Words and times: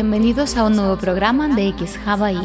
Bienvenidos 0.00 0.56
a 0.56 0.62
un 0.62 0.76
nuevo 0.76 0.96
programa 0.96 1.48
de 1.48 1.66
X 1.70 1.98
I, 2.06 2.38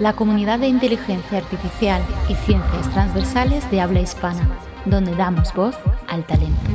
la 0.00 0.14
comunidad 0.14 0.60
de 0.60 0.68
inteligencia 0.68 1.36
artificial 1.36 2.02
y 2.26 2.34
ciencias 2.36 2.90
transversales 2.90 3.70
de 3.70 3.82
habla 3.82 4.00
hispana, 4.00 4.48
donde 4.86 5.14
damos 5.14 5.52
voz 5.52 5.76
al 6.08 6.24
talento. 6.24 6.70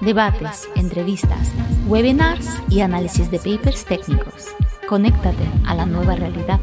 Debates, 0.00 0.68
entrevistas, 0.74 1.52
webinars 1.86 2.48
y 2.68 2.80
análisis 2.80 3.30
de 3.30 3.38
papers 3.38 3.84
técnicos. 3.84 4.48
Conéctate 4.88 5.44
a 5.64 5.76
la 5.76 5.86
nueva 5.86 6.16
realidad 6.16 6.58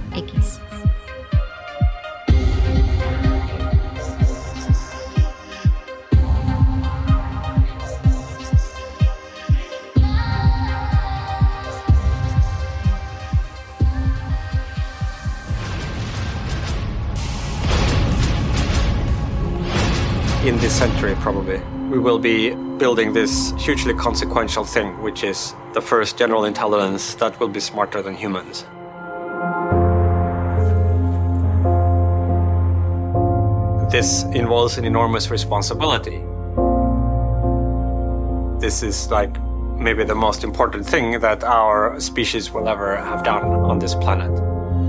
century, 20.79 21.13
probably, 21.15 21.59
we 21.91 21.99
will 21.99 22.19
be 22.19 22.55
building 22.77 23.11
this 23.11 23.51
hugely 23.57 23.93
consequential 23.93 24.63
thing, 24.63 24.87
which 25.01 25.25
is 25.25 25.53
the 25.73 25.81
first 25.81 26.17
general 26.17 26.45
intelligence 26.45 27.15
that 27.15 27.37
will 27.37 27.49
be 27.49 27.59
smarter 27.59 28.01
than 28.01 28.15
humans. 28.15 28.63
This 33.91 34.23
involves 34.31 34.77
an 34.77 34.85
enormous 34.85 35.29
responsibility. 35.29 36.23
This 38.61 38.81
is 38.81 39.11
like 39.11 39.37
maybe 39.75 40.05
the 40.05 40.15
most 40.15 40.45
important 40.45 40.85
thing 40.85 41.19
that 41.19 41.43
our 41.43 41.99
species 41.99 42.51
will 42.51 42.69
ever 42.69 42.95
have 42.95 43.25
done 43.25 43.43
on 43.43 43.79
this 43.79 43.95
planet, 43.95 44.31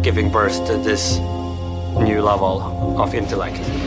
giving 0.04 0.30
birth 0.30 0.64
to 0.68 0.76
this 0.76 1.18
new 1.98 2.22
level 2.22 2.62
of 2.96 3.12
intellect. 3.12 3.79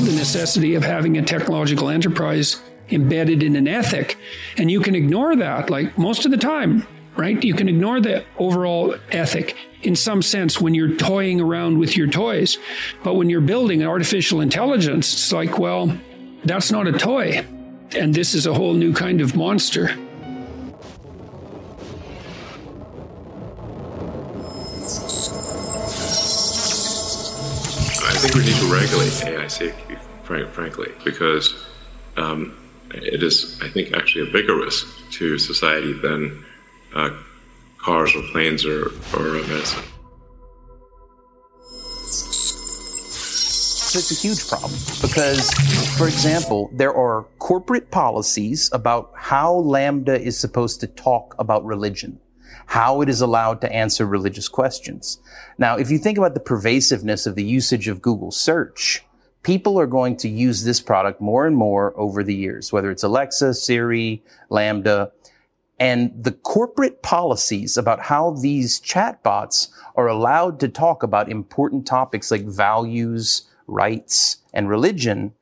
About 0.00 0.10
the 0.10 0.16
necessity 0.16 0.74
of 0.74 0.82
having 0.82 1.18
a 1.18 1.22
technological 1.22 1.88
enterprise 1.88 2.62
embedded 2.90 3.42
in 3.42 3.54
an 3.54 3.68
ethic, 3.68 4.16
and 4.56 4.70
you 4.70 4.80
can 4.80 4.94
ignore 4.94 5.36
that 5.36 5.68
like 5.68 5.96
most 5.98 6.24
of 6.24 6.30
the 6.30 6.36
time 6.36 6.86
right? 7.16 7.42
You 7.44 7.54
can 7.54 7.68
ignore 7.68 8.00
the 8.00 8.24
overall 8.38 8.94
ethic 9.10 9.54
in 9.82 9.94
some 9.94 10.22
sense 10.22 10.58
when 10.60 10.74
you're 10.74 10.94
toying 10.96 11.40
around 11.40 11.78
with 11.78 11.94
your 11.96 12.06
toys. 12.06 12.56
But 13.02 13.14
when 13.14 13.28
you're 13.28 13.42
building 13.42 13.82
an 13.82 13.88
artificial 13.88 14.40
intelligence, 14.40 15.12
it's 15.12 15.32
like, 15.32 15.58
well, 15.58 15.98
that's 16.44 16.70
not 16.70 16.86
a 16.86 16.92
toy. 16.92 17.44
And 17.94 18.14
this 18.14 18.34
is 18.34 18.46
a 18.46 18.54
whole 18.54 18.72
new 18.72 18.94
kind 18.94 19.20
of 19.20 19.36
monster. 19.36 19.90
I 28.02 28.22
think 28.22 28.34
we 28.34 28.44
need 28.44 28.56
to 28.56 28.72
regulate 28.72 29.24
AI 29.24 29.46
safety, 29.48 29.89
frankly, 30.52 30.92
because 31.04 31.54
um, 32.16 32.56
it 32.94 33.22
is, 33.22 33.58
I 33.62 33.68
think, 33.68 33.92
actually 33.92 34.28
a 34.28 34.32
bigger 34.32 34.56
risk 34.56 34.86
to 35.12 35.38
society 35.38 35.92
than 35.92 36.44
uh, 36.94 37.10
cars 37.78 38.14
or 38.14 38.22
planes 38.30 38.64
or, 38.64 38.86
or 39.16 39.32
medicine. 39.48 39.82
So 43.90 43.98
it's 43.98 44.12
a 44.12 44.14
huge 44.14 44.48
problem 44.48 44.78
because, 45.02 45.50
for 45.98 46.06
example, 46.06 46.70
there 46.72 46.94
are 46.94 47.26
corporate 47.40 47.90
policies 47.90 48.70
about 48.72 49.10
how 49.16 49.52
Lambda 49.52 50.20
is 50.20 50.38
supposed 50.38 50.78
to 50.80 50.86
talk 50.86 51.34
about 51.40 51.64
religion, 51.64 52.20
how 52.66 53.00
it 53.00 53.08
is 53.08 53.20
allowed 53.20 53.60
to 53.62 53.72
answer 53.72 54.06
religious 54.06 54.48
questions. 54.48 55.18
Now, 55.58 55.76
if 55.76 55.90
you 55.90 55.98
think 55.98 56.18
about 56.18 56.34
the 56.34 56.40
pervasiveness 56.40 57.26
of 57.26 57.34
the 57.34 57.42
usage 57.42 57.88
of 57.88 58.00
Google 58.00 58.30
search, 58.30 59.02
people 59.42 59.78
are 59.80 59.86
going 59.86 60.16
to 60.18 60.28
use 60.28 60.64
this 60.64 60.80
product 60.80 61.20
more 61.20 61.46
and 61.46 61.56
more 61.56 61.98
over 61.98 62.22
the 62.22 62.34
years, 62.34 62.72
whether 62.72 62.90
it's 62.90 63.02
Alexa, 63.02 63.54
Siri, 63.54 64.22
Lambda. 64.48 65.12
And 65.78 66.12
the 66.22 66.32
corporate 66.32 67.02
policies 67.02 67.78
about 67.78 68.00
how 68.00 68.32
these 68.32 68.80
chatbots 68.80 69.68
are 69.96 70.08
allowed 70.08 70.60
to 70.60 70.68
talk 70.68 71.02
about 71.02 71.30
important 71.30 71.86
topics 71.86 72.30
like 72.30 72.44
values, 72.44 73.48
rights, 73.66 74.38
and 74.52 74.68
religion 74.68 75.32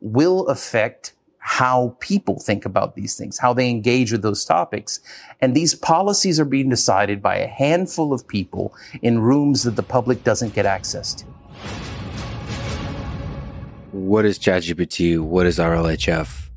will 0.00 0.46
affect 0.48 1.14
how 1.38 1.96
people 2.00 2.38
think 2.38 2.66
about 2.66 2.94
these 2.94 3.16
things, 3.16 3.38
how 3.38 3.54
they 3.54 3.70
engage 3.70 4.12
with 4.12 4.20
those 4.20 4.44
topics. 4.44 5.00
And 5.40 5.56
these 5.56 5.74
policies 5.74 6.38
are 6.38 6.44
being 6.44 6.68
decided 6.68 7.22
by 7.22 7.36
a 7.38 7.46
handful 7.46 8.12
of 8.12 8.28
people 8.28 8.74
in 9.00 9.20
rooms 9.20 9.62
that 9.62 9.74
the 9.74 9.82
public 9.82 10.22
doesn't 10.24 10.54
get 10.54 10.66
access 10.66 11.14
to. 11.14 11.24
What 13.92 14.24
is 14.24 14.38
ChatGPT? 14.38 15.18
What 15.20 15.46
is 15.46 15.58
RLHF? 15.58 16.48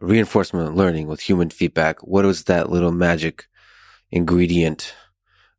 reinforcement 0.00 0.76
learning 0.76 1.06
with 1.06 1.20
human 1.20 1.50
feedback. 1.50 2.00
What 2.00 2.24
was 2.24 2.44
that 2.44 2.70
little 2.70 2.92
magic 2.92 3.46
ingredient 4.10 4.94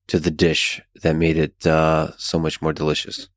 to 0.08 0.20
the 0.20 0.32
dish 0.32 0.82
that 1.02 1.16
made 1.16 1.38
it 1.38 1.66
uh, 1.66 2.12
so 2.18 2.40
much 2.40 2.62
more 2.62 2.74
delicious? 2.74 3.30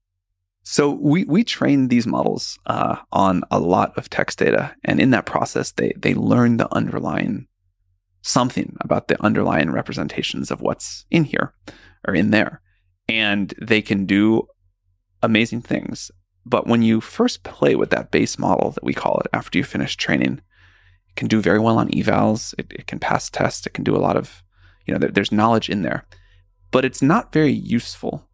So 0.62 0.90
we 0.90 1.24
we 1.24 1.44
train 1.44 1.88
these 1.88 2.08
models 2.08 2.58
uh, 2.66 2.96
on 3.12 3.44
a 3.52 3.60
lot 3.60 3.96
of 3.96 4.10
text 4.10 4.38
data, 4.38 4.74
and 4.82 5.00
in 5.00 5.10
that 5.10 5.26
process, 5.26 5.70
they 5.72 5.92
they 5.96 6.14
learn 6.14 6.56
the 6.56 6.72
underlying 6.74 7.46
something 8.22 8.76
about 8.80 9.06
the 9.06 9.22
underlying 9.22 9.70
representations 9.70 10.50
of 10.50 10.60
what's 10.60 11.06
in 11.08 11.22
here 11.22 11.54
or 12.08 12.16
in 12.16 12.32
there, 12.32 12.60
and 13.08 13.54
they 13.62 13.80
can 13.80 14.06
do 14.06 14.48
amazing 15.22 15.62
things. 15.62 16.10
But 16.48 16.68
when 16.68 16.82
you 16.82 17.00
first 17.00 17.42
play 17.42 17.74
with 17.74 17.90
that 17.90 18.12
base 18.12 18.38
model 18.38 18.70
that 18.70 18.84
we 18.84 18.94
call 18.94 19.18
it 19.18 19.26
after 19.32 19.58
you 19.58 19.64
finish 19.64 19.96
training, 19.96 20.40
it 21.08 21.16
can 21.16 21.26
do 21.26 21.40
very 21.40 21.58
well 21.58 21.76
on 21.76 21.88
evals. 21.88 22.54
It, 22.56 22.68
it 22.70 22.86
can 22.86 23.00
pass 23.00 23.28
tests. 23.28 23.66
It 23.66 23.74
can 23.74 23.82
do 23.82 23.96
a 23.96 23.98
lot 23.98 24.16
of, 24.16 24.44
you 24.86 24.94
know, 24.94 25.00
there, 25.00 25.10
there's 25.10 25.32
knowledge 25.32 25.68
in 25.68 25.82
there, 25.82 26.06
but 26.70 26.84
it's 26.84 27.02
not 27.02 27.32
very 27.32 27.50
useful, 27.50 28.28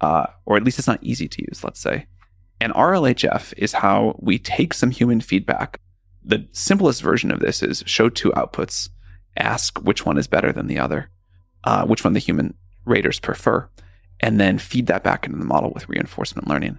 uh, 0.00 0.26
or 0.46 0.56
at 0.56 0.62
least 0.62 0.78
it's 0.78 0.86
not 0.86 1.02
easy 1.02 1.26
to 1.26 1.42
use, 1.48 1.64
let's 1.64 1.80
say. 1.80 2.06
And 2.60 2.72
RLHF 2.72 3.52
is 3.56 3.74
how 3.74 4.16
we 4.20 4.38
take 4.38 4.72
some 4.72 4.92
human 4.92 5.20
feedback. 5.20 5.80
The 6.24 6.46
simplest 6.52 7.02
version 7.02 7.32
of 7.32 7.40
this 7.40 7.64
is 7.64 7.82
show 7.84 8.08
two 8.08 8.30
outputs, 8.30 8.90
ask 9.36 9.78
which 9.80 10.06
one 10.06 10.18
is 10.18 10.28
better 10.28 10.52
than 10.52 10.68
the 10.68 10.78
other, 10.78 11.10
uh, 11.64 11.84
which 11.84 12.04
one 12.04 12.12
the 12.12 12.20
human 12.20 12.54
raters 12.84 13.18
prefer, 13.18 13.68
and 14.20 14.40
then 14.40 14.58
feed 14.58 14.86
that 14.86 15.02
back 15.02 15.26
into 15.26 15.38
the 15.38 15.44
model 15.44 15.72
with 15.74 15.88
reinforcement 15.88 16.46
learning. 16.46 16.78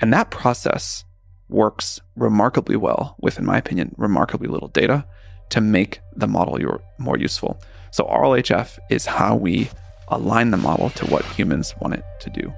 And 0.00 0.12
that 0.12 0.30
process 0.30 1.04
works 1.48 2.00
remarkably 2.16 2.76
well 2.76 3.16
with, 3.20 3.38
in 3.38 3.44
my 3.44 3.58
opinion, 3.58 3.94
remarkably 3.96 4.48
little 4.48 4.68
data 4.68 5.06
to 5.50 5.60
make 5.60 6.00
the 6.14 6.26
model 6.26 6.58
more 6.98 7.18
useful. 7.18 7.60
So 7.90 8.04
RLHF 8.04 8.78
is 8.90 9.06
how 9.06 9.34
we 9.34 9.70
align 10.08 10.50
the 10.50 10.56
model 10.56 10.90
to 10.90 11.06
what 11.06 11.24
humans 11.24 11.74
want 11.80 11.94
it 11.94 12.04
to 12.20 12.30
do. 12.30 12.52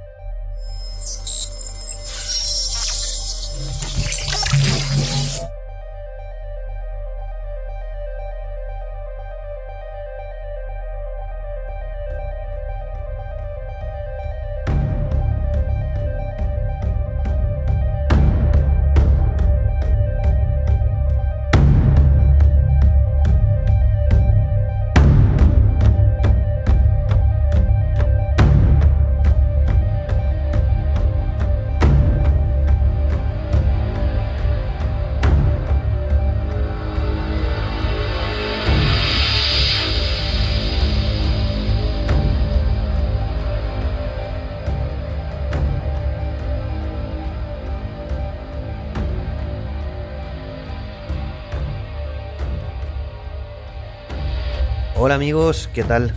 ¿Qué 55.72 55.83
tal? 55.84 56.13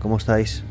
¿Cómo 0.00 0.16
estáis? 0.16 0.64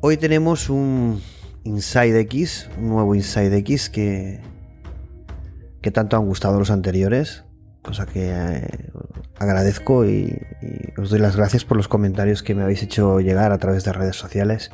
Hoy 0.00 0.16
tenemos 0.16 0.70
un 0.70 1.20
Inside 1.64 2.18
X, 2.20 2.70
un 2.78 2.88
nuevo 2.88 3.14
Inside 3.14 3.54
X 3.58 3.90
que, 3.90 4.40
que 5.82 5.90
tanto 5.90 6.16
han 6.16 6.24
gustado 6.24 6.58
los 6.58 6.70
anteriores, 6.70 7.44
cosa 7.82 8.06
que 8.06 8.30
eh, 8.32 8.90
agradezco 9.38 10.06
y, 10.06 10.34
os 10.96 11.10
doy 11.10 11.18
las 11.18 11.36
gracias 11.36 11.66
por 11.66 11.76
los 11.76 11.88
comentarios 11.88 12.42
que 12.42 12.54
me 12.54 12.62
habéis 12.62 12.82
hecho 12.82 13.20
llegar 13.20 13.52
a 13.52 13.58
través 13.58 13.84
de 13.84 13.92
redes 13.92 14.16
sociales. 14.16 14.70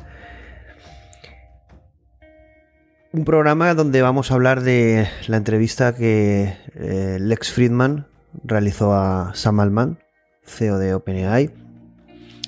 Un 3.11 3.25
programa 3.25 3.73
donde 3.73 4.01
vamos 4.01 4.31
a 4.31 4.35
hablar 4.35 4.61
de 4.61 5.09
la 5.27 5.35
entrevista 5.35 5.93
que 5.93 6.55
eh, 6.75 7.17
Lex 7.19 7.51
Friedman 7.51 8.07
realizó 8.45 8.93
a 8.93 9.33
Sam 9.35 9.59
Altman, 9.59 9.99
CEO 10.51 10.77
de 10.77 10.93
OpenAI, 10.93 11.51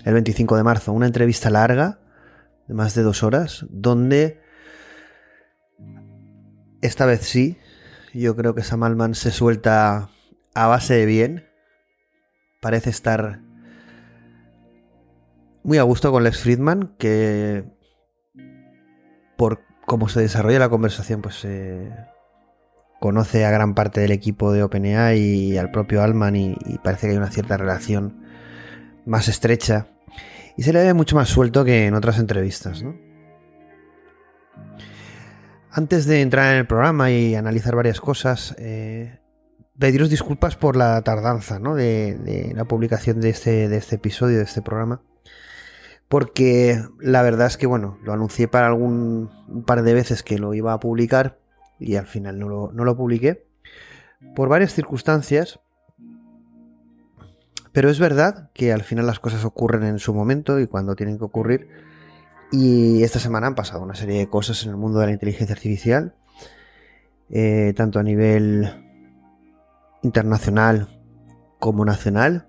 el 0.06 0.14
25 0.14 0.58
de 0.58 0.64
marzo. 0.64 0.92
Una 0.94 1.08
entrevista 1.08 1.50
larga, 1.50 2.00
de 2.68 2.74
más 2.74 2.96
de 2.96 3.04
dos 3.04 3.24
horas, 3.24 3.66
donde 3.70 4.42
esta 6.82 7.06
vez 7.06 7.22
sí, 7.22 7.58
yo 8.14 8.36
creo 8.36 8.54
que 8.54 8.64
Sam 8.64 8.84
Altman 8.84 9.16
se 9.16 9.32
suelta 9.32 10.10
a 10.54 10.68
base 10.68 10.94
de 10.96 11.06
bien. 11.06 11.48
Parece 12.62 12.90
estar 12.90 13.42
muy 15.64 15.78
a 15.78 15.84
gusto 15.84 16.12
con 16.12 16.24
Lex 16.24 16.40
Friedman, 16.42 16.96
que 16.98 17.64
por 19.38 19.62
cómo 19.86 20.10
se 20.10 20.22
desarrolla 20.22 20.60
la 20.60 20.70
conversación, 20.70 21.22
pues 21.22 21.44
eh, 21.46 21.90
conoce 23.04 23.44
a 23.44 23.52
gran 23.52 23.76
parte 23.76 24.00
del 24.00 24.14
equipo 24.14 24.54
de 24.54 24.64
OpenAI 24.64 25.20
y 25.20 25.58
al 25.58 25.72
propio 25.72 26.02
Altman 26.02 26.38
y, 26.38 26.56
parece 26.86 27.08
que 27.08 27.12
hay 27.12 27.18
una 27.18 27.32
cierta 27.32 27.58
relación 27.58 28.24
más 29.06 29.28
estrecha 29.28 29.88
y 30.56 30.64
se 30.64 30.72
le 30.72 30.82
ve 30.82 30.94
mucho 30.94 31.18
más 31.18 31.28
suelto 31.28 31.66
que 31.66 31.86
en 31.86 31.96
otras 31.96 32.18
entrevistas. 32.18 32.82
Antes 35.70 36.06
de 36.06 36.22
entrar 36.22 36.54
en 36.54 36.60
el 36.60 36.66
programa 36.66 37.12
y 37.12 37.36
analizar 37.36 37.76
varias 37.76 38.00
cosas, 38.00 38.56
eh, 38.58 39.20
pediros 39.78 40.10
disculpas 40.10 40.56
por 40.56 40.78
la 40.78 41.02
tardanza 41.02 41.60
¿no? 41.60 41.76
de, 41.76 42.54
la 42.56 42.64
publicación 42.64 43.20
de 43.20 43.32
este, 43.32 43.68
de 43.68 43.76
este 43.76 43.98
episodio, 43.98 44.38
de 44.38 44.46
este 44.46 44.62
programa. 44.62 45.02
Porque 46.08 46.82
la 47.02 47.22
verdad 47.22 47.48
es 47.48 47.58
que, 47.58 47.68
bueno, 47.68 47.98
lo 48.02 48.14
anuncié 48.14 48.48
para 48.48 48.68
algún 48.68 49.30
par 49.66 49.84
de 49.84 49.94
veces 49.94 50.24
que 50.24 50.40
lo 50.40 50.54
iba 50.54 50.72
a 50.72 50.80
publicar 50.80 51.43
y 51.80 51.96
al 51.96 52.08
final 52.08 52.40
no 52.40 52.50
lo, 52.50 52.72
no 52.72 52.84
lo 52.84 52.96
publiqué. 52.96 53.48
Por 54.36 54.50
varias 54.50 54.74
circunstancias. 54.74 55.60
Pero 57.72 57.90
es 57.90 58.00
verdad 58.00 58.52
que 58.54 58.72
al 58.72 58.84
final 58.84 59.08
las 59.08 59.20
cosas 59.20 59.44
ocurren 59.46 59.84
en 59.84 60.00
su 60.00 60.14
momento 60.14 60.60
y 60.60 60.68
cuando 60.68 60.96
tienen 60.96 61.18
que 61.18 61.26
ocurrir. 61.26 61.68
Y 62.52 63.02
esta 63.02 63.20
semana 63.20 63.48
han 63.48 63.56
pasado 63.56 63.82
una 63.82 63.96
serie 63.96 64.20
de 64.20 64.30
cosas 64.30 64.64
en 64.64 64.70
el 64.70 64.78
mundo 64.78 65.00
de 65.00 65.08
la 65.08 65.12
inteligencia 65.12 65.56
artificial, 65.56 66.14
eh, 67.32 67.74
tanto 67.76 68.00
a 68.00 68.04
nivel 68.04 68.70
internacional 70.04 71.02
como 71.60 71.84
nacional. 71.84 72.48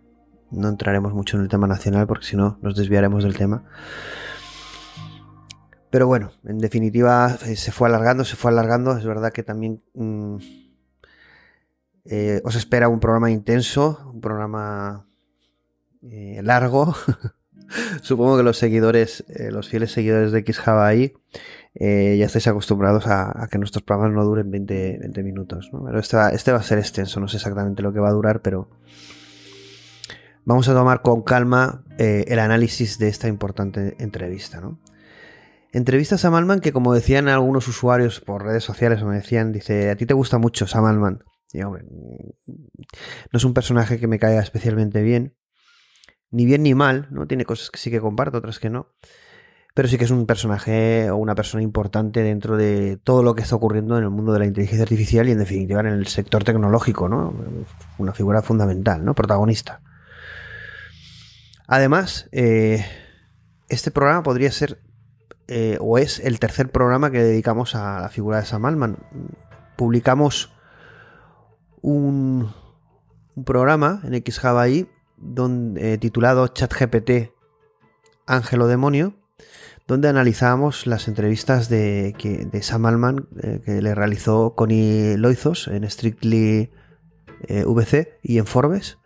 No 0.51 0.69
entraremos 0.69 1.15
mucho 1.15 1.39
en 1.39 1.45
el 1.45 1.49
tema 1.49 1.67
nacional 1.67 2.07
porque 2.07 2.27
si 2.27 2.37
no 2.37 2.59
nos 2.61 2.77
desviaremos 2.77 3.25
del 3.25 3.35
tema. 3.37 3.65
Pero 5.95 6.09
bueno, 6.09 6.33
en 6.45 6.59
definitiva 6.59 7.39
eh, 7.47 7.55
se 7.55 7.71
fue 7.71 7.87
alargando, 7.87 8.25
se 8.25 8.35
fue 8.35 8.51
alargando. 8.51 8.97
Es 8.99 9.07
verdad 9.07 9.33
que 9.33 9.45
también 9.45 9.81
mmm, 9.95 10.39
eh, 12.05 12.41
os 12.43 12.57
espera 12.57 12.89
un 12.89 12.99
programa 12.99 13.31
intenso, 13.31 14.11
un 14.13 14.21
programa 14.21 15.07
eh, 16.03 16.41
largo. 16.43 16.97
Supongo 18.03 18.37
que 18.37 18.43
los 18.43 18.59
seguidores, 18.59 19.25
los 19.53 19.69
fieles 19.69 19.93
seguidores 19.93 20.33
de 20.33 20.41
XHavaI, 20.43 21.15
eh, 21.77 22.17
ya 22.19 22.27
estáis 22.27 22.49
acostumbrados 22.49 23.07
a, 23.07 23.47
que 23.49 23.59
nuestros 23.59 23.85
programas 23.85 24.17
no 24.17 24.25
duren 24.25 24.51
20, 24.51 24.99
20 24.99 25.23
minutos. 25.23 25.71
¿no? 25.73 25.85
Pero 25.85 26.01
este 26.01 26.17
va, 26.17 26.31
este 26.31 26.51
va, 26.51 26.59
a 26.59 26.65
ser 26.65 26.81
extenso, 26.81 27.21
no 27.21 27.29
sé 27.29 27.37
exactamente 27.37 27.83
lo 27.85 27.93
que 27.93 28.01
va 28.01 28.09
a 28.09 28.15
durar, 28.15 28.43
pero 28.43 28.69
vamos 30.45 30.69
a 30.69 30.75
tomar 30.75 31.03
con 31.03 31.23
calma 31.23 31.85
el 31.99 32.41
análisis 32.41 32.99
de 32.99 33.07
esta 33.07 33.29
importante 33.29 33.95
entrevista. 34.01 34.61
¿no? 34.61 34.81
Entrevista 35.75 36.15
a 36.15 36.19
Sam 36.19 36.37
Altman 36.37 36.61
que, 36.61 36.73
como 36.73 36.95
decían 36.95 37.27
algunos 37.29 37.67
usuarios 37.67 38.21
por 38.21 38.45
redes 38.45 38.63
sociales, 38.63 39.03
me 39.03 39.17
decían, 39.17 39.51
dice, 39.53 39.91
a 39.91 39.97
ti 39.97 40.07
te 40.07 40.15
gusta 40.15 40.39
mucho 40.39 40.69
Sam 40.69 40.85
Altman. 40.85 41.25
Y, 41.53 41.63
hombre, 41.63 41.85
no 42.47 43.37
es 43.37 43.45
un 43.45 43.55
personaje 43.55 43.99
que 43.99 44.07
me 44.07 44.21
caiga 44.21 44.41
especialmente 44.41 45.03
bien 45.03 45.35
ni 46.31 46.47
bien 46.47 46.63
ni 46.63 46.75
mal, 46.75 47.09
¿no? 47.11 47.27
Tiene 47.27 47.45
cosas 47.45 47.71
que 47.71 47.79
sí 47.79 47.91
que 47.91 48.01
comparto, 48.01 48.39
otras 48.39 48.61
que 48.61 48.71
no. 48.71 48.89
Pero 49.75 49.89
sí 49.89 49.99
que 49.99 50.05
es 50.05 50.13
un 50.13 50.27
personaje 50.27 51.11
o 51.11 51.17
una 51.17 51.35
persona 51.35 51.63
importante 51.65 52.23
dentro 52.23 52.57
de 52.57 52.97
todo 53.03 53.25
lo 53.25 53.35
que 53.35 53.43
está 53.43 53.57
ocurriendo 53.57 53.99
en 53.99 54.05
el 54.05 54.11
mundo 54.11 54.33
de 54.33 54.39
la 54.39 54.47
inteligencia 54.47 54.85
artificial 54.85 55.29
y 55.29 55.33
en 55.33 55.39
definitiva 55.39 55.81
en 55.81 55.87
el 55.87 56.07
sector 56.07 56.45
tecnológico, 56.45 57.09
¿no? 57.09 57.35
Una 57.99 58.13
figura 58.13 58.43
fundamental, 58.43 59.05
¿no? 59.05 59.15
Protagonista. 59.17 59.81
Además, 61.67 62.29
eh, 62.31 62.85
este 63.69 63.91
programa 63.91 64.23
podría 64.23 64.53
ser 64.53 64.84
eh, 65.47 65.77
o 65.81 65.99
es 65.99 66.21
el 66.21 66.39
tercer 66.39 66.71
programa 66.71 67.11
que 67.11 67.23
dedicamos 67.23 67.75
a 67.75 68.01
la 68.01 68.09
figura 68.09 68.39
de 68.39 68.47
Sam 68.47 68.65
Altman. 68.65 68.97
Publicamos 69.77 70.53
un, 71.83 72.51
programa 73.45 74.01
en 74.05 74.15
XJavaI 74.25 74.89
donde, 75.17 75.95
eh, 75.95 75.99
titulado 75.99 76.47
ChatGPT 76.49 77.33
Ángel 78.27 78.63
o 78.63 78.67
Demonio, 78.67 79.15
donde 79.87 80.09
analizábamos 80.09 80.87
las 80.87 81.09
entrevistas 81.09 81.69
de, 81.69 82.15
que, 82.17 82.49
Sam 82.63 82.87
Altman 82.87 83.29
eh, 83.43 83.61
que 83.65 83.83
le 83.83 83.95
realizó 83.95 84.55
Connie 84.55 85.19
Loizos 85.19 85.69
en 85.69 85.89
Strictly 85.91 86.71
VC 87.49 88.19
y 88.23 88.39
en 88.39 88.47
Forbes. 88.47 88.97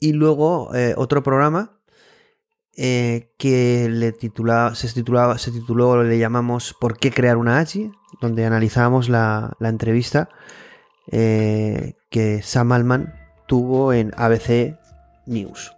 Y 0.00 0.12
luego 0.12 0.70
otro 0.96 1.22
programa 1.22 1.75
que 2.76 3.88
le 3.90 4.12
titulaba, 4.12 4.74
se, 4.74 4.92
titulaba, 4.92 5.38
se 5.38 5.50
tituló, 5.50 6.02
le 6.02 6.18
llamamos 6.18 6.74
¿Por 6.78 6.98
qué 6.98 7.10
crear 7.10 7.38
una 7.38 7.58
AGI? 7.58 7.90
donde 8.20 8.44
analizábamos 8.44 9.08
la, 9.08 9.56
la 9.58 9.68
entrevista 9.68 10.28
eh, 11.10 11.94
que 12.10 12.42
Sam 12.42 12.72
Altman 12.72 13.14
tuvo 13.46 13.92
en 13.92 14.12
ABC 14.16 14.76
News. 15.26 15.76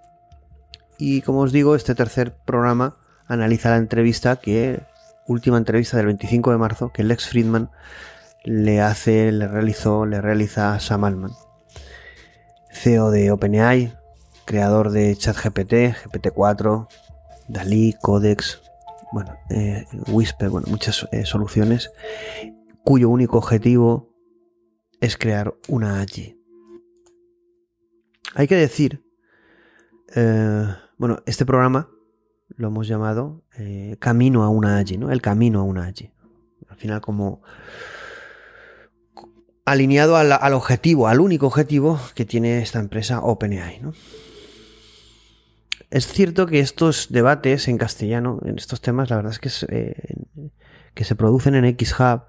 Y 0.99 1.23
como 1.23 1.41
os 1.41 1.53
digo, 1.53 1.77
este 1.77 1.95
tercer 1.95 2.37
programa 2.45 2.97
analiza 3.27 3.71
la 3.71 3.77
entrevista 3.77 4.37
que, 4.37 4.83
última 5.27 5.59
entrevista 5.59 5.97
del 5.97 6.07
25 6.07 6.51
de 6.51 6.59
marzo, 6.59 6.93
que 6.93 7.05
Lex 7.05 7.29
Friedman 7.29 7.71
le 8.45 8.81
hace, 8.81 9.31
le 9.33 9.47
realizó, 9.49 10.07
le 10.07 10.21
realiza 10.21 10.75
a 10.75 10.81
Sam 10.81 11.05
Altman. 11.05 11.33
CEO 12.73 13.11
de 13.11 13.31
OpenAI, 13.31 13.95
creador 14.49 14.91
de 14.91 15.15
ChatGPT, 15.15 15.95
GPT-4, 16.11 16.89
DALI, 17.49 17.95
Codex, 18.01 18.63
bueno, 19.13 19.37
eh, 19.51 19.85
Whisper, 20.11 20.49
bueno, 20.49 20.69
muchas 20.71 21.07
eh, 21.13 21.27
soluciones, 21.27 21.91
cuyo 22.83 23.11
único 23.11 23.37
objetivo 23.37 24.09
es 25.03 25.19
crear 25.19 25.55
una 25.69 26.01
AGI. 26.01 26.41
Hay 28.37 28.49
que 28.49 28.55
decir, 28.55 29.05
eh, 30.17 30.67
bueno, 30.97 31.19
este 31.27 31.45
programa 31.45 31.91
lo 32.57 32.69
hemos 32.69 32.89
llamado 32.89 33.45
eh, 33.59 33.97
Camino 33.99 34.45
a 34.45 34.49
una 34.49 34.79
AGI, 34.79 34.97
¿no? 34.97 35.13
El 35.13 35.21
camino 35.21 35.61
a 35.61 35.63
una 35.63 35.85
AGI. 35.85 36.11
Al 36.71 36.77
final, 36.79 37.03
como 37.03 37.43
alineado 39.67 40.17
al, 40.17 40.33
al, 40.33 40.55
objetivo, 40.55 41.07
al 41.07 41.21
único 41.21 41.47
objetivo 41.47 42.01
que 42.15 42.25
tiene 42.25 42.63
esta 42.63 42.79
empresa 42.79 43.21
OpenAI, 43.21 43.81
¿no? 43.81 43.93
Es 45.91 46.07
cierto 46.07 46.47
que 46.47 46.61
estos 46.61 47.09
debates 47.11 47.67
en 47.67 47.79
castellano, 47.79 48.41
en 48.45 48.59
estos 48.59 48.83
temas, 48.83 49.09
la 49.09 49.17
verdad 49.17 49.33
es 49.33 49.39
que, 49.39 49.49
es, 49.49 49.67
eh, 49.71 49.95
se 50.97 51.15
producen 51.15 51.55
en 51.55 51.79
XHub, 51.79 52.25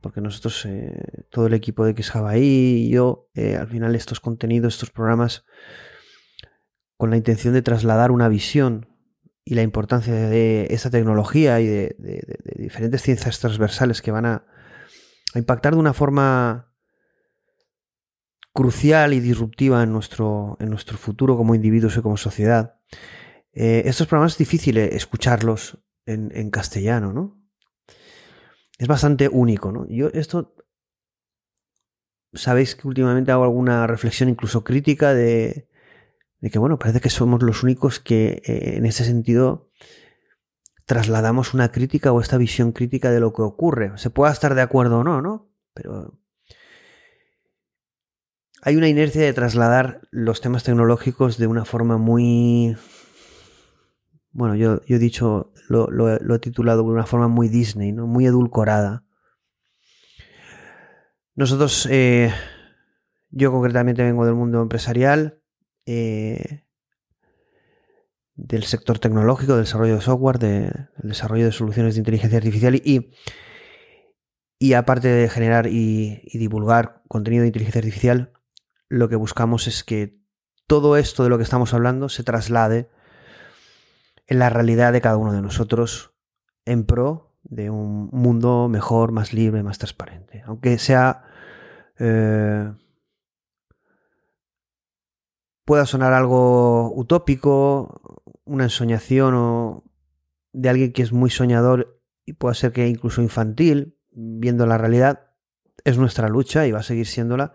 porque 0.00 0.20
nosotros, 0.20 0.66
eh, 0.66 1.00
todo 1.30 1.46
el 1.46 1.54
equipo 1.54 1.84
de 1.84 1.92
XJavaI 1.92 2.42
y 2.42 2.90
yo, 2.90 3.28
eh, 3.34 3.56
al 3.56 3.68
final 3.68 3.94
estos 3.94 4.18
contenidos, 4.18 4.74
estos 4.74 4.90
programas, 4.90 5.44
con 6.96 7.10
la 7.10 7.16
intención 7.16 7.54
de 7.54 7.62
trasladar 7.62 8.10
una 8.10 8.28
visión 8.28 8.88
y 9.44 9.54
la 9.54 9.62
importancia 9.62 10.12
de 10.12 10.66
esta 10.70 10.90
tecnología 10.90 11.60
y 11.60 11.66
de 11.66 11.96
diferentes 12.56 13.02
ciencias 13.02 13.38
transversales 13.38 14.02
que 14.02 14.10
van 14.10 14.26
a, 14.26 14.44
a, 15.34 15.38
impactar 15.38 15.74
de 15.74 15.78
una 15.78 15.94
forma 15.94 16.72
crucial 18.52 19.14
y 19.14 19.20
disruptiva 19.20 19.84
en 19.84 19.92
nuestro, 19.92 20.56
en 20.58 20.68
nuestro 20.68 20.98
futuro 20.98 21.36
como 21.36 21.54
individuos 21.54 21.96
y 21.96 22.02
como 22.02 22.16
sociedad. 22.16 22.77
Eh, 23.52 23.82
estos 23.86 24.06
programas 24.06 24.32
es 24.32 24.38
difícil 24.38 24.78
escucharlos 24.78 25.78
en, 26.06 26.30
en 26.34 26.50
castellano, 26.50 27.12
¿no? 27.12 27.38
es 28.78 28.86
bastante 28.86 29.28
único, 29.28 29.72
¿no? 29.72 29.86
Yo 29.88 30.08
esto 30.14 30.54
sabéis 32.32 32.76
que 32.76 32.86
últimamente 32.86 33.32
hago 33.32 33.42
alguna 33.42 33.86
reflexión 33.86 34.28
incluso 34.28 34.62
crítica 34.62 35.14
de, 35.14 35.68
de 36.40 36.50
que, 36.50 36.58
bueno, 36.58 36.78
parece 36.78 37.00
que 37.00 37.10
somos 37.10 37.42
los 37.42 37.64
únicos 37.64 37.98
que 37.98 38.40
eh, 38.44 38.76
en 38.76 38.86
ese 38.86 39.04
sentido 39.04 39.70
trasladamos 40.86 41.54
una 41.54 41.72
crítica 41.72 42.12
o 42.12 42.20
esta 42.20 42.38
visión 42.38 42.72
crítica 42.72 43.10
de 43.10 43.20
lo 43.20 43.32
que 43.32 43.42
ocurre. 43.42 43.92
Se 43.96 44.10
pueda 44.10 44.32
estar 44.32 44.54
de 44.54 44.62
acuerdo 44.62 45.00
o 45.00 45.04
no, 45.04 45.20
¿no? 45.20 45.50
Pero 45.74 46.18
hay 48.62 48.76
una 48.76 48.88
inercia 48.88 49.22
de 49.22 49.32
trasladar 49.32 50.00
los 50.10 50.40
temas 50.40 50.64
tecnológicos 50.64 51.38
de 51.38 51.46
una 51.46 51.64
forma 51.64 51.98
muy... 51.98 52.76
Bueno, 54.30 54.54
yo, 54.54 54.80
he 54.86 54.98
dicho, 54.98 55.52
lo, 55.68 56.34
he 56.34 56.38
titulado 56.38 56.82
de 56.82 56.88
una 56.88 57.06
forma 57.06 57.28
muy 57.28 57.48
Disney, 57.48 57.92
¿no? 57.92 58.06
Muy 58.06 58.26
edulcorada. 58.26 59.04
Nosotros, 61.34 61.88
eh, 61.90 62.32
yo 63.30 63.50
concretamente 63.50 64.02
vengo 64.02 64.26
del 64.26 64.34
mundo 64.34 64.60
empresarial, 64.62 65.40
eh, 65.86 66.64
del 68.34 68.62
sector 68.64 68.98
tecnológico, 68.98 69.54
del 69.54 69.64
desarrollo 69.64 69.96
de 69.96 70.00
software, 70.00 70.38
del 70.38 70.88
desarrollo 71.02 71.46
de 71.46 71.52
soluciones 71.52 71.94
de 71.94 72.00
inteligencia 72.00 72.38
artificial 72.38 72.76
y, 72.76 73.12
y 74.58 74.72
aparte 74.74 75.08
de 75.08 75.28
generar 75.28 75.66
y, 75.66 76.22
divulgar 76.32 77.02
contenido 77.08 77.42
de 77.42 77.48
inteligencia 77.48 77.80
artificial, 77.80 78.32
lo 78.88 79.08
que 79.08 79.16
buscamos 79.16 79.66
es 79.66 79.84
que 79.84 80.18
todo 80.66 80.96
esto 80.96 81.24
de 81.24 81.30
lo 81.30 81.38
que 81.38 81.44
estamos 81.44 81.74
hablando 81.74 82.08
se 82.08 82.24
traslade 82.24 82.90
en 84.26 84.38
la 84.38 84.50
realidad 84.50 84.92
de 84.92 85.00
cada 85.00 85.16
uno 85.16 85.32
de 85.32 85.42
nosotros 85.42 86.12
en 86.64 86.84
pro 86.84 87.36
de 87.42 87.70
un 87.70 88.10
mundo 88.12 88.68
mejor, 88.68 89.12
más 89.12 89.32
libre, 89.32 89.62
más 89.62 89.78
transparente. 89.78 90.42
Aunque 90.46 90.78
sea... 90.78 91.24
Eh, 91.98 92.70
pueda 95.68 95.84
sonar 95.84 96.14
algo 96.14 96.94
utópico, 96.94 98.22
una 98.46 98.64
ensoñación 98.64 99.34
o 99.34 99.84
de 100.54 100.70
alguien 100.70 100.94
que 100.94 101.02
es 101.02 101.12
muy 101.12 101.28
soñador 101.28 102.00
y 102.24 102.32
puede 102.32 102.54
ser 102.54 102.72
que 102.72 102.88
incluso 102.88 103.20
infantil, 103.20 103.98
viendo 104.10 104.64
la 104.64 104.78
realidad, 104.78 105.26
es 105.84 105.98
nuestra 105.98 106.30
lucha 106.30 106.66
y 106.66 106.72
va 106.72 106.78
a 106.78 106.82
seguir 106.82 107.06
siéndola, 107.06 107.52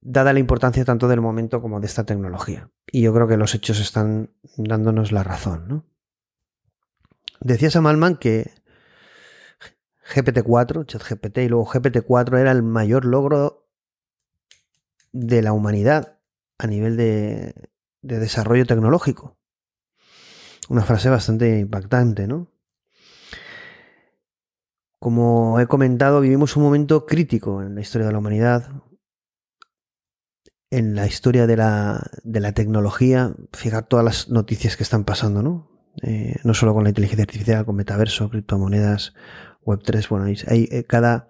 dada 0.00 0.32
la 0.32 0.38
importancia 0.38 0.84
tanto 0.84 1.08
del 1.08 1.20
momento 1.20 1.60
como 1.60 1.80
de 1.80 1.86
esta 1.86 2.04
tecnología. 2.04 2.70
Y 2.86 3.02
yo 3.02 3.12
creo 3.12 3.28
que 3.28 3.36
los 3.36 3.54
hechos 3.54 3.80
están 3.80 4.30
dándonos 4.56 5.12
la 5.12 5.22
razón. 5.22 5.68
¿no? 5.68 5.84
Decía 7.40 7.70
Sam 7.70 8.16
que 8.16 8.50
GPT-4, 10.14 10.86
ChatGPT 10.86 11.38
y 11.38 11.48
luego 11.48 11.66
GPT-4 11.66 12.38
era 12.38 12.52
el 12.52 12.62
mayor 12.62 13.04
logro 13.04 13.68
de 15.12 15.42
la 15.42 15.52
humanidad 15.52 16.18
a 16.58 16.66
nivel 16.66 16.96
de, 16.96 17.54
de 18.02 18.18
desarrollo 18.18 18.66
tecnológico. 18.66 19.38
Una 20.68 20.82
frase 20.82 21.08
bastante 21.08 21.58
impactante, 21.58 22.26
¿no? 22.26 22.48
Como 24.98 25.58
he 25.58 25.66
comentado, 25.66 26.20
vivimos 26.20 26.56
un 26.56 26.62
momento 26.62 27.06
crítico 27.06 27.62
en 27.62 27.74
la 27.74 27.80
historia 27.80 28.06
de 28.06 28.12
la 28.12 28.18
humanidad, 28.18 28.70
en 30.70 30.94
la 30.94 31.06
historia 31.06 31.46
de 31.46 31.56
la, 31.56 32.10
de 32.22 32.40
la 32.40 32.52
tecnología. 32.52 33.34
Fijar 33.52 33.86
todas 33.86 34.04
las 34.04 34.28
noticias 34.28 34.76
que 34.76 34.82
están 34.82 35.04
pasando, 35.04 35.42
¿no? 35.42 35.70
Eh, 36.02 36.36
no 36.44 36.54
solo 36.54 36.72
con 36.72 36.84
la 36.84 36.90
inteligencia 36.90 37.24
artificial, 37.24 37.64
con 37.64 37.76
metaverso, 37.76 38.30
criptomonedas, 38.30 39.14
Web3, 39.64 40.08
bueno, 40.08 40.26
hay, 40.26 40.68
eh, 40.70 40.84
cada... 40.84 41.28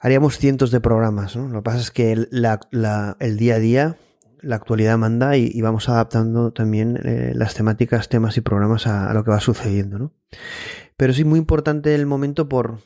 Haríamos 0.00 0.38
cientos 0.38 0.70
de 0.70 0.80
programas, 0.80 1.34
¿no? 1.34 1.48
Lo 1.48 1.58
que 1.58 1.64
pasa 1.64 1.78
es 1.78 1.90
que 1.90 2.12
el 2.12 3.36
día 3.36 3.54
a 3.54 3.58
día 3.58 3.96
la 4.40 4.56
actualidad 4.56 4.98
manda 4.98 5.36
y, 5.36 5.60
vamos 5.60 5.88
adaptando 5.88 6.52
también 6.52 6.98
eh, 7.04 7.32
las 7.34 7.54
temáticas, 7.54 8.08
temas 8.08 8.36
y 8.36 8.40
programas 8.40 8.86
a, 8.86 9.12
lo 9.12 9.24
que 9.24 9.30
va 9.30 9.40
sucediendo, 9.40 9.98
¿no? 9.98 10.12
Pero 10.96 11.12
sí 11.12 11.24
muy 11.24 11.38
importante 11.38 11.94
el 11.94 12.06
momento 12.06 12.48
por 12.48 12.78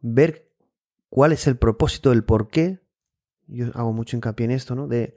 ver 0.00 0.50
cuál 1.08 1.32
es 1.32 1.46
el 1.46 1.56
propósito, 1.56 2.12
el 2.12 2.24
por 2.24 2.48
qué. 2.48 2.80
Yo 3.48 3.66
hago 3.74 3.92
mucho 3.92 4.16
hincapié 4.16 4.44
en 4.44 4.50
esto, 4.52 4.74
¿no? 4.74 4.86
De, 4.86 5.14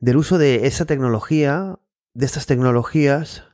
del 0.00 0.16
uso 0.16 0.38
de 0.38 0.66
esa 0.66 0.84
tecnología, 0.84 1.78
de 2.12 2.26
estas 2.26 2.46
tecnologías, 2.46 3.44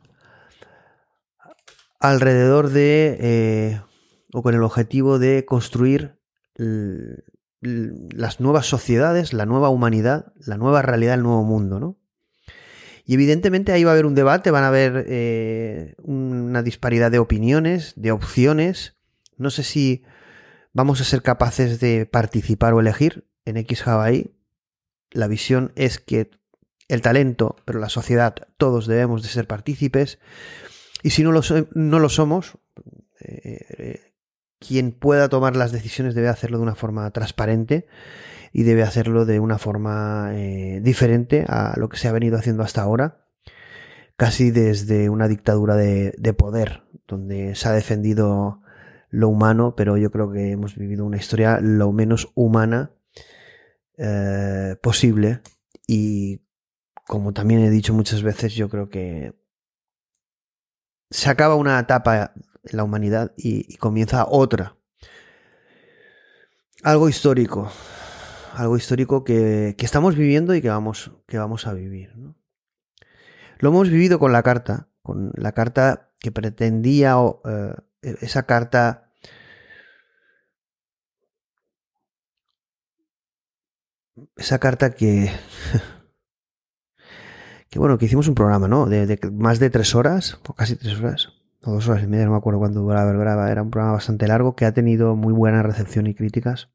alrededor 2.01 2.71
de, 2.71 3.19
eh, 3.21 3.81
o 4.33 4.43
con 4.43 4.55
el 4.55 4.63
objetivo 4.63 5.19
de 5.19 5.45
construir 5.45 6.19
las 7.61 8.41
nuevas 8.41 8.67
sociedades, 8.67 9.33
la 9.33 9.47
nueva 9.47 9.69
humanidad, 9.69 10.33
la 10.37 10.57
nueva 10.57 10.83
realidad, 10.83 11.15
el 11.15 11.23
nuevo 11.23 11.45
mundo, 11.45 11.79
¿no? 11.79 11.97
Y 13.05 13.15
evidentemente 13.15 13.73
ahí 13.73 13.83
va 13.83 13.91
a 13.91 13.95
haber 13.95 14.07
un 14.07 14.15
debate, 14.15 14.51
van 14.51 14.65
a 14.65 14.69
haber 14.69 15.05
eh, 15.09 15.95
una 16.03 16.63
disparidad 16.63 17.11
de 17.11 17.19
opiniones, 17.19 17.95
de 17.97 18.13
opciones. 18.13 18.97
No 19.37 19.51
sé 19.51 19.63
si 19.63 20.05
vamos 20.73 21.01
a 21.01 21.05
ser 21.05 21.23
capaces 21.23 21.81
de 21.81 22.07
participar 22.07 22.73
o 22.73 22.81
elegir 22.81 23.27
en 23.51 23.59
X 23.59 23.87
Hawaii. 23.87 24.35
La 25.11 25.29
visión 25.29 25.73
es 25.77 25.99
que 25.99 26.31
el 26.89 27.03
talento, 27.03 27.57
pero 27.65 27.79
la 27.79 27.89
sociedad, 27.89 28.35
todos 28.57 28.87
debemos 28.87 29.23
de 29.23 29.29
ser 29.29 29.47
partícipes. 29.47 30.19
Y 31.03 31.11
si 31.11 31.23
no 31.23 31.31
lo, 31.33 31.43
no 31.75 31.99
lo 31.99 32.09
somos, 32.09 32.59
eh, 33.21 33.67
eh, 33.79 34.01
quien 34.59 34.93
pueda 34.93 35.29
tomar 35.29 35.57
las 35.57 35.73
decisiones 35.73 36.15
debe 36.15 36.29
hacerlo 36.29 36.59
de 36.59 36.65
una 36.65 36.75
forma 36.75 37.11
transparente 37.13 37.87
y 38.53 38.65
debe 38.65 38.83
hacerlo 38.83 39.25
de 39.25 39.41
una 39.41 39.59
forma 39.59 40.31
eh, 40.35 40.81
diferente 40.83 41.45
a 41.49 41.75
lo 41.77 41.89
que 41.89 41.97
se 41.97 42.09
ha 42.09 42.13
venido 42.13 42.37
haciendo 42.37 42.63
hasta 42.63 42.83
ahora, 42.83 43.25
casi 44.17 44.51
desde 44.51 45.09
una 45.09 45.29
dictadura 45.29 45.77
de, 45.77 46.35
poder, 46.37 46.83
donde 47.07 47.55
se 47.55 47.69
ha 47.69 47.73
defendido 47.73 48.63
lo 49.09 49.29
humano, 49.29 49.75
pero 49.77 49.97
yo 49.97 50.11
creo 50.11 50.31
que 50.31 50.51
hemos 50.51 50.77
vivido 50.77 51.05
una 51.05 51.17
historia 51.17 51.59
lo 51.61 51.93
menos 51.93 52.31
humana 52.35 52.91
eh, 54.03 54.77
posible 54.81 55.43
y 55.87 56.41
como 57.07 57.35
también 57.35 57.61
he 57.61 57.69
dicho 57.69 57.93
muchas 57.93 58.23
veces, 58.23 58.55
yo 58.55 58.71
creo 58.71 58.89
que 58.89 59.35
se 61.11 61.29
acaba 61.29 61.55
una 61.55 61.79
etapa 61.79 62.33
en 62.63 62.77
la 62.77 62.85
humanidad 62.85 63.33
y, 63.37 63.77
comienza 63.77 64.27
otra. 64.27 64.77
Algo 66.83 67.11
histórico, 67.11 67.71
algo 68.55 68.79
histórico 68.79 69.23
que, 69.23 69.77
estamos 69.79 70.17
viviendo 70.17 70.55
y 70.55 70.63
que 70.63 70.71
vamos, 70.71 71.13
que 71.27 71.37
vamos 71.37 71.67
a 71.67 71.75
vivir. 71.75 72.15
Lo 73.59 73.69
hemos 73.69 73.91
vivido 73.91 74.19
con 74.19 74.33
la 74.33 74.43
carta, 74.43 74.89
con 75.03 75.33
la 75.35 75.53
carta 75.53 76.11
que 76.21 76.33
pretendía, 76.33 77.17
eh, 77.45 77.75
esa 78.23 78.45
carta 78.45 79.10
esa 84.37 84.59
carta 84.59 84.91
que 84.91 85.31
que 87.71 87.79
bueno 87.79 87.99
que 87.99 88.07
hicimos 88.07 88.29
un 88.29 88.35
programa 88.35 88.69
no 88.69 88.87
de, 88.87 89.19
más 89.33 89.59
de 89.59 89.71
tres 89.71 89.95
horas 89.95 90.39
o 90.49 90.55
casi 90.55 90.77
tres 90.77 90.99
horas 90.99 91.41
o 91.63 91.73
dos 91.73 91.89
horas 91.89 92.05
y 92.05 92.07
media, 92.07 92.25
no 92.25 92.33
me 92.33 92.39
acuerdo 92.39 92.59
cuándo 92.59 92.81
duraba, 92.81 93.51
era 93.51 93.63
un 93.63 93.71
programa 93.71 93.95
bastante 93.95 94.27
largo 94.27 94.57
que 94.57 94.65
ha 94.65 94.73
tenido 94.73 95.15
muy 95.17 95.33
buena 95.33 95.63
recepción 95.63 96.07
y 96.07 96.15
críticas. 96.15 96.71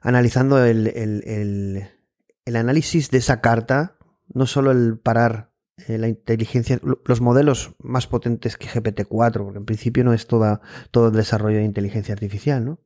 Analizando 0.00 0.64
el, 0.64 0.86
el, 0.86 2.56
análisis 2.56 3.10
de 3.10 3.18
esa 3.18 3.40
carta, 3.40 3.98
no 4.32 4.46
solo 4.46 4.70
el 4.70 4.98
parar 4.98 5.52
eh, 5.86 5.98
la 5.98 6.08
inteligencia, 6.08 6.80
los 6.82 7.20
modelos 7.20 7.74
más 7.78 8.06
potentes 8.06 8.56
que 8.56 8.68
GPT-4, 8.68 9.44
porque 9.44 9.58
en 9.58 9.66
principio 9.66 10.04
no 10.04 10.14
es 10.14 10.26
toda, 10.26 10.60
todo 10.90 11.08
el 11.08 11.14
desarrollo 11.14 11.58
de 11.58 11.64
inteligencia 11.64 12.14
artificial, 12.14 12.64
¿no? 12.64 12.80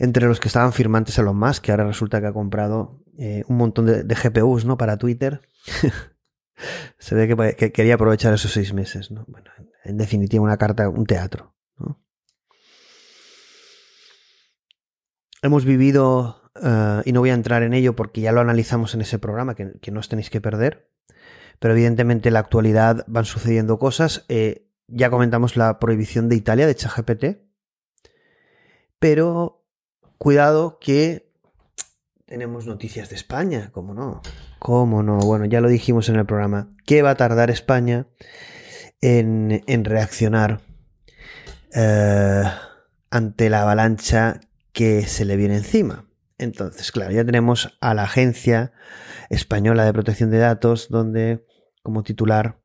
Entre 0.00 0.26
los 0.26 0.40
que 0.40 0.48
estaban 0.48 0.72
firmantes 0.72 1.18
Elon 1.18 1.36
Musk, 1.36 1.62
que 1.62 1.72
ahora 1.72 1.84
resulta 1.84 2.22
que 2.22 2.26
ha 2.26 2.32
comprado 2.32 3.04
eh, 3.18 3.44
un 3.48 3.58
montón 3.58 3.84
de, 3.84 4.02
GPUs, 4.02 4.64
¿no? 4.64 4.78
Para 4.78 4.96
Twitter. 4.96 5.42
Se 6.98 7.14
ve 7.14 7.54
que, 7.54 7.70
quería 7.70 7.96
aprovechar 7.96 8.32
esos 8.32 8.50
seis 8.50 8.72
meses, 8.72 9.10
¿no? 9.10 9.26
Bueno, 9.28 9.50
en 9.84 9.98
definitiva, 9.98 10.42
una 10.42 10.56
carta, 10.56 10.88
un 10.88 11.04
teatro. 11.04 11.54
Hemos 15.42 15.66
vivido, 15.66 16.50
eh, 16.62 17.02
y 17.04 17.12
no 17.12 17.20
voy 17.20 17.28
a 17.28 17.34
entrar 17.34 17.62
en 17.62 17.74
ello 17.74 17.94
porque 17.94 18.22
ya 18.22 18.32
lo 18.32 18.40
analizamos 18.40 18.94
en 18.94 19.02
ese 19.02 19.18
programa, 19.18 19.54
que, 19.54 19.90
no 19.92 20.00
os 20.00 20.08
tenéis 20.08 20.30
que 20.30 20.40
perder, 20.40 20.90
pero 21.58 21.74
evidentemente 21.74 22.30
en 22.30 22.34
la 22.34 22.40
actualidad 22.40 23.04
van 23.06 23.26
sucediendo 23.26 23.78
cosas. 23.78 24.24
Eh, 24.30 24.66
ya 24.86 25.10
comentamos 25.10 25.58
la 25.58 25.78
prohibición 25.78 26.30
de 26.30 26.36
Italia 26.36 26.66
de 26.66 26.74
ChatGPT, 26.74 27.24
pero 28.98 29.59
cuidado 30.20 30.78
que 30.78 31.32
tenemos 32.26 32.66
noticias 32.66 33.08
de 33.08 33.16
España, 33.16 33.70
¿cómo 33.72 33.94
no? 33.94 34.20
¿Cómo 34.58 35.02
no? 35.02 35.16
Bueno, 35.16 35.46
ya 35.46 35.62
lo 35.62 35.68
dijimos 35.68 36.10
en 36.10 36.16
el 36.16 36.26
programa. 36.26 36.68
¿Qué 36.84 37.00
va 37.00 37.12
a 37.12 37.14
tardar 37.14 37.50
España 37.50 38.06
en, 39.00 39.62
reaccionar 39.86 40.60
eh, 41.74 42.42
ante 43.10 43.48
la 43.48 43.62
avalancha 43.62 44.40
que 44.72 45.06
se 45.06 45.24
le 45.24 45.36
viene 45.36 45.56
encima? 45.56 46.04
Entonces, 46.36 46.92
claro, 46.92 47.12
ya 47.12 47.24
tenemos 47.24 47.78
a 47.80 47.94
la 47.94 48.02
Agencia 48.02 48.72
Española 49.30 49.86
de 49.86 49.94
Protección 49.94 50.30
de 50.30 50.38
Datos, 50.38 50.90
donde 50.90 51.46
como 51.82 52.02
titular, 52.02 52.60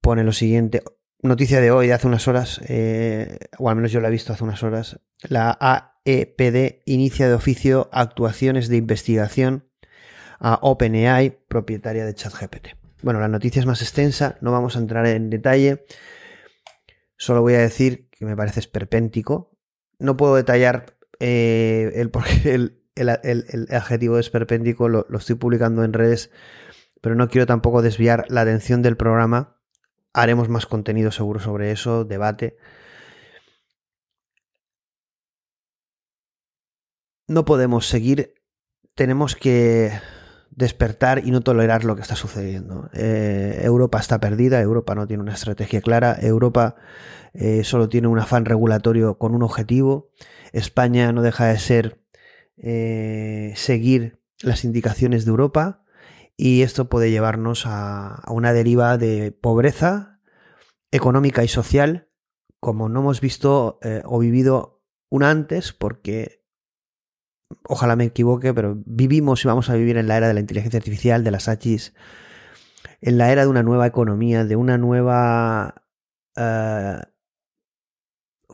pone 0.00 0.22
lo 0.22 0.32
siguiente. 0.32 0.84
Noticia 1.22 1.60
de 1.60 1.72
hoy, 1.72 1.88
de 1.88 1.94
hace 1.94 2.06
unas 2.06 2.28
horas, 2.28 2.60
eh, 2.68 3.40
o 3.58 3.68
al 3.68 3.74
menos 3.74 3.90
yo 3.90 4.00
la 4.00 4.06
he 4.06 4.12
visto 4.12 4.32
hace 4.32 4.44
unas 4.44 4.62
horas. 4.62 5.00
La 5.28 5.95
AEPD 6.06 6.82
inicia 6.86 7.28
de 7.28 7.34
oficio 7.34 7.88
actuaciones 7.92 8.68
de 8.68 8.76
investigación 8.76 9.68
a 10.38 10.58
OpenAI, 10.62 11.38
propietaria 11.48 12.04
de 12.04 12.14
ChatGPT. 12.14 12.68
Bueno, 13.02 13.20
la 13.20 13.28
noticia 13.28 13.60
es 13.60 13.66
más 13.66 13.82
extensa, 13.82 14.38
no 14.40 14.52
vamos 14.52 14.76
a 14.76 14.78
entrar 14.78 15.06
en 15.06 15.30
detalle. 15.30 15.84
Solo 17.16 17.42
voy 17.42 17.54
a 17.54 17.60
decir 17.60 18.08
que 18.10 18.24
me 18.24 18.36
parece 18.36 18.60
esperpéntico. 18.60 19.56
No 19.98 20.16
puedo 20.16 20.36
detallar 20.36 20.96
eh, 21.20 21.92
el, 21.94 22.10
el, 22.44 23.44
el, 23.48 23.68
adjetivo 23.74 24.18
esperpéntico, 24.18 24.88
lo, 24.88 25.06
lo 25.08 25.18
estoy 25.18 25.36
publicando 25.36 25.84
en 25.84 25.92
redes, 25.92 26.30
pero 27.00 27.14
no 27.14 27.28
quiero 27.28 27.46
tampoco 27.46 27.82
desviar 27.82 28.24
la 28.28 28.42
atención 28.42 28.82
del 28.82 28.96
programa. 28.96 29.56
Haremos 30.12 30.48
más 30.48 30.66
contenido 30.66 31.10
seguro 31.10 31.40
sobre 31.40 31.70
eso, 31.70 32.04
debate. 32.04 32.56
No 37.28 37.44
podemos 37.44 37.88
seguir, 37.88 38.34
tenemos 38.94 39.34
que 39.34 39.90
despertar 40.50 41.22
y 41.24 41.30
no 41.30 41.42
tolerar 41.42 41.84
lo 41.84 41.96
que 41.96 42.02
está 42.02 42.16
sucediendo. 42.16 42.88
Eh, 42.94 43.60
Europa 43.62 43.98
está 43.98 44.20
perdida, 44.20 44.60
Europa 44.60 44.94
no 44.94 45.06
tiene 45.06 45.22
una 45.22 45.34
estrategia 45.34 45.80
clara, 45.80 46.16
Europa 46.20 46.76
eh, 47.34 47.64
solo 47.64 47.88
tiene 47.88 48.08
un 48.08 48.18
afán 48.18 48.44
regulatorio 48.44 49.18
con 49.18 49.34
un 49.34 49.42
objetivo, 49.42 50.10
España 50.52 51.12
no 51.12 51.20
deja 51.20 51.46
de 51.46 51.58
ser 51.58 52.00
eh, 52.56 53.52
seguir 53.56 54.22
las 54.40 54.64
indicaciones 54.64 55.24
de 55.24 55.30
Europa 55.30 55.84
y 56.36 56.62
esto 56.62 56.88
puede 56.88 57.10
llevarnos 57.10 57.66
a, 57.66 58.14
a 58.14 58.32
una 58.32 58.52
deriva 58.52 58.96
de 58.98 59.32
pobreza 59.32 60.20
económica 60.90 61.44
y 61.44 61.48
social 61.48 62.08
como 62.60 62.88
no 62.88 63.00
hemos 63.00 63.20
visto 63.20 63.78
o 64.04 64.18
vivido 64.18 64.82
una 65.10 65.30
antes 65.30 65.72
porque 65.72 66.35
ojalá 67.68 67.96
me 67.96 68.04
equivoque, 68.04 68.52
pero 68.54 68.76
vivimos 68.84 69.44
y 69.44 69.48
vamos 69.48 69.70
a 69.70 69.74
vivir 69.74 69.96
en 69.96 70.08
la 70.08 70.16
era 70.16 70.28
de 70.28 70.34
la 70.34 70.40
inteligencia 70.40 70.78
artificial, 70.78 71.24
de 71.24 71.30
las 71.30 71.48
AGIs, 71.48 71.94
en 73.00 73.18
la 73.18 73.30
era 73.30 73.42
de 73.42 73.48
una 73.48 73.62
nueva 73.62 73.86
economía, 73.86 74.44
de 74.44 74.56
una 74.56 74.78
nueva 74.78 75.82
uh, 76.36 77.02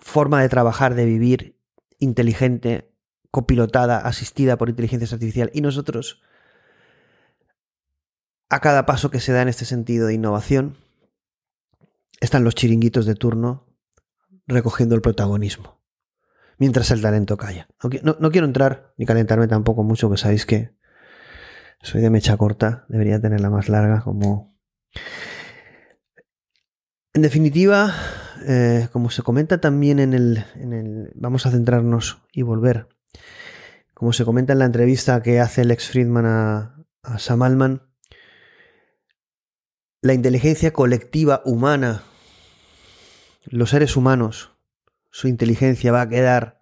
forma 0.00 0.42
de 0.42 0.48
trabajar, 0.48 0.94
de 0.94 1.04
vivir 1.04 1.58
inteligente, 1.98 2.92
copilotada, 3.30 3.98
asistida 3.98 4.58
por 4.58 4.68
inteligencia 4.68 5.14
artificial. 5.14 5.50
Y 5.54 5.60
nosotros, 5.60 6.20
a 8.50 8.60
cada 8.60 8.84
paso 8.84 9.10
que 9.10 9.20
se 9.20 9.32
da 9.32 9.42
en 9.42 9.48
este 9.48 9.64
sentido 9.64 10.06
de 10.06 10.14
innovación, 10.14 10.76
están 12.20 12.44
los 12.44 12.54
chiringuitos 12.54 13.06
de 13.06 13.14
turno 13.14 13.66
recogiendo 14.46 14.94
el 14.94 15.02
protagonismo 15.02 15.81
mientras 16.62 16.92
el 16.92 17.02
talento 17.02 17.36
calla. 17.36 17.66
No, 18.04 18.30
quiero 18.30 18.46
entrar 18.46 18.94
ni 18.96 19.04
calentarme 19.04 19.48
tampoco 19.48 19.82
mucho, 19.82 20.08
que 20.08 20.16
sabéis 20.16 20.46
que 20.46 20.70
soy 21.82 22.00
de 22.00 22.08
mecha 22.08 22.36
corta, 22.36 22.84
debería 22.88 23.20
tenerla 23.20 23.50
más 23.50 23.68
larga, 23.68 24.02
como... 24.02 24.56
En 27.14 27.22
definitiva, 27.22 27.92
eh, 28.46 28.86
como 28.92 29.10
se 29.10 29.24
comenta 29.24 29.60
también 29.60 29.98
en 29.98 30.14
el, 30.14 30.44
en 30.54 30.72
el, 30.72 31.10
Vamos 31.16 31.46
a 31.46 31.50
centrarnos 31.50 32.22
y 32.32 32.42
volver. 32.42 32.86
Como 33.92 34.12
se 34.12 34.24
comenta 34.24 34.52
en 34.52 34.60
la 34.60 34.66
entrevista 34.66 35.20
que 35.20 35.40
hace 35.40 35.64
Lex 35.64 35.88
Friedman 35.88 36.26
a, 36.26 36.76
a 37.02 37.18
Sam 37.18 37.42
Altman, 37.42 37.82
la 40.00 40.14
inteligencia 40.14 40.72
colectiva 40.72 41.42
humana, 41.44 42.04
los 43.46 43.70
seres 43.70 43.96
humanos, 43.96 44.51
su 45.12 45.28
inteligencia 45.28 45.92
va 45.92 46.00
a 46.00 46.08
quedar 46.08 46.58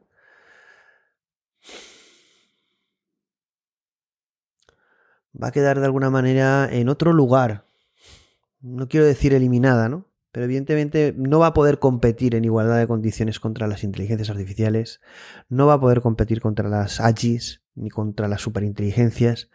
va 5.40 5.48
a 5.48 5.52
quedar 5.52 5.78
de 5.78 5.86
alguna 5.86 6.10
manera 6.10 6.68
en 6.70 6.88
otro 6.88 7.12
lugar. 7.12 7.66
No 8.60 8.88
quiero 8.88 9.06
decir 9.06 9.32
eliminada, 9.32 9.88
¿no? 9.88 10.06
Pero 10.32 10.44
evidentemente 10.44 11.14
no 11.16 11.38
va 11.38 11.48
a 11.48 11.54
poder 11.54 11.78
competir 11.78 12.34
en 12.34 12.44
igualdad 12.44 12.78
de 12.78 12.86
condiciones 12.86 13.40
contra 13.40 13.68
las 13.68 13.84
inteligencias 13.84 14.30
artificiales, 14.30 15.00
no 15.48 15.66
va 15.66 15.74
a 15.74 15.80
poder 15.80 16.00
competir 16.00 16.40
contra 16.40 16.68
las 16.68 17.00
AGIs 17.00 17.62
ni 17.74 17.88
contra 17.88 18.28
las 18.28 18.40
superinteligencias. 18.40 19.48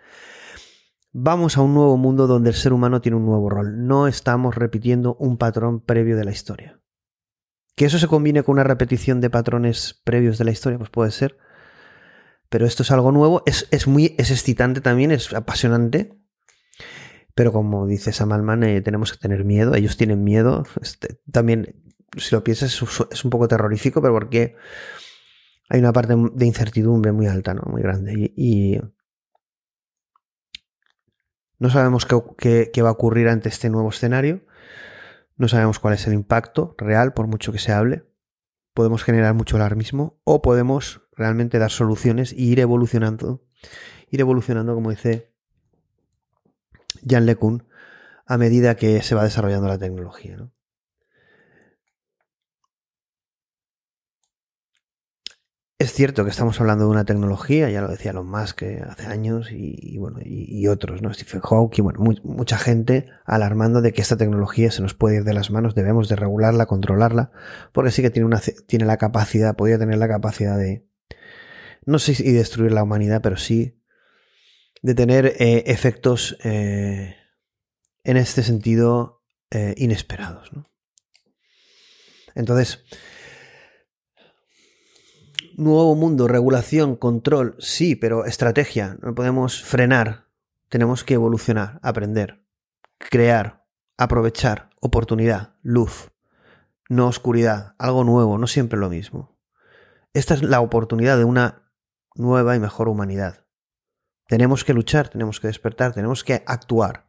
Vamos 1.11 1.57
a 1.57 1.61
un 1.61 1.73
nuevo 1.73 1.97
mundo 1.97 2.27
donde 2.27 2.49
el 2.49 2.55
ser 2.55 2.73
humano 2.73 3.01
tiene 3.01 3.17
un 3.17 3.25
nuevo 3.25 3.49
rol. 3.49 3.85
No 3.85 4.07
estamos 4.07 4.55
repitiendo 4.55 5.15
un 5.15 5.37
patrón 5.37 5.81
previo 5.81 6.17
de 6.17 6.25
la 6.25 6.31
historia. 6.31 6.79
Que 7.75 7.85
eso 7.85 7.99
se 7.99 8.07
combine 8.07 8.43
con 8.43 8.53
una 8.53 8.63
repetición 8.63 9.19
de 9.21 9.29
patrones 9.29 10.01
previos 10.03 10.37
de 10.37 10.45
la 10.45 10.51
historia, 10.51 10.77
pues 10.77 10.89
puede 10.89 11.11
ser. 11.11 11.37
Pero 12.49 12.65
esto 12.65 12.83
es 12.83 12.91
algo 12.91 13.11
nuevo, 13.11 13.43
es, 13.45 13.87
muy 13.87 14.15
es 14.17 14.31
excitante 14.31 14.79
también, 14.79 15.11
es 15.11 15.33
apasionante. 15.33 16.17
Pero 17.33 17.51
como 17.51 17.85
dice 17.85 18.13
Samalman, 18.13 18.63
eh, 18.63 18.81
tenemos 18.81 19.11
que 19.11 19.17
tener 19.17 19.43
miedo. 19.43 19.75
Ellos 19.75 19.97
tienen 19.97 20.23
miedo. 20.23 20.63
Este, 20.81 21.19
también, 21.29 21.75
si 22.15 22.33
lo 22.33 22.43
piensas, 22.43 22.81
es 23.11 23.25
un 23.25 23.29
poco 23.29 23.47
terrorífico, 23.49 24.01
pero 24.01 24.13
porque 24.13 24.55
hay 25.67 25.79
una 25.79 25.91
parte 25.91 26.15
de 26.33 26.45
incertidumbre 26.45 27.11
muy 27.11 27.27
alta, 27.27 27.53
¿no? 27.53 27.63
Muy 27.63 27.81
grande. 27.81 28.31
Y, 28.37 28.79
no 31.59 31.69
sabemos 31.69 32.05
qué, 32.37 32.69
qué 32.73 32.81
va 32.81 32.89
a 32.89 32.93
ocurrir 32.93 33.27
ante 33.27 33.49
este 33.49 33.69
nuevo 33.69 33.89
escenario. 33.89 34.45
No 35.37 35.47
sabemos 35.47 35.79
cuál 35.79 35.93
es 35.93 36.07
el 36.07 36.13
impacto 36.13 36.75
real, 36.77 37.13
por 37.13 37.27
mucho 37.27 37.51
que 37.51 37.59
se 37.59 37.71
hable. 37.71 38.05
Podemos 38.73 39.03
generar 39.03 39.33
mucho 39.33 39.57
alarmismo 39.57 40.19
o 40.23 40.41
podemos 40.41 41.01
realmente 41.11 41.59
dar 41.59 41.71
soluciones 41.71 42.33
e 42.33 42.41
ir 42.41 42.59
evolucionando. 42.59 43.45
Ir 44.09 44.21
evolucionando, 44.21 44.75
como 44.75 44.91
dice 44.91 45.33
Jan 47.07 47.25
LeCun, 47.25 47.67
a 48.25 48.37
medida 48.37 48.75
que 48.75 49.01
se 49.01 49.15
va 49.15 49.23
desarrollando 49.23 49.67
la 49.67 49.77
tecnología. 49.77 50.37
¿no? 50.37 50.54
Es 55.77 55.91
cierto 55.91 56.23
que 56.23 56.29
estamos 56.29 56.61
hablando 56.61 56.85
de 56.85 56.91
una 56.91 57.03
tecnología, 57.03 57.69
ya 57.69 57.81
lo 57.81 57.89
decía 57.89 58.11
Elon 58.11 58.29
Musk 58.29 58.63
hace 58.63 59.07
años 59.07 59.49
y, 59.51 59.97
bueno, 59.97 60.19
y, 60.23 60.67
otros, 60.67 61.01
¿no? 61.01 61.13
Stephen 61.13 61.41
Hawking, 61.41 61.83
bueno, 61.83 61.99
mucha 62.23 62.57
gente 62.57 63.09
alarmando 63.25 63.81
de 63.81 63.91
que 63.91 64.01
esta 64.01 64.15
tecnología 64.15 64.71
se 64.71 64.81
nos 64.81 64.93
puede 64.93 65.17
ir 65.17 65.23
de 65.25 65.33
las 65.33 65.51
manos, 65.51 65.75
debemos 65.75 66.07
de 66.07 66.15
regularla, 66.15 66.65
controlarla, 66.65 67.31
porque 67.73 67.91
sí 67.91 68.01
que 68.01 68.09
tiene, 68.09 68.25
una, 68.25 68.39
tiene 68.67 68.85
la 68.85 68.95
capacidad, 68.95 69.57
podría 69.57 69.77
tener 69.77 69.97
la 69.97 70.07
capacidad 70.07 70.57
de, 70.57 70.87
no 71.85 71.99
sé 71.99 72.15
si 72.15 72.31
destruir 72.31 72.71
la 72.71 72.83
humanidad, 72.83 73.21
pero 73.21 73.35
sí 73.35 73.81
de 74.81 74.95
tener 74.95 75.33
eh, 75.39 75.63
efectos 75.65 76.37
eh, 76.45 77.17
en 78.05 78.15
este 78.15 78.43
sentido 78.43 79.25
eh, 79.51 79.73
inesperados. 79.77 80.53
¿no? 80.53 80.69
Entonces, 82.33 82.85
nuevo 85.57 85.95
mundo, 85.95 86.27
regulación, 86.27 86.95
control, 86.95 87.55
sí, 87.59 87.95
pero 87.95 88.25
estrategia, 88.25 88.97
no 89.01 89.15
podemos 89.15 89.63
frenar, 89.63 90.25
tenemos 90.69 91.03
que 91.03 91.13
evolucionar, 91.15 91.79
aprender, 91.81 92.43
crear, 92.97 93.65
aprovechar, 93.97 94.69
oportunidad, 94.79 95.55
luz, 95.61 96.11
no 96.89 97.07
oscuridad, 97.07 97.75
algo 97.77 98.03
nuevo, 98.03 98.37
no 98.37 98.47
siempre 98.47 98.79
lo 98.79 98.89
mismo. 98.89 99.37
Esta 100.13 100.33
es 100.33 100.43
la 100.43 100.61
oportunidad 100.61 101.17
de 101.17 101.23
una 101.23 101.71
nueva 102.15 102.55
y 102.55 102.59
mejor 102.59 102.87
humanidad. 102.87 103.45
Tenemos 104.27 104.63
que 104.63 104.73
luchar, 104.73 105.09
tenemos 105.09 105.39
que 105.39 105.47
despertar, 105.47 105.93
tenemos 105.93 106.23
que 106.23 106.43
actuar. 106.45 107.05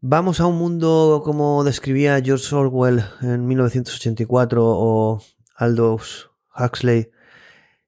Vamos 0.00 0.38
a 0.38 0.46
un 0.46 0.56
mundo 0.56 1.22
como 1.24 1.64
describía 1.64 2.22
George 2.22 2.54
Orwell 2.54 3.02
en 3.20 3.48
1984 3.48 4.62
o 4.64 5.20
Aldous 5.56 6.30
Huxley 6.56 7.10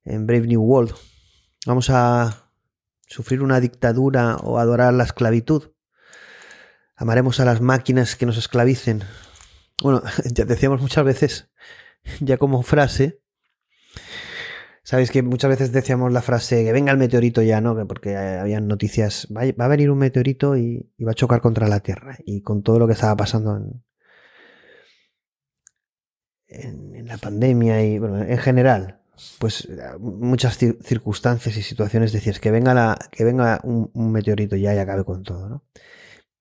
en 0.02 0.26
Brave 0.26 0.48
New 0.48 0.60
World. 0.60 0.92
Vamos 1.66 1.88
a 1.88 2.50
sufrir 3.06 3.44
una 3.44 3.60
dictadura 3.60 4.38
o 4.38 4.58
adorar 4.58 4.92
la 4.92 5.04
esclavitud. 5.04 5.70
Amaremos 6.96 7.38
a 7.38 7.44
las 7.44 7.60
máquinas 7.60 8.16
que 8.16 8.26
nos 8.26 8.38
esclavicen. 8.38 9.04
Bueno, 9.80 10.02
ya 10.34 10.44
decíamos 10.44 10.80
muchas 10.80 11.04
veces, 11.04 11.48
ya 12.18 12.38
como 12.38 12.64
frase, 12.64 13.20
Sabéis 14.90 15.12
que 15.12 15.22
muchas 15.22 15.50
veces 15.50 15.70
decíamos 15.70 16.12
la 16.12 16.20
frase 16.20 16.64
que 16.64 16.72
venga 16.72 16.90
el 16.90 16.98
meteorito 16.98 17.42
ya, 17.42 17.60
¿no? 17.60 17.86
Porque 17.86 18.16
habían 18.16 18.66
noticias, 18.66 19.28
va, 19.30 19.42
a 19.42 19.68
venir 19.68 19.88
un 19.88 19.98
meteorito 19.98 20.56
y, 20.56 20.84
va 21.06 21.12
a 21.12 21.14
chocar 21.14 21.40
contra 21.40 21.68
la 21.68 21.78
Tierra. 21.78 22.18
Y 22.26 22.40
con 22.40 22.64
todo 22.64 22.80
lo 22.80 22.88
que 22.88 22.94
estaba 22.94 23.14
pasando 23.14 23.56
en, 26.48 27.06
la 27.06 27.18
pandemia 27.18 27.84
y, 27.84 28.00
bueno, 28.00 28.24
en 28.24 28.38
general, 28.38 29.00
pues 29.38 29.68
muchas 30.00 30.58
circunstancias 30.58 31.56
y 31.56 31.62
situaciones 31.62 32.10
decías 32.10 32.40
que 32.40 32.50
venga 32.50 32.98
que 33.12 33.22
venga 33.22 33.60
un, 33.62 33.92
meteorito 34.10 34.56
ya 34.56 34.74
y 34.74 34.78
acabe 34.78 35.04
con 35.04 35.22
todo, 35.22 35.48
¿no? 35.48 35.64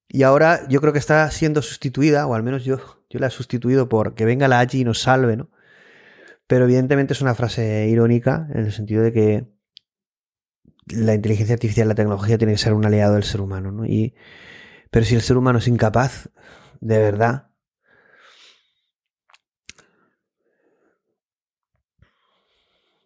Y 0.07 0.23
ahora 0.23 0.67
yo 0.69 0.81
creo 0.81 0.91
que 0.91 0.97
está 0.97 1.29
siendo 1.29 1.61
sustituida, 1.61 2.25
o 2.25 2.33
al 2.33 2.41
menos 2.41 2.65
yo, 2.65 2.79
yo 3.11 3.19
la 3.19 3.27
he 3.27 3.29
sustituido 3.29 3.89
por 3.89 4.15
que 4.15 4.25
venga 4.25 4.47
la 4.47 4.59
Agi 4.59 4.79
y 4.79 4.85
nos 4.85 5.01
salve, 5.03 5.37
¿no? 5.37 5.51
Pero 6.49 6.63
evidentemente 6.63 7.13
es 7.13 7.21
una 7.21 7.35
frase 7.35 7.87
irónica 7.89 8.47
en 8.49 8.65
el 8.65 8.71
sentido 8.71 9.03
de 9.03 9.13
que 9.13 9.45
la 10.87 11.13
inteligencia 11.13 11.53
artificial, 11.53 11.87
la 11.87 11.93
tecnología 11.93 12.39
tiene 12.39 12.53
que 12.53 12.57
ser 12.57 12.73
un 12.73 12.83
aliado 12.83 13.13
del 13.13 13.23
ser 13.23 13.39
humano, 13.39 13.71
¿no? 13.71 13.85
Y, 13.85 14.15
pero 14.89 15.05
si 15.05 15.13
el 15.13 15.21
ser 15.21 15.37
humano 15.37 15.59
es 15.59 15.67
incapaz, 15.67 16.31
de 16.81 16.97
verdad, 16.97 17.51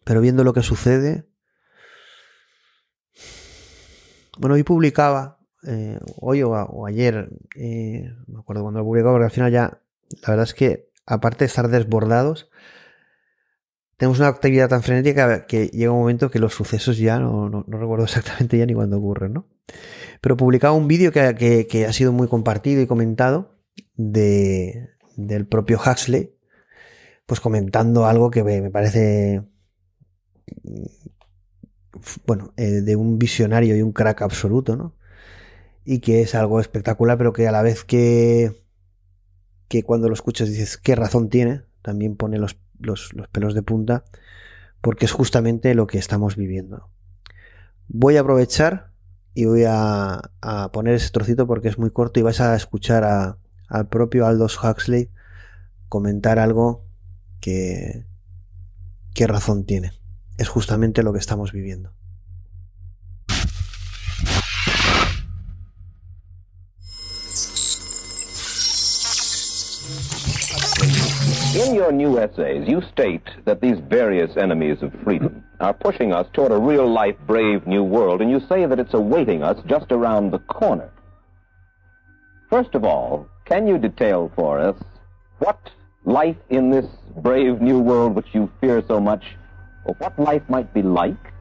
pero 0.04 0.22
viendo 0.22 0.42
lo 0.42 0.54
que 0.54 0.62
sucede, 0.62 1.28
bueno, 4.38 4.54
hoy 4.54 4.62
publicaba, 4.62 5.38
eh, 5.66 6.00
hoy 6.18 6.42
o, 6.42 6.86
ayer, 6.86 7.28
eh, 7.56 8.10
me 8.26 8.38
acuerdo 8.38 8.62
cuando 8.62 8.80
lo 8.80 8.86
publicaba, 8.86 9.12
porque 9.12 9.26
al 9.26 9.30
final 9.30 9.52
ya, 9.52 9.82
la 10.22 10.28
verdad 10.30 10.44
es 10.44 10.54
que, 10.54 10.88
aparte 11.04 11.40
de 11.40 11.48
estar 11.48 11.68
desbordados, 11.68 12.48
tenemos 14.04 14.18
una 14.18 14.28
actividad 14.28 14.68
tan 14.68 14.82
frenética 14.82 15.46
que 15.46 15.68
llega 15.68 15.90
un 15.90 16.00
momento 16.00 16.30
que 16.30 16.38
los 16.38 16.52
sucesos 16.52 16.98
ya 16.98 17.18
no, 17.18 17.48
no, 17.48 17.64
recuerdo 17.66 18.04
exactamente 18.04 18.58
ya 18.58 18.66
ni 18.66 18.74
cuándo 18.74 18.98
ocurren, 18.98 19.32
¿no? 19.32 19.48
Pero 20.20 20.36
publicaba 20.36 20.74
un 20.74 20.86
vídeo 20.88 21.10
que, 21.10 21.66
que, 21.66 21.86
ha 21.86 21.92
sido 21.94 22.12
muy 22.12 22.28
compartido 22.28 22.82
y 22.82 22.86
comentado 22.86 23.56
de, 23.94 24.90
del 25.16 25.46
propio 25.46 25.80
Huxley, 25.80 26.36
pues 27.24 27.40
comentando 27.40 28.04
algo 28.04 28.30
que 28.30 28.44
me, 28.44 28.70
parece, 28.70 29.42
bueno, 32.26 32.52
eh, 32.58 32.82
de 32.82 32.96
un 32.96 33.18
visionario 33.18 33.74
y 33.74 33.80
un 33.80 33.92
crack 33.92 34.20
absoluto, 34.20 34.76
¿no? 34.76 34.98
Y 35.82 36.00
que 36.00 36.20
es 36.20 36.34
algo 36.34 36.60
espectacular, 36.60 37.16
pero 37.16 37.32
que 37.32 37.48
a 37.48 37.52
la 37.52 37.62
vez 37.62 37.84
que, 37.84 38.66
que 39.68 39.82
cuando 39.82 40.08
lo 40.08 40.14
escuchas 40.14 40.50
dices, 40.50 40.76
¿qué 40.76 40.94
razón 40.94 41.30
tiene? 41.30 41.62
También 41.80 42.16
pone 42.16 42.36
los 42.36 42.54
los, 42.84 43.10
pelos 43.32 43.54
de 43.54 43.62
punta, 43.62 44.04
porque 44.80 45.04
es 45.04 45.12
justamente 45.12 45.74
lo 45.74 45.86
que 45.86 45.98
estamos 45.98 46.36
viviendo. 46.36 46.88
Voy 47.88 48.16
a 48.16 48.20
aprovechar 48.20 48.90
y 49.34 49.46
voy 49.46 49.64
a, 49.66 50.30
poner 50.72 50.94
ese 50.94 51.10
trocito 51.10 51.46
porque 51.46 51.68
es 51.68 51.78
muy 51.78 51.90
corto 51.90 52.20
y 52.20 52.22
vas 52.22 52.40
a 52.40 52.54
escuchar 52.54 53.04
a, 53.04 53.38
al 53.68 53.88
propio 53.88 54.26
Aldous 54.26 54.62
Huxley 54.62 55.10
comentar 55.88 56.38
algo 56.38 56.84
que, 57.40 58.04
qué 59.14 59.26
razón 59.26 59.64
tiene. 59.64 59.92
Es 60.38 60.48
justamente 60.48 61.02
lo 61.02 61.12
que 61.12 61.18
estamos 61.18 61.52
viviendo. 61.52 61.92
In 71.54 71.72
your 71.72 71.92
new 71.92 72.18
essays, 72.18 72.66
you 72.66 72.82
state 72.82 73.22
that 73.44 73.60
these 73.60 73.78
various 73.78 74.36
enemies 74.36 74.82
of 74.82 74.92
freedom 75.04 75.44
are 75.60 75.72
pushing 75.72 76.12
us 76.12 76.26
toward 76.32 76.50
a 76.50 76.58
real-life 76.58 77.14
brave 77.28 77.64
new 77.64 77.84
world, 77.84 78.20
and 78.20 78.28
you 78.28 78.40
say 78.48 78.66
that 78.66 78.80
it's 78.80 78.94
awaiting 78.94 79.44
us 79.44 79.56
just 79.66 79.92
around 79.92 80.32
the 80.32 80.40
corner. 80.40 80.90
First 82.50 82.74
of 82.74 82.84
all, 82.84 83.28
can 83.44 83.68
you 83.68 83.78
detail 83.78 84.32
for 84.34 84.58
us 84.58 84.76
what 85.38 85.70
life 86.04 86.36
in 86.50 86.70
this 86.70 86.86
brave 87.18 87.60
new 87.60 87.78
world 87.78 88.16
which 88.16 88.34
you 88.34 88.50
fear 88.60 88.82
so 88.88 88.98
much, 88.98 89.24
or 89.84 89.94
what 89.98 90.18
life 90.18 90.42
might 90.48 90.74
be 90.74 90.82
like? 90.82 91.32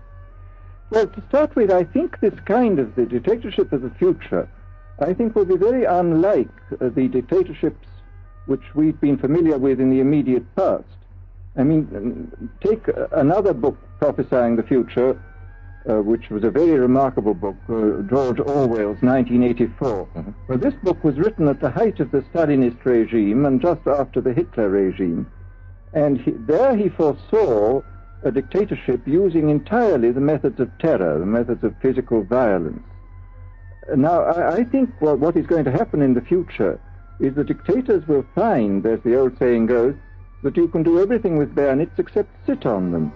Well, 0.92 1.08
to 1.08 1.24
start 1.30 1.56
with, 1.56 1.72
I 1.72 1.86
think 1.86 2.20
this 2.20 2.40
kind 2.46 2.78
of 2.78 2.94
the 2.94 3.08
dictatorship 3.08 3.74
of 3.74 3.82
the 3.82 3.90
future, 3.98 4.48
I 5.00 5.14
think 5.14 5.36
will 5.36 5.46
be 5.46 5.58
very 5.58 5.86
unlike 5.86 6.52
uh, 6.80 6.90
the 6.90 7.08
dictatorships 7.08 7.88
which 8.46 8.76
we've 8.76 9.00
been 9.00 9.18
familiar 9.18 9.58
with 9.58 9.80
in 9.80 9.90
the 9.90 10.00
immediate 10.00 10.56
past. 10.56 10.86
I 11.56 11.64
mean, 11.64 12.52
take 12.62 12.88
another 13.12 13.54
book 13.54 13.78
prophesying 14.00 14.56
the 14.56 14.64
future, 14.64 15.22
uh, 15.88 16.02
which 16.02 16.30
was 16.30 16.44
a 16.44 16.50
very 16.50 16.80
remarkable 16.80 17.34
book, 17.34 17.56
uh, 17.70 18.02
George 18.10 18.40
Orwell's 18.40 19.02
1984. 19.02 20.08
Mm-hmm. 20.08 20.32
Well, 20.48 20.58
this 20.58 20.74
book 20.84 21.04
was 21.04 21.18
written 21.18 21.48
at 21.48 21.60
the 21.60 21.70
height 21.70 22.00
of 22.00 22.12
the 22.12 22.22
Stalinist 22.34 22.84
regime 22.84 23.46
and 23.46 23.62
just 23.62 23.86
after 23.86 24.20
the 24.20 24.34
Hitler 24.34 24.70
regime. 24.70 25.30
And 25.94 26.20
he, 26.20 26.32
there 26.32 26.76
he 26.76 26.90
foresaw 26.90 27.82
a 28.24 28.32
dictatorship 28.32 29.02
using 29.06 29.50
entirely 29.50 30.12
the 30.12 30.22
methods 30.22 30.60
of 30.60 30.76
terror, 30.80 31.20
the 31.20 31.26
methods 31.26 31.64
of 31.64 31.76
physical 31.82 32.24
violence. 32.24 32.82
Now, 33.96 34.24
I, 34.24 34.56
I 34.56 34.64
think 34.64 34.90
well, 35.02 35.18
what 35.18 35.36
is 35.36 35.46
going 35.46 35.66
to 35.66 35.72
happen 35.72 36.02
in 36.02 36.14
the 36.14 36.22
future 36.22 36.80
is 37.20 37.36
the 37.36 37.44
dictators 37.44 38.08
will 38.08 38.26
find, 38.36 38.86
as 38.86 39.00
the 39.02 39.18
old 39.18 39.38
saying 39.38 39.68
goes, 39.68 39.96
that 40.44 40.58
you 40.58 40.68
can 40.68 40.84
do 40.84 41.02
everything 41.02 41.38
with 41.38 41.56
bayonets 41.56 41.98
except 41.98 42.30
sit 42.46 42.66
on 42.66 42.92
them. 42.92 43.14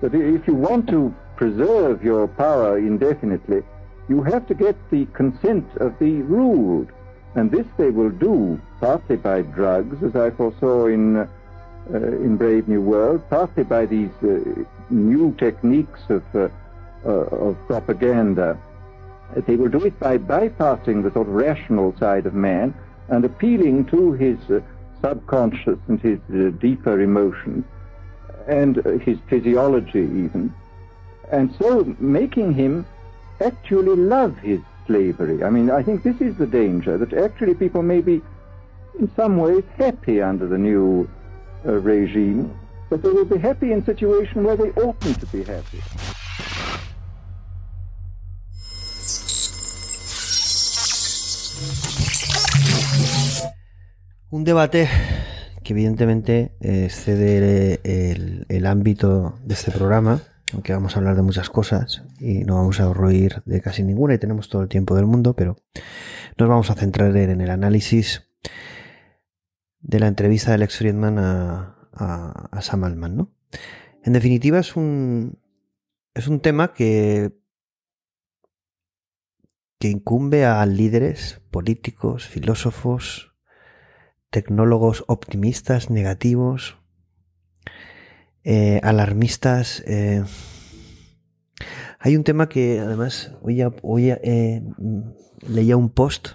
That 0.00 0.14
if 0.14 0.46
you 0.46 0.54
want 0.54 0.88
to 0.88 1.14
preserve 1.36 2.02
your 2.02 2.26
power 2.26 2.78
indefinitely, 2.78 3.62
you 4.08 4.22
have 4.22 4.46
to 4.48 4.54
get 4.54 4.76
the 4.90 5.06
consent 5.06 5.66
of 5.76 5.98
the 5.98 6.22
ruled. 6.22 6.90
And 7.34 7.50
this 7.50 7.66
they 7.76 7.90
will 7.90 8.10
do 8.10 8.60
partly 8.80 9.16
by 9.16 9.42
drugs, 9.42 10.02
as 10.02 10.16
I 10.16 10.30
foresaw 10.30 10.86
in, 10.86 11.16
uh, 11.16 11.26
in 11.92 12.36
Brave 12.36 12.66
New 12.66 12.80
World, 12.80 13.22
partly 13.30 13.62
by 13.62 13.86
these 13.86 14.10
uh, 14.22 14.64
new 14.88 15.34
techniques 15.38 16.00
of, 16.08 16.22
uh, 16.34 16.48
uh 17.04 17.08
of 17.08 17.56
propaganda. 17.66 18.58
They 19.46 19.54
will 19.54 19.68
do 19.68 19.84
it 19.84 19.98
by 20.00 20.18
bypassing 20.18 21.04
the 21.04 21.12
sort 21.12 21.28
of 21.28 21.34
rational 21.34 21.94
side 21.98 22.26
of 22.26 22.34
man 22.34 22.74
and 23.10 23.24
appealing 23.24 23.84
to 23.86 24.12
his 24.12 24.38
uh, 24.50 24.60
subconscious 25.02 25.78
and 25.88 26.00
his 26.00 26.18
uh, 26.32 26.50
deeper 26.60 27.00
emotions 27.00 27.64
and 28.46 28.78
uh, 28.78 28.98
his 28.98 29.18
physiology 29.28 30.00
even, 30.00 30.52
and 31.30 31.54
so 31.58 31.94
making 31.98 32.52
him 32.54 32.86
actually 33.40 33.96
love 33.96 34.36
his 34.38 34.60
slavery. 34.86 35.44
I 35.44 35.50
mean, 35.50 35.70
I 35.70 35.82
think 35.82 36.02
this 36.02 36.20
is 36.20 36.36
the 36.36 36.46
danger, 36.46 36.98
that 36.98 37.12
actually 37.12 37.54
people 37.54 37.82
may 37.82 38.00
be 38.00 38.20
in 38.98 39.10
some 39.14 39.36
ways 39.36 39.64
happy 39.76 40.20
under 40.20 40.46
the 40.46 40.58
new 40.58 41.08
uh, 41.66 41.72
regime, 41.72 42.52
but 42.88 43.02
they 43.02 43.08
will 43.08 43.24
be 43.24 43.38
happy 43.38 43.72
in 43.72 43.78
a 43.78 43.84
situation 43.84 44.44
where 44.44 44.56
they 44.56 44.70
oughtn't 44.72 45.20
to 45.20 45.26
be 45.26 45.44
happy. 45.44 45.80
Un 54.30 54.44
debate 54.44 54.88
que 55.64 55.72
evidentemente 55.72 56.56
eh, 56.60 56.84
excede 56.84 57.80
el, 58.48 58.66
ámbito 58.66 59.36
de 59.44 59.54
este 59.54 59.72
programa, 59.72 60.22
aunque 60.52 60.72
vamos 60.72 60.94
a 60.94 61.00
hablar 61.00 61.16
de 61.16 61.22
muchas 61.22 61.50
cosas 61.50 62.04
y 62.20 62.44
no 62.44 62.54
vamos 62.54 62.78
a 62.78 62.92
ruir 62.92 63.42
de 63.44 63.60
casi 63.60 63.82
ninguna 63.82 64.14
y 64.14 64.18
tenemos 64.18 64.48
todo 64.48 64.62
el 64.62 64.68
tiempo 64.68 64.94
del 64.94 65.06
mundo, 65.06 65.34
pero 65.34 65.56
nos 66.38 66.48
vamos 66.48 66.70
a 66.70 66.76
centrar 66.76 67.16
en 67.16 67.40
el 67.40 67.50
análisis 67.50 68.30
de 69.80 69.98
la 69.98 70.06
entrevista 70.06 70.50
de 70.50 70.54
Alex 70.54 70.76
Friedman 70.76 71.18
a, 71.18 71.76
a, 71.92 72.62
Sam 72.62 72.84
Altman, 72.84 73.16
¿no? 73.16 73.34
En 74.04 74.12
definitiva 74.12 74.60
es 74.60 74.76
un, 74.76 75.40
es 76.14 76.28
un 76.28 76.38
tema 76.38 76.72
que, 76.72 77.36
que 79.80 79.88
incumbe 79.88 80.44
a 80.44 80.64
líderes 80.66 81.42
políticos, 81.50 82.28
filósofos, 82.28 83.29
tecnólogos 84.30 85.04
optimistas, 85.08 85.90
negativos, 85.90 86.78
eh, 88.44 88.80
alarmistas. 88.82 89.82
Eh. 89.86 90.24
Hay 91.98 92.16
un 92.16 92.24
tema 92.24 92.48
que 92.48 92.80
además 92.80 93.32
hoy, 93.42 93.62
hoy 93.82 94.10
eh, 94.10 94.62
leía 95.46 95.76
un 95.76 95.90
post 95.90 96.28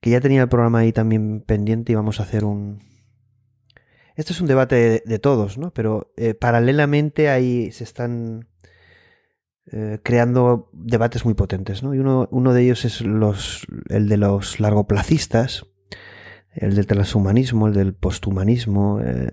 que 0.00 0.10
ya 0.10 0.20
tenía 0.20 0.42
el 0.42 0.48
programa 0.48 0.80
ahí 0.80 0.92
también 0.92 1.42
pendiente 1.42 1.92
y 1.92 1.94
vamos 1.94 2.18
a 2.18 2.24
hacer 2.24 2.44
un... 2.44 2.82
Este 4.16 4.32
es 4.32 4.40
un 4.40 4.48
debate 4.48 5.02
de, 5.06 5.18
todos, 5.18 5.56
¿no? 5.56 5.72
Pero 5.72 6.12
paralelamente 6.38 7.30
ahí 7.30 7.72
se 7.72 7.84
están 7.84 8.48
creando 10.02 10.68
debates 10.74 11.24
muy 11.24 11.32
potentes, 11.32 11.82
¿no? 11.82 11.94
Y 11.94 11.98
uno, 11.98 12.28
uno 12.30 12.52
de 12.52 12.62
ellos 12.62 12.84
es 12.84 13.00
los, 13.00 13.66
el 13.88 14.10
de 14.10 14.18
los 14.18 14.60
largoplacistas, 14.60 15.71
el 16.54 16.74
del 16.74 16.86
transhumanismo, 16.86 17.68
el 17.68 17.74
del 17.74 17.94
posthumanismo, 17.94 19.00
eh, 19.00 19.30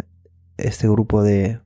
este 0.57 0.87
grupo 0.87 1.23
de, 1.23 1.59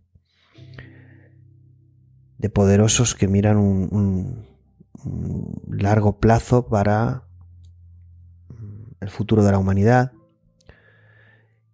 de 2.38 2.50
poderosos 2.50 3.16
que 3.16 3.28
miran 3.28 3.58
un, 3.58 4.52
largo 5.68 6.20
plazo 6.20 6.68
para 6.68 7.24
el 9.02 9.10
futuro 9.10 9.44
de 9.44 9.52
la 9.52 9.60
humanidad. 9.60 10.14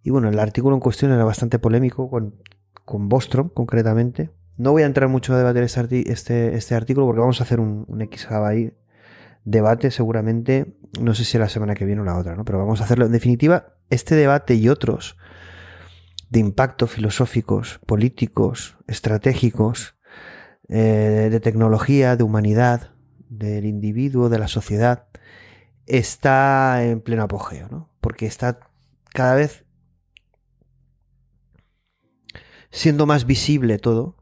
Y 0.02 0.10
bueno, 0.10 0.28
el 0.28 0.38
artículo 0.38 0.74
en 0.74 0.80
cuestión 0.80 1.12
era 1.12 1.24
bastante 1.24 1.58
polémico, 1.58 2.10
con, 2.10 2.34
con 2.84 3.08
Bostrom 3.08 3.48
concretamente. 3.48 4.30
No 4.56 4.72
voy 4.72 4.82
a 4.82 4.86
entrar 4.86 5.08
mucho 5.08 5.32
a 5.34 5.38
debatir 5.38 5.62
este, 5.62 6.10
este, 6.10 6.54
este 6.54 6.74
artículo 6.74 7.06
porque 7.06 7.20
vamos 7.20 7.40
a 7.40 7.44
hacer 7.44 7.60
un, 7.60 7.84
un 7.86 8.00
XHub 8.00 8.44
ahí 8.44 8.72
debate 9.44 9.90
seguramente, 9.90 10.76
no 11.00 11.14
sé 11.14 11.24
si 11.24 11.38
la 11.38 11.48
semana 11.48 11.74
que 11.74 11.84
viene 11.84 12.02
o 12.02 12.04
la 12.04 12.16
otra, 12.16 12.36
¿no? 12.36 12.44
pero 12.44 12.58
vamos 12.58 12.80
a 12.80 12.84
hacerlo. 12.84 13.06
En 13.06 13.12
definitiva, 13.12 13.74
este 13.90 14.14
debate 14.14 14.54
y 14.54 14.68
otros 14.68 15.16
de 16.30 16.40
impacto 16.40 16.86
filosóficos, 16.86 17.80
políticos, 17.86 18.76
estratégicos, 18.86 19.96
eh, 20.68 21.28
de 21.30 21.40
tecnología, 21.40 22.16
de 22.16 22.22
humanidad, 22.22 22.92
del 23.28 23.64
individuo, 23.64 24.28
de 24.28 24.38
la 24.38 24.46
sociedad, 24.46 25.08
está 25.86 26.84
en 26.84 27.00
pleno 27.00 27.24
apogeo, 27.24 27.68
¿no? 27.68 27.90
Porque 28.00 28.26
está 28.26 28.60
cada 29.12 29.34
vez 29.34 29.64
siendo 32.70 33.06
más 33.06 33.26
visible 33.26 33.78
todo, 33.78 34.16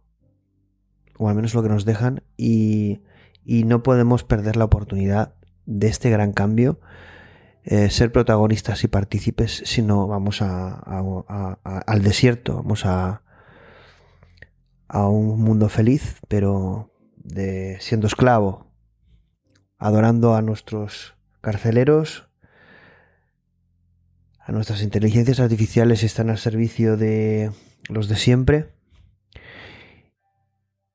o 1.18 1.28
al 1.28 1.34
menos 1.34 1.52
lo 1.52 1.62
que 1.62 1.68
nos 1.68 1.84
dejan, 1.84 2.22
y, 2.38 3.00
y 3.48 3.64
no 3.64 3.82
podemos 3.82 4.24
perder 4.24 4.56
la 4.56 4.66
oportunidad 4.66 5.32
de 5.64 5.88
este 5.88 6.10
gran 6.10 6.34
cambio, 6.34 6.80
eh, 7.64 7.88
ser 7.88 8.12
protagonistas 8.12 8.84
y 8.84 8.88
partícipes, 8.88 9.62
si 9.64 9.80
no 9.80 10.06
vamos 10.06 10.42
a, 10.42 10.78
al 11.62 12.02
desierto, 12.02 12.56
vamos 12.56 12.84
a, 12.84 13.22
a 14.86 15.08
un 15.08 15.40
mundo 15.40 15.70
feliz, 15.70 16.16
pero 16.28 16.92
de 17.16 17.78
siendo 17.80 18.06
esclavo, 18.06 18.70
adorando 19.78 20.34
a 20.34 20.42
nuestros 20.42 21.14
carceleros, 21.40 22.28
a 24.40 24.52
nuestras 24.52 24.82
inteligencias 24.82 25.40
artificiales 25.40 26.02
están 26.02 26.28
al 26.28 26.38
servicio 26.38 26.98
de 26.98 27.50
los 27.88 28.10
de 28.10 28.16
siempre 28.16 28.77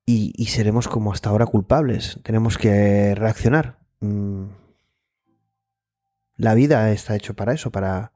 y, 0.05 0.45
seremos 0.47 0.87
como 0.87 1.13
hasta 1.13 1.29
ahora 1.29 1.45
culpables. 1.45 2.19
Tenemos 2.23 2.57
que 2.57 3.15
reaccionar. 3.15 3.79
Mm. 4.01 4.45
La 6.35 6.53
vida 6.55 6.91
está 6.91 7.15
hecho 7.15 7.35
para 7.35 7.53
eso, 7.53 7.71
para, 7.71 8.11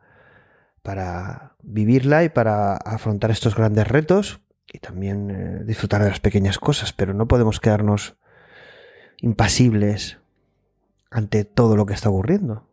para 0.82 1.56
vivirla 1.62 2.24
y 2.24 2.30
para 2.30 2.76
afrontar 2.76 3.32
estos 3.32 3.56
grandes 3.56 3.88
retos 3.88 4.42
y 4.72 4.80
también 4.80 5.32
eh, 5.32 5.64
disfrutar 5.64 6.04
de 6.04 6.10
las 6.10 6.20
pequeñas 6.20 6.60
cosas, 6.60 6.92
pero 6.92 7.14
no 7.14 7.28
podemos 7.28 7.60
quedarnos 7.60 8.18
impasibles 9.22 10.18
ante 11.10 11.46
todo 11.46 11.76
lo 11.76 11.86
que 11.86 11.94
está 11.94 12.10
ocurriendo. 12.10 12.68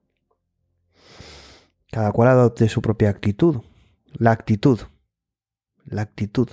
Cada 1.92 2.10
cual 2.10 2.30
adopte 2.30 2.68
su 2.68 2.82
propia 2.82 3.10
actitud. 3.10 3.62
La 4.12 4.32
actitud. 4.32 4.80
La 5.84 6.02
actitud. 6.02 6.48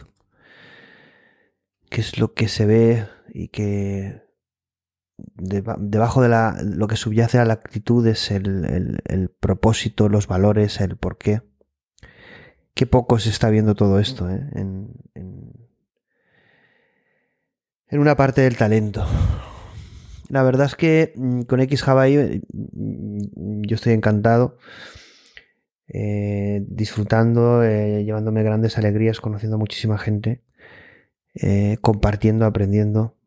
Que 1.91 2.01
es 2.01 2.17
lo 2.17 2.33
que 2.33 2.47
se 2.47 2.65
ve 2.65 3.05
y 3.33 3.49
que 3.49 4.23
debajo 5.17 6.21
de 6.21 6.29
la, 6.29 6.57
lo 6.63 6.87
que 6.87 6.95
subyace 6.95 7.37
a 7.37 7.45
la 7.45 7.53
actitud 7.53 8.07
es 8.07 8.31
el, 8.31 9.29
propósito, 9.39 10.09
los 10.09 10.27
valores, 10.27 10.79
el 10.81 10.97
por 10.97 11.17
qué. 11.17 11.41
Qué 12.73 12.87
poco 12.87 13.19
se 13.19 13.29
está 13.29 13.49
viendo 13.49 13.75
todo 13.75 13.99
esto 13.99 14.29
¿eh? 14.29 14.49
en, 14.53 14.93
en, 15.13 15.51
en 17.89 17.99
una 17.99 18.15
parte 18.15 18.41
del 18.41 18.55
talento. 18.55 19.05
La 20.29 20.43
verdad 20.43 20.67
es 20.67 20.75
que 20.75 21.11
mm, 21.17 21.41
con 21.41 21.59
X 21.59 21.85
Hawaii 21.85 22.41
mm, 22.53 23.63
yo 23.67 23.75
estoy 23.75 23.91
encantado, 23.91 24.57
eh, 25.89 26.63
disfrutando, 26.67 27.63
eh, 27.63 28.05
llevándome 28.05 28.43
grandes 28.43 28.77
alegrías, 28.77 29.19
conociendo 29.19 29.57
a 29.57 29.59
muchísima 29.59 29.97
gente, 29.97 30.41
eh, 31.33 31.77
compartiendo, 31.81 32.45
aprendiendo. 32.45 33.17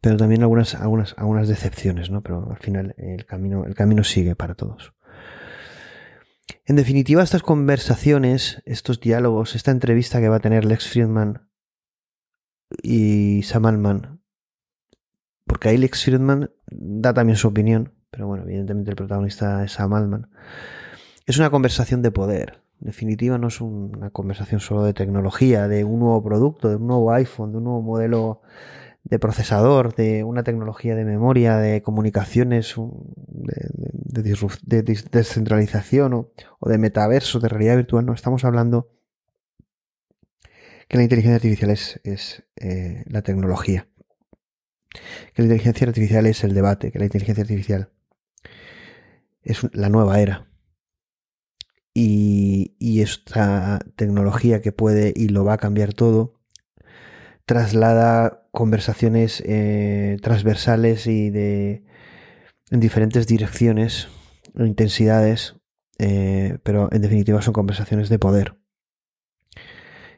Pero 0.00 0.16
también 0.16 0.42
algunas, 0.42 0.74
algunas, 0.74 1.14
algunas 1.16 1.48
decepciones, 1.48 2.10
¿no? 2.10 2.22
Pero 2.22 2.50
al 2.50 2.58
final 2.58 2.94
el 2.98 3.24
camino, 3.24 3.64
el 3.64 3.74
camino 3.74 4.04
sigue 4.04 4.36
para 4.36 4.54
todos. 4.54 4.92
En 6.66 6.76
definitiva, 6.76 7.22
estas 7.22 7.42
conversaciones, 7.42 8.62
estos 8.66 9.00
diálogos, 9.00 9.54
esta 9.54 9.70
entrevista 9.70 10.20
que 10.20 10.28
va 10.28 10.36
a 10.36 10.40
tener 10.40 10.64
Lex 10.64 10.88
Friedman 10.88 11.48
y 12.82 13.42
Sam 13.44 13.66
Altman 13.66 14.14
porque 15.46 15.68
ahí 15.68 15.76
Lex 15.76 16.04
Friedman 16.04 16.50
da 16.70 17.12
también 17.12 17.36
su 17.36 17.48
opinión, 17.48 17.94
pero 18.10 18.26
bueno, 18.26 18.44
evidentemente 18.44 18.90
el 18.90 18.96
protagonista 18.96 19.64
es 19.64 19.72
Sam 19.72 19.94
Altman. 19.94 20.30
Es 21.26 21.38
una 21.38 21.50
conversación 21.50 22.02
de 22.02 22.10
poder. 22.10 22.63
Definitiva, 22.84 23.38
no 23.38 23.48
es 23.48 23.62
una 23.62 24.10
conversación 24.10 24.60
solo 24.60 24.84
de 24.84 24.92
tecnología, 24.92 25.68
de 25.68 25.84
un 25.84 26.00
nuevo 26.00 26.22
producto, 26.22 26.68
de 26.68 26.76
un 26.76 26.86
nuevo 26.86 27.10
iPhone, 27.14 27.50
de 27.50 27.56
un 27.56 27.64
nuevo 27.64 27.80
modelo 27.80 28.42
de 29.04 29.18
procesador, 29.18 29.94
de 29.94 30.22
una 30.22 30.42
tecnología 30.42 30.94
de 30.94 31.06
memoria, 31.06 31.56
de 31.56 31.80
comunicaciones, 31.80 32.74
de, 32.76 34.36
descentralización 35.10 36.12
o, 36.12 36.68
de 36.68 36.76
metaverso, 36.76 37.40
de 37.40 37.48
realidad 37.48 37.76
virtual. 37.76 38.04
No, 38.04 38.12
estamos 38.12 38.44
hablando 38.44 38.90
que 40.86 40.98
la 40.98 41.04
inteligencia 41.04 41.36
artificial 41.36 41.70
es, 41.70 42.44
eh, 42.56 43.02
la 43.06 43.22
tecnología 43.22 43.88
que 45.32 45.42
la 45.42 45.46
inteligencia 45.46 45.88
artificial 45.88 46.26
es 46.26 46.44
el 46.44 46.52
debate, 46.52 46.92
que 46.92 46.98
la 46.98 47.06
inteligencia 47.06 47.42
artificial 47.42 47.88
es 49.42 49.66
la 49.72 49.88
nueva 49.88 50.20
era. 50.20 50.53
Y, 51.94 52.72
esta 53.00 53.80
tecnología 53.96 54.62
que 54.62 54.72
puede 54.72 55.12
y 55.14 55.28
lo 55.28 55.44
va 55.44 55.54
a 55.54 55.58
cambiar 55.58 55.92
todo, 55.92 56.40
traslada 57.44 58.48
conversaciones 58.50 59.42
eh, 59.44 60.16
transversales 60.22 61.06
y 61.06 61.28
de 61.28 61.84
en 62.70 62.80
diferentes 62.80 63.26
direcciones, 63.26 64.08
intensidades, 64.54 65.56
eh, 65.98 66.58
pero 66.62 66.88
en 66.92 67.02
definitiva 67.02 67.42
son 67.42 67.52
conversaciones 67.52 68.08
de 68.08 68.18
poder. 68.18 68.56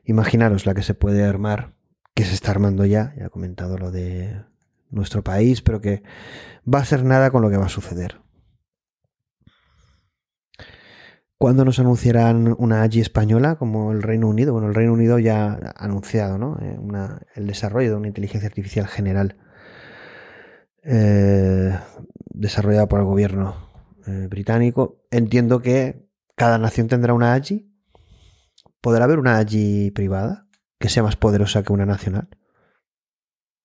Imaginaros 0.05 0.67
la 0.67 0.75
que 0.75 0.83
se 0.83 0.95
puede 0.95 1.25
armar, 1.25 1.75
que 2.15 2.25
se 2.25 2.35
está 2.35 2.53
armando 2.53 2.85
ya, 2.85 3.15
ya 3.19 3.27
he 3.27 3.31
comentado 3.31 3.77
lo 3.77 3.91
de 3.91 4.43
nuestro 4.91 5.25
país, 5.25 5.63
pero 5.63 5.81
que 5.81 6.03
va 6.73 6.79
a 6.79 6.85
ser 6.85 7.05
nada 7.05 7.31
con 7.31 7.43
lo 7.43 7.51
que 7.51 7.57
va 7.57 7.67
a 7.67 7.71
suceder. 7.71 8.21
¿Cuándo 11.39 11.67
nos 11.67 11.79
anunciarán 11.79 12.55
una 12.59 12.83
AGI 12.83 13.01
española 13.01 13.57
como 13.57 13.93
el 13.93 14.03
Reino 14.03 14.27
Unido? 14.27 14.55
Bueno, 14.55 14.69
el 14.69 14.75
Reino 14.75 14.95
Unido 14.95 15.19
ya 15.19 15.53
ha 15.53 15.85
anunciado 15.85 16.39
¿no? 16.39 16.59
Eh, 16.63 16.79
el 17.35 17.47
desarrollo 17.47 17.91
de 17.91 17.97
una 17.97 18.09
inteligencia 18.09 18.49
artificial 18.49 18.87
general 18.87 19.37
eh, 20.83 21.79
desarrollada 22.31 22.89
por 22.89 23.01
el 23.01 23.07
gobierno 23.07 23.55
eh, 24.07 24.29
británico. 24.31 25.05
Entiendo 25.11 25.61
que 25.61 26.09
cada 26.37 26.57
nación 26.57 26.89
tendrá 26.89 27.13
una 27.13 27.35
AGI. 27.35 27.71
¿Podrá 28.81 29.05
haber 29.05 29.19
una 29.19 29.37
AGI 29.37 29.91
privada 29.91 30.47
que 30.79 30.89
sea 30.89 31.03
más 31.03 31.17
poderosa 31.17 31.63
que 31.63 31.73
una 31.73 31.85
nacional? 31.85 32.29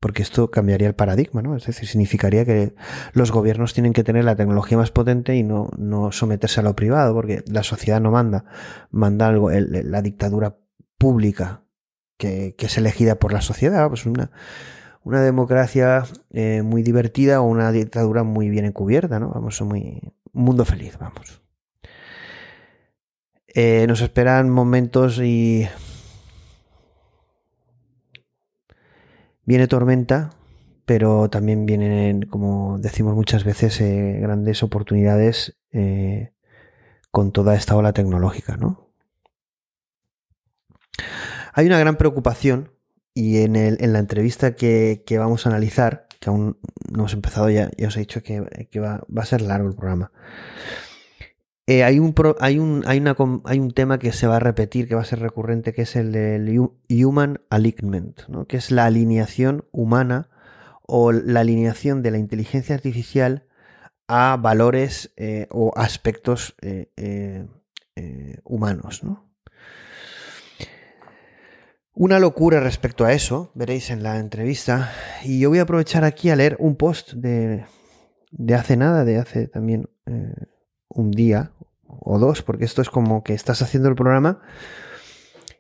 Porque 0.02 0.24
esto 0.24 0.50
cambiaría 0.50 0.88
el 0.88 0.96
paradigma, 0.96 1.44
¿no? 1.44 1.56
Es 1.56 1.68
decir, 1.68 1.88
significaría 1.88 2.44
que 2.44 2.74
los 3.14 3.32
gobiernos 3.32 3.76
tienen 3.76 3.94
que 3.94 4.04
tener 4.04 4.26
la 4.26 4.36
tecnología 4.36 4.76
más 4.76 4.90
potente 4.90 5.36
y 5.36 5.44
no, 5.44 5.70
no 5.78 6.12
someterse 6.12 6.60
a 6.60 6.64
lo 6.64 6.76
privado, 6.76 7.14
porque 7.14 7.44
la 7.46 7.62
sociedad 7.62 8.02
no 8.02 8.10
manda, 8.10 8.44
manda 8.90 9.28
algo, 9.28 9.52
la 9.52 10.02
dictadura 10.02 10.58
pública 10.98 11.62
que, 12.18 12.56
es 12.58 12.78
elegida 12.80 13.20
por 13.20 13.32
la 13.32 13.42
sociedad, 13.42 13.88
pues 13.90 14.08
una, 14.08 14.32
una 15.04 15.22
democracia 15.22 16.04
eh, 16.32 16.64
muy 16.64 16.82
divertida 16.82 17.40
o 17.40 17.44
una 17.44 17.72
dictadura 17.72 18.24
muy 18.24 18.50
bien 18.50 18.66
encubierta, 18.66 19.20
¿no? 19.20 19.30
Vamos, 19.30 19.62
muy 19.62 20.02
mundo 20.34 20.66
feliz, 20.66 20.98
vamos. 21.00 21.44
Eh, 23.48 23.86
nos 23.88 24.02
esperan 24.02 24.50
momentos 24.50 25.20
y 25.20 25.68
Viene 29.52 29.68
tormenta, 29.68 30.30
pero 30.86 31.30
también 31.30 31.66
vienen, 31.66 32.22
como 32.22 32.80
decimos 32.80 33.16
muchas 33.16 33.44
veces, 33.44 33.82
eh, 33.82 34.18
grandes 34.22 34.64
oportunidades 34.64 35.58
eh, 35.74 36.32
con 37.12 37.34
toda 37.34 37.54
esta 37.56 37.76
ola 37.76 37.92
tecnológica, 37.92 38.56
¿no? 38.56 38.94
Hay 41.52 41.66
una 41.66 41.78
gran 41.80 41.98
preocupación 41.98 42.72
y 43.14 43.40
en, 43.40 43.76
la 43.92 44.00
entrevista 44.00 44.56
que, 44.56 45.04
vamos 45.20 45.46
a 45.46 45.50
analizar, 45.50 46.08
que 46.22 46.30
aún 46.30 46.58
no 46.90 47.00
hemos 47.00 47.12
empezado 47.12 47.50
ya, 47.50 47.70
ya 47.78 47.90
os 47.90 47.98
he 47.98 48.00
dicho 48.00 48.24
que, 48.24 48.40
va, 48.80 49.04
a 49.18 49.26
ser 49.26 49.42
largo 49.42 49.68
el 49.68 49.76
programa. 49.76 50.14
Eh, 51.68 51.84
hay, 51.84 52.00
un 52.00 52.14
hay, 52.40 52.60
un, 52.60 52.84
hay, 52.86 53.60
un 53.60 53.72
tema 53.72 54.00
que 54.00 54.12
se 54.12 54.28
va 54.28 54.38
a 54.38 54.40
repetir, 54.40 54.88
que 54.88 54.96
va 54.96 55.02
a 55.02 55.06
ser 55.06 55.20
recurrente, 55.20 55.74
que 55.74 55.84
es 55.84 55.96
el 55.96 56.12
del 56.12 56.70
Human 56.90 57.40
Alignment, 57.50 58.22
que 58.48 58.58
es 58.58 58.72
la 58.72 58.86
alineación 58.86 59.66
humana 59.72 60.30
o 60.82 61.12
la 61.12 61.42
alineación 61.42 62.02
de 62.02 62.12
la 62.12 62.18
inteligencia 62.18 62.76
artificial 62.76 63.46
a 64.08 64.38
valores 64.42 65.14
eh, 65.16 65.48
o 65.52 65.72
aspectos 65.78 66.56
eh, 66.62 67.48
humanos. 68.44 69.04
¿no? 69.04 69.32
una 71.94 72.20
locura 72.20 72.60
respecto 72.60 73.06
a 73.06 73.14
eso, 73.14 73.52
veréis 73.54 73.92
en 73.92 74.02
la 74.02 74.18
entrevista. 74.18 74.92
Y 75.24 75.40
yo 75.40 75.50
voy 75.50 75.60
a 75.60 75.64
aprovechar 75.64 76.04
aquí 76.04 76.30
a 76.30 76.36
leer 76.36 76.56
un 76.60 76.76
post 76.76 77.14
de, 77.14 77.66
de 78.32 78.56
hace 78.56 78.76
nada, 78.76 79.06
de 79.06 79.18
hace 79.18 79.48
también 79.48 79.88
un 80.94 81.12
día 81.12 81.52
o 81.88 82.20
dos, 82.20 82.42
porque 82.42 82.66
esto 82.66 82.82
es 82.82 82.90
como 82.90 83.24
que 83.24 83.34
estás 83.34 83.62
haciendo 83.62 83.90
el 83.90 83.96
programa 83.96 84.42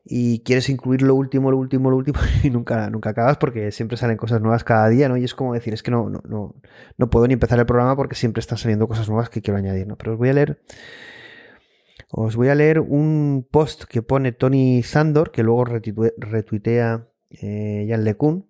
y 0.04 0.40
quieres 0.40 0.70
incluir 0.70 1.02
lo 1.02 1.16
último, 1.16 1.52
lo 1.52 1.58
último, 1.58 1.92
lo 1.92 1.98
último 1.98 2.20
y 2.44 2.50
nunca, 2.50 2.90
nunca 2.90 3.12
acabas 3.12 3.38
porque 3.38 3.72
siempre 3.72 3.98
salen 3.98 4.18
cosas 4.18 4.42
nuevas 4.42 4.64
cada 4.64 4.88
día, 4.90 5.10
¿no? 5.10 5.18
Y 5.18 5.24
es 5.24 5.36
como 5.36 5.54
decir, 5.54 5.74
es 5.74 5.84
que 5.84 5.92
no, 5.92 6.10
no, 6.10 6.22
no, 6.28 6.56
no 6.98 7.10
puedo 7.10 7.28
ni 7.28 7.34
empezar 7.34 7.60
el 7.60 7.66
programa 7.66 7.96
porque 7.96 8.16
siempre 8.16 8.40
están 8.40 8.58
saliendo 8.58 8.88
cosas 8.88 9.08
nuevas 9.10 9.30
que 9.30 9.42
quiero 9.42 9.58
añadir, 9.58 9.88
¿no? 9.88 9.98
Pero 9.98 10.14
os 10.14 10.18
voy 10.18 10.30
a 10.30 10.34
leer 10.34 10.62
os 12.14 12.36
voy 12.36 12.50
a 12.50 12.56
leer 12.56 12.82
un 12.82 13.48
post 13.50 13.86
que 13.86 14.02
pone 14.02 14.34
Tony 14.34 14.84
Sandor, 14.84 15.32
que 15.32 15.44
luego 15.44 15.64
retuitea 15.66 17.08
eh, 17.30 17.88
Jan 17.90 18.04
LeCun. 18.04 18.48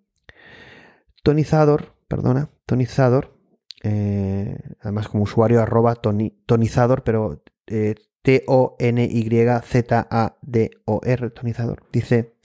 Tony 1.22 1.44
Zador, 1.44 1.94
perdona, 2.08 2.50
Tony 2.66 2.88
Zador, 2.88 3.38
eh, 3.84 4.58
además 4.80 5.08
como 5.08 5.24
usuario 5.24 5.62
arroba 5.62 5.96
Tonizador, 5.96 7.04
pero 7.04 7.44
eh, 7.68 7.96
T-O-N-Y-Z-A-D-O-R, 8.22 8.50
Tonizador, 11.32 11.84
dice, 11.92 12.36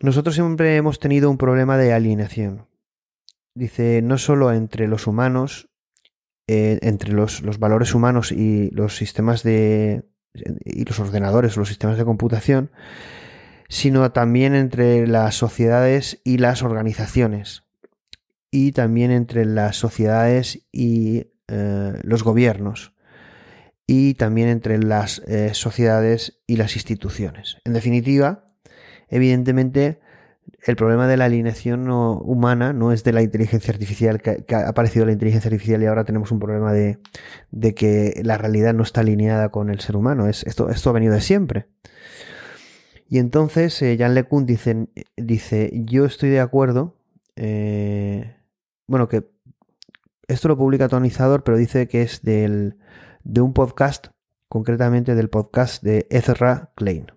nosotros 0.00 0.34
siempre 0.34 0.76
hemos 0.76 0.98
tenido 0.98 1.30
un 1.30 1.36
problema 1.36 1.76
de 1.76 1.92
alineación. 1.92 2.66
Dice, 3.54 4.00
no 4.02 4.16
solo 4.18 4.52
entre 4.52 4.88
los 4.88 5.06
humanos, 5.06 5.68
eh, 6.46 6.78
entre 6.82 7.12
los, 7.12 7.42
valores 7.58 7.94
humanos 7.94 8.32
y 8.32 8.70
los 8.70 8.96
sistemas 8.96 9.42
de. 9.42 10.04
y 10.64 10.84
los 10.84 11.00
ordenadores, 11.00 11.56
los 11.56 11.68
sistemas 11.68 11.98
de 11.98 12.04
computación, 12.04 12.70
sino 13.68 14.10
también 14.12 14.54
entre 14.54 15.06
las 15.06 15.34
sociedades 15.34 16.20
y 16.24 16.38
las 16.38 16.62
organizaciones. 16.62 17.67
Y 18.50 18.72
también 18.72 19.10
entre 19.10 19.44
las 19.44 19.76
sociedades 19.76 20.66
y 20.72 21.26
eh, 21.48 21.92
los 22.02 22.22
gobiernos. 22.22 22.94
Y 23.86 24.14
también 24.14 24.48
entre 24.48 24.78
las 24.78 25.20
eh, 25.26 25.54
sociedades 25.54 26.40
y 26.46 26.56
las 26.56 26.76
instituciones. 26.76 27.58
En 27.64 27.72
definitiva, 27.72 28.44
evidentemente, 29.08 30.00
el 30.66 30.76
problema 30.76 31.06
de 31.06 31.16
la 31.16 31.26
alineación 31.26 31.90
humana 31.90 32.72
no 32.72 32.92
es 32.92 33.04
de 33.04 33.12
la 33.12 33.22
inteligencia 33.22 33.72
artificial, 33.72 34.20
que, 34.20 34.44
ha 34.54 34.68
aparecido 34.68 35.06
la 35.06 35.12
inteligencia 35.12 35.48
artificial 35.48 35.82
y 35.82 35.86
ahora 35.86 36.04
tenemos 36.04 36.32
un 36.32 36.38
problema 36.38 36.72
de, 36.72 36.98
que 37.74 38.20
la 38.24 38.38
realidad 38.38 38.74
no 38.74 38.82
está 38.82 39.00
alineada 39.00 39.50
con 39.50 39.70
el 39.70 39.80
ser 39.80 39.96
humano. 39.96 40.28
Es, 40.28 40.44
esto, 40.44 40.68
esto 40.70 40.90
ha 40.90 40.94
venido 40.94 41.14
de 41.14 41.20
siempre. 41.20 41.66
Y 43.08 43.18
entonces 43.18 43.80
eh, 43.82 43.96
Jan 43.98 44.14
LeCun 44.14 44.44
dice, 44.44 44.88
dice, 45.16 45.70
yo 45.72 46.04
estoy 46.04 46.28
de 46.28 46.40
acuerdo, 46.40 46.96
eh, 47.36 48.34
bueno, 48.88 49.06
que 49.08 49.30
esto 50.26 50.48
lo 50.48 50.56
publica 50.56 50.88
Tonizador, 50.88 51.44
pero 51.44 51.56
dice 51.56 51.88
que 51.88 52.02
es 52.02 52.22
del, 52.22 52.78
de 53.22 53.40
un 53.42 53.52
podcast, 53.52 54.08
concretamente 54.48 55.14
del 55.14 55.28
podcast 55.28 55.82
de 55.82 56.06
Ezra 56.10 56.72
Klein. 56.74 57.12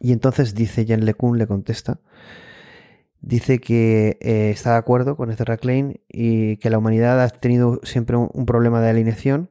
Y 0.00 0.12
entonces 0.12 0.54
dice 0.54 0.86
Jan 0.86 1.04
LeCun, 1.04 1.38
le 1.38 1.46
contesta, 1.46 2.00
dice 3.20 3.58
que 3.58 4.18
eh, 4.20 4.50
está 4.50 4.72
de 4.72 4.78
acuerdo 4.78 5.16
con 5.16 5.30
Ezra 5.30 5.56
Klein 5.56 6.00
y 6.08 6.58
que 6.58 6.68
la 6.68 6.78
humanidad 6.78 7.22
ha 7.22 7.28
tenido 7.28 7.80
siempre 7.82 8.16
un, 8.16 8.44
problema 8.44 8.82
de 8.82 8.90
alineación 8.90 9.50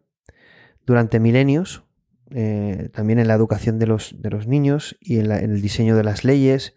durante 0.85 1.19
milenios, 1.19 1.83
eh, 2.29 2.89
también 2.93 3.17
en 3.17 3.27
la 3.27 3.33
educación 3.33 3.79
de 3.79 3.87
los, 3.87 4.21
de 4.21 4.29
los 4.29 4.47
niños 4.47 4.95
y 4.99 5.19
en, 5.19 5.31
el 5.31 5.61
diseño 5.61 5.95
de 5.95 6.03
las 6.03 6.23
leyes, 6.23 6.75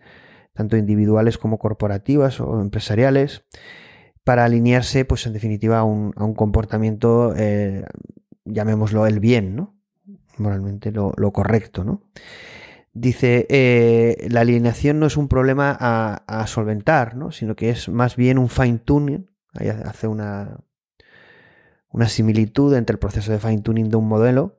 tanto 0.54 0.78
individuales 0.78 1.36
como 1.36 1.58
corporativas 1.58 2.40
o 2.40 2.62
empresariales, 2.62 3.44
para 4.26 4.44
alinearse, 4.44 5.04
pues 5.04 5.24
en 5.28 5.34
definitiva, 5.34 5.78
a 5.78 5.84
un, 5.84 6.10
comportamiento, 6.34 7.32
eh, 7.36 7.84
llamémoslo 8.44 9.06
el 9.06 9.20
bien, 9.20 9.54
¿no? 9.54 9.76
Moralmente 10.36 10.90
lo, 10.90 11.14
correcto, 11.32 11.84
¿no? 11.84 12.02
Dice, 12.92 13.46
eh, 13.48 14.26
la 14.28 14.40
alineación 14.40 14.98
no 14.98 15.06
es 15.06 15.16
un 15.16 15.28
problema 15.28 15.76
a, 15.78 16.44
solventar, 16.48 17.14
¿no? 17.14 17.30
sino 17.30 17.54
que 17.54 17.70
es 17.70 17.88
más 17.88 18.16
bien 18.16 18.38
un 18.38 18.48
fine 18.48 18.78
tuning. 18.78 19.30
Ahí 19.52 19.68
hace 19.68 20.08
una, 20.08 20.58
una 21.92 22.08
similitud 22.08 22.74
entre 22.74 22.94
el 22.94 22.98
proceso 22.98 23.30
de 23.30 23.38
fine 23.38 23.62
tuning 23.62 23.90
de 23.90 23.96
un 23.96 24.08
modelo. 24.08 24.58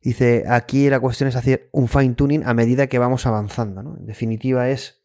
Dice, 0.00 0.44
aquí 0.46 0.88
la 0.88 1.00
cuestión 1.00 1.28
es 1.28 1.34
hacer 1.34 1.68
un 1.72 1.88
fine 1.88 2.14
tuning 2.14 2.44
a 2.44 2.54
medida 2.54 2.86
que 2.86 3.00
vamos 3.00 3.26
avanzando. 3.26 3.82
¿no? 3.82 3.96
En 3.98 4.06
definitiva 4.06 4.68
es 4.68 5.02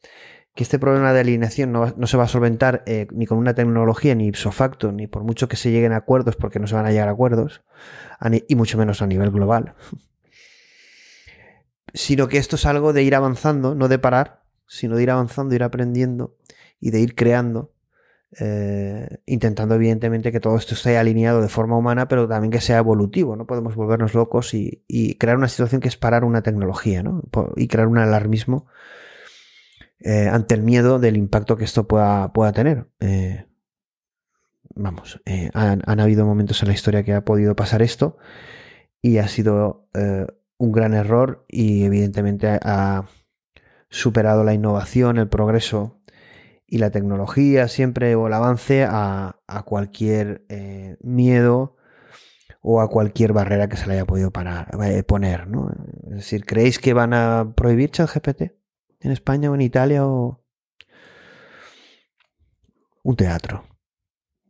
que 0.53 0.63
este 0.63 0.77
problema 0.79 1.13
de 1.13 1.19
alineación 1.21 1.71
no, 1.71 2.07
se 2.07 2.17
va 2.17 2.23
a 2.23 2.27
solventar 2.27 2.83
eh, 2.85 3.07
ni 3.11 3.25
con 3.25 3.37
una 3.37 3.55
tecnología, 3.55 4.13
ni 4.13 4.27
ipso 4.27 4.51
facto, 4.51 4.91
ni 4.91 5.07
por 5.07 5.23
mucho 5.23 5.47
que 5.47 5.55
se 5.55 5.71
lleguen 5.71 5.93
a 5.93 5.97
acuerdos, 5.97 6.35
porque 6.35 6.59
no 6.59 6.67
se 6.67 6.75
van 6.75 6.85
a 6.85 6.91
llegar 6.91 7.07
a 7.07 7.11
acuerdos, 7.11 7.63
y 8.47 8.55
mucho 8.55 8.77
menos 8.77 9.01
a 9.01 9.07
nivel 9.07 9.31
global 9.31 9.75
sino 11.93 12.27
que 12.27 12.37
esto 12.37 12.55
es 12.55 12.65
algo 12.65 12.93
de 12.93 13.03
ir 13.03 13.15
avanzando, 13.15 13.75
no 13.75 13.87
de 13.87 13.99
parar, 13.99 14.43
sino 14.67 14.95
de 14.95 15.03
ir 15.03 15.11
avanzando, 15.11 15.53
ir 15.55 15.63
aprendiendo 15.63 16.35
y 16.79 16.91
de 16.91 16.99
ir 16.99 17.15
creando, 17.15 17.71
eh, 18.39 19.19
intentando 19.25 19.75
evidentemente 19.75 20.31
que 20.31 20.39
todo 20.39 20.57
esto 20.57 20.73
esté 20.73 20.97
alineado 20.97 21.41
de 21.41 21.49
forma 21.49 21.77
humana, 21.77 22.07
pero 22.07 22.27
también 22.27 22.51
que 22.51 22.61
sea 22.61 22.79
evolutivo, 22.79 23.35
no 23.35 23.45
podemos 23.45 23.75
volvernos 23.75 24.15
locos 24.15 24.53
y, 24.53 24.83
crear 25.19 25.37
una 25.37 25.47
situación 25.47 25.81
que 25.81 25.87
es 25.87 25.97
parar 25.97 26.23
una 26.23 26.41
tecnología, 26.41 27.03
¿no? 27.03 27.21
Y 27.55 27.67
crear 27.67 27.87
un 27.87 27.99
alarmismo 27.99 28.65
eh, 30.03 30.27
ante 30.27 30.55
el 30.55 30.63
miedo 30.63 30.99
del 30.99 31.17
impacto 31.17 31.57
que 31.57 31.63
esto 31.63 31.87
pueda, 31.87 32.33
pueda 32.33 32.51
tener. 32.51 32.87
Eh, 32.99 33.45
vamos, 34.75 35.21
han, 35.53 35.81
han, 35.85 35.99
habido 35.99 36.25
momentos 36.25 36.61
en 36.61 36.69
la 36.69 36.73
historia 36.73 37.03
que 37.03 37.13
ha 37.13 37.25
podido 37.25 37.55
pasar 37.55 37.81
esto 37.81 38.17
y 39.01 39.17
ha 39.17 39.27
sido 39.27 39.87
un 40.57 40.71
gran 40.71 40.93
error 40.93 41.45
y 41.47 41.83
evidentemente 41.83 42.59
ha 42.63 43.05
superado 43.89 44.43
la 44.43 44.53
innovación, 44.53 45.17
el 45.17 45.27
progreso 45.29 45.99
y 46.73 46.79
la 46.79 46.89
tecnología 46.89 47.67
siempre 47.67 48.15
o 48.15 48.25
el 48.25 48.33
avance 48.33 48.83
a, 48.89 49.35
cualquier 49.65 50.43
eh, 50.49 50.97
miedo 51.01 51.75
o 52.61 52.81
a 52.81 52.89
cualquier 52.89 53.31
barrera 53.31 53.69
que 53.69 53.77
se 53.77 53.85
le 53.85 53.93
haya 53.93 54.05
podido 54.05 54.31
eh, 54.81 55.03
poner. 55.03 55.47
¿no? 55.47 55.69
Es 56.09 56.15
decir, 56.15 56.45
¿creéis 56.45 56.79
que 56.79 56.93
van 56.93 57.13
a 57.13 57.53
prohibir 57.55 57.91
ChatGPT 57.91 58.53
en 59.03 59.11
España 59.11 59.51
o 59.51 59.55
en 59.55 59.61
Italia 59.61 60.05
o 60.05 60.43
un 63.03 63.15
teatro? 63.15 63.65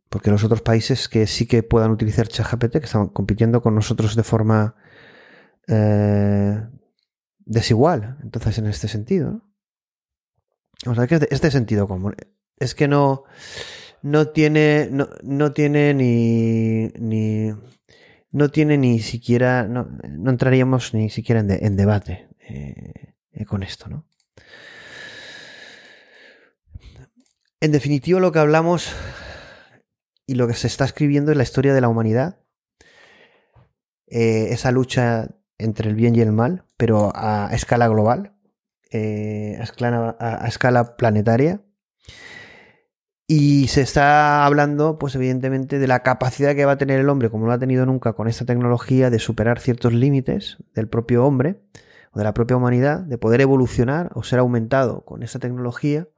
Porque 0.09 0.31
los 0.31 0.43
otros 0.43 0.61
países 0.61 1.09
que 1.09 1.25
sí 1.25 1.47
que 1.47 1.63
puedan 1.63 1.91
utilizar 1.91 2.27
ChatGPT, 2.27 2.73
que 2.73 2.85
están 2.85 3.07
compitiendo 3.07 3.61
con 3.61 3.73
nosotros 3.73 4.15
de 4.15 4.23
forma 4.23 4.75
eh, 5.67 6.61
desigual, 7.39 8.17
entonces, 8.21 8.57
en 8.59 8.67
este 8.67 8.87
sentido. 8.87 9.41
O 10.85 10.95
sea, 10.95 11.07
que 11.07 11.15
es 11.15 11.41
de, 11.41 11.51
sentido 11.51 11.87
común. 11.87 12.15
Es 12.57 12.75
que 12.75 12.87
no, 12.87 13.23
no 14.01 14.27
tiene, 14.29 14.89
no, 14.91 15.07
no 15.23 15.51
tiene 15.53 15.93
ni, 15.93 16.89
ni, 16.99 17.51
no 18.31 18.49
tiene 18.49 18.77
ni 18.77 18.99
siquiera, 18.99 19.67
no, 19.67 19.97
no 20.09 20.29
entraríamos 20.29 20.93
ni 20.93 21.09
siquiera 21.09 21.41
en, 21.41 21.75
debate 21.75 22.27
eh, 22.39 23.45
con 23.45 23.63
esto, 23.63 23.89
¿no? 23.89 24.05
En 27.63 27.71
definitiva, 27.71 28.19
lo 28.19 28.33
que 28.33 28.39
hablamos 28.39 28.93
y 30.27 30.35
lo 30.35 30.49
que 30.49 30.53
se 30.53 30.67
está 30.67 30.83
escribiendo 30.83 31.31
es 31.31 31.37
la 31.37 31.43
historia 31.43 31.73
de 31.73 31.79
la 31.79 31.87
humanidad, 31.87 32.41
esa 34.05 34.69
lucha 34.71 35.29
entre 35.57 35.87
el 35.87 35.95
bien 35.95 36.13
y 36.13 36.19
el 36.19 36.33
mal, 36.33 36.65
pero 36.75 37.13
a 37.15 37.51
escala 37.53 37.87
global, 37.87 38.35
eh, 38.91 39.57
a, 39.61 40.45
escala, 40.45 40.97
planetaria. 40.97 41.61
Y 43.27 43.69
se 43.69 43.79
está 43.79 44.45
hablando, 44.45 44.99
pues 44.99 45.15
evidentemente, 45.15 45.79
de 45.79 45.87
la 45.87 46.03
capacidad 46.03 46.55
que 46.55 46.65
va 46.65 46.73
a 46.73 46.77
tener 46.77 46.99
el 46.99 47.07
hombre, 47.07 47.29
como 47.29 47.45
no 47.45 47.53
ha 47.53 47.59
tenido 47.59 47.85
nunca 47.85 48.11
con 48.11 48.27
esta 48.27 48.43
tecnología, 48.43 49.09
de 49.09 49.19
superar 49.19 49.61
ciertos 49.61 49.93
límites 49.93 50.57
del 50.75 50.89
propio 50.89 51.25
hombre 51.25 51.61
o 52.11 52.17
de 52.17 52.25
la 52.25 52.33
propia 52.33 52.57
humanidad, 52.57 52.99
de 52.99 53.17
poder 53.17 53.39
evolucionar 53.39 54.11
o 54.15 54.23
ser 54.23 54.39
aumentado 54.39 55.05
con 55.05 55.23
esta 55.23 55.39
tecnología 55.39 56.09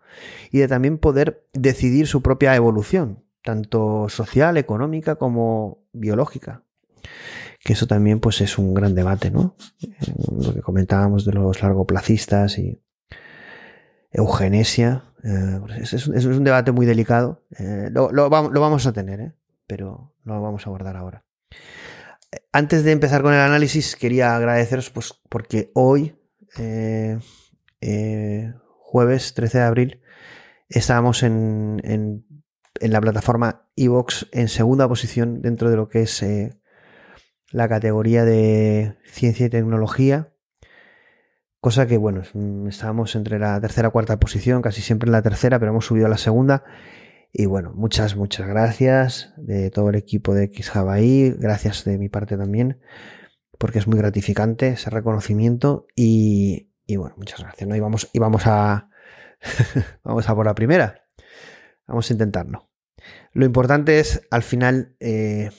y 0.52 0.60
de 0.60 0.68
también 0.68 0.98
poder 0.98 1.48
decidir 1.54 2.08
su 2.08 2.22
propia 2.22 2.56
evolución, 2.56 3.24
tanto 3.44 4.08
social, 4.10 4.58
económica 4.58 5.16
como 5.16 5.86
biológica 5.94 6.64
que 7.66 7.74
eso 7.74 7.88
también 7.88 8.20
pues 8.20 8.42
es 8.42 8.60
un 8.60 8.76
gran 8.76 8.94
debate, 8.94 9.32
¿no? 9.32 9.56
Eh, 9.82 10.14
lo 10.40 10.54
que 10.54 10.62
comentábamos 10.62 11.26
de 11.26 11.34
los 11.34 11.64
largoplacistas 11.64 12.60
y 12.60 12.80
eugenesia, 14.12 15.04
eh, 15.24 15.60
pues 15.60 15.94
es, 15.94 16.08
un 16.08 16.44
debate 16.44 16.72
muy 16.72 16.86
delicado. 16.86 17.44
Eh, 17.58 17.90
lo, 17.92 18.30
vamos 18.30 18.86
a 18.86 18.94
tener, 18.94 19.34
pero 19.66 20.14
no 20.24 20.36
lo 20.36 20.42
vamos 20.44 20.66
a 20.66 20.70
abordar 20.70 20.96
ahora. 20.96 21.26
Antes 22.52 22.84
de 22.84 22.92
empezar 22.92 23.24
con 23.24 23.34
el 23.34 23.40
análisis, 23.40 23.96
quería 23.96 24.36
agradeceros 24.36 24.92
pues, 24.92 25.20
porque 25.28 25.72
hoy 25.74 26.16
eh, 26.58 27.18
jueves 28.80 29.34
13 29.34 29.58
de 29.58 29.64
abril, 29.64 30.02
estábamos 30.70 31.24
en, 31.24 31.82
en, 31.84 32.26
la 32.82 33.02
plataforma 33.02 33.68
Evox 33.76 34.28
en 34.32 34.48
segunda 34.48 34.88
posición 34.88 35.42
dentro 35.42 35.70
de 35.70 35.78
lo 35.78 35.88
que 35.88 36.02
es 36.02 36.22
eh, 36.24 36.60
la 37.52 37.70
categoría 37.70 38.26
de 38.26 38.98
ciencia 39.06 39.46
y 39.46 39.50
tecnología. 39.50 40.34
Cosa 41.62 41.88
que, 41.88 41.98
bueno, 41.98 42.22
estábamos 42.68 43.16
entre 43.16 43.40
la 43.40 43.60
tercera 43.60 43.88
y 43.88 43.92
cuarta 43.92 44.20
posición, 44.20 44.62
casi 44.62 44.82
siempre 44.82 45.08
en 45.08 45.14
la 45.14 45.24
tercera, 45.24 45.58
pero 45.58 45.72
hemos 45.72 45.86
subido 45.86 46.06
a 46.06 46.10
la 46.10 46.18
segunda. 46.18 46.64
Y 47.32 47.48
bueno, 47.48 47.74
muchas, 47.74 48.16
muchas 48.16 48.48
gracias 48.48 49.34
de 49.38 49.72
todo 49.72 49.90
el 49.90 49.96
equipo 49.96 50.34
de 50.34 50.52
XJavaI, 50.54 51.32
gracias 51.40 51.84
de 51.84 51.98
mi 51.98 52.08
parte 52.08 52.38
también, 52.38 52.80
porque 53.58 53.80
es 53.80 53.88
muy 53.88 53.98
gratificante 53.98 54.70
ese 54.70 54.90
reconocimiento. 54.90 55.88
Y, 55.96 56.72
y 56.86 56.98
bueno, 56.98 57.16
muchas 57.18 57.42
gracias. 57.42 57.68
¿no? 57.68 57.76
Y 57.76 57.80
vamos, 57.80 58.10
y 58.14 58.20
vamos 58.20 58.44
a, 58.46 58.90
vamos 60.04 60.30
a 60.30 60.36
por 60.36 60.46
la 60.46 60.56
primera. 60.56 61.06
Vamos 61.88 62.10
a 62.10 62.14
intentarlo. 62.14 62.70
Lo 63.34 63.46
importante 63.46 64.00
es, 64.00 64.22
al 64.32 64.44
final, 64.44 64.96
eh, 65.00 65.52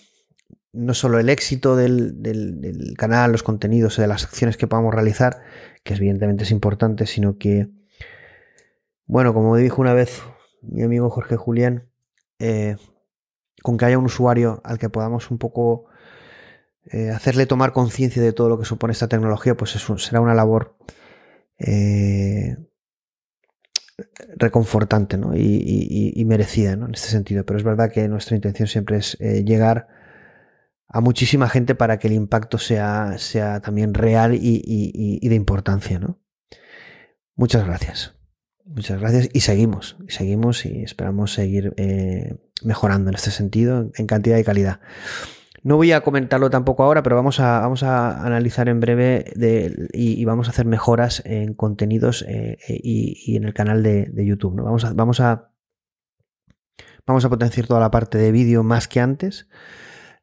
no 0.73 0.95
solo 0.95 1.19
el 1.19 1.29
éxito 1.29 1.77
del, 1.77 2.95
canal, 2.99 3.33
los 3.33 3.43
contenidos, 3.43 3.97
de 3.97 4.07
las 4.07 4.25
acciones 4.25 4.57
que 4.57 4.67
podamos 4.67 4.95
realizar, 4.95 5.43
que 5.85 5.95
evidentemente 5.95 6.45
es 6.45 6.51
importante, 6.51 7.07
sino 7.07 7.39
que, 7.39 7.69
bueno, 9.07 9.33
como 9.33 9.57
dijo 9.57 9.81
una 9.81 9.95
vez 9.95 10.23
mi 10.63 10.83
amigo 10.83 11.11
Jorge 11.11 11.37
Julián, 11.37 11.89
eh, 12.39 12.77
con 13.63 13.79
que 13.79 13.85
haya 13.85 13.99
un 13.99 14.05
usuario 14.07 14.61
al 14.65 14.79
que 14.79 14.89
podamos 14.89 15.31
un 15.31 15.39
poco 15.39 15.87
eh, 16.91 17.11
hacerle 17.11 17.47
tomar 17.47 17.73
conciencia 17.73 18.23
de 18.23 18.33
todo 18.33 18.49
lo 18.49 18.59
que 18.59 18.65
supone 18.65 18.93
esta 18.93 19.09
tecnología, 19.09 19.57
pues 19.57 19.71
será 19.71 20.21
una 20.21 20.35
labor 20.35 20.77
eh, 21.59 22.57
reconfortante 24.37 25.17
¿no? 25.17 25.37
y, 25.37 26.23
merecida 26.27 26.77
¿no? 26.77 26.87
en 26.87 26.95
este 26.95 27.09
sentido. 27.09 27.45
Pero 27.45 27.59
es 27.59 27.65
verdad 27.65 27.91
que 27.91 28.09
nuestra 28.09 28.37
intención 28.37 28.69
siempre 28.69 28.99
es 28.99 29.17
eh, 29.21 29.45
llegar 29.45 29.89
a 30.89 31.01
muchísima 31.01 31.49
gente 31.49 31.75
para 31.75 31.99
que 31.99 32.09
el 32.09 32.15
impacto 32.15 32.59
sea, 32.59 33.19
sea 33.19 33.61
también 33.61 33.95
real 33.95 34.35
y, 34.35 34.63
y 34.65 35.29
de 35.29 35.35
importancia. 35.35 35.99
¿no? 35.99 36.21
Muchas 37.35 37.67
gracias. 37.67 38.17
Muchas 38.67 38.99
gracias 38.99 39.29
y 39.33 39.41
seguimos, 39.41 39.97
y 40.09 40.11
seguimos 40.11 40.67
y 40.67 40.83
esperamos 40.83 41.33
seguir 41.33 41.73
eh, 41.77 42.37
mejorando 42.65 43.11
en 43.11 43.15
este 43.15 43.31
sentido, 43.31 43.93
en 43.95 44.07
cantidad 44.07 44.39
y 44.39 44.45
calidad. 44.45 44.81
No 45.67 45.77
voy 45.77 45.91
a 45.91 46.03
comentarlo 46.03 46.49
tampoco 46.49 46.85
ahora, 46.85 47.03
pero 47.03 47.17
vamos 47.17 47.41
a, 47.41 47.59
vamos 47.59 47.83
a 47.83 48.25
analizar 48.25 48.69
en 48.69 48.79
breve 48.79 49.25
y, 49.93 50.25
vamos 50.25 50.47
a 50.47 50.51
hacer 50.53 50.65
mejoras 50.65 51.25
en 51.27 51.55
contenidos 51.55 52.25
eh, 52.29 52.57
y, 52.69 53.21
y, 53.27 53.37
en 53.37 53.43
el 53.43 53.53
canal 53.53 53.83
de, 53.83 54.25
YouTube. 54.25 54.55
¿no? 54.55 54.63
Vamos, 54.63 54.85
a, 54.85 54.93
vamos, 54.93 55.19
a, 55.19 55.51
vamos 57.05 57.25
a 57.25 57.29
potenciar 57.29 57.67
toda 57.67 57.81
la 57.81 57.91
parte 57.91 58.17
de 58.17 58.31
vídeo 58.31 58.63
más 58.63 58.87
que 58.87 59.01
antes, 59.01 59.49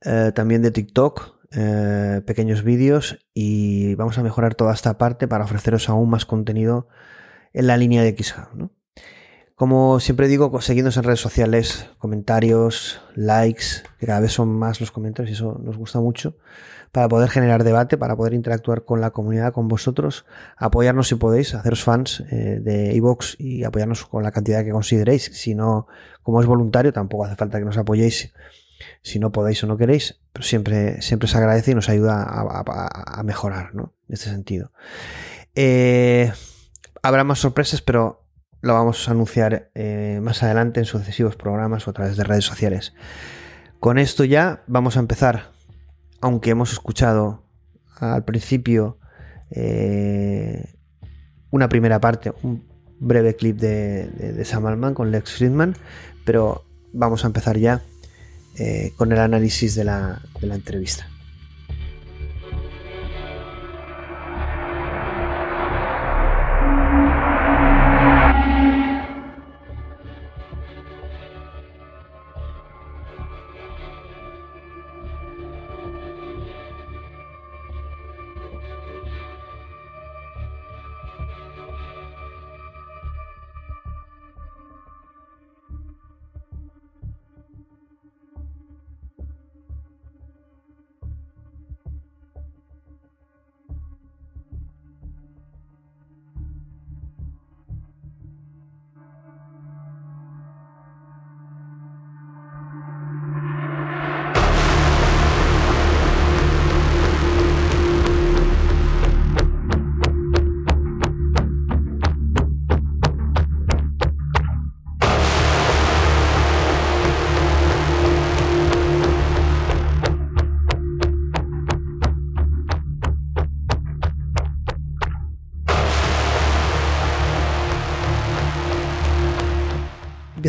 eh, 0.05 0.31
también 0.33 0.61
de 0.61 0.71
TikTok, 0.71 1.35
eh, 1.51 2.21
pequeños 2.25 2.63
vídeos 2.63 3.19
y 3.33 3.95
vamos 3.95 4.17
a 4.17 4.23
mejorar 4.23 4.55
toda 4.55 4.73
esta 4.73 4.97
parte 4.97 5.27
para 5.27 5.43
ofreceros 5.43 5.89
aún 5.89 6.09
más 6.09 6.25
contenido 6.25 6.87
en 7.51 7.67
la 7.67 7.75
línea 7.75 8.01
de 8.01 8.15
XHub. 8.17 8.55
¿no? 8.55 8.71
Como 9.63 10.01
siempre 10.01 10.27
digo, 10.27 10.59
seguidnos 10.59 10.97
en 10.97 11.03
redes 11.03 11.21
sociales, 11.21 11.87
comentarios, 11.97 12.99
likes, 13.15 13.83
que 13.97 14.05
cada 14.05 14.19
vez 14.19 14.33
son 14.33 14.49
más 14.49 14.81
los 14.81 14.91
comentarios 14.91 15.29
y 15.29 15.33
eso 15.35 15.57
nos 15.63 15.77
gusta 15.77 16.01
mucho, 16.01 16.35
para 16.91 17.07
poder 17.07 17.29
generar 17.29 17.63
debate, 17.63 17.97
para 17.97 18.17
poder 18.17 18.33
interactuar 18.33 18.83
con 18.83 18.99
la 18.99 19.11
comunidad, 19.11 19.53
con 19.53 19.69
vosotros, 19.69 20.25
apoyarnos 20.57 21.07
si 21.07 21.15
podéis, 21.15 21.55
haceros 21.55 21.81
fans 21.81 22.25
eh, 22.29 22.59
de 22.61 22.93
iVoox 22.95 23.39
y 23.39 23.63
apoyarnos 23.63 24.05
con 24.05 24.21
la 24.23 24.33
cantidad 24.33 24.65
que 24.65 24.71
consideréis. 24.71 25.31
Si 25.31 25.55
no, 25.55 25.87
como 26.23 26.41
es 26.41 26.45
voluntario, 26.45 26.91
tampoco 26.91 27.23
hace 27.23 27.37
falta 27.37 27.57
que 27.57 27.63
nos 27.63 27.77
apoyéis 27.77 28.33
si 29.01 29.17
no 29.17 29.31
podéis 29.31 29.63
o 29.63 29.67
no 29.67 29.77
queréis, 29.77 30.19
pero 30.33 30.43
siempre, 30.43 31.01
siempre 31.01 31.29
se 31.29 31.37
agradece 31.37 31.71
y 31.71 31.75
nos 31.75 31.87
ayuda 31.87 32.21
a 32.21 33.23
mejorar, 33.23 33.73
¿no? 33.73 33.93
En 34.09 34.15
este 34.15 34.29
sentido. 34.29 34.73
Eh, 35.55 36.33
habrá 37.01 37.23
más 37.23 37.39
sorpresas, 37.39 37.81
pero 37.81 38.22
lo 38.63 38.73
vamos 38.73 39.09
a 39.09 39.11
anunciar 39.11 39.69
eh, 39.75 40.19
más 40.21 40.41
adelante 40.41 40.79
en 40.79 40.85
sucesivos 40.85 41.35
programas 41.35 41.85
o 41.85 41.89
a 41.89 41.93
través 41.93 42.15
de 42.15 42.23
redes 42.23 42.45
sociales. 42.45 42.93
Con 43.81 43.97
esto 43.97 44.23
ya 44.23 44.63
vamos 44.67 44.95
a 44.95 45.01
empezar, 45.01 45.51
aunque 46.21 46.51
hemos 46.51 46.71
escuchado 46.71 47.43
al 47.99 48.23
principio 48.23 48.99
eh, 49.51 50.75
una 51.51 51.67
primera 51.67 51.99
parte, 51.99 52.31
un 52.41 52.65
breve 53.01 53.35
clip 53.35 53.57
de, 53.57 54.07
de, 54.07 54.45
Sam 54.45 54.65
Altman 54.65 54.93
con 54.93 55.11
Lex 55.11 55.33
Friedman, 55.33 55.75
pero 56.23 56.63
vamos 56.93 57.25
a 57.25 57.27
empezar 57.27 57.57
ya 57.57 57.81
eh, 58.57 58.93
con 58.95 59.11
el 59.11 59.19
análisis 59.19 59.75
de 59.75 59.83
la, 59.83 60.21
de 60.39 60.47
la 60.47 60.55
entrevista. 60.55 61.09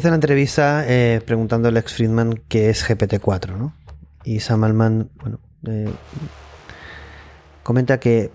Empieza 0.05 0.11
la 0.11 0.16
entrevista 0.16 0.84
eh, 0.86 1.22
preguntando 1.24 1.68
a 1.68 1.70
Lex 1.70 1.94
Friedman 1.94 2.42
qué 2.48 2.68
es 2.68 2.86
GPT-4, 2.86 3.57
¿no? 3.57 3.72
Y 4.22 4.40
Sam 4.40 4.64
Altman, 4.64 5.09
bueno, 5.18 5.40
eh, 5.66 5.90
comenta 7.62 7.98
que 8.00 8.30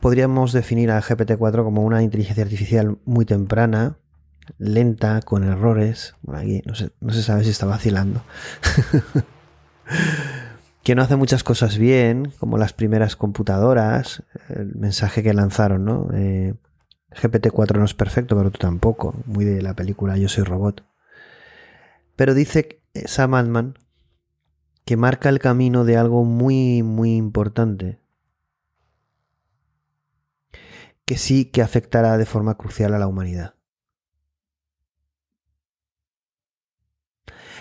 podríamos 0.00 0.54
definir 0.54 0.90
a 0.90 1.02
GPT-4 1.02 1.64
como 1.64 1.82
una 1.82 2.02
inteligencia 2.02 2.44
artificial 2.44 2.96
muy 3.04 3.26
temprana, 3.26 3.98
lenta, 4.56 5.20
con 5.20 5.44
errores. 5.44 6.14
Bueno, 6.22 6.40
aquí 6.40 6.62
no 6.64 6.74
se, 6.74 6.92
no 7.02 7.12
se 7.12 7.22
sabe 7.22 7.44
si 7.44 7.50
está 7.50 7.66
vacilando. 7.66 8.22
que 10.82 10.94
no 10.94 11.02
hace 11.02 11.16
muchas 11.16 11.44
cosas 11.44 11.76
bien, 11.76 12.32
como 12.38 12.56
las 12.56 12.72
primeras 12.72 13.16
computadoras, 13.16 14.22
el 14.48 14.74
mensaje 14.76 15.22
que 15.22 15.34
lanzaron, 15.34 15.84
¿no? 15.84 16.08
Eh, 16.14 16.54
GPT-4 17.16 17.78
no 17.78 17.84
es 17.84 17.94
perfecto, 17.94 18.36
pero 18.36 18.50
tú 18.50 18.58
tampoco. 18.58 19.14
Muy 19.26 19.44
de 19.44 19.62
la 19.62 19.74
película 19.74 20.16
Yo 20.16 20.28
soy 20.28 20.44
robot. 20.44 20.84
Pero 22.14 22.34
dice 22.34 22.82
Sam 23.06 23.34
Altman 23.34 23.74
que 24.84 24.96
marca 24.96 25.28
el 25.28 25.40
camino 25.40 25.84
de 25.84 25.96
algo 25.96 26.24
muy, 26.24 26.82
muy 26.82 27.16
importante. 27.16 28.00
Que 31.04 31.18
sí 31.18 31.46
que 31.46 31.60
afectará 31.60 32.16
de 32.18 32.26
forma 32.26 32.56
crucial 32.56 32.94
a 32.94 32.98
la 32.98 33.08
humanidad. 33.08 33.54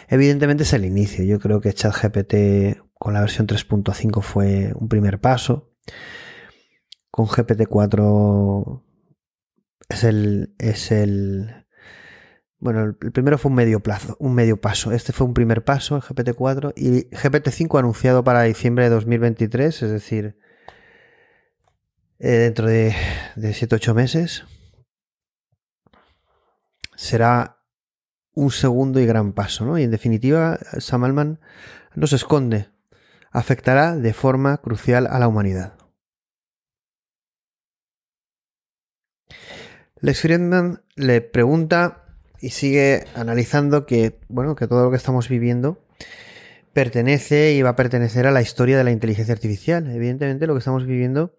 Evidentemente 0.07 0.63
es 0.63 0.73
el 0.73 0.85
inicio. 0.85 1.25
Yo 1.25 1.39
creo 1.39 1.61
que 1.61 1.73
ChatGPT 1.73 2.83
con 2.93 3.13
la 3.13 3.21
versión 3.21 3.47
3.5 3.47 4.21
fue 4.21 4.71
un 4.75 4.87
primer 4.87 5.19
paso. 5.19 5.71
Con 7.09 7.25
GPT-4 7.25 8.84
es 9.89 10.03
el, 10.03 10.55
es 10.57 10.91
el, 10.91 11.65
bueno, 12.59 12.95
el 12.99 13.11
primero 13.11 13.37
fue 13.37 13.49
un 13.49 13.55
medio 13.55 13.81
plazo, 13.81 14.15
un 14.19 14.33
medio 14.33 14.59
paso. 14.59 14.91
Este 14.91 15.13
fue 15.13 15.27
un 15.27 15.33
primer 15.33 15.63
paso, 15.63 15.95
el 15.97 16.01
GPT-4 16.01 16.73
y 16.75 17.09
GPT-5 17.09 17.79
anunciado 17.79 18.23
para 18.23 18.43
diciembre 18.43 18.85
de 18.85 18.89
2023, 18.91 19.83
es 19.83 19.91
decir, 19.91 20.37
eh, 22.19 22.29
dentro 22.29 22.67
de, 22.67 22.95
de 23.35 23.51
7-8 23.51 23.93
meses. 23.93 24.43
será 26.95 27.57
un 28.33 28.51
segundo 28.51 28.99
y 28.99 29.05
gran 29.05 29.33
paso, 29.33 29.65
¿no? 29.65 29.77
Y 29.77 29.83
en 29.83 29.91
definitiva, 29.91 30.57
Sam 30.79 31.03
Altman 31.03 31.39
no 31.93 32.07
se 32.07 32.15
esconde, 32.15 32.69
afectará 33.31 33.95
de 33.95 34.13
forma 34.13 34.57
crucial 34.57 35.07
a 35.07 35.19
la 35.19 35.27
humanidad. 35.27 35.74
Lex 40.01 40.21
Friedman 40.21 40.81
le 40.95 41.21
pregunta 41.21 42.03
y 42.41 42.49
sigue 42.49 43.05
analizando 43.15 43.85
que, 43.85 44.19
bueno, 44.27 44.55
que 44.55 44.67
todo 44.67 44.83
lo 44.83 44.91
que 44.91 44.97
estamos 44.97 45.29
viviendo 45.29 45.81
pertenece 46.73 47.53
y 47.53 47.61
va 47.61 47.69
a 47.69 47.75
pertenecer 47.75 48.27
a 48.27 48.31
la 48.31 48.41
historia 48.41 48.77
de 48.77 48.83
la 48.83 48.91
inteligencia 48.91 49.33
artificial. 49.33 49.89
Evidentemente 49.89 50.45
lo 50.45 50.53
que 50.53 50.59
estamos 50.59 50.85
viviendo 50.85 51.37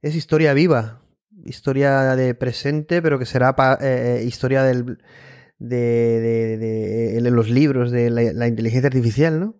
es 0.00 0.14
historia 0.14 0.54
viva, 0.54 1.02
historia 1.44 2.16
de 2.16 2.34
presente, 2.34 3.02
pero 3.02 3.18
que 3.18 3.26
será 3.26 3.54
eh, 3.80 4.18
eh, 4.20 4.24
historia 4.24 4.62
del, 4.62 4.98
de, 5.58 7.18
de, 7.20 7.30
los 7.30 7.50
libros 7.50 7.90
de 7.90 8.10
la, 8.10 8.48
inteligencia 8.48 8.88
artificial, 8.88 9.40
¿no? 9.40 9.56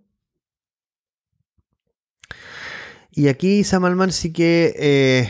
Y 3.11 3.29
aquí 3.29 3.65
Sam 3.65 3.85
Altman 3.85 4.13
sí 4.13 4.33
que 4.33 4.75
eh, 4.79 5.29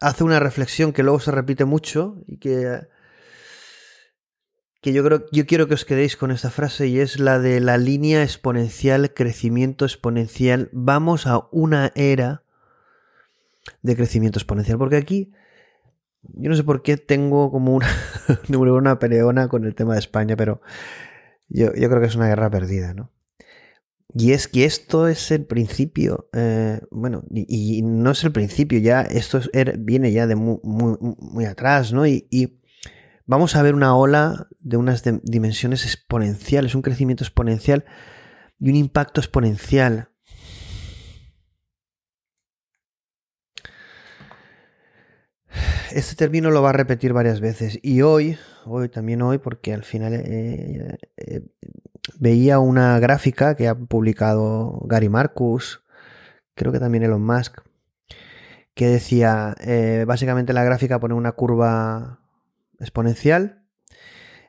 hace 0.00 0.24
una 0.24 0.40
reflexión 0.40 0.92
que 0.92 1.02
luego 1.02 1.20
se 1.20 1.30
repite 1.30 1.64
mucho 1.64 2.22
y 2.26 2.38
que, 2.38 2.80
que 4.80 4.92
yo 4.92 5.04
creo 5.04 5.26
yo 5.30 5.46
quiero 5.46 5.68
que 5.68 5.74
os 5.74 5.84
quedéis 5.84 6.16
con 6.16 6.30
esta 6.30 6.50
frase 6.50 6.88
y 6.88 7.00
es 7.00 7.20
la 7.20 7.38
de 7.38 7.60
la 7.60 7.78
línea 7.78 8.22
exponencial, 8.22 9.14
crecimiento 9.14 9.84
exponencial. 9.84 10.68
Vamos 10.72 11.26
a 11.26 11.46
una 11.52 11.92
era 11.94 12.42
de 13.82 13.96
crecimiento 13.96 14.38
exponencial. 14.38 14.78
Porque 14.78 14.96
aquí, 14.96 15.32
yo 16.22 16.50
no 16.50 16.56
sé 16.56 16.64
por 16.64 16.82
qué 16.82 16.96
tengo 16.96 17.50
como 17.50 17.74
una, 17.74 17.88
una 18.48 18.98
peleona 18.98 19.48
con 19.48 19.64
el 19.64 19.74
tema 19.74 19.94
de 19.94 20.00
España, 20.00 20.36
pero 20.36 20.60
yo, 21.48 21.72
creo 21.72 22.00
que 22.00 22.06
es 22.06 22.16
una 22.16 22.28
guerra 22.28 22.50
perdida, 22.50 22.94
¿no? 22.94 23.10
Y 24.14 24.32
es 24.32 24.48
que 24.48 24.64
esto 24.64 25.06
es 25.06 25.30
el 25.30 25.44
principio, 25.46 26.28
eh, 26.32 26.80
bueno, 26.90 27.22
y, 27.30 27.82
no 27.82 28.10
es 28.10 28.24
el 28.24 28.32
principio, 28.32 28.80
ya 28.80 29.02
esto 29.02 29.40
viene 29.78 30.10
ya 30.10 30.26
de 30.26 30.34
muy, 30.34 31.44
atrás, 31.44 31.92
¿no? 31.92 32.06
Y, 32.06 32.58
vamos 33.26 33.54
a 33.54 33.62
ver 33.62 33.74
una 33.74 33.94
ola 33.94 34.48
de 34.58 34.76
unas 34.76 35.04
dimensiones 35.22 35.84
exponenciales, 35.84 36.74
un 36.74 36.82
crecimiento 36.82 37.22
exponencial 37.22 37.84
y 38.58 38.70
un 38.70 38.76
impacto 38.76 39.20
exponencial. 39.20 40.08
Este 45.92 46.16
término 46.16 46.50
lo 46.50 46.62
va 46.62 46.70
a 46.70 46.72
repetir 46.72 47.12
varias 47.12 47.40
veces 47.40 47.78
y 47.82 48.02
hoy, 48.02 48.38
hoy 48.66 48.88
también 48.88 49.22
hoy, 49.22 49.38
porque 49.38 49.72
al 49.72 49.84
final 49.84 50.14
eh, 50.14 50.98
eh, 51.16 51.42
veía 52.18 52.58
una 52.58 52.98
gráfica 52.98 53.54
que 53.54 53.68
ha 53.68 53.74
publicado 53.74 54.80
Gary 54.84 55.08
Marcus, 55.08 55.82
creo 56.54 56.72
que 56.72 56.80
también 56.80 57.04
Elon 57.04 57.24
Musk, 57.24 57.58
que 58.74 58.86
decía, 58.86 59.54
eh, 59.60 60.04
básicamente 60.06 60.52
la 60.52 60.64
gráfica 60.64 61.00
pone 61.00 61.14
una 61.14 61.32
curva 61.32 62.20
exponencial 62.78 63.62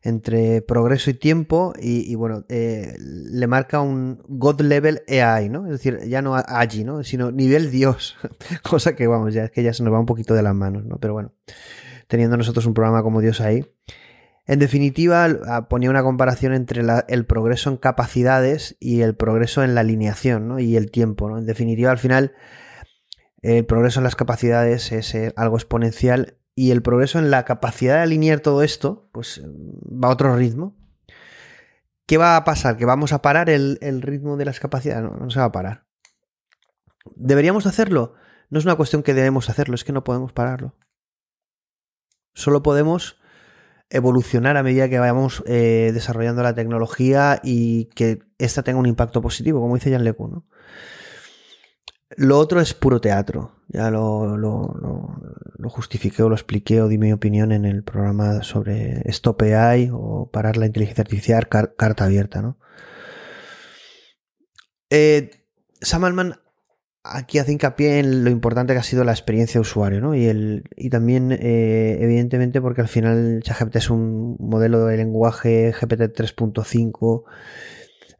entre 0.03 0.61
progreso 0.61 1.11
y 1.11 1.13
tiempo 1.13 1.73
y, 1.79 2.15
bueno, 2.15 2.43
le 2.49 3.47
marca 3.47 3.81
un 3.81 4.23
God 4.27 4.61
level 4.61 5.03
AI, 5.07 5.49
¿no? 5.49 5.65
Es 5.65 5.73
decir, 5.73 5.99
ya 6.07 6.23
no 6.23 6.35
allí, 6.35 6.83
¿no? 6.83 7.03
Sino 7.03 7.31
nivel 7.31 7.69
Dios, 7.69 8.17
cosa 8.63 8.95
que 8.95 9.05
vamos, 9.05 9.33
ya 9.33 9.43
es 9.43 9.51
que 9.51 9.61
ya 9.61 9.73
se 9.73 9.83
nos 9.83 9.93
va 9.93 9.99
un 9.99 10.07
poquito 10.07 10.33
de 10.33 10.41
las 10.41 10.55
manos, 10.55 10.85
¿no? 10.85 10.97
Pero 10.97 11.13
bueno, 11.13 11.33
teniendo 12.11 12.35
nosotros 12.35 12.65
un 12.65 12.73
programa 12.73 13.03
como 13.03 13.21
Dios 13.21 13.39
ahí. 13.39 13.65
En 14.45 14.59
definitiva, 14.59 15.29
ah, 15.47 15.69
ponía 15.69 15.89
una 15.89 16.03
comparación 16.03 16.53
entre 16.53 16.83
el 17.07 17.25
progreso 17.25 17.69
en 17.69 17.77
capacidades 17.77 18.75
y 18.81 18.99
el 18.99 19.15
progreso 19.15 19.63
en 19.63 19.75
la 19.75 19.81
alineación, 19.81 20.49
¿no? 20.49 20.59
Y 20.59 20.75
el 20.75 20.91
tiempo, 20.91 21.29
¿no? 21.29 21.37
En 21.37 21.45
definitiva, 21.45 21.89
al 21.89 21.99
final, 21.99 22.33
el 23.41 23.65
progreso 23.65 24.01
en 24.01 24.03
las 24.03 24.17
capacidades 24.17 24.91
es 24.91 25.15
eh, 25.15 25.31
algo 25.37 25.55
exponencial 25.55 26.37
y 26.53 26.71
el 26.71 26.81
progreso 26.81 27.17
en 27.17 27.31
la 27.31 27.45
capacidad 27.45 27.95
de 27.95 28.01
alinear 28.01 28.41
todo 28.41 28.61
esto, 28.61 29.09
pues 29.13 29.41
va 29.41 30.09
a 30.09 30.11
otro 30.11 30.35
ritmo. 30.35 30.75
¿Qué 32.05 32.17
va 32.17 32.35
a 32.35 32.43
pasar? 32.43 32.75
¿Que 32.75 32.83
vamos 32.83 33.13
a 33.13 33.21
parar 33.21 33.49
el, 33.49 34.01
ritmo 34.01 34.35
de 34.35 34.43
las 34.43 34.59
capacidades? 34.59 35.03
No, 35.03 35.11
no 35.11 35.29
se 35.29 35.39
va 35.39 35.45
a 35.45 35.51
parar. 35.53 35.85
¿Deberíamos 37.15 37.67
hacerlo? 37.67 38.15
No 38.49 38.59
es 38.59 38.65
una 38.65 38.75
cuestión 38.75 39.01
que 39.01 39.13
debemos 39.13 39.49
hacerlo, 39.49 39.75
es 39.75 39.85
que 39.85 39.93
no 39.93 40.03
podemos 40.03 40.33
pararlo. 40.33 40.75
Solo 42.33 42.63
podemos 42.63 43.17
evolucionar 43.89 44.57
a 44.57 44.63
medida 44.63 44.89
que 44.89 44.99
vayamos 44.99 45.43
eh, 45.45 45.91
desarrollando 45.93 46.43
la 46.43 46.55
tecnología 46.55 47.41
y 47.43 47.85
que 47.93 48.19
ésta 48.37 48.63
tenga 48.63 48.79
un 48.79 48.85
impacto 48.85 49.21
positivo, 49.21 49.59
como 49.59 49.75
dice 49.75 49.91
Jan 49.91 50.03
LeCun. 50.03 50.31
¿no? 50.31 50.45
Lo 52.17 52.37
otro 52.39 52.59
es 52.59 52.73
puro 52.73 52.99
teatro. 52.99 53.55
Ya 53.67 53.89
lo, 53.89 54.37
justifiqué 55.69 56.23
o 56.23 56.29
lo 56.29 56.35
expliqué 56.35 56.81
o 56.81 56.89
di 56.89 56.97
mi 56.97 57.13
opinión 57.13 57.51
en 57.53 57.65
el 57.65 57.83
programa 57.83 58.43
sobre 58.43 59.01
Stop 59.09 59.43
AI 59.43 59.89
o 59.93 60.29
parar 60.29 60.57
la 60.57 60.65
inteligencia 60.65 61.03
artificial, 61.03 61.47
carta 61.47 62.03
abierta, 62.03 62.41
¿no? 62.41 62.57
Eh, 64.89 65.31
Sam 65.79 66.03
aquí 67.03 67.39
hace 67.39 67.51
hincapié 67.51 67.99
en 67.99 68.23
lo 68.23 68.29
importante 68.29 68.73
que 68.73 68.79
ha 68.79 68.83
sido 68.83 69.03
la 69.03 69.11
experiencia 69.11 69.53
de 69.55 69.61
usuario, 69.61 70.01
¿no? 70.01 70.15
Y, 70.15 70.25
el, 70.25 70.63
y 70.75 70.89
también, 70.89 71.31
eh, 71.31 71.97
evidentemente, 72.01 72.61
porque 72.61 72.81
al 72.81 72.87
final 72.87 73.41
ChatGPT 73.43 73.75
es 73.77 73.89
un 73.89 74.37
modelo 74.39 74.85
de 74.85 74.97
lenguaje 74.97 75.71
GPT 75.71 76.13
3.5 76.15 77.23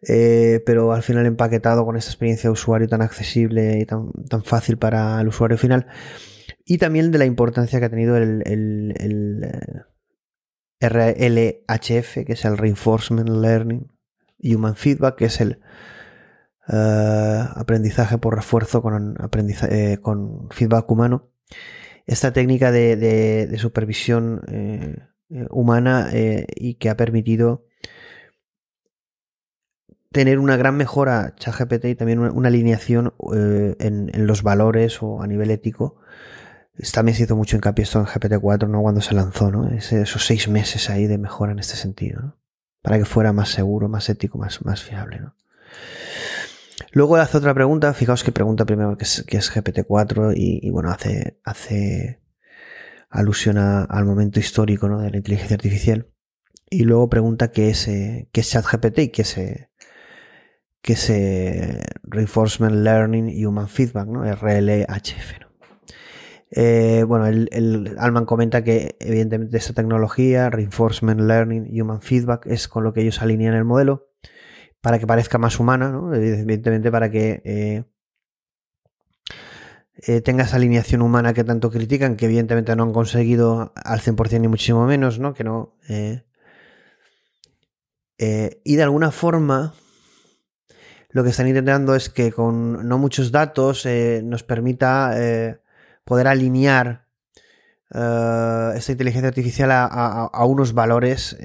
eh, 0.07 0.63
pero 0.65 0.93
al 0.93 1.03
final 1.03 1.25
empaquetado 1.27 1.86
con 1.86 1.95
esta 1.95 2.09
experiencia 2.09 2.47
de 2.47 2.53
usuario 2.53 2.88
tan 2.88 3.01
accesible 3.01 3.79
y 3.79 3.86
tan, 3.86 4.11
tan 4.29 4.43
fácil 4.43 4.77
para 4.77 5.19
el 5.21 5.27
usuario 5.27 5.57
final. 5.57 5.88
Y 6.65 6.77
también 6.77 7.11
de 7.11 7.19
la 7.19 7.25
importancia 7.25 7.79
que 7.79 7.86
ha 7.86 7.89
tenido 7.89 8.17
el, 8.17 8.43
el, 8.45 9.55
RLHF, 10.79 12.25
que 12.25 12.34
es 12.34 12.45
el 12.45 12.57
Reinforcement 12.57 13.29
Learning 13.29 13.91
Human 14.43 14.75
Feedback, 14.75 15.15
que 15.17 15.25
es 15.25 15.39
el 15.41 15.59
eh, 16.72 17.45
aprendizaje 17.55 18.17
por 18.17 18.36
refuerzo 18.36 18.84
eh, 19.69 19.97
con 20.01 20.49
feedback 20.51 20.89
humano. 20.89 21.30
Esta 22.05 22.34
técnica 22.34 22.72
de, 22.72 23.53
supervisión 23.57 24.41
humana 25.49 26.09
y 26.13 26.76
que 26.76 26.89
ha 26.89 26.97
permitido 26.97 27.65
tener 30.11 30.39
una 30.39 30.57
gran 30.57 30.76
mejora 30.76 31.34
ChatGPT 31.38 31.86
y 31.86 31.95
también 31.95 32.19
una, 32.19 32.47
alineación 32.47 33.13
eh, 33.34 33.76
en, 33.80 34.28
los 34.28 34.43
valores 34.43 35.01
o 35.01 35.22
a 35.22 35.28
nivel 35.28 35.51
ético. 35.51 35.97
También 36.93 37.15
se 37.15 37.24
hizo 37.24 37.36
mucho 37.36 37.55
hincapié 37.55 37.84
esto 37.84 37.99
en 37.99 38.05
GPT-4, 38.05 38.67
¿no? 38.67 38.82
Cuando 38.82 39.01
se 39.01 39.13
lanzó, 39.13 39.51
¿no? 39.51 39.69
esos 39.69 40.26
seis 40.26 40.47
meses 40.47 40.89
ahí 40.89 41.05
de 41.05 41.17
mejora 41.17 41.51
en 41.51 41.59
este 41.59 41.76
sentido, 41.76 42.22
¿no? 42.22 42.38
Para 42.82 42.97
que 42.97 43.05
fuera 43.05 43.34
más 43.34 43.49
seguro, 43.49 43.88
más 43.88 44.09
ético, 44.09 44.38
más, 44.38 44.65
más 44.65 44.82
fiable. 44.82 45.22
Luego 46.91 47.15
hace 47.17 47.38
otra 47.38 47.53
pregunta, 47.53 47.93
fijaos 47.93 48.23
que 48.23 48.32
pregunta 48.32 48.65
primero 48.65 48.97
qué 48.97 49.03
es, 49.03 49.25
es 49.27 49.55
GPT-4 49.55 50.34
y, 50.36 50.69
bueno, 50.69 50.89
hace, 50.91 51.39
hace 51.43 52.21
alusión 53.09 53.57
al 53.57 54.05
momento 54.05 54.39
histórico 54.39 54.88
¿no? 54.89 54.99
de 54.99 55.11
la 55.11 55.17
inteligencia 55.17 55.55
artificial. 55.55 56.07
Y 56.69 56.84
luego 56.84 57.09
pregunta 57.09 57.51
qué 57.51 57.69
es, 57.69 57.88
eh, 57.88 58.29
qué 58.32 58.41
es 58.41 58.49
ChatGPT 58.49 58.99
y 58.99 59.09
qué 59.09 59.21
es, 59.23 59.38
eh, 59.38 59.69
que 60.82 60.93
es 60.93 61.11
Reinforcement 62.03 62.75
Learning 62.75 63.45
Human 63.45 63.67
Feedback, 63.67 64.07
¿no? 64.07 64.23
RLHF. 64.23 65.39
¿no? 65.41 65.47
Eh, 66.51 67.03
bueno, 67.07 67.27
el, 67.27 67.49
el, 67.51 67.95
Alman 67.97 68.25
comenta 68.25 68.63
que 68.63 68.95
evidentemente 68.99 69.57
esta 69.57 69.73
tecnología, 69.73 70.49
Reinforcement 70.49 71.21
Learning 71.21 71.82
Human 71.82 72.01
Feedback, 72.01 72.45
es 72.45 72.67
con 72.67 72.84
lo 72.84 72.93
que 72.93 73.01
ellos 73.01 73.21
alinean 73.21 73.55
el 73.55 73.65
modelo 73.65 74.11
para 74.82 74.99
que 74.99 75.07
parezca 75.07 75.38
más 75.38 75.59
humana, 75.59 75.89
¿no? 75.89 76.13
evidentemente 76.13 76.91
para 76.91 77.09
que 77.09 77.41
eh, 77.45 77.84
eh, 80.07 80.21
tenga 80.21 80.43
esa 80.43 80.57
alineación 80.57 81.01
humana 81.01 81.34
que 81.34 81.43
tanto 81.43 81.69
critican, 81.69 82.15
que 82.15 82.25
evidentemente 82.25 82.75
no 82.75 82.84
han 82.84 82.93
conseguido 82.93 83.73
al 83.75 83.99
100% 83.99 84.41
ni 84.41 84.47
muchísimo 84.47 84.86
menos, 84.86 85.19
¿no? 85.19 85.34
Que 85.34 85.43
no... 85.43 85.75
y 88.17 88.75
de 88.75 88.84
alguna 88.84 89.11
forma 89.11 89.73
lo 91.11 91.23
que 91.23 91.29
están 91.29 91.47
intentando 91.47 91.95
es 91.95 92.09
que 92.09 92.32
con 92.32 92.88
no 92.88 92.97
muchos 92.97 93.32
datos 93.32 93.86
eh, 93.86 94.21
nos 94.23 94.43
permita 94.43 95.13
eh, 95.15 95.59
poder 96.05 96.27
alinear 96.27 97.05
eh, 97.93 98.71
esta 98.75 98.91
inteligencia 98.93 99.27
artificial 99.27 99.71
a, 99.71 100.45
unos 100.45 100.73
valores 100.73 101.38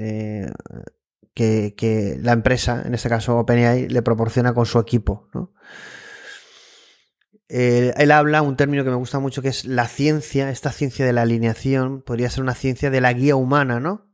que, 1.37 2.19
la 2.23 2.33
empresa, 2.33 2.83
en 2.87 2.95
este 2.95 3.11
caso 3.11 3.37
OpenAI, 3.37 3.89
le 3.89 4.03
proporciona 4.03 4.55
con 4.55 4.65
su 4.65 4.79
equipo. 4.79 5.29
Eh, 7.49 7.93
él 7.97 8.11
habla 8.11 8.43
un 8.43 8.57
término 8.57 8.83
que 8.83 8.91
me 8.91 8.97
gusta 8.97 9.21
mucho 9.21 9.43
que 9.43 9.49
es 9.49 9.67
la 9.67 9.87
ciencia, 9.87 10.51
esta 10.51 10.73
ciencia 10.73 11.05
de 11.05 11.13
la 11.13 11.23
alineación, 11.23 12.03
podría 12.03 12.31
ser 12.31 12.43
una 12.43 12.55
ciencia 12.55 12.91
de 12.91 13.01
la 13.03 13.13
guía 13.13 13.37
humana, 13.37 13.79
¿no? 13.81 14.09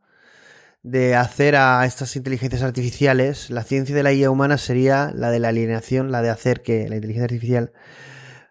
De 0.82 1.14
hacer 1.14 1.54
a 1.54 1.86
estas 1.86 2.16
inteligencias 2.16 2.62
artificiales, 2.62 3.50
la 3.50 3.62
ciencia 3.62 3.94
de 3.94 4.02
la 4.02 4.12
guía 4.12 4.30
humana 4.30 4.58
sería 4.58 5.12
la 5.14 5.30
de 5.30 5.38
la 5.38 5.48
alineación, 5.50 6.10
la 6.10 6.22
de 6.22 6.30
hacer 6.30 6.62
que 6.62 6.88
la 6.88 6.96
inteligencia 6.96 7.24
artificial 7.24 7.72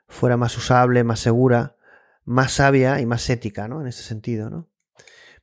fuera 0.08 0.38
más 0.38 0.58
usable, 0.58 1.04
más 1.04 1.20
segura, 1.20 1.76
más 2.24 2.54
sabia 2.54 3.02
y 3.02 3.06
más 3.06 3.30
ética, 3.30 3.68
¿no? 3.68 3.82
En 3.82 3.88
ese 3.88 4.04
sentido, 4.04 4.50
¿no? 4.50 4.71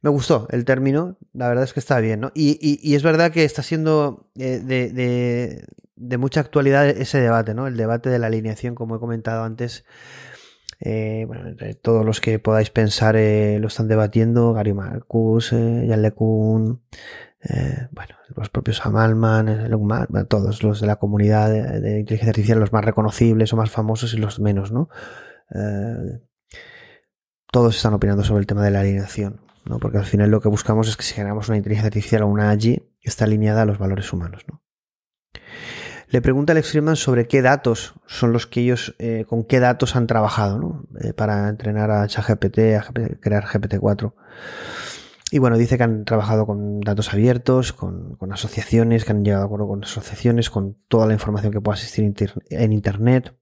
Me 0.01 0.11
gustó 0.11 0.47
el 0.51 0.65
término, 0.65 1.17
la 1.33 1.49
verdad 1.49 1.65
es 1.65 1.73
que 1.73 1.81
está 1.81 1.99
bien, 1.99 2.21
¿no? 2.21 2.31
Y, 2.35 2.95
es 2.95 3.03
verdad 3.03 3.33
que 3.33 3.45
está 3.45 3.65
siendo 3.65 4.31
eh, 4.37 4.61
de, 5.97 6.19
mucha 6.19 6.41
actualidad 6.41 6.89
ese 6.89 7.21
debate, 7.21 7.53
¿no? 7.53 7.67
El 7.67 7.77
debate 7.77 8.09
de 8.09 8.21
la 8.21 8.29
alineación, 8.29 8.77
como 8.77 8.97
he 8.97 9.01
comentado 9.01 9.43
antes. 9.43 9.85
Eh, 10.81 11.25
bueno, 11.27 11.57
todos 11.83 12.07
los 12.07 12.21
que 12.21 12.39
podáis 12.39 12.71
pensar 12.71 13.17
eh, 13.17 13.59
lo 13.61 13.67
están 13.67 13.89
debatiendo, 13.89 14.53
Gary 14.53 14.73
Marcus, 14.73 15.51
Jan 15.51 16.03
LeCun, 16.03 16.81
bueno, 17.91 18.15
los 18.37 18.49
propios 18.51 18.87
Amalman, 18.87 19.69
todos 20.29 20.63
los 20.63 20.81
de 20.81 20.87
la 20.87 20.97
comunidad 20.97 21.51
de, 21.51 21.81
de, 21.81 21.99
inteligencia 22.01 22.31
artificial, 22.31 22.61
los 22.61 22.73
más 22.73 22.85
reconocibles 22.85 23.53
o 23.53 23.57
más 23.57 23.71
famosos 23.73 24.15
y 24.15 24.19
los 24.19 24.39
menos, 24.39 24.71
¿no? 24.71 24.89
todos 27.51 27.77
están 27.77 27.95
opinando 27.95 28.23
sobre 28.23 28.41
el 28.41 28.47
tema 28.47 28.63
de 28.63 28.71
la 28.71 28.81
alineación. 28.81 29.48
Porque 29.81 29.99
al 29.99 30.07
final 30.07 30.31
lo 30.31 30.41
que 30.41 30.49
buscamos 30.49 30.89
es 30.89 30.97
que 30.97 31.03
si 31.03 31.14
generamos 31.14 31.49
una 31.49 31.59
inteligencia 31.59 31.89
artificial 31.89 32.23
o 32.23 32.29
una 32.29 32.51
AGI, 32.51 32.83
está 33.03 33.25
alineada 33.25 33.62
a 33.62 33.64
los 33.64 33.79
valores 33.79 34.12
humanos, 34.12 34.45
Le 36.09 36.23
pregunta 36.23 36.53
Alex 36.53 36.71
Friedman 36.71 36.97
sobre 36.97 37.27
qué 37.27 37.43
datos 37.43 37.95
son 38.07 38.33
los 38.33 38.47
que 38.47 38.61
ellos, 38.61 38.95
eh, 38.99 39.27
con 39.29 39.45
qué 39.45 39.61
datos 39.61 39.97
han 39.97 40.07
trabajado, 40.07 40.85
eh, 41.01 41.12
para 41.12 41.49
entrenar 41.49 41.91
a 41.91 42.07
ChatGPT, 42.07 42.59
a 42.77 42.87
crear 43.21 43.45
GPT-4. 43.45 44.14
Y 45.31 45.39
bueno, 45.39 45.59
dice 45.59 45.77
que 45.77 45.83
han 45.83 46.07
trabajado 46.07 46.47
con 46.47 46.81
datos 46.81 47.12
abiertos, 47.12 47.75
con, 47.75 48.16
asociaciones, 48.33 49.05
que 49.05 49.12
han 49.12 49.25
llegado 49.25 49.43
a 49.43 49.47
acuerdo 49.47 49.69
con 49.69 49.85
asociaciones, 49.85 50.49
con 50.49 50.79
toda 50.89 51.07
la 51.07 51.12
información 51.12 51.53
que 51.53 51.61
pueda 51.61 51.77
existir 51.77 52.11
en 52.49 52.73
Internet 52.73 53.35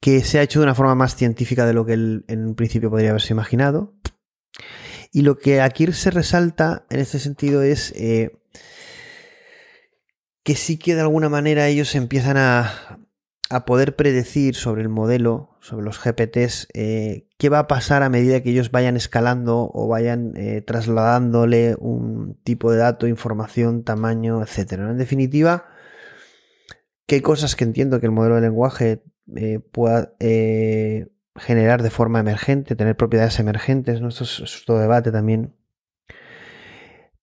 que 0.00 0.22
se 0.22 0.38
ha 0.38 0.42
hecho 0.42 0.60
de 0.60 0.64
una 0.64 0.74
forma 0.74 0.94
más 0.94 1.16
científica 1.16 1.66
de 1.66 1.72
lo 1.72 1.84
que 1.84 1.94
él 1.94 2.24
en 2.28 2.46
un 2.46 2.54
principio 2.54 2.90
podría 2.90 3.10
haberse 3.10 3.32
imaginado. 3.32 3.94
Y 5.12 5.22
lo 5.22 5.38
que 5.38 5.60
aquí 5.60 5.86
se 5.92 6.10
resalta 6.10 6.86
en 6.90 7.00
este 7.00 7.18
sentido 7.18 7.62
es 7.62 7.92
eh, 7.96 8.38
que 10.42 10.54
sí 10.54 10.78
que 10.78 10.94
de 10.94 11.00
alguna 11.00 11.28
manera 11.28 11.68
ellos 11.68 11.94
empiezan 11.94 12.36
a, 12.36 12.98
poder 13.64 13.94
predecir 13.94 14.56
sobre 14.56 14.82
el 14.82 14.88
modelo, 14.88 15.56
sobre 15.60 15.84
los 15.84 16.00
GPTs, 16.02 16.66
eh, 16.74 17.28
qué 17.38 17.48
va 17.48 17.60
a 17.60 17.68
pasar 17.68 18.02
a 18.02 18.08
medida 18.08 18.42
que 18.42 18.50
ellos 18.50 18.72
vayan 18.72 18.96
escalando 18.96 19.70
o 19.72 19.86
vayan 19.86 20.32
eh, 20.36 20.62
trasladándole 20.62 21.76
un 21.78 22.40
tipo 22.42 22.72
de 22.72 22.78
dato, 22.78 23.06
información, 23.06 23.84
tamaño, 23.84 24.42
etc. 24.42 24.72
En 24.72 24.98
definitiva, 24.98 25.68
qué 27.06 27.22
cosas 27.22 27.54
que 27.54 27.62
entiendo 27.62 28.00
que 28.00 28.06
el 28.06 28.12
modelo 28.12 28.34
de 28.34 28.40
lenguaje 28.40 29.04
pueda 29.70 30.12
generar 31.38 31.82
de 31.82 31.90
forma 31.90 32.20
emergente, 32.20 32.76
tener 32.76 32.96
propiedades 32.96 33.38
emergentes, 33.38 34.00
¿no? 34.00 34.08
esto 34.08 34.24
es, 34.24 34.64
todo 34.66 34.78
debate 34.78 35.12
también, 35.12 35.56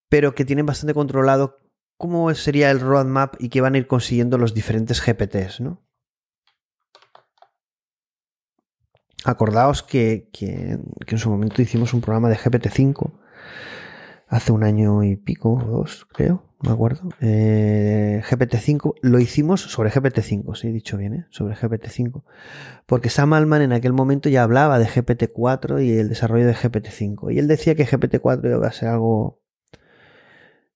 pero 0.09 0.35
que 0.35 0.45
tienen 0.45 0.65
bastante 0.65 0.93
controlado 0.93 1.59
cómo 1.97 2.33
sería 2.33 2.71
el 2.71 2.79
roadmap 2.79 3.35
y 3.39 3.49
qué 3.49 3.61
van 3.61 3.75
a 3.75 3.77
ir 3.77 3.87
consiguiendo 3.87 4.37
los 4.37 4.53
diferentes 4.53 5.01
GPTs. 5.03 5.61
¿no? 5.61 5.81
Acordaos 9.25 9.83
que, 9.83 10.29
que, 10.33 10.79
en 11.07 11.17
su 11.17 11.29
momento 11.29 11.61
hicimos 11.61 11.93
un 11.93 12.01
programa 12.01 12.29
de 12.29 12.37
GPT-5 12.37 13.19
hace 14.27 14.51
un 14.51 14.63
año 14.63 15.03
y 15.03 15.15
pico, 15.15 15.53
o 15.53 15.63
dos, 15.63 16.05
creo, 16.11 16.43
me 16.63 16.71
acuerdo. 16.71 17.09
Eh, 17.19 18.21
GPT-5, 18.29 18.95
lo 19.01 19.19
hicimos 19.19 19.61
sobre 19.61 19.91
GPT-5, 19.91 20.55
si 20.55 20.67
he 20.69 20.71
dicho 20.71 20.97
bien, 20.97 21.13
¿eh? 21.13 21.25
sobre 21.29 21.55
GPT-5. 21.55 22.23
Porque 22.85 23.09
Sam 23.09 23.33
Altman 23.33 23.61
en 23.61 23.73
aquel 23.73 23.93
momento 23.93 24.29
ya 24.29 24.43
hablaba 24.43 24.79
de 24.79 24.87
GPT-4 24.87 25.85
y 25.85 25.97
el 25.97 26.09
desarrollo 26.09 26.47
de 26.47 26.55
GPT-5. 26.55 27.33
Y 27.33 27.39
él 27.39 27.47
decía 27.47 27.75
que 27.75 27.85
GPT-4 27.85 28.57
iba 28.57 28.67
a 28.67 28.71
ser 28.71 28.89
algo 28.89 29.41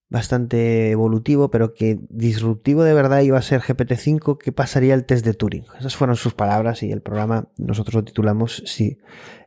bastante 0.10 0.92
evolutivo, 0.92 1.52
pero 1.52 1.74
que 1.74 2.00
disruptivo 2.10 2.84
de 2.84 2.94
verdad 2.94 3.22
iba 3.22 3.38
a 3.38 3.42
ser 3.42 3.62
GPT-5, 3.62 4.38
que 4.38 4.52
pasaría 4.52 4.94
el 4.94 5.06
test 5.06 5.26
de 5.26 5.34
Turing. 5.34 5.66
Esas 5.80 5.96
fueron 5.96 6.16
sus 6.16 6.34
palabras 6.34 6.84
y 6.84 6.92
el 6.92 7.02
programa 7.02 7.50
nosotros 7.58 7.96
lo 7.96 8.04
titulamos 8.04 8.64
si 8.66 9.00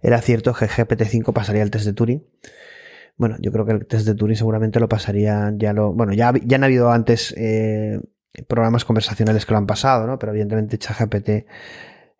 era 0.02 0.20
cierto 0.20 0.54
que 0.54 0.66
GPT-5 0.66 1.32
pasaría 1.32 1.62
el 1.62 1.70
test 1.70 1.86
de 1.86 1.92
Turing. 1.92 2.24
Bueno, 3.20 3.36
yo 3.38 3.52
creo 3.52 3.66
que 3.66 3.72
el 3.72 3.86
test 3.86 4.06
de 4.06 4.14
Turing 4.14 4.34
seguramente 4.34 4.80
lo 4.80 4.88
pasarían, 4.88 5.58
ya 5.58 5.74
lo. 5.74 5.92
Bueno, 5.92 6.14
ya, 6.14 6.32
ya 6.42 6.56
han 6.56 6.64
habido 6.64 6.90
antes 6.90 7.34
eh, 7.36 8.00
programas 8.48 8.86
conversacionales 8.86 9.44
que 9.44 9.52
lo 9.52 9.58
han 9.58 9.66
pasado, 9.66 10.06
¿no? 10.06 10.18
Pero 10.18 10.32
evidentemente 10.32 10.78
ChatGPT, 10.78 11.28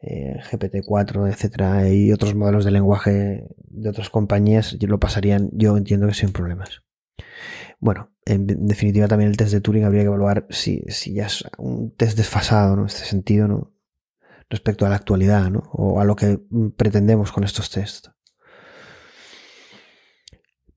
eh, 0.03 0.41
GPT-4, 0.51 1.27
etcétera, 1.31 1.89
y 1.89 2.13
otros 2.13 2.35
modelos 2.35 2.67
de 2.67 2.73
lenguaje 2.73 3.49
de 3.57 3.89
otras 3.89 4.11
compañías 4.11 4.77
lo 4.79 5.01
pasarían, 5.01 5.49
yo 5.55 5.75
entiendo 5.75 6.07
que 6.07 6.13
sin 6.13 6.33
problemas. 6.33 6.83
Bueno, 7.79 8.11
en 8.27 8.67
definitiva 8.67 9.09
también 9.09 9.31
el 9.31 9.39
test 9.39 9.53
de 9.55 9.63
Turing 9.63 9.85
habría 9.85 10.03
que 10.03 10.09
evaluar 10.09 10.47
si, 10.51 10.83
si 10.89 11.15
ya 11.15 11.29
es 11.29 11.45
un 11.57 11.97
test 11.97 12.19
desfasado, 12.19 12.77
¿no? 12.77 12.83
En 12.83 12.89
este 12.89 13.07
sentido, 13.07 13.49
¿no? 13.49 13.73
Respecto 14.51 14.85
a 14.85 14.91
la 14.91 14.97
actualidad, 14.97 15.51
¿no? 15.51 15.61
O 15.73 15.99
a 15.99 16.05
lo 16.05 16.15
que 16.15 16.39
pretendemos 16.77 17.33
con 17.33 17.45
estos 17.45 17.71
tests 17.71 18.13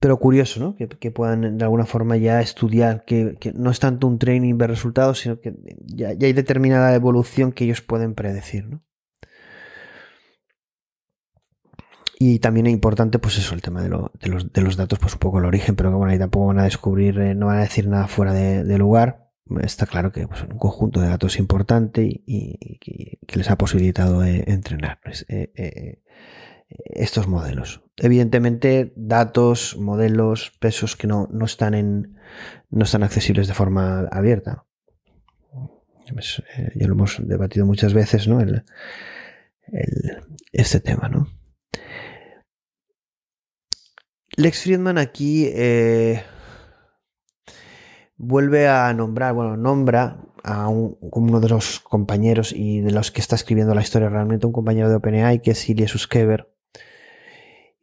pero 0.04 0.18
curioso, 0.18 0.60
¿no? 0.60 0.76
Que, 0.76 1.10
puedan 1.10 1.56
de 1.56 1.64
alguna 1.64 1.86
forma 1.86 2.18
ya 2.18 2.42
estudiar, 2.42 3.06
que, 3.06 3.38
no 3.54 3.70
es 3.70 3.80
tanto 3.80 4.06
un 4.06 4.18
training 4.18 4.58
ver 4.58 4.68
resultados, 4.68 5.20
sino 5.20 5.40
que 5.40 5.54
ya, 5.86 6.08
hay 6.08 6.34
determinada 6.34 6.94
evolución 6.94 7.52
que 7.52 7.64
ellos 7.64 7.80
pueden 7.80 8.14
predecir, 8.14 8.66
¿no? 8.66 8.82
Y 12.18 12.38
también 12.40 12.66
es 12.66 12.74
importante, 12.74 13.18
pues 13.18 13.38
eso, 13.38 13.54
el 13.54 13.62
tema 13.62 13.80
de, 13.80 13.88
los, 13.88 14.76
datos, 14.76 14.98
pues 14.98 15.14
un 15.14 15.20
poco 15.20 15.38
el 15.38 15.46
origen, 15.46 15.74
pero 15.74 15.88
que 15.88 15.96
bueno, 15.96 16.12
ahí 16.12 16.18
tampoco 16.18 16.48
van 16.48 16.58
a 16.58 16.64
descubrir, 16.64 17.18
eh, 17.18 17.34
no 17.34 17.46
van 17.46 17.60
a 17.60 17.62
decir 17.62 17.88
nada 17.88 18.06
fuera 18.06 18.34
de, 18.34 18.76
lugar. 18.76 19.30
Está 19.62 19.86
claro 19.86 20.12
que 20.12 20.28
pues, 20.28 20.42
un 20.42 20.58
conjunto 20.58 21.00
de 21.00 21.08
datos 21.08 21.38
importante 21.38 22.02
y, 22.04 22.78
que 22.78 23.38
les 23.38 23.50
ha 23.50 23.56
posibilitado 23.56 24.22
eh, 24.22 24.44
entrenar. 24.48 25.00
Eh, 25.28 26.02
estos 26.68 27.28
modelos. 27.28 27.82
Evidentemente, 27.96 28.92
datos, 28.96 29.76
modelos, 29.76 30.52
pesos 30.58 30.96
que 30.96 31.06
no, 31.06 31.28
están 31.44 31.74
en. 31.74 32.18
no 32.70 32.84
están 32.84 33.02
accesibles 33.02 33.48
de 33.48 33.54
forma 33.54 34.00
abierta. 34.10 34.66
Pues, 36.12 36.42
eh, 36.56 36.72
ya 36.74 36.86
lo 36.86 36.94
hemos 36.94 37.16
debatido 37.26 37.66
muchas 37.66 37.94
veces, 37.94 38.28
¿no? 38.28 38.40
El, 38.40 38.64
este 40.52 40.80
tema, 40.80 41.08
¿no? 41.08 41.28
Lex 44.36 44.62
Friedman 44.62 44.98
aquí 44.98 45.46
eh, 45.46 46.22
vuelve 48.16 48.68
a 48.68 48.92
nombrar, 48.92 49.32
bueno, 49.32 49.56
nombra 49.56 50.18
a 50.42 50.68
uno 50.68 51.40
de 51.40 51.48
los 51.48 51.80
compañeros 51.80 52.52
y 52.52 52.80
de 52.80 52.90
los 52.90 53.10
que 53.10 53.20
está 53.20 53.36
escribiendo 53.36 53.74
la 53.74 53.80
historia 53.80 54.08
realmente, 54.08 54.46
un 54.46 54.52
compañero 54.52 54.90
de 54.90 54.96
OpenAI 54.96 55.40
que 55.40 55.52
es 55.52 55.68
Ilya 55.70 55.88
Suskever, 55.88 56.53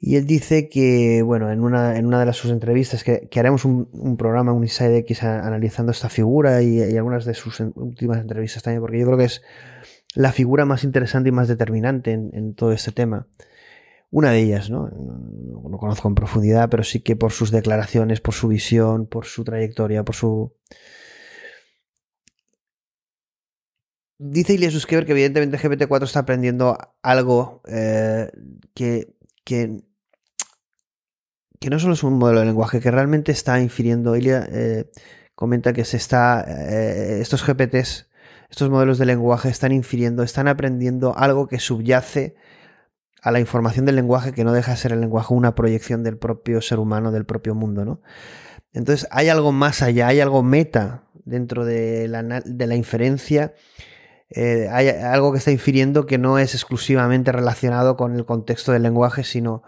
y 0.04 0.16
él 0.16 0.26
dice 0.26 0.68
que, 0.68 1.22
bueno, 1.22 1.52
en 1.52 1.62
una, 1.62 1.96
en 1.96 2.08
una 2.08 2.20
de 2.20 2.26
las, 2.26 2.36
sus 2.36 2.50
entrevistas, 2.50 3.04
que, 3.04 3.30
haremos 3.40 3.66
un, 3.66 4.18
programa, 4.18 4.52
un 4.52 4.64
Inside 4.64 4.98
X, 4.98 5.22
analizando 5.22 5.92
esta 5.92 6.10
figura 6.10 6.64
y, 6.64 6.82
algunas 6.98 7.24
de 7.24 7.36
sus 7.36 7.60
últimas 7.60 8.18
entrevistas 8.18 8.64
también, 8.64 8.82
porque 8.82 8.98
yo 8.98 9.06
creo 9.06 9.20
que 9.20 9.26
es 9.26 9.44
la 10.16 10.32
figura 10.32 10.66
más 10.66 10.84
interesante 10.84 11.30
y 11.30 11.32
más 11.32 11.48
determinante 11.48 12.14
en, 12.14 12.56
todo 12.56 12.72
este 12.72 12.92
tema. 12.92 13.28
Una 14.10 14.32
de 14.32 14.40
ellas, 14.40 14.72
¿no? 14.72 14.90
¿no? 14.90 15.70
No 15.70 15.78
conozco 15.78 16.08
en 16.08 16.16
profundidad, 16.16 16.68
pero 16.70 16.84
sí 16.84 17.02
que 17.02 17.16
por 17.16 17.32
sus 17.32 17.52
declaraciones, 17.52 18.22
por 18.22 18.34
su 18.34 18.48
visión, 18.48 19.06
por 19.06 19.26
su 19.26 19.44
trayectoria, 19.44 20.04
por 20.04 20.16
su. 20.16 20.52
Dice 24.18 24.54
Ilya 24.54 24.72
Suskever 24.72 25.06
que 25.06 25.12
evidentemente 25.12 25.60
GPT-4 25.60 26.04
está 26.04 26.20
aprendiendo 26.22 26.76
algo 27.04 27.62
eh, 27.68 28.32
que, 28.74 29.16
que 29.44 29.84
que 31.62 31.70
no 31.70 31.78
solo 31.78 31.94
es 31.94 32.02
un 32.02 32.18
modelo 32.18 32.40
de 32.40 32.48
lenguaje, 32.48 32.80
que 32.80 32.90
realmente 32.90 33.32
está 33.32 33.62
infiriendo. 33.62 34.16
Ilia 34.16 34.48
eh, 34.52 34.90
comenta 35.36 35.74
que 35.74 35.86
se 35.86 35.96
está. 35.96 36.44
Eh, 36.48 37.20
estos 37.22 37.46
GPTs, 37.46 38.10
estos 38.50 38.70
modelos 38.72 38.98
de 38.98 39.06
lenguaje 39.06 39.50
están 39.50 39.72
infiriendo, 39.72 40.24
están 40.24 40.48
aprendiendo 40.48 41.16
algo 41.16 41.48
que 41.48 41.60
subyace 41.60 42.34
a 43.22 43.30
la 43.30 43.40
información 43.40 43.86
del 43.86 43.96
lenguaje, 43.96 44.34
que 44.34 44.44
no 44.44 44.54
deja 44.54 44.72
de 44.72 44.78
ser 44.78 44.92
el 44.92 45.02
lenguaje 45.02 45.36
una 45.36 45.54
proyección 45.54 46.02
del 46.02 46.18
propio 46.18 46.62
ser 46.62 46.80
humano, 46.80 47.12
del 47.12 47.26
propio 47.26 47.54
mundo, 47.54 47.86
¿no? 47.86 48.02
Entonces 48.74 49.08
hay 49.12 49.30
algo 49.30 49.52
más 49.52 49.84
allá, 49.84 50.08
hay 50.08 50.20
algo 50.20 50.42
meta 50.42 51.04
dentro 51.26 51.64
de 51.64 52.08
la, 52.08 52.76
inferencia 52.76 53.54
eh, 54.32 54.68
hay 54.72 54.88
algo 54.88 55.32
que 55.32 55.38
está 55.38 55.52
infiriendo 55.52 56.08
que 56.08 56.18
no 56.18 56.40
es 56.40 56.56
exclusivamente 56.56 57.32
relacionado 57.32 57.98
con 57.98 58.16
el 58.16 58.26
contexto 58.26 58.72
del 58.72 58.82
lenguaje, 58.82 59.24
sino 59.24 59.62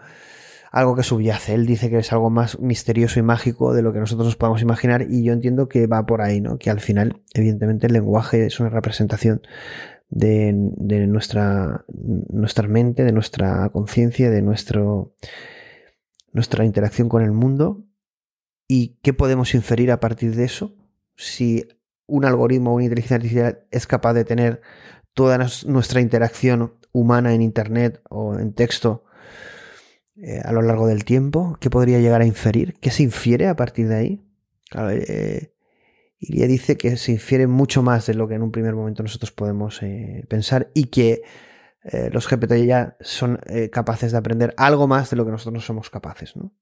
algo 0.74 0.96
que 0.96 1.04
subyace. 1.04 1.54
Él 1.54 1.66
dice 1.66 1.88
que 1.88 1.98
es 1.98 2.12
algo 2.12 2.30
más 2.30 2.58
misterioso 2.58 3.20
y 3.20 3.22
mágico 3.22 3.74
de 3.74 3.82
lo 3.82 3.92
que 3.92 4.00
nosotros 4.00 4.26
nos 4.26 4.36
podemos 4.36 4.60
imaginar 4.60 5.06
y 5.08 5.22
yo 5.22 5.32
entiendo 5.32 5.68
que 5.68 5.86
va 5.86 6.04
por 6.04 6.20
ahí, 6.20 6.40
¿no? 6.40 6.58
Que 6.58 6.68
al 6.68 6.80
final, 6.80 7.22
evidentemente, 7.32 7.86
el 7.86 7.92
lenguaje 7.92 8.44
es 8.44 8.58
una 8.58 8.70
representación 8.70 9.42
de, 10.10 10.52
nuestra, 10.52 11.84
nuestra 11.88 12.66
mente, 12.66 13.04
de 13.04 13.12
nuestra 13.12 13.68
conciencia, 13.68 14.30
de 14.30 14.42
nuestro, 14.42 15.14
nuestra 16.32 16.64
interacción 16.64 17.08
con 17.08 17.22
el 17.22 17.30
mundo 17.30 17.84
y 18.66 18.98
qué 19.00 19.12
podemos 19.12 19.54
inferir 19.54 19.92
a 19.92 20.00
partir 20.00 20.34
de 20.34 20.42
eso. 20.42 20.74
Si 21.14 21.68
un 22.08 22.24
algoritmo 22.24 22.72
o 22.72 22.74
una 22.74 22.84
inteligencia 22.84 23.16
artificial 23.16 23.64
es 23.70 23.86
capaz 23.86 24.14
de 24.14 24.24
tener 24.24 24.60
toda 25.12 25.38
nuestra 25.38 26.00
interacción 26.00 26.74
humana 26.90 27.32
en 27.32 27.42
Internet 27.42 28.02
o 28.10 28.36
en 28.36 28.54
texto 28.54 29.04
eh, 30.16 30.40
a 30.44 30.52
lo 30.52 30.62
largo 30.62 30.86
del 30.86 31.04
tiempo, 31.04 31.56
¿qué 31.60 31.70
podría 31.70 31.98
llegar 32.00 32.20
a 32.20 32.26
inferir? 32.26 32.74
¿Qué 32.80 32.90
se 32.90 33.02
infiere 33.02 33.48
a 33.48 33.56
partir 33.56 33.88
de 33.88 33.94
ahí? 33.96 34.24
Claro, 34.70 34.90
eh, 34.90 35.54
Iria 36.18 36.46
dice 36.46 36.76
que 36.76 36.96
se 36.96 37.12
infiere 37.12 37.46
mucho 37.46 37.82
más 37.82 38.06
de 38.06 38.14
lo 38.14 38.28
que 38.28 38.34
en 38.34 38.42
un 38.42 38.52
primer 38.52 38.74
momento 38.74 39.02
nosotros 39.02 39.32
podemos 39.32 39.82
eh, 39.82 40.24
pensar 40.28 40.70
y 40.74 40.84
que 40.86 41.22
los 42.12 42.26
GPT 42.26 42.64
ya 42.64 42.96
son 43.00 43.38
capaces 43.70 44.12
de 44.12 44.16
aprender 44.16 44.54
algo 44.56 44.88
más 44.88 45.10
de 45.10 45.16
lo 45.16 45.26
que 45.26 45.32
nosotros 45.32 45.52
no 45.52 45.60
somos 45.60 45.90
capaces. 45.90 46.34
¿no? 46.34 46.54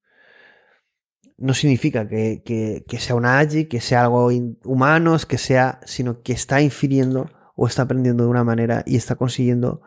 no 1.43 1.55
significa 1.55 2.09
que, 2.09 2.85
sea 2.99 3.17
una 3.17 3.41
AGI, 3.41 3.65
que 3.65 3.81
sea 3.81 4.03
algo 4.03 4.31
humano, 4.65 5.17
que 5.29 5.39
sea, 5.39 5.81
sino 5.85 6.23
que 6.23 6.33
está 6.33 6.61
infiriendo 6.61 7.31
o 7.55 7.67
está 7.67 7.83
aprendiendo 7.83 8.25
de 8.25 8.31
una 8.31 8.45
manera 8.45 8.83
y 8.87 8.97
está 8.97 9.17
consiguiendo 9.17 9.83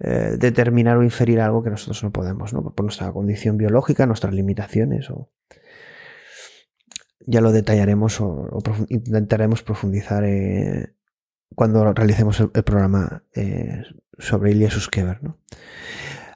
eh, 0.00 0.36
determinar 0.38 0.96
o 0.96 1.02
inferir 1.02 1.40
algo 1.40 1.62
que 1.62 1.70
nosotros 1.70 2.02
no 2.02 2.12
podemos, 2.12 2.52
¿no? 2.52 2.62
Por 2.62 2.84
nuestra 2.84 3.12
condición 3.12 3.56
biológica, 3.56 4.06
nuestras 4.06 4.34
limitaciones 4.34 5.10
o 5.10 5.30
ya 7.26 7.40
lo 7.40 7.52
detallaremos 7.52 8.20
o, 8.20 8.48
intentaremos 8.88 9.62
profundizar 9.62 10.24
eh, 10.24 10.94
cuando 11.54 11.92
realicemos 11.92 12.40
el, 12.40 12.50
programa 12.50 13.24
eh, 13.34 13.82
sobre 14.18 14.52
Ilya 14.52 14.70
Suskever. 14.70 15.20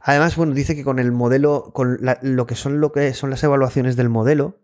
Además, 0.01 0.37
bueno, 0.37 0.55
dice 0.55 0.75
que 0.75 0.85
con 0.85 0.99
el 0.99 1.13
modelo, 1.13 1.73
con 1.75 1.99
lo 2.23 2.47
que 2.47 2.55
son 2.55 2.81
lo 2.81 2.93
que 2.93 3.13
son 3.13 3.29
las 3.29 3.43
evaluaciones 3.45 3.97
del 3.97 4.09
modelo, 4.09 4.61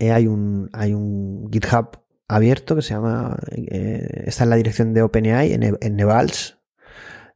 hay, 0.00 0.26
un, 0.26 0.68
hay 0.72 0.94
un 0.94 1.48
GitHub 1.52 2.01
abierto 2.34 2.76
que 2.76 2.82
se 2.82 2.94
llama, 2.94 3.36
eh, 3.50 4.24
está 4.26 4.44
en 4.44 4.50
la 4.50 4.56
dirección 4.56 4.94
de 4.94 5.02
OpenAI, 5.02 5.52
en, 5.52 5.96
Nevals. 5.96 6.58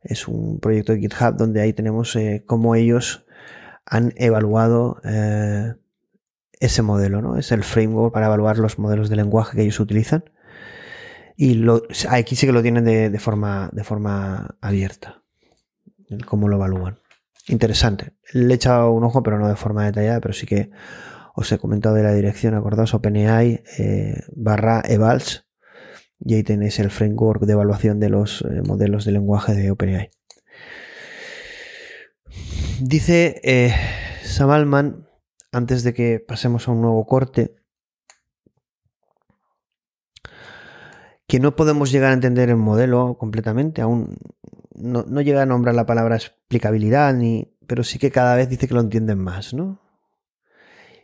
Es 0.02 0.28
un 0.28 0.60
proyecto 0.60 0.92
de 0.92 1.00
GitHub 1.00 1.36
donde 1.36 1.60
ahí 1.60 1.72
tenemos 1.72 2.14
eh, 2.16 2.44
cómo 2.46 2.74
ellos 2.74 3.26
han 3.84 4.12
evaluado 4.16 5.00
ese 6.58 6.82
modelo, 6.82 7.22
¿no? 7.22 7.36
Es 7.36 7.52
el 7.52 7.62
framework 7.62 8.12
para 8.12 8.26
evaluar 8.26 8.58
los 8.58 8.78
modelos 8.78 9.08
de 9.08 9.16
lenguaje 9.16 9.56
que 9.56 9.62
ellos 9.62 9.78
utilizan. 9.78 10.24
Y 11.36 11.54
lo, 11.54 11.82
aquí 12.08 12.34
sí 12.34 12.46
que 12.46 12.52
lo 12.52 12.62
tienen 12.62 12.84
de, 12.84 13.10
de 13.10 13.18
forma, 13.20 13.70
de 13.72 13.84
forma 13.84 14.56
abierta 14.60 15.22
cómo 16.24 16.48
lo 16.48 16.56
evalúan. 16.56 16.98
Interesante. 17.48 18.12
Le 18.32 18.52
he 18.52 18.56
echado 18.56 18.90
un 18.90 19.04
ojo, 19.04 19.22
pero 19.22 19.38
no 19.38 19.48
de 19.48 19.56
forma 19.56 19.84
detallada, 19.84 20.20
pero 20.20 20.34
sí 20.34 20.46
que 20.46 20.70
os 21.36 21.52
he 21.52 21.58
comentado 21.58 21.94
de 21.94 22.02
la 22.02 22.14
dirección, 22.14 22.54
acordaos, 22.54 22.94
OpenAI 22.94 23.62
eh, 23.78 24.22
barra 24.34 24.82
evals, 24.86 25.46
y 26.18 26.34
ahí 26.34 26.42
tenéis 26.42 26.78
el 26.80 26.90
framework 26.90 27.42
de 27.42 27.52
evaluación 27.52 28.00
de 28.00 28.08
los 28.08 28.40
eh, 28.42 28.62
modelos 28.66 29.04
de 29.04 29.12
lenguaje 29.12 29.54
de 29.54 29.70
OpenAI. 29.70 30.10
Dice 32.80 33.40
eh, 33.44 33.74
Sam 34.24 35.04
antes 35.52 35.82
de 35.82 35.94
que 35.94 36.24
pasemos 36.26 36.68
a 36.68 36.72
un 36.72 36.80
nuevo 36.80 37.04
corte, 37.06 37.54
que 41.26 41.38
no 41.38 41.54
podemos 41.54 41.92
llegar 41.92 42.12
a 42.12 42.14
entender 42.14 42.48
el 42.48 42.56
modelo 42.56 43.18
completamente, 43.18 43.82
aún 43.82 44.16
no, 44.74 45.04
llega 45.20 45.42
a 45.42 45.46
nombrar 45.46 45.74
la 45.74 45.86
palabra 45.86 46.16
explicabilidad, 46.16 47.12
ni, 47.14 47.52
pero 47.66 47.84
sí 47.84 47.98
que 47.98 48.10
cada 48.10 48.36
vez 48.36 48.48
dice 48.48 48.68
que 48.68 48.74
lo 48.74 48.80
entienden 48.80 49.18
más, 49.18 49.52
¿no? 49.52 49.85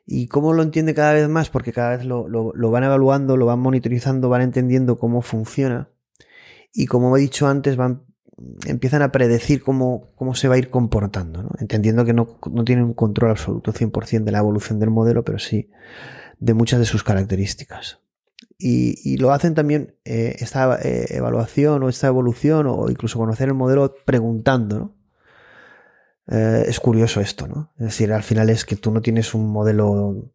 ¿Y 0.06 0.26
cómo 0.26 0.52
lo 0.52 0.62
entiende 0.62 0.94
cada 0.94 1.12
vez 1.12 1.28
más? 1.28 1.48
Porque 1.48 1.72
cada 1.72 1.96
vez 1.96 2.04
lo, 2.04 2.24
van 2.70 2.84
evaluando, 2.84 3.36
lo 3.36 3.46
van 3.46 3.60
monitorizando, 3.60 4.28
van 4.28 4.42
entendiendo 4.42 4.98
cómo 4.98 5.22
funciona. 5.22 5.90
Y 6.72 6.86
como 6.86 7.16
he 7.16 7.20
dicho 7.20 7.46
antes, 7.46 7.76
van, 7.76 8.02
empiezan 8.66 9.02
a 9.02 9.12
predecir 9.12 9.62
cómo, 9.62 10.10
cómo 10.16 10.34
se 10.34 10.48
va 10.48 10.56
a 10.56 10.58
ir 10.58 10.70
comportando, 10.70 11.42
¿no? 11.42 11.50
entendiendo 11.58 12.04
que 12.04 12.14
no, 12.14 12.38
no 12.50 12.64
tienen 12.64 12.84
un 12.84 12.94
control 12.94 13.30
absoluto 13.30 13.72
100% 13.72 14.24
de 14.24 14.32
la 14.32 14.38
evolución 14.38 14.80
del 14.80 14.90
modelo, 14.90 15.24
pero 15.24 15.38
sí 15.38 15.70
de 16.42 16.54
muchas 16.54 16.80
de 16.80 16.86
sus 16.86 17.04
características. 17.04 18.00
Y, 18.58 19.16
lo 19.16 19.32
hacen 19.32 19.54
también 19.54 19.96
eh, 20.04 20.36
esta 20.38 20.78
eh, 20.82 21.06
evaluación 21.10 21.82
o 21.82 21.88
esta 21.88 22.06
evolución 22.06 22.66
o 22.68 22.88
incluso 22.90 23.18
conocer 23.18 23.48
el 23.48 23.54
modelo 23.54 23.94
preguntando, 24.04 24.78
¿no? 24.78 25.01
Eh, 26.28 26.64
es 26.66 26.80
curioso 26.80 27.20
esto, 27.20 27.48
¿no? 27.48 27.72
Es 27.78 27.86
decir, 27.86 28.12
al 28.12 28.22
final 28.22 28.50
es 28.50 28.64
que 28.64 28.76
tú 28.76 28.90
no 28.90 29.02
tienes 29.02 29.34
un 29.34 29.50
modelo 29.50 30.32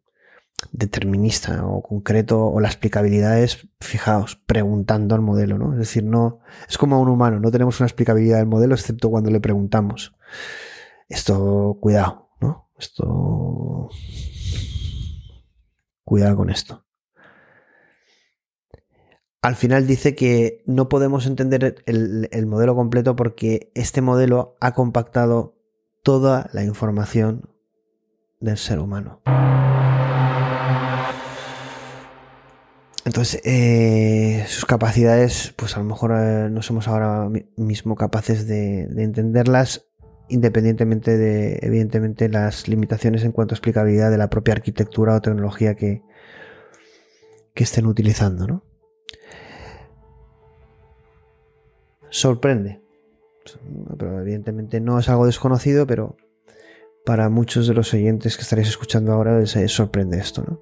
determinista 0.72 1.64
o 1.66 1.82
concreto 1.82 2.44
o 2.46 2.60
la 2.60 2.68
explicabilidad 2.68 3.38
es, 3.38 3.68
fijaos, 3.80 4.36
preguntando 4.46 5.14
al 5.14 5.22
modelo, 5.22 5.56
¿no? 5.58 5.72
Es 5.72 5.78
decir, 5.78 6.04
no, 6.04 6.40
es 6.68 6.78
como 6.78 7.00
un 7.00 7.08
humano, 7.08 7.40
no 7.40 7.50
tenemos 7.50 7.80
una 7.80 7.86
explicabilidad 7.86 8.38
del 8.38 8.46
modelo 8.46 8.74
excepto 8.74 9.10
cuando 9.10 9.30
le 9.30 9.40
preguntamos. 9.40 10.14
Esto, 11.08 11.78
cuidado, 11.80 12.30
¿no? 12.40 12.70
Esto, 12.78 13.88
cuidado 16.04 16.36
con 16.36 16.50
esto 16.50 16.88
al 19.42 19.56
final 19.56 19.86
dice 19.86 20.14
que 20.14 20.62
no 20.66 20.88
podemos 20.88 21.26
entender 21.26 21.82
el, 21.86 22.46
modelo 22.46 22.74
completo 22.74 23.14
porque 23.16 23.70
este 23.74 24.00
modelo 24.00 24.56
ha 24.60 24.74
compactado 24.74 25.57
toda 26.02 26.48
la 26.52 26.64
información 26.64 27.48
del 28.40 28.56
ser 28.56 28.78
humano. 28.78 29.20
Entonces, 33.04 33.40
eh, 33.44 34.44
sus 34.48 34.66
capacidades, 34.66 35.54
pues 35.56 35.76
a 35.76 35.78
lo 35.78 35.86
mejor 35.86 36.12
eh, 36.14 36.48
no 36.50 36.60
somos 36.60 36.88
ahora 36.88 37.28
mismo 37.56 37.96
capaces 37.96 38.46
de, 38.46 38.82
entenderlas, 38.82 39.86
independientemente 40.28 41.16
de, 41.16 41.58
evidentemente, 41.62 42.28
las 42.28 42.68
limitaciones 42.68 43.24
en 43.24 43.32
cuanto 43.32 43.54
a 43.54 43.56
explicabilidad 43.56 44.10
de 44.10 44.18
la 44.18 44.28
propia 44.28 44.54
arquitectura 44.54 45.14
o 45.14 45.22
tecnología 45.22 45.74
que, 45.74 46.02
que 47.54 47.64
estén 47.64 47.86
utilizando, 47.86 48.46
¿no? 48.46 48.62
sorprende. 52.10 52.80
Pero 53.98 54.20
evidentemente 54.20 54.80
no 54.80 54.98
es 54.98 55.08
algo 55.08 55.26
desconocido, 55.26 55.86
pero 55.86 56.16
para 57.04 57.28
muchos 57.28 57.66
de 57.66 57.74
los 57.74 57.94
oyentes 57.94 58.36
que 58.36 58.42
estaréis 58.42 58.68
escuchando 58.68 59.12
ahora 59.12 59.38
les 59.38 59.72
sorprende 59.72 60.18
esto, 60.18 60.42
¿no? 60.46 60.60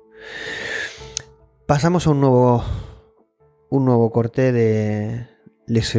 Pasamos 1.66 2.06
a 2.06 2.10
un 2.10 2.20
nuevo 2.20 2.64
un 3.70 3.84
nuevo 3.84 4.10
corte 4.12 4.52
de 4.52 5.26
Lex 5.66 5.94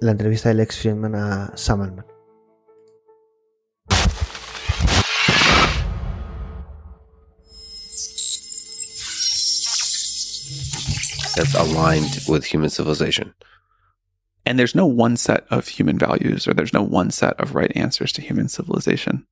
la 0.00 0.10
entrevista 0.10 0.48
de 0.48 0.54
Lex 0.54 0.78
Friedman 0.78 1.14
a 1.14 1.52
Sam 1.56 2.04
That's 11.36 11.54
aligned 11.56 12.20
with 12.28 12.44
human 12.44 12.70
civilization. 12.70 13.34
And 14.46 14.58
there's 14.58 14.74
no 14.74 14.86
one 14.86 15.16
set 15.16 15.46
of 15.50 15.68
human 15.68 15.98
values 15.98 16.46
or 16.46 16.54
there's 16.54 16.72
no 16.72 16.82
one 16.82 17.10
set 17.10 17.38
of 17.40 17.54
right 17.54 17.72
answers 17.74 18.12
to 18.12 18.22
human 18.22 18.48
civilization. 18.48 19.26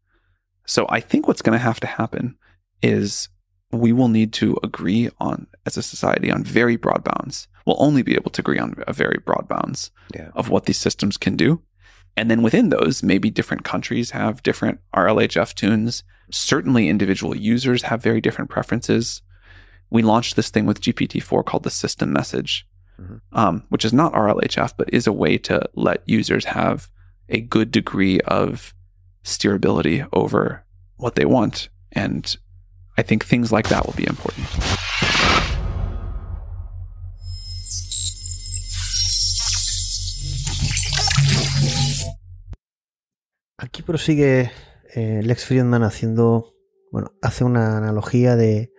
So 0.64 0.86
I 0.88 1.00
think 1.00 1.28
what's 1.28 1.42
going 1.42 1.58
to 1.58 1.62
have 1.62 1.80
to 1.80 1.86
happen 1.86 2.36
is 2.82 3.28
we 3.70 3.92
will 3.92 4.08
need 4.08 4.32
to 4.34 4.58
agree 4.62 5.10
on, 5.18 5.46
as 5.66 5.76
a 5.76 5.82
society, 5.82 6.30
on 6.30 6.44
very 6.44 6.76
broad 6.76 7.04
bounds. 7.04 7.48
We'll 7.66 7.82
only 7.82 8.02
be 8.02 8.14
able 8.14 8.30
to 8.30 8.42
agree 8.42 8.58
on 8.58 8.74
a 8.86 8.92
very 8.92 9.18
broad 9.24 9.48
bounds 9.48 9.90
yeah. 10.14 10.30
of 10.34 10.50
what 10.50 10.66
these 10.66 10.80
systems 10.80 11.16
can 11.16 11.36
do. 11.36 11.62
And 12.16 12.30
then 12.30 12.42
within 12.42 12.68
those, 12.68 13.02
maybe 13.02 13.30
different 13.30 13.64
countries 13.64 14.10
have 14.10 14.42
different 14.42 14.80
RLHF 14.94 15.54
tunes. 15.54 16.04
Certainly, 16.30 16.88
individual 16.88 17.34
users 17.34 17.84
have 17.84 18.02
very 18.02 18.20
different 18.20 18.50
preferences. 18.50 19.22
We 19.88 20.02
launched 20.02 20.36
this 20.36 20.50
thing 20.50 20.66
with 20.66 20.80
GPT 20.80 21.22
4 21.22 21.42
called 21.42 21.62
the 21.62 21.70
system 21.70 22.12
message, 22.12 22.66
mm-hmm. 23.02 23.38
um, 23.38 23.64
which 23.68 23.84
is 23.84 23.92
not 23.92 24.12
RLHF, 24.12 24.74
but 24.76 24.92
is 24.92 25.06
a 25.06 25.12
way 25.12 25.38
to 25.38 25.68
let 25.74 26.02
users 26.06 26.44
have 26.46 26.88
a 27.28 27.40
good 27.40 27.70
degree 27.70 28.20
of 28.20 28.74
steerability 29.24 30.06
over 30.12 30.64
what 30.96 31.14
they 31.14 31.24
want. 31.24 31.68
And 31.92 32.36
I 32.96 33.02
think 33.02 33.24
things 33.24 33.52
like 33.52 33.68
that 33.68 33.86
will 33.86 33.94
be 33.94 34.06
important. 34.06 34.46
Aquí 43.58 43.82
prosigue 43.82 44.50
eh, 44.94 45.20
Lex 45.22 45.44
Friedman 45.44 45.84
haciendo, 45.84 46.52
bueno, 46.90 47.12
hace 47.22 47.44
una 47.44 47.78
analogía 47.78 48.36
de 48.36 48.72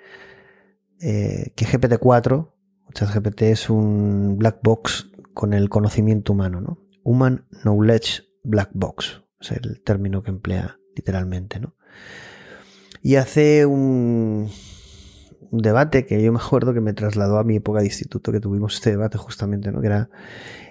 eh, 0.99 1.53
que 1.55 1.65
GPT-4 1.65 2.53
ChatGPT 2.93 3.43
es 3.43 3.69
un 3.69 4.37
black 4.37 4.59
box 4.63 5.09
con 5.33 5.53
el 5.53 5.69
conocimiento 5.69 6.33
humano, 6.33 6.61
¿no? 6.61 6.79
Human 7.03 7.45
Knowledge 7.63 8.23
Black 8.43 8.69
Box, 8.73 9.21
es 9.41 9.51
el 9.51 9.81
término 9.83 10.23
que 10.23 10.31
emplea 10.31 10.77
literalmente, 10.95 11.59
¿no? 11.59 11.75
Y 13.01 13.15
hace 13.15 13.65
un, 13.65 14.49
debate 15.51 16.05
que 16.05 16.21
yo 16.23 16.31
me 16.31 16.39
acuerdo 16.39 16.73
que 16.73 16.81
me 16.81 16.93
trasladó 16.93 17.37
a 17.37 17.43
mi 17.43 17.57
época 17.57 17.79
de 17.79 17.85
instituto, 17.85 18.31
que 18.31 18.39
tuvimos 18.39 18.75
este 18.75 18.91
debate 18.91 19.17
justamente, 19.17 19.71
¿no? 19.71 19.81
Que 19.81 19.87
era 19.87 20.09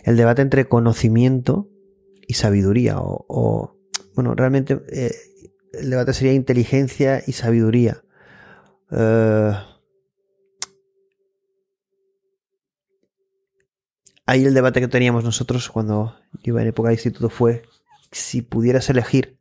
el 0.04 0.16
debate 0.16 0.42
entre 0.42 0.68
conocimiento 0.68 1.68
y 2.26 2.34
sabiduría, 2.34 2.96
o, 2.98 3.76
bueno, 4.14 4.34
realmente 4.34 4.80
eh, 4.90 5.14
el 5.72 5.90
debate 5.90 6.12
sería 6.12 6.32
inteligencia 6.32 7.22
y 7.26 7.32
sabiduría. 7.32 8.02
Eh, 8.90 9.52
ahí 14.32 14.46
el 14.46 14.54
debate 14.54 14.80
que 14.80 14.88
teníamos 14.88 15.24
nosotros 15.24 15.68
cuando 15.68 16.16
iba 16.42 16.62
en 16.62 16.68
época 16.68 16.88
de 16.88 16.94
instituto 16.94 17.28
fue 17.28 17.64
si 18.10 18.40
pudieras 18.40 18.88
elegir 18.88 19.38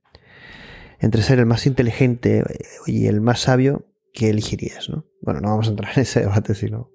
entre 0.99 1.21
ser 1.21 1.39
el 1.39 1.45
más 1.45 1.65
inteligente 1.65 2.43
y 2.85 3.07
el 3.07 3.21
más 3.21 3.39
sabio, 3.39 3.87
¿qué 4.13 4.29
elegirías? 4.29 4.89
¿no? 4.89 5.05
Bueno, 5.21 5.39
no 5.39 5.47
vamos 5.47 5.67
a 5.67 5.71
entrar 5.71 5.93
en 5.95 6.01
ese 6.01 6.19
debate 6.19 6.55
si 6.55 6.69
no 6.69 6.91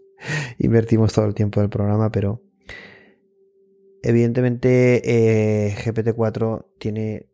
invertimos 0.59 1.15
todo 1.15 1.25
el 1.25 1.35
tiempo 1.35 1.61
del 1.61 1.71
programa, 1.71 2.11
pero 2.11 2.43
evidentemente 4.03 5.01
eh, 5.69 5.75
GPT-4 5.75 6.67
tiene 6.79 7.31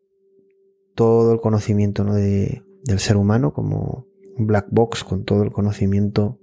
todo 0.95 1.33
el 1.33 1.41
conocimiento 1.41 2.05
¿no? 2.05 2.15
de, 2.15 2.63
del 2.85 3.01
ser 3.01 3.17
humano 3.17 3.53
como 3.53 4.07
black 4.39 4.67
box 4.71 5.03
con 5.03 5.25
todo 5.25 5.43
el 5.43 5.51
conocimiento 5.51 6.39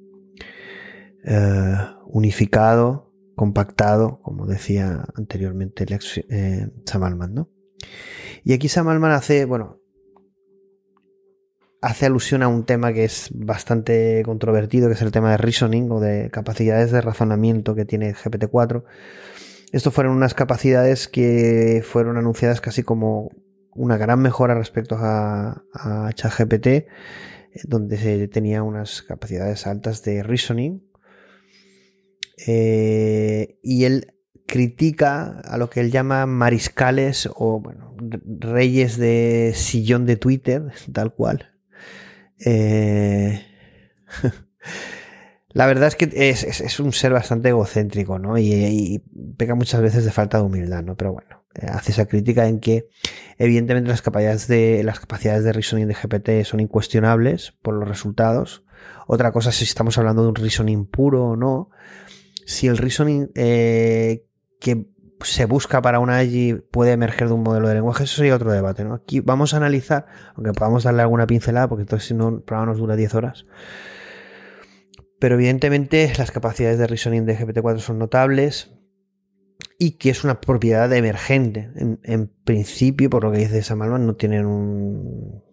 eh, 1.23 1.75
unificado, 2.05 3.08
compactado, 3.39 4.19
como 4.21 4.45
decía 4.45 5.05
anteriormente 5.15 5.85
el 5.85 5.93
ex 5.93 6.17
eh, 6.29 6.67
Sam 6.85 7.33
¿no? 7.33 7.49
Y 8.43 8.51
aquí 8.51 8.67
Sam 8.67 8.89
Altman 8.89 9.13
hace, 9.13 9.45
bueno, 9.45 9.79
hace 11.81 12.05
alusión 12.05 12.43
a 12.43 12.49
un 12.49 12.65
tema 12.65 12.91
que 12.91 13.05
es 13.05 13.29
bastante 13.33 14.23
controvertido, 14.25 14.89
que 14.89 14.95
es 14.95 15.01
el 15.01 15.13
tema 15.13 15.31
de 15.31 15.37
reasoning 15.37 15.89
o 15.89 16.01
de 16.01 16.29
capacidades 16.31 16.91
de 16.91 16.99
razonamiento 16.99 17.75
que 17.75 17.85
tiene 17.85 18.13
GPT-4. 18.13 18.83
Estos 19.71 19.93
fueron 19.93 20.17
unas 20.17 20.33
capacidades 20.33 21.07
que 21.07 21.81
fueron 21.85 22.17
anunciadas 22.17 22.59
casi 22.59 22.83
como 22.83 23.31
una 23.73 23.95
gran 23.95 24.21
mejora 24.21 24.53
respecto 24.53 24.97
a, 24.99 25.63
a 25.73 26.11
ChatGPT, 26.13 26.67
eh, 26.67 26.87
donde 27.63 27.97
se 27.97 28.27
tenía 28.27 28.63
unas 28.63 29.01
capacidades 29.01 29.65
altas 29.65 30.03
de 30.03 30.23
reasoning. 30.23 30.88
Eh, 32.47 33.59
y 33.63 33.85
él 33.85 34.13
critica 34.47 35.41
a 35.45 35.57
lo 35.57 35.69
que 35.69 35.79
él 35.79 35.91
llama 35.91 36.25
mariscales 36.25 37.29
o 37.35 37.59
bueno, 37.59 37.95
reyes 38.39 38.97
de 38.97 39.53
sillón 39.55 40.05
de 40.05 40.17
Twitter, 40.17 40.71
tal 40.93 41.13
cual. 41.13 41.51
Eh, 42.45 43.45
la 45.49 45.65
verdad 45.67 45.89
es 45.89 45.95
que 45.95 46.09
es, 46.13 46.79
un 46.79 46.93
ser 46.93 47.11
bastante 47.11 47.49
egocéntrico, 47.49 48.17
¿no? 48.19 48.37
Y, 48.37 48.53
y, 48.53 48.99
peca 49.37 49.55
muchas 49.55 49.81
veces 49.81 50.05
de 50.05 50.11
falta 50.11 50.37
de 50.37 50.43
humildad, 50.45 50.83
¿no? 50.83 50.95
Pero 50.95 51.13
bueno, 51.13 51.43
hace 51.67 51.91
esa 51.91 52.05
crítica 52.05 52.47
en 52.47 52.59
que 52.59 52.87
evidentemente 53.37 53.89
las 53.89 54.01
capacidades 54.01 54.47
de 54.47 54.83
las 54.83 54.99
capacidades 54.99 55.43
de 55.43 55.53
reasoning 55.53 55.87
de 55.87 55.95
GPT 55.95 56.45
son 56.45 56.59
incuestionables 56.59 57.53
por 57.61 57.73
los 57.75 57.87
resultados. 57.87 58.63
Otra 59.07 59.31
cosa 59.31 59.49
es 59.49 59.57
si 59.57 59.65
estamos 59.65 59.97
hablando 59.97 60.23
de 60.23 60.29
un 60.29 60.35
reasoning 60.35 60.85
puro 60.85 61.29
o 61.29 61.35
no. 61.35 61.69
Si 62.49 62.65
el 62.65 62.79
reasoning 62.79 63.29
eh, 63.35 64.25
que 64.59 64.87
se 65.21 65.45
busca 65.45 65.83
para 65.83 65.99
una 65.99 66.17
AGI 66.17 66.55
puede 66.71 66.93
emerger 66.93 67.27
de 67.27 67.35
un 67.35 67.43
modelo 67.43 67.67
de 67.67 67.75
lenguaje, 67.75 68.05
eso 68.05 68.15
sería 68.15 68.35
otro 68.35 68.51
debate. 68.51 68.83
¿no? 68.83 68.95
Aquí 68.95 69.19
vamos 69.19 69.53
a 69.53 69.57
analizar, 69.57 70.07
aunque 70.33 70.53
podamos 70.53 70.83
darle 70.83 71.03
alguna 71.03 71.27
pincelada, 71.27 71.69
porque 71.69 71.83
entonces 71.83 72.07
si 72.07 72.15
no 72.15 72.29
el 72.29 72.41
programa 72.41 72.71
nos 72.71 72.79
dura 72.79 72.95
10 72.95 73.13
horas. 73.13 73.45
Pero 75.19 75.35
evidentemente 75.35 76.11
las 76.17 76.31
capacidades 76.31 76.79
de 76.79 76.87
reasoning 76.87 77.27
de 77.27 77.37
GPT-4 77.37 77.77
son 77.77 77.99
notables 77.99 78.71
y 79.77 79.99
que 79.99 80.09
es 80.09 80.23
una 80.23 80.41
propiedad 80.41 80.91
emergente. 80.91 81.69
En, 81.75 82.31
principio, 82.43 83.11
por 83.11 83.25
lo 83.25 83.31
que 83.31 83.37
dice 83.37 83.61
Samalman, 83.61 84.07
no 84.07 84.15
tienen 84.15 84.47
un. 84.47 85.43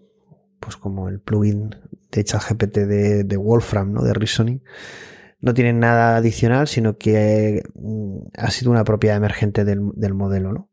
Pues 0.60 0.78
como 0.78 1.10
el 1.10 1.20
plugin 1.20 1.76
de 2.10 2.24
ChatGPT 2.24 2.78
de, 2.78 3.24
de 3.24 3.36
Wolfram, 3.36 3.92
¿no? 3.92 4.02
De 4.02 4.14
Reasoning. 4.14 4.62
No 5.40 5.54
tienen 5.54 5.80
nada 5.80 6.16
adicional, 6.16 6.66
sino 6.68 6.98
que 6.98 7.62
mm, 7.74 8.18
ha 8.36 8.50
sido 8.50 8.70
una 8.70 8.84
propiedad 8.84 9.16
emergente 9.16 9.64
del, 9.64 10.14
modelo, 10.14 10.52
¿no? 10.52 10.70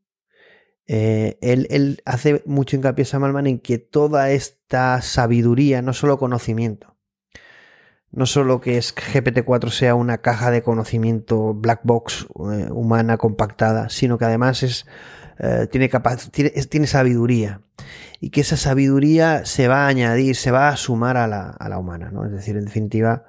Eh, 0.85 1.37
él, 1.41 1.67
él, 1.69 2.01
hace 2.05 2.43
mucho 2.45 2.75
hincapié 2.75 3.05
Samalman 3.05 3.47
en 3.47 3.59
que 3.59 3.77
toda 3.77 4.31
esta 4.31 5.01
sabiduría, 5.01 5.81
no 5.81 5.93
solo 5.93 6.17
conocimiento, 6.17 6.93
no 8.13 8.27
solo 8.27 8.61
que 8.61 8.77
es 8.77 8.95
GPT-4 8.95 9.71
sea 9.71 9.95
una 9.95 10.19
caja 10.19 10.51
de 10.51 10.61
conocimiento 10.61 11.53
black 11.53 11.81
box 11.83 12.27
eh, 12.51 12.67
humana 12.71 13.17
compactada, 13.17 13.89
sino 13.89 14.17
que 14.17 14.25
además 14.25 14.61
es, 14.61 14.85
eh, 15.39 15.67
tiene, 15.71 15.89
tiene, 16.31 16.51
tiene, 16.51 16.87
sabiduría 16.87 17.61
y 18.19 18.29
que 18.29 18.41
esa 18.41 18.55
sabiduría 18.55 19.45
se 19.45 19.67
va 19.67 19.85
a 19.85 19.87
añadir, 19.87 20.35
se 20.35 20.51
va 20.51 20.69
a 20.69 20.77
sumar 20.77 21.17
a 21.17 21.27
la, 21.27 21.49
a 21.49 21.69
la 21.69 21.79
humana, 21.79 22.11
¿no? 22.11 22.23
Es 22.25 22.31
decir, 22.31 22.55
en 22.55 22.65
definitiva, 22.65 23.25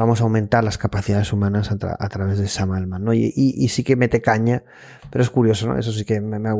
vamos 0.00 0.22
a 0.22 0.24
aumentar 0.24 0.64
las 0.64 0.78
capacidades 0.78 1.30
humanas 1.30 1.70
a, 1.70 2.08
través 2.08 2.38
de 2.38 2.48
Sam 2.48 2.72
Altman, 2.72 3.04
¿no? 3.04 3.12
Y, 3.12 3.68
sí 3.68 3.84
que 3.84 3.96
mete 3.96 4.22
caña, 4.22 4.64
pero 5.10 5.22
es 5.22 5.28
curioso, 5.28 5.66
¿no? 5.66 5.78
Eso 5.78 5.92
sí 5.92 6.06
que 6.06 6.22
me, 6.22 6.36
ha, 6.48 6.54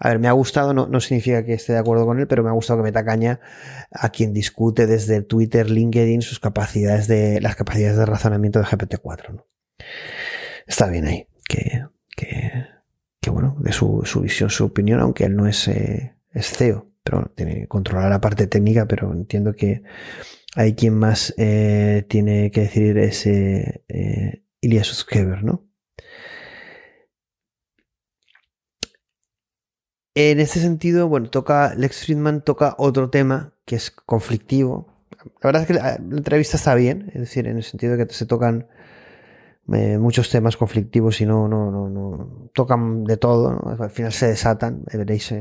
a 0.00 0.08
ver, 0.08 0.18
me 0.18 0.26
ha 0.26 0.32
gustado, 0.32 0.74
no, 0.74 0.88
no, 0.88 0.98
significa 0.98 1.44
que 1.44 1.54
esté 1.54 1.72
de 1.72 1.78
acuerdo 1.78 2.04
con 2.04 2.18
él, 2.18 2.26
pero 2.26 2.42
me 2.42 2.48
ha 2.48 2.52
gustado 2.52 2.80
que 2.80 2.82
meta 2.82 3.04
caña 3.04 3.38
a 3.92 4.08
quien 4.08 4.32
discute 4.32 4.88
desde 4.88 5.22
Twitter, 5.22 5.70
LinkedIn, 5.70 6.20
sus 6.20 6.40
capacidades 6.40 7.06
de, 7.06 7.40
las 7.40 7.54
capacidades 7.54 7.96
de 7.96 8.06
razonamiento 8.06 8.58
de 8.58 8.64
GPT-4, 8.64 9.34
¿no? 9.34 9.46
Está 10.66 10.88
bien 10.88 11.06
ahí, 11.06 11.28
que, 11.48 11.84
que, 13.20 13.30
bueno, 13.30 13.56
de 13.60 13.70
su, 13.70 14.02
su, 14.04 14.22
visión, 14.22 14.50
su 14.50 14.64
opinión, 14.64 14.98
aunque 14.98 15.26
él 15.26 15.36
no 15.36 15.46
es, 15.46 15.68
eh, 15.68 16.16
es 16.32 16.50
CEO, 16.50 16.90
pero 17.04 17.30
tiene 17.36 17.54
que 17.54 17.68
controlar 17.68 18.10
la 18.10 18.20
parte 18.20 18.48
técnica, 18.48 18.86
pero 18.86 19.12
entiendo 19.12 19.52
que 19.52 19.84
hay 20.56 20.74
quien 20.74 20.94
más 20.94 21.34
eh, 21.36 22.04
tiene 22.08 22.50
que 22.50 22.62
decir 22.62 22.98
ese 22.98 23.84
eh, 23.88 24.42
Ilias 24.60 25.06
¿no? 25.42 25.66
En 30.14 30.40
este 30.40 30.60
sentido, 30.60 31.08
bueno, 31.08 31.30
toca, 31.30 31.74
Lex 31.76 32.04
Friedman 32.04 32.42
toca 32.42 32.74
otro 32.78 33.10
tema 33.10 33.54
que 33.64 33.76
es 33.76 33.90
conflictivo. 33.90 34.88
La 35.42 35.48
verdad 35.48 35.62
es 35.62 35.68
que 35.68 35.74
la, 35.74 35.94
entrevista 35.94 36.56
está 36.56 36.74
bien, 36.74 37.10
es 37.14 37.20
decir, 37.20 37.46
en 37.46 37.56
el 37.56 37.62
sentido 37.62 37.96
de 37.96 38.06
que 38.06 38.12
se 38.12 38.26
tocan 38.26 38.68
eh, 39.72 39.98
muchos 39.98 40.30
temas 40.30 40.56
conflictivos 40.56 41.20
y 41.20 41.26
no, 41.26 41.48
no, 41.48 41.70
no, 41.70 41.88
no 41.88 42.50
tocan 42.54 43.04
de 43.04 43.16
todo, 43.16 43.60
al 43.78 43.90
final 43.90 44.12
se 44.12 44.28
desatan, 44.28 44.82
veréis 44.92 45.32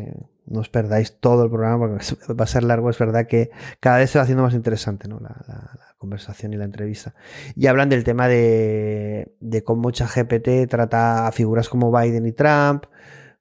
no 0.49 0.61
os 0.61 0.69
perdáis 0.69 1.17
todo 1.19 1.43
el 1.43 1.49
programa 1.49 1.87
porque 1.87 2.03
va 2.33 2.43
a 2.43 2.47
ser 2.47 2.63
largo. 2.63 2.89
Es 2.89 2.97
verdad 2.97 3.27
que 3.27 3.51
cada 3.79 3.97
vez 3.97 4.09
se 4.09 4.17
va 4.17 4.23
haciendo 4.23 4.43
más 4.43 4.53
interesante 4.53 5.07
¿no? 5.07 5.19
la, 5.19 5.95
conversación 5.97 6.53
y 6.53 6.57
la 6.57 6.63
entrevista. 6.63 7.13
Y 7.55 7.67
hablan 7.67 7.89
del 7.89 8.05
tema 8.05 8.27
de, 8.29 9.35
de 9.41 9.63
cómo 9.63 9.89
GPT 9.89 10.69
trata 10.69 11.27
a 11.27 11.31
figuras 11.33 11.67
como 11.67 11.91
Biden 11.91 12.25
y 12.25 12.31
Trump, 12.31 12.85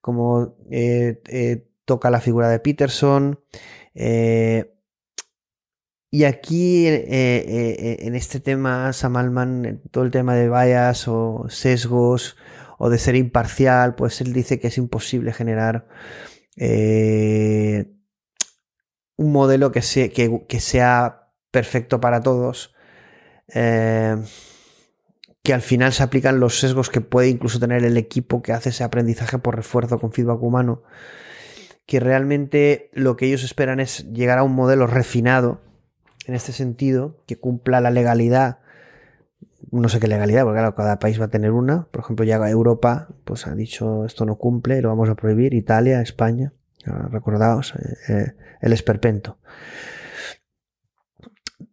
cómo 0.01 0.57
eh, 0.68 1.22
eh, 1.29 1.68
toca 1.85 2.11
la 2.11 2.20
figura 2.20 2.49
de 2.49 2.59
Peterson. 2.59 3.39
Eh, 3.95 4.74
y 6.11 6.24
aquí, 6.24 6.86
en 6.86 8.14
este 8.14 8.40
tema, 8.40 8.92
Sam 8.92 9.16
Altman, 9.16 9.82
todo 9.90 10.04
el 10.04 10.11
tema 10.11 10.34
de 10.34 10.48
bias 10.48 11.06
o 11.09 11.46
sesgos 11.48 12.36
o 12.78 12.88
de 12.90 12.98
ser 12.98 13.16
imparcial, 13.16 13.94
pues 13.94 14.20
él 14.20 14.32
dice 14.32 14.59
que 14.59 14.68
es 14.68 14.78
imposible 14.78 15.32
generar 15.32 15.86
eh, 16.56 17.90
un 19.16 19.32
modelo 19.32 19.72
que, 19.72 19.82
sea 19.82 21.32
perfecto 21.50 22.00
para 22.00 22.22
todos, 22.22 22.74
eh, 23.48 24.16
que 25.42 25.54
al 25.54 25.62
final 25.62 25.92
se 25.92 26.04
aplican 26.04 26.40
los 26.40 26.61
sesgos 26.61 26.88
que 26.88 27.00
puede 27.00 27.28
incluso 27.28 27.59
tener 27.59 27.84
el 27.84 27.96
equipo 27.96 28.42
que 28.42 28.52
hace 28.52 28.68
ese 28.70 28.84
aprendizaje 28.84 29.38
por 29.38 29.56
refuerzo 29.56 29.98
con 29.98 30.12
feedback 30.12 30.42
humano, 30.42 30.82
que 31.84 32.00
realmente 32.00 32.90
lo 32.92 33.16
que 33.16 33.26
ellos 33.26 33.42
esperan 33.42 33.80
es 33.80 34.11
llegar 34.12 34.38
a 34.38 34.44
un 34.44 34.54
modelo 34.54 34.86
refinado 34.86 35.62
en 36.29 36.35
este 36.35 36.53
sentido, 36.53 37.16
que 37.26 37.37
cumpla 37.37 37.81
la 37.81 37.91
legalidad 37.91 38.59
no 39.70 39.89
sé 39.89 40.01
qué 40.01 40.07
legalidad, 40.07 40.45
porque 40.45 40.59
claro, 40.59 40.74
cada 40.74 40.99
país 40.99 41.20
va 41.20 41.26
a 41.26 41.31
tener 41.31 41.53
una. 41.53 41.87
Por 41.91 42.03
ejemplo, 42.03 42.24
ya 42.24 42.37
Europa 42.49 43.09
pues 43.24 43.47
ha 43.47 43.55
dicho 43.55 44.05
esto 44.05 44.24
no 44.24 44.37
cumple, 44.37 44.81
lo 44.81 44.89
vamos 44.89 45.09
a 45.09 45.14
prohibir. 45.14 45.55
Italia, 45.55 46.01
España, 46.01 46.53
recordaos, 46.85 47.74
eh, 47.74 47.97
eh, 48.09 48.33
el 48.61 48.72
esperpento. 48.72 49.39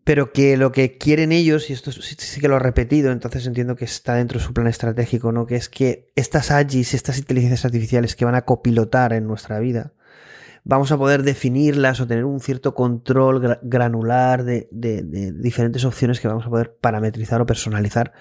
Pero 0.03 0.31
que 0.33 0.55
lo 0.57 0.71
que 0.71 0.97
quieren 0.97 1.31
ellos, 1.31 1.69
y 1.69 1.73
esto 1.73 1.91
sí, 1.91 2.39
que 2.39 2.47
lo 2.47 2.57
he 2.57 2.59
repetido, 2.59 3.11
entonces 3.11 3.47
entiendo 3.47 3.75
que 3.75 3.85
está 3.85 4.15
dentro 4.15 4.39
de 4.39 4.45
su 4.45 4.53
plan 4.53 4.67
estratégico, 4.67 5.31
¿no? 5.31 5.47
Que 5.47 5.55
es 5.55 5.69
que 5.69 6.11
estas 6.15 6.51
AGIs, 6.51 6.93
estas 6.93 7.17
inteligencias 7.17 7.65
artificiales 7.65 8.15
que 8.15 8.25
van 8.25 8.35
a 8.35 8.43
copilotar 8.43 9.13
en 9.13 9.25
nuestra 9.25 9.59
vida, 9.59 9.93
vamos 10.65 10.91
a 10.91 10.97
poder 10.97 11.23
definirlas 11.23 12.01
o 12.01 12.07
tener 12.07 12.25
un 12.25 12.39
cierto 12.41 12.73
control 12.73 13.41
gra- 13.41 13.59
granular 13.61 14.43
de, 14.43 14.67
diferentes 15.39 15.85
opciones 15.85 16.19
que 16.19 16.27
vamos 16.27 16.45
a 16.45 16.49
poder 16.49 16.75
parametrizar 16.81 17.39
o 17.39 17.45
personalizar 17.45 18.11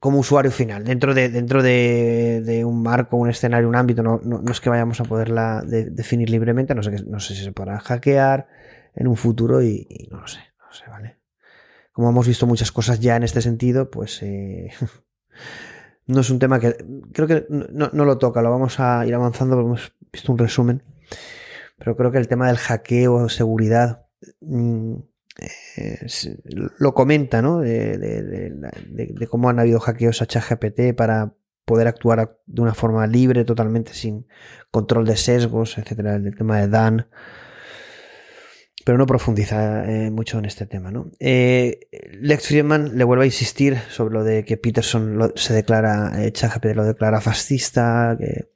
como 0.00 0.18
usuario 0.18 0.50
final, 0.50 0.84
dentro 0.84 1.12
de, 1.12 1.28
dentro 1.28 1.62
de, 1.62 2.64
un 2.64 2.82
marco, 2.82 3.16
un 3.16 3.28
escenario, 3.28 3.68
un 3.68 3.76
ámbito, 3.76 4.02
no, 4.02 4.20
no- 4.24 4.42
es 4.50 4.60
que 4.60 4.70
vayamos 4.70 5.00
a 5.00 5.04
poderla 5.04 5.62
de- 5.66 5.90
definir 5.90 6.30
libremente, 6.30 6.74
no 6.74 6.82
sé, 6.82 7.04
no 7.06 7.20
sé 7.20 7.34
si 7.34 7.44
se 7.44 7.52
podrá 7.52 7.78
hackear 7.80 8.48
en 8.94 9.06
un 9.06 9.16
futuro 9.16 9.62
y, 9.62 10.08
no 10.10 10.20
lo 10.20 10.26
sé, 10.28 10.40
no 10.58 10.72
sé, 10.72 10.84
¿vale? 10.88 11.18
Como 11.92 12.08
hemos 12.10 12.26
visto 12.26 12.46
muchas 12.46 12.72
cosas 12.72 13.00
ya 13.00 13.16
en 13.16 13.24
este 13.24 13.42
sentido, 13.42 13.90
pues 13.90 14.22
eh, 14.22 14.70
no 16.06 16.20
es 16.20 16.30
un 16.30 16.38
tema 16.38 16.60
que 16.60 16.76
creo 17.12 17.26
que 17.26 17.46
no, 17.50 17.90
no 17.92 18.04
lo 18.04 18.18
toca, 18.18 18.40
lo 18.40 18.50
vamos 18.50 18.80
a 18.80 19.04
ir 19.04 19.14
avanzando 19.14 19.56
porque 19.56 19.66
hemos 19.66 19.92
visto 20.12 20.32
un 20.32 20.38
resumen, 20.38 20.82
pero 21.78 21.96
creo 21.96 22.10
que 22.10 22.18
el 22.18 22.28
tema 22.28 22.48
del 22.48 22.58
hackeo, 22.58 23.28
seguridad, 23.28 24.06
mm, 24.40 24.94
eh, 25.76 26.06
lo 26.78 26.94
comenta, 26.94 27.40
¿no? 27.42 27.60
De, 27.60 29.28
cómo 29.30 29.48
han 29.48 29.60
habido 29.60 29.78
hackeos 29.78 30.20
a 30.20 30.26
ChatGPT 30.26 30.94
para 30.96 31.34
poder 31.64 31.86
actuar 31.86 32.38
de 32.46 32.62
una 32.62 32.74
forma 32.74 33.06
libre, 33.06 33.44
totalmente 33.44 33.92
sin 33.92 34.26
control 34.70 35.04
de 35.04 35.16
sesgos, 35.16 35.78
etcétera, 35.78 36.16
el 36.16 36.34
tema 36.34 36.58
de 36.58 36.68
Dan. 36.68 37.06
Pero 38.84 38.96
no 38.96 39.06
profundiza 39.06 39.84
eh, 39.84 40.10
mucho 40.10 40.38
en 40.38 40.46
este 40.46 40.66
tema, 40.66 40.90
¿no? 40.90 41.12
Eh, 41.20 41.88
Lex 42.20 42.48
Friedman 42.48 42.96
le 42.96 43.04
vuelve 43.04 43.24
a 43.24 43.26
insistir 43.26 43.76
sobre 43.90 44.14
lo 44.14 44.24
de 44.24 44.44
que 44.44 44.56
Peterson 44.56 45.32
se 45.36 45.52
declara, 45.52 46.24
eh, 46.24 46.32
ChatGPT 46.32 46.74
lo 46.74 46.84
declara 46.84 47.20
fascista, 47.20 48.16
que 48.18 48.48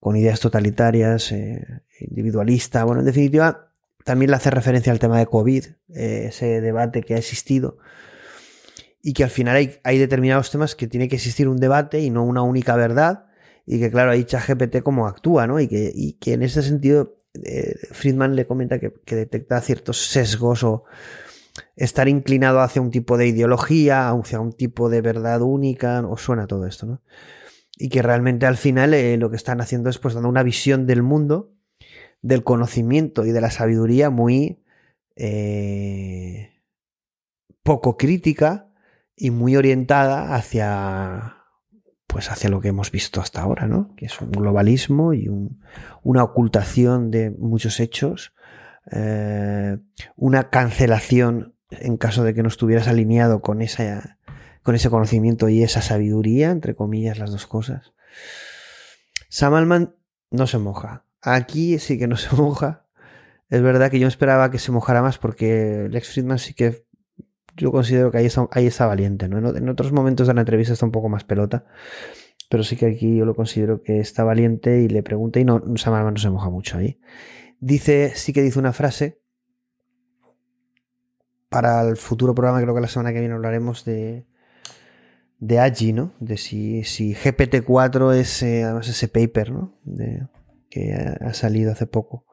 con 0.00 0.16
ideas 0.16 0.40
totalitarias, 0.40 1.32
eh, 1.32 1.82
individualista. 2.00 2.84
Bueno, 2.84 3.00
en 3.00 3.06
definitiva, 3.06 3.72
también 4.04 4.30
le 4.30 4.36
hace 4.36 4.50
referencia 4.50 4.92
al 4.92 4.98
tema 4.98 5.18
de 5.18 5.26
COVID, 5.26 5.64
eh, 5.94 6.26
ese 6.28 6.60
debate 6.60 7.02
que 7.02 7.14
ha 7.14 7.18
existido, 7.18 7.78
y 9.02 9.12
que 9.12 9.24
al 9.24 9.30
final 9.30 9.56
hay, 9.56 9.78
hay 9.84 9.98
determinados 9.98 10.50
temas 10.50 10.74
que 10.74 10.86
tiene 10.86 11.08
que 11.08 11.16
existir 11.16 11.48
un 11.48 11.58
debate 11.58 12.00
y 12.00 12.10
no 12.10 12.24
una 12.24 12.42
única 12.42 12.76
verdad, 12.76 13.26
y 13.66 13.78
que 13.80 13.90
claro, 13.90 14.10
ahí 14.10 14.24
ChatGPT 14.24 14.82
cómo 14.82 15.06
actúa, 15.06 15.46
¿no? 15.46 15.60
Y 15.60 15.68
que, 15.68 15.92
y 15.94 16.14
que 16.14 16.32
en 16.32 16.42
ese 16.42 16.62
sentido 16.62 17.18
eh, 17.44 17.74
Friedman 17.92 18.34
le 18.34 18.46
comenta 18.46 18.78
que, 18.78 18.92
detecta 19.14 19.60
ciertos 19.60 20.06
sesgos 20.06 20.64
o 20.64 20.84
estar 21.76 22.08
inclinado 22.08 22.60
hacia 22.60 22.80
un 22.80 22.90
tipo 22.90 23.16
de 23.18 23.26
ideología, 23.26 24.10
hacia 24.10 24.40
un 24.40 24.52
tipo 24.52 24.88
de 24.88 25.00
verdad 25.00 25.42
única, 25.42 26.00
o 26.06 26.16
suena 26.16 26.46
todo 26.46 26.66
esto, 26.66 26.86
¿no? 26.86 27.02
Y 27.80 27.88
que 27.90 28.02
realmente 28.02 28.44
al 28.46 28.56
final 28.56 28.92
eh, 28.92 29.16
lo 29.18 29.30
que 29.30 29.36
están 29.36 29.60
haciendo 29.60 29.88
es 29.88 29.98
pues 29.98 30.14
dando 30.14 30.28
una 30.28 30.42
visión 30.42 30.86
del 30.86 31.02
mundo 31.02 31.54
del 32.20 32.42
conocimiento 32.42 33.24
y 33.24 33.30
de 33.30 33.40
la 33.40 33.50
sabiduría 33.52 34.10
muy 34.10 34.64
eh, 35.14 36.50
poco 37.62 37.96
crítica 37.96 38.70
y 39.14 39.30
muy 39.30 39.56
orientada 39.56 40.34
hacia 40.34 41.34
pues 42.06 42.30
hacia 42.30 42.48
lo 42.48 42.60
que 42.62 42.68
hemos 42.68 42.90
visto 42.90 43.20
hasta 43.20 43.42
ahora, 43.42 43.66
¿no? 43.66 43.94
Que 43.94 44.06
es 44.06 44.18
un 44.22 44.30
globalismo 44.32 45.12
y 45.12 45.28
un- 45.28 45.60
una 46.02 46.24
ocultación 46.24 47.10
de 47.10 47.30
muchos 47.30 47.80
hechos, 47.80 48.32
eh, 48.90 49.76
una 50.16 50.48
cancelación 50.48 51.54
en 51.70 51.98
caso 51.98 52.24
de 52.24 52.32
que 52.32 52.42
no 52.42 52.48
estuvieras 52.48 52.88
alineado 52.88 53.42
con 53.42 53.60
esa 53.60 54.17
con 54.68 54.74
ese 54.74 54.90
conocimiento 54.90 55.48
y 55.48 55.62
esa 55.62 55.80
sabiduría, 55.80 56.50
entre 56.50 56.74
comillas, 56.74 57.18
las 57.18 57.30
dos 57.30 57.46
cosas. 57.46 57.94
Sam 59.30 59.54
Altman 59.54 59.94
no 60.30 60.46
se 60.46 60.58
moja. 60.58 61.06
Aquí 61.22 61.78
sí 61.78 61.98
que 61.98 62.06
no 62.06 62.18
se 62.18 62.36
moja. 62.36 62.84
Es 63.48 63.62
verdad 63.62 63.90
que 63.90 63.98
yo 63.98 64.06
esperaba 64.06 64.50
que 64.50 64.58
se 64.58 64.70
mojara 64.70 65.00
más 65.00 65.16
porque 65.16 65.88
Lex 65.90 66.12
Friedman 66.12 66.38
sí 66.38 66.52
que 66.52 66.84
yo 67.56 67.72
considero 67.72 68.10
que 68.10 68.18
ahí 68.18 68.26
está, 68.26 68.46
ahí 68.50 68.66
está 68.66 68.84
valiente. 68.84 69.26
¿no? 69.26 69.56
En, 69.56 69.70
otros 69.70 69.90
momentos 69.90 70.26
de 70.26 70.34
la 70.34 70.42
entrevista 70.42 70.74
está 70.74 70.84
un 70.84 70.92
poco 70.92 71.08
más 71.08 71.24
pelota. 71.24 71.64
Pero 72.50 72.62
sí 72.62 72.76
que 72.76 72.84
aquí 72.84 73.16
yo 73.16 73.24
lo 73.24 73.34
considero 73.34 73.82
que 73.82 74.00
está 74.00 74.22
valiente 74.22 74.82
y 74.82 74.88
le 74.88 75.02
pregunta 75.02 75.40
y 75.40 75.46
no, 75.46 75.62
Sam 75.78 75.94
Altman 75.94 76.12
no 76.12 76.20
se 76.20 76.28
moja 76.28 76.50
mucho 76.50 76.76
ahí. 76.76 77.00
Dice, 77.58 78.12
sí 78.14 78.34
que 78.34 78.42
dice 78.42 78.58
una 78.58 78.74
frase. 78.74 79.22
Para 81.48 81.88
el 81.88 81.96
futuro 81.96 82.34
programa, 82.34 82.60
creo 82.60 82.74
que 82.74 82.82
la 82.82 82.88
semana 82.88 83.14
que 83.14 83.20
viene 83.20 83.34
hablaremos 83.34 83.86
de, 83.86 84.26
de 85.38 85.58
AGI, 85.60 85.92
¿no? 85.92 86.14
De 86.20 86.36
si, 86.36 86.84
si 86.84 87.14
GPT-4 87.14 88.14
es, 88.14 88.42
eh, 88.42 88.64
además 88.64 88.88
ese 88.88 89.08
paper, 89.08 89.52
¿no? 89.52 89.78
De, 89.84 90.26
que 90.70 90.92
ha, 90.94 91.32
salido 91.32 91.72
hace 91.72 91.86
poco, 91.86 92.26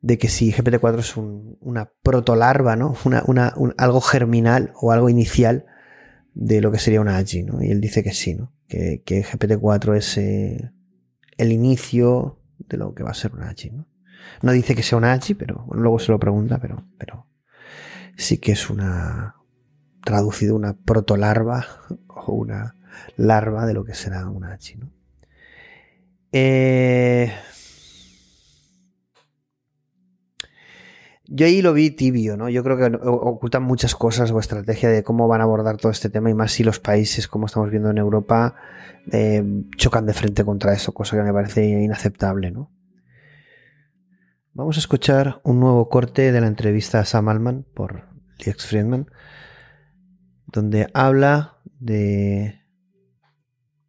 de 0.00 0.18
que 0.18 0.28
si 0.28 0.52
GPT-4 0.52 0.98
es 0.98 1.16
un- 1.16 1.56
una 1.60 1.90
protolarva, 2.02 2.76
¿no? 2.76 2.94
Una, 3.04 3.22
una- 3.26 3.52
un- 3.56 3.74
algo 3.78 4.00
germinal 4.00 4.72
o 4.80 4.92
algo 4.92 5.08
inicial 5.08 5.66
de 6.34 6.60
lo 6.60 6.70
que 6.70 6.78
sería 6.78 7.00
una 7.00 7.16
AGI, 7.16 7.44
¿no? 7.44 7.62
Y 7.62 7.70
él 7.70 7.80
dice 7.80 8.02
que 8.02 8.12
sí, 8.12 8.34
¿no? 8.34 8.52
Que, 8.68 9.02
que 9.06 9.24
GPT-4 9.24 9.96
es 9.96 10.18
eh, 10.18 10.72
el 11.38 11.52
inicio 11.52 12.40
de 12.58 12.76
lo 12.76 12.94
que 12.94 13.02
va 13.04 13.10
a 13.10 13.14
ser 13.14 13.32
una 13.32 13.48
AGI, 13.48 13.70
¿no? 13.70 13.88
No 14.42 14.52
dice 14.52 14.74
que 14.74 14.82
sea 14.82 14.98
una 14.98 15.12
AGI, 15.12 15.34
pero 15.34 15.66
luego 15.72 15.98
se 15.98 16.10
lo 16.12 16.18
pregunta, 16.18 16.58
pero, 16.60 16.84
pero 16.98 17.26
sí 18.16 18.38
que 18.38 18.52
es 18.52 18.68
una 18.68 19.36
traducido 20.04 20.54
una 20.56 20.74
protolarva 20.76 21.66
o 22.16 22.32
una 22.32 22.74
larva 23.16 23.66
de 23.66 23.74
lo 23.74 23.84
que 23.84 23.94
será 23.94 24.28
una 24.28 24.58
¿no? 24.78 24.90
Eh, 26.32 27.32
Yo 31.28 31.46
ahí 31.46 31.60
lo 31.60 31.72
vi 31.72 31.90
tibio, 31.90 32.36
¿no? 32.36 32.48
Yo 32.48 32.62
creo 32.62 32.76
que 32.76 32.84
ocultan 33.04 33.64
muchas 33.64 33.96
cosas 33.96 34.30
o 34.30 34.38
estrategia 34.38 34.90
de 34.90 35.02
cómo 35.02 35.26
van 35.26 35.40
a 35.40 35.44
abordar 35.44 35.76
todo 35.76 35.90
este 35.90 36.08
tema 36.08 36.30
y 36.30 36.34
más 36.34 36.52
si 36.52 36.62
los 36.62 36.78
países, 36.78 37.26
como 37.26 37.46
estamos 37.46 37.70
viendo 37.70 37.90
en 37.90 37.98
Europa, 37.98 38.54
eh, 39.10 39.42
chocan 39.76 40.06
de 40.06 40.12
frente 40.12 40.44
contra 40.44 40.72
eso, 40.72 40.94
cosa 40.94 41.16
que 41.16 41.24
me 41.24 41.32
parece 41.32 41.66
inaceptable, 41.66 42.52
¿no? 42.52 42.70
Vamos 44.52 44.76
a 44.76 44.80
escuchar 44.80 45.40
un 45.42 45.58
nuevo 45.58 45.88
corte 45.88 46.30
de 46.30 46.40
la 46.40 46.46
entrevista 46.46 47.00
a 47.00 47.04
Sam 47.04 47.28
Altman 47.28 47.66
por 47.74 48.04
Lex 48.44 48.66
Friedman, 48.66 49.10
donde 50.46 50.88
habla 50.94 51.55
de 51.78 52.60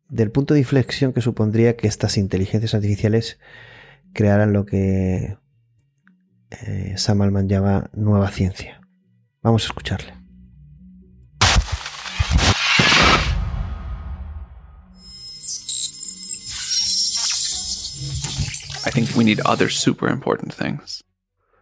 del 0.10 0.32
punto 0.32 0.54
de 0.54 0.62
inflexión 0.62 1.14
que 1.14 1.22
supondría 1.22 1.76
que 1.76 1.88
estas 1.88 2.18
inteligencias 2.18 2.74
artificiales 2.74 3.40
crearan 4.14 4.54
lo 4.54 4.66
que 4.66 5.38
eh, 6.50 6.94
Sam 6.98 7.22
Altman 7.22 7.50
llama 7.50 7.90
nueva 7.94 8.32
ciencia. 8.32 8.82
Vamos 9.42 9.64
a 9.64 9.68
escucharle. 9.68 10.14
I 18.86 18.90
think 18.90 19.16
we 19.18 19.26
need 19.26 19.42
other 19.46 19.70
super 19.70 20.10
important 20.10 20.54
things. 20.54 21.04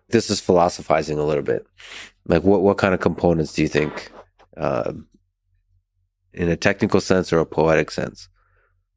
This 0.10 0.30
is 0.30 0.40
philosophizing 0.40 1.18
a 1.18 1.26
little 1.26 1.42
bit. 1.42 1.66
Like, 2.28 2.44
what 2.44 2.62
what 2.62 2.78
kind 2.78 2.94
of 2.94 3.00
components 3.00 3.54
do 3.54 3.64
you 3.64 3.68
think, 3.68 4.12
uh, 4.56 4.94
in 6.36 6.50
a 6.50 6.58
technical 6.58 7.02
sense 7.02 7.32
or 7.32 7.40
a 7.40 7.46
poetic 7.46 7.90
sense, 7.92 8.30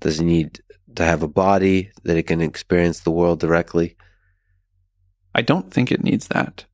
does 0.01 0.21
it 0.21 0.25
need 0.25 0.61
to 0.95 1.05
have 1.05 1.23
a 1.23 1.29
body 1.29 1.91
that 2.05 2.17
it 2.17 2.25
can 2.25 2.41
experience 2.41 3.01
the 3.01 3.11
world 3.11 3.41
directly? 3.41 3.97
I 5.35 5.43
don't 5.43 5.73
think 5.73 5.91
it 5.91 6.03
needs 6.03 6.29
that. 6.29 6.65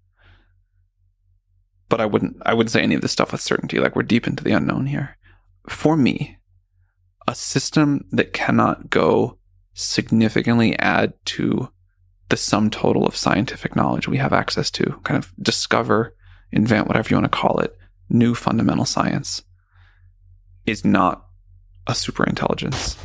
But 1.89 2.01
I 2.01 2.07
wouldn't 2.07 2.39
I 2.45 2.55
wouldn't 2.55 2.73
say 2.73 2.83
any 2.83 2.95
of 2.95 3.03
this 3.03 3.13
stuff 3.13 3.33
with 3.33 3.41
certainty. 3.41 3.79
Like 3.79 3.95
we're 3.95 4.03
deep 4.03 4.27
into 4.27 4.43
the 4.43 4.53
unknown 4.53 4.87
here. 4.87 5.17
For 5.69 5.97
me, 5.97 6.39
a 7.29 7.35
system 7.35 8.07
that 8.11 8.33
cannot 8.33 8.91
go 8.91 9.39
significantly 9.75 10.79
add 10.79 11.13
to 11.27 11.71
the 12.31 12.37
sum 12.37 12.71
total 12.71 13.07
of 13.07 13.17
scientific 13.17 13.77
knowledge 13.77 14.09
we 14.09 14.17
have 14.17 14.33
access 14.33 14.71
to, 14.73 14.99
kind 15.05 15.19
of 15.19 15.33
discover, 15.41 16.17
invent, 16.51 16.87
whatever 16.87 17.09
you 17.11 17.17
want 17.17 17.31
to 17.31 17.39
call 17.39 17.61
it, 17.61 17.77
new 18.09 18.35
fundamental 18.35 18.85
science, 18.85 19.43
is 20.67 20.85
not 20.85 21.27
a 21.87 21.95
super 21.95 22.29
intelligence. 22.29 22.97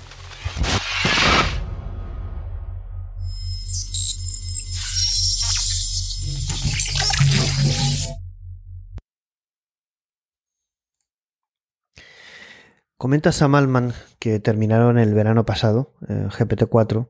Comenta 12.98 13.32
Sam 13.32 13.56
Altman 13.56 13.94
que 14.20 14.42
terminaron 14.42 15.00
el 15.00 15.14
verano 15.14 15.46
pasado, 15.46 15.94
eh, 16.10 16.28
GPT-4, 16.30 17.10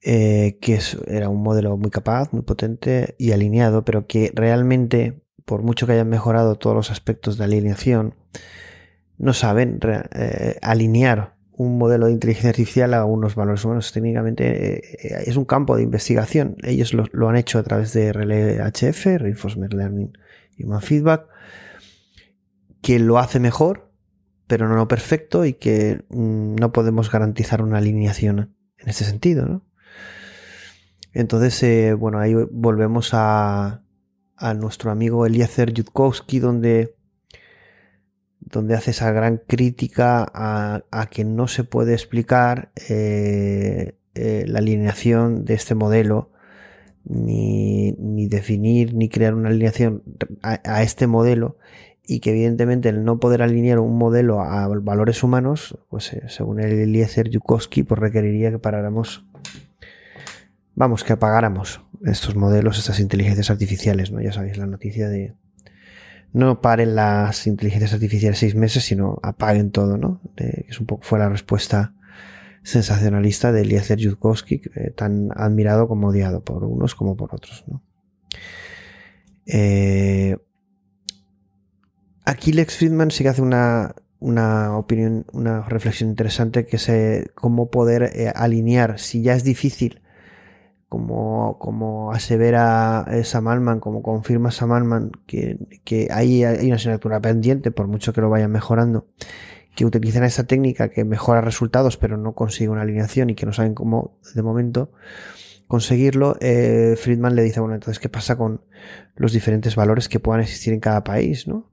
eh, 0.00 0.58
que 0.62 0.80
era 1.08 1.28
un 1.28 1.42
modelo 1.42 1.76
muy 1.76 1.90
capaz, 1.90 2.32
muy 2.32 2.40
potente 2.40 3.16
y 3.18 3.32
alineado, 3.32 3.84
pero 3.84 4.06
que 4.06 4.32
realmente, 4.34 5.22
por 5.44 5.62
mucho 5.62 5.86
que 5.86 5.92
hayan 5.92 6.08
mejorado 6.08 6.56
todos 6.56 6.74
los 6.74 6.90
aspectos 6.90 7.36
de 7.36 7.44
alineación, 7.44 8.14
no 9.18 9.32
saben 9.32 9.78
eh, 9.84 10.58
alinear 10.62 11.36
un 11.52 11.78
modelo 11.78 12.06
de 12.06 12.12
inteligencia 12.12 12.50
artificial 12.50 12.92
a 12.94 13.04
unos 13.04 13.34
valores 13.34 13.64
humanos. 13.64 13.92
Técnicamente 13.92 15.06
eh, 15.06 15.24
es 15.26 15.36
un 15.36 15.44
campo 15.44 15.76
de 15.76 15.82
investigación. 15.82 16.56
Ellos 16.62 16.92
lo, 16.92 17.28
han 17.28 17.36
hecho 17.36 17.58
a 17.58 17.62
través 17.62 17.92
de 17.92 18.12
RLHF, 18.12 19.06
Reinforcement 19.18 19.72
Learning 19.72 20.12
Human 20.58 20.82
Feedback, 20.82 21.26
que 22.82 22.98
lo 22.98 23.18
hace 23.18 23.40
mejor, 23.40 23.90
pero 24.46 24.68
no 24.68 24.86
perfecto 24.86 25.44
y 25.44 25.54
que 25.54 26.04
mm, 26.10 26.56
no 26.56 26.72
podemos 26.72 27.10
garantizar 27.10 27.62
una 27.62 27.78
alineación 27.78 28.54
en 28.78 28.88
ese 28.88 29.04
sentido. 29.04 29.46
¿no? 29.46 29.62
Entonces, 31.14 31.62
eh, 31.62 31.94
bueno, 31.94 32.18
ahí 32.18 32.34
volvemos 32.34 33.10
a, 33.12 33.82
a 34.36 34.54
nuestro 34.54 34.90
amigo 34.90 35.24
Eliezer 35.24 35.72
Yudkowsky, 35.72 36.38
donde, 36.38 36.95
donde 38.46 38.74
hace 38.74 38.92
esa 38.92 39.12
gran 39.12 39.42
crítica 39.46 40.26
a, 40.32 41.06
que 41.10 41.24
no 41.24 41.48
se 41.48 41.64
puede 41.64 41.92
explicar 41.92 42.70
eh, 42.88 43.96
eh, 44.14 44.44
la 44.46 44.60
alineación 44.60 45.44
de 45.44 45.54
este 45.54 45.74
modelo, 45.74 46.30
ni, 47.04 47.92
ni, 47.92 48.26
definir 48.26 48.94
ni 48.94 49.08
crear 49.08 49.34
una 49.34 49.50
alineación 49.50 50.02
a, 50.42 50.82
este 50.82 51.06
modelo, 51.06 51.58
y 52.06 52.20
que 52.20 52.30
evidentemente 52.30 52.88
el 52.88 53.04
no 53.04 53.18
poder 53.18 53.42
alinear 53.42 53.80
un 53.80 53.98
modelo 53.98 54.40
a 54.40 54.68
valores 54.68 55.22
humanos, 55.22 55.78
pues 55.88 56.16
según 56.28 56.60
el 56.60 56.72
Eliezer 56.72 57.28
Yudkowsky, 57.28 57.82
pues 57.82 58.00
requeriría 58.00 58.50
que 58.50 58.58
paráramos 58.58 59.24
vamos, 60.76 61.02
que 61.02 61.14
apagáramos 61.14 61.80
estos 62.04 62.36
modelos, 62.36 62.78
estas 62.78 63.00
inteligencias 63.00 63.50
artificiales, 63.50 64.12
¿no? 64.12 64.20
Ya 64.20 64.32
sabéis 64.32 64.58
la 64.58 64.66
noticia 64.66 65.08
de 65.08 65.34
no 66.36 66.60
paren 66.60 66.94
las 66.94 67.46
inteligencias 67.46 67.94
artificiales 67.94 68.38
seis 68.38 68.54
meses, 68.54 68.84
sino 68.84 69.18
apaguen 69.22 69.70
todo, 69.70 69.96
¿no? 69.96 70.20
es 70.36 70.78
un 70.78 70.84
poco 70.84 71.02
fue 71.02 71.18
la 71.18 71.30
respuesta 71.30 71.94
sensacionalista 72.62 73.52
de 73.52 73.62
Eliezer 73.62 73.98
Yudkowsky, 73.98 74.60
tan 74.96 75.30
admirado 75.34 75.88
como 75.88 76.08
odiado 76.08 76.44
por 76.44 76.62
unos 76.64 76.94
como 76.94 77.16
por 77.16 77.34
otros, 77.34 77.64
¿no? 77.66 77.82
Eh, 79.46 80.36
aquí 82.26 82.52
Lex 82.52 82.76
Friedman 82.76 83.10
sí 83.10 83.24
que 83.24 83.30
hace 83.30 83.40
una, 83.40 83.94
una 84.18 84.76
opinión, 84.76 85.24
una 85.32 85.62
reflexión 85.62 86.10
interesante 86.10 86.66
que 86.66 86.76
es 86.76 87.30
cómo 87.34 87.70
poder 87.70 88.10
eh, 88.14 88.30
alinear, 88.34 88.98
si 88.98 89.22
ya 89.22 89.32
es 89.32 89.42
difícil 89.42 90.02
como, 90.88 91.58
como 91.58 92.12
asevera 92.12 93.06
Sam 93.24 93.48
Altman, 93.48 93.80
como 93.80 94.02
confirma 94.02 94.50
Sam 94.50 94.72
Altman, 94.72 95.10
que, 95.26 95.58
que 95.84 96.08
hay, 96.10 96.44
hay 96.44 96.66
una 96.66 96.76
asignatura 96.76 97.20
pendiente, 97.20 97.70
por 97.70 97.88
mucho 97.88 98.12
que 98.12 98.20
lo 98.20 98.30
vayan 98.30 98.52
mejorando, 98.52 99.06
que 99.74 99.84
utilizan 99.84 100.24
esa 100.24 100.44
técnica 100.44 100.88
que 100.88 101.04
mejora 101.04 101.40
resultados, 101.40 101.96
pero 101.96 102.16
no 102.16 102.34
consigue 102.34 102.70
una 102.70 102.82
alineación 102.82 103.30
y 103.30 103.34
que 103.34 103.46
no 103.46 103.52
saben 103.52 103.74
cómo, 103.74 104.18
de 104.34 104.42
momento, 104.42 104.90
conseguirlo, 105.68 106.36
eh, 106.40 106.96
Friedman 106.96 107.36
le 107.36 107.42
dice, 107.42 107.60
bueno, 107.60 107.74
entonces, 107.74 108.00
¿qué 108.00 108.08
pasa 108.08 108.36
con 108.36 108.62
los 109.16 109.32
diferentes 109.32 109.76
valores 109.76 110.08
que 110.08 110.20
puedan 110.20 110.40
existir 110.40 110.72
en 110.72 110.80
cada 110.80 111.04
país, 111.04 111.46
no? 111.46 111.70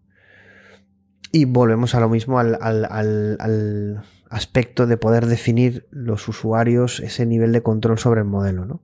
Y 1.31 1.45
volvemos 1.45 1.95
a 1.95 1.99
lo 1.99 2.09
mismo 2.09 2.39
al, 2.39 2.57
al, 2.61 2.85
al, 2.85 3.37
al 3.39 4.03
aspecto 4.29 4.85
de 4.85 4.97
poder 4.97 5.25
definir 5.25 5.87
los 5.89 6.27
usuarios 6.27 6.99
ese 6.99 7.25
nivel 7.25 7.51
de 7.51 7.63
control 7.63 7.97
sobre 7.97 8.21
el 8.21 8.27
modelo, 8.27 8.65
¿no? 8.65 8.81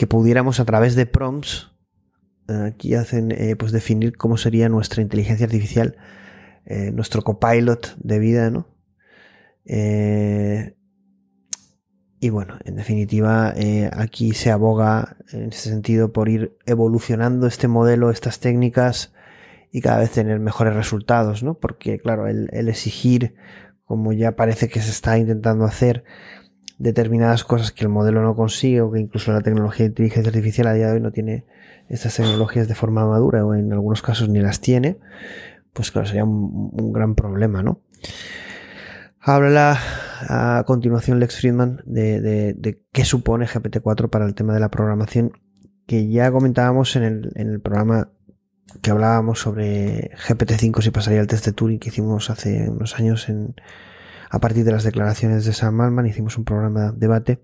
Que 0.00 0.06
pudiéramos 0.06 0.60
a 0.60 0.64
través 0.64 0.94
de 0.94 1.04
prompts, 1.04 1.72
eh, 2.48 2.68
aquí 2.68 2.94
hacen, 2.94 3.32
eh, 3.32 3.54
pues 3.54 3.70
definir 3.70 4.16
cómo 4.16 4.38
sería 4.38 4.70
nuestra 4.70 5.02
inteligencia 5.02 5.44
artificial, 5.44 5.98
eh, 6.64 6.90
nuestro 6.90 7.20
copilot 7.20 7.94
de 7.98 8.18
vida, 8.18 8.48
¿no? 8.48 8.66
y 12.18 12.30
bueno, 12.30 12.58
en 12.64 12.76
definitiva, 12.76 13.54
aquí 13.92 14.32
se 14.32 14.50
aboga 14.50 15.18
en 15.32 15.50
ese 15.50 15.68
sentido 15.68 16.12
por 16.14 16.30
ir 16.30 16.56
evolucionando 16.64 17.46
este 17.46 17.68
modelo, 17.68 18.10
estas 18.10 18.40
técnicas 18.40 19.12
y 19.70 19.82
cada 19.82 19.98
vez 19.98 20.12
tener 20.12 20.40
mejores 20.40 20.74
resultados, 20.74 21.42
¿no? 21.42 21.54
Porque, 21.54 22.00
claro, 22.00 22.26
el 22.26 22.68
exigir, 22.68 23.34
como 23.84 24.12
ya 24.12 24.34
parece 24.34 24.68
que 24.68 24.80
se 24.80 24.90
está 24.90 25.18
intentando 25.18 25.66
hacer, 25.66 26.04
determinadas 26.80 27.44
cosas 27.44 27.72
que 27.72 27.84
el 27.84 27.90
modelo 27.90 28.22
no 28.22 28.34
consigue 28.34 28.80
o 28.80 28.90
que 28.90 29.00
incluso 29.00 29.32
la 29.32 29.42
tecnología 29.42 29.84
de 29.84 29.90
inteligencia 29.90 30.30
artificial 30.30 30.66
a 30.66 30.72
día 30.72 30.86
de 30.86 30.94
hoy 30.94 31.00
no 31.00 31.12
tiene 31.12 31.44
estas 31.90 32.16
tecnologías 32.16 32.68
de 32.68 32.74
forma 32.74 33.06
madura 33.06 33.44
o 33.44 33.54
en 33.54 33.70
algunos 33.70 34.00
casos 34.00 34.30
ni 34.30 34.40
las 34.40 34.62
tiene, 34.62 34.96
pues 35.74 35.90
claro, 35.90 36.06
sería 36.06 36.24
un, 36.24 36.90
gran 36.92 37.14
problema, 37.14 37.62
¿no? 37.62 37.82
Habla 39.20 39.78
a 40.26 40.64
continuación 40.66 41.20
Lex 41.20 41.36
Friedman 41.36 41.82
de, 41.84 42.80
qué 42.92 43.04
supone 43.04 43.46
GPT-4 43.46 44.08
para 44.08 44.24
el 44.24 44.34
tema 44.34 44.54
de 44.54 44.60
la 44.60 44.70
programación, 44.70 45.32
que 45.86 46.08
ya 46.08 46.32
comentábamos 46.32 46.96
en 46.96 47.02
el, 47.02 47.32
en 47.34 47.50
el 47.50 47.60
programa 47.60 48.08
que 48.80 48.90
hablábamos 48.90 49.38
sobre 49.38 50.12
GPT-5 50.26 50.80
si 50.80 50.90
pasaría 50.90 51.20
el 51.20 51.26
test 51.26 51.44
de 51.44 51.52
Turing 51.52 51.78
que 51.78 51.90
hicimos 51.90 52.30
hace 52.30 52.70
unos 52.70 52.98
años 52.98 53.28
en, 53.28 53.54
a 54.30 54.38
partir 54.38 54.64
de 54.64 54.70
las 54.70 54.84
declaraciones 54.84 55.44
de 55.44 55.52
Sam 55.52 55.80
Altman, 55.80 56.06
hicimos 56.06 56.38
un 56.38 56.44
programa 56.44 56.92
de 56.92 56.98
debate. 56.98 57.42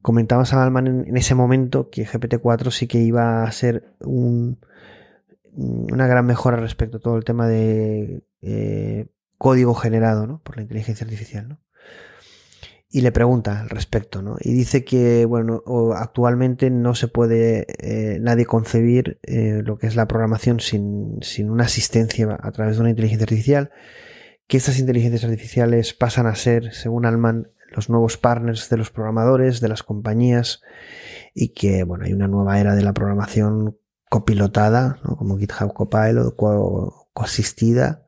Comentaba 0.00 0.46
Sam 0.46 0.60
Altman 0.60 0.86
en, 1.08 1.16
ese 1.16 1.34
momento 1.34 1.90
que 1.90 2.06
GPT-4 2.06 2.70
sí 2.70 2.86
que 2.86 2.98
iba 2.98 3.42
a 3.42 3.50
ser 3.50 3.96
una 4.00 4.56
gran 6.06 6.24
mejora 6.24 6.56
respecto 6.56 6.98
a 6.98 7.00
todo 7.00 7.16
el 7.16 7.24
tema 7.24 7.48
de 7.48 8.22
eh, 8.42 9.06
código 9.38 9.74
generado 9.74 10.40
por 10.44 10.56
la 10.56 10.62
inteligencia 10.62 11.04
artificial. 11.04 11.58
Y 12.88 13.00
le 13.00 13.10
pregunta 13.10 13.60
al 13.60 13.70
respecto, 13.70 14.22
¿no? 14.22 14.36
Y 14.38 14.52
dice 14.52 14.84
que, 14.84 15.24
bueno, 15.24 15.62
actualmente 15.96 16.70
no 16.70 16.94
se 16.94 17.08
puede 17.08 17.66
eh, 17.78 18.18
nadie 18.20 18.44
concebir 18.44 19.18
eh, 19.22 19.62
lo 19.64 19.78
que 19.78 19.86
es 19.86 19.96
la 19.96 20.06
programación 20.06 20.60
sin, 20.60 21.16
sin 21.22 21.50
una 21.50 21.64
asistencia 21.64 22.38
a 22.40 22.52
través 22.52 22.76
de 22.76 22.82
una 22.82 22.90
inteligencia 22.90 23.24
artificial 23.24 23.70
que 24.52 24.58
estas 24.58 24.78
inteligencias 24.78 25.24
artificiales 25.24 25.94
pasan 25.94 26.26
a 26.26 26.34
ser, 26.34 26.74
según 26.74 27.06
Alman, 27.06 27.50
los 27.74 27.88
nuevos 27.88 28.18
partners 28.18 28.68
de 28.68 28.76
los 28.76 28.90
programadores, 28.90 29.62
de 29.62 29.68
las 29.70 29.82
compañías, 29.82 30.60
y 31.32 31.54
que 31.54 31.84
bueno, 31.84 32.04
hay 32.04 32.12
una 32.12 32.28
nueva 32.28 32.60
era 32.60 32.74
de 32.74 32.82
la 32.82 32.92
programación 32.92 33.78
copilotada, 34.10 35.00
como 35.16 35.38
GitHub 35.38 35.72
Copilot, 35.72 36.36
co 36.36 37.08
coasistida. 37.14 38.04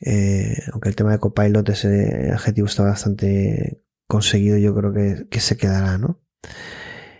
Eh, 0.00 0.58
aunque 0.72 0.88
el 0.88 0.96
tema 0.96 1.12
de 1.12 1.20
Copilot, 1.20 1.68
ese 1.68 2.32
adjetivo 2.32 2.66
está 2.66 2.82
bastante 2.82 3.80
conseguido, 4.08 4.58
yo 4.58 4.74
creo 4.74 4.92
que, 4.92 5.40
se 5.40 5.56
quedará, 5.56 5.98
¿no? 5.98 6.20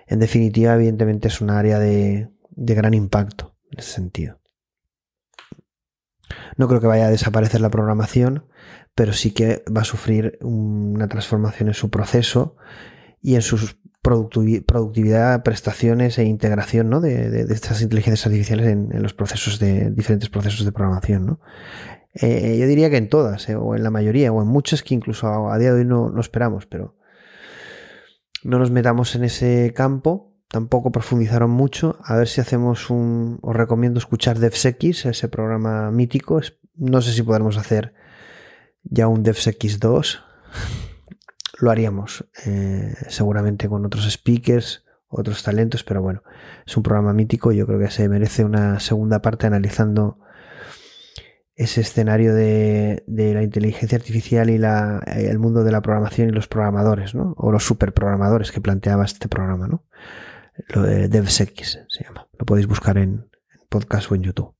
En 0.08 0.18
definitiva, 0.18 0.74
evidentemente 0.74 1.28
es 1.28 1.40
un 1.40 1.50
área 1.50 1.78
de 1.78 2.30
gran 2.50 2.94
impacto 2.94 3.54
en 3.70 3.78
ese 3.78 3.92
sentido. 3.92 4.40
No 6.56 6.68
creo 6.68 6.80
que 6.80 6.86
vaya 6.86 7.06
a 7.06 7.10
desaparecer 7.10 7.60
la 7.60 7.70
programación, 7.70 8.46
pero 8.94 9.12
sí 9.12 9.32
que 9.32 9.64
va 9.74 9.82
a 9.82 9.84
sufrir 9.84 10.38
una 10.42 11.08
transformación 11.08 11.68
en 11.68 11.74
su 11.74 11.90
proceso 11.90 12.56
y 13.20 13.34
en 13.34 13.42
su 13.42 13.58
productividad, 14.02 15.42
prestaciones 15.42 16.18
e 16.18 16.24
integración 16.24 16.90
¿no? 16.90 17.00
de, 17.00 17.46
estas 17.50 17.80
inteligencias 17.80 18.26
artificiales 18.26 18.66
en, 18.66 19.02
los 19.02 19.14
procesos 19.14 19.58
de 19.58 19.90
diferentes 19.90 20.28
procesos 20.28 20.64
de 20.66 20.72
programación. 20.72 21.38
Eh, 22.12 22.58
yo 22.60 22.66
diría 22.66 22.90
que 22.90 22.98
en 22.98 23.08
todas, 23.08 23.48
eh, 23.48 23.56
o 23.56 23.74
en 23.74 23.82
la 23.82 23.90
mayoría, 23.90 24.30
o 24.30 24.42
en 24.42 24.48
muchas 24.48 24.82
que 24.82 24.94
incluso 24.94 25.50
a, 25.50 25.58
día 25.58 25.72
de 25.72 25.80
hoy 25.80 25.86
no, 25.86 26.10
no 26.10 26.20
esperamos, 26.20 26.66
pero 26.66 26.96
no 28.44 28.58
nos 28.58 28.70
metamos 28.70 29.16
en 29.16 29.24
ese 29.24 29.72
campo 29.74 30.33
tampoco 30.54 30.92
profundizaron 30.92 31.50
mucho. 31.50 31.98
A 32.04 32.14
ver 32.14 32.28
si 32.28 32.40
hacemos 32.40 32.88
un. 32.88 33.40
Os 33.42 33.56
recomiendo 33.56 33.98
escuchar 33.98 34.38
DevSex, 34.38 35.04
ese 35.06 35.28
programa 35.28 35.90
mítico. 35.90 36.40
No 36.76 37.02
sé 37.02 37.12
si 37.12 37.24
podremos 37.24 37.56
hacer 37.56 37.92
ya 38.84 39.08
un 39.08 39.24
DevSex 39.24 39.80
2. 39.80 40.22
Lo 41.58 41.72
haríamos 41.72 42.26
eh, 42.46 42.94
seguramente 43.08 43.68
con 43.68 43.84
otros 43.84 44.08
speakers, 44.08 44.84
otros 45.08 45.42
talentos, 45.42 45.82
pero 45.82 46.02
bueno, 46.02 46.22
es 46.64 46.76
un 46.76 46.84
programa 46.84 47.12
mítico. 47.12 47.50
Yo 47.50 47.66
creo 47.66 47.80
que 47.80 47.90
se 47.90 48.08
merece 48.08 48.44
una 48.44 48.78
segunda 48.78 49.20
parte 49.22 49.48
analizando 49.48 50.20
ese 51.56 51.80
escenario 51.80 52.32
de, 52.32 53.02
la 53.08 53.42
inteligencia 53.42 53.96
artificial 53.96 54.50
y 54.50 54.58
la, 54.58 55.02
el 55.16 55.40
mundo 55.40 55.64
de 55.64 55.72
la 55.72 55.82
programación 55.82 56.28
y 56.28 56.32
los 56.32 56.46
programadores, 56.46 57.16
¿no? 57.16 57.34
O 57.38 57.50
los 57.50 57.64
superprogramadores 57.64 58.52
que 58.52 58.60
planteaba 58.60 59.04
este 59.04 59.28
programa, 59.28 59.66
¿no? 59.66 59.82
Lo 60.68 60.82
de 60.82 61.08
DevSex 61.08 61.80
se 61.88 62.04
llama. 62.04 62.28
Lo 62.38 62.46
podéis 62.46 62.66
buscar 62.66 62.98
en, 62.98 63.28
podcast 63.68 64.10
o 64.10 64.14
en 64.14 64.22
YouTube. 64.22 64.54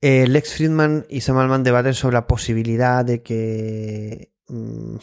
Eh, 0.00 0.26
Lex 0.26 0.54
Friedman 0.54 1.06
y 1.08 1.20
Sam 1.20 1.38
Altman 1.38 1.64
debaten 1.64 1.94
sobre 1.94 2.14
la 2.14 2.26
posibilidad 2.26 3.04
de 3.04 3.22
que 3.22 4.32
mm, 4.48 4.96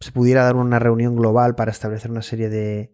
se 0.00 0.12
pudiera 0.12 0.44
dar 0.44 0.56
una 0.56 0.78
reunión 0.78 1.16
global 1.16 1.54
para 1.54 1.70
establecer 1.70 2.10
una 2.10 2.22
serie 2.22 2.48
de, 2.48 2.92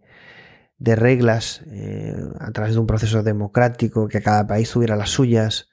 reglas 0.79 1.63
eh, 1.71 2.15
a 2.39 2.51
través 2.53 2.75
de 2.75 2.81
un 2.81 2.87
proceso 2.87 3.23
democrático, 3.23 4.09
que 4.09 4.23
cada 4.23 4.47
país 4.47 4.71
tuviera 4.71 4.97
las 4.97 5.11
suyas, 5.11 5.69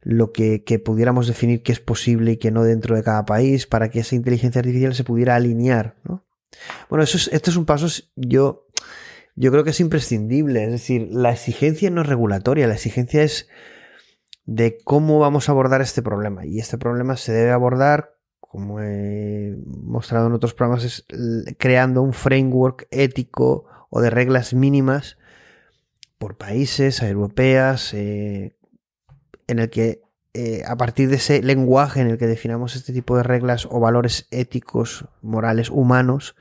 lo 0.00 0.32
que, 0.32 0.64
que, 0.64 0.80
pudiéramos 0.80 1.28
definir 1.28 1.62
qué 1.62 1.72
es 1.72 1.80
posible 1.80 2.32
y 2.32 2.36
qué 2.36 2.50
no 2.50 2.64
dentro 2.64 2.96
de 2.96 3.04
cada 3.04 3.24
país, 3.24 3.66
para 3.66 3.88
que 3.88 4.00
esa 4.00 4.16
inteligencia 4.16 4.60
artificial 4.60 4.94
se 4.94 5.04
pudiera 5.04 5.36
alinear. 5.36 5.96
¿no? 6.04 6.24
Bueno, 6.88 7.02
eso 7.04 7.16
es, 7.16 7.28
esto 7.32 7.50
es 7.50 7.56
un 7.56 7.66
paso, 7.66 7.86
yo, 8.16 8.66
yo 9.34 9.50
creo 9.50 9.64
que 9.64 9.70
es 9.70 9.80
imprescindible, 9.80 10.64
es 10.64 10.70
decir, 10.70 11.08
la 11.10 11.32
exigencia 11.32 11.90
no 11.90 12.02
es 12.02 12.06
regulatoria, 12.06 12.66
la 12.66 12.74
exigencia 12.74 13.22
es 13.22 13.48
de 14.44 14.78
cómo 14.84 15.18
vamos 15.18 15.48
a 15.48 15.52
abordar 15.52 15.80
este 15.80 16.02
problema. 16.02 16.44
Y 16.46 16.58
este 16.58 16.78
problema 16.78 17.16
se 17.16 17.32
debe 17.32 17.50
abordar, 17.50 18.16
como 18.40 18.80
he 18.80 19.56
mostrado 19.66 20.26
en 20.26 20.34
otros 20.34 20.54
programas, 20.54 20.84
es 20.84 21.06
creando 21.58 22.02
un 22.02 22.12
framework 22.12 22.86
ético 22.90 23.66
o 23.88 24.00
de 24.00 24.10
reglas 24.10 24.54
mínimas 24.54 25.18
por 26.18 26.36
países, 26.36 27.02
europeas, 27.02 27.92
eh, 27.94 28.56
en 29.46 29.58
el 29.58 29.70
que 29.70 30.02
eh, 30.34 30.62
a 30.66 30.76
partir 30.76 31.10
de 31.10 31.16
ese 31.16 31.42
lenguaje 31.42 32.00
en 32.00 32.08
el 32.08 32.18
que 32.18 32.26
definamos 32.26 32.74
este 32.74 32.92
tipo 32.92 33.16
de 33.16 33.22
reglas 33.22 33.68
o 33.70 33.80
valores 33.80 34.28
éticos, 34.30 35.06
morales, 35.20 35.68
humanos, 35.68 36.36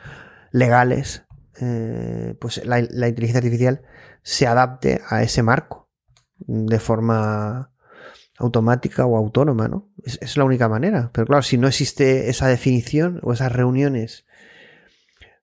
legales, 0.52 1.26
eh, 1.60 2.36
pues 2.40 2.66
la, 2.66 2.80
inteligencia 2.80 3.40
artificial 3.40 3.82
se 4.24 4.48
adapte 4.48 5.02
a 5.10 5.24
ese 5.24 5.44
marco 5.44 5.90
de 6.40 6.80
forma 6.80 7.72
automática 8.38 9.06
o 9.06 9.18
autónoma, 9.18 9.68
¿no? 9.68 9.90
Es, 10.04 10.18
es, 10.22 10.38
la 10.38 10.46
única 10.46 10.70
manera. 10.70 11.12
Pero 11.14 11.28
claro, 11.28 11.44
si 11.44 11.58
no 11.58 11.68
existe 11.68 12.30
esa 12.30 12.48
definición 12.48 13.20
o 13.24 13.34
esas 13.34 13.52
reuniones 13.52 14.26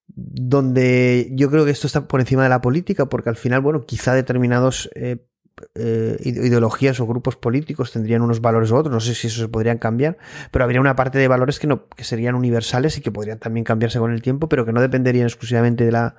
donde 0.08 1.30
yo 1.32 1.50
creo 1.50 1.64
que 1.64 1.70
esto 1.70 1.86
está 1.86 2.08
por 2.08 2.20
encima 2.20 2.42
de 2.42 2.48
la 2.48 2.60
política, 2.60 3.06
porque 3.06 3.28
al 3.28 3.36
final, 3.36 3.60
bueno, 3.60 3.84
quizá 3.84 4.14
determinados 4.14 4.90
eh, 4.94 5.27
eh, 5.74 6.16
ideologías 6.22 7.00
o 7.00 7.06
grupos 7.06 7.36
políticos 7.36 7.92
tendrían 7.92 8.22
unos 8.22 8.40
valores 8.40 8.70
u 8.70 8.76
otros, 8.76 8.92
no 8.92 9.00
sé 9.00 9.14
si 9.14 9.26
eso 9.26 9.40
se 9.40 9.48
podrían 9.48 9.78
cambiar, 9.78 10.18
pero 10.50 10.64
habría 10.64 10.80
una 10.80 10.96
parte 10.96 11.18
de 11.18 11.28
valores 11.28 11.58
que, 11.58 11.66
no, 11.66 11.88
que 11.88 12.04
serían 12.04 12.34
universales 12.34 12.98
y 12.98 13.00
que 13.00 13.10
podrían 13.10 13.38
también 13.38 13.64
cambiarse 13.64 13.98
con 13.98 14.12
el 14.12 14.22
tiempo, 14.22 14.48
pero 14.48 14.64
que 14.64 14.72
no 14.72 14.80
dependerían 14.80 15.26
exclusivamente 15.26 15.84
de 15.84 15.92
la 15.92 16.16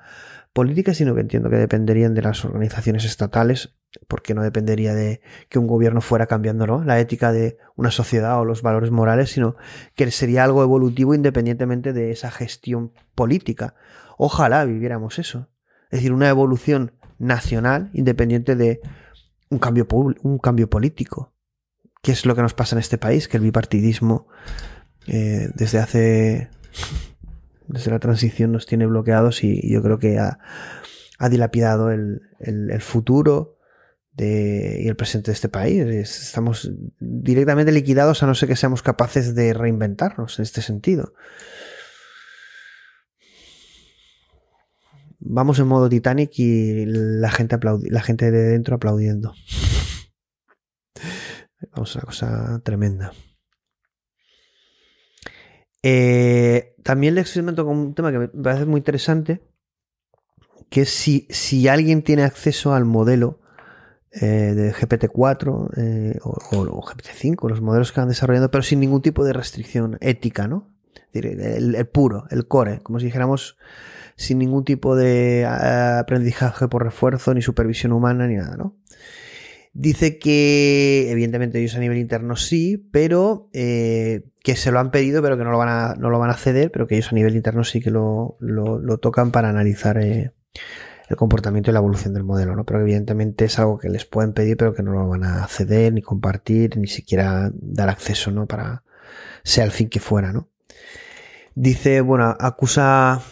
política, 0.52 0.94
sino 0.94 1.14
que 1.14 1.20
entiendo 1.20 1.48
que 1.50 1.56
dependerían 1.56 2.14
de 2.14 2.22
las 2.22 2.44
organizaciones 2.44 3.04
estatales, 3.04 3.76
porque 4.08 4.34
no 4.34 4.42
dependería 4.42 4.94
de 4.94 5.20
que 5.48 5.58
un 5.58 5.66
gobierno 5.66 6.00
fuera 6.00 6.26
cambiando 6.26 6.66
¿no? 6.66 6.84
la 6.84 6.98
ética 6.98 7.32
de 7.32 7.58
una 7.76 7.90
sociedad 7.90 8.38
o 8.40 8.44
los 8.44 8.62
valores 8.62 8.90
morales, 8.90 9.30
sino 9.30 9.56
que 9.94 10.10
sería 10.10 10.44
algo 10.44 10.62
evolutivo 10.62 11.14
independientemente 11.14 11.92
de 11.92 12.10
esa 12.10 12.30
gestión 12.30 12.92
política. 13.14 13.74
Ojalá 14.16 14.64
viviéramos 14.64 15.18
eso. 15.18 15.48
Es 15.90 15.98
decir, 15.98 16.12
una 16.12 16.28
evolución 16.28 16.92
nacional 17.18 17.90
independiente 17.92 18.56
de 18.56 18.80
un 19.50 19.58
cambio, 19.58 19.86
un 20.22 20.38
cambio 20.38 20.70
político. 20.70 21.34
¿Qué 22.02 22.12
es 22.12 22.24
lo 22.24 22.34
que 22.34 22.42
nos 22.42 22.54
pasa 22.54 22.76
en 22.76 22.80
este 22.80 22.96
país? 22.96 23.28
Que 23.28 23.36
el 23.36 23.42
bipartidismo 23.42 24.26
eh, 25.06 25.50
desde 25.54 25.78
hace 25.78 26.50
desde 27.66 27.90
la 27.90 27.98
transición 27.98 28.52
nos 28.52 28.66
tiene 28.66 28.86
bloqueados 28.86 29.44
y, 29.44 29.70
yo 29.70 29.82
creo 29.82 29.98
que 29.98 30.18
ha, 30.18 30.38
dilapidado 31.30 31.90
el, 31.90 32.20
futuro 32.80 33.58
de, 34.12 34.80
y 34.82 34.88
el 34.88 34.96
presente 34.96 35.30
de 35.30 35.34
este 35.34 35.48
país. 35.48 35.82
Estamos 36.22 36.72
directamente 36.98 37.72
liquidados 37.72 38.22
a 38.22 38.26
no 38.26 38.34
ser 38.34 38.48
que 38.48 38.56
seamos 38.56 38.82
capaces 38.82 39.34
de 39.34 39.52
reinventarnos 39.52 40.38
en 40.38 40.42
este 40.44 40.62
sentido. 40.62 41.12
Vamos 45.22 45.58
en 45.58 45.66
modo 45.66 45.88
Titanic 45.88 46.38
y 46.38 46.86
la 46.86 47.30
gente, 47.30 48.30
de 48.30 48.42
dentro 48.42 48.76
aplaudiendo. 48.76 49.34
Vamos 51.72 51.94
una 51.94 52.04
cosa 52.04 52.60
tremenda. 52.64 53.12
Eh, 55.82 56.74
también 56.82 57.14
le 57.14 57.20
experimento 57.20 57.66
con 57.66 57.76
un 57.76 57.94
tema 57.94 58.10
que 58.12 58.18
me 58.18 58.28
parece 58.28 58.64
muy 58.64 58.78
interesante, 58.78 59.42
que 60.70 60.82
es 60.82 60.90
si, 60.90 61.26
si 61.28 61.68
alguien 61.68 62.02
tiene 62.02 62.22
acceso 62.22 62.72
al 62.72 62.86
modelo 62.86 63.40
eh, 64.12 64.26
de 64.26 64.72
GPT-4 64.72 65.70
eh, 65.76 66.18
o, 66.22 66.82
GPT-5, 66.82 67.48
los 67.48 67.60
modelos 67.60 67.92
que 67.92 68.00
van 68.00 68.08
desarrollando, 68.08 68.50
pero 68.50 68.62
sin 68.62 68.80
ningún 68.80 69.02
tipo 69.02 69.22
de 69.24 69.34
restricción 69.34 69.98
ética, 70.00 70.48
¿no? 70.48 70.74
El, 71.12 71.74
el, 71.74 71.86
puro, 71.88 72.24
el 72.30 72.46
core, 72.46 72.80
como 72.82 73.00
si 73.00 73.06
dijéramos 73.06 73.58
sin 74.20 74.38
ningún 74.38 74.64
tipo 74.64 74.96
de 74.96 75.46
aprendizaje 75.46 76.68
por 76.68 76.84
refuerzo, 76.84 77.32
ni 77.32 77.40
supervisión 77.40 77.92
humana, 77.92 78.26
ni 78.26 78.36
nada, 78.36 78.54
¿no? 78.54 78.76
Dice 79.72 80.18
que, 80.18 81.10
evidentemente, 81.10 81.58
ellos 81.58 81.74
a 81.74 81.78
nivel 81.78 81.96
interno 81.96 82.36
sí, 82.36 82.76
pero 82.92 83.48
eh, 83.54 84.28
que 84.42 84.56
se 84.56 84.72
lo 84.72 84.78
han 84.78 84.90
pedido, 84.90 85.22
pero 85.22 85.38
que 85.38 85.44
no 85.44 85.50
lo 85.50 85.56
van 85.56 85.70
a, 85.70 85.94
no 85.94 86.10
lo 86.10 86.18
van 86.18 86.28
a 86.28 86.34
ceder, 86.34 86.70
pero 86.70 86.86
que 86.86 86.96
ellos 86.96 87.10
a 87.12 87.14
nivel 87.14 87.34
interno 87.34 87.64
sí 87.64 87.80
que 87.80 87.90
lo, 87.90 88.36
lo, 88.40 88.98
tocan 88.98 89.30
para 89.30 89.48
analizar 89.48 89.96
eh, 89.96 90.32
el 91.08 91.16
comportamiento 91.16 91.70
y 91.70 91.72
la 91.72 91.78
evolución 91.78 92.12
del 92.12 92.24
modelo, 92.24 92.54
¿no? 92.54 92.66
Pero 92.66 92.82
evidentemente 92.82 93.46
es 93.46 93.58
algo 93.58 93.78
que 93.78 93.88
les 93.88 94.04
pueden 94.04 94.34
pedir, 94.34 94.58
pero 94.58 94.74
que 94.74 94.82
no 94.82 94.92
lo 94.92 95.08
van 95.08 95.24
a 95.24 95.46
ceder, 95.48 95.94
ni 95.94 96.02
compartir, 96.02 96.76
ni 96.76 96.88
siquiera 96.88 97.50
dar 97.54 97.88
acceso, 97.88 98.30
¿no? 98.30 98.46
Para 98.46 98.82
sea 99.44 99.64
el 99.64 99.70
fin 99.70 99.88
que 99.88 99.98
fuera, 99.98 100.30
¿no? 100.30 100.50
Dice, 101.54 102.02
bueno, 102.02 102.36
acusa. 102.38 103.22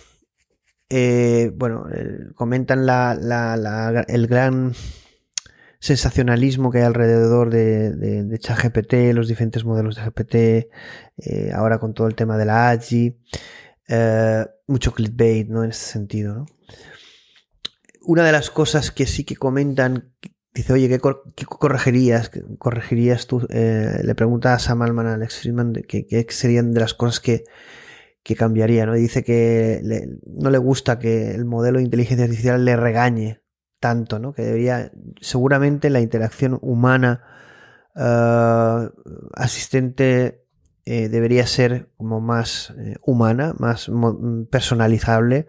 Eh, 0.91 1.51
bueno, 1.55 1.87
comentan 2.35 2.87
la, 2.87 3.15
la, 3.15 3.57
la, 3.57 4.01
el 4.09 4.27
gran 4.27 4.75
sensacionalismo 5.81 6.71
que 6.71 6.79
hay 6.79 6.85
alrededor 6.85 7.51
de, 7.51 7.91
de, 7.93 8.39
ChatGPT, 8.39 9.15
los 9.15 9.29
diferentes 9.29 9.65
modelos 9.65 9.97
de 9.97 10.03
GPT, 10.03 10.35
eh, 11.19 11.53
ahora 11.55 11.79
con 11.79 11.95
todo 11.95 12.07
el 12.07 12.15
tema 12.15 12.37
de 12.37 12.45
la 12.45 12.71
AGI, 12.71 13.17
eh, 13.89 14.47
mucho 14.67 14.93
clickbait, 14.93 15.49
¿no? 15.49 15.65
En 15.65 15.71
ese 15.71 15.87
sentido, 15.87 16.35
¿no? 16.35 16.47
Una 18.03 18.25
de 18.25 18.33
las 18.33 18.51
cosas 18.51 18.91
que 18.91 19.07
sí 19.07 19.25
que 19.25 19.37
comentan, 19.37 20.15
dice, 20.55 20.73
oye, 20.73 20.89
¿qué, 20.89 20.99
corregirías? 21.47 22.31
¿Corregirías 22.59 23.27
tú? 23.27 23.47
Eh, 23.51 24.01
le 24.03 24.15
pregunta 24.15 24.55
a 24.55 24.59
Sam 24.59 24.83
Altman, 24.83 25.07
a 25.07 25.15
Alex 25.15 25.41
Friedman, 25.41 25.75
qué 25.87 26.27
serían 26.31 26.73
de 26.73 26.81
las 26.81 26.95
cosas 26.95 27.21
que, 27.21 27.45
que 28.29 28.37
cambiaría, 28.37 28.85
¿no? 28.85 28.95
Y 28.95 29.01
dice 29.01 29.25
que 29.25 29.81
no 30.27 30.51
le 30.51 30.59
gusta 30.59 30.99
que 30.99 31.31
el 31.31 31.47
modelo 31.47 31.79
de 31.79 31.85
inteligencia 31.85 32.27
artificial 32.27 32.63
le 32.63 32.77
regañe 32.77 33.41
tanto, 33.81 34.19
¿no? 34.19 34.35
Que 34.35 34.43
debería, 34.43 34.93
seguramente 35.23 35.89
la 35.89 36.03
interacción 36.03 36.59
humana 36.61 37.23
uh, 37.97 38.91
asistente 39.33 40.45
eh, 40.85 41.09
debería 41.09 41.47
ser 41.47 41.89
como 41.97 42.21
más 42.21 42.75
eh, 42.79 42.97
humana, 43.01 43.55
más 43.57 43.91
personalizable, 44.51 45.47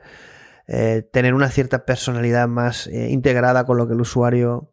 eh, 0.70 1.06
tener 1.12 1.34
una 1.34 1.50
cierta 1.50 1.84
personalidad 1.84 2.48
más 2.48 2.88
integrada 2.88 3.66
con 3.66 3.78
lo 3.78 3.90
que 3.90 3.94
el 3.94 4.00
usuario 4.00 4.72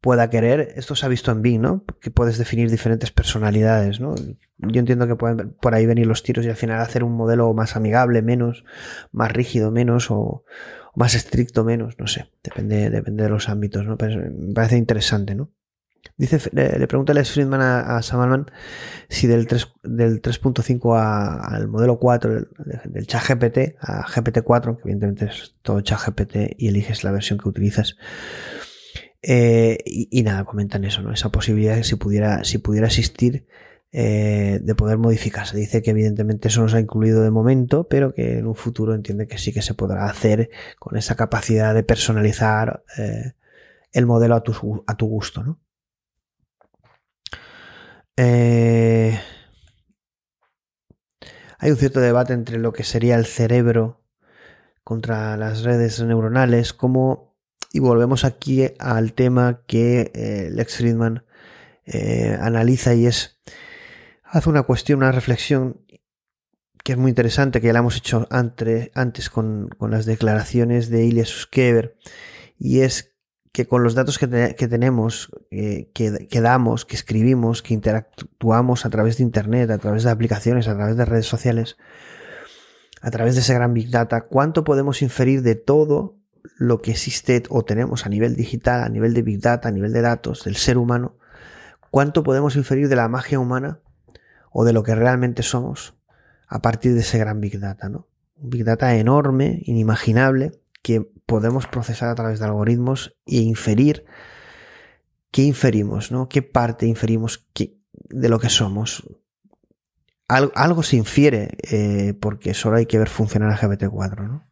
pueda 0.00 0.30
querer. 0.30 0.72
Esto 0.76 0.94
se 0.94 1.06
ha 1.06 1.08
visto 1.08 1.30
en 1.30 1.42
Bing, 1.42 1.60
¿no? 1.60 1.84
Que 2.00 2.10
puedes 2.10 2.38
definir 2.38 2.70
diferentes 2.70 3.10
personalidades, 3.10 4.00
¿no? 4.00 4.14
Yo 4.58 4.80
entiendo 4.80 5.06
que 5.06 5.16
pueden 5.16 5.56
por 5.60 5.74
ahí 5.74 5.86
venir 5.86 6.06
los 6.06 6.22
tiros 6.22 6.44
y 6.44 6.48
al 6.48 6.56
final 6.56 6.80
hacer 6.80 7.04
un 7.04 7.16
modelo 7.16 7.52
más 7.54 7.76
amigable, 7.76 8.22
menos, 8.22 8.64
más 9.12 9.32
rígido, 9.32 9.70
menos, 9.70 10.10
o, 10.10 10.44
más 10.94 11.14
estricto, 11.14 11.64
menos, 11.64 11.98
no 11.98 12.06
sé, 12.06 12.30
depende, 12.42 12.90
depende 12.90 13.24
de 13.24 13.30
los 13.30 13.48
ámbitos, 13.48 13.86
¿no? 13.86 13.96
Pero 13.96 14.30
me 14.30 14.54
parece 14.54 14.76
interesante, 14.76 15.34
¿no? 15.34 15.50
Dice, 16.16 16.38
le, 16.52 16.86
pregunta 16.86 17.14
Les 17.14 17.30
Friedman 17.30 17.60
a, 17.60 18.02
Sam 18.02 18.46
si 19.08 19.26
del 19.26 19.46
3.5 19.46 19.82
del 19.84 21.54
al 21.54 21.68
modelo 21.68 21.98
4 21.98 22.34
del, 22.34 22.48
del 22.84 23.06
chat 23.06 23.22
GPT 23.26 23.76
a 23.80 24.04
GPT-4, 24.04 24.76
que 24.76 24.82
evidentemente 24.82 25.26
es 25.26 25.54
todo 25.62 25.80
chat 25.80 26.00
GPT 26.06 26.54
y 26.58 26.68
eliges 26.68 27.04
la 27.04 27.12
versión 27.12 27.38
que 27.38 27.48
utilizas. 27.48 27.96
Eh, 29.22 29.78
y, 29.84 30.22
nada, 30.22 30.44
comentan 30.44 30.84
eso, 30.84 31.02
¿no? 31.02 31.12
Esa 31.12 31.30
posibilidad 31.30 31.82
si 31.82 31.96
pudiera, 31.96 32.44
si 32.44 32.58
pudiera 32.58 32.86
existir 32.86 33.46
eh, 33.92 34.60
de 34.62 34.74
poder 34.74 34.98
modificarse. 34.98 35.56
Dice 35.56 35.82
que 35.82 35.90
evidentemente 35.90 36.48
eso 36.48 36.62
no 36.62 36.68
se 36.68 36.78
ha 36.78 36.80
incluido 36.80 37.22
de 37.22 37.30
momento, 37.30 37.88
pero 37.88 38.14
que 38.14 38.38
en 38.38 38.46
un 38.46 38.54
futuro 38.54 38.94
entiende 38.94 39.26
que 39.26 39.38
sí 39.38 39.52
que 39.52 39.62
se 39.62 39.74
podrá 39.74 40.06
hacer 40.06 40.50
con 40.78 40.96
esa 40.96 41.16
capacidad 41.16 41.74
de 41.74 41.82
personalizar 41.82 42.82
eh, 42.98 43.32
el 43.92 44.06
modelo 44.06 44.36
a 44.36 44.42
tu, 44.42 44.84
a 44.86 44.96
tu 44.96 45.06
gusto. 45.06 45.42
¿no? 45.42 45.60
Hay 51.62 51.70
un 51.70 51.76
cierto 51.76 52.00
debate 52.00 52.32
entre 52.32 52.58
lo 52.58 52.72
que 52.72 52.84
sería 52.84 53.16
el 53.16 53.26
cerebro 53.26 54.00
contra 54.82 55.36
las 55.36 55.62
redes 55.62 56.00
neuronales, 56.02 56.72
como, 56.72 57.29
y 57.72 57.78
volvemos 57.80 58.24
aquí 58.24 58.66
al 58.78 59.12
tema 59.12 59.62
que 59.66 60.50
Lex 60.52 60.76
Friedman 60.76 61.24
analiza 62.40 62.94
y 62.94 63.06
es 63.06 63.38
hace 64.24 64.48
una 64.48 64.62
cuestión, 64.62 64.98
una 64.98 65.12
reflexión 65.12 65.80
que 66.84 66.92
es 66.92 66.98
muy 66.98 67.10
interesante, 67.10 67.60
que 67.60 67.66
ya 67.66 67.72
la 67.72 67.80
hemos 67.80 67.96
hecho 67.96 68.26
antes, 68.30 68.90
antes 68.94 69.28
con, 69.28 69.68
con 69.76 69.90
las 69.90 70.06
declaraciones 70.06 70.88
de 70.88 71.04
Ilya 71.04 71.26
Suskever, 71.26 71.96
y 72.58 72.80
es 72.80 73.14
que 73.52 73.66
con 73.66 73.82
los 73.82 73.94
datos 73.94 74.18
que, 74.18 74.26
te- 74.28 74.54
que 74.54 74.68
tenemos, 74.68 75.30
eh, 75.50 75.90
que 75.92 76.40
damos, 76.40 76.86
que 76.86 76.94
escribimos, 76.96 77.62
que 77.62 77.74
interactuamos 77.74 78.86
a 78.86 78.90
través 78.90 79.18
de 79.18 79.24
Internet, 79.24 79.70
a 79.70 79.78
través 79.78 80.04
de 80.04 80.10
aplicaciones, 80.10 80.68
a 80.68 80.76
través 80.76 80.96
de 80.96 81.04
redes 81.04 81.26
sociales, 81.26 81.76
a 83.02 83.10
través 83.10 83.34
de 83.34 83.40
ese 83.40 83.54
gran 83.54 83.74
Big 83.74 83.90
Data, 83.90 84.22
cuánto 84.22 84.62
podemos 84.64 85.02
inferir 85.02 85.42
de 85.42 85.56
todo 85.56 86.19
lo 86.58 86.80
que 86.82 86.90
existe 86.92 87.42
o 87.48 87.64
tenemos 87.64 88.06
a 88.06 88.08
nivel 88.08 88.36
digital, 88.36 88.82
a 88.82 88.88
nivel 88.88 89.14
de 89.14 89.22
Big 89.22 89.40
Data, 89.40 89.68
a 89.68 89.72
nivel 89.72 89.92
de 89.92 90.00
datos, 90.02 90.44
del 90.44 90.56
ser 90.56 90.78
humano, 90.78 91.16
cuánto 91.90 92.22
podemos 92.22 92.56
inferir 92.56 92.88
de 92.88 92.96
la 92.96 93.08
magia 93.08 93.38
humana 93.38 93.80
o 94.52 94.64
de 94.64 94.72
lo 94.72 94.82
que 94.82 94.94
realmente 94.94 95.42
somos 95.42 95.94
a 96.48 96.60
partir 96.62 96.94
de 96.94 97.00
ese 97.00 97.18
gran 97.18 97.40
Big 97.40 97.58
Data, 97.60 97.88
¿no? 97.88 98.08
Un 98.36 98.50
Big 98.50 98.64
Data 98.64 98.94
enorme, 98.96 99.62
inimaginable, 99.64 100.52
que 100.82 101.10
podemos 101.26 101.66
procesar 101.66 102.08
a 102.08 102.14
través 102.14 102.38
de 102.38 102.46
algoritmos 102.46 103.16
e 103.26 103.36
inferir 103.36 104.04
qué 105.30 105.42
inferimos, 105.42 106.10
¿no? 106.10 106.28
¿Qué 106.28 106.42
parte 106.42 106.86
inferimos 106.86 107.46
de 108.08 108.28
lo 108.28 108.38
que 108.40 108.48
somos? 108.48 109.06
Al- 110.26 110.52
algo 110.54 110.82
se 110.82 110.96
infiere, 110.96 111.56
eh, 111.70 112.14
porque 112.20 112.54
solo 112.54 112.76
hay 112.76 112.86
que 112.86 112.98
ver 112.98 113.08
funcionar 113.08 113.50
a 113.50 113.56
GPT-4, 113.58 114.26
¿no? 114.28 114.49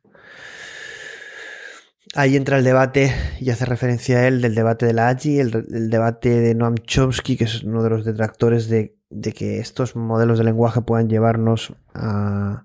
Ahí 2.15 2.37
entra 2.37 2.57
el 2.59 2.65
debate, 2.65 3.13
y 3.39 3.51
hace 3.51 3.67
referencia 3.67 4.19
a 4.19 4.27
él, 4.27 4.41
del 4.41 4.55
debate 4.55 4.87
de 4.87 4.95
la 4.95 5.09
AGI, 5.09 5.41
el, 5.41 5.67
el 5.71 5.91
debate 5.91 6.41
de 6.41 6.55
Noam 6.55 6.77
Chomsky, 6.77 7.37
que 7.37 7.45
es 7.45 7.63
uno 7.65 7.83
de 7.83 7.91
los 7.91 8.05
detractores 8.05 8.69
de, 8.69 8.97
que 9.35 9.59
estos 9.59 9.95
modelos 9.95 10.39
de 10.39 10.45
lenguaje 10.45 10.81
puedan 10.81 11.09
llevarnos 11.09 11.75
a 11.95 12.65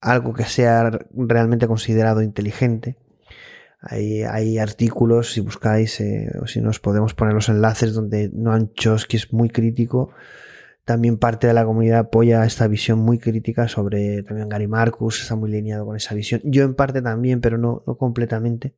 algo 0.00 0.34
que 0.34 0.44
sea 0.44 0.90
realmente 1.12 1.66
considerado 1.66 2.20
inteligente. 2.22 2.96
Hay, 3.80 4.22
hay 4.22 4.58
artículos, 4.58 5.32
si 5.32 5.40
buscáis, 5.40 6.00
eh, 6.00 6.30
o 6.42 6.46
si 6.46 6.60
nos 6.60 6.78
podemos 6.78 7.14
poner 7.14 7.34
los 7.34 7.48
enlaces, 7.48 7.94
donde 7.94 8.30
Noam 8.32 8.72
Chomsky 8.74 9.16
es 9.16 9.32
muy 9.32 9.48
crítico. 9.48 10.10
También 10.88 11.18
parte 11.18 11.46
de 11.46 11.52
la 11.52 11.66
comunidad 11.66 11.98
apoya 11.98 12.46
esta 12.46 12.66
visión 12.66 13.00
muy 13.00 13.18
crítica 13.18 13.68
sobre 13.68 14.22
también 14.22 14.48
Gary 14.48 14.68
Marcus, 14.68 15.20
está 15.20 15.36
muy 15.36 15.50
lineado 15.50 15.84
con 15.84 15.96
esa 15.96 16.14
visión. 16.14 16.40
Yo 16.44 16.64
en 16.64 16.74
parte 16.74 17.02
también, 17.02 17.42
pero 17.42 17.58
no, 17.58 17.84
completamente. 17.98 18.74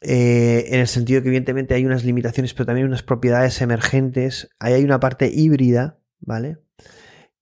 Eh, 0.00 0.64
en 0.68 0.80
el 0.80 0.88
sentido 0.88 1.20
que 1.20 1.28
evidentemente 1.28 1.74
hay 1.74 1.84
unas 1.84 2.04
limitaciones, 2.04 2.54
pero 2.54 2.64
también 2.64 2.86
unas 2.86 3.02
propiedades 3.02 3.60
emergentes. 3.60 4.48
Ahí 4.58 4.72
hay 4.72 4.82
una 4.82 4.98
parte 4.98 5.30
híbrida, 5.30 5.98
¿vale? 6.20 6.56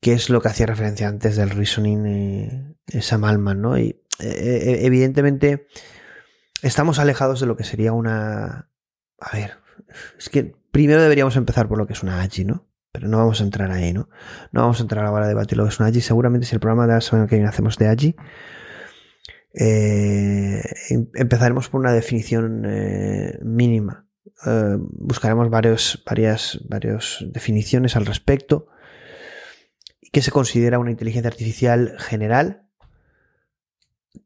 Que 0.00 0.14
es 0.14 0.28
lo 0.28 0.40
que 0.40 0.48
hacía 0.48 0.66
referencia 0.66 1.06
antes 1.06 1.36
del 1.36 1.50
reasoning 1.50 2.04
eh, 2.04 2.74
Altman, 3.22 3.62
¿no? 3.62 3.78
Y 3.78 4.02
eh, 4.18 4.80
evidentemente 4.82 5.68
estamos 6.62 6.98
alejados 6.98 7.38
de 7.38 7.46
lo 7.46 7.56
que 7.56 7.62
sería 7.62 7.92
una... 7.92 8.72
A 9.20 9.36
ver, 9.36 9.58
es 10.18 10.28
que 10.28 10.56
primero 10.72 11.00
deberíamos 11.00 11.36
empezar 11.36 11.68
por 11.68 11.78
lo 11.78 11.86
que 11.86 11.92
es 11.92 12.02
una 12.02 12.22
AGI, 12.22 12.44
¿no? 12.44 12.67
Pero 12.98 13.08
no 13.10 13.18
vamos 13.18 13.40
a 13.40 13.44
entrar 13.44 13.70
ahí, 13.70 13.92
¿no? 13.92 14.08
No 14.50 14.62
vamos 14.62 14.80
a 14.80 14.82
entrar 14.82 15.04
ahora 15.04 15.26
a 15.26 15.28
debatir 15.28 15.56
lo 15.56 15.62
que 15.64 15.70
es 15.70 15.78
una 15.78 15.88
AGI. 15.88 16.00
Seguramente 16.00 16.46
si 16.48 16.56
el 16.56 16.60
programa 16.60 16.88
de 16.88 16.94
la 16.94 17.00
semana 17.00 17.28
que 17.28 17.36
viene 17.36 17.48
hacemos 17.48 17.78
de 17.78 17.86
AGI, 17.86 18.16
eh, 19.54 20.62
em- 20.90 21.08
empezaremos 21.14 21.68
por 21.68 21.80
una 21.80 21.92
definición 21.92 22.64
eh, 22.66 23.38
mínima. 23.42 24.06
Eh, 24.46 24.76
buscaremos 24.78 25.48
varios, 25.48 26.02
varias, 26.04 27.24
definiciones 27.32 27.94
al 27.94 28.04
respecto. 28.04 28.66
¿Qué 30.10 30.20
se 30.20 30.32
considera 30.32 30.80
una 30.80 30.90
inteligencia 30.90 31.28
artificial 31.28 31.94
general? 31.98 32.68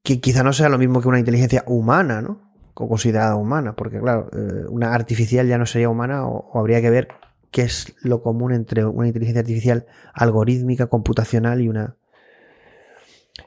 Que 0.03 0.19
quizá 0.21 0.43
no 0.43 0.55
sea 0.55 0.71
lo 0.71 0.79
mismo 0.79 1.03
que 1.03 1.09
una 1.09 1.19
inteligencia 1.19 1.63
humana, 1.67 2.23
¿no? 2.23 2.51
O 2.75 2.89
considerada 2.89 3.37
humana, 3.37 3.77
porque 3.77 4.01
claro, 4.01 4.31
eh, 4.33 4.65
una 4.71 4.95
artificial 4.95 5.47
ya 5.47 5.59
no 5.59 5.67
sería 5.67 5.91
humana 5.91 6.27
o 6.27 6.59
habría 6.59 6.81
que 6.81 6.89
ver 6.89 7.09
qué 7.53 7.63
es 7.63 7.95
lo 8.01 8.23
común 8.23 8.53
entre 8.53 8.85
una 8.85 9.07
inteligencia 9.07 9.41
artificial 9.41 9.87
algorítmica, 10.15 10.89
computacional 10.89 11.61
y 11.61 11.69
una, 11.69 11.97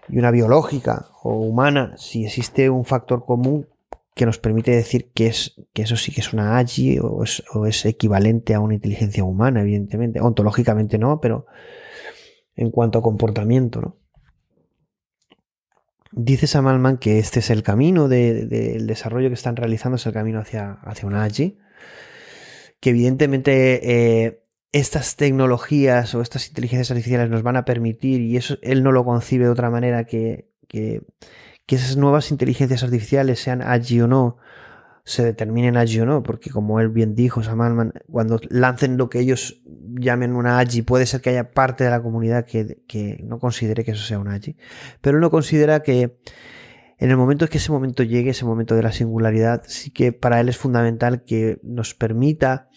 y 0.08 0.20
una 0.20 0.32
biológica 0.32 1.08
o 1.24 1.40
humana, 1.40 1.96
si 1.98 2.26
existe 2.26 2.70
un 2.70 2.86
factor 2.86 3.26
común 3.26 3.68
que 4.14 4.26
nos 4.26 4.38
permite 4.38 4.72
decir 4.72 5.12
que, 5.14 5.28
es, 5.28 5.62
que 5.74 5.82
eso 5.82 5.98
sí 5.98 6.14
que 6.14 6.22
es 6.22 6.32
una 6.32 6.58
AGI 6.58 7.00
o 7.00 7.24
es, 7.66 7.86
equivalente 7.86 8.54
a 8.54 8.62
una 8.62 8.76
inteligencia 8.76 9.26
humana, 9.26 9.62
evidentemente. 9.62 10.22
Ontológicamente 10.22 10.98
no, 10.98 11.20
pero 11.20 11.48
en 12.56 12.72
cuanto 12.72 13.00
a 13.00 13.02
comportamiento, 13.02 13.82
¿no? 13.82 13.98
Dice 16.14 16.48
Sam 16.48 16.68
Altman 16.68 16.98
que 16.98 17.20
este 17.20 17.40
es 17.40 17.50
el 17.50 17.62
camino 17.62 18.08
del 18.08 18.48
de, 18.48 18.80
desarrollo 18.80 19.28
que 19.28 19.34
están 19.34 19.58
realizando, 19.58 19.98
es 19.98 20.06
el 20.06 20.14
camino 20.14 20.40
hacia, 20.40 20.72
hacia 20.84 21.08
una 21.08 21.26
AGI, 21.26 21.58
que 22.86 22.92
evidentemente 22.92 24.26
eh, 24.26 24.44
estas 24.72 25.16
tecnologías 25.16 26.14
o 26.14 26.22
estas 26.22 26.50
inteligencias 26.50 26.92
artificiales 26.92 27.32
nos 27.32 27.42
van 27.42 27.56
a 27.56 27.66
permitir, 27.66 28.22
y 28.22 28.38
eso 28.38 28.60
él 28.62 28.84
no 28.84 28.92
lo 28.92 29.04
concibe 29.04 29.46
de 29.46 29.50
otra 29.50 29.72
manera, 29.72 30.04
que, 30.04 30.52
que, 30.68 31.02
que 31.66 31.78
esas 31.78 31.98
nuevas 31.98 32.30
inteligencias 32.30 32.84
artificiales, 32.84 33.40
sean 33.40 33.64
AGI 33.64 34.02
o 34.02 34.08
no, 34.08 34.38
se 35.04 35.26
determinen 35.26 35.78
AGI 35.78 36.02
o 36.02 36.06
no, 36.06 36.22
porque 36.22 36.52
como 36.52 36.80
él 36.80 36.90
bien 36.90 37.16
dijo, 37.16 37.42
Sam 37.42 37.62
Altman, 37.62 37.94
cuando 38.08 38.40
lancen 38.50 38.98
lo 38.98 39.10
que 39.10 39.18
ellos 39.18 39.64
llamen 40.00 40.36
una 40.36 40.60
AGI, 40.60 40.84
puede 40.84 41.08
ser 41.08 41.22
que 41.22 41.32
haya 41.32 41.54
parte 41.54 41.86
de 41.86 41.90
la 41.90 42.04
comunidad 42.04 42.46
que, 42.46 42.84
que 42.88 43.20
no 43.24 43.40
considere 43.40 43.84
que 43.84 43.94
eso 43.94 44.04
sea 44.04 44.20
una 44.20 44.36
AGI, 44.36 44.58
pero 45.02 45.18
él 45.18 45.22
no 45.22 45.32
considera 45.32 45.82
que 45.82 46.20
en 46.98 47.10
el 47.10 47.18
momento 47.18 47.48
que 47.48 47.58
ese 47.58 47.72
momento 47.72 48.04
llegue, 48.04 48.30
ese 48.30 48.46
momento 48.46 48.76
de 48.76 48.84
la 48.84 48.92
singularidad, 48.92 49.64
sí 49.68 49.92
que 49.92 50.14
para 50.14 50.40
él 50.40 50.50
es 50.50 50.58
fundamental 50.58 51.24
que 51.24 51.60
nos 51.64 51.94
permita 51.94 52.70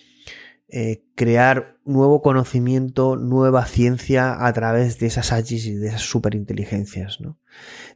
eh, 0.71 1.03
crear 1.15 1.79
nuevo 1.87 2.21
conocimiento, 2.21 3.17
nueva 3.17 3.65
ciencia 3.65 4.45
a 4.47 4.53
través 4.53 4.99
de 4.99 5.07
esas 5.07 5.33
AGIs 5.33 5.67
y 5.67 5.75
de 5.75 5.89
esas 5.89 6.03
superinteligencias. 6.03 7.21
¿no? 7.21 7.39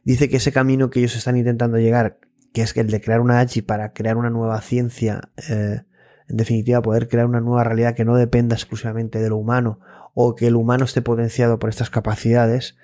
Dice 0.03 0.29
que 0.29 0.37
ese 0.37 0.51
camino 0.51 0.89
que 0.89 0.99
ellos 0.99 1.15
están 1.15 1.37
intentando 1.37 1.77
llegar, 1.77 2.19
que 2.51 2.61
es 2.61 2.75
el 2.77 2.89
de 2.89 3.01
crear 3.01 3.19
una 3.19 3.41
AGI 3.41 3.61
para 3.61 3.93
crear 3.93 4.17
una 4.17 4.29
nueva 4.29 4.59
ciencia, 4.61 5.29
eh, 5.49 5.81
en 6.27 6.37
definitiva 6.37 6.81
poder 6.81 7.09
crear 7.09 7.27
una 7.27 7.41
nueva 7.41 7.63
realidad 7.63 7.95
que 7.95 8.05
no 8.05 8.15
dependa 8.15 8.55
exclusivamente 8.55 9.19
de 9.19 9.29
lo 9.29 9.37
humano 9.37 9.79
o 10.13 10.35
que 10.35 10.47
el 10.47 10.55
humano 10.55 10.85
esté 10.85 11.01
potenciado 11.01 11.59
por 11.59 11.69
estas 11.69 11.89
capacidades, 11.89 12.75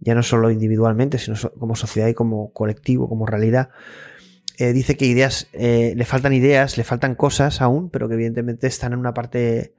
ya 0.00 0.14
no 0.14 0.22
solo 0.22 0.50
individualmente, 0.50 1.18
sino 1.18 1.36
como 1.58 1.76
sociedad 1.76 2.08
y 2.08 2.14
como 2.14 2.52
colectivo, 2.52 3.08
como 3.08 3.26
realidad. 3.26 3.70
Eh, 4.58 4.72
dice 4.72 4.96
que 4.96 5.06
ideas, 5.06 5.48
eh, 5.52 5.94
le 5.96 6.04
faltan 6.04 6.32
ideas, 6.32 6.76
le 6.76 6.84
faltan 6.84 7.14
cosas 7.14 7.60
aún, 7.60 7.90
pero 7.90 8.08
que 8.08 8.14
evidentemente 8.14 8.66
están 8.66 8.92
en 8.92 8.98
una 8.98 9.14
parte 9.14 9.74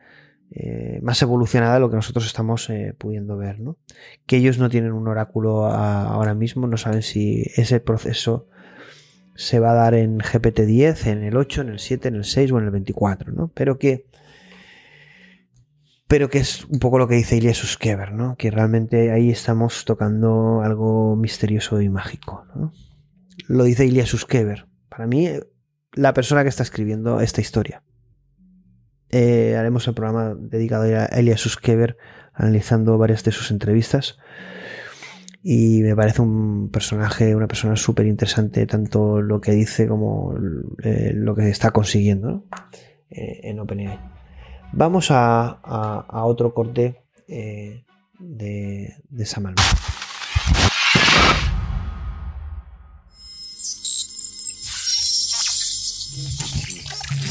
eh, 0.51 0.99
más 1.01 1.21
evolucionada 1.21 1.75
de 1.75 1.79
lo 1.79 1.89
que 1.89 1.95
nosotros 1.95 2.25
estamos 2.25 2.69
pudiendo 2.97 3.37
ver, 3.37 3.59
¿no? 3.59 3.77
Que 4.25 4.37
ellos 4.37 4.57
no 4.57 4.69
tienen 4.69 4.93
un 4.93 5.07
oráculo 5.07 5.65
ahora 5.65 6.33
mismo, 6.33 6.67
no 6.67 6.77
saben 6.77 7.01
si 7.01 7.43
ese 7.55 7.79
proceso 7.79 8.47
se 9.35 9.59
va 9.59 9.71
a 9.71 9.75
dar 9.75 9.93
en 9.93 10.19
GPT-10, 10.19 11.07
en 11.07 11.23
el 11.23 11.37
8, 11.37 11.61
en 11.61 11.69
el 11.69 11.79
7, 11.79 12.07
en 12.09 12.15
el 12.15 12.25
6 12.25 12.51
o 12.51 12.59
en 12.59 12.65
el 12.65 12.71
24, 12.71 13.31
¿no? 13.31 13.51
Pero 13.53 13.77
que 13.79 14.05
pero 16.11 16.29
que 16.29 16.39
es 16.39 16.65
un 16.65 16.79
poco 16.79 16.99
lo 16.99 17.07
que 17.07 17.15
dice 17.15 17.37
Ilya 17.37 17.53
Suskever, 17.53 18.11
¿no? 18.11 18.35
Que 18.35 18.51
realmente 18.51 19.13
ahí 19.13 19.29
estamos 19.29 19.85
tocando 19.85 20.61
algo 20.61 21.15
misterioso 21.15 21.79
y 21.79 21.87
mágico. 21.87 22.45
Lo 23.47 23.63
dice 23.63 23.85
Ilya 23.85 24.05
Suskever. 24.05 24.67
Para 24.89 25.07
mí, 25.07 25.29
la 25.93 26.13
persona 26.13 26.43
que 26.43 26.49
está 26.49 26.63
escribiendo 26.63 27.21
esta 27.21 27.39
historia. 27.39 27.83
Eh, 29.09 29.55
haremos 29.57 29.87
el 29.87 29.93
programa 29.93 30.35
dedicado 30.37 30.83
a 30.83 31.17
Ilya 31.17 31.37
Suskever, 31.37 31.95
analizando 32.33 32.97
varias 32.97 33.23
de 33.23 33.31
sus 33.31 33.49
entrevistas. 33.49 34.17
Y 35.41 35.79
me 35.81 35.95
parece 35.95 36.21
un 36.21 36.71
personaje, 36.71 37.37
una 37.37 37.47
persona 37.47 37.77
súper 37.77 38.05
interesante, 38.05 38.65
tanto 38.65 39.21
lo 39.21 39.39
que 39.39 39.53
dice 39.53 39.87
como 39.87 40.35
eh, 40.83 41.13
lo 41.15 41.35
que 41.35 41.47
está 41.47 41.71
consiguiendo 41.71 42.43
eh, 43.09 43.39
en 43.43 43.61
OpenAI. 43.61 44.20
Vamos 44.73 45.11
a, 45.11 45.59
a, 45.63 46.05
a 46.09 46.25
otro 46.25 46.53
corte 46.53 47.01
eh, 47.27 47.83
de, 48.19 48.95
de 49.09 49.25
Samal. 49.25 49.55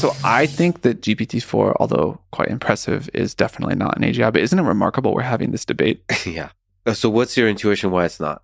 So 0.01 0.15
I 0.23 0.47
think 0.47 0.81
that 0.81 1.01
GPT-4, 1.01 1.75
although 1.79 2.19
quite 2.31 2.47
impressive, 2.47 3.07
is 3.13 3.35
definitely 3.35 3.75
not 3.75 3.97
an 3.97 4.03
AGI. 4.03 4.33
But 4.33 4.41
isn't 4.41 4.57
it 4.57 4.63
remarkable 4.63 5.13
we're 5.13 5.21
having 5.21 5.51
this 5.51 5.63
debate? 5.63 6.03
yeah. 6.25 6.49
So 6.93 7.09
what's 7.09 7.37
your 7.37 7.47
intuition 7.47 7.91
why 7.91 8.05
it's 8.05 8.19
not? 8.19 8.41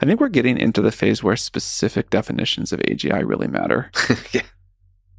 I 0.00 0.06
think 0.06 0.20
we're 0.20 0.28
getting 0.28 0.58
into 0.58 0.80
the 0.80 0.92
phase 0.92 1.22
where 1.22 1.36
specific 1.36 2.08
definitions 2.08 2.72
of 2.72 2.80
AGI 2.80 3.28
really 3.28 3.48
matter. 3.48 3.90
yeah. 4.32 4.42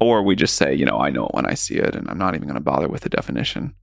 or 0.02 0.22
we 0.22 0.34
just 0.34 0.56
say, 0.56 0.74
you 0.74 0.84
know, 0.84 0.98
I 1.00 1.10
know 1.10 1.26
it 1.26 1.34
when 1.34 1.46
I 1.46 1.54
see 1.54 1.76
it, 1.76 1.94
and 1.94 2.08
I'm 2.10 2.18
not 2.18 2.34
even 2.34 2.48
going 2.48 2.58
to 2.58 2.60
bother 2.60 2.88
with 2.88 3.02
the 3.02 3.08
definition. 3.08 3.74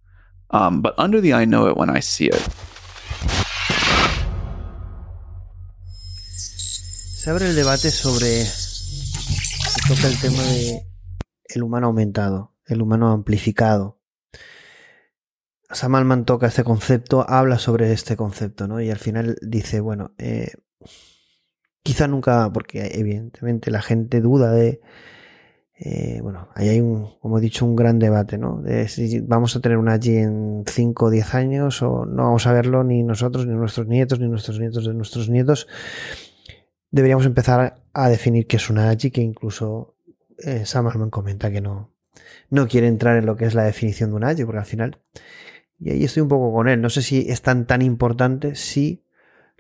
Um, 0.52 0.82
but 0.82 0.94
under 0.98 1.22
the 1.22 1.34
I 1.34 1.46
know 1.46 1.68
it 1.68 1.78
when 1.78 1.90
I 1.90 2.02
see 2.02 2.28
it. 2.28 2.42
Se 7.20 7.30
abre 7.30 7.48
el 7.48 7.56
debate 7.56 7.92
sobre. 7.92 8.46
Se 8.46 9.88
toca 9.88 10.08
el 10.08 10.20
tema 10.20 10.42
de 10.44 10.86
el 11.46 11.64
humano 11.64 11.88
aumentado, 11.88 12.56
el 12.66 12.82
humano 12.82 13.12
amplificado. 13.12 14.00
Sam 15.72 15.96
Alman 15.96 16.26
toca 16.26 16.48
este 16.48 16.64
concepto, 16.64 17.26
habla 17.30 17.60
sobre 17.60 17.92
este 17.92 18.16
concepto, 18.16 18.68
¿no? 18.68 18.82
Y 18.82 18.90
al 18.90 18.98
final 18.98 19.38
dice, 19.42 19.82
bueno, 19.82 20.14
eh, 20.18 20.54
quizá 21.84 22.08
nunca, 22.08 22.52
porque 22.52 22.92
evidentemente 22.94 23.70
la 23.70 23.82
gente 23.82 24.20
duda 24.22 24.52
de, 24.52 24.82
eh, 25.82 26.20
bueno, 26.22 26.50
ahí 26.56 26.68
hay 26.68 26.82
un, 26.82 27.08
como 27.22 27.38
he 27.38 27.42
dicho, 27.42 27.66
un 27.66 27.76
gran 27.76 28.00
debate, 28.00 28.38
¿no? 28.38 28.62
De 28.62 28.90
si 28.90 29.22
vamos 29.22 29.56
a 29.56 29.62
tener 29.62 29.78
una 29.78 29.94
allí 29.94 30.18
en 30.18 30.64
5 30.68 31.06
o 31.06 31.10
10 31.10 31.36
años 31.36 31.82
o 31.82 32.06
no 32.06 32.24
vamos 32.24 32.48
a 32.48 32.54
verlo 32.54 32.84
ni 32.84 33.02
nosotros, 33.02 33.48
ni 33.48 33.54
nuestros 33.54 33.88
nietos, 33.88 34.20
ni 34.20 34.28
nuestros 34.28 34.60
nietos 34.60 34.86
de 34.86 34.94
nuestros 34.94 35.30
nietos. 35.30 35.68
Deberíamos 36.92 37.26
empezar 37.26 37.82
a 37.94 38.10
definir 38.10 38.46
qué 38.46 38.58
es 38.58 38.70
una 38.70 38.90
AGI, 38.90 39.12
que 39.12 39.22
incluso 39.22 39.96
eh, 40.40 40.66
Sam 40.66 40.88
Altman 40.88 41.12
comenta 41.12 41.50
que 41.50 41.62
no, 41.62 41.94
no 42.50 42.68
quiere 42.68 42.88
entrar 42.88 43.16
en 43.16 43.26
lo 43.26 43.38
que 43.38 43.46
es 43.46 43.54
la 43.54 43.64
definición 43.64 44.10
de 44.10 44.16
un 44.18 44.26
AGI, 44.26 44.44
porque 44.44 44.60
al 44.60 44.66
final 44.66 44.98
y 45.80 45.92
ahí 45.92 46.04
estoy 46.04 46.22
un 46.22 46.30
poco 46.30 46.54
con 46.54 46.68
él. 46.68 46.82
No 46.82 46.90
sé 46.90 47.02
si 47.02 47.26
es 47.30 47.42
tan 47.42 47.66
tan 47.66 47.82
importante 47.82 48.56
si 48.56 49.06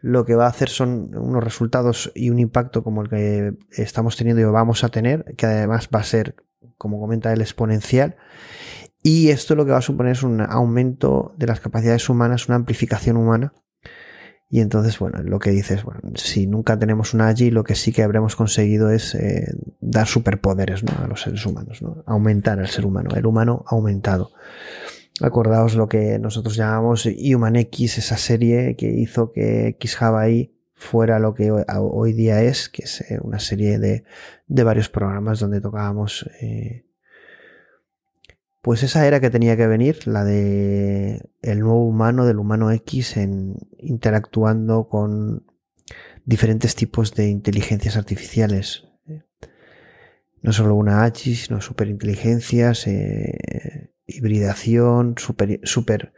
lo 0.02 0.26
que 0.26 0.36
va 0.36 0.46
a 0.46 0.50
hacer 0.50 0.70
son 0.70 1.16
unos 1.16 1.44
resultados 1.44 2.12
y 2.16 2.30
un 2.30 2.40
impacto 2.40 2.84
como 2.84 3.02
el 3.02 3.10
que 3.10 3.54
estamos 3.72 4.16
teniendo 4.16 4.42
y 4.42 4.46
vamos 4.46 4.84
a 4.84 4.90
tener, 4.90 5.26
que 5.38 5.46
además 5.46 5.90
va 5.94 6.00
a 6.00 6.04
ser, 6.04 6.36
como 6.78 7.00
comenta 7.00 7.34
él, 7.34 7.42
exponencial. 7.42 8.16
Y 9.02 9.30
esto 9.30 9.56
lo 9.56 9.66
que 9.66 9.72
va 9.72 9.78
a 9.78 9.82
suponer 9.82 10.14
es 10.14 10.24
un 10.24 10.42
aumento 10.42 11.34
de 11.38 11.48
las 11.48 11.60
capacidades 11.60 12.10
humanas, 12.10 12.48
una 12.48 12.56
amplificación 12.56 13.18
humana. 13.18 13.54
Y 14.52 14.62
entonces, 14.62 14.98
bueno, 14.98 15.22
lo 15.22 15.38
que 15.38 15.52
dices, 15.52 15.84
bueno, 15.84 16.02
si 16.16 16.48
nunca 16.48 16.78
tenemos 16.80 17.14
una 17.14 17.28
allí, 17.28 17.52
lo 17.52 17.64
que 17.64 17.76
sí 17.76 17.94
que 17.94 18.02
habremos 18.02 18.36
conseguido 18.36 18.90
es 18.90 19.14
eh, 19.14 19.54
dar 19.80 20.08
superpoderes 20.08 20.84
¿no? 20.84 21.04
a 21.04 21.08
los 21.08 21.22
seres 21.22 21.46
humanos, 21.46 21.84
¿no? 21.84 22.04
aumentar 22.08 22.60
al 22.60 22.68
ser 22.68 22.86
humano, 22.86 23.12
el 23.16 23.28
humano 23.28 23.64
aumentado. 23.68 24.32
Acordaos 25.22 25.76
lo 25.76 25.88
que 25.88 26.20
nosotros 26.20 26.56
llamamos 26.56 27.06
Human 27.06 27.56
X, 27.56 27.98
esa 27.98 28.18
serie 28.18 28.76
que 28.76 28.88
hizo 28.88 29.32
que 29.32 29.68
X 29.70 30.02
Hawaii 30.02 30.56
fuera 30.74 31.20
lo 31.20 31.34
que 31.34 31.52
hoy 31.52 32.14
día 32.14 32.41
es, 32.41 32.70
que 32.70 32.84
es 32.84 33.02
eh, 33.02 33.20
una 33.22 33.40
serie 33.40 33.80
de, 33.80 34.06
de 34.48 34.64
varios 34.64 34.90
programas 34.90 35.40
donde 35.40 35.60
tocábamos 35.60 36.30
eh, 36.41 36.86
pues 38.62 38.84
esa 38.84 39.08
era 39.08 39.20
que 39.20 39.30
tenía 39.30 39.56
que 39.56 39.68
venir, 39.68 40.06
la 40.06 40.26
de 40.26 41.30
el 41.41 41.60
nuevo 41.62 41.86
humano, 41.86 42.26
del 42.26 42.40
humano 42.40 42.72
X, 42.72 43.16
en 43.16 43.56
interactuando 43.78 44.90
con 44.90 45.46
diferentes 46.26 46.76
tipos 46.76 47.16
de 47.16 47.30
inteligencias 47.30 47.96
artificiales. 47.96 48.86
No 50.41 50.54
solo 50.54 50.76
una 50.76 51.04
H, 51.04 51.36
sino 51.36 51.62
superinteligencias, 51.62 52.88
eh, 52.88 53.91
hibridación, 54.10 55.15
super, 55.18 55.60
super, 55.64 56.14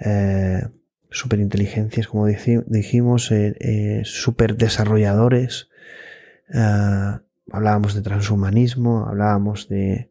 eh, 0.00 0.68
superinteligencias, 1.10 2.06
como 2.08 2.26
dijimos, 2.26 3.30
eh, 3.30 3.56
eh, 3.60 4.02
super 4.04 4.56
desarrolladores. 4.56 5.68
hablábamos 7.50 7.94
de 7.94 8.02
transhumanismo, 8.02 9.06
hablábamos 9.06 9.68
de 9.68 10.10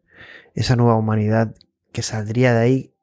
esa 0.53 0.76
nueva 0.76 0.95
humanidad 0.95 1.56
que 1.91 2.02
saldría 2.02 2.53
de 2.53 2.60
ahí, 2.60 2.93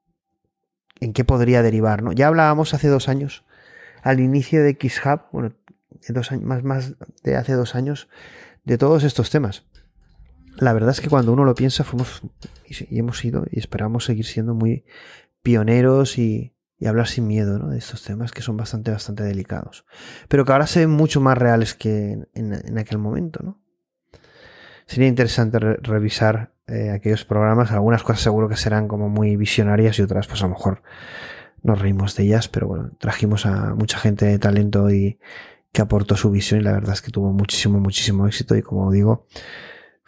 en 1.00 1.12
qué 1.12 1.24
podría 1.24 1.62
derivar. 1.62 2.02
¿no? 2.02 2.12
Ya 2.12 2.26
hablábamos 2.28 2.74
hace 2.74 2.88
dos 2.88 3.08
años, 3.08 3.44
al 4.02 4.20
inicio 4.20 4.62
de 4.62 4.76
XHub, 4.80 5.22
bueno, 5.32 5.54
dos 6.08 6.32
años, 6.32 6.44
más, 6.44 6.62
más 6.64 6.94
de 7.22 7.36
hace 7.36 7.52
dos 7.52 7.74
años, 7.74 8.08
de 8.64 8.78
todos 8.78 9.04
estos 9.04 9.30
temas 9.30 9.64
la 10.58 10.72
verdad 10.72 10.90
es 10.90 11.00
que 11.00 11.08
cuando 11.08 11.32
uno 11.32 11.44
lo 11.44 11.54
piensa, 11.54 11.84
fuimos 11.84 12.22
y 12.66 12.98
hemos 12.98 13.18
sido 13.18 13.44
y 13.50 13.58
esperamos 13.58 14.04
seguir 14.04 14.26
siendo 14.26 14.54
muy 14.54 14.84
pioneros 15.42 16.18
y, 16.18 16.54
hablar 16.86 17.08
sin 17.08 17.26
miedo 17.26 17.58
de 17.58 17.78
estos 17.78 18.04
temas 18.04 18.30
que 18.30 18.40
son 18.40 18.56
bastante, 18.56 18.92
bastante 18.92 19.24
delicados. 19.24 19.84
Pero 20.28 20.44
que 20.44 20.52
ahora 20.52 20.68
se 20.68 20.80
ven 20.80 20.90
mucho 20.90 21.20
más 21.20 21.36
reales 21.36 21.74
que 21.74 22.18
en, 22.34 22.78
aquel 22.78 22.98
momento. 22.98 23.40
¿no? 23.42 23.60
Sería 24.86 25.08
interesante 25.08 25.58
revisar 25.58 26.52
eh, 26.68 26.90
aquellos 26.90 27.24
programas. 27.24 27.72
Algunas 27.72 28.04
cosas 28.04 28.22
seguro 28.22 28.48
que 28.48 28.56
serán 28.56 28.86
como 28.86 29.08
muy 29.08 29.34
visionarias 29.34 29.98
y 29.98 30.02
otras 30.02 30.28
pues 30.28 30.40
a 30.42 30.44
lo 30.44 30.50
mejor 30.50 30.82
nos 31.64 31.80
reímos 31.80 32.14
de 32.14 32.24
ellas, 32.24 32.48
pero 32.48 32.68
bueno, 32.68 32.92
trajimos 33.00 33.44
a 33.44 33.74
mucha 33.74 33.98
gente 33.98 34.26
de 34.26 34.38
talento 34.38 34.88
y 34.90 35.18
que 35.72 35.82
aportó 35.82 36.16
su 36.16 36.30
visión 36.30 36.60
y 36.60 36.62
la 36.64 36.72
verdad 36.72 36.92
es 36.92 37.02
que 37.02 37.10
tuvo 37.10 37.32
muchísimo, 37.32 37.80
muchísimo 37.80 38.26
éxito 38.26 38.56
y 38.56 38.62
como 38.62 38.90
digo, 38.92 39.26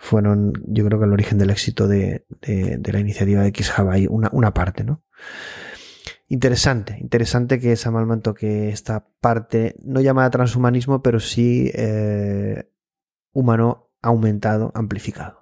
fueron, 0.03 0.55
yo 0.67 0.87
creo 0.87 0.99
que 0.99 1.05
el 1.05 1.13
origen 1.13 1.37
del 1.37 1.51
éxito 1.51 1.87
de, 1.87 2.25
la 2.41 3.01
iniciativa 3.01 3.43
de 3.43 3.49
X 3.49 3.71
Hawaii, 3.79 4.07
una, 4.09 4.31
una 4.33 4.55
parte, 4.55 4.83
¿no? 4.83 5.03
Interesante, 6.27 6.97
interesante 7.01 7.61
que 7.61 7.77
Samalman 7.77 8.23
toque 8.23 8.71
esta 8.71 9.05
parte, 9.21 9.77
no 9.85 10.01
llamada 10.01 10.31
transhumanismo, 10.31 11.03
pero 11.03 11.21
sí 11.21 11.71
eh, 11.75 12.71
humano 13.33 13.91
aumentado, 14.01 14.73
amplificado. 14.75 15.41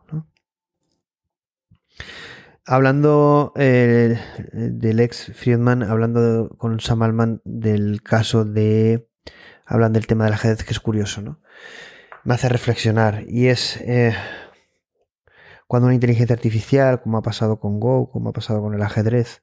Hablando 2.66 3.52
eh, 3.56 4.18
del 4.52 5.00
ex 5.00 5.32
Friedman, 5.34 5.84
hablando 5.84 6.50
con 6.58 6.80
Samalman 6.80 7.40
del 7.44 8.02
caso 8.02 8.44
de. 8.44 9.08
Hablan 9.64 9.92
del 9.92 10.06
tema 10.06 10.24
del 10.24 10.34
ajedrez, 10.34 10.64
que 10.64 10.72
es 10.72 10.80
curioso, 10.80 11.22
¿no? 11.22 11.40
Me 12.24 12.34
hace 12.34 12.48
reflexionar. 12.48 13.24
Y 13.26 13.46
es. 13.46 13.78
Eh, 13.82 14.12
cuando 15.68 15.86
una 15.86 15.94
inteligencia 15.94 16.34
artificial, 16.34 17.02
como 17.02 17.18
ha 17.18 17.22
pasado 17.22 17.60
con 17.60 17.78
Go, 17.78 18.10
como 18.10 18.30
ha 18.30 18.32
pasado 18.32 18.62
con 18.62 18.74
el 18.74 18.82
ajedrez, 18.82 19.42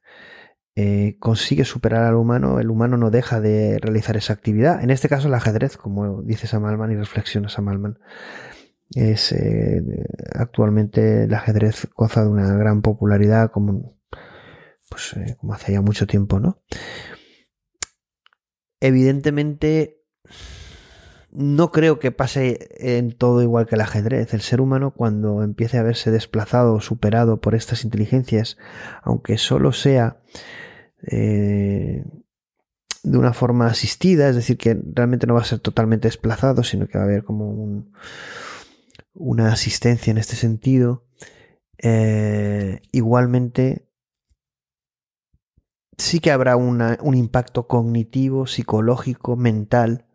eh, 0.74 1.16
consigue 1.20 1.64
superar 1.64 2.02
al 2.02 2.16
humano, 2.16 2.58
el 2.58 2.68
humano 2.68 2.96
no 2.96 3.10
deja 3.10 3.40
de 3.40 3.78
realizar 3.78 4.16
esa 4.16 4.32
actividad. 4.32 4.82
En 4.82 4.90
este 4.90 5.08
caso 5.08 5.28
el 5.28 5.34
ajedrez, 5.34 5.76
como 5.76 6.22
dice 6.22 6.48
Samalman 6.48 6.90
y 6.90 6.96
reflexiona 6.96 7.48
Samalman, 7.48 7.98
es 8.90 9.30
eh, 9.32 9.82
actualmente 10.34 11.24
el 11.24 11.34
ajedrez 11.34 11.88
goza 11.96 12.24
de 12.24 12.28
una 12.28 12.52
gran 12.56 12.82
popularidad 12.82 13.52
como, 13.52 13.96
pues, 14.90 15.14
eh, 15.16 15.36
como 15.38 15.54
hace 15.54 15.72
ya 15.72 15.80
mucho 15.80 16.08
tiempo, 16.08 16.40
¿no? 16.40 16.60
Evidentemente 18.80 20.02
no 21.36 21.70
creo 21.70 21.98
que 21.98 22.12
pase 22.12 22.70
en 22.78 23.12
todo 23.12 23.42
igual 23.42 23.66
que 23.66 23.74
el 23.74 23.82
ajedrez. 23.82 24.32
El 24.32 24.40
ser 24.40 24.62
humano 24.62 24.92
cuando 24.92 25.42
empiece 25.42 25.76
a 25.76 25.82
verse 25.82 26.10
desplazado 26.10 26.74
o 26.74 26.80
superado 26.80 27.42
por 27.42 27.54
estas 27.54 27.84
inteligencias, 27.84 28.56
aunque 29.02 29.36
solo 29.36 29.72
sea 29.72 30.16
eh, 31.02 32.04
de 33.02 33.18
una 33.18 33.34
forma 33.34 33.66
asistida, 33.66 34.30
es 34.30 34.36
decir, 34.36 34.56
que 34.56 34.80
realmente 34.94 35.26
no 35.26 35.34
va 35.34 35.42
a 35.42 35.44
ser 35.44 35.58
totalmente 35.58 36.08
desplazado, 36.08 36.64
sino 36.64 36.88
que 36.88 36.96
va 36.96 37.04
a 37.04 37.06
haber 37.06 37.22
como 37.22 37.84
una 39.12 39.52
asistencia 39.52 40.10
en 40.10 40.18
este 40.18 40.36
sentido, 40.36 41.04
eh, 41.76 42.80
igualmente 42.92 43.90
sí 45.98 46.20
que 46.20 46.30
habrá 46.30 46.56
un 46.56 47.14
impacto 47.14 47.66
cognitivo, 47.66 48.46
psicológico, 48.46 49.36
mental, 49.36 50.05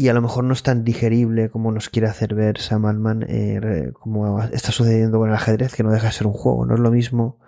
y 0.00 0.08
a 0.08 0.14
lo 0.14 0.22
mejor 0.22 0.44
no 0.44 0.54
es 0.54 0.62
tan 0.62 0.82
digerible 0.82 1.50
como 1.50 1.72
nos 1.72 1.90
quiere 1.90 2.08
hacer 2.08 2.34
ver 2.34 2.58
Sam 2.58 2.86
Altman, 2.86 3.26
eh, 3.28 3.92
como 3.92 4.42
está 4.44 4.72
sucediendo 4.72 5.18
con 5.18 5.28
el 5.28 5.34
ajedrez, 5.34 5.74
que 5.74 5.82
no 5.82 5.92
deja 5.92 6.06
de 6.06 6.12
ser 6.14 6.26
un 6.26 6.32
juego. 6.32 6.64
No 6.64 6.72
es 6.72 6.80
lo 6.80 6.90
mismo 6.90 7.38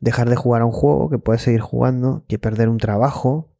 dejar 0.00 0.30
de 0.30 0.36
jugar 0.36 0.62
a 0.62 0.64
un 0.64 0.72
juego 0.72 1.10
que 1.10 1.18
puedes 1.18 1.42
seguir 1.42 1.60
jugando 1.60 2.24
que 2.28 2.38
perder 2.38 2.70
un 2.70 2.78
trabajo 2.78 3.52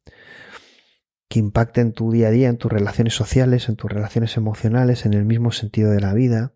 que 1.29 1.37
impacte 1.37 1.81
en 1.81 1.93
tu 1.93 2.11
día 2.11 2.29
a 2.29 2.31
día, 2.31 2.49
en 2.49 2.57
tus 2.57 2.71
relaciones 2.71 3.13
sociales, 3.13 3.69
en 3.69 3.75
tus 3.75 3.91
relaciones 3.91 4.35
emocionales, 4.35 5.05
en 5.05 5.13
el 5.13 5.23
mismo 5.23 5.51
sentido 5.51 5.91
de 5.91 5.99
la 5.99 6.15
vida. 6.15 6.53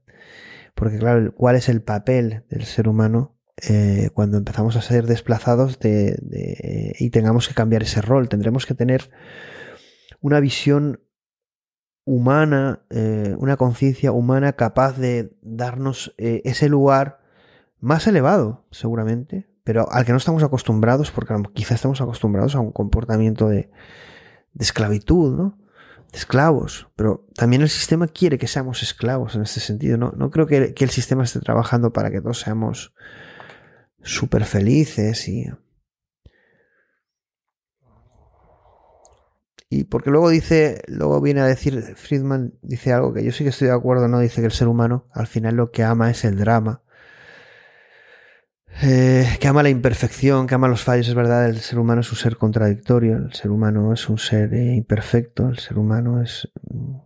Porque 0.74 0.98
claro, 0.98 1.32
¿cuál 1.36 1.58
es 1.58 1.70
el 1.70 1.84
papel 1.84 2.44
del 2.50 2.66
ser 2.66 2.88
humano 2.88 3.38
eh, 3.70 4.10
cuando 4.16 4.40
empezamos 4.40 4.78
a 4.78 4.82
ser 4.82 5.06
desplazados 5.06 5.78
y 5.84 7.10
tengamos 7.12 7.48
que 7.48 7.54
cambiar 7.54 7.84
ese 7.84 8.02
rol? 8.02 8.30
Tendremos 8.30 8.66
que 8.66 8.74
tener 8.74 9.12
una 10.22 10.40
visión 10.40 11.05
humana, 12.06 12.84
eh, 12.92 13.36
una 13.40 13.58
conciencia 13.58 14.12
humana 14.12 14.54
capaz 14.54 14.98
de 14.98 15.36
darnos 15.42 16.14
eh, 16.18 16.42
ese 16.46 16.70
lugar 16.70 17.20
más 17.80 18.08
elevado, 18.08 18.66
seguramente, 18.72 19.48
pero 19.64 19.92
al 19.92 20.06
que 20.06 20.12
no 20.12 20.20
estamos 20.20 20.44
acostumbrados, 20.44 21.12
porque 21.12 21.34
quizá 21.54 21.74
estamos 21.76 22.00
acostumbrados 22.02 22.56
a 22.56 22.60
un 22.60 22.72
comportamiento 22.72 23.50
de, 23.50 23.72
esclavitud, 24.58 25.36
¿no? 25.36 25.58
De 26.12 26.20
esclavos, 26.20 26.88
pero 26.96 27.26
también 27.36 27.62
el 27.62 27.70
sistema 27.70 28.08
quiere 28.08 28.38
que 28.38 28.48
seamos 28.48 28.84
esclavos 28.84 29.36
en 29.36 29.42
este 29.42 29.60
sentido, 29.60 29.98
¿no? 29.98 30.14
No 30.16 30.30
creo 30.30 30.46
que, 30.46 30.74
que 30.74 30.84
el 30.84 30.92
sistema 30.92 31.24
esté 31.24 31.40
trabajando 31.40 31.92
para 31.92 32.12
que 32.12 32.22
todos 32.22 32.40
seamos 32.40 32.94
súper 34.02 34.46
felices 34.46 35.28
y 35.28 35.48
Y 39.70 39.86
porque 39.86 40.12
luego 40.12 40.30
dice, 40.30 40.82
luego 40.88 41.22
viene 41.22 41.42
a 41.42 41.46
decir, 41.46 41.96
Friedman 41.96 42.54
dice 42.62 42.94
algo 42.94 43.14
que 43.14 43.24
yo 43.24 43.32
sí 43.32 43.44
que 43.44 43.50
estoy 43.50 43.68
de 43.68 43.74
acuerdo, 43.74 44.08
¿no? 44.08 44.20
Dice 44.20 44.42
que 44.42 44.48
el 44.48 44.54
ser 44.54 44.68
humano 44.68 45.08
al 45.12 45.28
final 45.28 45.56
lo 45.56 45.72
que 45.72 45.84
ama 45.84 46.12
es 46.12 46.24
el 46.24 46.38
drama. 46.38 46.82
Eh, 48.84 49.38
que 49.40 49.48
ama 49.48 49.64
la 49.64 49.70
imperfección, 49.70 50.48
que 50.48 50.56
ama 50.56 50.68
los 50.68 50.84
fallos, 50.84 51.08
es 51.08 51.16
verdad, 51.16 51.50
el 51.50 51.60
ser 51.62 51.80
humano 51.80 52.02
es 52.02 52.12
un 52.12 52.18
ser 52.18 52.38
contradictorio, 52.38 53.16
el 53.18 53.34
ser 53.34 53.50
humano 53.52 53.94
es 53.94 54.10
un 54.10 54.18
ser 54.18 54.54
eh, 54.54 54.76
imperfecto, 54.76 55.48
el 55.48 55.60
ser 55.60 55.78
humano 55.78 56.22
es... 56.22 56.50
Mm, 56.70 56.98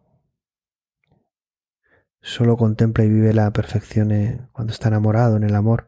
solo 2.22 2.57
contempla 2.57 3.03
y 3.06 3.10
vive 3.10 3.34
la 3.34 3.52
perfección 3.52 4.11
eh, 4.11 4.48
cuando 4.52 4.73
está 4.73 4.90
enamorado, 4.90 5.38
en 5.38 5.44
el 5.44 5.56
amor. 5.56 5.88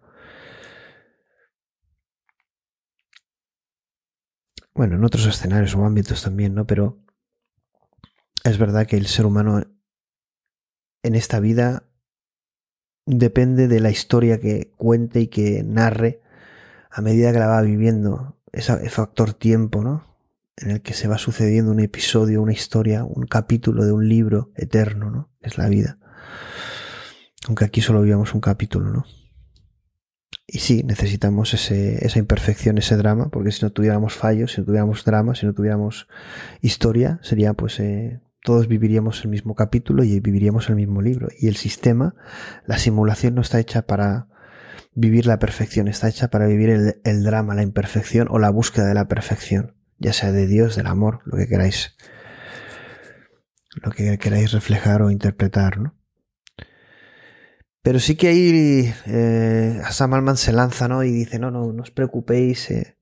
Bueno, 4.74 4.96
en 4.96 5.04
otros 5.04 5.26
escenarios 5.26 5.76
o 5.76 5.86
ámbitos 5.86 6.24
también, 6.24 6.56
¿no? 6.56 6.66
Pero 6.66 6.98
es 8.44 8.58
verdad 8.58 8.88
que 8.88 8.98
el 8.98 9.08
ser 9.08 9.26
humano 9.26 9.64
en 11.04 11.16
esta 11.16 11.40
vida 11.40 11.84
depende 13.06 13.68
de 13.68 13.80
la 13.80 13.90
historia 13.90 14.40
que 14.40 14.72
cuente 14.78 15.22
y 15.22 15.28
que 15.28 15.64
narre 15.64 16.22
a 16.90 17.02
medida 17.02 17.32
que 17.32 17.40
la 17.40 17.48
va 17.48 17.62
viviendo, 17.62 18.38
ese 18.52 18.90
factor 18.90 19.34
tiempo, 19.34 19.82
¿no? 19.82 20.06
En 20.58 20.72
el 20.72 20.82
que 20.82 20.94
se 20.94 21.08
va 21.08 21.18
sucediendo 21.18 21.72
un 21.72 21.80
episodio, 21.80 22.42
una 22.42 22.52
historia, 22.52 23.04
un 23.04 23.26
capítulo 23.26 23.86
de 23.86 23.94
un 23.94 24.08
libro 24.08 24.52
eterno, 24.56 25.10
¿no? 25.10 25.32
Es 25.40 25.58
la 25.58 25.70
vida. 25.70 25.98
Aunque 27.48 27.66
aquí 27.66 27.82
solo 27.82 28.02
vivamos 28.02 28.34
un 28.34 28.42
capítulo, 28.42 28.92
¿no? 28.92 29.06
Y 30.54 30.60
sí, 30.60 30.84
necesitamos 30.84 31.54
ese, 31.54 32.06
esa 32.06 32.20
imperfección, 32.20 32.78
ese 32.78 32.98
drama, 32.98 33.30
porque 33.30 33.54
si 33.54 33.64
no 33.64 33.72
tuviéramos 33.72 34.16
fallos, 34.16 34.52
si 34.52 34.60
no 34.60 34.66
tuviéramos 34.66 35.06
drama, 35.06 35.34
si 35.34 35.46
no 35.46 35.54
tuviéramos 35.54 36.10
historia, 36.60 37.22
sería 37.24 37.54
pues 37.54 37.80
eh, 37.80 38.20
todos 38.44 38.68
viviríamos 38.68 39.24
el 39.24 39.30
mismo 39.30 39.56
capítulo 39.56 40.04
y 40.04 40.20
viviríamos 40.20 40.68
el 40.68 40.76
mismo 40.76 41.02
libro. 41.02 41.30
Y 41.40 41.48
el 41.48 41.56
sistema, 41.56 42.16
la 42.66 42.78
simulación 42.78 43.34
no 43.34 43.42
está 43.42 43.62
hecha 43.62 43.84
para 43.84 44.28
vivir 44.94 45.26
la 45.26 45.40
perfección, 45.40 45.88
está 45.88 46.10
hecha 46.10 46.30
para 46.30 46.48
vivir 46.48 46.70
el, 46.70 46.96
el 47.06 47.24
drama, 47.24 47.56
la 47.56 47.64
imperfección 47.64 48.28
o 48.30 48.38
la 48.38 48.50
búsqueda 48.50 48.88
de 48.88 48.94
la 48.94 49.08
perfección, 49.08 49.78
ya 50.00 50.12
sea 50.12 50.34
de 50.34 50.48
Dios, 50.48 50.76
del 50.76 50.88
amor, 50.88 51.22
lo 51.24 51.38
que 51.38 51.48
queráis, 51.48 51.96
lo 53.82 53.90
que 53.92 54.18
queráis 54.18 54.52
reflejar 54.52 55.02
o 55.02 55.12
interpretar, 55.12 55.80
¿no? 55.80 55.96
Pero 57.84 58.00
sí 58.00 58.16
que 58.16 58.28
ahí 58.28 58.94
eh, 59.08 59.82
Sam 59.90 60.14
Alman 60.14 60.38
se 60.38 60.54
lanza, 60.54 60.88
¿no? 60.88 61.04
Y 61.04 61.12
dice, 61.12 61.40
no, 61.40 61.50
no, 61.50 61.74
no 61.74 61.82
os 61.82 61.92
preocupéis, 61.92 62.70
eh, 62.70 62.98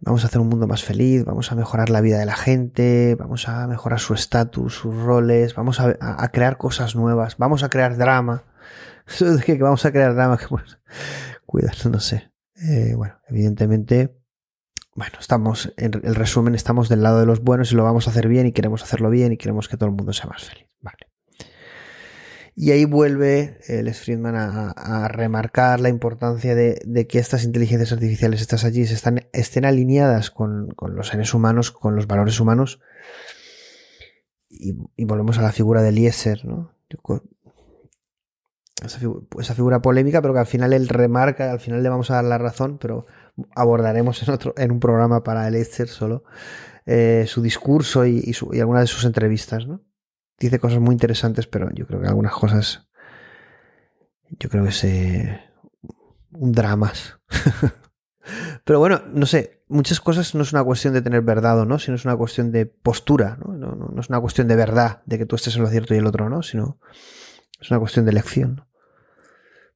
vamos 0.00 0.24
a 0.24 0.26
hacer 0.26 0.40
un 0.40 0.48
mundo 0.48 0.66
más 0.66 0.82
feliz, 0.82 1.24
vamos 1.24 1.52
a 1.52 1.54
mejorar 1.54 1.90
la 1.90 2.00
vida 2.00 2.18
de 2.18 2.26
la 2.26 2.36
gente, 2.36 3.14
vamos 3.16 3.48
a 3.48 3.66
mejorar 3.66 4.00
su 4.00 4.14
estatus, 4.14 4.74
sus 4.74 4.94
roles, 4.94 5.54
vamos 5.54 5.80
a, 5.80 6.28
crear 6.32 6.56
cosas 6.56 6.96
nuevas, 6.96 7.36
vamos 7.38 7.62
a 7.62 7.68
crear 7.68 7.96
drama. 7.96 8.44
Eso 9.06 9.38
que 9.38 9.56
vamos 9.56 9.84
a 9.84 9.92
crear 9.92 10.14
drama, 10.14 10.36
que 10.38 10.46
cuidado, 11.46 11.90
no 11.90 12.00
sé. 12.00 12.32
Eh, 12.56 12.94
bueno, 12.96 13.20
evidentemente, 13.28 14.18
bueno, 14.94 15.16
estamos, 15.20 15.72
en 15.76 15.92
el 16.02 16.14
resumen, 16.14 16.54
estamos 16.54 16.88
del 16.88 17.02
lado 17.02 17.20
de 17.20 17.26
los 17.26 17.40
buenos 17.40 17.70
y 17.70 17.76
lo 17.76 17.84
vamos 17.84 18.08
a 18.08 18.10
hacer 18.10 18.26
bien 18.26 18.46
y 18.46 18.52
queremos 18.52 18.82
hacerlo 18.82 19.10
bien 19.10 19.32
y 19.32 19.36
queremos 19.36 19.68
que 19.68 19.76
todo 19.76 19.88
el 19.88 19.94
mundo 19.94 20.12
sea 20.12 20.26
más 20.26 20.44
feliz. 20.44 20.66
Vale. 20.80 21.07
Y 22.60 22.72
ahí 22.72 22.84
vuelve 22.84 23.60
el 23.68 23.86
eh, 23.86 23.94
Friedman 23.94 24.34
a, 24.34 25.06
remarcar 25.06 25.78
la 25.78 25.90
importancia 25.90 26.56
de, 26.56 27.06
que 27.08 27.20
estas 27.20 27.44
inteligencias 27.44 27.92
artificiales, 27.92 28.40
estas 28.40 28.64
allí, 28.64 28.80
están, 28.82 29.28
estén 29.32 29.64
alineadas 29.64 30.32
con, 30.32 30.74
los 30.88 31.06
seres 31.06 31.34
humanos, 31.34 31.70
con 31.70 31.94
los 31.94 32.08
valores 32.08 32.40
humanos. 32.40 32.80
Y, 34.50 34.74
volvemos 35.04 35.38
a 35.38 35.42
la 35.42 35.52
figura 35.52 35.82
de 35.82 35.90
Eliezer, 35.90 36.44
¿no? 36.46 36.72
Esa, 38.84 39.54
figura, 39.54 39.80
polémica, 39.80 40.20
pero 40.20 40.34
que 40.34 40.40
al 40.40 40.46
final 40.46 40.72
él 40.72 40.88
remarca, 40.88 41.52
al 41.52 41.60
final 41.60 41.80
le 41.80 41.88
vamos 41.88 42.10
a 42.10 42.14
dar 42.14 42.24
la 42.24 42.38
razón, 42.38 42.78
pero 42.78 43.06
abordaremos 43.54 44.20
en, 44.24 44.34
otro, 44.34 44.54
en 44.56 44.72
un 44.72 44.80
programa 44.80 45.22
para 45.22 45.46
Eliezer 45.46 45.86
solo 45.86 46.24
eh, 46.86 47.24
su 47.28 47.40
discurso 47.40 48.04
y, 48.04 48.18
y, 48.18 48.32
y 48.56 48.58
algunas 48.58 48.82
de 48.82 48.88
sus 48.88 49.04
entrevistas, 49.04 49.68
¿no? 49.68 49.80
Dice 50.38 50.58
cosas 50.58 50.80
muy 50.80 50.94
interesantes, 50.94 51.46
pero 51.46 51.70
yo 51.74 51.86
creo 51.86 52.00
que 52.00 52.08
algunas 52.08 52.32
cosas, 52.32 52.88
yo 54.38 54.48
creo 54.48 54.64
que 54.64 54.70
es 54.70 54.84
un 56.32 56.52
dramas. 56.52 57.18
pero 58.64 58.78
bueno, 58.78 59.02
no 59.12 59.26
sé, 59.26 59.64
muchas 59.68 60.00
cosas 60.00 60.34
no 60.34 60.42
es 60.42 60.52
una 60.52 60.64
cuestión 60.64 60.94
de 60.94 61.02
tener 61.02 61.22
verdad 61.22 61.60
o 61.60 61.64
no, 61.64 61.78
sino 61.78 61.96
es 61.96 62.04
una 62.04 62.16
cuestión 62.16 62.52
de 62.52 62.66
postura, 62.66 63.38
¿no? 63.44 63.54
No, 63.54 63.74
no, 63.74 63.88
no 63.88 64.00
es 64.00 64.08
una 64.08 64.20
cuestión 64.20 64.48
de 64.48 64.56
verdad, 64.56 65.02
de 65.06 65.18
que 65.18 65.26
tú 65.26 65.36
estés 65.36 65.56
en 65.56 65.62
lo 65.62 65.68
cierto 65.68 65.94
y 65.94 65.98
el 65.98 66.06
otro 66.06 66.28
no, 66.28 66.42
sino 66.42 66.78
es 67.60 67.70
una 67.70 67.80
cuestión 67.80 68.04
de 68.04 68.12
elección 68.12 68.67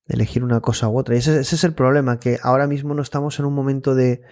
elegir 0.07 0.45
una 0.45 0.61
cosa 0.61 0.89
u 0.89 0.99
otra. 0.99 1.15
Y 1.15 1.19
ese, 1.19 1.41
es 1.41 1.65
el 1.65 1.74
problema, 1.74 2.19
que 2.19 2.39
ahora 2.43 2.66
mismo 2.66 2.95
no 2.95 3.03
estamos 3.03 3.39
en 3.39 3.47
un 3.47 3.55
momento 3.55 3.95
de, 3.95 4.23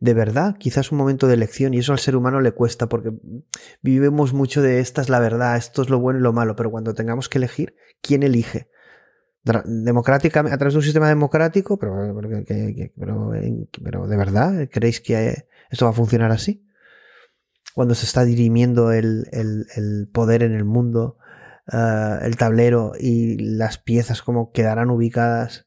de 0.00 0.14
verdad, 0.14 0.56
quizás 0.58 0.92
un 0.92 0.98
momento 0.98 1.26
de 1.26 1.34
elección, 1.34 1.74
y 1.74 1.78
eso 1.78 1.92
al 1.92 1.98
ser 1.98 2.16
humano 2.16 2.40
le 2.40 2.52
cuesta, 2.52 2.88
porque 2.88 3.12
vivimos 3.82 4.32
mucho 4.32 4.62
de 4.62 4.80
esta 4.80 5.00
es 5.00 5.08
la 5.08 5.20
verdad, 5.20 5.56
esto 5.56 5.82
es 5.82 5.90
lo 5.90 6.00
bueno 6.00 6.18
y 6.18 6.22
lo 6.22 6.32
malo, 6.32 6.56
pero 6.56 6.70
cuando 6.70 6.94
tengamos 6.94 7.28
que 7.28 7.38
elegir, 7.38 7.76
¿quién 8.00 8.22
elige? 8.22 8.68
democráticamente, 9.42 10.54
a 10.54 10.58
través 10.58 10.74
de 10.74 10.78
un 10.78 10.84
sistema 10.84 11.08
democrático, 11.08 11.78
pero, 11.78 11.94
pero, 12.94 13.32
pero, 13.82 14.06
de 14.06 14.16
verdad, 14.18 14.68
¿creéis 14.70 15.00
que 15.00 15.46
esto 15.70 15.86
va 15.86 15.92
a 15.92 15.94
funcionar 15.94 16.30
así? 16.30 16.68
Cuando 17.74 17.94
se 17.94 18.04
está 18.04 18.26
dirimiendo 18.26 18.92
el, 18.92 19.24
el 19.32 20.10
poder 20.12 20.42
en 20.42 20.52
el 20.52 20.66
mundo 20.66 21.16
eh, 21.72 22.18
el 22.22 22.36
tablero 22.36 22.92
y 22.98 23.38
las 23.38 23.78
piezas 23.78 24.22
como 24.22 24.52
quedarán 24.52 24.90
ubicadas 24.90 25.66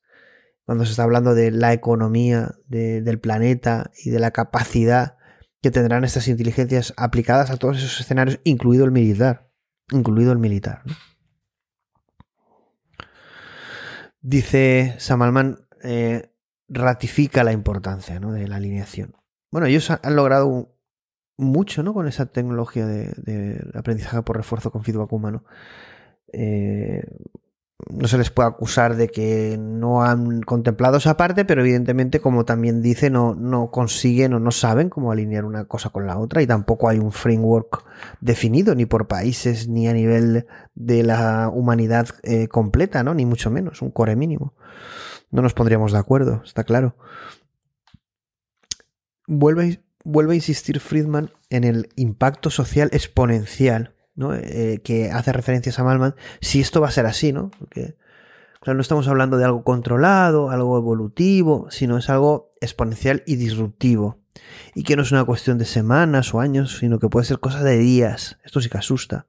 cuando 0.65 0.85
se 0.85 0.91
está 0.91 1.03
hablando 1.03 1.35
de 1.35 1.51
la 1.51 1.73
economía 1.73 2.55
del 2.67 3.19
planeta 3.19 3.91
y 4.03 4.11
de 4.11 4.19
la 4.19 4.31
capacidad 4.31 5.17
que 5.61 5.71
tendrán 5.71 6.03
estas 6.03 6.27
inteligencias 6.27 6.93
aplicadas 6.97 7.49
a 7.49 7.57
todos 7.57 7.77
esos 7.77 7.99
escenarios, 7.99 8.39
incluido 8.43 8.85
el 8.85 8.91
militar. 8.91 9.49
Incluido 9.91 10.31
el 10.31 10.37
militar. 10.37 10.83
Dice 14.21 14.95
Samalman, 14.99 15.67
eh, 15.83 16.33
ratifica 16.69 17.43
la 17.43 17.51
importancia 17.51 18.19
de 18.19 18.47
la 18.47 18.55
alineación. 18.55 19.15
Bueno, 19.51 19.67
ellos 19.67 19.89
han 19.91 20.15
logrado 20.15 20.72
mucho 21.37 21.83
¿no? 21.83 21.93
con 21.93 22.07
esa 22.07 22.27
tecnología 22.27 22.85
de, 22.85 23.63
aprendizaje 23.73 24.21
por 24.23 24.37
refuerzo 24.37 24.71
con 24.71 24.83
feedback 24.83 25.11
humano. 25.11 25.43
Eh, 26.31 27.03
no 27.89 28.07
se 28.07 28.17
les 28.17 28.29
puede 28.29 28.49
acusar 28.49 28.95
de 28.95 29.09
que 29.09 29.57
no 29.59 30.03
han 30.03 30.41
contemplado 30.41 30.97
esa 30.97 31.17
parte, 31.17 31.45
pero 31.45 31.61
evidentemente, 31.61 32.19
como 32.19 32.45
también 32.45 32.81
dice, 32.81 33.09
no, 33.09 33.35
no 33.35 33.71
consiguen 33.71 34.33
o 34.33 34.39
no 34.39 34.51
saben 34.51 34.89
cómo 34.89 35.11
alinear 35.11 35.45
una 35.45 35.65
cosa 35.65 35.89
con 35.89 36.07
la 36.07 36.17
otra 36.17 36.41
y 36.41 36.47
tampoco 36.47 36.87
hay 36.87 36.99
un 36.99 37.11
framework 37.11 37.83
definido 38.21 38.75
ni 38.75 38.85
por 38.85 39.07
países 39.07 39.67
ni 39.67 39.87
a 39.87 39.93
nivel 39.93 40.45
de 40.75 41.03
la 41.03 41.49
humanidad 41.53 42.07
eh, 42.23 42.47
completa, 42.47 43.03
¿no? 43.03 43.13
Ni 43.13 43.25
mucho 43.25 43.51
menos, 43.51 43.81
un 43.81 43.91
core 43.91 44.15
mínimo. 44.15 44.53
No 45.31 45.41
nos 45.41 45.53
pondríamos 45.53 45.91
de 45.91 45.97
acuerdo, 45.97 46.41
está 46.45 46.63
claro. 46.63 46.95
Vuelve, 49.27 49.81
vuelve 50.03 50.33
a 50.33 50.35
insistir 50.35 50.79
Friedman 50.79 51.31
en 51.49 51.63
el 51.63 51.89
impacto 51.95 52.49
social 52.49 52.89
exponencial 52.91 53.93
eh, 54.15 54.79
que 54.83 55.09
hace 55.09 55.33
referencias 55.33 55.79
a 55.79 55.83
Malman, 55.83 56.15
si 56.39 56.61
esto 56.61 56.79
va 56.81 56.87
a 56.87 56.91
ser 56.91 57.07
así, 57.07 57.33
¿no? 57.33 57.49
Porque, 57.57 57.97
claro, 58.61 58.75
no 58.75 58.81
estamos 58.81 59.07
hablando 59.07 59.37
de 59.37 59.45
algo 59.45 59.63
controlado, 59.63 60.51
algo 60.51 60.77
evolutivo, 60.77 61.67
sino 61.71 61.97
es 61.97 62.09
algo 62.11 62.51
exponencial 62.61 63.23
y 63.25 63.37
disruptivo. 63.37 64.19
Y 64.75 64.83
que 64.83 64.95
no 64.95 65.01
es 65.01 65.11
una 65.11 65.25
cuestión 65.25 65.57
de 65.57 65.65
semanas 65.65 66.33
o 66.33 66.39
años, 66.39 66.77
sino 66.77 66.99
que 66.99 67.09
puede 67.09 67.25
ser 67.25 67.39
cosa 67.39 67.63
de 67.63 67.77
días. 67.77 68.37
Esto 68.43 68.61
sí 68.61 68.69
que 68.69 68.77
asusta. 68.77 69.25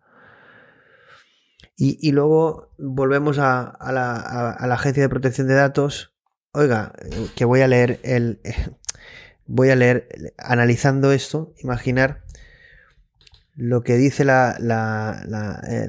Y, 1.77 2.13
luego 2.13 2.71
volvemos 2.79 3.39
a, 3.39 3.77
la, 3.81 4.17
a, 4.17 4.67
la, 4.67 4.75
Agencia 4.75 5.03
de 5.03 5.09
Protección 5.09 5.49
de 5.49 5.55
Datos. 5.55 6.15
Oiga, 6.53 6.93
que 7.35 7.45
voy 7.45 7.63
a 7.63 7.69
leer 7.69 7.99
el. 8.05 8.41
Voy 9.47 9.71
a 9.71 9.77
leer, 9.77 10.09
analizando 10.39 11.13
esto, 11.13 11.53
imaginar 11.59 12.23
lo 13.57 13.83
que 13.83 13.97
dice 13.97 14.25
la, 14.25 14.57
eh, 15.69 15.89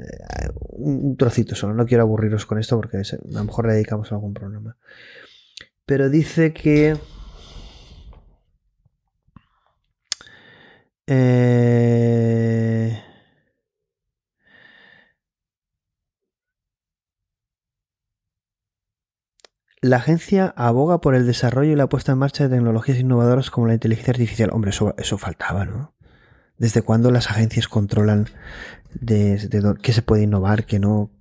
un 0.71 1.17
trocito 1.17 1.55
solo, 1.55 1.73
no 1.73 1.85
quiero 1.85 2.03
aburriros 2.03 2.45
con 2.45 2.59
esto 2.59 2.75
porque 2.77 2.97
a 2.97 3.01
lo 3.31 3.43
mejor 3.43 3.67
le 3.67 3.73
dedicamos 3.73 4.11
a 4.11 4.15
algún 4.15 4.33
programa. 4.33 4.77
Pero 5.85 6.09
dice 6.09 6.53
que 6.53 6.97
eh, 11.07 13.04
la 19.85 19.97
agencia 19.97 20.51
aboga 20.57 20.99
por 20.99 21.13
el 21.13 21.27
desarrollo 21.27 21.71
y 21.71 21.75
la 21.75 21.87
puesta 21.87 22.11
en 22.11 22.17
marcha 22.17 22.47
de 22.47 22.55
tecnologías 22.55 22.99
innovadoras 22.99 23.51
como 23.51 23.67
la 23.67 23.75
inteligencia 23.75 24.11
artificial. 24.11 24.49
Hombre, 24.51 24.71
eso, 24.71 24.95
eso 24.97 25.19
faltaba, 25.19 25.65
¿no? 25.65 25.93
¿Desde 26.57 26.81
cuándo 26.81 27.11
las 27.11 27.29
agencias 27.29 27.67
controlan 27.67 28.27
qué 29.05 29.93
se 29.93 30.01
puede 30.01 30.23
innovar, 30.23 30.65
qué 30.65 30.79
no? 30.79 31.11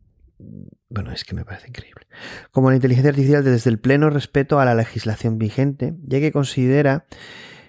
Bueno, 0.88 1.12
es 1.12 1.24
que 1.24 1.34
me 1.34 1.44
parece 1.44 1.68
increíble. 1.68 2.06
Como 2.52 2.70
la 2.70 2.76
inteligencia 2.76 3.10
artificial 3.10 3.44
desde 3.44 3.68
el 3.68 3.78
pleno 3.78 4.08
respeto 4.08 4.60
a 4.60 4.64
la 4.64 4.74
legislación 4.74 5.36
vigente, 5.38 5.94
ya 6.06 6.20
que 6.20 6.32
considera 6.32 7.04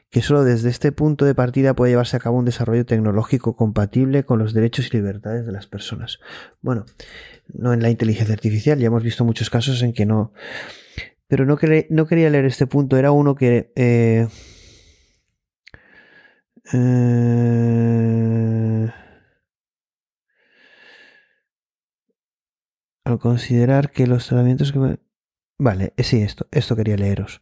que 0.10 0.22
solo 0.22 0.44
desde 0.44 0.69
este 0.69 0.91
punto 0.91 1.26
de 1.26 1.36
partida 1.36 1.76
puede 1.76 1.91
llevarse 1.91 2.15
a 2.15 2.19
cabo 2.19 2.38
un 2.38 2.45
desarrollo 2.45 2.86
tecnológico 2.86 3.56
compatible 3.56 4.23
con 4.23 4.40
los 4.40 4.53
derechos 4.53 4.88
y 4.88 4.98
libertades 4.98 5.45
de 5.45 5.52
las 5.52 5.68
personas. 5.68 6.19
Bueno, 6.61 6.86
no 7.53 7.73
en 7.73 7.82
la 7.82 7.90
inteligencia 7.90 8.34
artificial, 8.34 8.80
ya 8.80 8.88
hemos 8.88 9.03
visto 9.03 9.26
muchos 9.26 9.49
casos 9.49 9.82
en 9.82 9.94
que 9.94 10.06
no. 10.06 10.32
Pero 11.27 11.45
no, 11.45 11.57
no 11.90 12.07
quería 12.07 12.30
leer 12.30 12.45
este 12.45 12.68
punto, 12.68 12.98
era 12.98 13.11
uno 13.11 13.36
que... 13.36 13.72
Eh, 13.76 14.27
eh, 16.73 18.91
al 23.06 23.19
considerar 23.19 23.91
que 23.91 24.07
los 24.07 24.27
tratamientos 24.27 24.72
que... 24.72 24.99
Vale, 25.57 25.94
sí, 25.98 26.22
esto, 26.22 26.48
esto 26.52 26.76
quería 26.76 26.98
leeros. 26.98 27.41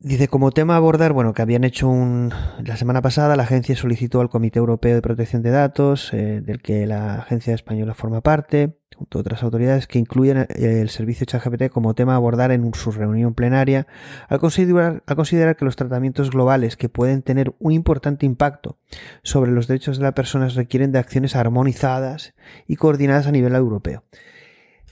Dice, 0.00 0.28
como 0.28 0.52
tema 0.52 0.74
a 0.74 0.76
abordar, 0.76 1.12
bueno, 1.12 1.34
que 1.34 1.42
habían 1.42 1.64
hecho 1.64 1.88
un... 1.88 2.32
La 2.64 2.76
semana 2.76 3.02
pasada 3.02 3.34
la 3.34 3.42
agencia 3.42 3.74
solicitó 3.74 4.20
al 4.20 4.28
Comité 4.28 4.60
Europeo 4.60 4.94
de 4.94 5.02
Protección 5.02 5.42
de 5.42 5.50
Datos, 5.50 6.14
eh, 6.14 6.40
del 6.40 6.62
que 6.62 6.86
la 6.86 7.16
agencia 7.16 7.52
española 7.52 7.94
forma 7.94 8.20
parte, 8.20 8.78
junto 8.94 9.18
a 9.18 9.22
otras 9.22 9.42
autoridades, 9.42 9.88
que 9.88 9.98
incluyen 9.98 10.38
eh, 10.38 10.46
el 10.80 10.88
servicio 10.90 11.26
ChatGPT 11.26 11.70
como 11.70 11.94
tema 11.94 12.12
a 12.12 12.16
abordar 12.16 12.52
en 12.52 12.72
su 12.74 12.92
reunión 12.92 13.34
plenaria, 13.34 13.88
al 14.28 14.38
considerar, 14.38 15.02
considerar 15.16 15.56
que 15.56 15.64
los 15.64 15.74
tratamientos 15.74 16.30
globales 16.30 16.76
que 16.76 16.88
pueden 16.88 17.22
tener 17.22 17.56
un 17.58 17.72
importante 17.72 18.24
impacto 18.24 18.78
sobre 19.24 19.50
los 19.50 19.66
derechos 19.66 19.98
de 19.98 20.04
las 20.04 20.14
personas 20.14 20.54
requieren 20.54 20.92
de 20.92 21.00
acciones 21.00 21.34
armonizadas 21.34 22.34
y 22.68 22.76
coordinadas 22.76 23.26
a 23.26 23.32
nivel 23.32 23.56
europeo. 23.56 24.04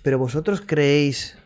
Pero 0.03 0.19
vosotros 0.19 0.63
creéis 0.67 1.39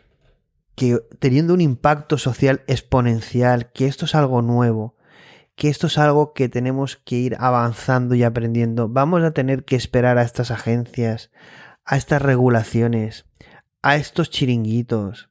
que 0.75 0.99
teniendo 1.19 1.53
un 1.53 1.61
impacto 1.61 2.17
social 2.17 2.63
exponencial, 2.67 3.71
que 3.71 3.87
esto 3.87 4.05
es 4.05 4.15
algo 4.15 4.41
nuevo, 4.41 4.95
que 5.55 5.69
esto 5.69 5.87
es 5.87 5.97
algo 5.97 6.33
que 6.33 6.49
tenemos 6.49 6.97
que 6.97 7.15
ir 7.15 7.37
avanzando 7.39 8.15
y 8.15 8.23
aprendiendo, 8.23 8.89
vamos 8.89 9.23
a 9.23 9.31
tener 9.31 9.63
que 9.65 9.75
esperar 9.75 10.17
a 10.17 10.23
estas 10.23 10.51
agencias, 10.51 11.31
a 11.85 11.97
estas 11.97 12.21
regulaciones, 12.21 13.25
a 13.81 13.95
estos 13.95 14.29
chiringuitos, 14.29 15.29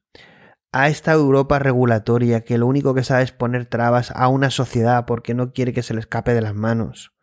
a 0.71 0.87
esta 0.87 1.11
Europa 1.11 1.59
regulatoria 1.59 2.41
que 2.41 2.57
lo 2.57 2.67
único 2.67 2.93
que 2.93 3.03
sabe 3.03 3.23
es 3.23 3.31
poner 3.31 3.65
trabas 3.65 4.11
a 4.11 4.27
una 4.29 4.49
sociedad 4.49 5.05
porque 5.05 5.33
no 5.33 5.51
quiere 5.51 5.73
que 5.73 5.83
se 5.83 5.93
le 5.93 5.99
escape 5.99 6.33
de 6.33 6.41
las 6.41 6.55
manos. 6.55 7.13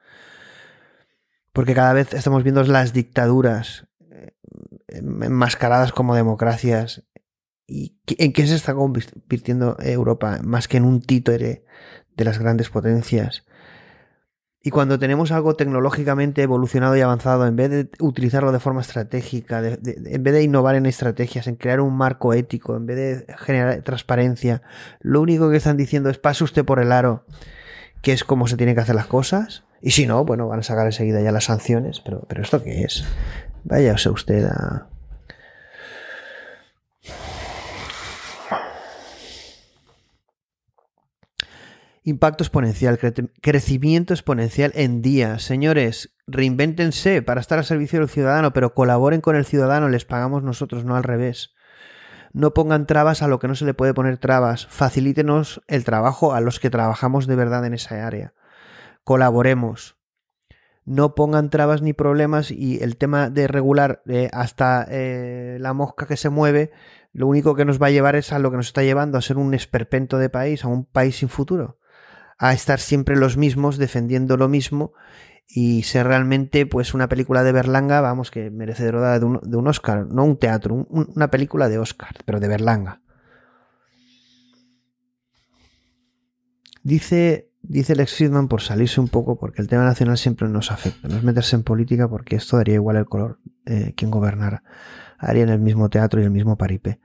Porque 1.52 1.74
cada 1.74 1.92
vez 1.92 2.12
estamos 2.12 2.42
viendo 2.42 2.62
las 2.64 2.92
dictaduras 2.92 3.88
eh, 4.10 4.34
enmascaradas 4.88 5.92
como 5.92 6.14
democracias 6.14 7.04
¿Y 7.70 7.98
en 8.06 8.32
qué 8.32 8.46
se 8.46 8.54
está 8.54 8.74
convirtiendo 8.74 9.76
Europa? 9.78 10.40
Más 10.42 10.68
que 10.68 10.78
en 10.78 10.84
un 10.84 11.02
títere 11.02 11.64
de 12.16 12.24
las 12.24 12.38
grandes 12.38 12.70
potencias. 12.70 13.44
Y 14.62 14.70
cuando 14.70 14.98
tenemos 14.98 15.30
algo 15.32 15.54
tecnológicamente 15.54 16.42
evolucionado 16.42 16.96
y 16.96 17.02
avanzado, 17.02 17.46
en 17.46 17.56
vez 17.56 17.70
de 17.70 17.90
utilizarlo 18.00 18.52
de 18.52 18.58
forma 18.58 18.80
estratégica, 18.80 19.62
en 19.64 20.22
vez 20.22 20.34
de 20.34 20.42
innovar 20.42 20.76
en 20.76 20.86
estrategias, 20.86 21.46
en 21.46 21.56
crear 21.56 21.80
un 21.80 21.94
marco 21.94 22.32
ético, 22.32 22.74
en 22.74 22.86
vez 22.86 22.96
de 22.96 23.34
generar 23.36 23.82
transparencia, 23.82 24.62
lo 25.00 25.20
único 25.20 25.50
que 25.50 25.58
están 25.58 25.76
diciendo 25.76 26.08
es 26.08 26.18
pase 26.18 26.44
usted 26.44 26.64
por 26.64 26.80
el 26.80 26.90
aro, 26.90 27.26
que 28.02 28.12
es 28.12 28.24
cómo 28.24 28.48
se 28.48 28.56
tienen 28.56 28.74
que 28.74 28.80
hacer 28.80 28.94
las 28.94 29.06
cosas. 29.06 29.64
Y 29.80 29.92
si 29.92 30.06
no, 30.06 30.24
bueno, 30.24 30.48
van 30.48 30.60
a 30.60 30.64
sacar 30.64 30.86
enseguida 30.86 31.20
ya 31.20 31.32
las 31.32 31.44
sanciones. 31.44 32.00
Pero, 32.00 32.26
pero 32.28 32.42
¿esto 32.42 32.62
qué 32.62 32.82
es? 32.82 33.04
Váyase 33.62 34.08
usted 34.08 34.46
a, 34.46 34.87
Impacto 42.08 42.42
exponencial, 42.42 42.98
crecimiento 43.42 44.14
exponencial 44.14 44.72
en 44.74 45.02
días. 45.02 45.42
Señores, 45.42 46.16
reinvéntense 46.26 47.20
para 47.20 47.42
estar 47.42 47.58
al 47.58 47.66
servicio 47.66 47.98
del 47.98 48.08
ciudadano, 48.08 48.54
pero 48.54 48.72
colaboren 48.72 49.20
con 49.20 49.36
el 49.36 49.44
ciudadano, 49.44 49.90
les 49.90 50.06
pagamos 50.06 50.42
nosotros, 50.42 50.86
no 50.86 50.96
al 50.96 51.02
revés. 51.02 51.54
No 52.32 52.54
pongan 52.54 52.86
trabas 52.86 53.20
a 53.20 53.28
lo 53.28 53.38
que 53.38 53.46
no 53.46 53.54
se 53.54 53.66
le 53.66 53.74
puede 53.74 53.92
poner 53.92 54.16
trabas. 54.16 54.66
Facilítenos 54.68 55.60
el 55.66 55.84
trabajo 55.84 56.32
a 56.32 56.40
los 56.40 56.60
que 56.60 56.70
trabajamos 56.70 57.26
de 57.26 57.36
verdad 57.36 57.66
en 57.66 57.74
esa 57.74 58.06
área. 58.06 58.32
Colaboremos. 59.04 59.98
No 60.86 61.14
pongan 61.14 61.50
trabas 61.50 61.82
ni 61.82 61.92
problemas 61.92 62.50
y 62.50 62.82
el 62.82 62.96
tema 62.96 63.28
de 63.28 63.48
regular 63.48 64.00
eh, 64.06 64.30
hasta 64.32 64.86
eh, 64.88 65.58
la 65.60 65.74
mosca 65.74 66.06
que 66.06 66.16
se 66.16 66.30
mueve, 66.30 66.70
lo 67.12 67.26
único 67.26 67.54
que 67.54 67.66
nos 67.66 67.82
va 67.82 67.88
a 67.88 67.90
llevar 67.90 68.16
es 68.16 68.32
a 68.32 68.38
lo 68.38 68.50
que 68.50 68.56
nos 68.56 68.68
está 68.68 68.82
llevando 68.82 69.18
a 69.18 69.22
ser 69.22 69.36
un 69.36 69.52
esperpento 69.52 70.16
de 70.16 70.30
país, 70.30 70.64
a 70.64 70.68
un 70.68 70.86
país 70.86 71.16
sin 71.16 71.28
futuro 71.28 71.77
a 72.38 72.52
estar 72.52 72.78
siempre 72.78 73.16
los 73.16 73.36
mismos 73.36 73.78
defendiendo 73.78 74.36
lo 74.36 74.48
mismo 74.48 74.92
y 75.48 75.82
ser 75.82 76.06
realmente 76.06 76.66
pues 76.66 76.94
una 76.94 77.08
película 77.08 77.42
de 77.42 77.52
Berlanga, 77.52 78.00
vamos, 78.00 78.30
que 78.30 78.50
merecedora 78.50 79.18
de 79.18 79.24
un, 79.24 79.40
de 79.42 79.56
un 79.56 79.66
Oscar, 79.66 80.06
no 80.06 80.24
un 80.24 80.38
teatro, 80.38 80.86
una 80.90 81.30
película 81.30 81.68
de 81.68 81.78
Oscar, 81.78 82.10
pero 82.24 82.38
de 82.38 82.48
Berlanga. 82.48 83.00
Dice, 86.82 87.50
dice 87.62 87.96
Lex 87.96 88.14
Friedman 88.14 88.48
por 88.48 88.62
salirse 88.62 89.00
un 89.00 89.08
poco, 89.08 89.38
porque 89.38 89.62
el 89.62 89.68
tema 89.68 89.84
nacional 89.84 90.18
siempre 90.18 90.48
nos 90.48 90.70
afecta, 90.70 91.08
no 91.08 91.16
es 91.16 91.24
meterse 91.24 91.56
en 91.56 91.62
política 91.62 92.08
porque 92.08 92.36
esto 92.36 92.56
daría 92.56 92.74
igual 92.74 92.96
el 92.96 93.06
color 93.06 93.40
eh, 93.66 93.94
quien 93.96 94.10
gobernara, 94.10 94.62
en 95.20 95.48
el 95.48 95.58
mismo 95.58 95.88
teatro 95.88 96.20
y 96.20 96.24
el 96.24 96.30
mismo 96.30 96.56
paripé. 96.56 97.00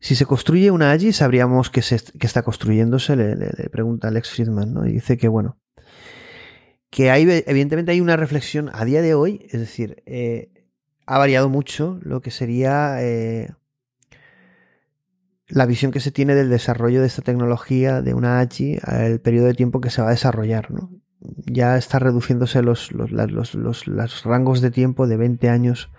Si 0.00 0.14
se 0.14 0.26
construye 0.26 0.70
una 0.70 0.90
allí, 0.90 1.12
sabríamos 1.12 1.70
que, 1.70 1.82
se, 1.82 1.96
está 1.96 2.42
construyéndose, 2.42 3.16
le, 3.16 3.70
pregunta 3.70 4.08
Alex 4.08 4.30
Friedman, 4.30 4.74
¿no? 4.74 4.86
Y 4.86 4.92
dice 4.92 5.16
que, 5.16 5.28
bueno, 5.28 5.58
que 6.90 7.10
hay, 7.10 7.26
evidentemente 7.46 7.92
hay 7.92 8.00
una 8.00 8.16
reflexión 8.16 8.70
a 8.72 8.84
día 8.84 9.02
de 9.02 9.14
hoy, 9.14 9.46
es 9.50 9.60
decir, 9.60 10.02
eh, 10.06 10.50
ha 11.06 11.18
variado 11.18 11.48
mucho 11.48 11.98
lo 12.02 12.20
que 12.20 12.30
sería 12.30 13.02
eh, 13.02 13.50
la 15.48 15.66
visión 15.66 15.92
que 15.92 16.00
se 16.00 16.10
tiene 16.10 16.34
del 16.34 16.50
desarrollo 16.50 17.00
de 17.00 17.06
esta 17.06 17.22
tecnología 17.22 18.02
de 18.02 18.14
una 18.14 18.40
AGI 18.40 18.78
al 18.82 19.20
periodo 19.20 19.46
de 19.46 19.54
tiempo 19.54 19.80
que 19.80 19.90
se 19.90 20.02
va 20.02 20.08
a 20.08 20.12
desarrollar, 20.12 20.70
¿no? 20.70 20.90
Ya 21.46 21.76
está 21.76 21.98
reduciéndose 21.98 22.62
los, 22.62 22.92
los, 22.92 23.10
los, 23.10 23.86
los 23.86 24.24
rangos 24.24 24.60
de 24.60 24.70
tiempo 24.70 25.06
de 25.06 25.16
20 25.16 25.48
años 25.48 25.90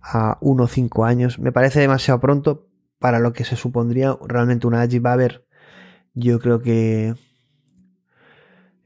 a 0.00 0.38
1 0.40 0.62
o 0.62 0.66
5 0.66 1.04
años. 1.04 1.38
Me 1.38 1.52
parece 1.52 1.80
demasiado 1.80 2.20
pronto, 2.20 2.65
para 2.98 3.18
lo 3.18 3.32
que 3.32 3.44
se 3.44 3.56
supondría 3.56 4.16
realmente 4.26 4.66
una 4.66 4.82
AGI 4.82 4.98
va 4.98 5.10
a 5.10 5.14
haber, 5.14 5.46
yo 6.14 6.38
creo 6.40 6.60
que 6.60 7.14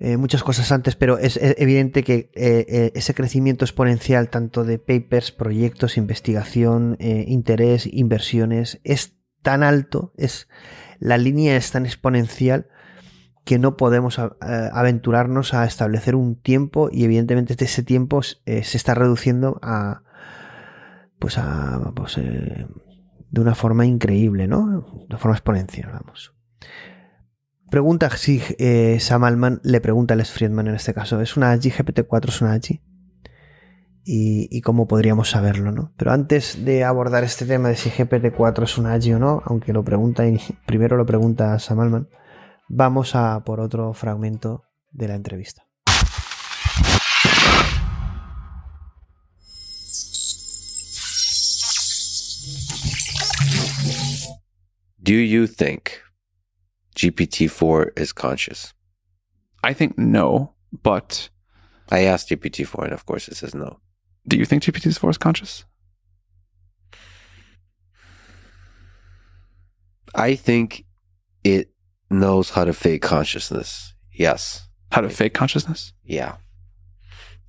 eh, 0.03 0.17
muchas 0.17 0.43
cosas 0.43 0.73
antes, 0.73 0.97
pero 0.97 1.19
es, 1.19 1.39
evidente 1.43 2.03
que 2.03 2.31
eh, 2.35 2.65
eh, 2.69 2.93
ese 2.95 3.13
crecimiento 3.13 3.67
exponencial 3.67 4.31
tanto 4.31 4.65
de 4.65 4.79
papers, 4.79 5.31
proyectos, 5.31 5.99
investigación, 5.99 6.97
interés, 6.99 7.87
inversiones, 7.87 8.81
es 8.83 9.19
tan 9.43 9.63
alto, 9.63 10.15
es 10.17 10.49
la 11.01 11.19
línea 11.19 11.55
es 11.55 11.71
tan 11.71 11.85
exponencial 11.85 12.69
que 13.45 13.59
no 13.59 13.77
podemos 13.77 14.19
aventurarnos 14.19 15.53
a 15.53 15.67
establecer 15.67 16.15
un 16.15 16.35
tiempo 16.41 16.89
y 16.91 17.05
evidentemente 17.05 17.55
ese 17.63 17.83
tiempo 17.83 18.23
se 18.23 18.39
está 18.47 18.95
reduciendo 18.95 19.59
a 19.63 20.03
pues 21.19 21.37
a 21.37 21.93
pues, 21.95 22.19
de 23.31 23.41
una 23.41 23.55
forma 23.55 23.87
increíble, 23.87 24.49
¿no? 24.49 25.07
De 25.09 25.17
forma 25.17 25.37
exponencial, 25.37 25.91
vamos. 25.93 26.35
Pregunta 27.71 28.11
si 28.11 28.43
eh, 28.59 28.99
Sam 28.99 29.25
Altman 29.25 29.61
le 29.63 29.81
pregunta 29.81 30.15
a 30.15 30.17
Les 30.17 30.33
Friedman 30.33 30.67
en 30.67 30.75
este 30.75 30.93
caso, 30.93 31.21
¿es 31.21 31.37
una 31.37 31.53
AGI? 31.53 31.71
¿GPT-4 31.71 32.29
es 32.29 32.41
una 32.43 32.53
AGI? 32.55 32.83
Y, 34.13 34.61
cómo 34.63 34.89
podríamos 34.89 35.31
saberlo, 35.31 35.71
¿no? 35.71 35.93
Pero 35.97 36.11
antes 36.11 36.65
de 36.65 36.83
abordar 36.83 37.23
este 37.23 37.47
tema 37.47 37.69
de 37.69 37.77
si 37.77 37.91
GPT-4 37.91 38.65
es 38.65 38.77
una 38.77 38.95
AGI 38.95 39.13
o 39.13 39.19
no, 39.21 39.41
aunque 39.45 39.73
lo 39.73 39.85
pregunta, 39.85 40.25
primero 40.67 40.97
lo 40.97 41.07
pregunta 41.07 41.57
Sam 41.61 41.79
Altman, 41.79 42.09
vamos 42.69 43.15
a 43.15 43.45
por 43.45 43.61
otro 43.61 43.93
fragmento 43.93 44.65
de 44.91 45.07
la 45.07 45.15
entrevista. 45.15 45.70
Do 55.03 55.15
you 55.15 55.47
think 55.47 56.03
GPT-4 56.97 57.99
is 57.99 58.13
conscious? 58.13 58.75
I 59.63 59.73
think 59.73 59.99
no, 59.99 60.55
but 60.83 61.31
I 61.91 62.05
asked 62.05 62.29
GPT-4, 62.29 62.85
and 62.85 62.93
of 62.93 63.07
course 63.07 63.29
it 63.29 63.37
says 63.37 63.55
no. 63.55 63.81
Do 64.27 64.37
you 64.37 64.45
think 64.45 64.63
GPT-4 64.63 65.11
is 65.11 65.19
conscious? 65.19 65.65
I 70.15 70.35
think 70.35 70.85
it 71.45 71.71
knows 72.11 72.51
how 72.51 72.65
to 72.65 72.73
fake 72.73 73.03
consciousness. 73.03 73.95
Yes. 74.13 74.69
How 74.93 75.01
to 75.01 75.09
fake 75.09 75.35
consciousness? 75.35 75.93
Yeah. 76.05 76.37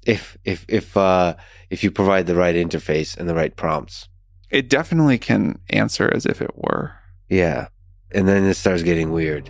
If 0.05 0.37
if 0.45 0.65
if 0.67 0.95
uh 0.95 1.35
if 1.69 1.83
you 1.83 1.91
provide 1.91 2.27
the 2.27 2.35
right 2.35 2.55
interface 2.55 3.17
and 3.17 3.27
the 3.27 3.35
right 3.35 3.55
prompts. 3.55 4.07
It 4.49 4.69
definitely 4.69 5.17
can 5.17 5.59
answer 5.69 6.11
as 6.13 6.25
if 6.25 6.41
it 6.41 6.51
were. 6.55 7.00
Yeah. 7.31 7.69
And 8.13 8.27
then 8.27 8.45
it 8.45 8.57
starts 8.57 8.83
getting 8.83 9.09
weird. 9.09 9.49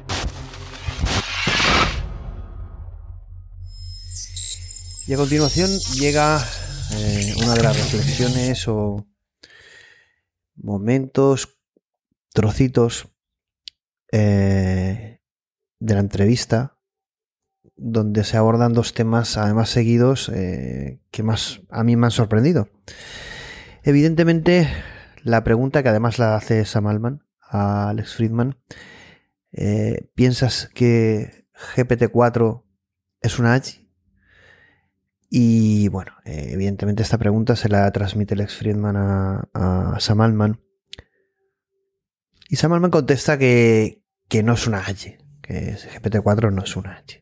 Y 5.08 5.14
a 5.14 5.18
continuación 5.18 5.68
llega 5.95 6.38
eh, 6.94 7.34
una 7.38 7.56
de 7.56 7.64
las 7.64 7.76
reflexiones 7.76 8.68
o 8.68 9.08
momentos, 10.56 11.58
trocitos 12.32 13.10
eh, 14.12 15.20
de 15.80 15.94
la 15.95 16.02
entrevista 16.02 16.78
donde 17.76 18.24
se 18.24 18.38
abordan 18.38 18.74
dos 18.74 18.94
temas 18.94 19.38
además 19.38 19.70
seguidos 19.70 20.30
eh, 20.30 21.02
que 21.10 21.24
más 21.24 21.62
a 21.72 21.84
mí 21.84 21.95
me 21.95 22.06
han 22.06 22.12
sorprendido. 22.12 22.70
Evidentemente, 23.82 24.70
la 25.24 25.44
pregunta 25.44 25.82
que 25.82 25.90
además 25.90 26.20
la 26.20 26.36
hace 26.36 26.64
Sam 26.66 26.86
Altman 26.86 27.24
a 27.52 27.90
Alex 27.90 28.15
Friedman, 28.15 28.57
eh, 29.52 30.10
¿piensas 30.15 30.69
que 30.73 31.45
GPT-4 31.76 32.64
es 33.22 33.40
una 33.40 33.53
AGI? 33.53 33.90
Y 35.30 35.88
bueno, 35.90 36.14
eh, 36.26 36.49
evidentemente 36.52 37.03
esta 37.03 37.18
pregunta 37.18 37.56
se 37.56 37.69
la 37.69 37.90
transmite 37.91 38.34
Alex 38.34 38.56
Friedman 38.56 38.95
a, 38.98 39.49
a 39.53 39.99
Sam 39.99 40.22
Altman. 40.22 40.61
Y 42.49 42.56
Sam 42.56 42.73
Altman 42.73 42.91
contesta 42.91 43.38
que, 43.38 44.03
que 44.28 44.44
no 44.44 44.53
es 44.53 44.68
una 44.68 44.80
AGI, 44.80 45.18
que 45.41 45.76
GPT-4 45.76 46.52
no 46.52 46.64
es 46.64 46.76
una 46.76 46.98
AGI 46.98 47.22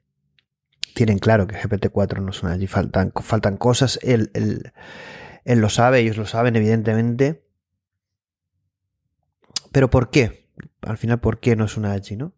tienen 1.00 1.20
claro 1.20 1.48
que 1.48 1.56
GPT-4 1.56 2.22
no 2.22 2.32
es 2.32 2.44
una 2.44 2.52
allí, 2.52 2.68
faltan, 2.68 3.14
faltan 3.16 3.56
cosas, 3.56 4.00
él, 4.04 4.32
él, 4.34 4.74
él, 5.46 5.60
lo 5.60 5.70
sabe, 5.70 6.00
ellos 6.00 6.18
lo 6.18 6.26
saben, 6.26 6.58
evidentemente. 6.58 7.48
Pero 9.72 9.90
¿por 9.90 10.10
qué? 10.10 10.48
Al 10.82 10.98
final, 10.98 11.20
¿por 11.20 11.40
qué 11.40 11.56
no 11.56 11.66
es 11.66 11.78
una 11.78 11.92
allí, 11.92 12.16
no? 12.16 12.34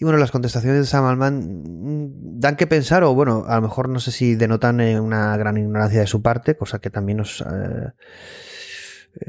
Y 0.00 0.04
bueno, 0.04 0.18
las 0.18 0.30
contestaciones 0.30 0.80
de 0.80 0.86
Sam 0.86 1.04
Altman 1.04 2.40
dan 2.40 2.56
que 2.56 2.66
pensar, 2.66 3.04
o 3.04 3.14
bueno, 3.14 3.44
a 3.46 3.56
lo 3.56 3.62
mejor 3.62 3.90
no 3.90 4.00
sé 4.00 4.12
si 4.12 4.34
denotan 4.34 4.80
eh, 4.80 4.98
una 4.98 5.36
gran 5.36 5.58
ignorancia 5.58 6.00
de 6.00 6.06
su 6.06 6.22
parte, 6.22 6.56
cosa 6.56 6.78
que 6.78 6.88
también 6.88 7.18
nos, 7.18 7.42
eh, 7.42 7.92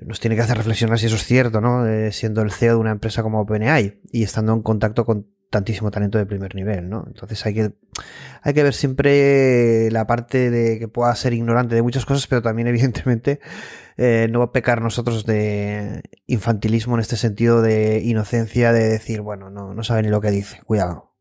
nos 0.05 0.21
tiene 0.21 0.37
que 0.37 0.43
hacer 0.43 0.55
reflexionar 0.55 0.97
si 0.97 1.07
eso 1.07 1.17
es 1.17 1.25
cierto, 1.25 1.59
¿no? 1.59 1.85
Eh, 1.85 2.13
siendo 2.13 2.41
el 2.41 2.53
CEO 2.53 2.75
de 2.75 2.79
una 2.79 2.91
empresa 2.91 3.21
como 3.21 3.41
OpenAI 3.41 3.99
y 4.13 4.23
estando 4.23 4.53
en 4.53 4.61
contacto 4.61 5.05
con 5.05 5.27
tantísimo 5.49 5.91
talento 5.91 6.17
de 6.17 6.25
primer 6.25 6.55
nivel, 6.55 6.89
¿no? 6.89 7.03
Entonces 7.05 7.45
hay 7.45 7.53
que, 7.53 7.73
hay 8.41 8.53
que 8.53 8.63
ver 8.63 8.73
siempre 8.73 9.91
la 9.91 10.07
parte 10.07 10.49
de 10.49 10.79
que 10.79 10.87
pueda 10.87 11.13
ser 11.15 11.33
ignorante 11.33 11.75
de 11.75 11.81
muchas 11.81 12.05
cosas, 12.05 12.27
pero 12.27 12.41
también 12.41 12.67
evidentemente 12.69 13.41
eh, 13.97 14.27
no 14.31 14.39
va 14.39 14.45
a 14.45 14.51
pecar 14.51 14.81
nosotros 14.81 15.25
de 15.25 16.01
infantilismo 16.27 16.95
en 16.95 17.01
este 17.01 17.17
sentido 17.17 17.61
de 17.61 18.01
inocencia 18.03 18.73
de 18.73 18.87
decir, 18.87 19.21
bueno, 19.21 19.49
no, 19.49 19.73
no 19.73 19.83
sabe 19.83 20.03
ni 20.03 20.09
lo 20.09 20.21
que 20.21 20.31
dice, 20.31 20.61
cuidado. 20.65 21.15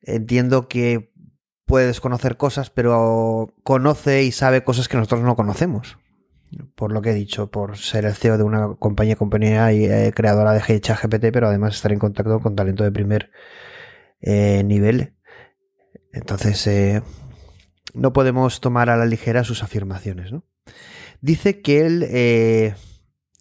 Entiendo 0.00 0.68
que 0.68 1.12
puede 1.64 1.86
desconocer 1.86 2.36
cosas, 2.36 2.70
pero 2.70 3.54
conoce 3.62 4.22
y 4.24 4.32
sabe 4.32 4.64
cosas 4.64 4.88
que 4.88 4.96
nosotros 4.96 5.22
no 5.22 5.36
conocemos 5.36 5.98
por 6.74 6.92
lo 6.92 7.02
que 7.02 7.10
he 7.10 7.14
dicho, 7.14 7.50
por 7.50 7.76
ser 7.76 8.04
el 8.04 8.14
CEO 8.14 8.36
de 8.36 8.44
una 8.44 8.74
compañía 8.74 9.16
compañía 9.16 9.72
y 9.72 9.84
eh, 9.84 10.12
creadora 10.14 10.52
de 10.52 10.60
GPT, 10.60 11.32
pero 11.32 11.48
además 11.48 11.74
estar 11.74 11.92
en 11.92 11.98
contacto 11.98 12.40
con 12.40 12.56
talento 12.56 12.84
de 12.84 12.92
primer 12.92 13.30
eh, 14.20 14.62
nivel. 14.64 15.14
Entonces, 16.12 17.02
no 17.94 18.12
podemos 18.12 18.60
tomar 18.60 18.90
a 18.90 18.96
la 18.96 19.06
ligera 19.06 19.44
sus 19.44 19.62
afirmaciones. 19.62 20.32
¿no? 20.32 20.44
Dice 21.22 21.62
que 21.62 21.86
él, 21.86 22.00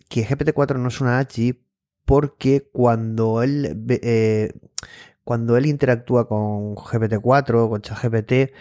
que 0.08 0.26
GPT-4 0.26 0.78
no 0.78 0.88
es 0.88 1.02
una 1.02 1.20
AGI 1.20 1.66
porque 2.06 2.70
cuando 2.72 3.44
él 3.44 3.84
cuando 5.24 5.56
él 5.56 5.66
interactúa 5.66 6.28
con 6.28 6.76
GPT-4, 6.76 7.70
con 7.70 7.82
ChatGPT, 7.82 8.54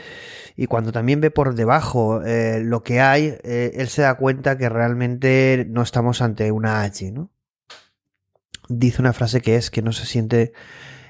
y 0.57 0.67
cuando 0.67 0.93
también 0.93 1.21
ve 1.21 1.31
por 1.31 1.55
debajo 1.55 2.23
eh, 2.23 2.61
lo 2.63 2.83
que 2.83 3.01
hay, 3.01 3.35
eh, 3.43 3.73
él 3.75 3.89
se 3.89 4.03
da 4.03 4.15
cuenta 4.15 4.59
que 4.59 4.69
realmente 4.69 5.67
no 5.69 5.83
estamos 5.83 6.21
ante 6.21 6.53
una 6.53 6.83
H, 6.83 7.11
¿no? 7.13 7.33
Dice 8.69 9.01
una 9.03 9.13
frase 9.13 9.41
que 9.41 9.57
es 9.57 9.71
que 9.71 9.83
no 9.83 9.93
se 9.93 10.07
siente 10.07 10.53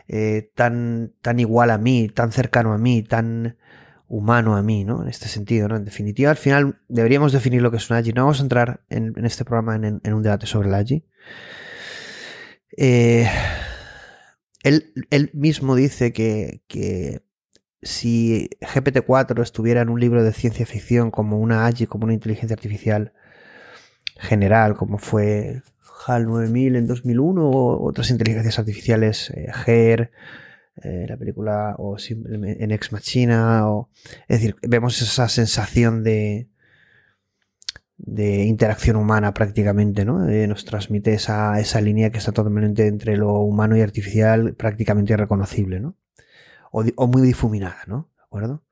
eh, 0.09 0.51
tan, 0.55 1.13
tan 1.21 1.41
igual 1.41 1.71
a 1.71 1.79
mí, 1.79 2.09
tan 2.09 2.33
cercano 2.33 2.73
a 2.73 2.79
mí, 2.79 3.03
tan 3.03 3.59
humano 4.11 4.57
a 4.57 4.63
mí, 4.63 4.85
¿no? 4.85 5.03
En 5.03 5.09
este 5.09 5.29
sentido, 5.29 5.69
¿no? 5.69 5.77
En 5.77 5.85
definitiva, 5.85 6.31
al 6.31 6.37
final 6.37 6.81
deberíamos 6.89 7.33
definir 7.33 7.63
lo 7.63 7.71
que 7.71 7.77
es 7.77 7.89
una 7.89 8.01
AGI. 8.01 8.13
No 8.13 8.23
vamos 8.23 8.41
a 8.41 8.43
entrar 8.43 8.81
en, 8.91 9.15
este 9.25 9.45
programa 9.45 9.77
en, 9.77 10.13
un 10.13 10.23
debate 10.23 10.47
sobre 10.47 10.69
la 10.69 10.79
AGI. 10.79 11.05
Eh, 12.77 13.29
él, 14.65 15.31
mismo 15.33 15.77
dice 15.77 16.13
que, 16.13 17.23
si 17.83 18.51
GPT-4 18.61 19.43
estuviera 19.43 19.81
en 19.81 19.89
un 19.89 20.01
libro 20.01 20.25
de 20.25 20.33
ciencia 20.33 20.67
ficción 20.67 21.13
como 21.13 21.39
una 21.39 21.67
AGI, 21.67 21.87
como 21.87 22.05
una 22.05 22.13
inteligencia 22.13 22.55
artificial 22.55 23.13
general, 24.17 24.75
como 24.75 24.99
fue 24.99 25.63
HAL 26.07 26.27
9000 26.27 26.77
en 26.77 26.87
2001 26.89 27.49
o 27.49 27.89
otras 27.89 28.11
inteligencias 28.11 28.59
artificiales, 28.59 29.31
eh, 29.31 29.53
GER, 29.65 30.11
eh, 30.77 31.07
la 31.09 31.17
película 31.17 31.75
o 31.79 31.97
en 31.99 32.71
Ex 32.71 32.93
Machina, 32.93 33.69
o, 33.69 33.91
es 34.29 34.41
decir, 34.41 34.57
vemos 34.63 35.03
esa 35.03 35.29
sensación 35.29 36.03
de, 36.05 36.49
de 37.99 38.45
interacción 38.45 38.97
humana 38.97 39.35
prácticamente, 39.35 40.05
¿no? 40.05 40.27
Eh, 40.29 40.47
nos 40.47 40.65
transmite 40.65 41.13
esa, 41.13 41.61
esa, 41.61 41.81
línea 41.83 42.11
que 42.11 42.19
está 42.19 42.33
totalmente 42.33 42.87
entre 42.87 43.17
lo 43.17 43.41
humano 43.41 43.77
y 43.77 43.83
artificial, 43.83 44.55
prácticamente 44.55 45.13
irreconocible, 45.13 45.81
¿no? 45.81 45.97
O, 46.73 47.07
muy 47.09 47.23
difuminada, 47.23 47.83
¿no? 47.87 48.09
¿De 48.17 48.23
acuerdo? 48.23 48.63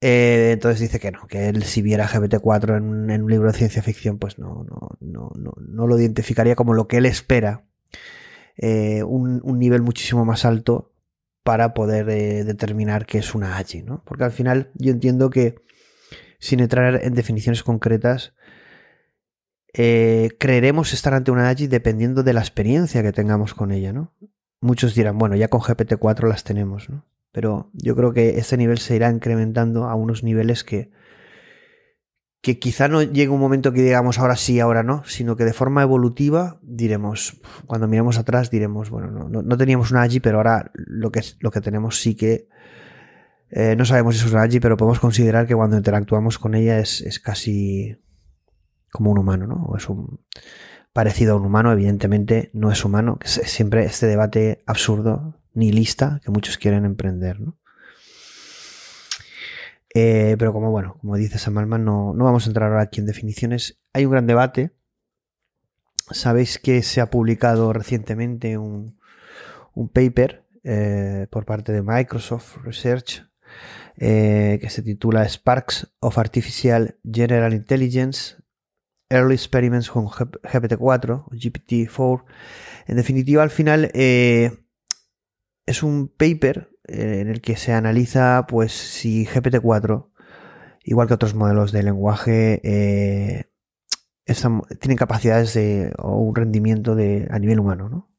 Eh, 0.00 0.50
entonces 0.54 0.80
dice 0.80 0.98
que 0.98 1.12
no, 1.12 1.26
que 1.28 1.48
él 1.48 1.62
si 1.64 1.82
viera 1.82 2.08
GPT-4 2.08 2.78
en, 2.78 3.10
en, 3.10 3.22
un 3.22 3.30
libro 3.30 3.52
de 3.52 3.58
ciencia 3.58 3.82
ficción, 3.82 4.18
pues 4.18 4.38
no, 4.38 4.64
no, 4.64 4.96
no, 5.00 5.30
no, 5.36 5.52
no 5.60 5.86
lo 5.86 5.98
identificaría 5.98 6.56
como 6.56 6.74
lo 6.74 6.88
que 6.88 6.96
él 6.96 7.06
espera, 7.06 7.64
un, 8.60 9.40
un, 9.44 9.58
nivel 9.60 9.82
muchísimo 9.82 10.24
más 10.24 10.44
alto 10.44 10.90
para 11.48 11.72
poder 11.72 12.10
eh, 12.10 12.44
determinar 12.44 13.06
qué 13.06 13.16
es 13.16 13.34
una 13.34 13.56
AGI, 13.56 13.80
¿no? 13.80 14.02
Porque 14.04 14.24
al 14.24 14.32
final 14.32 14.70
yo 14.74 14.92
entiendo 14.92 15.30
que 15.30 15.54
sin 16.38 16.60
entrar 16.60 17.02
en 17.02 17.14
definiciones 17.14 17.62
concretas, 17.62 18.34
eh, 19.72 20.28
creeremos 20.38 20.92
estar 20.92 21.14
ante 21.14 21.30
una 21.30 21.48
AGI 21.48 21.66
dependiendo 21.66 22.22
de 22.22 22.34
la 22.34 22.40
experiencia 22.40 23.02
que 23.02 23.12
tengamos 23.12 23.54
con 23.54 23.72
ella, 23.72 23.94
¿no? 23.94 24.12
Muchos 24.60 24.94
dirán, 24.94 25.16
bueno, 25.16 25.36
ya 25.36 25.48
con 25.48 25.62
GPT-4 25.62 26.28
las 26.28 26.44
tenemos, 26.44 26.90
¿no? 26.90 27.06
Pero 27.32 27.70
yo 27.72 27.96
creo 27.96 28.12
que 28.12 28.36
este 28.38 28.58
nivel 28.58 28.76
se 28.76 28.96
irá 28.96 29.08
incrementando 29.08 29.84
a 29.84 29.94
unos 29.94 30.22
niveles 30.22 30.64
que, 30.64 30.90
que 32.40 32.58
quizá 32.58 32.88
no 32.88 33.02
llegue 33.02 33.28
un 33.28 33.40
momento 33.40 33.72
que 33.72 33.82
digamos 33.82 34.18
ahora 34.18 34.36
sí, 34.36 34.60
ahora 34.60 34.82
no, 34.82 35.02
sino 35.04 35.36
que 35.36 35.44
de 35.44 35.52
forma 35.52 35.82
evolutiva 35.82 36.60
diremos, 36.62 37.40
cuando 37.66 37.88
miremos 37.88 38.18
atrás 38.18 38.50
diremos, 38.50 38.90
bueno, 38.90 39.10
no, 39.10 39.42
no, 39.42 39.56
teníamos 39.56 39.90
una 39.90 40.02
AGI, 40.02 40.20
pero 40.20 40.38
ahora 40.38 40.70
lo 40.74 41.10
que, 41.10 41.22
lo 41.40 41.50
que 41.50 41.60
tenemos 41.60 42.00
sí 42.00 42.14
que 42.14 42.48
eh, 43.50 43.74
no 43.76 43.84
sabemos 43.84 44.16
si 44.16 44.24
es 44.24 44.32
una 44.32 44.42
AGI, 44.42 44.60
pero 44.60 44.76
podemos 44.76 45.00
considerar 45.00 45.46
que 45.46 45.54
cuando 45.54 45.76
interactuamos 45.76 46.38
con 46.38 46.54
ella 46.54 46.78
es, 46.78 47.00
es 47.00 47.18
casi 47.18 47.98
como 48.92 49.10
un 49.10 49.18
humano, 49.18 49.46
¿no? 49.46 49.64
O 49.64 49.76
es 49.76 49.88
un 49.88 50.20
parecido 50.92 51.34
a 51.34 51.36
un 51.36 51.44
humano, 51.44 51.72
evidentemente 51.72 52.50
no 52.54 52.70
es 52.70 52.84
humano, 52.84 53.18
que 53.18 53.26
es 53.26 53.32
siempre 53.50 53.84
este 53.84 54.06
debate 54.06 54.62
absurdo, 54.66 55.40
nihilista, 55.54 56.20
que 56.24 56.30
muchos 56.30 56.56
quieren 56.56 56.84
emprender, 56.84 57.40
¿no? 57.40 57.58
Eh, 59.94 60.36
pero 60.38 60.52
como 60.52 60.70
bueno, 60.70 60.96
como 61.00 61.16
dice 61.16 61.38
Sam 61.38 61.58
Altman, 61.58 61.84
no, 61.84 62.12
no 62.14 62.24
vamos 62.24 62.46
a 62.46 62.50
entrar 62.50 62.70
ahora 62.70 62.82
aquí 62.82 63.00
en 63.00 63.06
definiciones. 63.06 63.80
Hay 63.92 64.04
un 64.04 64.12
gran 64.12 64.26
debate. 64.26 64.72
Sabéis 66.10 66.58
que 66.58 66.82
se 66.82 67.00
ha 67.00 67.10
publicado 67.10 67.72
recientemente 67.72 68.56
un, 68.58 68.98
un 69.74 69.88
paper 69.88 70.44
eh, 70.64 71.26
por 71.30 71.44
parte 71.44 71.72
de 71.72 71.82
Microsoft 71.82 72.56
Research 72.64 73.24
eh, 73.96 74.58
que 74.60 74.70
se 74.70 74.82
titula 74.82 75.28
Sparks 75.28 75.88
of 76.00 76.18
Artificial 76.18 76.98
General 77.10 77.52
Intelligence 77.52 78.36
Early 79.10 79.34
Experiments 79.34 79.90
con 79.90 80.06
GPT-4 80.06 81.24
o 81.26 81.30
GPT-4. 81.30 82.24
En 82.86 82.96
definitiva, 82.96 83.42
al 83.42 83.50
final 83.50 83.90
es 83.92 84.52
un 85.82 86.08
paper 86.08 86.70
en 86.88 87.28
el 87.28 87.40
que 87.40 87.56
se 87.56 87.72
analiza 87.72 88.46
pues 88.48 88.72
si 88.72 89.26
GPT-4, 89.26 90.10
igual 90.84 91.08
que 91.08 91.14
otros 91.14 91.34
modelos 91.34 91.72
de 91.72 91.82
lenguaje, 91.82 92.60
eh, 92.64 93.44
tienen 94.80 94.96
capacidades 94.98 95.54
de, 95.54 95.92
o 95.98 96.18
un 96.18 96.34
rendimiento 96.34 96.94
de, 96.94 97.28
a 97.30 97.38
nivel 97.38 97.60
humano. 97.60 97.88
¿no? 97.88 98.10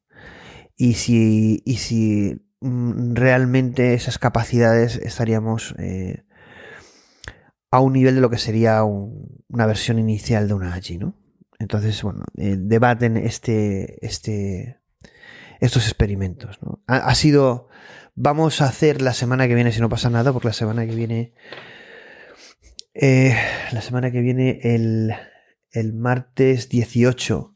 Y, 0.75 0.93
si, 0.95 1.61
y 1.65 1.77
si 1.77 2.41
mm, 2.61 3.13
realmente 3.15 3.93
esas 3.93 4.17
capacidades 4.17 4.95
estaríamos 4.97 5.75
eh, 5.77 6.23
a 7.71 7.79
un 7.79 7.93
nivel 7.93 8.15
de 8.15 8.21
lo 8.21 8.29
que 8.29 8.37
sería 8.37 8.83
un- 8.83 9.43
una 9.49 9.65
versión 9.65 9.99
inicial 9.99 10.47
de 10.47 10.53
una 10.53 10.73
AGI, 10.73 10.97
¿no? 10.97 11.15
Entonces, 11.59 12.01
bueno, 12.03 12.23
eh, 12.37 12.55
debaten 12.57 13.17
este, 13.17 14.03
este, 14.05 14.79
estos 15.59 15.85
experimentos, 15.85 16.59
¿no? 16.61 16.81
Ha 16.87 17.13
sido, 17.15 17.67
vamos 18.15 18.61
a 18.61 18.65
hacer 18.65 19.01
la 19.01 19.13
semana 19.13 19.47
que 19.47 19.55
viene, 19.55 19.71
si 19.71 19.81
no 19.81 19.89
pasa 19.89 20.09
nada, 20.09 20.33
porque 20.33 20.49
la 20.49 20.53
semana 20.53 20.85
que 20.85 20.95
viene, 20.95 21.33
eh, 22.93 23.35
la 23.71 23.81
semana 23.81 24.11
que 24.11 24.21
viene, 24.21 24.59
el, 24.63 25.13
el 25.71 25.93
martes 25.93 26.69
18, 26.69 27.55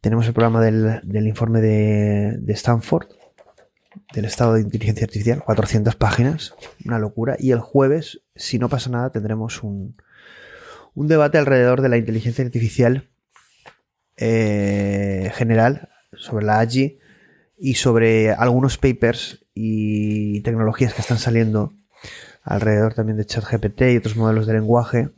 tenemos 0.00 0.26
el 0.26 0.34
programa 0.34 0.60
del, 0.60 1.00
del 1.02 1.26
informe 1.26 1.60
de, 1.60 2.36
de 2.38 2.52
Stanford, 2.52 3.08
del 4.12 4.24
estado 4.24 4.54
de 4.54 4.60
inteligencia 4.60 5.04
artificial, 5.04 5.42
400 5.42 5.96
páginas, 5.96 6.54
una 6.84 6.98
locura. 6.98 7.36
Y 7.38 7.52
el 7.52 7.60
jueves, 7.60 8.22
si 8.34 8.58
no 8.58 8.68
pasa 8.68 8.90
nada, 8.90 9.10
tendremos 9.10 9.62
un, 9.62 9.96
un 10.94 11.08
debate 11.08 11.38
alrededor 11.38 11.80
de 11.80 11.88
la 11.88 11.96
inteligencia 11.96 12.44
artificial 12.44 13.10
eh, 14.16 15.32
general, 15.34 15.88
sobre 16.16 16.44
la 16.44 16.60
AGI 16.60 16.98
y 17.58 17.74
sobre 17.74 18.32
algunos 18.32 18.78
papers 18.78 19.43
y 19.54 20.40
tecnologías 20.40 20.94
que 20.94 21.00
están 21.00 21.18
saliendo 21.18 21.72
alrededor 22.42 22.94
también 22.94 23.16
de 23.16 23.24
ChatGPT 23.24 23.82
y 23.92 23.96
otros 23.96 24.16
modelos 24.16 24.46
de 24.46 24.54
lenguaje. 24.54 25.10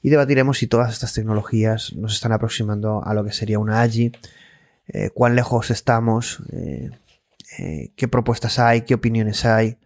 Y 0.00 0.10
debatiremos 0.10 0.58
si 0.58 0.66
todas 0.66 0.92
estas 0.92 1.12
tecnologías 1.12 1.92
nos 1.94 2.14
están 2.14 2.32
aproximando 2.32 3.04
a 3.04 3.14
lo 3.14 3.24
que 3.24 3.32
sería 3.32 3.58
una 3.58 3.82
AGI, 3.82 4.12
eh, 4.88 5.10
cuán 5.10 5.36
lejos 5.36 5.70
estamos, 5.70 6.42
eh, 6.52 6.90
eh, 7.58 7.92
qué 7.94 8.08
propuestas 8.08 8.58
hay, 8.58 8.82
qué 8.82 8.94
opiniones 8.94 9.44
hay. 9.44 9.78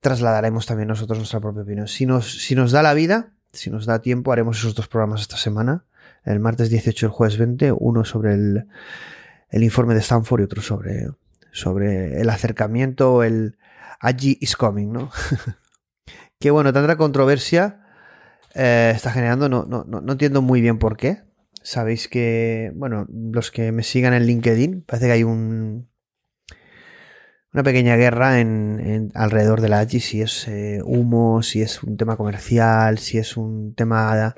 Trasladaremos 0.00 0.66
también 0.66 0.88
nosotros 0.88 1.18
nuestra 1.18 1.40
propia 1.40 1.62
opinión. 1.62 1.88
Si 1.88 2.06
nos, 2.06 2.42
si 2.42 2.54
nos 2.54 2.70
da 2.70 2.82
la 2.82 2.94
vida, 2.94 3.32
si 3.52 3.70
nos 3.70 3.86
da 3.86 4.00
tiempo, 4.00 4.32
haremos 4.32 4.58
esos 4.58 4.74
dos 4.74 4.86
programas 4.86 5.22
esta 5.22 5.36
semana. 5.36 5.84
El 6.24 6.38
martes 6.38 6.70
18 6.70 7.06
y 7.06 7.08
el 7.08 7.12
jueves 7.12 7.38
20, 7.38 7.72
uno 7.72 8.04
sobre 8.04 8.34
el, 8.34 8.66
el 9.50 9.62
informe 9.62 9.94
de 9.94 10.00
Stanford 10.00 10.40
y 10.40 10.44
otro 10.44 10.62
sobre, 10.62 11.08
sobre 11.56 12.20
el 12.20 12.30
acercamiento, 12.30 13.22
el 13.24 13.58
AGI 14.00 14.38
is 14.40 14.56
coming, 14.56 14.92
¿no? 14.92 15.10
que 16.40 16.50
bueno, 16.50 16.72
tanta 16.72 16.96
controversia 16.96 17.80
eh, 18.54 18.92
está 18.94 19.10
generando, 19.12 19.48
no, 19.48 19.64
no, 19.66 19.84
no, 19.84 20.00
no 20.00 20.12
entiendo 20.12 20.42
muy 20.42 20.60
bien 20.60 20.78
por 20.78 20.96
qué. 20.96 21.22
Sabéis 21.62 22.08
que, 22.08 22.72
bueno, 22.76 23.06
los 23.10 23.50
que 23.50 23.72
me 23.72 23.82
sigan 23.82 24.14
en 24.14 24.26
LinkedIn, 24.26 24.82
parece 24.86 25.06
que 25.06 25.12
hay 25.12 25.24
un, 25.24 25.88
una 27.52 27.62
pequeña 27.62 27.96
guerra 27.96 28.40
en, 28.40 28.80
en- 28.84 29.12
alrededor 29.14 29.60
de 29.60 29.68
la 29.68 29.80
AGI, 29.80 30.00
si 30.00 30.20
es 30.22 30.46
eh, 30.48 30.80
humo, 30.84 31.42
si 31.42 31.62
es 31.62 31.82
un 31.82 31.96
tema 31.96 32.16
comercial, 32.16 32.98
si 32.98 33.18
es 33.18 33.36
un 33.36 33.74
tema 33.74 34.34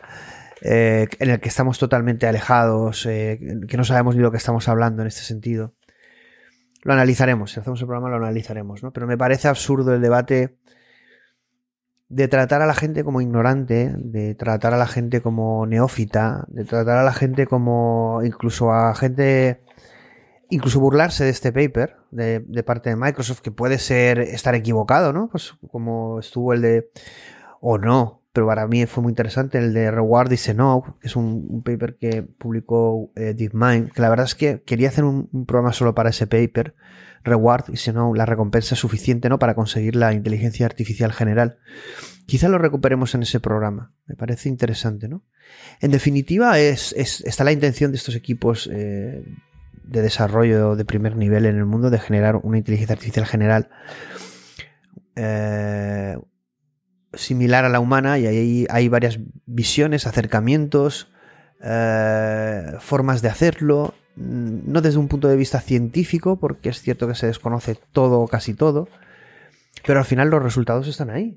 eh, 0.62 1.06
en 1.18 1.30
el 1.30 1.40
que 1.40 1.48
estamos 1.48 1.78
totalmente 1.78 2.26
alejados, 2.26 3.04
que 3.04 3.76
no 3.76 3.84
sabemos 3.84 4.16
ni 4.16 4.22
lo 4.22 4.30
que 4.30 4.36
estamos 4.38 4.68
hablando 4.68 5.02
en 5.02 5.08
este 5.08 5.22
sentido. 5.22 5.74
Lo 6.82 6.92
analizaremos, 6.92 7.52
si 7.52 7.60
hacemos 7.60 7.80
el 7.80 7.86
programa 7.86 8.09
lo 8.09 8.16
analizaremos, 8.16 8.82
¿no? 8.82 8.92
Pero 8.92 9.06
me 9.06 9.18
parece 9.18 9.48
absurdo 9.48 9.94
el 9.94 10.00
debate 10.00 10.56
de 12.09 12.28
tratar 12.28 12.62
a 12.62 12.66
la 12.66 12.74
gente 12.74 13.05
como 13.05 13.20
ignorante, 13.20 13.92
de 13.96 14.34
tratar 14.34 14.72
a 14.72 14.78
la 14.78 14.86
gente 14.86 15.20
como 15.20 15.66
neófita, 15.66 16.44
de 16.48 16.64
tratar 16.64 16.98
a 16.98 17.02
la 17.02 17.12
gente 17.12 17.46
como 17.46 18.20
incluso 18.24 18.72
a 18.72 18.94
gente 18.94 19.60
incluso 20.50 20.80
burlarse 20.80 21.24
de 21.24 21.30
este 21.30 21.52
paper 21.52 21.96
de, 22.10 22.40
de 22.40 22.62
parte 22.62 22.90
de 22.90 22.96
Microsoft, 22.96 23.40
que 23.40 23.50
puede 23.50 23.78
ser 23.78 24.20
estar 24.20 24.55
equivocado, 24.55 25.12
¿no? 25.12 25.28
Pues 25.28 25.55
como 25.70 26.20
estuvo 26.20 26.55
el 26.55 26.62
de, 26.62 26.90
o 27.60 27.76
no, 27.76 28.17
pero 28.39 28.47
para 28.47 28.69
mí 28.69 28.86
fue 28.86 29.02
muy 29.02 29.10
interesante 29.10 29.59
el 29.59 29.74
de 29.74 29.90
Reward 29.90 30.28
Dice 30.31 30.55
No, 30.55 30.97
que 31.01 31.09
es 31.09 31.16
un, 31.16 31.60
paper 31.65 31.97
que 31.97 32.23
publicó 32.23 33.10
eh, 33.16 33.35
DeepMind, 33.36 33.90
que 33.90 34.01
la 34.01 34.09
verdad 34.09 34.27
es 34.27 34.36
que 34.36 34.62
quería 34.62 34.90
hacer 34.90 35.02
un, 35.02 35.28
programa 35.44 35.73
solo 35.73 35.93
para 35.93 36.10
ese 36.10 36.28
paper, 36.28 36.77
Reward 37.24 37.65
Dice 37.66 37.93
No, 37.93 38.15
la 38.15 38.27
recompensa 38.27 38.77
es 38.77 38.78
suficiente, 38.78 39.28
¿no? 39.28 39.40
Para 39.40 39.56
conseguir 39.56 39.97
la 39.97 40.12
inteligencia 40.12 40.66
artificial 40.66 41.12
general. 41.12 41.59
Quizá 42.27 42.48
lo 42.48 42.59
recuperemos 42.59 43.12
en 43.16 43.24
ese 43.24 43.40
programa, 43.40 43.90
me 44.06 44.15
parece 44.15 44.48
interesante, 44.48 45.09
¿no? 45.09 45.24
En 45.81 45.90
definitiva, 45.90 46.60
es, 46.60 46.93
es- 46.97 47.23
está 47.23 47.43
la 47.43 47.51
intención 47.51 47.90
de 47.90 47.97
estos 47.97 48.15
equipos 48.15 48.70
eh, 48.73 49.24
de 49.82 50.01
desarrollo 50.01 50.77
de 50.77 50.85
primer 50.85 51.16
nivel 51.16 51.44
en 51.44 51.56
el 51.56 51.65
mundo 51.65 51.90
de 51.90 51.98
generar 51.98 52.36
una 52.36 52.59
inteligencia 52.59 52.93
artificial 52.93 53.27
general 53.27 53.69
eh, 55.16 56.16
similar 57.14 57.64
a 57.64 57.68
la 57.68 57.80
humana 57.80 58.18
y 58.18 58.26
ahí 58.26 58.66
hay 58.70 58.89
varias 58.89 59.18
visiones, 59.47 60.06
acercamientos, 60.06 61.10
eh, 61.62 62.76
formas 62.80 63.22
de 63.22 63.28
hacerlo, 63.28 63.94
mm, 64.16 64.70
no 64.70 64.80
desde 64.80 64.98
un 64.98 65.09
punto 65.09 65.28
de 65.28 65.36
vista 65.36 65.60
científico, 65.60 66.39
porque 66.39 66.68
es 66.68 66.80
cierto 66.80 67.09
que 67.09 67.14
se 67.14 67.26
desconoce 67.26 67.78
todo 67.93 68.20
o 68.20 68.28
casi 68.28 68.55
todo, 68.55 68.89
pero 69.86 69.98
al 69.98 70.05
final 70.05 70.28
los 70.30 70.43
resultados 70.43 70.86
están 70.86 71.10
ahí. 71.10 71.36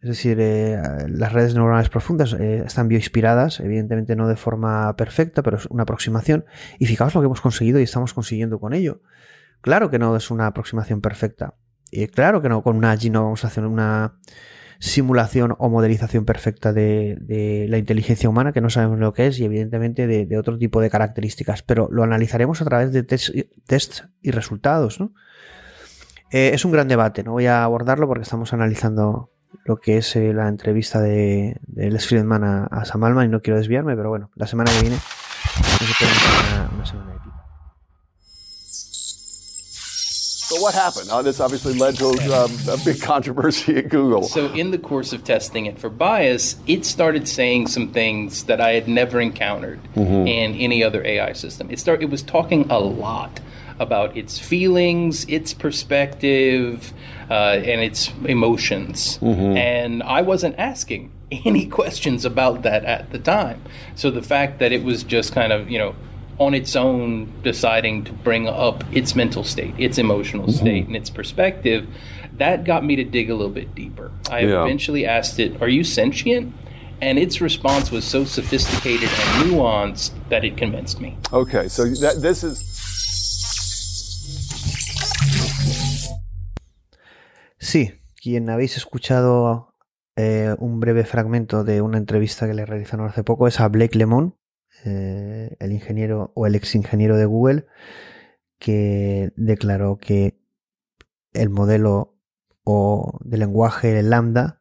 Es 0.00 0.08
decir, 0.08 0.38
eh, 0.40 0.80
las 1.08 1.32
redes 1.32 1.54
neuronales 1.54 1.88
profundas 1.88 2.32
eh, 2.32 2.64
están 2.66 2.88
bioinspiradas, 2.88 3.60
evidentemente 3.60 4.16
no 4.16 4.26
de 4.26 4.34
forma 4.34 4.96
perfecta, 4.96 5.42
pero 5.42 5.58
es 5.58 5.66
una 5.66 5.84
aproximación. 5.84 6.44
Y 6.80 6.86
fijaos 6.86 7.14
lo 7.14 7.20
que 7.20 7.26
hemos 7.26 7.40
conseguido 7.40 7.78
y 7.78 7.84
estamos 7.84 8.12
consiguiendo 8.12 8.58
con 8.58 8.72
ello. 8.72 9.00
Claro 9.60 9.90
que 9.90 10.00
no 10.00 10.16
es 10.16 10.32
una 10.32 10.48
aproximación 10.48 11.00
perfecta. 11.00 11.54
Y 11.92 12.08
claro 12.08 12.42
que 12.42 12.48
no, 12.48 12.62
con 12.62 12.76
una 12.76 12.90
AGI 12.90 13.10
no 13.10 13.22
vamos 13.22 13.44
a 13.44 13.46
hacer 13.46 13.64
una 13.64 14.18
simulación 14.82 15.54
o 15.58 15.68
modelización 15.68 16.24
perfecta 16.24 16.72
de, 16.72 17.16
de 17.20 17.66
la 17.68 17.78
inteligencia 17.78 18.28
humana, 18.28 18.52
que 18.52 18.60
no 18.60 18.68
sabemos 18.68 18.98
lo 18.98 19.12
que 19.12 19.28
es, 19.28 19.38
y 19.38 19.44
evidentemente 19.44 20.08
de, 20.08 20.26
otro 20.36 20.58
tipo 20.58 20.80
de 20.80 20.90
características, 20.90 21.62
pero 21.62 21.88
lo 21.92 22.02
analizaremos 22.02 22.60
a 22.60 22.64
través 22.64 22.92
de 22.92 23.06
test- 23.06 23.48
tests 23.64 24.08
y 24.22 24.32
resultados. 24.32 24.98
¿no? 24.98 25.12
Eh, 26.32 26.50
es 26.52 26.64
un 26.64 26.72
gran 26.72 26.88
debate, 26.88 27.22
no 27.22 27.30
voy 27.30 27.46
a 27.46 27.62
abordarlo 27.62 28.08
porque 28.08 28.24
estamos 28.24 28.52
analizando 28.52 29.30
lo 29.64 29.76
que 29.76 29.98
es 29.98 30.16
eh, 30.16 30.32
la 30.32 30.48
entrevista 30.48 31.00
de, 31.00 31.60
de 31.68 31.90
Les 31.92 32.12
a, 32.12 32.64
a 32.64 33.24
y 33.24 33.28
no 33.28 33.40
quiero 33.40 33.58
desviarme, 33.58 33.94
pero 33.94 34.08
bueno, 34.08 34.32
la 34.34 34.48
semana 34.48 34.72
que 34.72 34.80
viene 34.80 34.96
una, 36.56 36.70
una 36.74 36.86
semana 36.86 37.12
de 37.12 37.18
pico. 37.20 37.41
So 40.52 40.60
what 40.60 40.74
happened? 40.74 41.08
Uh, 41.10 41.22
this 41.22 41.40
obviously 41.40 41.72
led 41.74 41.96
to 41.96 42.08
um, 42.08 42.50
a 42.68 42.76
big 42.84 43.00
controversy 43.00 43.78
at 43.78 43.88
Google. 43.88 44.24
So, 44.24 44.52
in 44.52 44.70
the 44.70 44.78
course 44.78 45.12
of 45.14 45.24
testing 45.24 45.64
it 45.66 45.78
for 45.78 45.88
bias, 45.88 46.56
it 46.66 46.84
started 46.84 47.26
saying 47.26 47.68
some 47.68 47.88
things 47.88 48.44
that 48.44 48.60
I 48.60 48.72
had 48.72 48.86
never 48.86 49.18
encountered 49.20 49.80
Mhm. 49.96 50.28
in 50.28 50.54
any 50.56 50.84
other 50.84 51.02
AI 51.06 51.32
system. 51.32 51.68
It 51.70 51.78
start, 51.78 52.02
it 52.02 52.10
was 52.10 52.22
talking 52.22 52.66
a 52.70 52.78
lot 52.78 53.40
about 53.78 54.14
its 54.16 54.38
feelings, 54.38 55.24
its 55.26 55.54
perspective, 55.54 56.92
uh, 57.30 57.34
and 57.64 57.80
its 57.80 58.10
emotions. 58.26 59.18
Mhm. 59.22 59.56
And 59.56 60.02
I 60.02 60.20
wasn't 60.20 60.56
asking 60.58 61.10
any 61.46 61.64
questions 61.64 62.26
about 62.26 62.62
that 62.62 62.84
at 62.84 63.10
the 63.10 63.18
time. 63.18 63.62
So 63.94 64.10
the 64.10 64.20
fact 64.22 64.58
that 64.58 64.70
it 64.70 64.84
was 64.84 65.02
just 65.02 65.32
kind 65.32 65.50
of, 65.52 65.70
you 65.70 65.78
know, 65.78 65.94
on 66.38 66.54
its 66.54 66.74
own 66.76 67.32
deciding 67.42 68.04
to 68.04 68.12
bring 68.12 68.48
up 68.48 68.84
its 68.92 69.14
mental 69.14 69.44
state, 69.44 69.74
its 69.78 69.98
emotional 69.98 70.50
state, 70.50 70.86
and 70.86 70.96
its 70.96 71.10
perspective, 71.10 71.86
that 72.38 72.64
got 72.64 72.84
me 72.84 72.96
to 72.96 73.04
dig 73.04 73.30
a 73.30 73.34
little 73.34 73.52
bit 73.52 73.74
deeper. 73.74 74.10
I 74.30 74.40
Yeah. 74.40 74.64
eventually 74.64 75.06
asked 75.06 75.38
it, 75.38 75.60
Are 75.60 75.68
you 75.68 75.84
sentient? 75.84 76.52
And 77.00 77.18
its 77.18 77.40
response 77.40 77.90
was 77.90 78.04
so 78.04 78.24
sophisticated 78.24 79.08
and 79.10 79.50
nuanced 79.50 80.12
that 80.28 80.44
it 80.44 80.56
convinced 80.56 81.00
me. 81.00 81.16
Okay, 81.32 81.68
so 81.68 81.84
that, 82.00 82.22
this 82.22 82.44
is 82.44 82.62
Sí, 87.58 87.92
quien 88.20 88.48
habéis 88.50 88.76
escuchado 88.76 89.74
eh, 90.16 90.54
un 90.58 90.80
breve 90.80 91.04
fragmento 91.04 91.64
de 91.64 91.80
una 91.80 91.98
entrevista 91.98 92.46
que 92.46 92.54
le 92.54 92.66
realizaron 92.66 93.08
hace 93.08 93.24
poco 93.24 93.46
es 93.46 93.60
a 93.60 93.68
Blake 93.68 93.96
Lemon, 93.96 94.36
eh, 94.84 95.56
el 95.60 95.72
ingeniero 95.72 96.32
o 96.34 96.46
el 96.46 96.54
ex 96.54 96.74
ingeniero 96.74 97.16
de 97.16 97.26
Google, 97.26 97.66
que 98.58 99.32
declaró 99.36 99.98
que 99.98 100.38
el 101.32 101.50
modelo 101.50 102.16
o 102.64 103.18
de 103.24 103.38
lenguaje 103.38 104.02
lambda, 104.02 104.60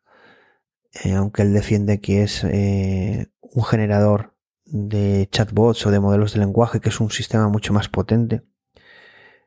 eh, 1.04 1.14
aunque 1.14 1.44
él 1.44 1.54
defiende 1.54 2.00
que 2.02 2.24
es 2.24 2.44
eh, 2.44 3.28
un 3.42 3.64
generador 3.64 4.36
de 4.66 5.28
chatbots 5.32 5.86
o 5.86 5.92
de 5.92 6.00
modelos 6.00 6.34
de 6.34 6.40
lenguaje, 6.40 6.80
que 6.80 6.90
es 6.90 7.00
un 7.00 7.12
sistema 7.12 7.50
mucho 7.50 7.74
más 7.74 7.90
potente, 7.90 8.44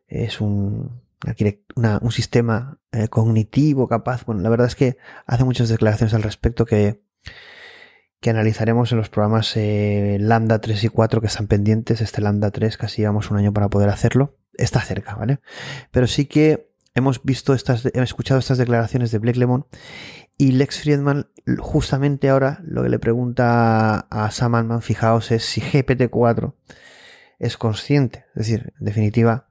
es 0.07 0.41
un, 0.41 1.03
un 2.01 2.13
sistema 2.13 2.79
cognitivo 3.11 3.89
capaz. 3.89 4.25
Bueno, 4.25 4.43
la 4.43 4.51
verdad 4.51 4.67
es 4.67 4.77
que 4.77 4.99
hace 5.27 5.45
muchas 5.45 5.69
declaraciones 5.69 6.15
al 6.15 6.23
respecto 6.23 6.67
que, 6.67 7.03
que 8.25 8.31
analizaremos 8.31 8.91
en 8.91 8.97
los 8.97 9.11
programas 9.11 9.55
eh, 9.55 10.17
Lambda 10.19 10.59
3 10.59 10.85
y 10.85 10.89
4 10.89 11.21
que 11.21 11.27
están 11.27 11.47
pendientes. 11.47 12.01
Este 12.01 12.23
Lambda 12.23 12.51
3 12.51 12.79
casi 12.79 13.03
llevamos 13.03 13.31
un 13.31 13.37
año 13.37 13.53
para 13.53 13.69
poder 13.69 13.91
hacerlo. 13.91 14.39
Está 14.55 14.81
cerca, 14.81 15.15
¿vale? 15.15 15.41
Pero 15.91 16.07
sí 16.07 16.25
que 16.25 16.73
hemos 16.95 17.23
visto 17.23 17.53
estas, 17.53 17.85
hemos 17.85 18.09
escuchado 18.09 18.41
estas 18.41 18.57
declaraciones 18.57 19.11
de 19.11 19.19
Blake 19.19 19.39
Lemon 19.39 19.67
y 20.39 20.53
Lex 20.53 20.81
Friedman 20.81 21.29
justamente 21.59 22.31
ahora 22.31 22.63
lo 22.65 22.83
que 22.83 22.89
le 22.89 22.99
pregunta 22.99 24.07
a 24.09 24.31
Sam 24.31 24.55
Altman, 24.55 24.81
fijaos, 24.81 25.31
es 25.31 25.45
si 25.45 25.61
GPT-4 25.61 26.55
es 27.39 27.59
consciente. 27.59 28.25
Es 28.35 28.47
decir, 28.47 28.73
en 28.81 28.87
definitiva, 28.87 29.49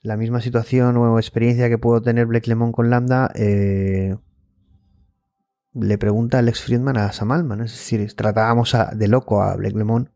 la 0.00 0.16
misma 0.16 0.40
situación 0.40 0.96
o 0.96 1.20
experiencia 1.20 1.68
que 1.68 1.78
puedo 1.78 2.02
tener 2.02 2.26
Blake 2.26 2.50
Lemon 2.50 2.72
con 2.72 2.90
Lambda, 2.90 3.30
eh, 3.36 4.16
le 5.74 5.98
pregunta 5.98 6.38
a 6.38 6.42
Lex 6.42 6.62
Friedman 6.62 6.96
a 6.96 7.12
Sam 7.12 7.32
Altman. 7.32 7.62
Es 7.62 7.72
decir, 7.72 8.14
tratábamos 8.14 8.76
de 8.92 9.08
loco 9.08 9.42
a 9.42 9.56
Blake 9.56 9.76
Lemon 9.76 10.12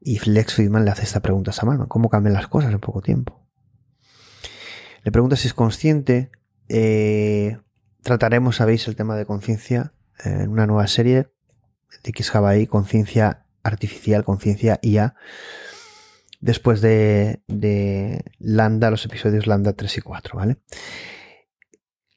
y 0.00 0.18
Lex 0.28 0.54
Friedman 0.54 0.84
le 0.84 0.90
hace 0.90 1.04
esta 1.04 1.20
pregunta 1.20 1.50
a 1.50 1.54
Sam 1.54 1.70
Altman. 1.70 1.88
¿Cómo 1.88 2.08
cambian 2.08 2.34
las 2.34 2.48
cosas 2.48 2.72
en 2.72 2.80
poco 2.80 3.00
tiempo? 3.00 3.46
Le 5.04 5.12
pregunta 5.12 5.36
si 5.36 5.48
es 5.48 5.54
consciente. 5.54 6.30
Eh, 6.68 7.58
trataremos, 8.02 8.56
sabéis, 8.56 8.88
el 8.88 8.96
tema 8.96 9.16
de 9.16 9.26
conciencia 9.26 9.92
en 10.24 10.50
una 10.50 10.66
nueva 10.66 10.86
serie 10.86 11.28
de 12.02 12.10
X 12.10 12.34
ahí, 12.34 12.66
conciencia 12.66 13.46
artificial, 13.62 14.24
conciencia 14.24 14.78
IA, 14.82 15.14
después 16.40 16.80
de, 16.80 17.42
de, 17.48 18.24
Lambda, 18.38 18.90
los 18.90 19.04
episodios 19.04 19.46
Lambda 19.46 19.72
3 19.72 19.98
y 19.98 20.00
4, 20.00 20.36
¿vale? 20.36 20.56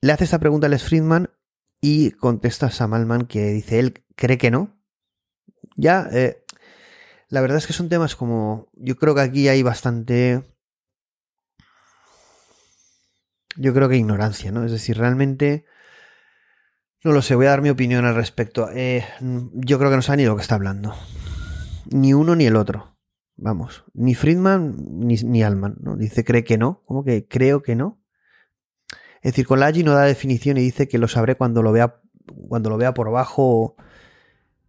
Le 0.02 0.12
hace 0.12 0.24
esta 0.24 0.40
pregunta 0.40 0.68
a 0.68 0.70
Les 0.70 0.84
Friedman 0.84 1.30
y 1.82 2.12
contesta 2.12 2.72
Sam 2.72 2.94
Altman 2.94 3.26
que 3.26 3.48
dice 3.48 3.80
él 3.80 4.04
cree 4.16 4.38
que 4.38 4.52
no. 4.52 4.78
Ya, 5.76 6.08
eh, 6.12 6.44
la 7.30 7.42
verdad 7.42 7.58
es 7.58 7.68
que 7.68 7.74
son 7.74 7.90
temas 7.90 8.16
como, 8.16 8.70
yo 8.74 8.96
creo 8.96 9.16
que 9.16 9.22
aquí 9.22 9.48
hay 9.48 9.64
bastante 9.64 10.44
yo 13.58 13.74
creo 13.74 13.90
que 13.90 13.98
ignorancia, 13.98 14.52
¿no? 14.52 14.66
Es 14.66 14.72
decir, 14.72 14.98
realmente 14.98 15.66
no 17.04 17.12
lo 17.12 17.22
sé, 17.22 17.36
voy 17.36 17.46
a 17.46 17.52
dar 17.52 17.62
mi 17.62 17.70
opinión 17.70 18.06
al 18.06 18.16
respecto. 18.16 18.70
Eh, 18.74 19.06
yo 19.54 19.78
creo 19.78 19.92
que 19.92 19.96
no 19.96 20.02
sabe 20.02 20.18
ni 20.18 20.26
lo 20.26 20.36
que 20.36 20.42
está 20.42 20.56
hablando. 20.56 20.96
Ni 21.92 22.14
uno 22.14 22.36
ni 22.36 22.46
el 22.46 22.56
otro. 22.56 22.98
Vamos, 23.38 23.84
ni 23.94 24.16
Friedman 24.16 24.76
ni, 25.00 25.16
ni 25.16 25.44
Alman, 25.44 25.76
¿no? 25.82 25.98
Dice 25.98 26.24
cree 26.24 26.44
que 26.44 26.58
no. 26.58 26.82
¿Cómo 26.86 27.04
que 27.04 27.28
creo 27.28 27.62
que 27.62 27.76
no? 27.76 28.02
Es 29.26 29.32
decir, 29.32 29.48
con 29.48 29.60
no 29.60 29.96
da 29.96 30.04
definición 30.04 30.58
y 30.58 30.62
dice 30.62 30.88
que 30.88 31.00
lo 31.00 31.08
sabré 31.08 31.34
cuando 31.34 31.64
lo 31.64 31.72
vea, 31.72 31.96
cuando 32.48 32.70
lo 32.70 32.78
vea 32.78 32.94
por 32.94 33.08
abajo. 33.08 33.76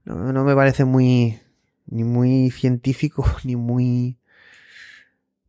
No, 0.07 0.45
me 0.45 0.55
parece 0.55 0.87
muy. 0.87 1.39
muy 1.85 2.51
científico, 2.51 3.27
ni 3.45 3.55
muy 3.55 4.19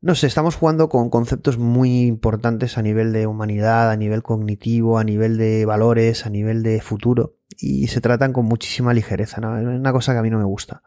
no 0.02 0.14
sé, 0.14 0.28
estamos 0.28 0.56
jugando 0.56 0.90
con 0.90 1.10
conceptos 1.10 1.58
muy 1.58 2.02
importantes 2.02 2.78
a 2.78 2.82
nivel 2.82 3.14
de 3.14 3.28
humanidad, 3.28 3.90
a 3.90 3.96
nivel 3.96 4.24
cognitivo, 4.24 5.00
a 5.00 5.06
nivel 5.06 5.38
de 5.38 5.66
valores, 5.66 6.26
a 6.26 6.30
nivel 6.30 6.62
de 6.62 6.82
futuro, 6.82 7.38
y 7.58 7.88
se 7.88 8.02
tratan 8.02 8.34
con 8.34 8.46
muchísima 8.46 8.94
ligereza. 8.94 9.38
Es 9.38 9.66
una 9.66 9.94
cosa 9.94 10.12
que 10.12 10.20
a 10.20 10.22
mí 10.22 10.30
no 10.30 10.38
me 10.38 10.44
gusta. 10.44 10.84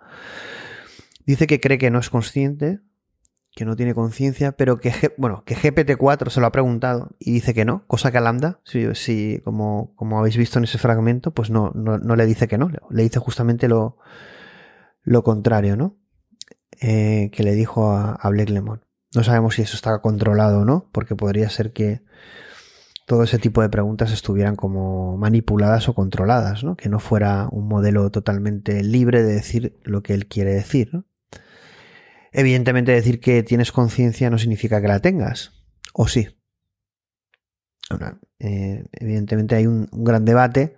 Dice 1.24 1.47
que 1.47 1.59
cree 1.59 1.78
que 1.78 1.90
no 1.90 1.98
es 1.98 2.10
consciente, 2.10 2.80
que 3.61 3.66
no 3.66 3.77
tiene 3.77 3.93
conciencia, 3.93 4.53
pero 4.53 4.78
que, 4.81 4.91
bueno, 5.19 5.43
que 5.45 5.55
GPT-4 5.55 6.31
se 6.31 6.41
lo 6.41 6.47
ha 6.47 6.51
preguntado 6.51 7.11
y 7.19 7.31
dice 7.31 7.53
que 7.53 7.66
no, 7.66 7.85
cosa 7.89 8.11
que 8.11 8.16
a 8.16 8.23
Lambda, 8.23 8.59
si, 8.65 9.39
como, 9.45 9.95
como 9.97 10.19
habéis 10.19 10.39
visto 10.39 10.57
en 10.57 10.65
ese 10.65 10.78
fragmento, 10.78 11.32
pues 11.35 11.51
no, 11.51 11.70
no, 11.74 12.16
le 12.16 12.24
dice 12.24 12.49
que 12.49 12.57
no, 12.57 12.70
le 12.89 13.03
dice 13.03 13.19
justamente 13.19 13.69
lo, 13.69 13.99
lo 15.03 15.23
contrario, 15.23 15.77
¿no? 15.77 15.99
Eh, 16.81 17.28
que 17.35 17.43
le 17.43 17.53
dijo 17.53 17.91
a, 17.91 18.12
a 18.12 18.31
Blake 18.31 18.51
Lemon. 18.51 18.81
No 19.15 19.24
sabemos 19.24 19.57
si 19.57 19.61
eso 19.61 19.77
está 19.77 20.01
controlado 20.01 20.61
o 20.61 20.65
no, 20.65 20.89
porque 20.91 21.15
podría 21.15 21.51
ser 21.51 21.74
que 21.74 22.01
todo 23.05 23.24
ese 23.24 23.37
tipo 23.37 23.61
de 23.61 23.69
preguntas 23.69 24.11
estuvieran 24.11 24.57
como 24.57 25.19
manipuladas 25.19 25.87
o 25.91 25.95
controladas, 25.95 26.65
¿no? 26.65 26.77
Que 26.77 26.89
no 26.89 26.99
fuera 26.99 27.47
un 27.53 27.69
modelo 27.69 28.09
totalmente 28.11 28.82
libre 28.82 29.23
de 29.23 29.35
decir 29.35 29.78
lo 29.82 30.03
que 30.03 30.15
él 30.15 30.28
quiere 30.28 30.55
decir, 30.55 31.05
Evidentemente 32.32 32.93
decir 32.93 33.20
que 33.20 33.43
tienes 33.43 33.73
conciencia 33.73 34.31
no 34.31 34.39
significa 34.39 34.81
que 34.81 34.89
la 34.89 35.01
tengas, 35.01 35.52
o 35.93 36.07
sí. 36.07 36.28
Eh, 38.39 38.85
evidentemente 38.93 39.57
hay 39.57 39.66
un, 39.66 39.89
gran 39.93 40.24
debate, 40.24 40.77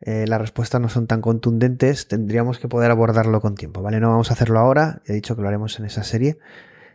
eh, 0.00 0.26
las 0.28 0.40
respuestas 0.40 0.80
no 0.80 0.88
son 0.88 1.06
tan 1.06 1.20
contundentes, 1.20 2.06
tendríamos 2.06 2.58
que 2.58 2.68
poder 2.68 2.90
abordarlo 2.90 3.40
con 3.40 3.54
tiempo, 3.54 3.82
¿vale? 3.82 3.98
No 3.98 4.10
vamos 4.10 4.30
a 4.30 4.34
hacerlo 4.34 4.58
ahora, 4.58 5.02
he 5.06 5.14
dicho 5.14 5.34
que 5.34 5.42
lo 5.42 5.48
haremos 5.48 5.78
en 5.78 5.86
esa 5.86 6.04
serie, 6.04 6.38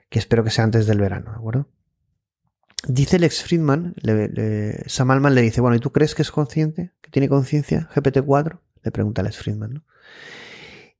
que 0.09 0.19
espero 0.19 0.43
que 0.43 0.51
sea 0.51 0.63
antes 0.63 0.85
del 0.85 0.99
verano, 0.99 1.31
¿de 1.31 1.37
acuerdo? 1.37 1.67
Dice 2.87 3.17
Lex 3.17 3.43
Friedman, 3.43 3.95
le, 4.01 4.83
Sam 4.87 5.11
Altman 5.11 5.35
le 5.35 5.41
dice, 5.41 5.61
bueno, 5.61 5.75
¿y 5.75 5.79
tú 5.79 5.91
crees 5.91 6.15
que 6.15 6.21
es 6.21 6.31
consciente? 6.31 6.91
¿Que 7.01 7.09
tiene 7.09 7.29
conciencia 7.29 7.89
GPT-4? 7.95 8.59
Le 8.83 8.91
pregunta 8.91 9.23
Lex 9.23 9.37
Friedman, 9.37 9.73
¿no? 9.73 9.83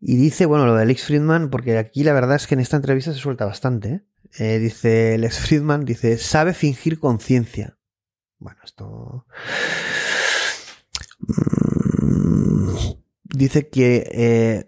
Y 0.05 0.17
dice, 0.17 0.45
bueno, 0.45 0.65
lo 0.65 0.75
de 0.75 0.85
Lex 0.85 1.05
Friedman, 1.05 1.49
porque 1.49 1.77
aquí 1.77 2.03
la 2.03 2.11
verdad 2.11 2.35
es 2.35 2.45
que 2.45 2.55
en 2.55 2.59
esta 2.59 2.75
entrevista 2.75 3.13
se 3.13 3.19
suelta 3.19 3.45
bastante, 3.45 3.89
¿eh? 3.89 4.03
eh 4.37 4.59
dice 4.59 5.17
Lex 5.17 5.39
Friedman, 5.39 5.85
dice, 5.85 6.17
sabe 6.17 6.53
fingir 6.53 6.99
conciencia. 6.99 7.77
Bueno, 8.37 8.59
esto... 8.65 9.25
Mm, 11.19 12.75
dice 13.23 13.69
que 13.69 14.03
eh, 14.11 14.65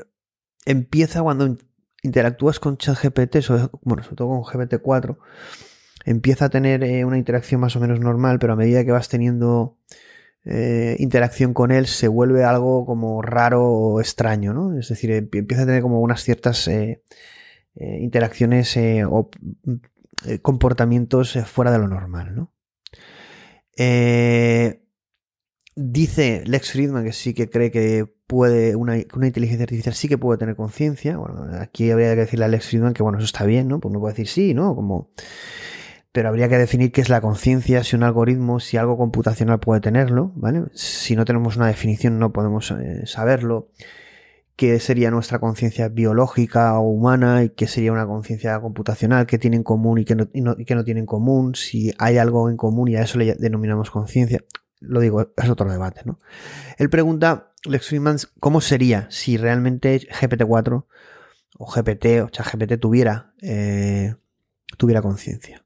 empieza 0.66 1.22
cuando 1.22 1.57
interactúas 2.02 2.62
con 2.62 2.78
ChatGPT, 2.78 3.45
bueno, 3.82 4.03
sobre 4.03 4.16
todo 4.16 4.30
con 4.30 4.44
GPT-4, 4.44 5.18
empieza 6.06 6.45
a 6.45 6.49
tener 6.49 7.06
una 7.06 7.18
interacción 7.18 7.60
más 7.60 7.76
o 7.76 7.82
menos 7.82 7.99
normal, 7.99 8.40
pero 8.40 8.53
a 8.53 8.56
medida 8.56 8.86
que 8.86 8.94
vas 8.94 9.10
teniendo 9.10 9.78
eh, 10.45 10.95
interacción 10.99 11.53
con 11.53 11.72
él, 11.72 11.88
se 11.88 12.07
vuelve 12.07 12.43
algo 12.43 12.85
como 12.85 13.22
raro 13.22 13.63
o 13.63 13.99
extraño, 13.99 14.53
¿no? 14.53 14.77
Es 14.77 14.89
decir, 14.89 15.11
empieza 15.11 15.63
a 15.63 15.65
tener 15.65 15.81
como 15.81 16.01
unas 16.01 16.23
ciertas 16.23 16.67
eh, 16.67 17.01
interacciones 17.76 18.77
o 19.09 19.30
comportamientos 20.41 21.38
fuera 21.45 21.72
de 21.72 21.80
lo 21.80 21.88
normal, 21.88 22.35
¿no? 22.35 22.51
dice 25.76 26.43
Lex 26.45 26.72
Friedman 26.72 27.03
que 27.03 27.11
sí 27.11 27.34
que 27.34 27.49
cree 27.49 27.69
que 27.69 28.05
puede, 28.27 28.76
una, 28.76 28.95
una 29.13 29.27
inteligencia 29.27 29.63
artificial 29.63 29.93
sí 29.93 30.07
que 30.07 30.17
puede 30.17 30.38
tener 30.38 30.55
conciencia. 30.55 31.17
Bueno, 31.17 31.47
aquí 31.59 31.91
habría 31.91 32.13
que 32.15 32.22
decirle 32.22 32.45
a 32.45 32.47
Alex 32.47 32.67
Friedman 32.67 32.93
que 32.93 33.03
bueno, 33.03 33.17
eso 33.17 33.26
está 33.26 33.45
bien, 33.45 33.67
¿no? 33.67 33.80
Pues 33.80 33.93
no 33.93 33.99
puede 33.99 34.13
decir 34.13 34.27
sí, 34.27 34.53
¿no? 34.53 34.76
Como, 34.76 35.11
pero 36.15 36.29
habría 36.29 36.47
que 36.47 36.57
definir 36.57 36.93
qué 36.93 37.01
es 37.01 37.09
la 37.09 37.19
conciencia, 37.19 37.83
si 37.83 37.97
un 37.97 38.03
algoritmo, 38.03 38.61
si 38.61 38.77
algo 38.77 38.95
computacional 38.95 39.59
puede 39.59 39.81
tenerlo, 39.81 40.31
¿vale? 40.37 40.63
Si 40.73 41.13
no 41.13 41.25
tenemos 41.25 41.57
una 41.57 41.67
definición 41.67 42.19
no 42.19 42.31
podemos 42.31 42.71
eh, 42.71 43.05
saberlo. 43.05 43.67
¿Qué 44.55 44.79
sería 44.79 45.11
nuestra 45.11 45.39
conciencia 45.39 45.89
biológica 45.89 46.79
o 46.79 46.83
humana 46.83 47.43
y 47.43 47.49
qué 47.49 47.67
sería 47.67 47.91
una 47.91 48.07
conciencia 48.07 48.57
computacional? 48.61 49.25
¿Qué 49.25 49.37
tiene 49.37 49.57
en 49.57 49.63
común 49.63 49.97
y 49.97 50.05
qué 50.05 50.15
no, 50.15 50.29
y 50.31 50.39
no, 50.39 50.55
qué 50.55 50.73
no 50.73 50.85
tiene 50.85 51.01
en 51.01 51.05
común? 51.05 51.53
Si 51.53 51.93
hay 51.97 52.17
algo 52.17 52.49
en 52.49 52.55
común 52.55 52.87
y 52.87 52.95
a 52.95 53.01
eso 53.01 53.19
le 53.19 53.35
denominamos 53.35 53.91
conciencia. 53.91 54.41
Lo 54.79 55.01
digo, 55.01 55.33
es 55.35 55.49
otro 55.49 55.69
debate, 55.69 56.03
¿no? 56.05 56.21
Él 56.77 56.89
pregunta 56.89 57.51
Lex 57.65 57.89
Friedman, 57.89 58.19
¿cómo 58.39 58.61
sería 58.61 59.07
si 59.11 59.35
realmente 59.35 59.99
GPT-4 59.99 60.85
o 61.57 61.65
GPT 61.65 62.05
o 62.23 62.29
ChatGPT 62.29 62.79
tuviera, 62.79 63.33
eh, 63.41 64.15
tuviera 64.77 65.01
conciencia? 65.01 65.64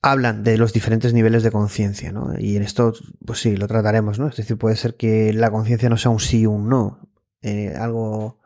Hablan 0.00 0.44
de 0.44 0.58
los 0.58 0.72
diferentes 0.72 1.12
niveles 1.12 1.42
de 1.42 1.50
conciencia, 1.50 2.12
¿no? 2.12 2.38
Y 2.38 2.56
en 2.56 2.62
esto, 2.62 2.92
pues 3.24 3.40
sí, 3.40 3.56
lo 3.56 3.66
trataremos, 3.66 4.18
¿no? 4.18 4.28
Es 4.28 4.36
decir, 4.36 4.56
puede 4.56 4.76
ser 4.76 4.96
que 4.96 5.32
la 5.32 5.50
conciencia 5.50 5.88
no 5.88 5.96
sea 5.96 6.10
un 6.10 6.20
sí 6.20 6.46
o 6.46 6.52
un 6.52 6.68
no. 6.68 7.10
Eh, 7.42 7.74
algo 7.76 8.40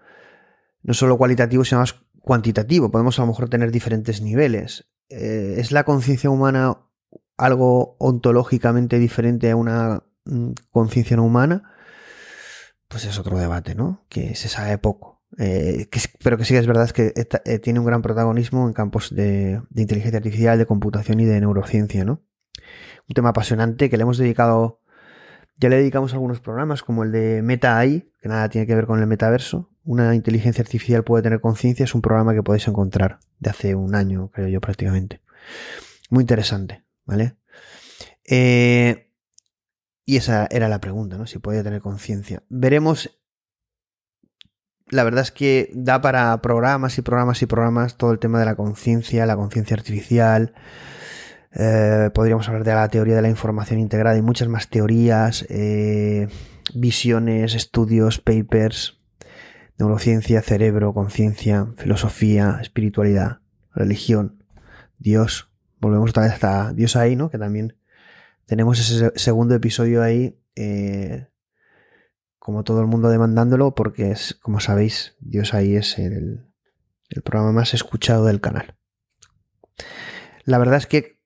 no 0.83 0.95
solo 0.95 1.19
cualitativo, 1.19 1.65
sino 1.65 1.81
más 1.81 1.95
cuantitativo. 2.21 2.91
Podemos 2.91 3.19
a 3.19 3.23
lo 3.23 3.29
mejor 3.29 3.49
tener 3.49 3.71
diferentes 3.71 4.23
niveles. 4.23 4.89
Eh, 5.09 5.57
¿Es 5.59 5.73
la 5.73 5.85
conciencia 5.85 6.31
humana 6.31 6.79
algo 7.37 7.97
ontológicamente 7.99 8.99
diferente 8.99 9.51
a 9.51 9.57
una 9.57 10.03
Mm, 10.25 10.53
conciencia 10.71 11.17
no 11.17 11.25
humana, 11.25 11.75
pues 12.89 13.05
es 13.05 13.19
otro 13.19 13.39
debate, 13.39 13.75
¿no? 13.75 14.05
Que 14.09 14.35
se 14.35 14.49
sabe 14.49 14.79
poco. 14.79 15.12
Eh, 15.39 15.89
pero 16.23 16.37
que 16.37 16.45
sí 16.45 16.57
es 16.57 16.67
verdad 16.67 16.85
es 16.85 16.93
que 16.93 17.13
eh, 17.17 17.59
tiene 17.59 17.81
un 17.81 17.87
gran 17.87 18.03
protagonismo 18.03 18.67
en 18.67 18.75
campos 18.75 19.15
de, 19.15 19.63
inteligencia 19.75 20.19
artificial, 20.19 20.59
de 20.59 20.67
computación 20.67 21.21
y 21.21 21.25
de 21.25 21.41
neurociencia, 21.41 22.05
¿no? 22.05 22.21
Un 23.09 23.15
tema 23.15 23.31
apasionante 23.31 23.89
que 23.89 23.97
le 23.97 24.03
hemos 24.03 24.19
dedicado, 24.19 24.81
ya 25.59 25.69
le 25.69 25.77
dedicamos 25.77 26.13
algunos 26.13 26.41
programas 26.41 26.83
como 26.83 27.03
el 27.03 27.13
de 27.13 27.43
Meta 27.43 27.79
AI, 27.79 28.11
que 28.21 28.29
nada 28.29 28.49
tiene 28.49 28.67
que 28.67 28.75
ver 28.75 28.87
con 28.87 29.01
el 29.01 29.07
metaverso. 29.07 29.71
Una 29.85 30.15
inteligencia 30.15 30.63
artificial 30.63 31.03
puede 31.03 31.23
tener 31.23 31.41
conciencia, 31.41 31.85
es 31.85 31.95
un 31.95 32.03
programa 32.03 32.35
que 32.35 32.43
podéis 32.43 32.69
encontrar 32.69 33.19
de 33.41 33.51
hace 33.51 33.75
un 33.75 33.95
año, 33.95 34.31
creo 34.33 34.49
yo 34.49 34.61
prácticamente. 34.61 35.21
Muy 36.11 36.23
interesante, 36.23 36.85
¿vale? 37.05 37.37
Eh, 38.25 39.09
y 40.05 40.17
esa 40.17 40.47
era 40.51 40.69
la 40.69 40.81
pregunta, 40.81 41.17
¿no? 41.17 41.27
Si 41.27 41.39
podía 41.39 41.65
tener 41.65 41.81
conciencia. 41.81 42.43
Veremos 42.49 43.22
la 44.93 45.05
verdad 45.05 45.23
es 45.23 45.33
que 45.33 45.71
da 45.73 46.03
para 46.03 46.41
programas 46.43 46.99
y 46.99 47.03
programas 47.03 47.41
y 47.41 47.47
programas 47.47 47.97
todo 47.97 48.13
el 48.13 48.19
tema 48.19 48.39
de 48.39 48.45
la 48.45 48.57
conciencia, 48.57 49.25
la 49.25 49.37
conciencia 49.37 49.75
artificial. 49.75 50.53
Eh, 51.55 52.11
podríamos 52.13 52.47
hablar 52.47 52.63
de 52.63 52.75
la 52.75 52.89
teoría 52.89 53.17
de 53.17 53.23
la 53.23 53.31
información 53.31 53.81
integrada 53.81 54.19
y 54.19 54.23
muchas 54.23 54.49
más 54.49 54.69
teorías, 54.69 55.47
eh, 55.49 56.29
visiones, 56.75 57.55
estudios, 57.55 58.21
papers, 58.21 59.01
neurociencia, 59.79 60.43
cerebro, 60.43 60.93
conciencia, 60.93 61.69
filosofía, 61.79 62.59
espiritualidad, 62.61 63.39
religión, 63.75 64.45
Dios. 64.99 65.51
Volvemos 65.81 66.11
otra 66.11 66.25
vez 66.25 66.33
hasta 66.33 66.75
Dios 66.75 66.97
ahí, 66.97 67.17
¿no? 67.17 67.31
Que 67.31 67.39
también 67.39 67.77
tenemos 68.45 68.79
ese 68.79 69.11
segundo 69.17 69.55
episodio 69.55 70.03
ahí, 70.03 70.39
eh, 70.55 71.29
como 72.43 72.65
todo 72.65 72.81
el 72.81 72.89
mundo 72.89 73.09
demandándolo, 73.09 73.73
porque 73.77 74.11
es, 74.11 74.35
como 74.43 74.59
sabéis, 74.59 75.15
Dios 75.21 75.55
ahí 75.55 75.77
es 75.77 75.97
el, 75.99 76.45
programa 77.23 77.53
más 77.53 77.73
escuchado 77.73 78.25
del 78.25 78.41
canal. 78.41 78.75
La 80.45 80.59
verdad 80.59 80.79
es 80.79 80.89
que 80.89 81.21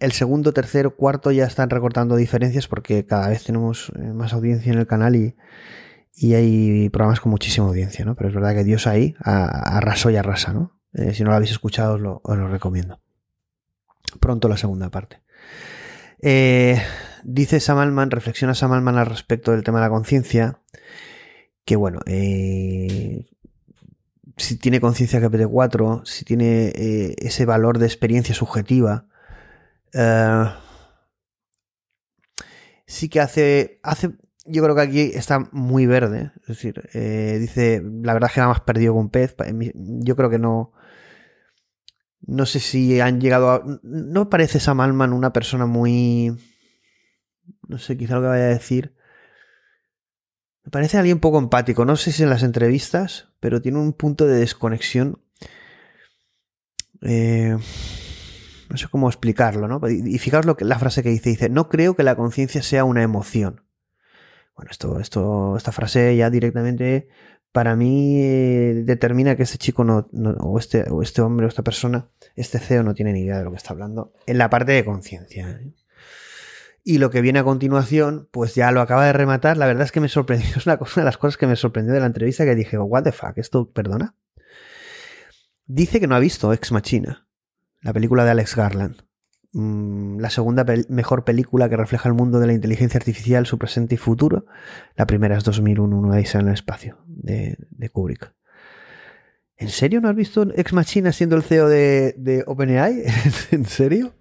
el 0.00 0.12
segundo, 0.12 0.54
tercero, 0.54 0.96
cuarto 0.96 1.32
ya 1.32 1.44
están 1.44 1.68
recortando 1.68 2.16
diferencias 2.16 2.66
porque 2.66 3.04
cada 3.04 3.28
vez 3.28 3.44
tenemos 3.44 3.92
eh, 3.94 4.14
más 4.14 4.32
audiencia 4.32 4.72
en 4.72 4.78
el 4.78 4.86
canal 4.86 5.16
y, 5.16 5.36
y 6.14 6.32
hay 6.32 6.88
programas 6.88 7.20
con 7.20 7.28
muchísima 7.28 7.66
audiencia, 7.66 8.06
¿no? 8.06 8.14
Pero 8.14 8.30
es 8.30 8.34
verdad 8.34 8.54
que 8.54 8.64
Dios 8.64 8.86
ahí 8.86 9.14
arrasó 9.20 10.08
y 10.08 10.16
arrasa, 10.16 10.54
¿no? 10.54 10.80
Eh, 10.94 11.12
si 11.12 11.24
no 11.24 11.28
lo 11.28 11.36
habéis 11.36 11.50
escuchado, 11.50 11.96
os 11.96 12.00
lo, 12.00 12.22
os 12.24 12.38
lo, 12.38 12.48
recomiendo. 12.48 13.02
Pronto 14.18 14.48
la 14.48 14.56
segunda 14.56 14.90
parte. 14.90 15.20
Eh, 16.22 16.80
dice 17.24 17.60
Samalman, 17.60 18.10
reflexiona 18.10 18.54
Samalman 18.54 18.98
al 18.98 19.06
respecto 19.06 19.52
del 19.52 19.64
tema 19.64 19.78
de 19.78 19.86
la 19.86 19.90
conciencia, 19.90 20.60
que 21.64 21.76
bueno, 21.76 22.00
eh, 22.06 23.26
si 24.36 24.56
tiene 24.56 24.80
conciencia 24.80 25.20
GPT-4, 25.20 26.04
si 26.04 26.24
tiene 26.24 26.68
eh, 26.68 27.14
ese 27.18 27.46
valor 27.46 27.78
de 27.78 27.86
experiencia 27.86 28.34
subjetiva, 28.34 29.06
eh, 29.92 30.44
sí 32.86 33.08
que 33.08 33.20
hace, 33.20 33.80
hace, 33.82 34.10
yo 34.44 34.62
creo 34.62 34.74
que 34.74 34.82
aquí 34.82 35.00
está 35.14 35.48
muy 35.52 35.86
verde, 35.86 36.32
es 36.42 36.48
decir, 36.48 36.82
dice, 36.92 37.82
la 38.02 38.12
verdad 38.12 38.28
es 38.28 38.34
que 38.34 38.40
nada 38.40 38.52
más 38.52 38.60
perdido 38.60 38.94
con 38.94 39.08
pez, 39.08 39.34
yo 39.74 40.16
creo 40.16 40.28
que 40.28 40.38
no, 40.38 40.72
no 42.26 42.46
sé 42.46 42.60
si 42.60 43.00
han 43.00 43.20
llegado 43.20 43.50
a, 43.50 43.64
no 43.82 44.28
parece 44.28 44.60
Sam 44.60 44.80
Altman 44.80 45.12
una 45.12 45.32
persona 45.32 45.66
muy, 45.66 46.36
no 47.68 47.78
sé, 47.78 47.96
quizá 47.96 48.16
lo 48.16 48.22
que 48.22 48.28
vaya 48.28 48.44
a 48.44 48.48
decir, 48.48 48.94
me 50.64 50.70
parece 50.70 50.96
alguien 50.96 51.20
poco 51.20 51.38
empático, 51.38 51.84
no 51.84 51.96
sé 51.96 52.10
si 52.10 52.22
en 52.22 52.30
las 52.30 52.42
entrevistas, 52.42 53.28
pero 53.38 53.60
tiene 53.60 53.78
un 53.78 53.92
punto 53.92 54.26
de 54.26 54.38
desconexión. 54.38 55.20
Eh, 57.02 57.56
no 58.70 58.76
sé 58.78 58.88
cómo 58.88 59.08
explicarlo, 59.08 59.68
¿no? 59.68 59.80
Y 59.88 60.18
fijaos 60.18 60.46
lo 60.46 60.56
que, 60.56 60.64
la 60.64 60.78
frase 60.78 61.02
que 61.02 61.10
dice, 61.10 61.30
dice, 61.30 61.48
no 61.50 61.68
creo 61.68 61.94
que 61.94 62.02
la 62.02 62.16
conciencia 62.16 62.62
sea 62.62 62.84
una 62.84 63.02
emoción. 63.02 63.62
Bueno, 64.56 64.70
esto, 64.70 65.00
esto, 65.00 65.56
esta 65.56 65.70
frase 65.70 66.16
ya 66.16 66.30
directamente 66.30 67.08
para 67.52 67.76
mí 67.76 68.18
eh, 68.18 68.82
determina 68.84 69.36
que 69.36 69.42
este 69.42 69.58
chico 69.58 69.84
no, 69.84 70.08
o, 70.40 70.58
este, 70.58 70.90
o 70.90 71.02
este 71.02 71.22
hombre 71.22 71.46
o 71.46 71.48
esta 71.48 71.62
persona, 71.62 72.08
este 72.36 72.58
CEO 72.58 72.82
no 72.82 72.94
tiene 72.94 73.12
ni 73.12 73.20
idea 73.20 73.38
de 73.38 73.44
lo 73.44 73.50
que 73.50 73.58
está 73.58 73.74
hablando 73.74 74.12
en 74.26 74.38
la 74.38 74.48
parte 74.48 74.72
de 74.72 74.84
conciencia. 74.84 75.50
¿eh? 75.50 75.72
Y 76.86 76.98
lo 76.98 77.08
que 77.08 77.22
viene 77.22 77.38
a 77.38 77.44
continuación, 77.44 78.28
pues 78.30 78.54
ya 78.54 78.70
lo 78.70 78.82
acaba 78.82 79.06
de 79.06 79.14
rematar. 79.14 79.56
La 79.56 79.66
verdad 79.66 79.84
es 79.84 79.92
que 79.92 80.00
me 80.00 80.08
sorprendió. 80.08 80.48
Es 80.56 80.66
una, 80.66 80.76
cosa, 80.76 81.00
de 81.00 81.06
las 81.06 81.16
cosas 81.16 81.38
que 81.38 81.46
me 81.46 81.56
sorprendió 81.56 81.94
de 81.94 82.00
la 82.00 82.06
entrevista 82.06 82.44
que 82.44 82.54
dije, 82.54 82.78
what 82.78 83.04
the 83.04 83.12
fuck, 83.12 83.38
esto, 83.38 83.70
perdona. 83.72 84.14
Dice 85.66 85.98
que 85.98 86.06
no 86.06 86.14
ha 86.14 86.20
visto 86.20 86.52
Ex 86.52 86.72
Machina, 86.72 87.26
la 87.80 87.94
película 87.94 88.26
de 88.26 88.32
Alex 88.32 88.54
Garland. 88.54 89.02
Mm, 89.52 90.18
la 90.18 90.28
segunda 90.28 90.66
mejor 90.90 91.24
película 91.24 91.70
que 91.70 91.76
refleja 91.78 92.06
el 92.10 92.14
mundo 92.14 92.38
de 92.38 92.48
la 92.48 92.52
inteligencia 92.52 92.98
artificial, 92.98 93.46
su 93.46 93.56
presente 93.56 93.94
y 93.94 93.98
futuro. 93.98 94.44
La 94.94 95.06
primera 95.06 95.38
es 95.38 95.44
2001, 95.44 95.96
Una 95.96 96.16
Odisea 96.16 96.42
en 96.42 96.48
el 96.48 96.54
espacio, 96.54 96.98
de, 97.06 97.56
Kubrick. 97.90 98.34
¿En 99.56 99.70
serio 99.70 100.02
no 100.02 100.10
has 100.10 100.16
visto 100.16 100.46
Ex 100.54 100.74
Machina 100.74 101.12
siendo 101.12 101.36
el 101.36 101.42
CEO 101.42 101.66
de 101.68 102.44
OpenAI? 102.46 103.04
¿En 103.52 103.64
serio? 103.64 104.12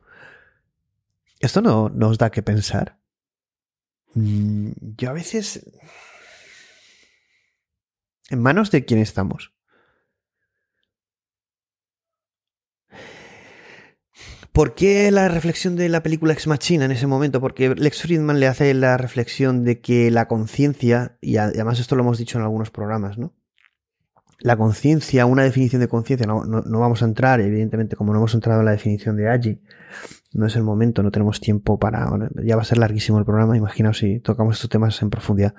Esto 1.44 1.62
no 1.62 1.90
nos 1.90 2.18
da 2.18 2.32
que 2.32 2.42
pensar. 2.42 2.98
Mm, 4.14 4.72
yo 4.98 5.10
a 5.10 5.14
veces... 5.14 5.70
¿En 8.30 8.42
manos 8.42 8.72
de 8.72 8.86
quién 8.86 9.02
estamos? 9.02 9.54
¿Por 14.54 14.74
qué 14.74 15.12
la 15.12 15.28
reflexión 15.28 15.76
de 15.76 15.90
la 15.90 16.02
película 16.02 16.32
Ex 16.32 16.48
Machina 16.48 16.86
en 16.86 16.92
ese 16.92 17.08
momento? 17.08 17.42
Porque 17.42 17.76
Lex 17.76 18.04
Friedman 18.04 18.40
le 18.40 18.48
hace 18.48 18.74
la 18.74 18.96
reflexión 18.96 19.66
de 19.66 19.82
que 19.82 20.12
la 20.12 20.30
conciencia, 20.30 21.18
y 21.20 21.36
además 21.36 21.78
esto 21.78 21.98
lo 21.98 22.04
hemos 22.04 22.18
dicho 22.18 22.38
en 22.38 22.46
algunos 22.46 22.72
programas, 22.72 23.18
¿no? 23.18 23.34
La 24.40 24.56
conciencia, 24.56 25.26
una 25.26 25.44
definición 25.44 25.82
de 25.82 25.90
conciencia, 25.90 26.26
no, 26.26 26.46
no, 26.46 26.62
no, 26.62 26.80
vamos 26.80 27.02
a 27.02 27.06
entrar, 27.06 27.42
evidentemente, 27.42 27.98
como 27.98 28.14
no 28.14 28.20
hemos 28.20 28.34
entrado 28.34 28.62
en 28.62 28.66
la 28.66 28.72
definición 28.72 29.18
de 29.18 29.30
Agi, 29.30 29.62
no 30.34 30.48
es 30.48 30.56
el 30.56 30.64
momento, 30.64 31.04
no 31.04 31.12
tenemos 31.12 31.40
tiempo 31.40 31.80
para. 31.80 32.10
Ya 32.44 32.56
va 32.56 32.64
a 32.64 32.66
ser 32.66 32.78
larguísimo 32.78 33.20
el 33.20 33.26
programa, 33.26 33.56
imaginaos 33.56 34.00
si 34.00 34.20
tocamos 34.20 34.56
estos 34.56 34.70
temas 34.70 35.02
en 35.02 35.10
profundidad. 35.10 35.54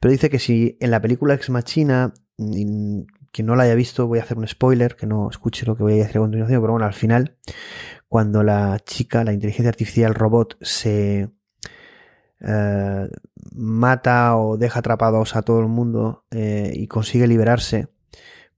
Pero 0.00 0.12
dice 0.12 0.30
que 0.30 0.38
si 0.38 0.76
en 0.80 0.90
la 0.90 1.00
película 1.00 1.34
Ex 1.34 1.50
Machina, 1.50 2.12
quien 2.36 3.46
no 3.46 3.56
la 3.56 3.64
haya 3.64 3.74
visto, 3.74 4.06
voy 4.06 4.18
a 4.18 4.22
hacer 4.22 4.38
un 4.38 4.46
spoiler, 4.46 4.96
que 4.96 5.06
no 5.06 5.28
escuche 5.30 5.66
lo 5.66 5.76
que 5.76 5.82
voy 5.82 5.94
a 5.94 5.96
decir 5.96 6.18
a 6.18 6.20
continuación, 6.20 6.60
pero 6.60 6.72
bueno, 6.72 6.86
al 6.86 6.94
final, 6.94 7.36
cuando 8.08 8.42
la 8.42 8.78
chica, 8.84 9.24
la 9.24 9.32
inteligencia 9.32 9.70
artificial 9.70 10.14
robot, 10.14 10.56
se 10.60 11.30
eh, 12.40 13.08
mata 13.52 14.36
o 14.36 14.56
deja 14.56 14.80
atrapados 14.80 15.36
a 15.36 15.42
todo 15.42 15.60
el 15.60 15.68
mundo 15.68 16.24
eh, 16.30 16.72
y 16.74 16.86
consigue 16.86 17.26
liberarse, 17.26 17.88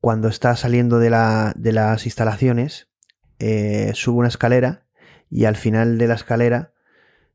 cuando 0.00 0.28
está 0.28 0.56
saliendo 0.56 0.98
de, 0.98 1.10
la, 1.10 1.52
de 1.56 1.72
las 1.72 2.06
instalaciones, 2.06 2.88
eh, 3.38 3.92
sube 3.94 4.18
una 4.18 4.28
escalera 4.28 4.86
y 5.30 5.44
al 5.44 5.56
final 5.56 5.96
de 5.96 6.08
la 6.08 6.14
escalera 6.14 6.72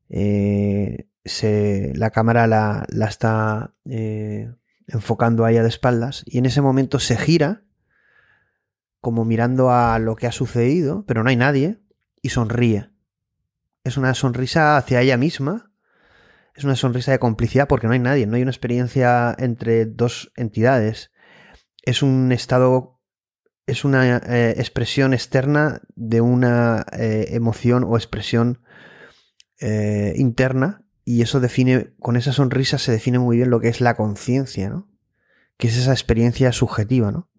eh, 0.10 1.08
se, 1.24 1.94
la 1.96 2.12
cámara 2.12 2.46
la, 2.46 2.86
la 2.90 3.08
está 3.08 3.74
eh, 3.86 4.54
enfocando 4.88 5.46
a 5.46 5.52
de 5.52 5.68
espaldas 5.68 6.24
y 6.26 6.38
en 6.38 6.46
ese 6.46 6.62
momento 6.62 7.00
se 7.00 7.18
gira 7.18 7.64
como 9.02 9.24
mirando 9.24 9.72
a 9.72 10.00
lo 10.00 10.16
que 10.16 10.28
ha 10.28 10.32
sucedido, 10.32 11.06
pero 11.06 11.24
no 11.24 11.30
hay 11.30 11.36
nadie 11.36 11.80
y 12.22 12.30
sonríe. 12.30 12.90
Es 13.84 13.98
una 13.98 14.16
sonrisa 14.16 14.78
hacia 14.78 15.02
ella 15.02 15.16
misma, 15.16 15.72
es 16.56 16.64
una 16.64 16.76
sonrisa 16.76 17.12
de 17.12 17.20
complicidad 17.20 17.68
porque 17.68 17.86
no 17.86 17.94
hay 17.94 18.00
nadie, 18.00 18.26
no 18.26 18.36
hay 18.36 18.42
una 18.42 18.50
experiencia 18.50 19.36
entre 19.38 19.86
dos 19.86 20.32
entidades. 20.36 21.12
Es 21.84 22.02
un 22.02 22.32
estado, 22.32 22.95
es 23.68 23.84
una 23.84 24.18
eh, 24.18 24.56
expresión 24.58 25.14
externa 25.14 25.82
de 25.96 26.22
una 26.22 26.86
eh, 26.94 27.30
emoción 27.32 27.84
o 27.84 27.98
expresión 27.98 28.62
eh, 29.60 30.14
interna 30.18 30.86
y 31.04 31.22
eso 31.22 31.40
define, 31.40 31.94
con 32.00 32.16
esa 32.16 32.32
sonrisa 32.32 32.78
se 32.78 32.92
define 32.92 33.20
muy 33.20 33.38
bien 33.38 33.50
lo 33.50 33.60
que 33.60 33.70
es 33.70 33.82
la 33.82 33.96
conciencia, 33.96 34.70
¿no? 34.70 34.88
Que 35.58 35.68
es 35.68 35.78
esa 35.78 35.92
experiencia 35.92 36.52
subjetiva, 36.52 37.12
¿no? 37.12 37.30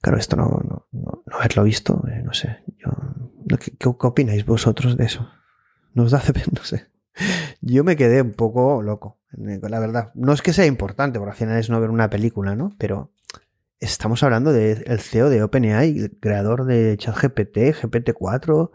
Claro, 0.00 0.18
esto 0.18 0.36
no, 0.36 0.44
no, 0.46 0.88
no, 0.92 1.36
haberlo 1.36 1.64
visto, 1.64 2.02
no 2.24 2.32
sé. 2.32 2.62
Yo, 2.78 3.58
¿qué, 3.58 3.72
¿qué, 3.76 3.88
opináis 3.88 4.46
vosotros 4.46 4.96
de 4.96 5.04
eso? 5.04 5.28
Nos 5.92 6.12
da 6.12 6.22
no 6.52 6.64
sé. 6.64 6.88
Yo 7.60 7.84
me 7.84 7.96
quedé 7.96 8.22
un 8.22 8.32
poco 8.32 8.82
loco, 8.82 9.20
la 9.32 9.80
verdad. 9.80 10.12
No 10.14 10.32
es 10.32 10.40
que 10.40 10.54
sea 10.54 10.64
importante, 10.64 11.18
porque 11.18 11.32
al 11.32 11.36
final 11.36 11.58
es 11.58 11.68
no 11.68 11.80
ver 11.80 11.90
una 11.90 12.08
película, 12.08 12.56
¿no? 12.56 12.74
Pero 12.78 13.12
estamos 13.80 14.22
hablando 14.22 14.52
del 14.52 14.84
de 14.84 14.98
CEO 14.98 15.30
de 15.30 15.42
OpenAI, 15.42 15.98
el 15.98 16.18
creador 16.20 16.66
de 16.66 16.96
ChatGPT, 16.96 17.56
GPT-4, 17.82 18.70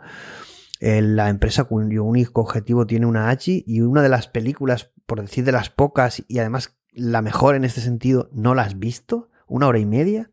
eh, 0.82 1.02
la 1.02 1.30
empresa 1.30 1.64
cuyo 1.64 2.04
único 2.04 2.42
objetivo 2.42 2.86
tiene 2.86 3.06
una 3.06 3.30
AGI 3.30 3.64
y 3.66 3.82
una 3.82 4.02
de 4.02 4.10
las 4.10 4.28
películas, 4.28 4.92
por 5.06 5.22
decir 5.22 5.46
de 5.46 5.52
las 5.52 5.70
pocas, 5.70 6.24
y 6.28 6.40
además 6.40 6.76
la 6.92 7.22
mejor 7.22 7.56
en 7.56 7.64
este 7.64 7.82
sentido, 7.82 8.30
¿no 8.34 8.56
la 8.56 8.64
has 8.64 8.80
visto? 8.80 9.30
¿Una 9.48 9.68
hora 9.68 9.80
y 9.80 9.86
media? 9.86 10.32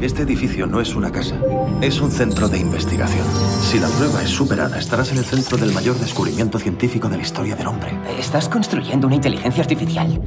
Este 0.00 0.22
edificio 0.22 0.66
no 0.66 0.82
es 0.82 0.94
una 0.94 1.10
casa, 1.10 1.40
es 1.80 2.02
un 2.02 2.10
centro 2.10 2.48
de 2.50 2.58
investigación. 2.58 3.26
Si 3.62 3.80
la 3.80 3.88
prueba 3.88 4.22
es 4.22 4.28
superada, 4.28 4.78
estarás 4.78 5.10
en 5.10 5.18
el 5.18 5.24
centro 5.24 5.56
del 5.56 5.72
mayor 5.72 5.96
descubrimiento 5.96 6.58
científico 6.58 7.08
de 7.08 7.16
la 7.16 7.22
historia 7.22 7.56
del 7.56 7.66
hombre. 7.66 7.98
¿Estás 8.18 8.46
construyendo 8.46 9.06
una 9.06 9.16
inteligencia 9.16 9.62
artificial? 9.62 10.20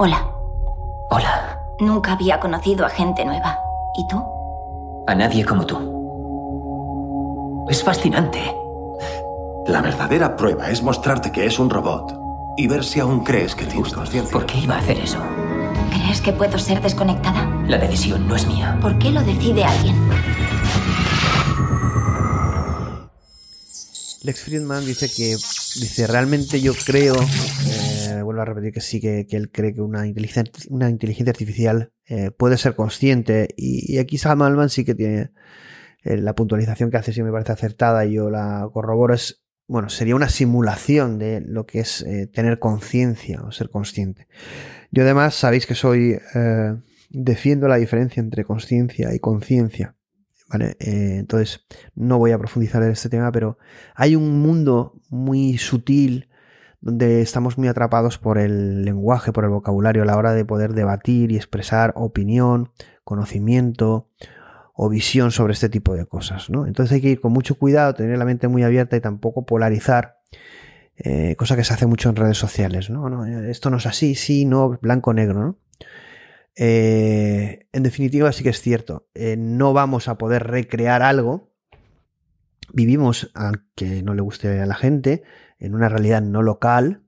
Hola. 0.00 0.30
Hola. 1.10 1.58
Nunca 1.80 2.12
había 2.12 2.38
conocido 2.38 2.86
a 2.86 2.88
gente 2.88 3.24
nueva. 3.24 3.58
¿Y 3.96 4.06
tú? 4.06 4.22
A 5.08 5.14
nadie 5.16 5.44
como 5.44 5.66
tú. 5.66 7.66
Es 7.68 7.82
fascinante. 7.82 8.38
La 9.66 9.80
verdadera 9.80 10.36
prueba 10.36 10.70
es 10.70 10.84
mostrarte 10.84 11.32
que 11.32 11.46
es 11.46 11.58
un 11.58 11.68
robot 11.68 12.16
y 12.56 12.68
ver 12.68 12.84
si 12.84 13.00
aún 13.00 13.24
crees 13.24 13.56
que 13.56 13.66
tienes 13.66 13.92
conciencia. 13.92 14.32
¿Por 14.32 14.46
qué 14.46 14.58
iba 14.58 14.76
a 14.76 14.78
hacer 14.78 15.00
eso? 15.00 15.18
¿Crees 15.90 16.20
que 16.20 16.32
puedo 16.32 16.56
ser 16.58 16.80
desconectada? 16.80 17.44
La 17.66 17.78
decisión 17.78 18.28
no 18.28 18.36
es 18.36 18.46
mía. 18.46 18.78
¿Por 18.80 19.00
qué 19.00 19.10
lo 19.10 19.20
decide 19.22 19.64
alguien? 19.64 19.96
Lex 24.22 24.44
Friedman 24.44 24.86
dice 24.86 25.10
que 25.10 25.34
dice 25.34 26.06
realmente 26.06 26.60
yo 26.60 26.72
creo 26.84 27.16
eh, 27.66 28.22
a 28.42 28.44
repetir 28.44 28.72
que 28.72 28.80
sí 28.80 29.00
que, 29.00 29.26
que 29.26 29.36
él 29.36 29.50
cree 29.50 29.74
que 29.74 29.80
una 29.80 30.06
inteligencia 30.06 30.52
una 30.70 30.90
inteligencia 30.90 31.30
artificial 31.30 31.92
eh, 32.06 32.30
puede 32.30 32.56
ser 32.56 32.74
consciente 32.74 33.48
y, 33.56 33.98
aquí 33.98 34.18
Sam 34.18 34.42
Altman 34.42 34.70
sí 34.70 34.84
que 34.84 34.94
tiene 34.94 35.30
eh, 36.04 36.16
la 36.16 36.34
puntualización 36.34 36.90
que 36.90 36.96
hace 36.96 37.12
sí 37.12 37.22
me 37.22 37.32
parece 37.32 37.52
acertada 37.52 38.06
y 38.06 38.14
yo 38.14 38.30
la 38.30 38.68
corroboro 38.72 39.14
es 39.14 39.42
bueno 39.66 39.88
sería 39.88 40.16
una 40.16 40.28
simulación 40.28 41.18
de 41.18 41.40
lo 41.40 41.66
que 41.66 41.80
es 41.80 42.02
eh, 42.02 42.26
tener 42.26 42.58
conciencia 42.58 43.42
o 43.42 43.52
ser 43.52 43.70
consciente 43.70 44.28
yo 44.90 45.02
además 45.02 45.34
sabéis 45.34 45.66
que 45.66 45.74
soy 45.74 46.18
defiendo 47.10 47.68
la 47.68 47.76
diferencia 47.76 48.20
entre 48.20 48.44
conciencia 48.44 49.14
y 49.14 49.18
conciencia 49.18 49.96
¿vale? 50.48 50.76
Entonces, 50.80 51.66
no 51.94 52.18
voy 52.18 52.30
a 52.30 52.38
profundizar 52.38 52.82
en 52.82 52.90
este 52.90 53.10
tema, 53.10 53.30
pero 53.30 53.58
hay 53.94 54.16
un 54.16 54.40
mundo 54.40 54.98
muy 55.10 55.58
sutil 55.58 56.27
donde 56.80 57.22
estamos 57.22 57.58
muy 57.58 57.68
atrapados 57.68 58.18
por 58.18 58.38
el 58.38 58.84
lenguaje, 58.84 59.32
por 59.32 59.44
el 59.44 59.50
vocabulario 59.50 60.02
a 60.02 60.06
la 60.06 60.16
hora 60.16 60.32
de 60.32 60.44
poder 60.44 60.74
debatir 60.74 61.32
y 61.32 61.36
expresar 61.36 61.92
opinión, 61.96 62.70
conocimiento 63.04 64.08
o 64.74 64.88
visión 64.88 65.32
sobre 65.32 65.54
este 65.54 65.68
tipo 65.68 65.94
de 65.94 66.06
cosas, 66.06 66.50
¿no? 66.50 66.66
Entonces 66.66 66.94
hay 66.94 67.00
que 67.00 67.10
ir 67.10 67.20
con 67.20 67.32
mucho 67.32 67.56
cuidado, 67.56 67.94
tener 67.94 68.16
la 68.16 68.24
mente 68.24 68.46
muy 68.46 68.62
abierta 68.62 68.96
y 68.96 69.00
tampoco 69.00 69.44
polarizar, 69.44 70.18
eh, 70.96 71.34
cosa 71.36 71.56
que 71.56 71.64
se 71.64 71.74
hace 71.74 71.86
mucho 71.86 72.08
en 72.08 72.16
redes 72.16 72.38
sociales, 72.38 72.88
¿no? 72.90 73.08
no 73.08 73.26
esto 73.26 73.70
no 73.70 73.78
es 73.78 73.86
así, 73.86 74.14
sí, 74.14 74.44
no, 74.44 74.78
blanco, 74.80 75.12
negro, 75.12 75.40
¿no? 75.40 75.58
Eh, 76.60 77.66
en 77.72 77.82
definitiva, 77.84 78.32
sí 78.32 78.42
que 78.42 78.50
es 78.50 78.60
cierto. 78.60 79.08
Eh, 79.14 79.36
no 79.38 79.72
vamos 79.72 80.08
a 80.08 80.18
poder 80.18 80.44
recrear 80.44 81.02
algo. 81.02 81.52
Vivimos, 82.72 83.30
aunque 83.34 84.02
no 84.02 84.12
le 84.14 84.22
guste 84.22 84.60
a 84.60 84.66
la 84.66 84.74
gente, 84.74 85.22
en 85.58 85.74
una 85.74 85.88
realidad 85.88 86.22
no 86.22 86.42
local. 86.42 87.04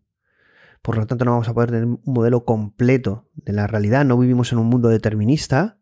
Por 0.82 0.96
lo 0.96 1.06
tanto, 1.06 1.24
no 1.24 1.32
vamos 1.32 1.48
a 1.48 1.54
poder 1.54 1.70
tener 1.70 1.84
un 1.84 2.00
modelo 2.04 2.44
completo 2.44 3.28
de 3.34 3.52
la 3.52 3.66
realidad. 3.66 4.04
No 4.04 4.18
vivimos 4.18 4.52
en 4.52 4.58
un 4.58 4.66
mundo 4.66 4.88
determinista. 4.88 5.78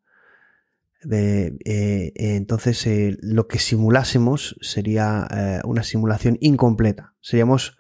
Eh, 1.11 1.57
eh, 1.65 2.13
entonces, 2.15 2.85
eh, 2.87 3.17
lo 3.21 3.47
que 3.47 3.59
simulásemos 3.59 4.57
sería 4.61 5.63
una 5.65 5.83
simulación 5.83 6.37
incompleta. 6.41 7.15
Seríamos 7.21 7.77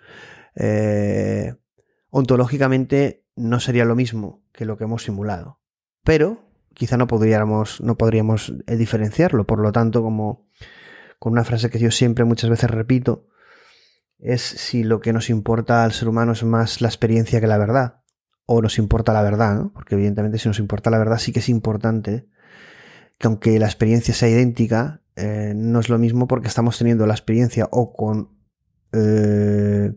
ontológicamente 2.11 3.25
no 3.37 3.61
sería 3.61 3.85
lo 3.85 3.95
mismo 3.95 4.43
que 4.51 4.65
lo 4.65 4.77
que 4.77 4.85
hemos 4.85 5.05
simulado 5.05 5.61
pero 6.09 6.43
quizá 6.73 6.97
no 6.97 7.07
podríamos, 7.07 7.83
no 7.83 7.99
podríamos 7.99 8.55
diferenciarlo. 8.67 9.47
Por 9.47 9.61
lo 9.61 9.73
tanto, 9.73 10.03
como 10.03 10.49
con 11.19 11.33
una 11.33 11.45
frase 11.45 11.69
que 11.69 11.79
yo 11.79 11.91
siempre 11.91 12.25
muchas 12.25 12.49
veces 12.49 12.71
repito, 12.71 13.27
es 14.19 14.43
si 14.43 14.85
lo 14.85 15.01
que 15.01 15.13
nos 15.13 15.31
importa 15.31 15.85
al 15.85 15.93
ser 15.93 16.09
humano 16.09 16.33
es 16.33 16.43
más 16.45 16.81
la 16.81 16.89
experiencia 16.89 17.41
que 17.41 17.47
la 17.47 17.59
verdad, 17.59 18.03
o 18.47 18.63
nos 18.63 18.79
importa 18.79 19.13
la 19.13 19.23
verdad, 19.23 19.55
¿no? 19.57 19.73
porque 19.73 19.95
evidentemente 19.95 20.39
si 20.39 20.49
nos 20.49 20.59
importa 20.59 20.91
la 20.91 20.99
verdad 20.99 21.19
sí 21.19 21.33
que 21.33 21.41
es 21.41 21.49
importante 21.49 22.29
que 23.19 23.27
aunque 23.27 23.59
la 23.59 23.67
experiencia 23.67 24.15
sea 24.15 24.29
idéntica, 24.29 25.03
eh, 25.17 25.53
no 25.55 25.81
es 25.81 25.89
lo 25.89 25.99
mismo 25.99 26.29
porque 26.29 26.49
estamos 26.49 26.79
teniendo 26.79 27.07
la 27.07 27.15
experiencia 27.15 27.69
o 27.71 27.93
con 27.93 28.31
eh, 28.93 29.93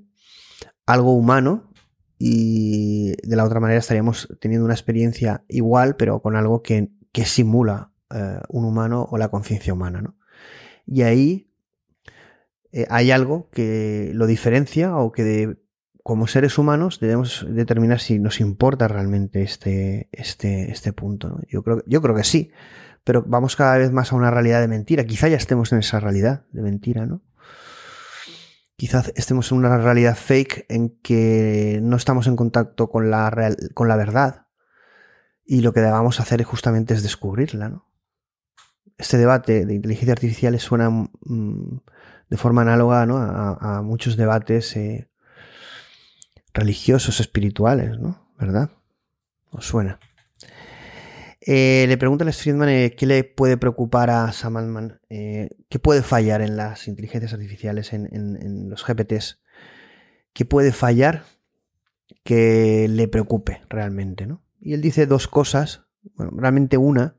algo 0.85 1.13
humano 1.13 1.71
y 2.17 3.13
de 3.27 3.35
la 3.35 3.45
otra 3.45 3.59
manera 3.59 3.79
estaríamos 3.79 4.27
teniendo 4.39 4.65
una 4.65 4.73
experiencia 4.73 5.43
igual, 5.47 5.95
pero 5.95 6.21
con 6.21 6.35
algo 6.35 6.61
que, 6.61 6.91
que 7.11 7.25
simula 7.25 7.93
eh, 8.13 8.39
un 8.49 8.65
humano 8.65 9.07
o 9.09 9.17
la 9.17 9.29
conciencia 9.29 9.73
humana. 9.73 10.01
¿no? 10.01 10.17
Y 10.85 11.03
ahí 11.03 11.50
eh, 12.71 12.85
hay 12.89 13.11
algo 13.11 13.49
que 13.51 14.11
lo 14.13 14.27
diferencia 14.27 14.95
o 14.95 15.11
que 15.11 15.57
como 16.03 16.27
seres 16.27 16.57
humanos 16.57 16.99
debemos 16.99 17.45
determinar 17.47 17.99
si 17.99 18.19
nos 18.19 18.39
importa 18.39 18.87
realmente 18.87 19.43
este, 19.43 20.09
este, 20.11 20.71
este 20.71 20.93
punto. 20.93 21.29
¿no? 21.29 21.39
Yo, 21.47 21.63
creo, 21.63 21.83
yo 21.85 22.01
creo 22.01 22.15
que 22.15 22.23
sí, 22.23 22.51
pero 23.03 23.23
vamos 23.27 23.55
cada 23.55 23.77
vez 23.77 23.91
más 23.91 24.11
a 24.11 24.15
una 24.15 24.31
realidad 24.31 24.61
de 24.61 24.67
mentira. 24.67 25.05
Quizá 25.05 25.27
ya 25.27 25.37
estemos 25.37 25.71
en 25.71 25.79
esa 25.79 25.99
realidad 25.99 26.45
de 26.51 26.61
mentira, 26.61 27.05
¿no? 27.05 27.21
quizás 28.81 29.13
estemos 29.15 29.51
en 29.51 29.59
una 29.59 29.77
realidad 29.77 30.17
fake 30.17 30.65
en 30.67 30.97
que 31.03 31.77
no 31.83 31.97
estamos 31.97 32.25
en 32.25 32.35
contacto 32.35 32.89
con 32.89 33.11
la, 33.11 33.29
real, 33.29 33.55
con 33.75 33.87
la 33.87 33.95
verdad 33.95 34.47
y 35.45 35.61
lo 35.61 35.71
que 35.71 35.81
debamos 35.81 36.19
hacer 36.19 36.41
justamente 36.41 36.95
es 36.95 37.03
descubrirla. 37.03 37.69
¿no? 37.69 37.91
Este 38.97 39.19
debate 39.19 39.67
de 39.67 39.75
inteligencia 39.75 40.13
artificial 40.13 40.59
suena 40.59 40.89
mm, 40.89 41.77
de 42.31 42.37
forma 42.37 42.61
análoga 42.61 43.05
¿no? 43.05 43.17
a, 43.17 43.81
muchos 43.83 44.15
debates 44.15 44.77
eh, 44.77 45.09
religiosos, 46.53 47.19
espirituales, 47.19 47.99
¿no? 47.99 48.25
¿Verdad? 48.39 48.71
¿Os 49.51 49.67
suena? 49.67 49.99
Eh, 51.41 51.85
le 51.89 51.97
pregunta 51.97 52.25
a 52.25 52.31
Friedman 52.31 52.69
eh, 52.69 52.95
qué 52.97 53.05
le 53.05 53.25
puede 53.25 53.57
preocupar 53.57 54.09
a 54.09 54.31
Sam 54.31 54.55
Altman, 54.57 55.01
qué 55.09 55.79
puede 55.81 56.03
fallar 56.03 56.41
en 56.41 56.55
las 56.55 56.87
inteligencias 56.87 57.33
artificiales, 57.33 57.91
en, 57.91 58.07
en, 58.13 58.41
en, 58.41 58.69
los 58.69 58.85
GPTs, 58.85 59.41
qué 60.31 60.45
puede 60.45 60.71
fallar 60.71 61.25
que 62.23 62.87
le 62.87 63.09
preocupe 63.09 63.61
realmente, 63.67 64.25
¿no? 64.25 64.41
Y 64.61 64.73
él 64.73 64.81
dice 64.81 65.05
dos 65.05 65.27
cosas, 65.27 65.83
bueno, 66.15 66.31
realmente 66.37 66.77
una, 66.77 67.15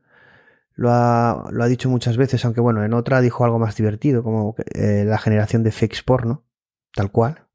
lo 0.75 0.91
ha, 0.91 1.49
lo 1.51 1.63
ha 1.63 1.67
dicho 1.67 1.89
muchas 1.89 2.17
veces, 2.17 2.43
aunque 2.45 2.61
bueno, 2.61 2.83
en 2.83 2.93
otra 2.93 3.21
dijo 3.21 3.45
algo 3.45 3.59
más 3.59 3.75
divertido, 3.75 4.23
como 4.23 4.55
eh, 4.73 5.03
la 5.05 5.17
generación 5.17 5.63
de 5.63 5.71
fakes 5.71 5.99
porno, 6.05 6.45
tal 6.93 7.11
cual. 7.11 7.47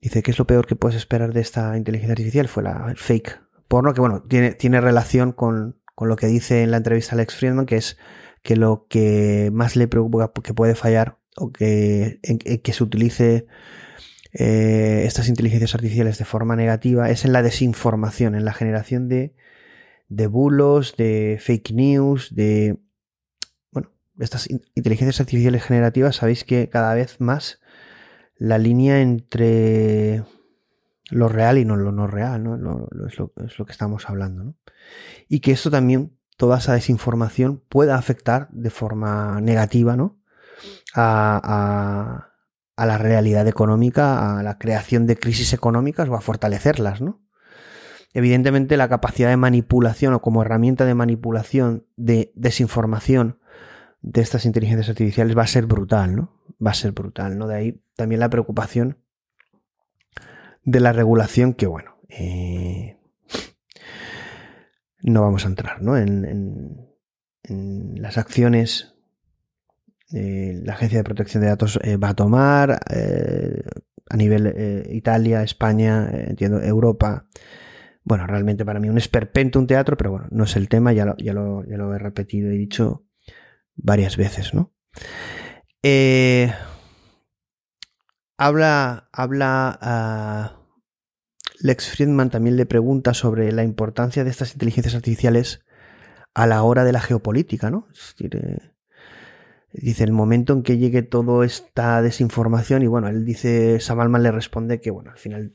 Dice, 0.00 0.22
¿qué 0.22 0.30
es 0.30 0.38
lo 0.38 0.46
peor 0.46 0.66
que 0.66 0.76
puedes 0.76 0.96
esperar 0.96 1.32
de 1.32 1.40
esta 1.40 1.76
inteligencia 1.76 2.12
artificial? 2.12 2.48
Fue 2.48 2.62
la 2.62 2.94
fake 2.96 3.40
porno, 3.66 3.94
que 3.94 4.00
bueno, 4.00 4.22
tiene, 4.22 4.52
tiene 4.52 4.80
relación 4.80 5.32
con, 5.32 5.80
con, 5.94 6.08
lo 6.08 6.16
que 6.16 6.28
dice 6.28 6.62
en 6.62 6.70
la 6.70 6.76
entrevista 6.76 7.14
Alex 7.14 7.34
Friedman, 7.34 7.66
que 7.66 7.76
es 7.76 7.98
que 8.42 8.54
lo 8.54 8.86
que 8.88 9.50
más 9.52 9.74
le 9.74 9.88
preocupa 9.88 10.32
que 10.42 10.54
puede 10.54 10.76
fallar 10.76 11.18
o 11.36 11.52
que, 11.52 12.20
en 12.22 12.38
que 12.38 12.72
se 12.72 12.84
utilice 12.84 13.46
eh, 14.32 15.02
estas 15.04 15.28
inteligencias 15.28 15.74
artificiales 15.74 16.18
de 16.18 16.24
forma 16.24 16.54
negativa 16.54 17.10
es 17.10 17.24
en 17.24 17.32
la 17.32 17.42
desinformación, 17.42 18.34
en 18.34 18.44
la 18.44 18.52
generación 18.52 19.08
de, 19.08 19.34
de 20.08 20.26
bulos, 20.26 20.96
de 20.96 21.38
fake 21.40 21.72
news, 21.72 22.34
de... 22.34 22.78
Bueno, 23.70 23.90
estas 24.18 24.48
inteligencias 24.74 25.20
artificiales 25.20 25.62
generativas, 25.62 26.16
sabéis 26.16 26.44
que 26.44 26.68
cada 26.68 26.94
vez 26.94 27.20
más 27.20 27.60
la 28.36 28.58
línea 28.58 29.00
entre 29.00 30.24
lo 31.10 31.28
real 31.28 31.58
y 31.58 31.64
no 31.64 31.76
lo 31.76 31.92
no 31.92 32.06
real, 32.06 32.42
¿no? 32.42 32.88
Es, 33.06 33.18
lo, 33.18 33.66
que 33.66 33.72
estamos 33.72 34.08
hablando. 34.08 34.44
¿no? 34.44 34.54
Y 35.28 35.40
que 35.40 35.52
esto 35.52 35.70
también, 35.70 36.16
toda 36.36 36.58
esa 36.58 36.74
desinformación 36.74 37.62
pueda 37.68 37.96
afectar 37.96 38.48
de 38.50 38.70
forma 38.70 39.40
negativa 39.40 39.96
¿no? 39.96 40.20
a, 40.94 41.40
a, 41.42 42.32
a, 42.76 42.86
la 42.86 42.98
realidad 42.98 43.48
económica, 43.48 44.38
a 44.38 44.42
la 44.42 44.58
creación 44.58 45.06
de 45.06 45.18
crisis 45.18 45.52
económicas 45.52 46.08
o 46.08 46.14
a 46.14 46.20
fortalecerlas. 46.20 47.00
¿no? 47.00 47.20
Evidentemente 48.14 48.76
la 48.76 48.88
capacidad 48.88 49.28
de 49.28 49.36
manipulación 49.36 50.14
o 50.14 50.22
como 50.22 50.42
herramienta 50.42 50.84
de 50.84 50.94
manipulación 50.94 51.86
de 51.96 52.32
desinformación 52.34 53.38
de 54.00 54.22
estas 54.22 54.44
inteligencias 54.46 54.88
artificiales 54.88 55.36
va 55.36 55.42
a 55.42 55.48
ser 55.48 55.66
brutal, 55.66 56.16
¿no? 56.16 56.40
Va 56.64 56.70
a 56.70 56.74
ser 56.74 56.92
brutal, 56.92 57.36
¿no? 57.36 57.46
De 57.46 57.54
ahí 57.54 57.82
también 57.96 58.20
la 58.20 58.30
preocupación 58.30 58.98
de 60.64 60.80
la 60.80 60.92
regulación 60.92 61.54
que, 61.54 61.66
bueno, 61.66 61.96
eh, 62.08 62.98
no 65.02 65.22
vamos 65.22 65.44
a 65.44 65.48
entrar 65.48 65.82
¿no? 65.82 65.96
En, 65.96 66.86
las 67.50 68.18
acciones 68.18 68.94
eh, 70.12 70.60
la 70.64 70.74
Agencia 70.74 70.98
de 70.98 71.04
Protección 71.04 71.42
de 71.42 71.48
Datos 71.48 71.78
eh, 71.82 71.96
va 71.96 72.10
a 72.10 72.14
tomar 72.14 72.78
eh, 72.90 73.62
a 74.10 74.16
nivel 74.16 74.84
Italia, 74.90 75.42
España, 75.42 76.10
entiendo, 76.10 76.60
Europa. 76.60 77.26
Bueno, 78.08 78.26
realmente 78.26 78.64
para 78.64 78.80
mí 78.80 78.88
un 78.88 78.96
esperpento, 78.96 79.58
un 79.58 79.66
teatro, 79.66 79.98
pero 79.98 80.10
bueno, 80.10 80.28
no 80.30 80.44
es 80.44 80.56
el 80.56 80.70
tema, 80.70 80.94
ya 80.94 81.04
lo, 81.04 81.14
ya 81.18 81.34
lo, 81.34 81.62
ya 81.66 81.76
lo 81.76 81.94
he 81.94 81.98
repetido 81.98 82.50
y 82.50 82.56
dicho 82.56 83.04
varias 83.76 84.16
veces, 84.16 84.54
¿no? 84.54 84.72
Eh, 85.82 86.50
habla, 88.38 89.10
habla 89.12 90.54
uh, 90.56 90.74
Lex 91.60 91.90
Friedman 91.90 92.30
también 92.30 92.56
le 92.56 92.64
pregunta 92.64 93.12
sobre 93.12 93.52
la 93.52 93.62
importancia 93.62 94.24
de 94.24 94.30
estas 94.30 94.54
inteligencias 94.54 94.94
artificiales 94.94 95.66
a 96.32 96.46
la 96.46 96.62
hora 96.62 96.84
de 96.84 96.92
la 96.92 97.02
geopolítica, 97.02 97.70
¿no? 97.70 97.88
Es 97.92 98.14
decir, 98.16 98.36
eh, 98.36 98.72
Dice, 99.70 100.02
el 100.02 100.12
momento 100.12 100.54
en 100.54 100.62
que 100.62 100.78
llegue 100.78 101.02
toda 101.02 101.44
esta 101.44 102.00
desinformación, 102.00 102.82
y 102.82 102.86
bueno, 102.86 103.08
él 103.08 103.26
dice, 103.26 103.80
Sam 103.80 104.00
Altman 104.00 104.22
le 104.22 104.32
responde 104.32 104.80
que, 104.80 104.90
bueno, 104.90 105.10
al 105.10 105.18
final, 105.18 105.54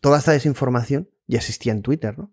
toda 0.00 0.18
esta 0.18 0.32
desinformación 0.32 1.08
ya 1.32 1.38
existía 1.38 1.72
en 1.72 1.82
Twitter, 1.82 2.16
¿no? 2.18 2.30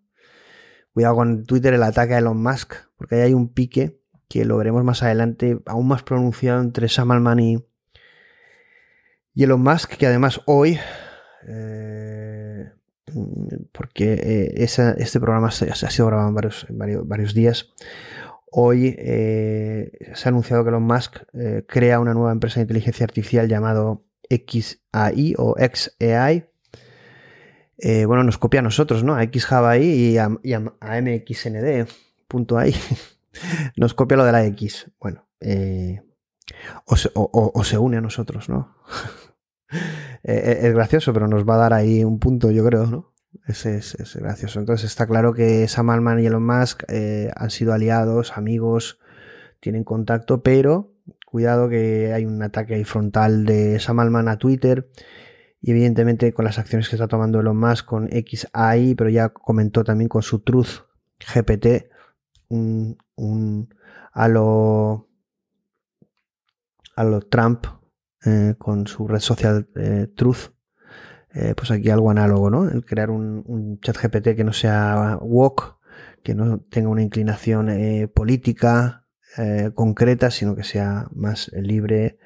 Cuidado 0.93 1.15
con 1.15 1.45
Twitter, 1.45 1.73
el 1.73 1.83
ataque 1.83 2.15
a 2.15 2.17
Elon 2.17 2.41
Musk, 2.41 2.73
porque 2.97 3.15
ahí 3.15 3.21
hay 3.21 3.33
un 3.33 3.53
pique 3.53 3.99
que 4.27 4.45
lo 4.45 4.57
veremos 4.57 4.83
más 4.83 5.01
adelante, 5.01 5.59
aún 5.65 5.87
más 5.87 6.03
pronunciado 6.03 6.61
entre 6.61 6.89
Sam 6.89 7.11
Altman 7.11 7.39
y, 7.39 7.65
Elon 9.35 9.61
Musk, 9.61 9.93
que 9.95 10.05
además 10.05 10.41
hoy, 10.45 10.77
eh, 11.47 12.71
porque 13.71 14.13
eh, 14.13 14.53
este 14.57 15.19
programa 15.21 15.49
se, 15.51 15.69
ha 15.71 15.75
sido 15.75 16.07
grabado 16.07 16.27
en 16.27 16.77
varios, 17.07 17.33
días, 17.33 17.69
hoy 18.51 18.95
eh, 18.97 19.91
se 20.13 20.27
ha 20.27 20.29
anunciado 20.29 20.63
que 20.63 20.69
Elon 20.69 20.83
Musk 20.83 21.19
crea 21.67 22.01
una 22.01 22.13
nueva 22.13 22.33
empresa 22.33 22.55
de 22.55 22.63
inteligencia 22.63 23.05
artificial 23.05 23.47
llamado 23.47 24.03
XAI 24.29 25.35
o 25.37 25.55
XAI. 25.57 26.49
Eh, 27.81 28.05
bueno, 28.05 28.23
nos 28.23 28.37
copia 28.37 28.59
a 28.59 28.63
nosotros, 28.63 29.03
¿no? 29.03 29.15
A 29.15 29.23
XJavaI 29.23 29.83
y 29.85 30.17
a, 30.17 30.29
y 30.43 30.53
a- 30.53 30.73
a 30.79 30.97
MXND.ai. 31.01 32.75
nos 33.77 33.93
copia 33.93 34.17
lo 34.17 34.25
de 34.25 34.31
la 34.31 34.45
X. 34.45 34.91
Bueno, 34.99 35.27
eh, 35.39 36.01
o, 36.85 36.95
se, 37.63 37.77
une 37.77 37.97
a 37.97 38.01
nosotros, 38.01 38.49
¿no? 38.49 38.75
Eh, 40.23 40.59
es 40.63 40.73
gracioso, 40.73 41.13
pero 41.13 41.27
nos 41.29 41.47
va 41.47 41.55
a 41.55 41.59
dar 41.59 41.73
ahí 41.73 42.03
un 42.03 42.19
punto, 42.19 42.51
yo 42.51 42.65
creo, 42.65 42.87
¿no? 42.87 43.13
Ese 43.47 43.77
es, 43.77 43.95
es 43.95 44.15
gracioso. 44.17 44.59
Entonces 44.59 44.89
está 44.89 45.07
claro 45.07 45.33
que 45.33 45.65
Sam 45.67 45.91
Altman 45.91 46.19
y 46.19 46.25
Elon 46.25 46.45
Musk 46.45 46.83
han 47.35 47.49
sido 47.51 47.71
aliados, 47.73 48.35
amigos, 48.35 48.99
tienen 49.61 49.85
contacto, 49.85 50.43
pero 50.43 50.91
cuidado 51.25 51.69
que 51.69 52.11
hay 52.13 52.25
un 52.25 52.41
ataque 52.43 52.73
ahí 52.75 52.83
frontal 52.83 53.45
de 53.45 53.79
Sam 53.79 53.99
Altman 53.99 54.27
a 54.27 54.37
Twitter 54.37 54.89
y 55.61 55.71
evidentemente 55.71 56.33
con 56.33 56.45
las 56.45 56.57
acciones 56.57 56.89
que 56.89 56.95
está 56.95 57.07
tomando 57.07 57.39
Elon 57.39 57.57
Musk 57.57 57.85
con 57.85 58.09
XAI, 58.09 58.95
pero 58.95 59.09
ya 59.09 59.29
comentó 59.29 59.83
también 59.83 60.07
con 60.07 60.21
su 60.21 60.39
Truth 60.39 60.85
GPT, 61.33 61.89
un, 62.49 62.97
a 64.13 64.27
lo 64.27 65.07
a 66.95 67.03
lo 67.03 67.21
Trump 67.21 67.65
eh, 68.25 68.55
con 68.57 68.87
su 68.87 69.07
red 69.07 69.19
social 69.19 69.69
eh, 69.75 70.07
Truth, 70.15 70.51
eh, 71.33 71.53
pues 71.55 71.71
aquí 71.71 71.89
algo 71.89 72.09
análogo, 72.09 72.49
¿no? 72.49 72.69
El 72.69 72.85
crear 72.85 73.09
un, 73.11 73.79
chat 73.81 73.97
GPT 73.97 74.35
que 74.35 74.43
no 74.43 74.51
sea 74.51 75.17
woke, 75.21 75.77
que 76.23 76.35
no 76.35 76.59
tenga 76.59 76.89
una 76.89 77.01
inclinación 77.01 77.69
eh, 77.69 78.07
política 78.07 79.05
concreta, 79.75 80.31
sino 80.31 80.55
que 80.55 80.63
sea 80.63 81.07
más 81.13 81.49
libre, 81.53 82.17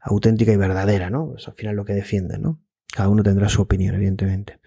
auténtica 0.00 0.52
y 0.52 0.56
verdadera, 0.56 1.10
¿no? 1.10 1.34
Es 1.36 1.48
al 1.48 1.54
final 1.54 1.74
lo 1.74 1.84
que 1.84 1.94
defienden, 1.94 2.42
¿no? 2.42 2.61
Cada 2.92 3.08
uno 3.08 3.22
tendrá 3.22 3.48
su 3.48 3.62
opinión, 3.62 3.94
evidentemente. 3.94 4.60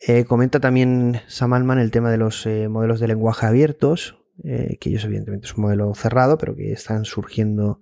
Eh, 0.00 0.24
comenta 0.24 0.58
también 0.58 1.20
Sam 1.28 1.52
Altman 1.52 1.78
el 1.78 1.92
tema 1.92 2.10
de 2.10 2.16
los 2.16 2.44
eh, 2.46 2.68
modelos 2.68 2.98
de 2.98 3.06
lenguaje 3.06 3.46
abiertos, 3.46 4.18
eh, 4.42 4.76
que 4.80 4.90
ellos 4.90 5.04
evidentemente 5.04 5.46
es 5.46 5.54
un 5.54 5.62
modelo 5.62 5.94
cerrado, 5.94 6.36
pero 6.36 6.56
que 6.56 6.72
están 6.72 7.04
surgiendo 7.04 7.80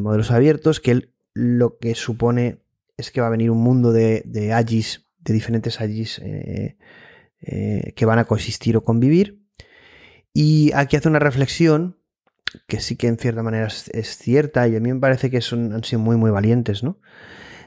modelos 0.00 0.30
abiertos, 0.30 0.80
que 0.80 0.92
él 0.92 1.14
lo 1.34 1.76
que 1.76 1.94
supone 1.94 2.62
es 2.96 3.10
que 3.10 3.20
va 3.20 3.26
a 3.26 3.30
venir 3.30 3.50
un 3.50 3.62
mundo 3.62 3.92
de, 3.92 4.22
de 4.24 4.54
AGIs, 4.54 5.06
de 5.18 5.34
diferentes 5.34 5.78
AGIs 5.80 6.22
que 7.94 8.06
van 8.06 8.18
a 8.18 8.24
coexistir 8.24 8.78
o 8.78 8.82
convivir. 8.82 9.42
Y 10.32 10.72
aquí 10.74 10.96
hace 10.96 11.08
una 11.08 11.18
reflexión 11.18 11.98
que 12.66 12.80
sí 12.80 12.96
que 12.96 13.08
en 13.08 13.18
cierta 13.18 13.42
manera 13.42 13.66
es, 13.66 13.90
es 13.92 14.16
cierta 14.16 14.66
y 14.66 14.76
a 14.76 14.80
mí 14.80 14.90
me 14.90 15.00
parece 15.00 15.30
que 15.30 15.42
son, 15.42 15.74
han 15.74 15.84
sido 15.84 16.00
muy 16.00 16.16
muy 16.16 16.30
valientes, 16.30 16.82
¿no? 16.82 16.98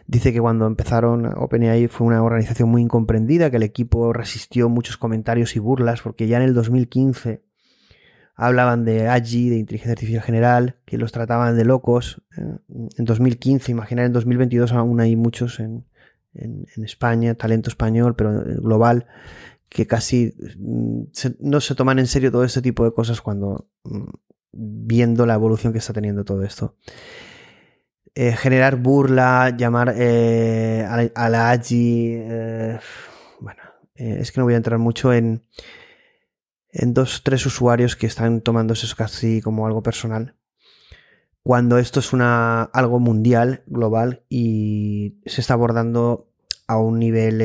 Dice 0.07 0.33
que 0.33 0.41
cuando 0.41 0.65
empezaron 0.67 1.25
OpenAI 1.37 1.87
fue 1.87 2.07
una 2.07 2.23
organización 2.23 2.69
muy 2.69 2.81
incomprendida, 2.81 3.49
que 3.49 3.57
el 3.57 3.63
equipo 3.63 4.11
resistió 4.13 4.67
muchos 4.69 4.97
comentarios 4.97 5.55
y 5.55 5.59
burlas, 5.59 6.01
porque 6.01 6.27
ya 6.27 6.37
en 6.37 6.43
el 6.43 6.53
2015 6.53 7.43
hablaban 8.35 8.85
de 8.85 9.07
AGI, 9.07 9.49
de 9.49 9.57
inteligencia 9.57 9.91
artificial 9.93 10.23
general, 10.23 10.77
que 10.85 10.97
los 10.97 11.11
trataban 11.11 11.55
de 11.55 11.65
locos. 11.65 12.23
¿eh? 12.37 12.41
En 12.97 13.05
2015, 13.05 13.71
imaginar 13.71 14.05
en 14.05 14.13
2022 14.13 14.71
aún 14.73 14.99
hay 14.99 15.15
muchos 15.15 15.59
en, 15.59 15.85
en, 16.33 16.65
en 16.75 16.83
España, 16.83 17.35
talento 17.35 17.69
español, 17.69 18.15
pero 18.15 18.43
global, 18.61 19.05
que 19.69 19.85
casi 19.85 20.33
mm, 20.57 21.03
se- 21.11 21.35
no 21.39 21.61
se 21.61 21.75
toman 21.75 21.99
en 21.99 22.07
serio 22.07 22.31
todo 22.31 22.43
este 22.43 22.61
tipo 22.61 22.83
de 22.83 22.93
cosas 22.93 23.21
cuando 23.21 23.67
mm, 23.83 24.09
viendo 24.53 25.25
la 25.25 25.35
evolución 25.35 25.71
que 25.71 25.79
está 25.79 25.93
teniendo 25.93 26.25
todo 26.25 26.43
esto. 26.43 26.75
Eh, 28.13 28.33
generar 28.33 28.75
burla, 28.75 29.55
llamar 29.55 29.93
eh, 29.97 30.85
a, 31.15 31.29
la, 31.29 31.49
a 31.51 31.55
eh, 31.69 32.79
bueno, 33.39 33.61
es 33.95 34.31
que 34.31 34.41
no 34.41 34.43
voy 34.43 34.53
a 34.53 34.57
entrar 34.57 34.79
mucho 34.79 35.13
en, 35.13 35.45
en 36.71 36.93
dos, 36.93 37.23
tres 37.23 37.45
usuarios 37.45 37.95
que 37.95 38.07
están 38.07 38.41
tomándose 38.41 38.85
eso 38.85 38.97
casi 38.97 39.41
como 39.41 39.65
algo 39.65 39.81
personal. 39.81 40.35
Cuando 41.41 41.77
esto 41.77 42.01
es 42.01 42.11
una, 42.11 42.63
algo 42.63 42.99
mundial, 42.99 43.63
global, 43.65 44.25
y 44.27 45.21
se 45.25 45.39
está 45.39 45.53
abordando 45.53 46.27
a 46.67 46.77
un 46.77 46.99
nivel 46.99 47.37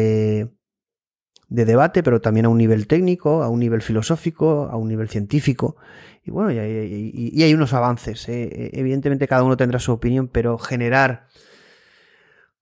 de 1.49 1.65
debate, 1.65 2.03
pero 2.03 2.21
también 2.21 2.47
a 2.47 2.49
un 2.49 2.59
nivel 2.59 2.89
técnico, 2.89 3.45
a 3.45 3.49
un 3.49 3.61
nivel 3.61 3.83
filosófico, 3.83 4.69
a 4.71 4.77
un 4.77 4.89
nivel 4.89 5.09
científico. 5.09 5.77
Y 6.27 6.33
bueno, 6.33 6.51
y 6.51 6.59
hay, 7.43 7.55
unos 7.55 7.73
avances. 7.73 8.29
eh. 8.29 8.71
Evidentemente 8.73 9.29
cada 9.29 9.45
uno 9.45 9.57
tendrá 9.57 9.79
su 9.79 9.93
opinión, 9.93 10.29
pero 10.29 10.59
generar 10.59 11.29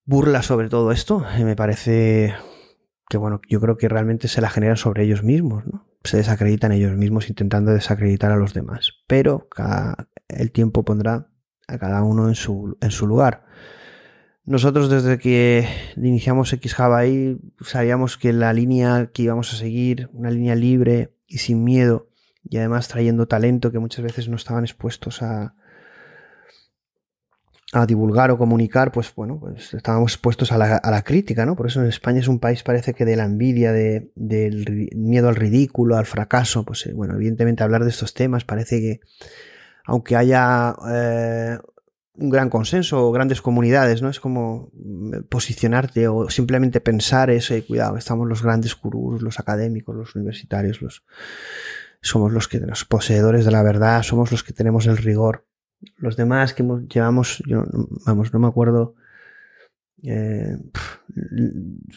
burla 0.05 0.43
sobre 0.43 0.69
todo 0.69 0.93
esto 0.93 1.25
eh, 1.37 1.45
me 1.45 1.57
parece 1.57 2.35
que 3.09 3.17
bueno, 3.17 3.41
yo 3.49 3.61
creo 3.61 3.77
que 3.77 3.89
realmente 3.89 4.29
se 4.29 4.41
la 4.41 4.51
generan 4.51 4.77
sobre 4.77 5.05
ellos 5.05 5.23
mismos, 5.23 5.65
¿no? 5.67 5.87
Se 6.05 6.19
desacreditan 6.19 6.73
ellos 6.73 6.93
mismos 6.93 7.29
intentando 7.29 7.73
desacreditar 7.73 8.33
a 8.33 8.37
los 8.37 8.53
demás. 8.53 8.93
Pero 9.07 9.49
el 10.29 10.53
tiempo 10.53 10.85
pondrá 10.85 11.29
a 11.67 11.79
cada 11.79 12.03
uno 12.03 12.29
en 12.29 12.35
su, 12.35 12.77
en 12.81 12.91
su 12.91 13.07
lugar. 13.07 13.47
Nosotros 14.45 14.91
desde 14.91 15.19
que 15.19 15.67
iniciamos 15.97 16.51
XJavaI 16.51 17.39
sabíamos 17.63 18.19
que 18.19 18.35
la 18.35 18.53
línea 18.53 19.11
que 19.15 19.23
íbamos 19.23 19.55
a 19.55 19.57
seguir, 19.57 20.11
una 20.13 20.31
línea 20.31 20.55
libre 20.55 21.15
y 21.27 21.39
sin 21.39 21.65
miedo, 21.65 22.11
y 22.49 22.59
además 22.59 22.89
trayendo 22.89 23.27
talento 23.27 23.73
que 23.73 23.79
muchas 23.79 24.05
veces 24.05 24.29
no 24.29 24.37
estaban 24.37 24.65
expuestos 24.65 25.23
a, 25.23 25.55
a 27.75 27.87
divulgar 27.87 28.31
o 28.31 28.39
comunicar, 28.39 28.93
pues 28.93 29.13
bueno, 29.15 29.39
pues 29.41 29.75
estábamos 29.75 30.13
expuestos 30.13 30.53
a 30.53 30.59
la, 30.59 30.77
a 30.77 30.91
la 30.91 31.03
crítica, 31.03 31.45
¿no? 31.45 31.57
Por 31.57 31.67
eso 31.67 31.81
en 31.81 31.89
España 31.89 32.21
es 32.21 32.29
un 32.29 32.39
país, 32.39 32.63
parece 32.63 32.95
que 32.95 33.05
de 33.05 33.17
la 33.17 33.25
envidia, 33.25 33.73
de, 33.73 34.13
del 34.15 34.91
miedo 34.95 35.29
al 35.29 35.37
ridículo, 35.37 35.97
al 35.97 36.07
fracaso, 36.07 36.65
pues 36.65 36.87
eh, 36.87 36.93
bueno, 36.93 37.15
evidentemente 37.15 37.65
hablar 37.65 37.83
de 37.83 37.91
estos 37.91 38.15
temas 38.15 38.45
parece 38.45 38.81
que, 38.81 39.01
aunque 39.85 40.15
haya 40.15 40.75
eh, 40.89 41.59
un 42.17 42.31
gran 42.31 42.49
consenso 42.49 43.09
o 43.09 43.13
grandes 43.13 43.43
comunidades, 43.43 44.03
¿no? 44.03 44.09
Es 44.09 44.21
como 44.21 44.71
mm, 44.73 45.25
posicionarte 45.29 46.07
o 46.07 46.31
simplemente 46.31 46.81
pensar 46.81 47.31
eso, 47.31 47.57
y 47.57 47.63
cuidado, 47.63 47.97
estamos 47.97 48.29
los 48.29 48.43
grandes 48.43 48.77
gurús, 48.77 49.21
los 49.21 49.41
académicos, 49.41 49.97
los 49.97 50.15
universitarios, 50.15 50.81
los 50.81 51.03
somos 52.05 52.33
los 52.33 52.49
que 52.49 52.61
los 52.61 52.85
poseedores 52.85 53.45
de 53.45 53.51
la 53.51 53.63
verdad, 53.63 54.03
somos 54.03 54.31
los 54.31 54.45
que 54.45 54.53
tenemos 54.53 54.87
el 54.87 54.99
rigor. 54.99 55.47
Los 55.97 56.17
demás 56.17 56.53
que 56.55 56.63
llevamos, 56.89 57.43
yo, 57.47 57.65
vamos, 58.07 58.33
no 58.33 58.39
me 58.39 58.47
acuerdo 58.47 58.95
eh, 60.03 60.59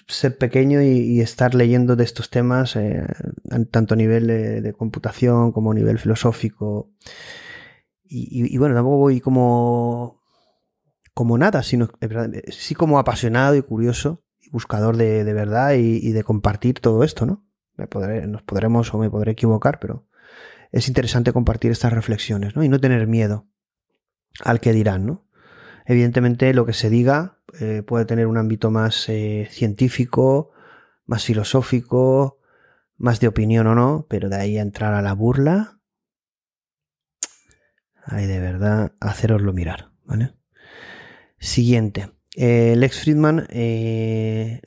ser 0.08 0.38
pequeño 0.38 0.82
y, 0.82 1.20
estar 1.20 1.54
leyendo 1.54 1.98
de 1.98 2.06
estos 2.06 2.30
temas, 2.30 2.78
eh, 2.78 3.06
an- 3.52 3.66
tanto 3.66 3.96
a 3.96 3.98
nivel 3.98 4.28
de, 4.28 4.74
computación 4.74 5.52
como 5.52 5.72
a 5.72 5.76
nivel 5.76 6.00
filosófico. 6.00 6.90
Y, 8.10 8.58
bueno, 8.58 8.76
tampoco 8.76 8.98
voy 8.98 9.20
como, 9.20 10.24
como 11.14 11.38
nada, 11.38 11.62
sino 11.64 11.90
sí 12.48 12.74
como 12.74 13.00
apasionado 13.00 13.58
y 13.58 13.62
curioso 13.62 14.24
y 14.40 14.50
buscador 14.50 14.96
de, 14.96 15.26
verdad 15.34 15.74
y 15.74 16.12
de 16.14 16.24
compartir 16.24 16.80
todo 16.80 17.04
esto, 17.04 17.26
¿no? 17.26 17.44
Me 17.78 17.88
podré- 17.88 18.28
nos 18.28 18.42
podremos 18.44 18.94
o 18.94 18.98
me 18.98 19.10
podré 19.10 19.32
equivocar, 19.32 19.80
pero 19.80 20.08
es 20.72 20.88
interesante 20.88 21.32
compartir 21.32 21.72
estas 21.72 21.94
reflexiones, 21.94 22.56
¿no? 22.56 22.64
Y 22.64 22.70
no 22.70 22.80
tener 22.80 23.08
miedo 23.08 23.48
al 24.44 24.60
que 24.60 24.74
dirán, 24.74 25.06
¿no? 25.06 25.26
Evidentemente 25.86 26.54
lo 26.54 26.66
que 26.66 26.74
se 26.74 26.90
diga 26.90 27.40
eh, 27.62 27.82
puede 27.84 28.06
tener 28.06 28.28
un 28.28 28.38
ámbito 28.38 28.72
más 28.72 29.08
eh, 29.08 29.48
científico, 29.52 30.52
más 31.06 31.24
filosófico, 31.24 32.40
más 32.98 33.20
de 33.20 33.28
opinión 33.30 33.68
o 33.68 33.76
no, 33.76 34.06
pero 34.10 34.28
de 34.28 34.36
ahí 34.36 34.58
a 34.58 34.62
entrar 34.62 34.94
a 34.94 35.02
la 35.02 35.14
burla, 35.14 35.80
hay 38.04 38.26
de 38.26 38.40
verdad 38.40 38.94
haceroslo 39.00 39.54
mirar, 39.54 39.92
¿vale? 40.04 40.34
Siguiente. 41.40 42.12
Eh, 42.36 42.76
Lex 42.76 43.02
Friedman, 43.02 43.48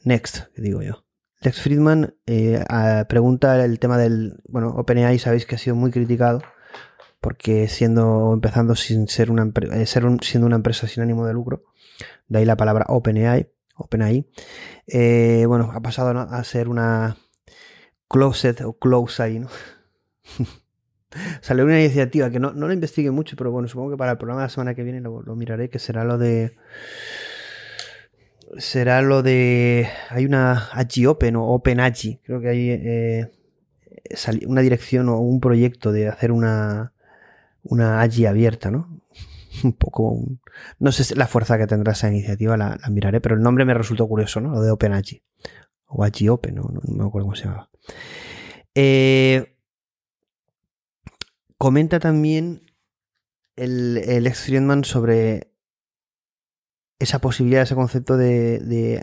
next, 0.05 0.47
digo 0.57 0.83
yo. 0.83 1.05
Lex 1.43 1.61
Friedman 1.63 2.15
eh, 2.27 2.63
pregunta 3.09 3.65
el 3.65 3.79
tema 3.79 3.97
del. 3.97 4.41
Bueno, 4.47 4.69
OpenAI 4.77 5.19
sabéis 5.19 5.47
que 5.47 5.55
ha 5.55 5.59
sido 5.59 5.75
muy 5.75 5.91
criticado 5.91 6.43
porque 7.21 7.69
siendo 7.69 8.33
empezando 8.33 8.75
sin 8.75 9.09
ser 9.09 9.31
una 9.31 9.51
eh, 9.73 9.87
ser 9.87 10.05
siendo 10.23 10.47
una 10.47 10.57
empresa 10.57 10.87
sin 10.87 11.03
ánimo 11.03 11.27
de 11.27 11.35
lucro, 11.35 11.65
de 12.29 12.41
ahí 12.41 12.45
la 12.45 12.57
palabra 12.57 12.87
OpenAI, 12.89 13.51
OpenAI, 13.75 14.27
eh, 14.87 15.45
bueno, 15.47 15.71
ha 15.73 15.81
pasado 15.81 16.19
a 16.19 16.45
ser 16.45 16.69
una 16.69 17.17
closet 18.09 18.61
o 18.63 18.79
close 18.79 19.23
ahí, 19.23 19.39
¿no? 19.39 19.49
Salió 21.41 21.65
una 21.65 21.81
iniciativa 21.81 22.31
que 22.31 22.39
no, 22.39 22.53
no 22.53 22.69
la 22.69 22.75
investigué 22.75 23.11
mucho, 23.11 23.37
pero 23.37 23.51
bueno, 23.51 23.67
supongo 23.69 23.91
que 23.91 23.97
para 23.97 24.13
el 24.13 24.19
programa 24.19 24.43
de 24.43 24.47
la 24.47 24.51
semana 24.51 24.75
que 24.75 24.83
viene 24.83 25.01
lo, 25.01 25.23
miraré, 25.37 25.69
que 25.69 25.79
será 25.79 26.05
lo 26.05 26.19
de. 26.19 26.57
Será 28.59 29.01
lo 29.03 29.23
de. 29.23 29.89
Hay 30.09 30.27
una 30.27 30.71
AGI 30.73 31.07
Open 31.07 31.37
o 31.37 31.47
Open 31.47 31.79
AGI. 31.79 32.21
Creo 32.25 32.41
que 32.41 32.49
hay 32.49 32.71
eh, 32.71 33.31
una 34.47 34.61
dirección 34.61 35.09
o 35.09 35.19
un 35.19 35.41
proyecto 35.41 35.93
de 35.93 36.09
hacer 36.09 36.33
una, 36.33 36.93
una 37.63 38.01
AGI 38.01 38.27
abierta, 38.27 38.71
¿no? 38.71 39.01
Un 39.65 39.73
poco. 39.73 40.19
no 40.79 40.93
sé 40.93 41.15
la 41.15 41.27
fuerza 41.27 41.59
que 41.59 41.67
tendrá 41.67 41.93
esa 41.93 42.09
iniciativa, 42.09 42.57
la, 42.57 42.79
miraré, 42.91 43.21
pero 43.21 43.35
el 43.35 43.43
nombre 43.43 43.65
me 43.65 43.75
resultó 43.75 44.09
curioso, 44.09 44.41
¿no? 44.41 44.51
Lo 44.51 44.63
de 44.63 44.71
Open 44.71 44.93
AGI. 44.93 45.23
O 45.87 46.05
AGI 46.05 46.29
Open, 46.29 46.55
no, 46.57 46.63
no 46.63 46.81
me 47.05 47.09
acuerdo 47.09 47.27
cómo 47.27 47.37
se 47.37 47.45
llama. 47.45 47.69
Eh, 48.75 49.57
comenta 51.59 52.01
también 52.01 52.63
el, 53.57 53.99
el 53.99 54.27
ex 54.27 54.41
Friedman 54.43 54.85
sobre 54.85 55.50
esa 57.01 57.19
posibilidad, 57.19 57.63
ese 57.63 57.75
concepto 57.75 58.17
de, 58.17 59.03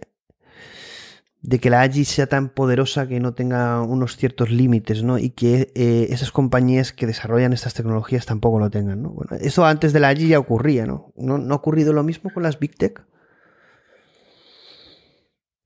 de, 1.41 1.59
que 1.59 1.69
la 1.69 1.81
AGI 1.81 2.05
sea 2.05 2.27
tan 2.27 2.49
poderosa 2.49 3.07
que 3.07 3.19
no 3.19 3.33
tenga 3.33 3.81
unos 3.81 4.15
ciertos 4.15 4.49
límites, 4.51 5.03
¿no? 5.03 5.17
Y 5.17 5.31
que 5.31 5.71
eh, 5.75 6.07
esas 6.11 6.31
compañías 6.31 6.93
que 6.93 7.07
desarrollan 7.07 7.53
estas 7.53 7.73
tecnologías 7.73 8.25
tampoco 8.25 8.59
lo 8.59 8.69
tengan, 8.69 9.01
¿no? 9.01 9.09
Bueno, 9.09 9.35
eso 9.41 9.65
antes 9.65 9.91
de 9.91 9.99
la 9.99 10.09
AGI 10.09 10.29
ya 10.29 10.39
ocurría, 10.39 10.85
¿no? 10.85 11.11
¿No, 11.17 11.37
no 11.37 11.53
ha 11.53 11.57
ocurrido 11.57 11.91
lo 11.91 12.03
mismo 12.03 12.31
con 12.31 12.43
las 12.43 12.59
Big 12.59 12.75
Tech? 12.77 13.05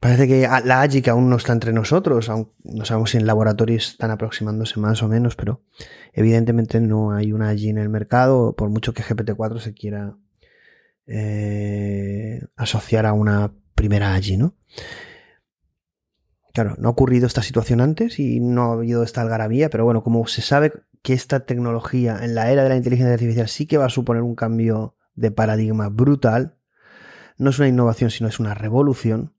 Parece 0.01 0.27
que 0.27 0.47
la 0.65 0.81
AGI, 0.81 1.03
que 1.03 1.11
aún 1.11 1.29
no 1.29 1.35
está 1.35 1.53
entre 1.53 1.73
nosotros, 1.73 2.27
aún 2.27 2.51
no 2.63 2.85
sabemos 2.85 3.11
si 3.11 3.17
en 3.17 3.27
laboratorios 3.27 3.89
están 3.89 4.09
aproximándose 4.09 4.79
más 4.79 5.03
o 5.03 5.07
menos, 5.07 5.35
pero 5.35 5.61
evidentemente 6.13 6.81
no 6.81 7.11
hay 7.11 7.31
una 7.33 7.49
AGI 7.49 7.69
en 7.69 7.77
el 7.77 7.89
mercado, 7.89 8.55
por 8.55 8.69
mucho 8.69 8.95
que 8.95 9.03
GPT-4 9.03 9.59
se 9.59 9.75
quiera 9.75 10.17
eh, 11.11 12.41
asociar 12.55 13.05
a 13.05 13.13
una 13.13 13.53
primera 13.75 14.13
AGI, 14.13 14.37
¿no? 14.37 14.55
Claro, 16.53 16.75
no 16.77 16.89
ha 16.89 16.91
ocurrido 16.91 17.27
esta 17.27 17.41
situación 17.41 17.81
antes 17.81 18.19
y 18.19 18.39
no 18.39 18.63
ha 18.63 18.73
habido 18.73 19.03
esta 19.03 19.21
algarabía, 19.21 19.69
pero 19.69 19.85
bueno, 19.85 20.03
como 20.03 20.25
se 20.27 20.41
sabe 20.41 20.73
que 21.01 21.13
esta 21.13 21.45
tecnología 21.45 22.19
en 22.21 22.35
la 22.35 22.51
era 22.51 22.63
de 22.63 22.69
la 22.69 22.75
inteligencia 22.75 23.13
artificial 23.13 23.47
sí 23.47 23.65
que 23.65 23.77
va 23.77 23.85
a 23.85 23.89
suponer 23.89 24.21
un 24.21 24.35
cambio 24.35 24.95
de 25.15 25.31
paradigma 25.31 25.89
brutal, 25.89 26.57
no 27.37 27.49
es 27.49 27.59
una 27.59 27.67
innovación, 27.67 28.11
sino 28.11 28.29
es 28.29 28.39
una 28.39 28.53
revolución, 28.53 29.33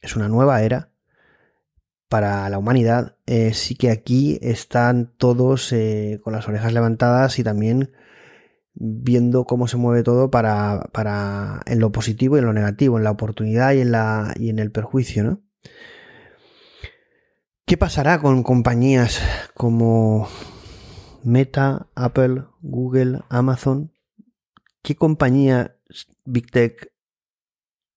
es 0.00 0.16
una 0.16 0.28
nueva 0.28 0.62
era 0.62 0.90
para 2.08 2.48
la 2.48 2.58
humanidad. 2.58 3.16
Eh, 3.26 3.54
sí 3.54 3.74
que 3.74 3.90
aquí 3.90 4.38
están 4.42 5.12
todos 5.16 5.72
eh, 5.72 6.20
con 6.22 6.32
las 6.32 6.48
orejas 6.48 6.72
levantadas 6.72 7.38
y 7.38 7.44
también 7.44 7.92
viendo 8.80 9.44
cómo 9.44 9.68
se 9.68 9.76
mueve 9.76 10.02
todo 10.02 10.30
para, 10.30 10.88
para, 10.92 11.60
en 11.66 11.78
lo 11.78 11.92
positivo 11.92 12.36
y 12.36 12.40
en 12.40 12.46
lo 12.46 12.52
negativo, 12.52 12.98
en 12.98 13.04
la 13.04 13.10
oportunidad 13.10 13.72
y 13.74 13.80
en, 13.80 13.92
la, 13.92 14.34
y 14.36 14.48
en 14.48 14.58
el 14.58 14.72
perjuicio, 14.72 15.22
¿no? 15.22 15.42
¿Qué 17.66 17.76
pasará 17.76 18.20
con 18.20 18.42
compañías 18.42 19.22
como 19.54 20.28
Meta, 21.22 21.86
Apple, 21.94 22.44
Google, 22.62 23.20
Amazon? 23.28 23.92
¿Qué 24.82 24.96
compañía 24.96 25.76
Big 26.24 26.50
Tech 26.50 26.90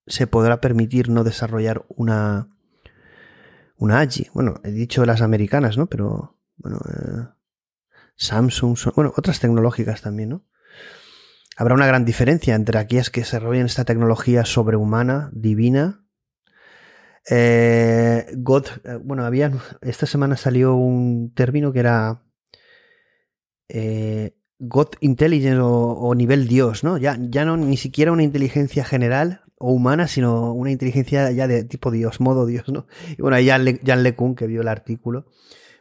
se 0.06 0.28
podrá 0.28 0.60
permitir 0.62 1.10
no 1.10 1.24
desarrollar 1.24 1.86
una, 1.88 2.50
una 3.78 4.00
AGI. 4.00 4.30
Bueno, 4.34 4.60
he 4.64 4.72
dicho 4.72 5.06
las 5.06 5.22
americanas, 5.22 5.78
¿no? 5.78 5.88
Pero, 5.88 6.38
bueno, 6.58 6.80
eh, 6.90 7.28
Samsung, 8.16 8.78
bueno, 8.96 9.14
otras 9.16 9.40
tecnológicas 9.40 10.02
también, 10.02 10.30
¿no? 10.30 10.46
Habrá 11.56 11.76
una 11.76 11.88
gran 11.88 12.06
diferencia 12.06 12.56
entre 12.56 12.80
aquellas 12.80 13.10
que 13.10 13.22
desarrollan 13.22 13.66
esta 13.66 13.86
tecnología 13.86 14.46
sobrehumana, 14.46 15.30
divina. 15.34 16.06
Eh, 17.30 18.26
God, 18.36 18.66
eh, 18.84 18.98
bueno, 19.02 19.26
había, 19.26 19.52
esta 19.82 20.06
semana 20.06 20.36
salió 20.36 20.76
un 20.76 21.34
término 21.34 21.72
que 21.72 21.80
era 21.80 22.24
God 24.60 24.90
Intelligence 25.02 25.60
o, 25.62 26.16
nivel 26.16 26.48
Dios, 26.48 26.84
¿no? 26.84 26.98
Ya, 26.98 27.18
ya 27.20 27.44
no 27.46 27.58
ni 27.58 27.78
siquiera 27.78 28.12
una 28.12 28.24
inteligencia 28.24 28.86
general, 28.86 29.42
o 29.58 29.72
humana, 29.72 30.08
sino 30.08 30.54
una 30.54 30.72
inteligencia 30.72 31.32
ya 31.32 31.48
de 31.48 31.64
tipo 31.64 31.90
Dios, 31.92 32.20
modo 32.20 32.46
Dios, 32.46 32.68
¿no? 32.70 32.86
Y 33.18 33.22
bueno, 33.22 33.38
ahí 33.38 33.48
Jan, 33.48 33.64
Le 33.66 33.80
Jan 33.84 34.04
LeCun, 34.04 34.36
que 34.36 34.48
vio 34.48 34.62
el 34.62 34.68
artículo, 34.68 35.28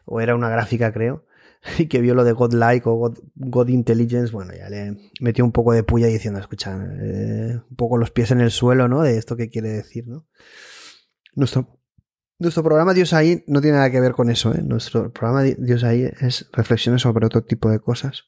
o 0.04 0.20
era 0.20 0.34
una 0.34 0.48
gráfica, 0.48 0.92
creo, 0.92 1.24
y 1.78 1.86
que 1.86 2.00
vio 2.00 2.14
lo 2.14 2.24
de 2.24 2.32
Godlike 2.32 2.86
o 2.86 3.14
God, 3.34 3.68
Intelligence, 3.68 4.32
bueno, 4.32 4.52
ya 4.54 4.68
le 4.68 4.96
metió 5.20 5.44
un 5.44 5.52
poco 5.52 5.72
de 5.72 5.84
puya 5.84 6.06
diciendo, 6.06 6.40
escucha, 6.40 6.76
eh, 7.00 7.60
un 7.68 7.76
poco 7.76 7.96
los 7.96 8.10
pies 8.10 8.30
en 8.30 8.40
el 8.40 8.50
suelo, 8.50 8.88
¿no? 8.88 9.02
De 9.02 9.16
esto 9.16 9.36
que 9.36 9.48
quiere 9.48 9.68
decir, 9.70 10.06
¿no? 10.06 10.26
Nuestro, 11.34 11.80
nuestro 12.38 12.62
programa 12.62 12.94
Dios 12.94 13.12
ahí 13.12 13.44
no 13.46 13.60
tiene 13.60 13.76
nada 13.76 13.90
que 13.90 14.00
ver 14.00 14.12
con 14.12 14.30
eso, 14.30 14.52
¿eh? 14.54 14.62
Nuestro 14.62 15.12
programa 15.12 15.42
Dios 15.42 15.84
ahí 15.84 16.10
es 16.20 16.48
reflexiones 16.52 17.02
sobre 17.02 17.26
otro 17.26 17.44
tipo 17.44 17.70
de 17.70 17.78
cosas. 17.78 18.24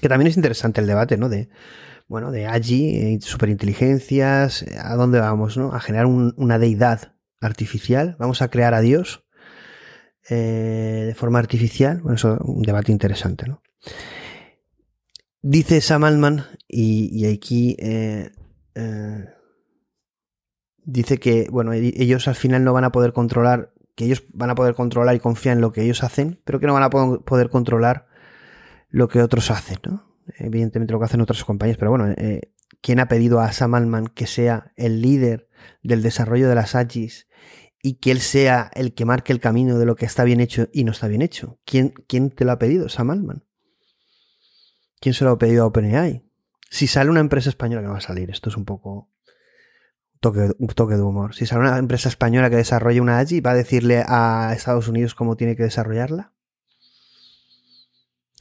Que 0.00 0.08
también 0.08 0.28
es 0.28 0.36
interesante 0.36 0.80
el 0.80 0.86
debate, 0.86 1.16
¿no? 1.16 1.28
De 1.28 1.48
bueno, 2.08 2.30
de 2.30 2.46
allí, 2.46 2.96
eh, 2.96 3.18
superinteligencias, 3.20 4.62
eh, 4.62 4.78
¿a 4.80 4.94
dónde 4.94 5.18
vamos? 5.18 5.56
¿no? 5.56 5.72
A 5.72 5.80
generar 5.80 6.06
una 6.06 6.58
deidad 6.60 7.14
artificial, 7.40 8.14
vamos 8.20 8.42
a 8.42 8.48
crear 8.48 8.74
a 8.74 8.80
Dios 8.80 9.25
eh, 10.28 11.04
de 11.06 11.14
forma 11.14 11.38
artificial. 11.38 12.00
Bueno, 12.00 12.16
eso 12.16 12.34
es 12.34 12.40
un 12.42 12.62
debate 12.62 12.92
interesante, 12.92 13.46
¿no? 13.46 13.62
Dice 15.42 15.80
Sam 15.80 16.04
Altman, 16.04 16.44
y, 16.66 17.26
aquí 17.26 17.76
dice 20.84 21.18
que, 21.18 21.48
bueno, 21.50 21.72
e-, 21.72 21.94
ellos 21.96 22.26
al 22.26 22.34
final 22.34 22.64
no 22.64 22.72
van 22.72 22.84
a 22.84 22.92
poder 22.92 23.12
controlar, 23.12 23.72
que 23.94 24.06
ellos 24.06 24.24
van 24.32 24.50
a 24.50 24.54
poder 24.54 24.74
controlar 24.74 25.14
y 25.14 25.20
confiar 25.20 25.56
en 25.56 25.60
lo 25.60 25.72
que 25.72 25.82
ellos 25.82 26.02
hacen, 26.02 26.40
pero 26.44 26.58
que 26.58 26.66
no 26.66 26.74
van 26.74 26.82
a 26.82 26.90
poder 26.90 27.48
controlar 27.50 28.08
lo 28.88 29.08
que 29.08 29.22
otros 29.22 29.50
hacen, 29.50 29.78
¿no? 29.86 30.06
evidentemente 30.38 30.92
lo 30.92 30.98
que 30.98 31.04
hacen 31.04 31.20
otras 31.20 31.44
compañías, 31.44 31.78
pero 31.78 31.90
bueno, 31.90 32.12
eh, 32.16 32.52
¿quién 32.80 33.00
ha 33.00 33.08
pedido 33.08 33.40
a 33.40 33.52
Sam 33.52 33.74
Altman 33.74 34.06
que 34.08 34.26
sea 34.26 34.72
el 34.76 35.00
líder 35.00 35.48
del 35.82 36.02
desarrollo 36.02 36.48
de 36.48 36.54
las 36.54 36.74
AGIs 36.74 37.25
y 37.86 37.94
que 38.00 38.10
él 38.10 38.20
sea 38.20 38.68
el 38.74 38.94
que 38.94 39.04
marque 39.04 39.32
el 39.32 39.38
camino 39.38 39.78
de 39.78 39.86
lo 39.86 39.94
que 39.94 40.06
está 40.06 40.24
bien 40.24 40.40
hecho 40.40 40.68
y 40.72 40.82
no 40.82 40.90
está 40.90 41.06
bien 41.06 41.22
hecho? 41.22 41.60
¿Quién, 41.64 41.94
quién 42.08 42.30
te 42.30 42.44
lo 42.44 42.50
ha 42.50 42.58
pedido, 42.58 42.88
Sam 42.88 43.10
Altman? 43.10 43.44
¿Quién 44.98 45.14
se 45.14 45.24
lo 45.24 45.30
ha 45.30 45.38
pedido 45.38 45.62
a 45.62 45.66
OpenAI? 45.66 46.28
Si 46.68 46.88
sale 46.88 47.10
una 47.10 47.20
empresa 47.20 47.48
española, 47.48 47.82
que 47.82 47.86
no 47.86 47.92
va 47.92 47.98
a 47.98 48.00
salir, 48.00 48.28
esto 48.28 48.50
es 48.50 48.56
un 48.56 48.64
poco 48.64 49.12
toque, 50.18 50.50
un 50.58 50.66
toque 50.66 50.96
de 50.96 51.02
humor. 51.02 51.36
Si 51.36 51.46
sale 51.46 51.60
una 51.60 51.78
empresa 51.78 52.08
española 52.08 52.50
que 52.50 52.56
desarrolle 52.56 53.00
una 53.00 53.20
AGI, 53.20 53.40
¿va 53.40 53.52
a 53.52 53.54
decirle 53.54 54.02
a 54.04 54.52
Estados 54.52 54.88
Unidos 54.88 55.14
cómo 55.14 55.36
tiene 55.36 55.54
que 55.54 55.62
desarrollarla? 55.62 56.32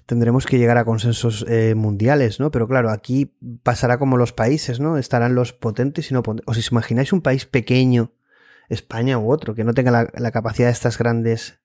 tendremos 0.07 0.45
que 0.45 0.57
llegar 0.59 0.77
a 0.77 0.85
consensos 0.85 1.45
eh, 1.47 1.73
mundiales, 1.75 2.39
¿no? 2.39 2.51
Pero 2.51 2.67
claro, 2.67 2.91
aquí 2.91 3.35
pasará 3.63 3.97
como 3.97 4.17
los 4.17 4.33
países, 4.33 4.79
¿no? 4.79 4.97
Estarán 4.97 5.33
los 5.33 5.53
potentes 5.53 6.11
y 6.11 6.13
no 6.13 6.21
potentes. 6.21 6.45
¿Os 6.47 6.71
imagináis 6.71 7.11
un 7.11 7.21
país 7.21 7.47
pequeño, 7.47 8.11
España 8.69 9.17
u 9.17 9.31
otro, 9.31 9.55
que 9.55 9.63
no 9.63 9.73
tenga 9.73 10.09
la, 10.13 10.31
capacidad 10.31 10.67
de 10.67 10.73
estas 10.73 10.97
grandes 10.97 11.59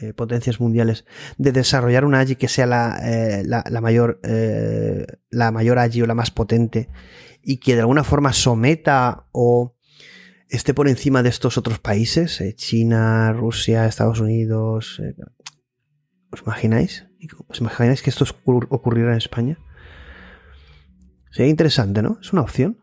eh, 0.00 0.12
potencias 0.12 0.60
mundiales 0.60 1.04
de 1.38 1.52
desarrollar 1.52 2.04
una 2.04 2.20
AGI 2.20 2.36
que 2.36 2.48
sea 2.48 2.66
la, 2.66 2.98
eh, 3.02 3.44
la, 3.44 3.80
mayor 3.80 4.20
la 5.30 5.50
mayor 5.52 5.78
AGI 5.78 6.02
o 6.02 6.06
la 6.06 6.14
más 6.14 6.30
potente 6.30 6.88
y 7.42 7.58
que 7.58 7.74
de 7.74 7.80
alguna 7.80 8.04
forma 8.04 8.32
someta 8.32 9.26
o 9.32 9.76
esté 10.48 10.74
por 10.74 10.88
encima 10.88 11.22
de 11.22 11.28
estos 11.28 11.58
otros 11.58 11.78
países, 11.78 12.42
China, 12.56 13.32
Rusia, 13.32 13.86
Estados 13.86 14.20
Unidos, 14.20 15.00
¿Os 16.30 16.42
imagináis? 16.42 17.06
¿Os 17.48 17.58
imagináis 17.60 18.02
que 18.02 18.10
esto 18.10 18.24
ocurriera 18.44 19.10
en 19.12 19.18
España? 19.18 19.58
Sería 21.30 21.50
interesante, 21.50 22.02
¿no? 22.02 22.18
Es 22.20 22.32
una 22.32 22.42
opción. 22.42 22.79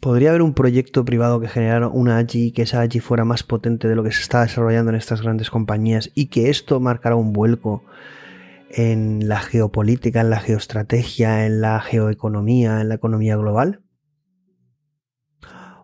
¿Podría 0.00 0.30
haber 0.30 0.42
un 0.42 0.54
proyecto 0.54 1.04
privado 1.04 1.40
que 1.40 1.48
generara 1.48 1.88
una 1.88 2.18
AGI 2.18 2.52
que 2.52 2.62
esa 2.62 2.80
AGI 2.80 3.00
fuera 3.00 3.24
más 3.24 3.42
potente 3.42 3.86
de 3.86 3.94
lo 3.94 4.02
que 4.02 4.12
se 4.12 4.22
está 4.22 4.42
desarrollando 4.42 4.90
en 4.90 4.96
estas 4.96 5.22
grandes 5.22 5.50
compañías 5.50 6.10
y 6.14 6.26
que 6.26 6.48
esto 6.50 6.80
marcara 6.80 7.16
un 7.16 7.32
vuelco 7.32 7.84
en 8.70 9.28
la 9.28 9.40
geopolítica, 9.40 10.22
en 10.22 10.30
la 10.30 10.40
geoestrategia, 10.40 11.44
en 11.44 11.60
la 11.60 11.80
geoeconomía, 11.80 12.80
en 12.80 12.88
la 12.88 12.94
economía 12.94 13.36
global? 13.36 13.82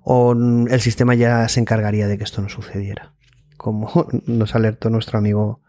¿O 0.03 0.33
el 0.33 0.81
sistema 0.81 1.15
ya 1.15 1.47
se 1.49 1.61
encargaría 1.61 2.07
de 2.07 2.17
que 2.17 2.25
esto 2.25 2.41
no 2.41 2.49
sucediera? 2.49 3.17
como 3.57 4.07
nos 4.27 4.55
alertó 4.55 4.91
nuestro 4.91 5.19
amigo 5.19 5.61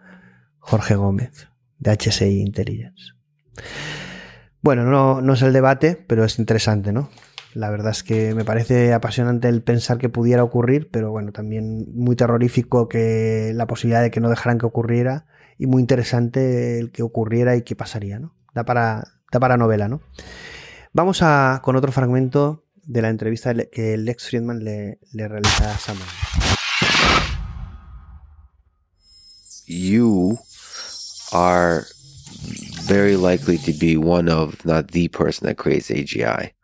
Jorge 0.59 0.95
Gómez 0.95 1.47
de 1.79 1.91
HSI 1.97 2.41
Intelligence. 2.41 3.13
Bueno, 4.61 4.83
no, 4.83 5.21
no 5.21 5.33
es 5.33 5.41
el 5.41 5.53
debate, 5.53 6.03
pero 6.07 6.25
es 6.25 6.39
interesante, 6.39 6.91
¿no? 6.91 7.09
La 7.53 7.69
verdad 7.69 7.91
es 7.91 8.03
que 8.03 8.35
me 8.35 8.45
parece 8.45 8.93
apasionante 8.93 9.47
el 9.47 9.63
pensar 9.63 9.97
que 9.97 10.09
pudiera 10.09 10.43
ocurrir, 10.43 10.89
pero 10.91 11.11
bueno, 11.11 11.31
también 11.31 11.87
muy 11.93 12.15
terrorífico 12.15 12.87
que 12.87 13.51
la 13.55 13.67
posibilidad 13.67 14.01
de 14.01 14.11
que 14.11 14.19
no 14.19 14.29
dejaran 14.29 14.59
que 14.59 14.65
ocurriera 14.65 15.25
y 15.57 15.65
muy 15.65 15.81
interesante 15.81 16.79
el 16.79 16.91
que 16.91 17.03
ocurriera 17.03 17.55
y 17.55 17.63
qué 17.63 17.75
pasaría, 17.75 18.19
¿no? 18.19 18.35
Da 18.53 18.63
para, 18.63 19.07
da 19.31 19.39
para 19.39 19.57
novela, 19.57 19.87
¿no? 19.87 20.01
Vamos 20.93 21.21
a, 21.21 21.61
con 21.63 21.75
otro 21.75 21.91
fragmento 21.91 22.65
de 22.83 23.01
la 23.01 23.09
entrevista 23.09 23.53
que 23.71 23.97
Lex 23.97 24.29
Friedman 24.29 24.63
le, 24.63 24.99
le 25.13 25.27
realiza 25.27 25.71
a 25.71 25.77
Samuel. 25.77 26.07
You 29.67 30.39
are 31.33 31.83
very 32.87 33.17
likely 33.17 33.57
to 33.57 33.73
be 33.77 33.97
one 33.97 34.31
of, 34.31 34.63
not 34.65 34.91
the 34.91 35.09
person 35.09 35.47
that 35.47 35.57
creates 35.57 35.89
AGI. 35.89 36.56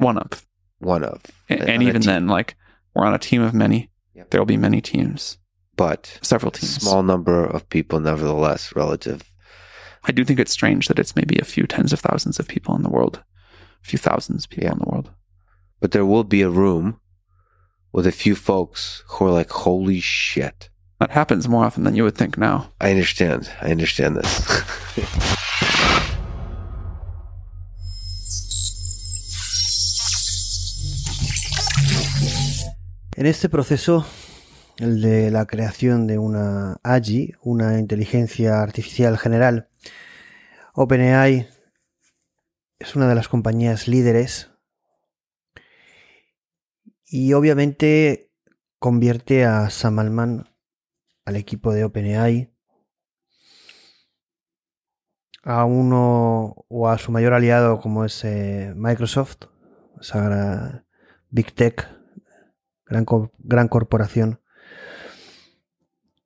One 0.00 0.18
of. 0.18 0.46
One 0.78 1.04
of. 1.04 1.22
And, 1.48 1.60
and 1.62 1.82
even 1.82 2.02
then, 2.02 2.26
like, 2.26 2.56
we're 2.94 3.06
on 3.06 3.14
a 3.14 3.18
team 3.18 3.42
of 3.42 3.54
many. 3.54 3.90
There'll 4.30 4.46
be 4.46 4.56
many 4.56 4.80
teams. 4.80 5.38
But 5.76 6.18
several 6.22 6.52
teams. 6.52 6.74
Small 6.74 7.02
number 7.02 7.44
of 7.44 7.68
people, 7.68 8.00
nevertheless, 8.00 8.74
relative. 8.76 9.22
I 10.04 10.12
do 10.12 10.24
think 10.24 10.40
it's 10.40 10.52
strange 10.52 10.88
that 10.88 10.98
it's 10.98 11.16
maybe 11.16 11.38
a 11.38 11.44
few 11.44 11.66
tens 11.66 11.92
of 11.92 12.00
thousands 12.00 12.38
of 12.38 12.48
people 12.48 12.74
in 12.74 12.82
the 12.82 12.90
world, 12.90 13.22
a 13.82 13.86
few 13.86 13.98
thousands 13.98 14.44
of 14.44 14.50
people 14.50 14.72
in 14.72 14.78
the 14.78 14.88
world. 14.90 15.10
But 15.80 15.92
there 15.92 16.06
will 16.06 16.24
be 16.24 16.42
a 16.42 16.50
room 16.50 17.00
with 17.92 18.06
a 18.06 18.12
few 18.12 18.34
folks 18.34 19.02
who 19.08 19.26
are 19.26 19.32
like, 19.32 19.50
holy 19.50 20.00
shit. 20.00 20.70
That 20.98 21.10
happens 21.10 21.48
more 21.48 21.64
often 21.64 21.84
than 21.84 21.96
you 21.96 22.04
would 22.04 22.16
think 22.16 22.36
now. 22.36 22.70
I 22.80 22.90
understand. 22.90 23.50
I 23.60 23.70
understand 23.70 24.16
this. 24.16 25.36
En 33.20 33.26
este 33.26 33.50
proceso, 33.50 34.06
el 34.78 35.02
de 35.02 35.30
la 35.30 35.44
creación 35.44 36.06
de 36.06 36.16
una 36.16 36.80
AGI, 36.82 37.34
una 37.42 37.78
inteligencia 37.78 38.62
artificial 38.62 39.18
general, 39.18 39.68
OpenAI 40.72 41.46
es 42.78 42.96
una 42.96 43.10
de 43.10 43.14
las 43.14 43.28
compañías 43.28 43.88
líderes 43.88 44.52
y 47.04 47.34
obviamente 47.34 48.32
convierte 48.78 49.44
a 49.44 49.68
Sam 49.68 49.98
Altman, 49.98 50.48
al 51.26 51.36
equipo 51.36 51.74
de 51.74 51.84
OpenAI, 51.84 52.54
a 55.42 55.66
uno 55.66 56.64
o 56.68 56.88
a 56.88 56.96
su 56.96 57.12
mayor 57.12 57.34
aliado 57.34 57.80
como 57.82 58.06
es 58.06 58.24
eh, 58.24 58.72
Microsoft, 58.74 59.42
esa 60.00 60.86
Big 61.28 61.52
Tech, 61.52 61.99
gran, 62.90 63.06
gran 63.38 63.68
corporación 63.68 64.40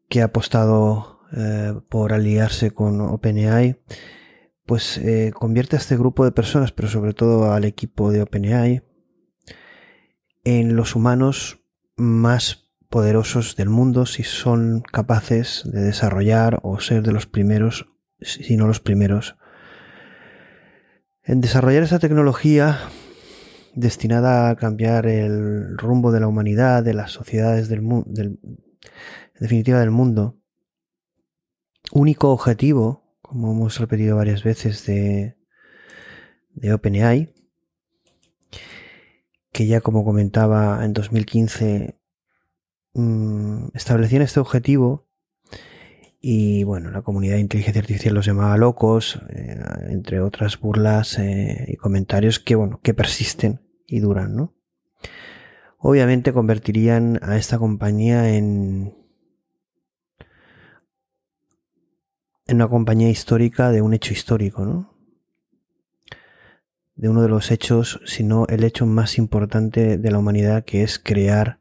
que 0.08 0.22
ha 0.22 0.26
apostado 0.26 1.20
eh, 1.36 1.74
por 1.88 2.12
aliarse 2.12 2.70
con 2.72 3.00
OpenAI, 3.00 3.80
pues 4.66 4.98
eh, 4.98 5.32
convierte 5.34 5.76
a 5.76 5.78
este 5.78 5.96
grupo 5.96 6.24
de 6.24 6.32
personas, 6.32 6.72
pero 6.72 6.88
sobre 6.88 7.12
todo 7.12 7.52
al 7.52 7.64
equipo 7.64 8.10
de 8.10 8.22
OpenAI, 8.22 8.82
en 10.44 10.76
los 10.76 10.94
humanos 10.94 11.60
más 11.96 12.70
poderosos 12.88 13.56
del 13.56 13.70
mundo 13.70 14.06
si 14.06 14.22
son 14.22 14.82
capaces 14.82 15.62
de 15.64 15.82
desarrollar 15.82 16.60
o 16.62 16.78
ser 16.80 17.02
de 17.02 17.12
los 17.12 17.26
primeros, 17.26 17.86
si 18.20 18.56
no 18.56 18.66
los 18.66 18.80
primeros, 18.80 19.36
en 21.24 21.40
desarrollar 21.40 21.82
esa 21.82 21.98
tecnología 21.98 22.78
destinada 23.74 24.50
a 24.50 24.56
cambiar 24.56 25.06
el 25.06 25.76
rumbo 25.76 26.12
de 26.12 26.20
la 26.20 26.28
humanidad, 26.28 26.82
de 26.82 26.94
las 26.94 27.12
sociedades 27.12 27.68
del 27.68 27.82
mundo, 27.82 28.22
en 28.22 28.38
definitiva 29.38 29.80
del 29.80 29.90
mundo. 29.90 30.36
Único 31.92 32.30
objetivo, 32.30 33.18
como 33.20 33.52
hemos 33.52 33.78
repetido 33.78 34.16
varias 34.16 34.42
veces, 34.42 34.86
de, 34.86 35.36
de 36.54 36.72
OpenAI, 36.72 37.34
que 39.52 39.66
ya 39.66 39.80
como 39.80 40.04
comentaba 40.04 40.84
en 40.84 40.92
2015 40.92 41.98
mm, 42.94 43.66
establecían 43.74 44.22
este 44.22 44.40
objetivo 44.40 45.03
y 46.26 46.64
bueno, 46.64 46.90
la 46.90 47.02
comunidad 47.02 47.34
de 47.34 47.40
inteligencia 47.40 47.82
artificial 47.82 48.14
los 48.14 48.24
llamaba 48.24 48.56
locos, 48.56 49.20
eh, 49.28 49.60
entre 49.90 50.22
otras 50.22 50.58
burlas 50.58 51.18
eh, 51.18 51.66
y 51.68 51.76
comentarios 51.76 52.40
que 52.40 52.54
bueno, 52.54 52.80
que 52.82 52.94
persisten 52.94 53.60
y 53.86 54.00
duran, 54.00 54.34
¿no? 54.34 54.54
Obviamente 55.76 56.32
convertirían 56.32 57.20
a 57.22 57.36
esta 57.36 57.58
compañía 57.58 58.34
en 58.34 58.96
en 62.46 62.56
una 62.56 62.68
compañía 62.68 63.10
histórica 63.10 63.70
de 63.70 63.82
un 63.82 63.92
hecho 63.92 64.14
histórico, 64.14 64.64
¿no? 64.64 64.96
De 66.94 67.10
uno 67.10 67.20
de 67.20 67.28
los 67.28 67.50
hechos, 67.50 68.00
si 68.06 68.24
no 68.24 68.46
el 68.48 68.64
hecho 68.64 68.86
más 68.86 69.18
importante 69.18 69.98
de 69.98 70.10
la 70.10 70.20
humanidad, 70.20 70.64
que 70.64 70.84
es 70.84 70.98
crear 70.98 71.60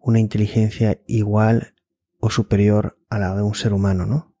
una 0.00 0.18
inteligencia 0.18 1.00
igual 1.06 1.76
o 2.18 2.30
superior 2.30 2.98
a 3.12 3.18
la 3.18 3.36
de 3.36 3.42
un 3.42 3.54
ser 3.54 3.74
humano, 3.74 4.06
¿no? 4.06 4.34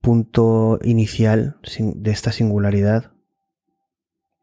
Punto 0.00 0.78
inicial 0.82 1.58
de 1.76 2.10
esta 2.10 2.32
singularidad, 2.32 3.12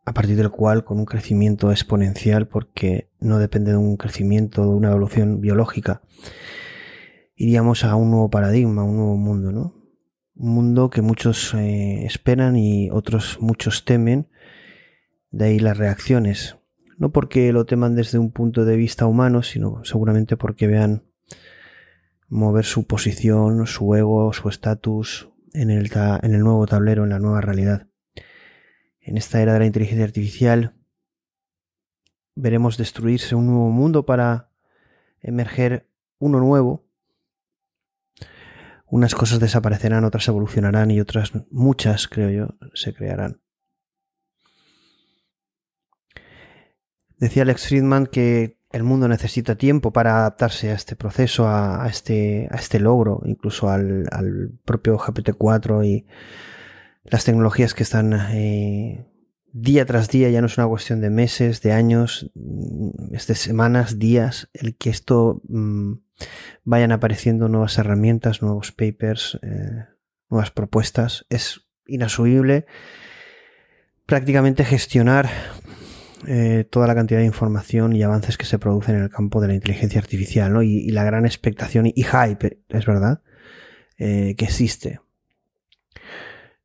a 0.05 0.13
partir 0.13 0.35
del 0.35 0.51
cual, 0.51 0.83
con 0.83 0.99
un 0.99 1.05
crecimiento 1.05 1.71
exponencial, 1.71 2.47
porque 2.47 3.09
no 3.19 3.39
depende 3.39 3.71
de 3.71 3.77
un 3.77 3.97
crecimiento, 3.97 4.61
de 4.61 4.69
una 4.69 4.89
evolución 4.89 5.41
biológica, 5.41 6.03
iríamos 7.35 7.83
a 7.83 7.95
un 7.95 8.11
nuevo 8.11 8.29
paradigma, 8.29 8.83
un 8.83 8.97
nuevo 8.97 9.17
mundo, 9.17 9.51
¿no? 9.51 9.73
Un 10.35 10.53
mundo 10.53 10.91
que 10.91 11.01
muchos 11.01 11.55
eh, 11.55 12.05
esperan 12.05 12.57
y 12.57 12.91
otros 12.91 13.39
muchos 13.41 13.85
temen, 13.85 14.29
de 15.31 15.45
ahí 15.45 15.59
las 15.59 15.79
reacciones. 15.79 16.57
No 16.99 17.11
porque 17.11 17.51
lo 17.51 17.65
teman 17.65 17.95
desde 17.95 18.19
un 18.19 18.31
punto 18.31 18.65
de 18.65 18.77
vista 18.77 19.07
humano, 19.07 19.41
sino 19.41 19.83
seguramente 19.83 20.37
porque 20.37 20.67
vean 20.67 21.06
mover 22.27 22.65
su 22.65 22.85
posición, 22.85 23.67
su 23.67 23.95
ego, 23.95 24.33
su 24.33 24.49
estatus 24.49 25.29
en 25.53 25.69
el, 25.69 25.89
en 25.95 26.33
el 26.33 26.41
nuevo 26.41 26.65
tablero, 26.67 27.03
en 27.03 27.09
la 27.09 27.19
nueva 27.19 27.41
realidad. 27.41 27.87
En 28.99 29.17
esta 29.17 29.41
era 29.41 29.53
de 29.53 29.59
la 29.59 29.65
inteligencia 29.65 30.05
artificial 30.05 30.75
veremos 32.37 32.77
destruirse 32.77 33.35
un 33.35 33.47
nuevo 33.47 33.69
mundo 33.69 34.05
para 34.05 34.51
emerger 35.21 35.89
uno 36.19 36.39
nuevo. 36.39 36.85
Unas 38.85 39.15
cosas 39.15 39.39
desaparecerán, 39.39 40.05
otras 40.05 40.27
evolucionarán 40.27 40.91
y 40.91 41.01
otras 41.01 41.31
muchas, 41.51 42.07
creo 42.07 42.29
yo, 42.29 42.57
se 42.73 42.93
crearán. 42.93 43.41
Decía 47.17 47.41
Alex 47.41 47.67
Friedman 47.67 48.05
que 48.05 48.56
el 48.77 48.83
mundo 48.83 49.07
necesita 49.07 49.55
tiempo 49.55 49.91
para 49.91 50.19
adaptarse 50.19 50.69
a 50.71 50.75
este 50.75 50.95
proceso, 50.95 51.47
a, 51.47 51.85
este, 51.89 52.47
a 52.51 52.55
este 52.55 52.79
logro, 52.79 53.21
incluso 53.25 53.69
al, 53.69 54.07
al 54.11 54.51
propio 54.63 54.97
GPT-4 54.97 55.85
y 55.85 56.05
las 57.03 57.25
tecnologías 57.25 57.73
que 57.73 57.83
están 57.83 58.13
eh, 58.31 59.07
día 59.51 59.85
tras 59.85 60.09
día, 60.09 60.29
ya 60.29 60.41
no 60.41 60.47
es 60.47 60.57
una 60.57 60.67
cuestión 60.67 61.01
de 61.01 61.09
meses, 61.09 61.61
de 61.61 61.73
años, 61.73 62.29
mm, 62.35 63.15
es 63.15 63.27
de 63.27 63.35
semanas, 63.35 63.97
días, 63.97 64.49
el 64.53 64.75
que 64.75 64.89
esto 64.89 65.41
mm, 65.47 65.93
vayan 66.63 66.91
apareciendo 66.91 67.47
nuevas 67.49 67.77
herramientas, 67.77 68.41
nuevos 68.41 68.71
papers, 68.71 69.39
eh, 69.41 69.85
nuevas 70.29 70.51
propuestas, 70.51 71.25
es 71.29 71.67
inasumible 71.87 72.65
prácticamente 74.05 74.63
gestionar 74.63 75.29
eh, 76.25 76.65
toda 76.69 76.87
la 76.87 76.95
cantidad 76.95 77.19
de 77.19 77.25
información 77.25 77.95
y 77.95 78.01
avances 78.01 78.37
que 78.37 78.45
se 78.45 78.57
producen 78.57 78.95
en 78.95 79.03
el 79.03 79.09
campo 79.09 79.39
de 79.39 79.49
la 79.49 79.53
inteligencia 79.53 79.99
artificial, 79.99 80.51
¿no? 80.51 80.63
Y, 80.63 80.89
la 80.89 81.03
gran 81.03 81.25
expectación 81.25 81.85
y, 81.85 82.03
hype, 82.03 82.59
es 82.69 82.85
verdad, 82.85 83.21
eh, 83.97 84.35
que 84.35 84.45
existe. 84.45 84.99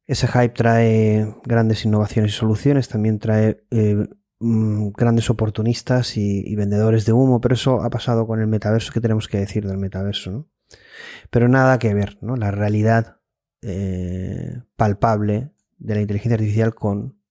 Ese 0.06 0.26
hype 0.26 0.50
trae 0.50 1.34
grandes 1.44 1.84
innovaciones 1.84 2.32
y 2.32 2.34
soluciones, 2.34 2.88
también 2.88 3.18
trae 3.18 3.62
eh, 3.70 4.08
mm, 4.40 4.88
grandes 4.96 5.28
oportunistas 5.28 6.16
y, 6.16 6.54
vendedores 6.56 7.04
de 7.04 7.12
humo, 7.12 7.40
pero 7.40 7.54
eso 7.54 7.82
ha 7.82 7.90
pasado 7.90 8.26
con 8.26 8.40
el 8.40 8.46
metaverso. 8.46 8.92
¿Qué 8.92 9.00
tenemos 9.00 9.28
que 9.28 9.38
decir 9.38 9.66
del 9.66 9.78
metaverso? 9.78 10.30
¿no? 10.30 10.48
Pero 11.30 11.48
nada 11.48 11.78
que 11.78 11.92
ver, 11.94 12.18
¿no? 12.22 12.36
La 12.36 12.50
realidad 12.50 13.18
palpable 14.74 15.52
de 15.78 15.94
la 15.94 16.00
inteligencia 16.00 16.34
artificial 16.34 16.74
con 16.74 17.21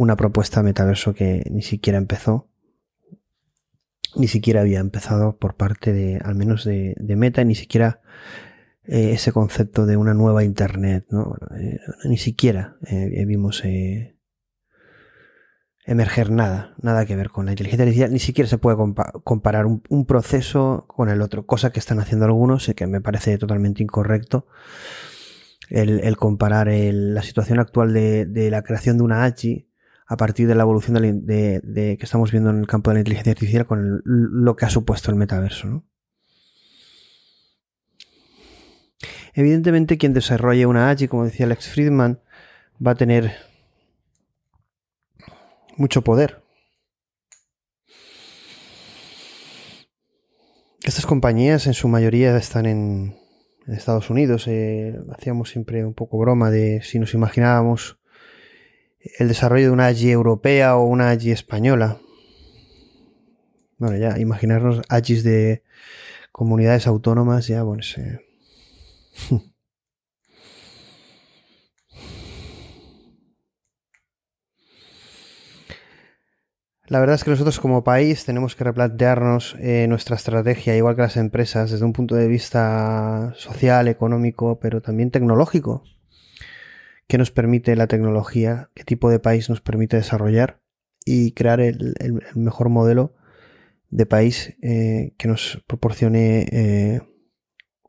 una 0.00 0.16
propuesta 0.16 0.62
metaverso 0.62 1.12
que 1.12 1.44
ni 1.50 1.60
siquiera 1.60 1.98
empezó 1.98 2.48
ni 4.16 4.28
siquiera 4.28 4.62
había 4.62 4.80
empezado 4.80 5.36
por 5.36 5.54
parte 5.56 5.92
de, 5.92 6.18
al 6.24 6.34
menos 6.34 6.64
de, 6.64 6.94
de 6.98 7.16
Meta, 7.16 7.44
ni 7.44 7.54
siquiera 7.54 8.00
eh, 8.84 9.12
ese 9.12 9.30
concepto 9.30 9.86
de 9.86 9.96
una 9.96 10.14
nueva 10.14 10.42
Internet. 10.42 11.06
Eh, 11.60 11.78
ni 12.08 12.16
siquiera 12.16 12.76
eh, 12.86 13.24
vimos 13.24 13.62
emerger 15.84 16.30
nada, 16.30 16.74
nada 16.82 17.06
que 17.06 17.14
ver 17.14 17.30
con 17.30 17.46
la 17.46 17.52
inteligencia 17.52 17.84
artificial, 17.84 18.12
ni 18.12 18.18
siquiera 18.18 18.48
se 18.48 18.58
puede 18.58 18.76
compa- 18.76 19.22
comparar 19.22 19.66
un, 19.66 20.06
proceso 20.06 20.86
con 20.88 21.08
el 21.08 21.20
otro, 21.22 21.46
cosa 21.46 21.70
que 21.70 21.78
están 21.78 22.00
haciendo 22.00 22.24
algunos 22.24 22.68
y 22.68 22.74
que 22.74 22.86
me 22.86 23.00
parece 23.00 23.38
totalmente 23.38 23.82
incorrecto. 23.82 24.46
El, 25.68 26.00
el 26.00 26.16
comparar 26.16 26.66
la 26.68 27.22
situación 27.22 27.60
actual 27.60 27.92
de, 27.92 28.26
de 28.26 28.50
la 28.50 28.62
creación 28.62 28.96
de 28.96 29.04
una 29.04 29.22
AGI 29.22 29.69
a 30.10 30.16
partir 30.16 30.48
de 30.48 30.56
la 30.56 30.64
evolución 30.64 30.96
de, 31.24 31.96
que 31.96 32.04
estamos 32.04 32.32
viendo 32.32 32.50
en 32.50 32.58
el 32.58 32.66
campo 32.66 32.90
de 32.90 32.94
la 32.94 33.00
inteligencia 33.00 33.30
artificial 33.30 33.64
con 33.64 34.02
lo 34.04 34.56
que 34.56 34.64
ha 34.64 34.68
supuesto 34.68 35.12
el 35.12 35.16
metaverso. 35.16 35.68
¿no? 35.68 35.86
Evidentemente, 39.34 39.98
quien 39.98 40.12
desarrolle 40.12 40.66
una 40.66 40.90
AGI, 40.90 41.06
como 41.06 41.26
decía 41.26 41.46
Alex 41.46 41.68
Friedman, 41.68 42.20
va 42.84 42.90
a 42.90 42.94
tener 42.96 43.36
mucho 45.76 46.02
poder. 46.02 46.42
Estas 50.82 51.06
compañías 51.06 51.68
en 51.68 51.74
su 51.74 51.86
mayoría 51.86 52.36
están 52.36 52.66
en, 52.66 53.14
en 53.64 53.74
Estados 53.74 54.10
Unidos. 54.10 54.48
Eh, 54.48 54.98
hacíamos 55.12 55.50
siempre 55.50 55.84
un 55.84 55.94
poco 55.94 56.18
broma 56.18 56.50
de 56.50 56.82
si 56.82 56.98
nos 56.98 57.14
imaginábamos 57.14 57.99
el 59.18 59.28
desarrollo 59.28 59.66
de 59.66 59.70
una 59.70 59.86
AGI 59.86 60.10
europea 60.10 60.76
o 60.76 60.84
una 60.84 61.10
AGI 61.10 61.30
española. 61.32 61.98
Bueno, 63.78 63.96
ya 63.96 64.18
imaginarnos 64.18 64.82
AGIs 64.88 65.24
de 65.24 65.62
comunidades 66.32 66.86
autónomas, 66.86 67.46
ya, 67.46 67.62
bueno, 67.62 67.82
se... 67.82 68.20
La 76.90 76.98
verdad 76.98 77.14
es 77.14 77.22
que 77.22 77.30
nosotros 77.30 77.60
como 77.60 77.84
país 77.84 78.24
tenemos 78.24 78.56
que 78.56 78.64
replantearnos 78.64 79.54
eh, 79.60 79.86
nuestra 79.88 80.16
estrategia, 80.16 80.76
igual 80.76 80.96
que 80.96 81.02
las 81.02 81.16
empresas, 81.16 81.70
desde 81.70 81.84
un 81.84 81.92
punto 81.92 82.16
de 82.16 82.26
vista 82.26 83.32
social, 83.36 83.86
económico, 83.86 84.58
pero 84.58 84.80
también 84.82 85.12
tecnológico. 85.12 85.84
¿Qué 87.10 87.18
nos 87.18 87.32
permite 87.32 87.74
la 87.74 87.88
tecnología? 87.88 88.70
¿Qué 88.72 88.84
tipo 88.84 89.10
de 89.10 89.18
país 89.18 89.50
nos 89.50 89.60
permite 89.60 89.96
desarrollar? 89.96 90.62
Y 91.04 91.32
crear 91.32 91.60
el, 91.60 91.96
mejor 92.36 92.68
modelo 92.68 93.16
de 93.88 94.06
país 94.06 94.56
eh, 94.62 95.16
que 95.18 95.26
nos 95.26 95.60
proporcione 95.66 96.46
eh, 96.52 97.00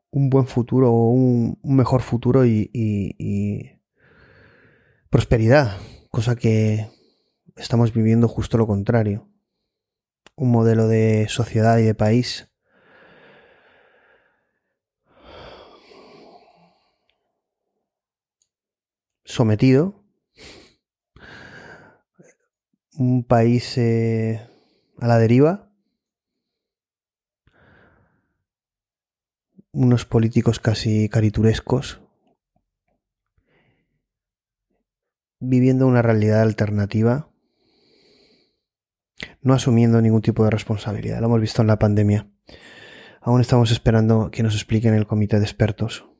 un 0.09 0.31
buen 0.31 0.47
futuro 0.47 0.91
o 0.91 1.11
un, 1.11 1.59
mejor 1.61 2.01
futuro 2.01 2.47
y 2.47 3.79
prosperidad, 5.11 5.77
cosa 6.09 6.35
que 6.35 6.87
estamos 7.57 7.93
viviendo 7.93 8.27
justo 8.27 8.57
lo 8.57 8.65
contrario. 8.65 9.29
Un 10.35 10.49
modelo 10.49 10.87
de 10.87 11.27
sociedad 11.29 11.77
y 11.77 11.83
de 11.83 11.93
país 11.93 12.50
sometido, 19.23 20.03
un 22.97 23.23
país 23.23 23.77
eh, 23.77 24.47
a 24.99 25.07
la 25.07 25.17
deriva, 25.17 25.71
unos 29.71 30.05
políticos 30.05 30.59
casi 30.59 31.09
cariturescos, 31.09 32.01
viviendo 35.39 35.87
una 35.87 36.01
realidad 36.01 36.41
alternativa, 36.41 37.29
no 39.41 39.53
asumiendo 39.53 40.01
ningún 40.01 40.21
tipo 40.21 40.43
de 40.43 40.51
responsabilidad. 40.51 41.19
Lo 41.19 41.27
hemos 41.27 41.41
visto 41.41 41.61
en 41.61 41.67
la 41.67 41.79
pandemia. 41.79 42.29
Aún 43.21 43.41
estamos 43.41 43.71
esperando 43.71 44.29
que 44.31 44.43
nos 44.43 44.55
expliquen 44.55 44.93
el 44.93 45.07
comité 45.07 45.39
de 45.39 45.45
expertos 45.45 46.10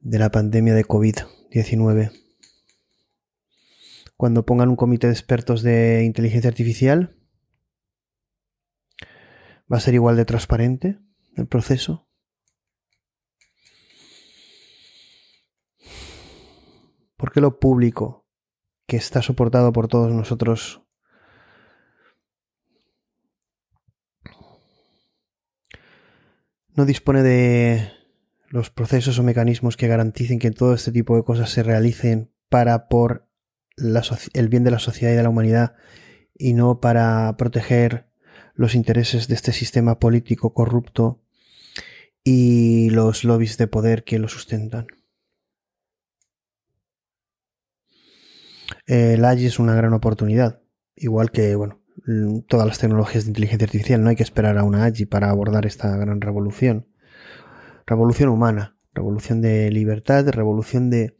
de 0.00 0.18
la 0.18 0.30
pandemia 0.30 0.74
de 0.74 0.84
COVID-19. 0.84 2.12
Cuando 4.16 4.44
pongan 4.44 4.68
un 4.68 4.76
comité 4.76 5.06
de 5.06 5.12
expertos 5.12 5.62
de 5.62 6.04
inteligencia 6.04 6.48
artificial, 6.48 7.16
¿va 9.72 9.76
a 9.76 9.80
ser 9.80 9.94
igual 9.94 10.16
de 10.16 10.24
transparente 10.24 10.98
el 11.36 11.46
proceso? 11.46 12.08
¿Por 17.16 17.32
qué 17.32 17.40
lo 17.40 17.60
público, 17.60 18.26
que 18.86 18.96
está 18.96 19.22
soportado 19.22 19.72
por 19.72 19.88
todos 19.88 20.12
nosotros, 20.12 20.82
no 26.74 26.86
dispone 26.86 27.22
de 27.22 27.99
los 28.50 28.68
procesos 28.70 29.18
o 29.18 29.22
mecanismos 29.22 29.76
que 29.76 29.86
garanticen 29.86 30.40
que 30.40 30.50
todo 30.50 30.74
este 30.74 30.90
tipo 30.90 31.16
de 31.16 31.22
cosas 31.22 31.50
se 31.50 31.62
realicen 31.62 32.32
para 32.48 32.88
por 32.88 33.28
el 34.34 34.48
bien 34.48 34.64
de 34.64 34.72
la 34.72 34.80
sociedad 34.80 35.12
y 35.12 35.16
de 35.16 35.22
la 35.22 35.28
humanidad 35.28 35.76
y 36.34 36.52
no 36.52 36.80
para 36.80 37.34
proteger 37.38 38.10
los 38.54 38.74
intereses 38.74 39.28
de 39.28 39.36
este 39.36 39.52
sistema 39.52 40.00
político 40.00 40.52
corrupto 40.52 41.22
y 42.24 42.90
los 42.90 43.24
lobbies 43.24 43.56
de 43.56 43.68
poder 43.68 44.02
que 44.02 44.18
lo 44.18 44.28
sustentan. 44.28 44.88
El 48.84 49.24
AGI 49.24 49.46
es 49.46 49.60
una 49.60 49.76
gran 49.76 49.92
oportunidad, 49.92 50.60
igual 50.96 51.30
que 51.30 51.54
bueno, 51.54 51.80
todas 52.48 52.66
las 52.66 52.78
tecnologías 52.78 53.24
de 53.24 53.30
inteligencia 53.30 53.66
artificial. 53.66 54.02
No 54.02 54.10
hay 54.10 54.16
que 54.16 54.24
esperar 54.24 54.58
a 54.58 54.64
una 54.64 54.84
AGI 54.84 55.06
para 55.06 55.30
abordar 55.30 55.66
esta 55.66 55.96
gran 55.96 56.20
revolución. 56.20 56.89
Revolución 57.90 58.28
humana, 58.28 58.76
revolución 58.94 59.40
de 59.40 59.68
libertad, 59.72 60.28
revolución 60.28 60.90
de, 60.90 61.16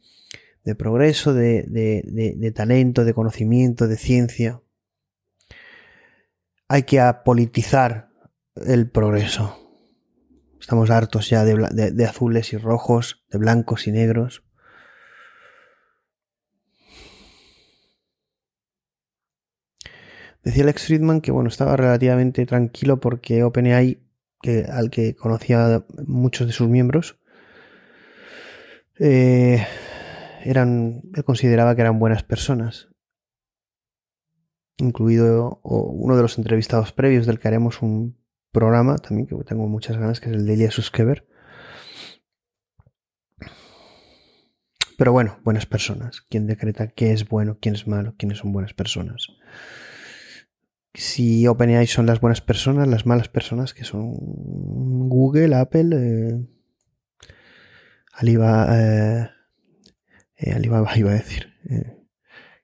progreso, 0.77 1.33
de, 1.33 2.53
talento, 2.55 3.03
de 3.03 3.13
conocimiento, 3.13 3.89
de 3.89 3.97
ciencia. 3.97 4.61
Hay 6.69 6.83
que 6.83 7.01
apolitizar 7.01 8.09
el 8.55 8.89
progreso. 8.89 9.57
Estamos 10.61 10.89
hartos 10.91 11.29
ya 11.29 11.43
de 11.43 12.05
azules 12.05 12.53
y 12.53 12.57
rojos, 12.57 13.25
de 13.29 13.37
blancos 13.37 13.87
y 13.87 13.91
negros. 13.91 14.45
Decía 20.41 20.63
Alex 20.63 20.85
Friedman 20.85 21.19
que 21.19 21.33
bueno, 21.33 21.49
estaba 21.49 21.75
relativamente 21.75 22.45
tranquilo 22.45 23.01
porque 23.01 23.43
OpenAI, 23.43 23.99
que, 24.41 24.65
al 24.65 24.89
que 24.89 25.15
conocía 25.15 25.85
muchos 26.05 26.47
de 26.47 26.53
sus 26.53 26.67
miembros, 26.67 27.19
eh, 28.99 29.65
eran, 30.43 31.01
él 31.15 31.23
consideraba 31.23 31.75
que 31.75 31.81
eran 31.81 31.99
buenas 31.99 32.23
personas. 32.23 32.89
Incluido 34.77 35.59
uno 35.63 36.15
de 36.15 36.21
los 36.21 36.37
entrevistados 36.37 36.91
previos 36.91 37.25
del 37.25 37.39
que 37.39 37.47
haremos 37.47 37.81
un 37.81 38.17
programa 38.51 38.97
también 38.97 39.27
que 39.27 39.35
tengo 39.43 39.67
muchas 39.67 39.97
ganas, 39.97 40.19
que 40.19 40.29
es 40.29 40.35
el 40.35 40.45
de 40.45 40.71
Suskever. 40.71 41.27
Pero 44.97 45.11
bueno, 45.11 45.39
buenas 45.43 45.65
personas. 45.65 46.21
¿Quién 46.29 46.45
decreta 46.45 46.87
qué 46.87 47.11
es 47.11 47.27
bueno, 47.27 47.57
quién 47.59 47.73
es 47.73 47.87
malo, 47.87 48.13
quiénes 48.17 48.37
son 48.37 48.51
buenas 48.51 48.73
personas? 48.73 49.29
Si 50.93 51.47
OpenAI 51.47 51.87
son 51.87 52.05
las 52.05 52.19
buenas 52.19 52.41
personas, 52.41 52.87
las 52.87 53.05
malas 53.05 53.29
personas 53.29 53.73
que 53.73 53.85
son 53.85 54.13
Google, 54.17 55.55
Apple, 55.55 55.95
eh, 55.97 56.45
Alibaba, 58.13 58.67
eh, 58.77 59.29
eh, 60.37 60.51
Alibaba 60.51 60.91
iba 60.97 61.11
a 61.11 61.15
decir. 61.15 61.53
eh, 61.69 61.97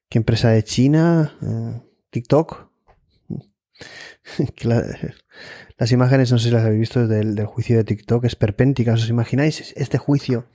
¿Qué 0.10 0.18
empresa 0.20 0.50
de 0.50 0.64
China? 0.64 1.38
TikTok. 2.12 2.72
Las 5.78 5.92
imágenes, 5.92 6.32
no 6.32 6.40
sé 6.40 6.46
si 6.46 6.52
las 6.52 6.64
habéis 6.64 6.80
visto 6.80 7.08
del, 7.08 7.36
del 7.36 7.46
juicio 7.46 7.78
de 7.78 7.84
TikTok, 7.84 8.26
es 8.26 8.36
perpéntica. 8.36 8.94
¿Os 8.94 9.10
imagináis 9.10 9.74
este 9.76 9.98
juicio? 10.00 10.48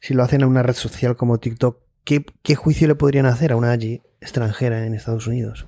Si 0.00 0.14
lo 0.14 0.22
hacen 0.22 0.42
a 0.42 0.46
una 0.46 0.62
red 0.62 0.74
social 0.74 1.16
como 1.16 1.38
TikTok, 1.38 1.82
¿qué, 2.04 2.24
qué 2.42 2.54
juicio 2.54 2.88
le 2.88 2.94
podrían 2.94 3.26
hacer 3.26 3.52
a 3.52 3.56
una 3.56 3.72
allí 3.72 4.00
extranjera 4.20 4.86
en 4.86 4.94
Estados 4.94 5.26
Unidos? 5.26 5.66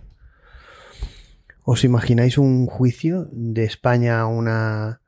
¿Os 1.64 1.84
imagináis 1.84 2.38
un 2.38 2.66
juicio 2.66 3.28
de 3.32 3.64
España 3.64 4.20
a 4.20 4.26
una 4.26 5.00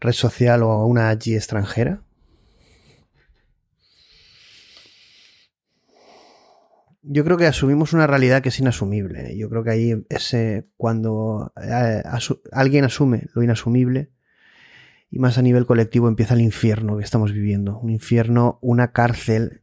red 0.00 0.12
social 0.12 0.62
o 0.62 0.70
a 0.70 0.86
una 0.86 1.08
allí 1.08 1.34
extranjera? 1.34 2.02
yo 7.10 7.24
creo 7.24 7.38
que 7.38 7.46
asumimos 7.46 7.94
una 7.94 8.06
realidad 8.06 8.42
que 8.42 8.50
es 8.50 8.60
inasumible. 8.60 9.36
Yo 9.36 9.48
creo 9.48 9.64
que 9.64 9.70
ahí 9.70 10.04
es 10.10 10.36
cuando 10.76 11.52
eh, 11.60 12.02
alguien 12.52 12.84
asume 12.84 13.28
lo 13.34 13.42
inasumible 13.42 14.10
y 15.10 15.18
más 15.18 15.38
a 15.38 15.42
nivel 15.42 15.64
colectivo 15.64 16.08
empieza 16.08 16.34
el 16.34 16.42
infierno 16.42 16.98
que 16.98 17.04
estamos 17.04 17.32
viviendo. 17.32 17.78
Un 17.78 17.90
infierno, 17.90 18.58
una 18.60 18.92
cárcel, 18.92 19.62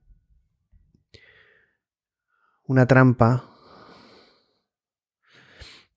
una 2.66 2.88
trampa 2.88 3.55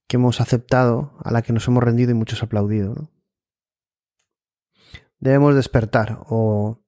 que 0.09 0.17
hemos 0.17 0.41
aceptado, 0.41 1.12
a 1.23 1.31
la 1.31 1.43
que 1.43 1.53
nos 1.53 1.69
hemos 1.69 1.85
rendido 1.85 2.11
y 2.11 2.15
muchos 2.15 2.43
aplaudido. 2.43 2.95
¿no? 2.95 3.11
Debemos 5.20 5.55
despertar 5.55 6.20
o 6.27 6.81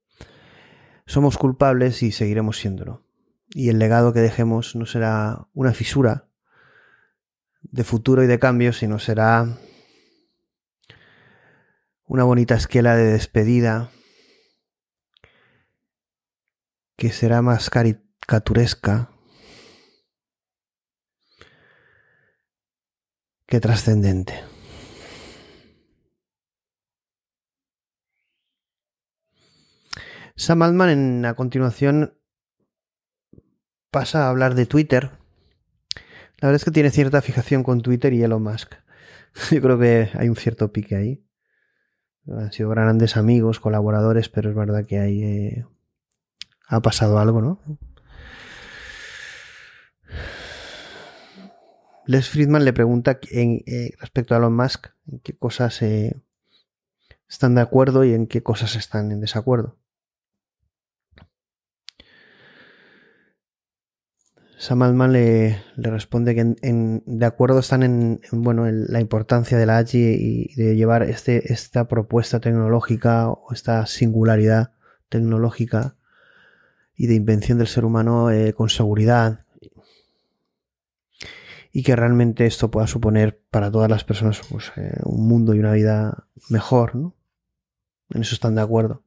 somos 1.06 1.36
culpables 1.36 2.02
y 2.02 2.12
seguiremos 2.12 2.58
siéndolo. 2.58 3.04
Y 3.50 3.68
el 3.68 3.78
legado 3.78 4.12
que 4.12 4.20
dejemos 4.20 4.74
no 4.74 4.86
será 4.86 5.48
una 5.52 5.72
fisura 5.72 6.28
de 7.62 7.84
futuro 7.84 8.24
y 8.24 8.26
de 8.26 8.38
cambio, 8.38 8.72
sino 8.72 8.98
será 8.98 9.58
una 12.06 12.24
bonita 12.24 12.54
esquela 12.54 12.96
de 12.96 13.12
despedida 13.12 13.90
que 16.96 17.12
será 17.12 17.42
más 17.42 17.70
caricaturesca 17.70 19.10
que 23.50 23.60
trascendente. 23.60 24.34
Sam 30.36 30.62
Altman 30.62 30.88
en, 30.88 31.26
a 31.26 31.34
continuación 31.34 32.16
pasa 33.90 34.24
a 34.24 34.30
hablar 34.30 34.54
de 34.54 34.66
Twitter. 34.66 35.10
La 36.38 36.48
verdad 36.48 36.54
es 36.54 36.64
que 36.64 36.70
tiene 36.70 36.90
cierta 36.90 37.20
fijación 37.20 37.64
con 37.64 37.82
Twitter 37.82 38.12
y 38.12 38.22
Elon 38.22 38.42
Musk. 38.42 38.74
Yo 39.50 39.60
creo 39.60 39.78
que 39.78 40.10
hay 40.14 40.28
un 40.28 40.36
cierto 40.36 40.72
pique 40.72 40.94
ahí. 40.94 41.26
Han 42.28 42.52
sido 42.52 42.70
grandes 42.70 43.16
amigos, 43.16 43.58
colaboradores, 43.58 44.28
pero 44.28 44.50
es 44.50 44.54
verdad 44.54 44.86
que 44.86 45.00
ahí 45.00 45.24
eh, 45.24 45.66
ha 46.68 46.80
pasado 46.80 47.18
algo, 47.18 47.42
¿no? 47.42 47.60
Les 52.10 52.28
Friedman 52.28 52.64
le 52.64 52.72
pregunta 52.72 53.20
en, 53.30 53.62
eh, 53.66 53.92
respecto 54.00 54.34
a 54.34 54.38
Elon 54.38 54.56
Musk 54.56 54.88
en 55.06 55.20
qué 55.20 55.38
cosas 55.38 55.80
eh, 55.80 56.20
están 57.28 57.54
de 57.54 57.60
acuerdo 57.60 58.02
y 58.02 58.14
en 58.14 58.26
qué 58.26 58.42
cosas 58.42 58.74
están 58.74 59.12
en 59.12 59.20
desacuerdo. 59.20 59.78
Sam 64.58 64.82
Altman 64.82 65.12
le, 65.12 65.62
responde 65.76 66.34
que 66.34 66.56
en, 66.62 67.04
de 67.06 67.26
acuerdo 67.26 67.60
están 67.60 67.84
en, 67.84 68.20
en, 68.32 68.42
bueno, 68.42 68.66
en 68.66 68.86
la 68.88 69.00
importancia 69.00 69.56
de 69.56 69.66
la 69.66 69.78
AGI 69.78 70.48
y 70.50 70.54
de 70.56 70.74
llevar 70.74 71.04
este, 71.04 71.52
esta 71.52 71.86
propuesta 71.86 72.40
tecnológica 72.40 73.30
o 73.30 73.52
esta 73.52 73.86
singularidad 73.86 74.72
tecnológica 75.08 75.94
y 76.96 77.06
de 77.06 77.14
invención 77.14 77.58
del 77.58 77.68
ser 77.68 77.84
humano 77.84 78.32
eh, 78.32 78.52
con 78.52 78.68
seguridad 78.68 79.44
y 81.72 81.82
que 81.82 81.96
realmente 81.96 82.46
esto 82.46 82.70
pueda 82.70 82.86
suponer 82.86 83.40
para 83.50 83.70
todas 83.70 83.90
las 83.90 84.04
personas 84.04 84.40
pues, 84.50 84.72
eh, 84.76 84.98
un 85.04 85.28
mundo 85.28 85.54
y 85.54 85.60
una 85.60 85.72
vida 85.72 86.26
mejor, 86.48 86.96
¿no? 86.96 87.14
En 88.10 88.22
eso 88.22 88.34
están 88.34 88.56
de 88.56 88.62
acuerdo. 88.62 89.04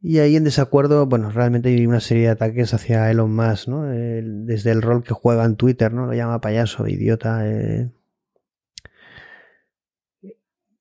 Y 0.00 0.18
ahí 0.18 0.36
en 0.36 0.44
desacuerdo, 0.44 1.06
bueno, 1.06 1.30
realmente 1.30 1.70
hay 1.70 1.86
una 1.86 2.00
serie 2.00 2.24
de 2.24 2.30
ataques 2.30 2.74
hacia 2.74 3.10
Elon 3.10 3.34
Musk, 3.34 3.68
¿no? 3.68 3.84
Desde 3.84 4.70
el 4.70 4.82
rol 4.82 5.02
que 5.02 5.14
juega 5.14 5.44
en 5.44 5.56
Twitter, 5.56 5.94
¿no? 5.94 6.06
Lo 6.06 6.12
llama 6.12 6.42
payaso, 6.42 6.86
idiota. 6.86 7.48
eh. 7.48 7.90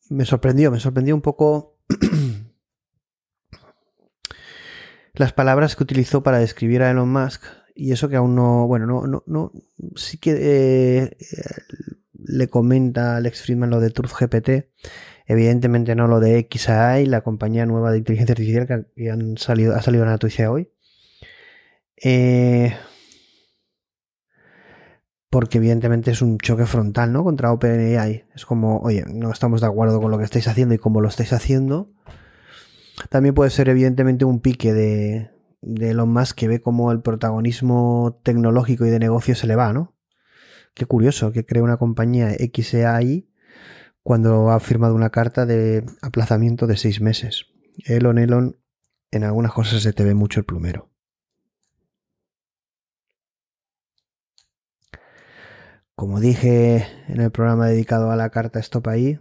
Me 0.09 0.25
sorprendió, 0.25 0.71
me 0.71 0.79
sorprendió 0.79 1.15
un 1.15 1.21
poco 1.21 1.77
las 5.13 5.31
palabras 5.31 5.75
que 5.75 5.83
utilizó 5.83 6.21
para 6.21 6.39
describir 6.39 6.81
a 6.81 6.91
Elon 6.91 7.09
Musk 7.09 7.43
y 7.75 7.91
eso 7.91 8.09
que 8.09 8.15
aún 8.15 8.35
no, 8.35 8.67
bueno, 8.67 8.85
no, 8.85 9.07
no, 9.07 9.23
no 9.25 9.51
sí 9.95 10.17
que 10.17 10.31
eh, 10.31 11.03
eh, 11.03 11.17
le 12.13 12.47
comenta 12.47 13.17
Alex 13.17 13.41
Friedman 13.41 13.69
lo 13.69 13.79
de 13.79 13.89
Truth 13.89 14.13
GPT, 14.19 14.69
evidentemente 15.25 15.95
no 15.95 16.07
lo 16.07 16.19
de 16.19 16.47
XAI, 16.49 17.05
la 17.05 17.21
compañía 17.21 17.65
nueva 17.65 17.91
de 17.91 17.99
inteligencia 17.99 18.33
artificial 18.33 18.67
que, 18.67 18.85
que 18.95 19.11
han 19.11 19.37
salido, 19.37 19.75
ha 19.75 19.81
salido 19.81 20.03
en 20.03 20.09
la 20.09 20.13
noticia 20.13 20.51
hoy. 20.51 20.69
Eh, 22.03 22.73
porque 25.29 25.57
evidentemente 25.57 26.11
es 26.11 26.21
un 26.21 26.37
choque 26.37 26.67
frontal, 26.67 27.11
¿no? 27.11 27.23
Contra 27.23 27.51
OpenAI. 27.51 28.25
Es 28.35 28.45
como, 28.45 28.77
oye, 28.81 29.03
no 29.07 29.31
estamos 29.31 29.61
de 29.61 29.67
acuerdo 29.67 29.99
con 29.99 30.11
lo 30.11 30.19
que 30.19 30.25
estáis 30.25 30.47
haciendo 30.47 30.75
y 30.75 30.77
cómo 30.77 31.01
lo 31.01 31.07
estáis 31.07 31.33
haciendo. 31.33 31.89
También 33.09 33.33
puede 33.33 33.49
ser 33.49 33.69
evidentemente 33.69 34.25
un 34.25 34.41
pique 34.41 34.73
de, 34.73 35.32
de 35.65 35.91
Elon 35.91 36.11
Musk 36.11 36.37
que 36.37 36.47
ve 36.47 36.61
como 36.61 36.91
el 36.91 37.01
protagonismo 37.01 38.19
tecnológico 38.23 38.85
y 38.85 38.89
de 38.89 38.99
negocio 38.99 39.35
se 39.35 39.47
le 39.47 39.55
va, 39.55 39.73
¿no? 39.73 39.95
Qué 40.73 40.85
curioso 40.85 41.31
que 41.31 41.45
cree 41.45 41.61
una 41.61 41.77
compañía 41.77 42.31
XAI 42.31 43.29
cuando 44.01 44.51
ha 44.51 44.59
firmado 44.59 44.95
una 44.95 45.09
carta 45.09 45.45
de 45.45 45.85
aplazamiento 46.01 46.67
de 46.67 46.77
seis 46.77 46.99
meses. 46.99 47.45
Elon, 47.85 48.17
Elon, 48.17 48.57
en 49.11 49.23
algunas 49.23 49.53
cosas 49.53 49.81
se 49.81 49.93
te 49.93 50.03
ve 50.03 50.13
mucho 50.13 50.39
el 50.39 50.45
plumero. 50.45 50.89
Como 55.95 56.19
dije 56.19 56.87
en 57.07 57.21
el 57.21 57.31
programa 57.31 57.67
dedicado 57.67 58.11
a 58.11 58.15
la 58.15 58.29
carta 58.29 58.59
Stop 58.59 58.87
ahí, 58.87 59.19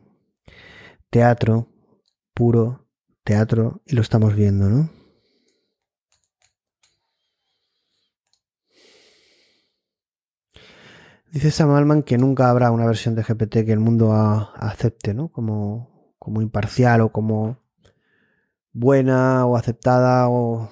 teatro, 1.11 1.69
puro 2.35 2.89
teatro, 3.25 3.83
y 3.87 3.95
lo 3.95 4.03
estamos 4.03 4.35
viendo, 4.35 4.69
¿no? 4.69 5.02
Dice 11.33 11.51
Sam 11.51 11.71
Altman 11.71 12.03
que 12.03 12.19
nunca 12.19 12.51
habrá 12.51 12.71
una 12.71 12.85
versión 12.85 13.15
de 13.15 13.23
GPT 13.23 13.65
que 13.65 13.73
el 13.73 13.81
mundo 13.81 14.13
acepte, 14.13 15.15
¿no? 15.15 15.29
Como, 15.29 16.15
como 16.19 16.43
imparcial 16.43 17.01
o 17.01 17.11
como 17.11 17.57
buena 18.75 19.47
o 19.47 19.57
aceptada 19.57 20.29
o 20.29 20.71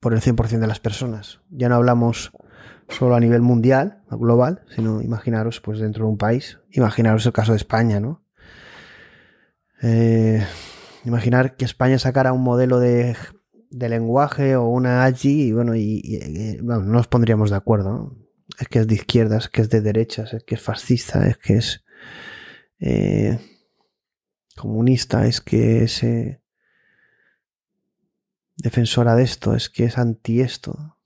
por 0.00 0.14
el 0.14 0.20
100% 0.20 0.58
de 0.58 0.66
las 0.66 0.80
personas. 0.80 1.40
Ya 1.48 1.68
no 1.68 1.76
hablamos 1.76 2.32
solo 2.88 3.14
a 3.14 3.20
nivel 3.20 3.42
mundial, 3.42 4.02
global, 4.10 4.64
sino 4.74 5.00
imaginaros, 5.00 5.60
pues 5.60 5.78
dentro 5.78 6.06
de 6.06 6.10
un 6.10 6.18
país, 6.18 6.58
imaginaros 6.72 7.24
el 7.24 7.32
caso 7.32 7.52
de 7.52 7.58
España, 7.58 8.00
¿no? 8.00 8.24
Eh, 9.80 10.44
imaginar 11.04 11.54
que 11.54 11.64
España 11.64 12.00
sacara 12.00 12.32
un 12.32 12.42
modelo 12.42 12.80
de, 12.80 13.16
de 13.70 13.88
lenguaje 13.88 14.56
o 14.56 14.66
una 14.68 15.04
AGI 15.04 15.42
y 15.48 15.52
bueno, 15.52 15.74
y, 15.76 16.58
bueno, 16.62 16.82
no 16.82 16.92
nos 16.94 17.08
pondríamos 17.08 17.50
de 17.50 17.56
acuerdo, 17.56 17.92
¿no? 17.92 18.16
Es 18.58 18.68
que 18.68 18.80
es 18.80 18.86
de 18.86 18.94
izquierdas, 18.94 19.44
es 19.44 19.50
que 19.50 19.60
es 19.62 19.70
de 19.70 19.80
derechas, 19.82 20.32
es 20.34 20.44
que 20.44 20.54
es 20.56 20.62
fascista, 20.62 21.26
es 21.28 21.38
que 21.38 21.54
es 21.56 21.84
eh, 22.80 23.38
comunista, 24.56 25.26
es 25.26 25.40
que 25.40 25.84
es 25.84 26.02
eh, 26.02 26.42
defensora 28.56 29.16
de 29.16 29.22
esto, 29.24 29.54
es 29.54 29.70
que 29.70 29.84
es 29.86 29.96
anti 29.96 30.42
esto. 30.42 30.96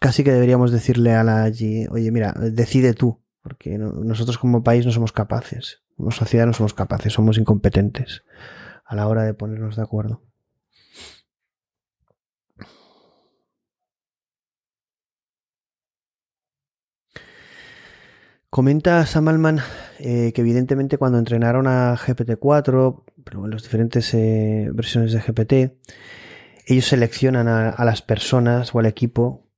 Casi 0.00 0.22
que 0.24 0.32
deberíamos 0.32 0.70
decirle 0.72 1.14
a 1.14 1.24
la 1.24 1.44
AGI, 1.44 1.86
oye, 1.88 2.10
mira, 2.12 2.32
decide 2.38 2.94
tú, 2.94 3.20
porque 3.42 3.78
no- 3.78 3.92
nosotros 3.92 4.38
como 4.38 4.62
país 4.62 4.84
no 4.86 4.92
somos 4.92 5.12
capaces, 5.12 5.82
como 5.96 6.10
sociedad 6.10 6.46
no 6.46 6.52
somos 6.52 6.74
capaces, 6.74 7.12
somos 7.12 7.38
incompetentes 7.38 8.22
a 8.84 8.94
la 8.94 9.08
hora 9.08 9.22
de 9.24 9.34
ponernos 9.34 9.76
de 9.76 9.82
acuerdo. 9.82 10.22
Comenta 18.50 19.04
Sam 19.04 19.28
Altman 19.28 19.60
eh, 19.98 20.32
que 20.32 20.40
evidentemente 20.40 20.98
cuando 20.98 21.18
entrenaron 21.18 21.66
a 21.66 21.96
GPT-4, 21.96 23.04
pero 23.24 23.44
en 23.44 23.50
las 23.50 23.62
diferentes 23.62 24.14
eh, 24.14 24.68
versiones 24.72 25.12
de 25.12 25.20
GPT, 25.20 25.76
ellos 26.66 26.86
seleccionan 26.86 27.48
a, 27.48 27.70
a 27.70 27.84
las 27.84 28.02
personas 28.02 28.74
o 28.74 28.78
al 28.78 28.86
equipo 28.86 29.50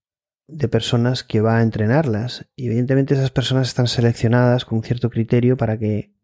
de 0.46 0.68
personas 0.68 1.24
que 1.24 1.40
va 1.40 1.58
a 1.58 1.62
entrenarlas. 1.62 2.48
Y 2.56 2.66
evidentemente 2.66 3.14
esas 3.14 3.30
personas 3.30 3.68
están 3.68 3.86
seleccionadas 3.86 4.64
con 4.64 4.78
un 4.78 4.84
cierto 4.84 5.10
criterio 5.10 5.56
para 5.58 5.78
que 5.78 6.15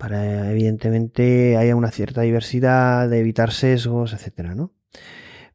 para 0.00 0.50
evidentemente 0.50 1.56
haya 1.58 1.76
una 1.76 1.90
cierta 1.90 2.22
diversidad, 2.22 3.08
de 3.08 3.20
evitar 3.20 3.52
sesgos, 3.52 4.14
etcétera, 4.14 4.54
¿no? 4.54 4.72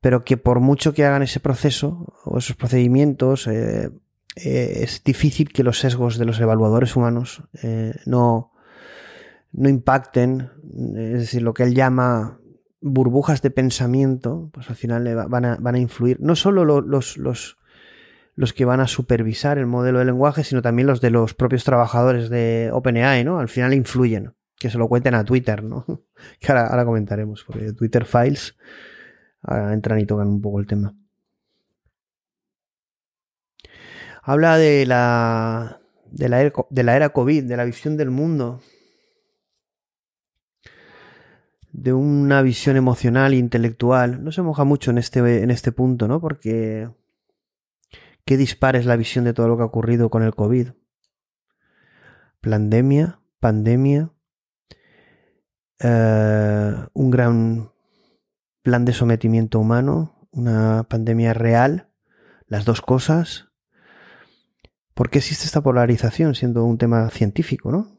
Pero 0.02 0.24
que 0.24 0.38
por 0.38 0.60
mucho 0.60 0.94
que 0.94 1.04
hagan 1.04 1.24
ese 1.24 1.40
proceso 1.40 2.14
o 2.24 2.38
esos 2.38 2.56
procedimientos, 2.56 3.48
eh, 3.48 3.90
eh, 4.36 4.80
es 4.84 5.04
difícil 5.04 5.52
que 5.52 5.64
los 5.64 5.80
sesgos 5.80 6.18
de 6.20 6.26
los 6.26 6.40
evaluadores 6.40 6.96
humanos 6.96 7.44
eh, 7.64 7.94
no, 8.06 8.52
no 9.52 9.68
impacten, 9.68 10.52
es 10.96 11.20
decir, 11.22 11.42
lo 11.42 11.54
que 11.56 11.64
él 11.64 11.74
llama 11.74 12.40
burbujas 12.82 13.42
de 13.42 13.50
pensamiento, 13.50 14.52
pues 14.54 14.70
al 14.70 14.76
final 14.76 15.04
van 15.28 15.46
a, 15.46 15.56
van 15.60 15.74
a 15.76 15.80
influir 15.80 16.18
no 16.22 16.36
solo 16.36 16.66
lo- 16.66 16.82
los, 16.82 17.18
los, 17.18 17.58
los 18.36 18.54
que 18.54 18.66
van 18.66 18.82
a 18.82 18.88
supervisar 18.88 19.58
el 19.58 19.66
modelo 19.66 20.00
de 20.00 20.06
lenguaje, 20.06 20.44
sino 20.44 20.62
también 20.62 20.88
los 20.88 21.02
de 21.02 21.10
los 21.10 21.34
propios 21.34 21.64
trabajadores 21.64 22.30
de 22.30 22.70
OpenAI, 22.72 23.24
¿no? 23.24 23.40
Al 23.40 23.48
final 23.48 23.74
influyen, 23.74 24.36
que 24.58 24.70
se 24.70 24.78
lo 24.78 24.90
cuenten 24.90 25.16
a 25.16 25.24
Twitter, 25.24 25.64
¿no? 25.64 25.86
Que 26.40 26.52
ahora, 26.52 26.86
comentaremos, 26.86 27.44
porque 27.46 27.74
Twitter 27.74 28.06
Files 28.06 28.58
ahora 29.42 29.74
entran 29.74 30.00
y 30.00 30.06
tocan 30.06 30.28
un 30.28 30.42
poco 30.42 30.60
el 30.60 30.68
tema. 30.68 30.94
Habla 34.22 34.58
de 34.58 34.86
la, 34.86 35.82
de 36.12 36.30
la, 36.30 36.42
era, 36.42 36.54
de 36.70 36.84
la 36.84 36.96
era 36.96 37.10
COVID, 37.10 37.44
de 37.44 37.58
la 37.58 37.64
visión 37.64 37.96
del 37.96 38.10
mundo, 38.10 38.60
de 41.72 41.94
una 41.94 42.42
visión 42.42 42.76
emocional 42.76 43.34
e 43.34 43.38
intelectual. 43.38 44.24
No 44.24 44.32
se 44.32 44.42
moja 44.42 44.64
mucho 44.64 44.92
en 44.92 44.98
este, 44.98 45.44
en 45.44 45.52
este 45.52 45.72
punto, 45.72 46.08
¿no? 46.08 46.20
Porque 46.20 46.90
qué 48.26 48.38
dispar 48.38 48.76
es 48.76 48.86
la 48.86 48.96
visión 48.96 49.26
de 49.26 49.34
todo 49.34 49.48
lo 49.48 49.58
que 49.58 49.64
ha 49.64 49.68
ocurrido 49.68 50.10
con 50.10 50.24
el 50.24 50.34
COVID. 50.36 50.70
Pandemia, 52.42 53.20
pandemia, 53.40 54.12
eh, 55.80 56.74
un 56.94 57.12
gran 57.12 57.72
plan 58.62 58.86
de 58.86 58.94
sometimiento 58.94 59.60
humano, 59.60 60.28
una 60.32 60.84
pandemia 60.90 61.34
real, 61.34 61.90
las 62.48 62.66
dos 62.66 62.82
cosas. 62.82 63.50
¿Por 64.94 65.10
qué 65.10 65.20
existe 65.20 65.46
esta 65.46 65.62
polarización 65.62 66.36
siendo 66.36 66.64
un 66.64 66.78
tema 66.78 67.10
científico, 67.10 67.72
no? 67.72 67.98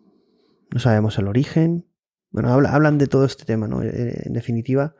No 0.73 0.81
sabemos 0.81 1.19
el 1.19 1.29
origen. 1.29 1.87
Bueno, 2.31 2.53
habla- 2.53 2.73
hablan 2.73 2.99
de 2.99 3.07
todo 3.07 3.25
este 3.25 3.45
tema, 3.45 3.69
¿no? 3.69 3.83
Eh, 3.83 4.23
En 4.25 4.33
definitiva, 4.33 4.95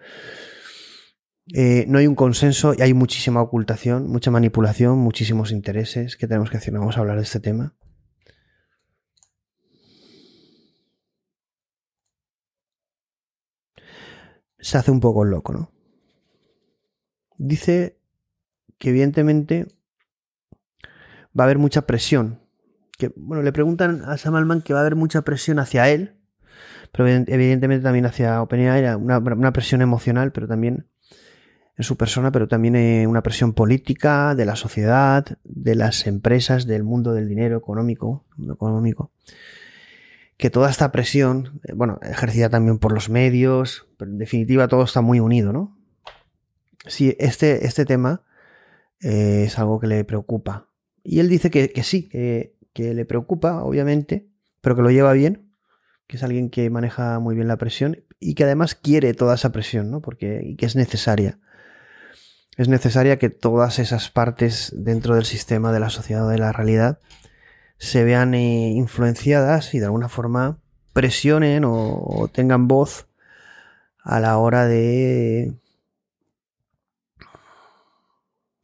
eh, 1.55 1.85
no 1.89 1.99
hay 1.99 2.07
un 2.07 2.15
consenso 2.15 2.75
y 2.77 2.83
hay 2.83 2.93
muchísima 2.95 3.41
ocultación, 3.41 4.09
mucha 4.09 4.31
manipulación, 4.31 4.99
muchísimos 4.99 5.53
intereses. 5.53 6.17
¿Qué 6.17 6.27
tenemos 6.27 6.51
que 6.51 6.57
hacer? 6.57 6.75
Vamos 6.75 6.97
a 6.97 7.01
hablar 7.01 7.17
de 7.17 7.23
este 7.23 7.41
tema. 7.41 7.75
Se 14.59 14.79
hace 14.79 14.91
un 14.91 15.01
poco 15.01 15.25
loco, 15.25 15.53
¿no? 15.53 15.71
Dice 17.39 17.99
que 18.79 18.89
evidentemente 18.91 19.67
va 21.39 21.45
a 21.45 21.47
haber 21.47 21.59
mucha 21.59 21.83
presión. 21.87 22.41
Que, 22.99 23.13
bueno, 23.15 23.43
le 23.43 23.53
preguntan 23.53 24.03
a 24.07 24.17
Sam 24.17 24.35
Altman 24.37 24.63
que 24.63 24.73
va 24.73 24.81
a 24.81 24.83
haber 24.83 24.97
mucha 24.97 25.23
presión 25.23 25.59
hacia 25.59 25.89
él, 25.91 26.17
pero 26.91 27.07
eviden- 27.07 27.27
evidentemente 27.29 27.85
también 27.85 28.07
hacia 28.07 28.43
OpenAI, 28.43 28.95
una, 28.95 29.19
una 29.19 29.53
presión 29.53 29.83
emocional, 29.83 30.33
pero 30.33 30.49
también 30.49 30.89
en 31.77 31.85
su 31.85 31.97
persona, 31.97 32.33
pero 32.33 32.49
también 32.49 32.75
eh, 32.77 33.07
una 33.07 33.23
presión 33.23 33.53
política 33.53 34.35
de 34.35 34.47
la 34.47 34.57
sociedad, 34.57 35.39
de 35.45 35.75
las 35.75 36.07
empresas, 36.07 36.67
del 36.67 36.85
mundo 36.85 37.13
del 37.13 37.29
dinero 37.29 37.59
económico, 37.59 38.25
mundo 38.37 38.55
económico. 38.55 39.13
Que 40.39 40.51
toda 40.51 40.71
esta 40.71 40.91
presión, 40.91 41.61
eh, 41.65 41.73
bueno, 41.75 41.99
ejercida 42.03 42.49
también 42.49 42.79
por 42.79 42.93
los 42.93 43.11
medios, 43.11 43.87
pero 43.99 44.11
en 44.11 44.19
definitiva 44.19 44.69
todo 44.69 44.85
está 44.85 45.03
muy 45.03 45.21
unido, 45.21 45.53
¿no? 45.53 45.77
Sí, 46.87 47.15
este, 47.19 47.67
este 47.67 47.85
tema 47.85 48.23
eh, 49.01 49.45
es 49.47 49.59
algo 49.59 49.79
que 49.79 49.87
le 49.87 50.05
preocupa. 50.05 50.69
Y 51.03 51.21
él 51.21 51.29
dice 51.29 51.51
que, 51.51 51.71
que 51.71 51.83
sí, 51.83 52.09
que, 52.09 52.57
que 52.73 52.95
le 52.95 53.05
preocupa, 53.05 53.63
obviamente, 53.63 54.29
pero 54.63 54.77
que 54.77 54.83
lo 54.83 54.91
lleva 54.91 55.13
bien, 55.13 55.53
que 56.07 56.17
es 56.17 56.23
alguien 56.23 56.49
que 56.49 56.71
maneja 56.71 57.19
muy 57.19 57.35
bien 57.35 57.49
la 57.49 57.59
presión 57.59 58.05
y 58.19 58.35
que 58.35 58.45
además 58.45 58.75
quiere 58.75 59.13
toda 59.13 59.35
esa 59.35 59.53
presión, 59.53 59.91
¿no? 59.91 60.01
Porque, 60.01 60.41
y 60.43 60.57
que 60.57 60.67
es 60.67 60.77
necesaria. 60.77 61.39
Es 62.57 62.69
necesaria 62.69 63.19
que 63.19 63.29
todas 63.29 63.79
esas 63.79 64.11
partes 64.11 64.73
dentro 64.75 65.15
del 65.15 65.27
sistema 65.27 65.73
de 65.73 65.81
la 65.81 65.91
sociedad 65.91 66.25
o 66.27 66.29
de 66.29 66.39
la 66.39 66.53
realidad 66.53 67.01
se 67.79 68.03
vean 68.03 68.35
eh, 68.35 68.71
influenciadas 68.71 69.75
y 69.75 69.79
de 69.79 69.85
alguna 69.85 70.09
forma 70.09 70.59
presionen 70.95 71.65
o, 71.67 72.31
tengan 72.33 72.69
voz 72.69 73.09
a 74.03 74.21
la 74.21 74.39
hora 74.39 74.67
de 74.67 75.55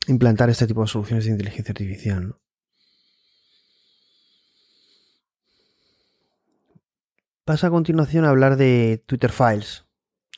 implantar 0.07 0.49
este 0.49 0.67
tipo 0.67 0.81
de 0.81 0.89
soluciones 0.89 1.27
de 1.27 1.33
inteligencia 1.33 1.73
artificial. 1.73 2.29
¿no? 2.29 2.41
Pasa 7.45 7.67
a 7.67 7.71
continuación 7.71 8.25
a 8.25 8.31
hablar 8.31 8.57
de 8.57 9.03
Twitter 9.05 9.31
Files. 9.31 9.85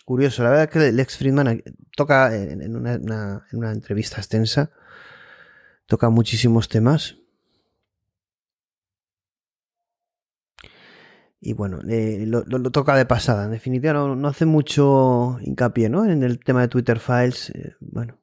Curioso, 0.04 0.42
la 0.42 0.50
verdad 0.50 0.68
que 0.68 0.92
Lex 0.92 1.16
Friedman 1.16 1.62
toca 1.96 2.34
en 2.36 2.60
en 2.62 2.76
una, 2.76 2.96
una- 2.96 3.46
en 3.50 3.58
una 3.58 3.72
entrevista 3.72 4.16
extensa, 4.18 4.70
toca 5.86 6.10
muchísimos 6.10 6.68
temas. 6.68 7.16
Y 11.40 11.52
bueno, 11.52 11.80
eh, 11.88 12.24
lo, 12.26 12.42
toca 12.70 12.96
de 12.96 13.04
pasada. 13.06 13.44
En 13.44 13.50
definitiva, 13.52 13.92
no, 13.92 14.28
hace 14.28 14.46
mucho 14.46 15.38
hincapié 15.42 15.88
¿no? 15.90 16.04
en 16.06 16.22
el 16.22 16.38
tema 16.40 16.62
de 16.62 16.68
Twitter 16.68 16.98
Files. 16.98 17.50
eh, 17.50 17.74
bueno, 17.80 18.18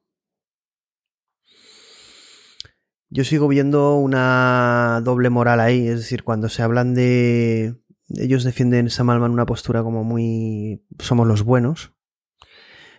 yo 3.10 3.24
sigo 3.24 3.46
viendo 3.48 3.96
una 3.96 5.00
doble 5.04 5.30
moral 5.30 5.60
ahí. 5.60 5.86
Es 5.88 5.96
decir, 6.00 6.24
cuando 6.24 6.48
se 6.48 6.62
hablan 6.62 6.94
de. 6.94 7.76
Ellos 8.16 8.44
defienden 8.44 8.90
Sam 8.90 9.10
Altman 9.10 9.32
una 9.32 9.46
postura 9.46 9.82
como 9.82 10.04
muy. 10.04 10.84
Somos 10.98 11.26
los 11.26 11.42
buenos. 11.42 11.92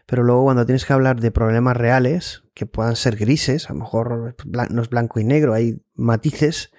Pero 0.06 0.24
luego, 0.24 0.44
cuando 0.44 0.66
tienes 0.66 0.86
que 0.86 0.94
hablar 0.94 1.22
de 1.22 1.32
problemas 1.32 1.78
reales, 1.78 2.44
que 2.54 2.66
puedan 2.66 2.96
ser 2.96 3.16
grises, 3.16 3.70
a 3.70 3.74
lo 3.74 3.80
mejor 3.80 4.36
no 4.70 4.82
es 4.82 4.90
blanco 4.90 5.20
y 5.20 5.24
negro, 5.24 5.54
hay 5.54 5.82
matices, 5.96 6.72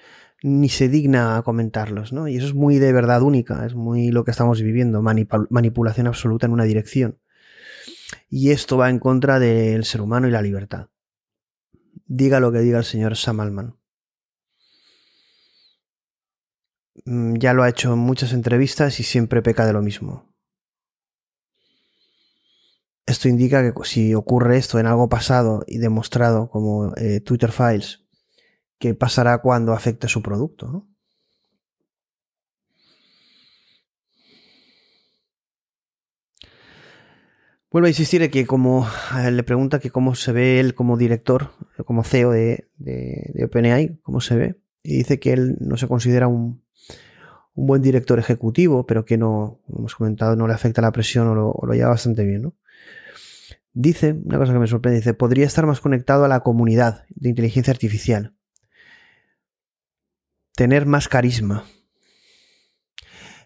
ni 0.43 0.69
se 0.69 0.91
digna 0.91 1.39
a 1.39 1.43
comentarlos, 1.43 2.13
¿no? 2.13 2.29
Y 2.29 2.37
eso 2.37 2.47
es 2.47 2.55
muy 2.55 2.79
de 2.79 2.93
verdad 2.93 3.23
única, 3.23 3.65
es 3.65 3.75
muy 3.75 4.11
lo 4.11 4.25
que 4.25 4.31
estamos 4.31 4.61
viviendo, 4.61 5.01
manipul- 5.01 5.47
manipulación 5.49 6.07
absoluta 6.07 6.45
en 6.47 6.53
una 6.53 6.65
dirección. 6.65 7.19
Y 8.29 8.51
esto 8.51 8.77
va 8.77 8.91
en 8.91 8.99
contra 8.99 9.39
del 9.39 9.85
ser 9.85 10.03
humano 10.03 10.29
y 10.29 10.31
la 10.31 10.43
libertad. 10.43 10.89
Diga 12.07 12.41
lo 12.41 12.53
que 12.53 12.59
diga 12.59 12.79
el 12.79 12.85
señor 12.85 13.17
Sam 13.17 13.41
Altman. 13.41 13.69
Mm, 13.69 13.77
Ya 17.05 17.53
lo 17.53 17.63
ha 17.63 17.69
hecho 17.69 17.93
en 17.93 17.99
muchas 17.99 18.33
entrevistas 18.33 19.01
y 19.01 19.03
siempre 19.03 19.43
peca 19.43 19.67
de 19.67 19.73
lo 19.73 19.83
mismo. 19.83 20.33
Esto 23.07 23.29
indica 23.29 23.63
que 23.63 23.85
si 23.85 24.15
ocurre 24.15 24.57
esto 24.57 24.79
en 24.79 24.87
algo 24.87 25.09
pasado 25.09 25.63
y 25.67 25.79
demostrado 25.79 26.49
como 26.49 26.95
eh, 26.97 27.21
Twitter 27.21 27.53
Files, 27.53 28.07
¿qué 28.79 28.95
pasará 28.95 29.39
cuando 29.39 29.73
afecte 29.73 30.09
su 30.09 30.23
producto? 30.23 30.87
Vuelvo 37.71 37.87
a 37.87 37.91
insistir 37.91 38.23
en 38.23 38.31
que 38.31 38.47
como 38.47 38.87
le 39.31 39.43
pregunta 39.43 39.81
que 39.81 39.91
cómo 39.91 40.15
se 40.15 40.33
ve 40.33 40.61
él 40.61 40.75
como 40.75 40.97
director, 40.97 41.51
como 41.85 42.05
CEO 42.05 42.31
de, 42.31 42.71
de 42.79 43.45
OpenAI, 43.45 43.99
cómo 44.03 44.21
se 44.21 44.37
ve, 44.37 44.61
y 44.83 44.99
dice 44.99 45.19
que 45.19 45.33
él 45.33 45.57
no 45.61 45.77
se 45.77 45.89
considera 45.89 46.29
un, 46.29 46.64
un 47.55 47.67
buen 47.67 47.83
director 47.83 48.19
ejecutivo, 48.19 48.87
pero 48.87 49.05
que 49.05 49.17
no, 49.17 49.61
hemos 49.69 49.95
comentado, 49.95 50.37
no 50.37 50.47
le 50.47 50.55
afecta 50.55 50.83
la 50.83 50.93
presión 50.93 51.29
o 51.29 51.35
lo, 51.35 51.55
lo 51.63 51.73
lleva 51.75 51.91
bastante 51.91 52.25
bien, 52.25 52.43
¿no? 52.43 52.55
Dice, 53.73 54.13
una 54.13 54.39
cosa 54.39 54.53
que 54.53 54.59
me 54.61 54.67
sorprende, 54.69 55.01
dice, 55.01 55.15
podría 55.15 55.47
estar 55.47 55.67
más 55.67 55.81
conectado 55.81 56.25
a 56.25 56.29
la 56.29 56.41
comunidad 56.41 57.05
de 57.09 57.29
inteligencia 57.29 57.73
artificial. 57.73 58.35
Tener 60.55 60.87
más 60.87 61.09
carisma. 61.09 61.65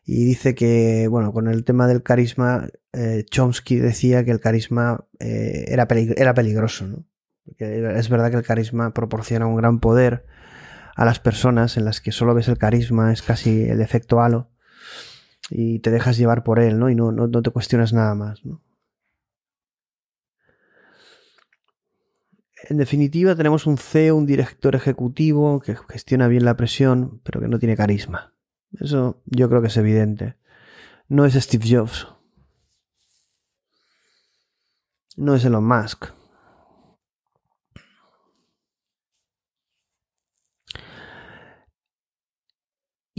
Y 0.04 0.24
dice 0.24 0.54
que, 0.54 1.08
bueno, 1.08 1.32
con 1.32 1.48
el 1.48 1.64
tema 1.64 1.86
del 1.86 2.02
carisma, 2.02 2.68
eh, 2.92 3.24
Chomsky 3.30 3.76
decía 3.76 4.24
que 4.24 4.30
el 4.30 4.40
carisma 4.40 5.06
eh, 5.18 5.64
era, 5.68 5.86
era 6.16 6.34
peligroso, 6.34 6.86
¿no? 6.86 7.04
Es 7.58 8.10
verdad 8.10 8.30
que 8.30 8.36
el 8.36 8.42
carisma 8.42 8.92
proporciona 8.92 9.46
un 9.46 9.56
gran 9.56 9.80
poder 9.80 10.26
a 10.98 11.04
las 11.04 11.20
personas 11.20 11.76
en 11.76 11.84
las 11.84 12.00
que 12.00 12.10
solo 12.10 12.34
ves 12.34 12.48
el 12.48 12.58
carisma, 12.58 13.12
es 13.12 13.22
casi 13.22 13.62
el 13.62 13.80
efecto 13.80 14.20
halo, 14.20 14.50
y 15.48 15.78
te 15.78 15.92
dejas 15.92 16.18
llevar 16.18 16.42
por 16.42 16.58
él, 16.58 16.80
¿no? 16.80 16.90
Y 16.90 16.96
no, 16.96 17.12
no, 17.12 17.40
te 17.40 17.50
cuestionas 17.50 17.92
nada 17.92 18.16
más, 18.16 18.44
¿no? 18.44 18.60
En 22.68 22.78
definitiva, 22.78 23.36
tenemos 23.36 23.64
un 23.68 23.78
CEO, 23.78 24.16
un 24.16 24.26
director 24.26 24.74
ejecutivo 24.74 25.60
que 25.60 25.76
gestiona 25.88 26.26
bien 26.26 26.44
la 26.44 26.56
presión, 26.56 27.20
pero 27.22 27.40
que 27.40 27.46
no 27.46 27.60
tiene 27.60 27.76
carisma. 27.76 28.34
Eso 28.72 29.22
yo 29.26 29.48
creo 29.48 29.62
que 29.62 29.68
es 29.68 29.76
evidente. 29.76 30.34
No 31.06 31.24
es 31.24 31.34
Steve 31.34 31.64
Jobs. 31.64 32.08
No 35.16 35.36
es 35.36 35.44
Elon 35.44 35.64
Musk. 35.64 36.17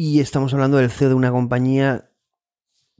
Y 0.02 0.22
estamos 0.22 0.54
hablando 0.54 0.78
del 0.78 0.92
CEO 0.92 1.10
de 1.10 1.16
una 1.16 1.30
compañía 1.30 2.10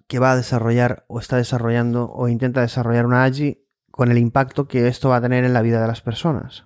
que 0.08 0.20
va 0.20 0.34
a 0.34 0.36
desarrollar 0.36 1.06
o 1.08 1.22
está 1.22 1.38
desarrollando 1.38 2.12
o 2.12 2.28
intenta 2.28 2.60
desarrollar 2.60 3.06
una 3.06 3.24
AGI 3.24 3.64
con 3.90 4.12
el 4.12 4.18
impacto 4.18 4.68
que 4.68 4.86
esto 4.90 5.08
va 5.08 5.16
a 5.16 5.22
tener 5.22 5.46
en 5.46 5.54
la 5.54 5.62
vida 5.62 5.80
de 5.80 5.88
las 5.88 6.02
personas. 6.02 6.66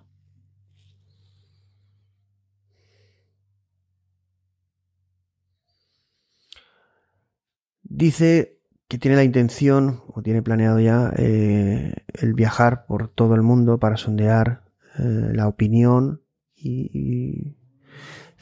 Dice 7.84 8.60
que 8.88 8.98
tiene 8.98 9.18
la 9.18 9.24
intención 9.24 10.02
o 10.08 10.24
tiene 10.24 10.42
planeado 10.42 10.80
ya 10.80 11.14
eh, 11.16 11.94
el 12.12 12.34
viajar 12.34 12.88
por 12.88 13.08
todo 13.08 13.36
el 13.36 13.44
mundo 13.44 13.78
para 13.78 13.98
sondear 13.98 14.64
eh, 14.98 15.30
la 15.32 15.48
opinión 15.48 16.24
y, 16.56 17.56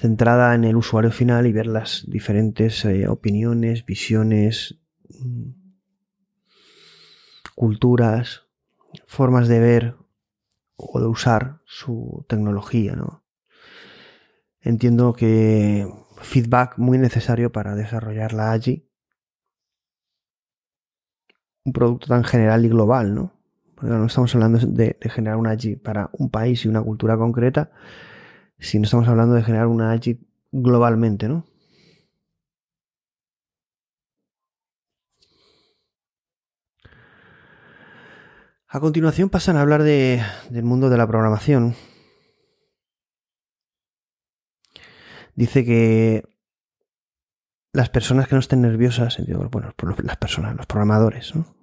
centrada 0.01 0.55
en 0.55 0.63
el 0.63 0.75
usuario 0.75 1.11
final 1.11 1.45
y 1.45 1.51
ver 1.51 1.67
las 1.67 2.05
diferentes 2.07 2.83
eh, 2.85 3.07
opiniones, 3.07 3.85
visiones, 3.85 4.79
mm, 5.09 5.51
culturas, 7.53 8.47
formas 9.05 9.47
de 9.47 9.59
ver 9.59 9.95
o 10.75 10.99
de 10.99 11.05
usar 11.05 11.61
su 11.65 12.25
tecnología, 12.27 12.95
¿no? 12.95 13.23
Entiendo 14.61 15.13
que 15.13 15.87
feedback 16.17 16.79
muy 16.79 16.97
necesario 16.97 17.51
para 17.51 17.75
desarrollar 17.75 18.33
la 18.33 18.53
AGI. 18.53 18.89
Un 21.63 21.73
producto 21.73 22.07
tan 22.07 22.23
general 22.23 22.65
y 22.65 22.69
global, 22.69 23.13
¿no? 23.13 23.33
Porque 23.75 23.91
no 23.91 24.05
estamos 24.07 24.33
hablando 24.33 24.57
de, 24.65 24.97
de 24.99 25.09
generar 25.09 25.37
una 25.37 25.51
AGI 25.51 25.75
para 25.75 26.09
un 26.13 26.31
país 26.31 26.65
y 26.65 26.69
una 26.69 26.81
cultura 26.81 27.17
concreta, 27.17 27.71
sino 28.61 28.85
estamos 28.85 29.07
hablando 29.07 29.33
de 29.35 29.43
generar 29.43 29.67
una 29.67 29.91
AGI 29.91 30.19
globalmente, 30.51 31.27
¿no? 31.27 31.45
A 38.67 38.79
continuación 38.79 39.29
pasan 39.29 39.57
a 39.57 39.61
hablar 39.61 39.83
de, 39.83 40.23
del 40.49 40.63
mundo 40.63 40.89
de 40.89 40.97
la 40.97 41.07
programación. 41.07 41.75
Dice 45.35 45.65
que 45.65 46.23
las 47.73 47.89
personas 47.89 48.27
que 48.27 48.35
no 48.35 48.39
estén 48.39 48.61
nerviosas, 48.61 49.17
bueno, 49.51 49.73
las 50.03 50.17
personas, 50.17 50.55
los 50.55 50.67
programadores, 50.67 51.35
¿no? 51.35 51.60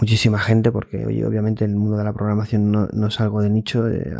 Muchísima 0.00 0.38
gente, 0.38 0.70
porque 0.70 1.06
oye, 1.06 1.24
obviamente 1.24 1.64
el 1.64 1.74
mundo 1.74 1.96
de 1.96 2.04
la 2.04 2.12
programación 2.12 2.70
no, 2.70 3.06
es 3.06 3.20
algo 3.20 3.42
de 3.42 3.50
nicho, 3.50 3.88
eh, 3.88 4.14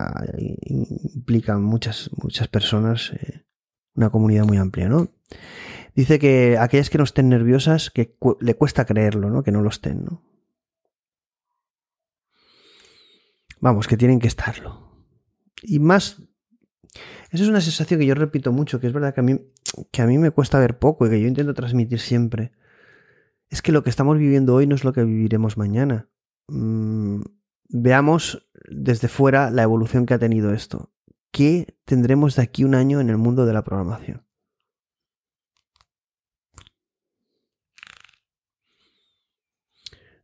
implica 0.67 1.59
muchas, 1.59 2.11
muchas 2.17 2.49
personas, 2.49 3.13
eh, 3.13 3.45
una 3.95 4.11
comunidad 4.11 4.45
muy 4.45 4.57
amplia, 4.57 4.89
¿no? 4.89 5.09
Dice 5.95 6.19
que 6.19 6.57
aquellas 6.59 6.91
que 6.91 6.99
no 6.99 7.05
estén 7.05 7.29
nerviosas, 7.29 7.91
que 7.91 8.17
le 8.41 8.55
cuesta 8.55 8.85
creerlo, 8.85 9.31
¿no? 9.31 9.43
Que 9.43 9.53
no 9.53 9.63
lo 9.63 9.69
estén, 9.69 10.05
¿no? 10.05 10.23
Vamos, 13.61 13.89
que 13.89 13.97
tienen 13.97 14.21
que 14.21 14.29
estarlo. 14.29 14.89
Y 15.63 15.81
más, 15.81 16.23
eso 17.31 17.43
es 17.43 17.49
una 17.49 17.61
sensación 17.61 17.99
que 17.99 18.07
yo 18.07 18.15
repito 18.15 18.53
mucho, 18.53 18.81
que 18.81 18.87
es 18.87 18.93
verdad 18.93 19.13
que 19.13 19.21
a 19.21 19.25
mí, 19.25 19.41
que 19.91 20.03
a 20.03 20.07
mí 20.07 20.19
me 20.19 20.31
cuesta 20.31 20.61
ver 20.61 20.79
poco 20.79 21.07
y 21.07 21.11
que 21.11 21.21
yo 21.21 21.27
intento 21.27 21.53
transmitir 21.55 21.99
siempre. 21.99 22.53
Es 23.49 23.63
que 23.63 23.73
lo 23.73 23.83
que 23.83 23.91
estamos 23.91 24.19
viviendo 24.19 24.55
hoy 24.55 24.67
no 24.67 24.75
es 24.75 24.85
lo 24.85 24.93
que 24.93 25.05
viviremos 25.05 25.57
mañana. 25.57 26.09
Mm, 26.49 27.23
veamos 27.69 28.49
desde 28.69 29.09
fuera 29.09 29.51
la 29.51 29.63
evolución 29.63 30.07
que 30.07 30.15
ha 30.15 30.19
tenido 30.19 30.53
esto. 30.53 30.93
¿Qué 31.33 31.79
tendremos 31.85 32.37
de 32.37 32.43
aquí 32.43 32.65
un 32.65 32.75
año 32.75 33.01
en 33.01 33.11
el 33.11 33.19
mundo 33.19 33.47
de 33.47 33.53
la 33.53 33.65
programación? 33.65 34.29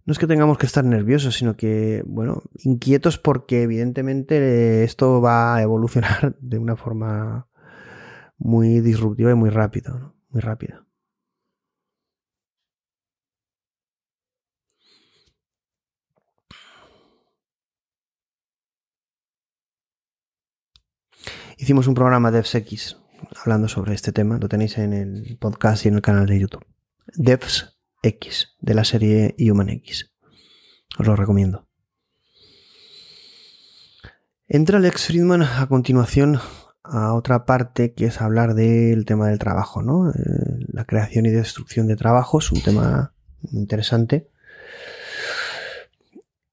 no 0.06 0.12
es 0.12 0.18
que 0.18 0.26
tengamos 0.26 0.58
que 0.58 0.66
estar 0.66 0.84
nerviosos, 0.84 1.36
sino 1.36 1.56
que, 1.56 2.02
bueno, 2.06 2.42
inquietos 2.58 3.18
porque 3.18 3.62
evidentemente 3.62 4.84
esto 4.84 5.20
va 5.20 5.56
a 5.56 5.62
evolucionar 5.62 6.36
de 6.40 6.58
una 6.58 6.76
forma 6.76 7.48
muy 8.36 8.80
disruptiva 8.80 9.30
y 9.30 9.34
muy 9.34 9.50
rápida, 9.50 9.92
¿no? 9.98 10.14
muy 10.30 10.40
rápida. 10.40 10.83
Hicimos 21.64 21.86
un 21.86 21.94
programa 21.94 22.30
DevsX 22.30 22.98
hablando 23.42 23.68
sobre 23.68 23.94
este 23.94 24.12
tema, 24.12 24.36
lo 24.38 24.50
tenéis 24.50 24.76
en 24.76 24.92
el 24.92 25.38
podcast 25.38 25.86
y 25.86 25.88
en 25.88 25.94
el 25.94 26.02
canal 26.02 26.26
de 26.26 26.38
YouTube. 26.38 26.66
Devs 27.14 27.78
X 28.02 28.54
de 28.60 28.74
la 28.74 28.84
serie 28.84 29.34
Human 29.38 29.70
X. 29.70 30.12
Os 30.98 31.06
lo 31.06 31.16
recomiendo. 31.16 31.66
Entra 34.46 34.78
Lex 34.78 35.06
Friedman 35.06 35.40
a 35.40 35.66
continuación 35.66 36.38
a 36.82 37.14
otra 37.14 37.46
parte 37.46 37.94
que 37.94 38.04
es 38.04 38.20
hablar 38.20 38.52
del 38.52 39.06
tema 39.06 39.28
del 39.28 39.38
trabajo, 39.38 39.80
¿no? 39.80 40.10
Eh, 40.10 40.14
la 40.68 40.84
creación 40.84 41.24
y 41.24 41.30
destrucción 41.30 41.86
de 41.86 41.96
trabajos, 41.96 42.52
un 42.52 42.60
tema 42.60 43.14
interesante. 43.52 44.28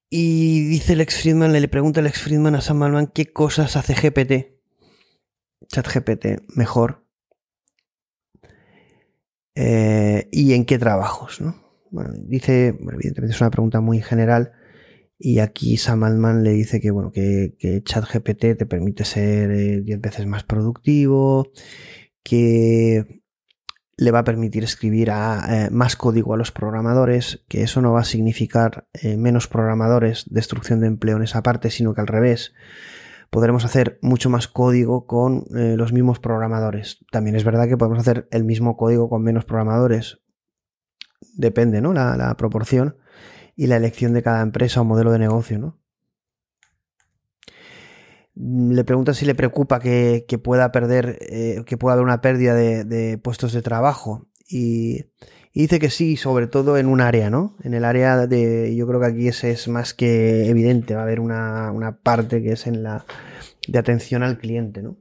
Y 0.10 0.70
dice 0.70 0.96
Lex 0.96 1.20
Friedman, 1.20 1.52
le 1.52 1.68
pregunta 1.68 2.02
Lex 2.02 2.22
Friedman 2.22 2.56
a 2.56 2.62
Sam 2.62 2.84
Altman 2.84 3.08
qué 3.08 3.34
cosas 3.34 3.76
hace 3.76 3.94
GPT, 3.94 4.61
ChatGPT, 5.68 6.42
mejor 6.56 7.06
eh, 9.56 10.30
y 10.32 10.54
en 10.54 10.66
qué 10.66 10.80
trabajos. 10.80 11.42
¿no? 11.42 11.56
Bueno, 11.90 12.12
dice, 12.16 12.68
evidentemente 12.68 13.36
es 13.36 13.42
una 13.42 13.52
pregunta 13.52 13.82
muy 13.82 14.02
general 14.02 14.54
y 15.18 15.40
aquí 15.40 15.78
Sam 15.78 16.04
Altman 16.04 16.44
le 16.44 16.52
dice 16.52 16.80
que, 16.80 16.92
bueno, 16.92 17.12
que, 17.12 17.54
ChatGPT 17.84 18.58
te 18.58 18.66
permite 18.66 19.06
ser 19.06 19.84
10 19.84 19.98
eh, 19.98 20.00
veces 20.02 20.26
más 20.26 20.44
productivo, 20.44 21.52
que 22.24 23.22
le 23.98 24.12
va 24.12 24.20
a 24.20 24.24
permitir 24.24 24.64
escribir 24.64 25.10
eh, 25.10 25.68
más 25.70 25.96
código 25.96 26.34
a 26.34 26.38
los 26.38 26.52
programadores, 26.52 27.46
que 27.48 27.62
eso 27.62 27.82
no 27.82 27.92
va 27.92 28.02
a 28.02 28.06
significar 28.06 28.88
menos 29.16 29.48
programadores, 29.48 30.26
destrucción 30.28 30.80
de 30.80 30.88
empleo 30.88 31.18
en 31.18 31.24
esa 31.24 31.44
parte, 31.44 31.70
sino 31.70 31.94
que 31.94 32.02
al 32.02 32.08
revés, 32.08 32.54
podremos 33.32 33.64
hacer 33.64 33.98
mucho 34.02 34.30
más 34.30 34.48
código 34.50 35.08
con 35.08 35.46
eh, 35.56 35.76
los 35.78 35.94
mismos 35.94 36.20
programadores. 36.20 37.00
También 37.12 37.36
es 37.38 37.46
verdad 37.46 37.68
que 37.68 37.78
podemos 37.78 38.00
hacer 38.00 38.28
el 38.30 38.44
mismo 38.44 38.76
código 38.76 39.10
con 39.10 39.24
menos 39.24 39.46
programadores. 39.46 40.20
Depende, 41.34 41.82
¿no? 41.82 41.94
La, 41.94 42.36
proporción 42.38 42.98
y 43.56 43.68
la 43.68 43.78
elección 43.78 44.14
de 44.14 44.22
cada 44.22 44.42
empresa 44.42 44.82
o 44.82 44.84
modelo 44.84 45.14
de 45.14 45.20
negocio, 45.20 45.58
¿no? 45.60 45.80
Mm, 48.36 48.74
le 48.74 48.84
pregunta 48.84 49.14
si 49.14 49.26
le 49.26 49.34
preocupa 49.34 49.80
que, 49.80 50.26
pueda 50.44 50.74
perder, 50.74 51.18
eh, 51.22 51.64
que 51.66 51.78
pueda 51.78 51.94
haber 51.94 52.04
una 52.04 52.20
pérdida 52.20 52.54
de, 52.54 53.18
puestos 53.18 53.54
de 53.54 53.62
trabajo. 53.62 54.28
Y, 54.46 55.06
y, 55.54 55.62
dice 55.62 55.80
que 55.80 55.90
sí, 55.90 56.18
sobre 56.18 56.48
todo 56.48 56.78
en 56.78 56.88
un 56.88 57.02
área, 57.02 57.30
¿no? 57.30 57.56
En 57.64 57.74
el 57.74 57.86
área 57.86 58.28
de, 58.28 58.76
yo 58.76 58.88
creo 58.88 59.00
que 59.00 59.08
aquí 59.08 59.28
ese 59.28 59.52
es 59.52 59.68
más 59.68 59.94
que 59.94 60.50
evidente, 60.50 60.96
va 60.96 61.02
a 61.02 61.04
haber 61.04 61.20
una, 61.20 61.72
una 61.72 61.98
parte 61.98 62.42
que 62.42 62.54
es 62.54 62.68
en 62.68 62.84
la 62.84 63.06
de 63.68 63.80
atención 63.80 64.24
al 64.24 64.38
cliente, 64.38 64.82
¿no? 64.82 64.98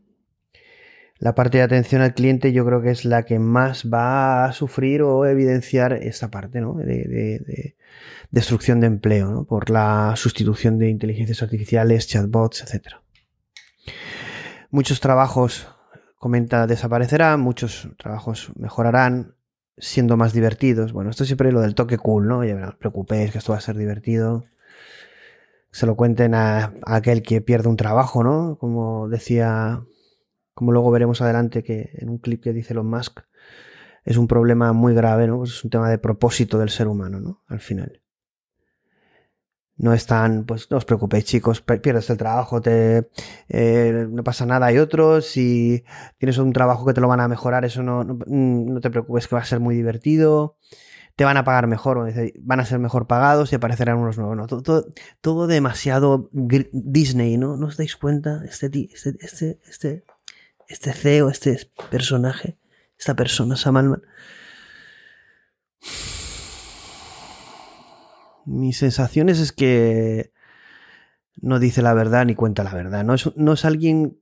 La 1.19 1.35
parte 1.35 1.59
de 1.59 1.65
atención 1.65 2.01
al 2.01 2.15
cliente 2.15 2.53
yo 2.53 2.65
creo 2.65 2.81
que 2.81 2.91
es 2.91 3.05
la 3.05 3.25
que 3.25 3.39
más 3.39 3.85
va 3.93 4.47
a 4.47 4.53
sufrir 4.53 5.03
o 5.03 5.27
evidenciar 5.27 5.93
esta 5.93 6.31
parte, 6.31 6.63
¿no? 6.63 6.75
De, 6.75 7.77
destrucción 8.31 8.81
de 8.81 8.87
empleo, 8.87 9.31
¿no? 9.31 9.45
Por 9.45 9.69
la 9.71 10.15
sustitución 10.17 10.79
de 10.79 10.89
inteligencias 10.89 11.43
artificiales, 11.43 12.07
chatbots, 12.07 12.63
etc. 12.63 12.95
Muchos 14.71 15.01
trabajos, 15.01 15.69
comenta, 16.17 16.67
desaparecerán, 16.67 17.41
muchos 17.41 17.91
trabajos 17.99 18.53
mejorarán, 18.57 19.35
siendo 19.79 20.17
más 20.17 20.33
divertidos. 20.33 20.93
Bueno, 20.93 21.11
esto 21.11 21.25
siempre 21.25 21.49
es 21.49 21.55
lo 21.55 21.61
del 21.61 21.75
toque 21.75 21.99
cool, 21.99 22.29
¿no? 22.29 22.45
Ya 22.45 22.55
no 22.55 22.69
os 22.69 22.77
preocupéis 22.77 23.33
que 23.33 23.39
esto 23.39 23.53
va 23.53 23.59
a 23.59 23.63
ser 23.63 23.77
divertido 23.77 24.45
se 25.71 25.87
lo 25.87 25.97
cuenten 25.97 26.35
a, 26.35 26.75
aquel 26.85 27.23
que 27.23 27.41
pierde 27.41 27.69
un 27.69 27.77
trabajo, 27.77 28.25
¿no? 28.25 28.57
Como 28.59 29.09
decía, 29.09 29.85
como 30.55 30.73
luego 30.73 30.91
veremos 30.91 31.21
adelante 31.23 31.63
que 31.63 31.91
en 31.95 32.09
un 32.11 32.19
clip 32.19 32.43
que 32.43 32.53
dice 32.53 32.73
Elon 32.73 32.89
Musk, 32.89 33.21
es 34.05 34.17
un 34.17 34.27
problema 34.27 34.73
muy 34.73 34.95
grave, 34.95 35.27
¿no? 35.27 35.39
Pues 35.39 35.51
es 35.51 35.65
un 35.65 35.71
tema 35.71 35.91
de 35.91 35.99
propósito 35.99 36.59
del 36.59 36.71
ser 36.71 36.89
humano, 36.89 37.21
¿no? 37.21 37.43
Al 37.47 37.61
final. 37.61 38.03
No 39.81 39.95
están, 39.95 40.45
pues 40.45 40.71
no 40.71 40.77
os 40.77 40.85
preocupéis 40.85 41.25
chicos, 41.25 41.63
pierdes 41.63 42.11
el 42.11 42.19
trabajo, 42.19 42.61
te, 42.61 43.09
eh, 43.49 44.07
no 44.11 44.23
pasa 44.23 44.45
nada, 44.45 44.67
hay 44.67 44.77
otros, 44.77 45.27
si 45.27 45.85
tienes 46.19 46.37
un 46.37 46.53
trabajo 46.53 46.85
que 46.85 46.93
te 46.93 47.01
lo 47.01 47.09
van 47.09 47.21
a 47.21 47.29
mejorar, 47.29 47.65
eso 47.65 47.83
no, 47.83 48.05
no, 48.05 48.19
no 48.27 48.81
te 48.81 48.91
preocupes 48.91 49.27
que 49.27 49.37
va 49.37 49.41
a 49.41 49.45
ser 49.47 49.61
muy 49.61 49.75
divertido 49.75 50.57
te 51.21 51.25
van 51.25 51.37
a 51.37 51.45
pagar 51.45 51.67
mejor, 51.67 52.11
van 52.39 52.61
a 52.61 52.65
ser 52.65 52.79
mejor 52.79 53.07
pagados 53.07 53.53
y 53.53 53.55
aparecerán 53.55 53.99
unos 53.99 54.17
nuevos. 54.17 54.39
¿no? 54.39 54.47
Todo, 55.21 55.47
demasiado 55.47 56.31
Disney, 56.33 57.37
¿no? 57.37 57.59
¿No 57.59 57.67
os 57.67 57.77
dais 57.77 57.95
cuenta? 57.97 58.43
Este, 58.47 58.71
este, 58.91 59.19
este, 59.21 59.61
este, 59.69 60.05
este 60.67 60.93
CEO, 60.95 61.29
este 61.29 61.69
personaje, 61.91 62.57
esta 62.97 63.15
persona, 63.15 63.57
Sam 63.57 64.01
Mi 68.51 68.73
sensación 68.73 69.29
es 69.29 69.53
que 69.53 70.33
no 71.37 71.61
dice 71.61 71.83
la 71.83 71.95
verdad 71.95 72.27
ni 72.27 72.35
cuenta 72.35 72.65
la 72.65 72.75
verdad. 72.75 73.05
No 73.05 73.15
es, 73.15 73.31
no 73.37 73.53
es 73.53 73.65
alguien. 73.65 74.21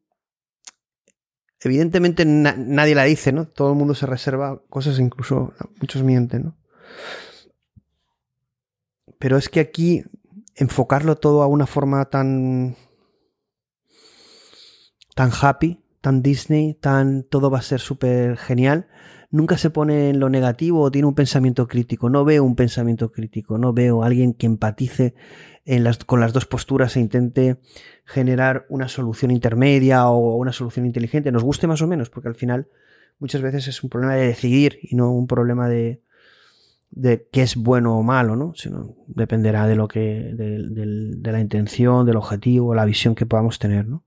Evidentemente 1.61 2.25
nadie 2.27 2.95
la 2.95 3.05
dice, 3.05 3.33
¿no? 3.33 3.47
Todo 3.47 3.71
el 3.71 3.79
mundo 3.79 3.95
se 3.95 4.07
reserva 4.07 4.61
cosas, 4.69 4.99
incluso 4.99 5.55
muchos 5.81 6.03
mienten, 6.03 6.45
¿no? 6.45 6.57
Pero 9.19 9.39
es 9.39 9.49
que 9.49 9.61
aquí 9.61 10.05
enfocarlo 10.55 11.17
todo 11.17 11.43
a 11.43 11.47
una 11.47 11.67
forma 11.67 12.05
tan. 12.05 12.77
tan 15.15 15.31
happy, 15.33 15.83
tan 16.01 16.23
Disney, 16.23 16.75
tan 16.75 17.25
todo 17.25 17.51
va 17.51 17.59
a 17.59 17.63
ser 17.63 17.81
súper 17.81 18.37
genial, 18.37 18.89
nunca 19.31 19.59
se 19.59 19.71
pone 19.71 20.11
en 20.11 20.21
lo 20.21 20.29
negativo 20.29 20.83
o 20.83 20.91
tiene 20.91 21.09
un 21.09 21.15
pensamiento 21.15 21.67
crítico. 21.67 22.11
No 22.11 22.25
veo 22.25 22.45
un 22.45 22.57
pensamiento 22.57 23.13
crítico, 23.13 23.59
no 23.59 23.73
veo 23.73 24.03
a 24.03 24.07
alguien 24.07 24.35
que 24.35 24.47
empatice 24.47 25.15
con 26.07 26.21
las 26.21 26.33
dos 26.33 26.47
posturas 26.47 26.97
e 26.97 27.01
intente 27.01 27.59
generar 28.05 28.65
una 28.71 28.89
solución 28.89 29.31
intermedia 29.31 30.09
o 30.09 30.37
una 30.37 30.53
solución 30.53 30.87
inteligente, 30.87 31.31
nos 31.31 31.45
guste 31.45 31.67
más 31.67 31.83
o 31.83 31.87
menos, 31.87 32.09
porque 32.09 32.29
al 32.29 32.35
final 32.35 32.69
muchas 33.19 33.43
veces 33.43 33.69
es 33.69 33.83
un 33.83 33.91
problema 33.91 34.15
de 34.15 34.27
decidir 34.27 34.79
y 34.83 34.97
no 34.97 35.13
un 35.13 35.27
problema 35.27 35.69
de, 35.69 36.01
de 36.91 37.29
qué 37.31 37.43
es 37.43 37.57
bueno 37.57 37.99
o 37.99 38.03
malo, 38.03 38.35
¿no? 38.35 38.55
Sino 38.55 38.95
dependerá 39.07 39.67
de 39.67 39.77
lo 39.77 39.89
que, 39.89 40.33
de, 40.35 41.33
la 41.33 41.41
intención, 41.41 42.07
del 42.07 42.17
objetivo, 42.17 42.75
la 42.75 42.87
visión 42.87 43.15
que 43.15 43.27
podamos 43.27 43.59
tener, 43.59 43.87
¿no? 43.87 44.05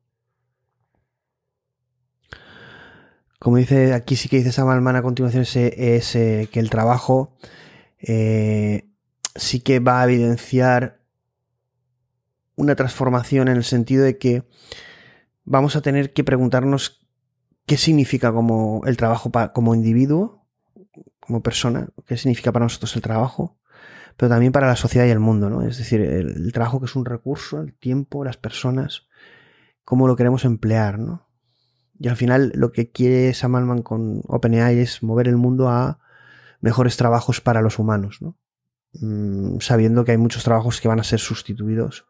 Como 3.42 3.58
dice 3.58 3.96
aquí 3.96 4.18
sí 4.18 4.30
que 4.30 4.38
dice 4.38 4.52
Samalman 4.52 4.96
a 4.98 5.02
continuación 5.02 5.42
es, 5.42 6.12
que 6.12 6.60
el 6.60 6.70
trabajo 6.70 7.36
eh, 7.98 8.88
sí 9.34 9.62
que 9.62 9.80
va 9.80 10.00
a 10.00 10.04
evidenciar 10.04 11.02
una 12.56 12.76
transformación 12.76 13.48
en 13.48 13.58
el 13.58 13.64
sentido 13.64 14.04
de 14.04 14.20
que 14.20 14.48
vamos 15.44 15.76
a 15.76 15.82
tener 15.82 16.14
que 16.14 16.24
preguntarnos 16.24 17.08
qué 17.66 17.78
significa 17.78 18.32
como 18.32 18.84
el 18.86 18.96
trabajo 18.96 19.32
como 19.56 19.74
individuo, 19.74 20.46
como 21.20 21.42
persona, 21.42 21.90
qué 22.06 22.18
significa 22.18 22.52
para 22.52 22.66
nosotros 22.66 22.96
el 22.96 23.02
trabajo, 23.02 23.58
pero 24.18 24.30
también 24.30 24.52
para 24.52 24.68
la 24.68 24.76
sociedad 24.76 25.08
y 25.08 25.10
el 25.10 25.20
mundo, 25.20 25.50
¿no? 25.50 25.64
Es 25.64 25.80
decir, 25.80 26.02
el, 26.02 26.54
trabajo 26.54 26.80
que 26.80 26.86
es 26.86 26.96
un 26.96 27.06
recurso, 27.06 27.60
el 27.60 27.74
tiempo, 27.74 28.24
las 28.24 28.38
personas, 28.38 29.08
cómo 29.84 30.08
lo 30.08 30.16
queremos 30.16 30.46
emplear, 30.46 31.00
¿no? 31.00 31.31
Y 32.02 32.08
al 32.08 32.16
final 32.16 32.52
lo 32.56 32.72
que 32.72 32.90
quiere 32.90 33.32
Sam 33.36 33.54
Altman 33.54 33.84
con 33.84 34.24
OpenAI 34.28 34.80
es 34.80 35.04
mover 35.04 35.28
el 35.28 35.38
mundo 35.38 35.70
a 35.70 36.00
mejores 36.60 36.98
trabajos 36.98 37.42
para 37.42 37.62
los 37.62 37.78
humanos, 37.78 38.24
¿no? 38.24 38.36
Mm, 38.94 39.60
sabiendo 39.60 40.04
que 40.04 40.14
hay 40.14 40.18
muchos 40.18 40.44
trabajos 40.44 40.82
que 40.82 40.88
van 40.88 41.00
a 41.00 41.04
ser 41.04 41.20
sustituidos 41.20 42.08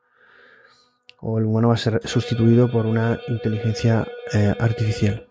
o 1.19 1.39
el 1.39 1.43
humano 1.43 1.67
va 1.67 1.73
a 1.73 1.77
ser 1.77 1.99
sustituido 2.07 2.71
por 2.71 2.85
una 2.85 3.19
inteligencia 3.27 4.07
eh, 4.33 4.55
artificial. 4.61 5.27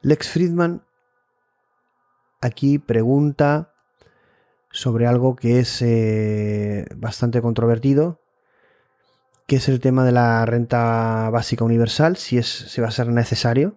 Lex 0.00 0.30
Friedman 0.30 0.82
aquí 2.40 2.78
pregunta 2.78 3.74
sobre 4.70 5.06
algo 5.06 5.36
que 5.36 5.58
es 5.58 5.82
eh, 5.82 6.86
bastante 6.96 7.42
controvertido 7.42 8.21
que 9.52 9.56
es 9.56 9.68
el 9.68 9.80
tema 9.80 10.02
de 10.06 10.12
la 10.12 10.46
renta 10.46 11.28
básica 11.28 11.62
universal, 11.62 12.16
si, 12.16 12.38
es, 12.38 12.46
si 12.46 12.80
va 12.80 12.88
a 12.88 12.90
ser 12.90 13.08
necesario. 13.08 13.74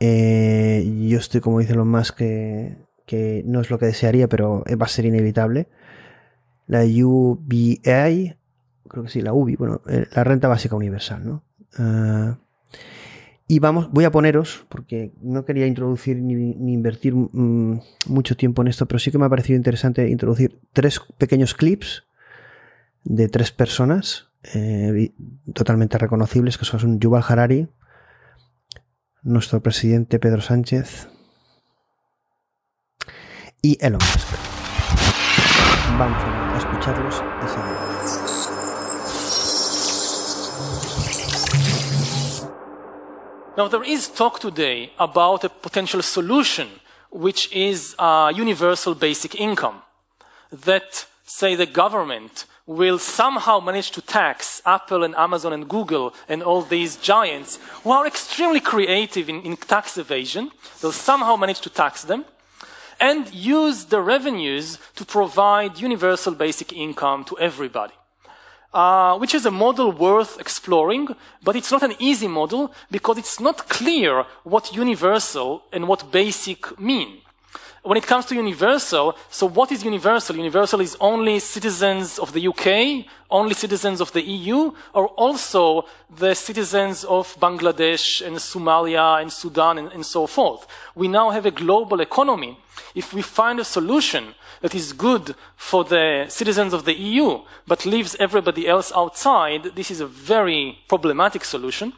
Eh, 0.00 1.06
yo 1.08 1.16
estoy, 1.16 1.40
como 1.40 1.60
dice 1.60 1.76
los 1.76 1.86
más 1.86 2.10
que, 2.10 2.76
que 3.06 3.44
no 3.46 3.60
es 3.60 3.70
lo 3.70 3.78
que 3.78 3.86
desearía, 3.86 4.26
pero 4.28 4.64
va 4.64 4.86
a 4.86 4.88
ser 4.88 5.04
inevitable. 5.04 5.68
La 6.66 6.82
UBI, 6.82 7.80
creo 8.88 9.04
que 9.04 9.10
sí, 9.10 9.22
la 9.22 9.32
UBI, 9.32 9.54
bueno, 9.54 9.80
eh, 9.88 10.06
la 10.12 10.24
renta 10.24 10.48
básica 10.48 10.74
universal, 10.74 11.24
¿no? 11.24 11.44
Ah, 11.78 12.36
y 13.46 13.60
vamos, 13.60 13.92
voy 13.92 14.06
a 14.06 14.10
poneros, 14.10 14.66
porque 14.70 15.12
no 15.22 15.44
quería 15.44 15.68
introducir 15.68 16.16
ni, 16.16 16.72
invertir 16.72 17.14
mm, 17.14 17.80
mucho 18.08 18.36
tiempo 18.36 18.62
en 18.62 18.66
esto, 18.66 18.86
pero 18.86 18.98
sí 18.98 19.12
que 19.12 19.18
me 19.18 19.26
ha 19.26 19.30
parecido 19.30 19.56
interesante 19.56 20.10
introducir 20.10 20.58
tres 20.72 21.00
pequeños 21.16 21.54
clips 21.54 22.09
de 23.04 23.28
tres 23.28 23.50
personas 23.50 24.28
eh, 24.42 25.12
totalmente 25.54 25.98
reconocibles, 25.98 26.58
que 26.58 26.64
son 26.64 26.98
Yuval 27.00 27.24
Harari, 27.26 27.68
nuestro 29.22 29.60
presidente 29.62 30.18
Pedro 30.18 30.40
Sánchez 30.40 31.08
y 33.62 33.76
Elon 33.80 34.00
Musk. 34.00 34.28
Vamos 35.98 36.22
a 36.24 36.58
escucharlos 36.58 37.22
Now, 43.56 43.68
there 43.68 43.84
is 43.84 44.08
talk 44.08 44.38
today 44.38 44.92
about 44.98 45.44
a 45.44 45.50
potential 45.50 46.02
solution, 46.02 46.68
which 47.10 47.50
is 47.52 47.94
a 47.98 48.32
universal 48.34 48.94
basic 48.94 49.34
income. 49.38 49.82
That, 50.50 51.06
say, 51.26 51.56
the 51.56 51.66
government 51.66 52.46
will 52.70 53.00
somehow 53.00 53.58
manage 53.58 53.90
to 53.90 54.00
tax 54.00 54.62
Apple 54.64 55.02
and 55.02 55.12
Amazon 55.16 55.52
and 55.52 55.68
Google 55.68 56.14
and 56.28 56.40
all 56.40 56.62
these 56.62 56.94
giants 56.94 57.58
who 57.82 57.90
are 57.90 58.06
extremely 58.06 58.60
creative 58.60 59.28
in, 59.28 59.42
in 59.42 59.56
tax 59.56 59.98
evasion. 59.98 60.52
They'll 60.80 60.92
somehow 60.92 61.34
manage 61.34 61.60
to 61.62 61.70
tax 61.70 62.04
them 62.04 62.24
and 63.00 63.34
use 63.34 63.86
the 63.86 64.00
revenues 64.00 64.78
to 64.94 65.04
provide 65.04 65.80
universal 65.80 66.32
basic 66.32 66.72
income 66.72 67.24
to 67.24 67.38
everybody. 67.38 67.94
Uh, 68.72 69.18
which 69.18 69.34
is 69.34 69.44
a 69.44 69.50
model 69.50 69.90
worth 69.90 70.38
exploring, 70.38 71.08
but 71.42 71.56
it's 71.56 71.72
not 71.72 71.82
an 71.82 71.94
easy 71.98 72.28
model 72.28 72.72
because 72.88 73.18
it's 73.18 73.40
not 73.40 73.68
clear 73.68 74.24
what 74.44 74.72
universal 74.72 75.64
and 75.72 75.88
what 75.88 76.12
basic 76.12 76.78
mean 76.78 77.20
when 77.82 77.96
it 77.96 78.06
comes 78.06 78.26
to 78.26 78.34
universal, 78.34 79.16
so 79.30 79.46
what 79.46 79.72
is 79.72 79.84
universal? 79.84 80.36
Universal 80.36 80.80
is 80.80 80.96
only 81.00 81.38
citizens 81.38 82.18
of 82.18 82.32
the 82.34 82.46
UK, 82.46 83.06
only 83.30 83.54
citizens 83.54 84.02
of 84.02 84.12
the 84.12 84.20
EU, 84.20 84.72
or 84.92 85.06
also 85.08 85.86
the 86.14 86.34
citizens 86.34 87.04
of 87.04 87.34
Bangladesh 87.40 88.26
and 88.26 88.36
Somalia 88.36 89.22
and 89.22 89.32
Sudan 89.32 89.78
and, 89.78 89.90
and 89.92 90.04
so 90.04 90.26
forth. 90.26 90.66
We 90.94 91.08
now 91.08 91.30
have 91.30 91.46
a 91.46 91.50
global 91.50 92.00
economy. 92.00 92.58
If 92.94 93.14
we 93.14 93.22
find 93.22 93.58
a 93.58 93.64
solution 93.64 94.34
that 94.60 94.74
is 94.74 94.92
good 94.92 95.34
for 95.56 95.82
the 95.84 96.26
citizens 96.28 96.74
of 96.74 96.84
the 96.84 96.94
EU, 96.94 97.40
but 97.66 97.86
leaves 97.86 98.14
everybody 98.20 98.68
else 98.68 98.92
outside, 98.94 99.72
this 99.74 99.90
is 99.90 100.00
a 100.00 100.06
very 100.06 100.78
problematic 100.86 101.44
solution. 101.44 101.94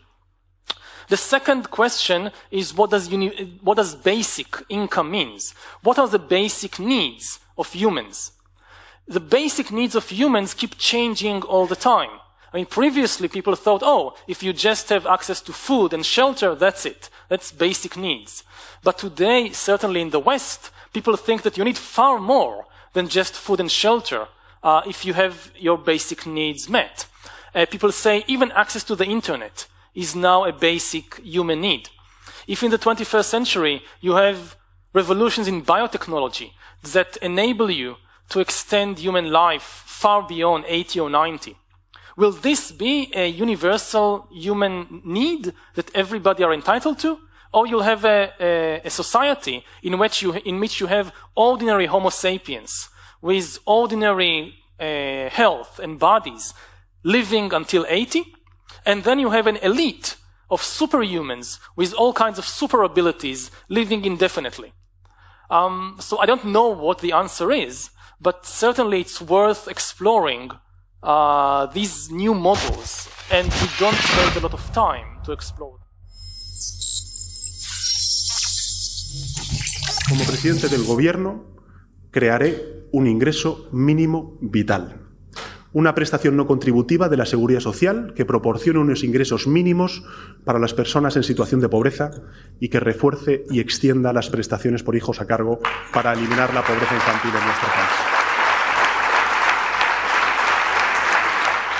The 1.12 1.18
second 1.18 1.70
question 1.70 2.30
is 2.50 2.72
what 2.72 2.88
does, 2.88 3.10
what 3.60 3.76
does 3.76 3.94
basic 3.94 4.56
income 4.70 5.10
means? 5.10 5.52
What 5.82 5.98
are 5.98 6.08
the 6.08 6.18
basic 6.18 6.78
needs 6.78 7.38
of 7.58 7.70
humans? 7.70 8.32
The 9.06 9.20
basic 9.20 9.70
needs 9.70 9.94
of 9.94 10.08
humans 10.08 10.54
keep 10.54 10.78
changing 10.78 11.42
all 11.42 11.66
the 11.66 11.76
time. 11.76 12.12
I 12.50 12.56
mean, 12.56 12.64
previously 12.64 13.28
people 13.28 13.56
thought, 13.56 13.82
oh, 13.84 14.14
if 14.26 14.42
you 14.42 14.54
just 14.54 14.88
have 14.88 15.06
access 15.06 15.42
to 15.42 15.52
food 15.52 15.92
and 15.92 16.06
shelter, 16.06 16.54
that's 16.54 16.86
it. 16.86 17.10
That's 17.28 17.52
basic 17.52 17.94
needs. 17.94 18.42
But 18.82 18.96
today, 18.96 19.50
certainly 19.52 20.00
in 20.00 20.12
the 20.12 20.26
West, 20.30 20.70
people 20.94 21.18
think 21.18 21.42
that 21.42 21.58
you 21.58 21.64
need 21.64 21.76
far 21.76 22.18
more 22.18 22.64
than 22.94 23.08
just 23.08 23.34
food 23.34 23.60
and 23.60 23.70
shelter 23.70 24.28
uh, 24.62 24.80
if 24.86 25.04
you 25.04 25.12
have 25.12 25.52
your 25.58 25.76
basic 25.76 26.24
needs 26.24 26.70
met. 26.70 27.04
Uh, 27.54 27.66
people 27.66 27.92
say 27.92 28.24
even 28.26 28.50
access 28.52 28.82
to 28.84 28.96
the 28.96 29.04
internet 29.04 29.66
is 29.94 30.14
now 30.14 30.44
a 30.44 30.52
basic 30.52 31.18
human 31.18 31.60
need. 31.60 31.88
If 32.46 32.62
in 32.62 32.70
the 32.70 32.78
21st 32.78 33.24
century 33.24 33.82
you 34.00 34.14
have 34.14 34.56
revolutions 34.92 35.48
in 35.48 35.64
biotechnology 35.64 36.50
that 36.92 37.16
enable 37.18 37.70
you 37.70 37.96
to 38.30 38.40
extend 38.40 38.98
human 38.98 39.30
life 39.30 39.84
far 39.86 40.26
beyond 40.26 40.64
80 40.66 41.00
or 41.00 41.10
90, 41.10 41.56
will 42.16 42.32
this 42.32 42.72
be 42.72 43.10
a 43.14 43.28
universal 43.28 44.26
human 44.32 45.02
need 45.04 45.52
that 45.74 45.94
everybody 45.94 46.42
are 46.42 46.52
entitled 46.52 46.98
to? 47.00 47.18
Or 47.54 47.66
you'll 47.66 47.82
have 47.82 48.04
a, 48.06 48.32
a, 48.40 48.80
a 48.84 48.90
society 48.90 49.64
in 49.82 49.98
which, 49.98 50.22
you, 50.22 50.32
in 50.32 50.58
which 50.58 50.80
you 50.80 50.86
have 50.86 51.12
ordinary 51.36 51.86
Homo 51.86 52.08
sapiens 52.08 52.88
with 53.20 53.58
ordinary 53.66 54.54
uh, 54.80 55.28
health 55.28 55.78
and 55.78 55.98
bodies 55.98 56.54
living 57.04 57.52
until 57.52 57.84
80? 57.88 58.24
And 58.84 59.04
then 59.04 59.18
you 59.18 59.30
have 59.30 59.46
an 59.46 59.56
elite 59.58 60.16
of 60.50 60.60
superhumans 60.60 61.58
with 61.76 61.94
all 61.94 62.12
kinds 62.12 62.38
of 62.38 62.44
super 62.44 62.82
abilities 62.82 63.50
living 63.68 64.04
indefinitely. 64.04 64.72
Um, 65.50 65.96
so 66.00 66.18
I 66.18 66.26
don't 66.26 66.44
know 66.44 66.68
what 66.68 67.00
the 67.00 67.12
answer 67.12 67.52
is, 67.52 67.90
but 68.20 68.46
certainly 68.46 69.00
it's 69.00 69.20
worth 69.20 69.68
exploring 69.68 70.50
uh, 71.02 71.66
these 71.66 72.10
new 72.10 72.34
models, 72.34 73.08
and 73.30 73.46
we 73.48 73.68
don't 73.78 73.94
have 73.94 74.36
a 74.36 74.40
lot 74.40 74.54
of 74.54 74.72
time 74.72 75.20
to 75.24 75.32
explore. 75.32 75.78
Como 80.08 80.24
presidente 80.24 80.68
del 80.68 80.84
Gobierno, 80.84 81.56
crearé 82.10 82.88
un 82.92 83.06
ingreso 83.06 83.68
mínimo 83.72 84.38
vital, 84.40 85.11
una 85.72 85.94
prestación 85.94 86.36
no 86.36 86.46
contributiva 86.46 87.08
de 87.08 87.16
la 87.16 87.26
seguridad 87.26 87.60
social 87.60 88.12
que 88.14 88.24
proporcione 88.24 88.78
unos 88.78 89.04
ingresos 89.04 89.46
mínimos 89.46 90.04
para 90.44 90.58
las 90.58 90.74
personas 90.74 91.16
en 91.16 91.22
situación 91.22 91.60
de 91.60 91.68
pobreza 91.68 92.10
y 92.60 92.68
que 92.68 92.80
refuerce 92.80 93.44
y 93.50 93.60
extienda 93.60 94.12
las 94.12 94.28
prestaciones 94.28 94.82
por 94.82 94.96
hijos 94.96 95.20
a 95.20 95.26
cargo 95.26 95.60
para 95.92 96.12
eliminar 96.12 96.52
la 96.52 96.62
pobreza 96.62 96.94
infantil 96.94 97.30
en 97.30 97.44
nuestro 97.44 97.68
país. 97.68 98.22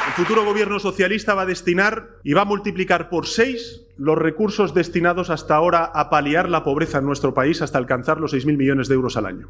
El 0.09 0.13
futuro 0.27 0.45
gobierno 0.45 0.79
socialista 0.79 1.35
va 1.35 1.43
a 1.43 1.47
destinar 1.47 2.19
y 2.23 2.35
va 2.35 2.43
a 2.43 2.47
multiplicar 2.47 3.09
por 3.09 3.27
seis 3.27 3.87
los 3.97 4.19
recursos 4.19 4.75
destinados 4.75 5.31
hasta 5.31 5.55
ahora 5.55 5.85
a 5.85 6.11
paliar 6.11 6.51
la 6.51 6.65
pobreza 6.65 6.99
en 6.99 7.07
nuestro 7.07 7.33
país 7.33 7.63
hasta 7.63 7.79
alcanzar 7.79 8.21
los 8.21 8.35
6.000 8.35 8.57
millones 8.59 8.89
de 8.89 8.95
euros 8.95 9.17
al 9.17 9.27
año. 9.27 9.49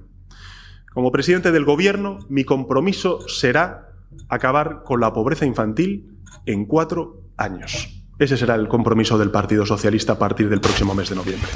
Como 0.93 1.11
presidente 1.11 1.51
del 1.51 1.65
gobierno, 1.65 2.19
mi 2.29 2.45
compromiso 2.45 3.27
será 3.29 3.92
acabar 4.29 4.83
con 4.85 5.01
la 5.01 5.13
pobreza 5.13 5.47
infantil 5.47 6.19
en 6.47 6.67
cuatro 6.67 7.23
años. 7.37 7.89
Ese 8.19 8.37
será 8.37 8.55
el 8.55 8.69
compromiso 8.69 9.19
del 9.19 9.31
Partido 9.31 9.67
Socialista 9.67 10.13
a 10.13 10.19
partir 10.19 10.49
del 10.49 10.61
próximo 10.61 10.95
mes 10.95 11.09
de 11.09 11.17
noviembre. 11.17 11.49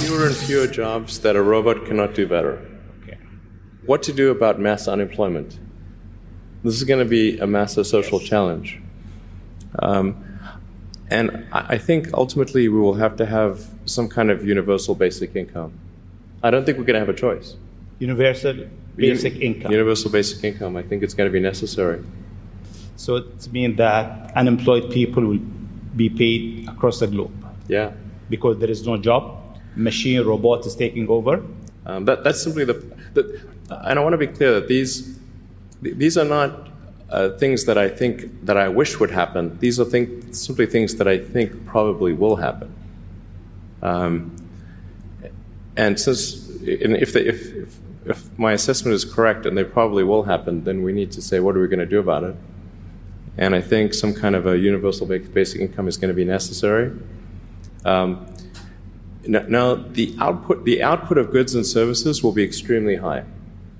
Fewer 0.00 0.26
and 0.26 0.36
fewer 0.36 0.66
jobs 0.66 1.20
that 1.20 1.36
a 1.36 1.42
robot 1.42 1.84
cannot 1.86 2.14
do 2.14 2.26
better. 2.26 2.58
Okay. 3.02 3.18
What 3.86 4.02
to 4.04 4.12
do 4.12 4.30
about 4.30 4.58
mass 4.58 4.88
unemployment? 4.88 5.58
This 6.64 6.74
is 6.74 6.84
going 6.84 6.98
to 6.98 7.08
be 7.08 7.38
a 7.38 7.46
massive 7.46 7.86
social 7.86 8.18
challenge. 8.18 8.80
Um, 9.78 10.16
and 11.10 11.46
I 11.52 11.78
think 11.78 12.08
ultimately 12.12 12.68
we 12.68 12.80
will 12.80 12.94
have 12.94 13.16
to 13.16 13.26
have 13.26 13.75
some 13.86 14.08
kind 14.08 14.30
of 14.30 14.46
universal 14.46 14.94
basic 14.94 15.34
income. 15.34 15.72
I 16.42 16.50
don't 16.50 16.64
think 16.64 16.78
we're 16.78 16.84
going 16.84 16.94
to 16.94 17.00
have 17.00 17.08
a 17.08 17.14
choice. 17.14 17.56
Universal 17.98 18.66
basic 18.94 19.36
income. 19.36 19.72
Universal 19.72 20.10
basic 20.10 20.44
income. 20.44 20.76
I 20.76 20.82
think 20.82 21.02
it's 21.02 21.14
going 21.14 21.28
to 21.28 21.32
be 21.32 21.40
necessary. 21.40 22.04
So 22.96 23.16
it 23.16 23.52
means 23.52 23.76
that 23.78 24.32
unemployed 24.36 24.90
people 24.90 25.24
will 25.24 25.40
be 25.96 26.08
paid 26.08 26.68
across 26.68 27.00
the 27.00 27.06
globe. 27.06 27.32
Yeah. 27.68 27.92
Because 28.28 28.58
there 28.58 28.70
is 28.70 28.86
no 28.86 28.96
job, 28.96 29.38
machine 29.76 30.22
robot 30.22 30.66
is 30.66 30.74
taking 30.74 31.08
over. 31.08 31.42
Um, 31.86 32.04
that, 32.06 32.24
that's 32.24 32.42
simply 32.42 32.64
the, 32.64 32.74
the. 33.14 33.40
And 33.70 33.98
I 33.98 34.02
want 34.02 34.12
to 34.12 34.18
be 34.18 34.26
clear 34.26 34.54
that 34.54 34.68
these 34.68 35.18
these 35.80 36.16
are 36.16 36.24
not 36.24 36.68
uh, 37.10 37.30
things 37.30 37.64
that 37.66 37.78
I 37.78 37.88
think 37.88 38.44
that 38.44 38.56
I 38.56 38.68
wish 38.68 38.98
would 38.98 39.10
happen. 39.10 39.58
These 39.58 39.78
are 39.78 39.84
think, 39.84 40.34
simply 40.34 40.66
things 40.66 40.96
that 40.96 41.06
I 41.06 41.18
think 41.18 41.64
probably 41.66 42.12
will 42.12 42.36
happen. 42.36 42.72
Um, 43.82 44.36
and 45.76 46.00
since 46.00 46.48
if, 46.62 47.12
they, 47.12 47.26
if, 47.26 47.52
if 47.54 47.76
if 48.06 48.38
my 48.38 48.52
assessment 48.52 48.94
is 48.94 49.04
correct 49.04 49.46
and 49.46 49.58
they 49.58 49.64
probably 49.64 50.04
will 50.04 50.22
happen, 50.22 50.64
then 50.64 50.82
we 50.82 50.92
need 50.92 51.10
to 51.12 51.20
say 51.20 51.40
what 51.40 51.56
are 51.56 51.60
we 51.60 51.66
going 51.66 51.80
to 51.80 51.86
do 51.86 51.98
about 51.98 52.22
it. 52.22 52.36
And 53.36 53.54
I 53.54 53.60
think 53.60 53.92
some 53.92 54.14
kind 54.14 54.34
of 54.34 54.46
a 54.46 54.56
universal 54.56 55.06
basic 55.06 55.60
income 55.60 55.88
is 55.88 55.96
going 55.96 56.08
to 56.08 56.14
be 56.14 56.24
necessary. 56.24 56.92
Um, 57.84 58.26
now, 59.26 59.44
now, 59.48 59.74
the 59.74 60.14
output 60.20 60.64
the 60.64 60.82
output 60.82 61.18
of 61.18 61.32
goods 61.32 61.54
and 61.54 61.66
services 61.66 62.22
will 62.22 62.32
be 62.32 62.44
extremely 62.44 62.96
high. 62.96 63.24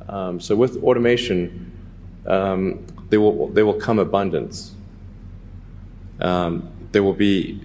Um, 0.09 0.41
so 0.41 0.57
with 0.57 0.83
automation, 0.83 1.73
um, 2.27 2.85
there 3.11 3.21
will 3.21 3.49
there 3.49 3.65
will 3.65 3.81
come 3.81 4.01
abundance. 4.01 4.75
Um, 6.21 6.69
there 6.91 7.03
will 7.05 7.15
be 7.15 7.61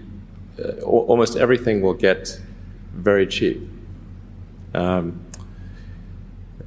uh, 0.64 0.81
almost 0.83 1.35
everything 1.38 1.81
will 1.81 1.93
get 1.93 2.40
very 2.93 3.27
cheap. 3.27 3.61
Um, 4.73 5.25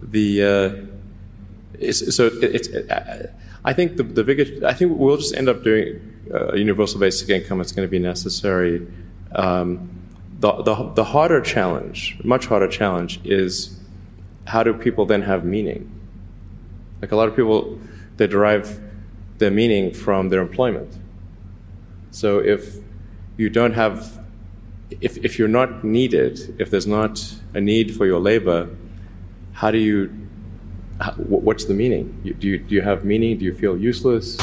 the 0.03 0.43
uh, 0.43 1.93
so 1.93 2.31
it's 2.43 2.69
uh, 2.69 3.33
I 3.65 3.73
think 3.73 3.97
the, 3.97 4.03
the 4.03 4.25
biggest 4.25 4.63
I 4.63 4.75
think 4.75 4.99
we'll 4.99 5.17
just 5.17 5.35
end 5.35 5.49
up 5.49 5.63
doing 5.63 6.01
uh, 6.33 6.49
a 6.49 6.59
universal 6.59 7.01
basic 7.01 7.29
income. 7.29 7.61
It's 7.61 7.73
going 7.73 7.87
to 7.87 7.91
be 7.91 7.99
necessary. 7.99 8.87
Um, 9.35 9.91
the, 10.41 10.63
the, 10.63 10.93
the 10.95 11.05
harder 11.05 11.41
challenge, 11.41 12.19
much 12.23 12.47
harder 12.47 12.69
challenge, 12.69 13.21
is 13.25 13.79
how 14.47 14.63
do 14.63 14.75
people 14.75 15.07
then 15.07 15.23
have 15.23 15.45
meaning? 15.45 15.91
Like 17.01 17.13
a 17.13 17.17
lot 17.17 17.29
of 17.29 17.37
people, 17.37 17.79
they 18.17 18.27
derive 18.27 18.81
their 19.39 19.51
meaning 19.51 19.93
from 19.93 20.29
their 20.29 20.41
employment. 20.41 20.97
So 22.11 22.39
if 22.39 22.77
you 23.37 23.51
don't 23.51 23.75
have, 23.75 24.21
if, 25.01 25.17
if 25.19 25.39
you're 25.39 25.49
not 25.49 25.85
needed, 25.85 26.55
if 26.59 26.71
there's 26.71 26.87
not 26.87 27.23
a 27.55 27.61
need 27.61 27.95
for 27.95 28.07
your 28.07 28.21
labor, 28.21 28.69
how 29.53 29.71
do 29.71 29.79
you, 29.79 30.11
how, 31.01 31.13
what's 31.13 31.65
the 31.65 31.75
meaning? 31.75 32.19
You, 32.23 32.35
do, 32.35 32.49
you, 32.49 32.59
do 32.59 32.75
you 32.75 32.83
have 32.83 33.05
meaning? 33.05 33.39
Do 33.39 33.45
you 33.45 33.55
feel 33.55 33.77
useless? 33.77 34.37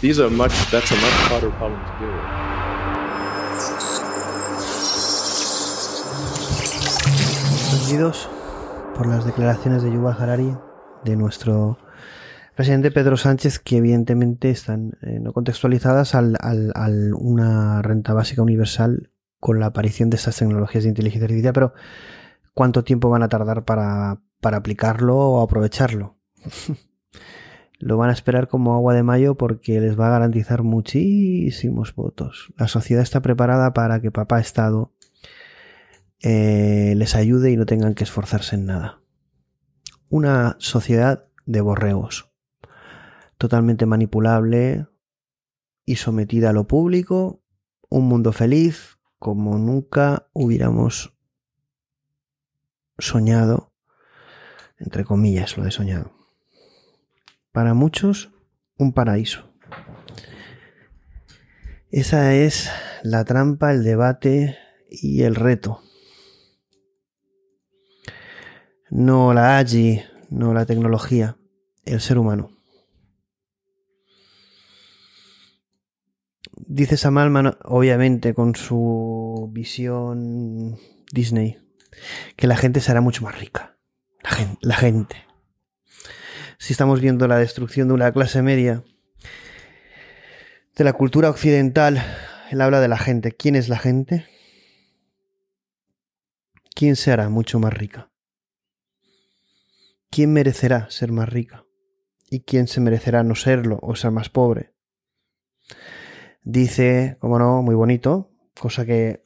These 0.00 0.20
are 0.20 0.30
much, 0.30 0.52
that's 0.70 0.90
a 0.90 0.96
much 0.96 1.14
harder 1.28 1.50
problem 1.52 1.80
to 1.84 1.98
deal 1.98 2.08
with. 2.08 2.48
por 8.98 9.06
las 9.06 9.24
declaraciones 9.24 9.82
de 9.82 9.92
Yuval 9.92 10.16
Harari, 10.20 10.56
de 11.04 11.16
nuestro 11.16 11.78
presidente 12.58 12.90
Pedro 12.90 13.16
Sánchez, 13.16 13.60
que 13.60 13.76
evidentemente 13.76 14.50
están 14.50 14.98
eh, 15.02 15.20
no 15.20 15.32
contextualizadas 15.32 16.16
al, 16.16 16.36
al- 16.40 17.14
una 17.14 17.80
renta 17.82 18.12
básica 18.14 18.42
universal 18.42 19.12
con 19.38 19.60
la 19.60 19.66
aparición 19.66 20.10
de 20.10 20.16
estas 20.16 20.36
tecnologías 20.38 20.82
de 20.82 20.88
inteligencia 20.90 21.26
artificial, 21.26 21.52
pero 21.52 21.72
¿cuánto 22.54 22.82
tiempo 22.82 23.10
van 23.10 23.22
a 23.22 23.28
tardar 23.28 23.64
para, 23.64 24.20
para 24.40 24.56
aplicarlo 24.56 25.16
o 25.16 25.40
aprovecharlo? 25.40 26.18
Lo 27.78 27.96
van 27.96 28.10
a 28.10 28.12
esperar 28.12 28.48
como 28.48 28.74
agua 28.74 28.92
de 28.92 29.04
mayo 29.04 29.36
porque 29.36 29.80
les 29.80 29.96
va 29.96 30.08
a 30.08 30.10
garantizar 30.10 30.64
muchísimos 30.64 31.94
votos. 31.94 32.52
La 32.56 32.66
sociedad 32.66 33.04
está 33.04 33.22
preparada 33.22 33.72
para 33.72 34.00
que 34.00 34.10
papá 34.10 34.40
Estado 34.40 34.92
eh, 36.22 36.94
les 36.96 37.14
ayude 37.14 37.52
y 37.52 37.56
no 37.56 37.66
tengan 37.66 37.94
que 37.94 38.02
esforzarse 38.02 38.56
en 38.56 38.66
nada. 38.66 39.00
Una 40.10 40.56
sociedad 40.58 41.26
de 41.46 41.60
borregos, 41.60 42.27
totalmente 43.38 43.86
manipulable 43.86 44.86
y 45.84 45.96
sometida 45.96 46.50
a 46.50 46.52
lo 46.52 46.66
público, 46.66 47.42
un 47.88 48.06
mundo 48.08 48.32
feliz 48.32 48.98
como 49.18 49.58
nunca 49.58 50.28
hubiéramos 50.32 51.16
soñado, 52.98 53.72
entre 54.78 55.04
comillas 55.04 55.56
lo 55.56 55.64
de 55.64 55.70
soñado. 55.70 56.12
Para 57.52 57.74
muchos, 57.74 58.30
un 58.76 58.92
paraíso. 58.92 59.48
Esa 61.90 62.34
es 62.34 62.70
la 63.02 63.24
trampa, 63.24 63.72
el 63.72 63.82
debate 63.82 64.58
y 64.90 65.22
el 65.22 65.34
reto. 65.34 65.80
No 68.90 69.32
la 69.32 69.58
AGI, 69.58 70.02
no 70.28 70.52
la 70.52 70.66
tecnología, 70.66 71.38
el 71.84 72.00
ser 72.00 72.18
humano. 72.18 72.57
Dice 76.66 76.96
Sam 76.96 77.18
Altman, 77.18 77.56
obviamente, 77.64 78.34
con 78.34 78.54
su 78.54 79.48
visión 79.52 80.76
Disney, 81.12 81.58
que 82.36 82.46
la 82.46 82.56
gente 82.56 82.80
será 82.80 83.00
mucho 83.00 83.22
más 83.24 83.38
rica. 83.38 83.78
La 84.22 84.30
gen- 84.30 84.58
la 84.60 84.74
gente. 84.76 85.24
Si 86.58 86.72
estamos 86.72 87.00
viendo 87.00 87.28
la 87.28 87.38
destrucción 87.38 87.88
de 87.88 87.94
una 87.94 88.12
clase 88.12 88.42
media, 88.42 88.82
de 90.76 90.84
la 90.84 90.92
cultura 90.92 91.30
occidental, 91.30 92.02
él 92.50 92.60
habla 92.60 92.80
de 92.80 92.88
la 92.88 92.98
gente. 92.98 93.32
¿Quién 93.32 93.56
es 93.56 93.68
la 93.68 93.78
gente? 93.78 94.26
¿Quién 96.74 96.96
se 96.96 97.10
hará 97.12 97.28
mucho 97.28 97.58
más 97.58 97.72
rica? 97.74 98.10
¿Quién 100.10 100.32
merecerá 100.32 100.88
ser 100.90 101.12
más 101.12 101.28
rica? 101.28 101.64
¿Y 102.30 102.40
quién 102.40 102.66
se 102.68 102.80
merecerá 102.80 103.22
no 103.22 103.34
serlo 103.34 103.78
o 103.82 103.94
ser 103.96 104.10
más 104.10 104.28
pobre? 104.28 104.74
Dice, 106.50 107.18
como 107.20 107.38
no, 107.38 107.60
muy 107.62 107.74
bonito, 107.74 108.30
cosa 108.58 108.86
que 108.86 109.22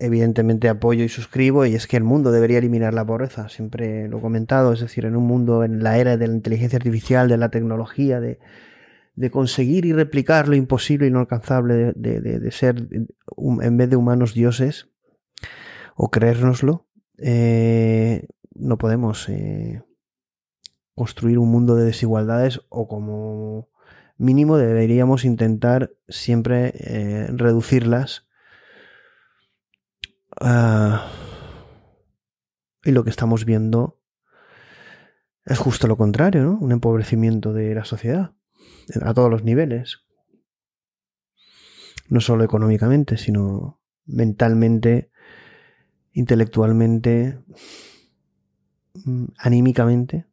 evidentemente 0.00 0.68
apoyo 0.68 1.04
y 1.04 1.08
suscribo, 1.08 1.64
y 1.66 1.76
es 1.76 1.86
que 1.86 1.96
el 1.96 2.02
mundo 2.02 2.32
debería 2.32 2.58
eliminar 2.58 2.94
la 2.94 3.06
pobreza. 3.06 3.48
Siempre 3.48 4.08
lo 4.08 4.18
he 4.18 4.20
comentado, 4.20 4.72
es 4.72 4.80
decir, 4.80 5.04
en 5.04 5.14
un 5.14 5.22
mundo, 5.24 5.62
en 5.62 5.84
la 5.84 5.98
era 5.98 6.16
de 6.16 6.26
la 6.26 6.34
inteligencia 6.34 6.76
artificial, 6.76 7.28
de 7.28 7.36
la 7.36 7.50
tecnología, 7.50 8.18
de, 8.18 8.40
de 9.14 9.30
conseguir 9.30 9.84
y 9.86 9.92
replicar 9.92 10.48
lo 10.48 10.56
imposible 10.56 11.06
y 11.06 11.12
no 11.12 11.20
alcanzable, 11.20 11.92
de, 11.94 12.20
de- 12.20 12.40
de- 12.40 12.50
ser, 12.50 12.88
en 13.38 13.76
vez 13.76 13.88
de 13.88 13.94
humanos 13.94 14.34
dioses, 14.34 14.88
o 15.94 16.10
creérnoslo, 16.10 16.88
eh, 17.18 18.26
no 18.56 18.78
podemos 18.78 19.28
eh, 19.28 19.80
construir 20.96 21.38
un 21.38 21.52
mundo 21.52 21.76
de 21.76 21.84
desigualdades 21.84 22.62
o 22.68 22.88
como 22.88 23.68
mínimo 24.16 24.56
deberíamos 24.56 25.24
intentar 25.24 25.90
siempre 26.08 26.72
eh, 26.74 27.26
reducirlas. 27.32 28.26
Ah, 30.40 31.10
y 32.84 32.90
lo 32.90 33.04
que 33.04 33.10
estamos 33.10 33.44
viendo 33.44 34.00
es 35.44 35.58
justo 35.58 35.86
lo 35.86 35.96
contrario, 35.96 36.42
¿no? 36.42 36.58
Un 36.58 36.72
empobrecimiento 36.72 37.52
de 37.52 37.74
la 37.74 37.84
sociedad 37.84 38.34
a 39.02 39.14
todos 39.14 39.30
los 39.30 39.44
niveles. 39.44 40.04
No 42.08 42.20
solo 42.20 42.44
económicamente, 42.44 43.16
sino 43.16 43.80
mentalmente, 44.06 45.10
intelectualmente, 46.12 47.38
mm, 49.04 49.24
anímicamente. 49.38 50.26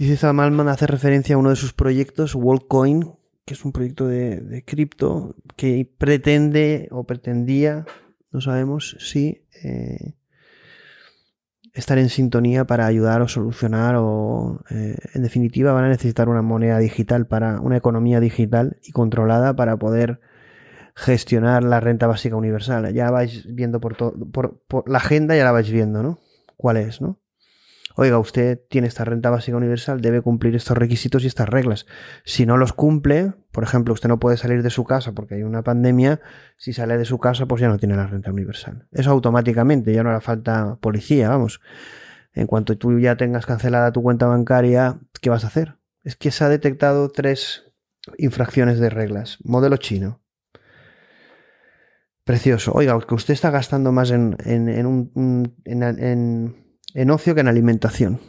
Dice 0.00 0.16
Sam 0.16 0.40
Altman, 0.40 0.68
hace 0.68 0.86
referencia 0.86 1.34
a 1.34 1.38
uno 1.38 1.50
de 1.50 1.56
sus 1.56 1.74
proyectos, 1.74 2.34
WorldCoin, 2.34 3.18
que 3.44 3.52
es 3.52 3.66
un 3.66 3.72
proyecto 3.72 4.08
de, 4.08 4.64
cripto 4.66 5.36
que 5.56 5.86
pretende 5.98 6.88
o 6.90 7.04
pretendía, 7.04 7.84
no 8.32 8.40
sabemos 8.40 8.96
si, 8.98 9.44
eh, 9.62 10.14
estar 11.74 11.98
en 11.98 12.08
sintonía 12.08 12.64
para 12.64 12.86
ayudar 12.86 13.20
o 13.20 13.28
solucionar 13.28 13.96
o, 13.98 14.64
eh, 14.70 14.96
en 15.12 15.22
definitiva, 15.22 15.74
van 15.74 15.84
a 15.84 15.90
necesitar 15.90 16.30
una 16.30 16.40
moneda 16.40 16.78
digital 16.78 17.26
para 17.26 17.60
una 17.60 17.76
economía 17.76 18.20
digital 18.20 18.78
y 18.82 18.92
controlada 18.92 19.54
para 19.54 19.76
poder 19.76 20.22
gestionar 20.94 21.62
la 21.62 21.78
renta 21.78 22.06
básica 22.06 22.36
universal. 22.36 22.90
Ya 22.94 23.10
vais 23.10 23.44
viendo 23.54 23.82
por 23.82 23.96
todo, 23.96 24.14
por, 24.30 24.62
la 24.88 24.96
agenda 24.96 25.36
ya 25.36 25.44
la 25.44 25.52
vais 25.52 25.70
viendo, 25.70 26.02
¿no? 26.02 26.18
¿Cuál 26.56 26.78
es, 26.78 27.02
no? 27.02 27.19
Oiga, 27.96 28.18
usted 28.18 28.60
tiene 28.68 28.86
esta 28.86 29.04
renta 29.04 29.30
básica 29.30 29.56
universal, 29.56 30.00
debe 30.00 30.22
cumplir 30.22 30.54
estos 30.54 30.78
requisitos 30.78 31.24
y 31.24 31.26
estas 31.26 31.48
reglas. 31.48 31.86
Si 32.24 32.46
no 32.46 32.56
los 32.56 32.72
cumple, 32.72 33.34
por 33.52 33.64
ejemplo, 33.64 33.92
usted 33.92 34.08
no 34.08 34.20
puede 34.20 34.36
salir 34.36 34.62
de 34.62 34.70
su 34.70 34.84
casa 34.84 35.12
porque 35.12 35.34
hay 35.34 35.42
una 35.42 35.62
pandemia, 35.62 36.20
si 36.56 36.72
sale 36.72 36.96
de 36.98 37.04
su 37.04 37.18
casa, 37.18 37.46
pues 37.46 37.60
ya 37.60 37.68
no 37.68 37.78
tiene 37.78 37.96
la 37.96 38.06
renta 38.06 38.30
universal. 38.30 38.86
Eso 38.92 39.10
automáticamente, 39.10 39.92
ya 39.92 40.02
no 40.02 40.10
hará 40.10 40.20
falta 40.20 40.78
policía, 40.80 41.28
vamos. 41.28 41.60
En 42.32 42.46
cuanto 42.46 42.78
tú 42.78 42.98
ya 42.98 43.16
tengas 43.16 43.44
cancelada 43.44 43.92
tu 43.92 44.02
cuenta 44.02 44.26
bancaria, 44.26 45.00
¿qué 45.20 45.30
vas 45.30 45.44
a 45.44 45.48
hacer? 45.48 45.76
Es 46.04 46.16
que 46.16 46.30
se 46.30 46.44
ha 46.44 46.48
detectado 46.48 47.08
tres 47.08 47.72
infracciones 48.18 48.78
de 48.78 48.90
reglas. 48.90 49.38
Modelo 49.42 49.76
chino. 49.76 50.20
Precioso. 52.24 52.72
Oiga, 52.72 52.98
que 53.00 53.14
usted 53.14 53.34
está 53.34 53.50
gastando 53.50 53.90
más 53.92 54.10
en, 54.12 54.36
un, 54.86 55.54
en, 55.64 56.69
en 56.94 57.10
ocio 57.10 57.34
que 57.34 57.40
en 57.40 57.48
alimentación. 57.48 58.20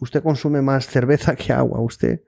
Usted 0.00 0.22
consume 0.22 0.62
más 0.62 0.86
cerveza 0.86 1.36
que 1.36 1.52
agua. 1.52 1.80
Usted. 1.80 2.22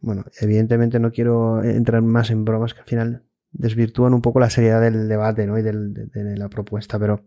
Bueno, 0.00 0.24
evidentemente 0.40 0.98
no 0.98 1.10
quiero 1.10 1.62
entrar 1.62 2.02
más 2.02 2.30
en 2.30 2.44
bromas 2.44 2.74
que 2.74 2.80
al 2.80 2.86
final 2.86 3.22
desvirtúan 3.52 4.14
un 4.14 4.22
poco 4.22 4.40
la 4.40 4.50
seriedad 4.50 4.80
del 4.80 5.08
debate 5.08 5.46
¿no? 5.46 5.58
y 5.58 5.62
de, 5.62 5.72
de 5.72 6.36
la 6.36 6.48
propuesta, 6.48 6.98
pero. 6.98 7.24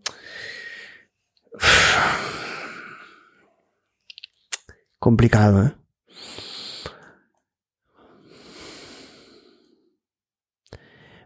Complicado, 5.00 5.64
¿eh? 5.64 5.74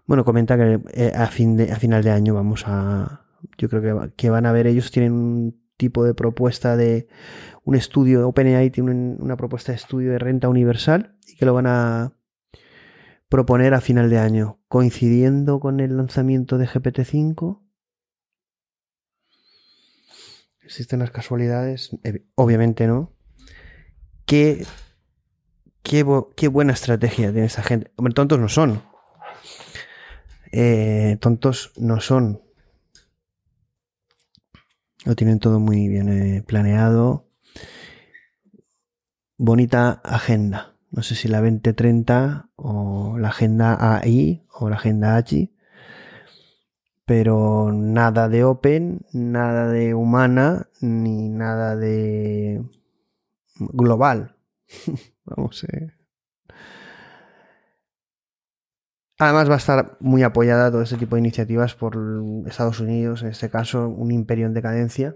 Bueno, 0.05 0.25
comenta 0.25 0.57
que 0.57 0.81
eh, 0.93 1.13
a, 1.15 1.27
fin 1.27 1.55
de, 1.55 1.71
a 1.71 1.77
final 1.77 2.03
de 2.03 2.11
año 2.11 2.33
vamos 2.33 2.63
a. 2.67 3.25
Yo 3.57 3.69
creo 3.69 3.81
que, 3.81 4.13
que 4.15 4.29
van 4.29 4.45
a 4.45 4.51
ver, 4.51 4.67
ellos 4.67 4.91
tienen 4.91 5.55
tipo 5.83 6.05
de 6.05 6.13
propuesta 6.13 6.77
de 6.77 7.09
un 7.65 7.75
estudio, 7.75 8.25
OpenAI 8.29 8.69
tiene 8.69 8.91
una 9.19 9.35
propuesta 9.35 9.73
de 9.73 9.75
estudio 9.75 10.11
de 10.11 10.19
renta 10.19 10.47
universal 10.47 11.17
y 11.27 11.35
que 11.35 11.45
lo 11.45 11.53
van 11.53 11.67
a 11.67 12.13
proponer 13.27 13.73
a 13.73 13.81
final 13.81 14.09
de 14.09 14.17
año, 14.17 14.61
coincidiendo 14.69 15.59
con 15.59 15.81
el 15.81 15.97
lanzamiento 15.97 16.57
de 16.57 16.67
GPT-5. 16.67 17.61
¿Existen 20.61 20.99
las 20.99 21.11
casualidades? 21.11 21.91
Obviamente 22.35 22.87
no. 22.87 23.11
¿Qué, 24.25 24.65
qué, 25.81 26.03
buena 26.47 26.71
estrategia 26.71 27.33
tiene 27.33 27.47
esa 27.47 27.63
gente? 27.63 27.91
Hombre, 27.97 28.13
tontos 28.13 28.39
no 28.39 28.47
son. 28.47 28.81
Eh, 30.53 31.17
tontos 31.19 31.73
no 31.75 31.99
son. 31.99 32.42
Lo 35.05 35.15
tienen 35.15 35.39
todo 35.39 35.59
muy 35.59 35.89
bien 35.89 36.07
eh, 36.09 36.43
planeado. 36.43 37.27
Bonita 39.37 40.01
agenda. 40.03 40.75
No 40.91 41.03
sé 41.03 41.15
si 41.15 41.27
la 41.27 41.41
2030 41.41 42.49
o 42.55 43.17
la 43.17 43.29
agenda 43.29 43.95
AI 43.97 44.45
o 44.53 44.69
la 44.69 44.77
agenda 44.77 45.17
H. 45.17 45.51
Pero 47.05 47.71
nada 47.73 48.29
de 48.29 48.45
Open, 48.45 49.05
nada 49.11 49.67
de 49.67 49.93
humana, 49.93 50.67
ni 50.79 51.27
nada 51.27 51.75
de 51.75 52.63
global. 53.57 54.37
Vamos, 55.25 55.65
eh. 55.65 55.91
Además 59.19 59.49
va 59.49 59.55
a 59.55 59.57
estar 59.57 59.97
muy 59.99 60.23
apoyada 60.23 60.71
todo 60.71 60.81
este 60.81 60.97
tipo 60.97 61.15
de 61.15 61.21
iniciativas 61.21 61.75
por 61.75 61.97
Estados 62.47 62.79
Unidos, 62.79 63.21
en 63.21 63.29
este 63.29 63.49
caso 63.49 63.87
un 63.87 64.11
imperio 64.11 64.47
en 64.47 64.53
decadencia, 64.53 65.15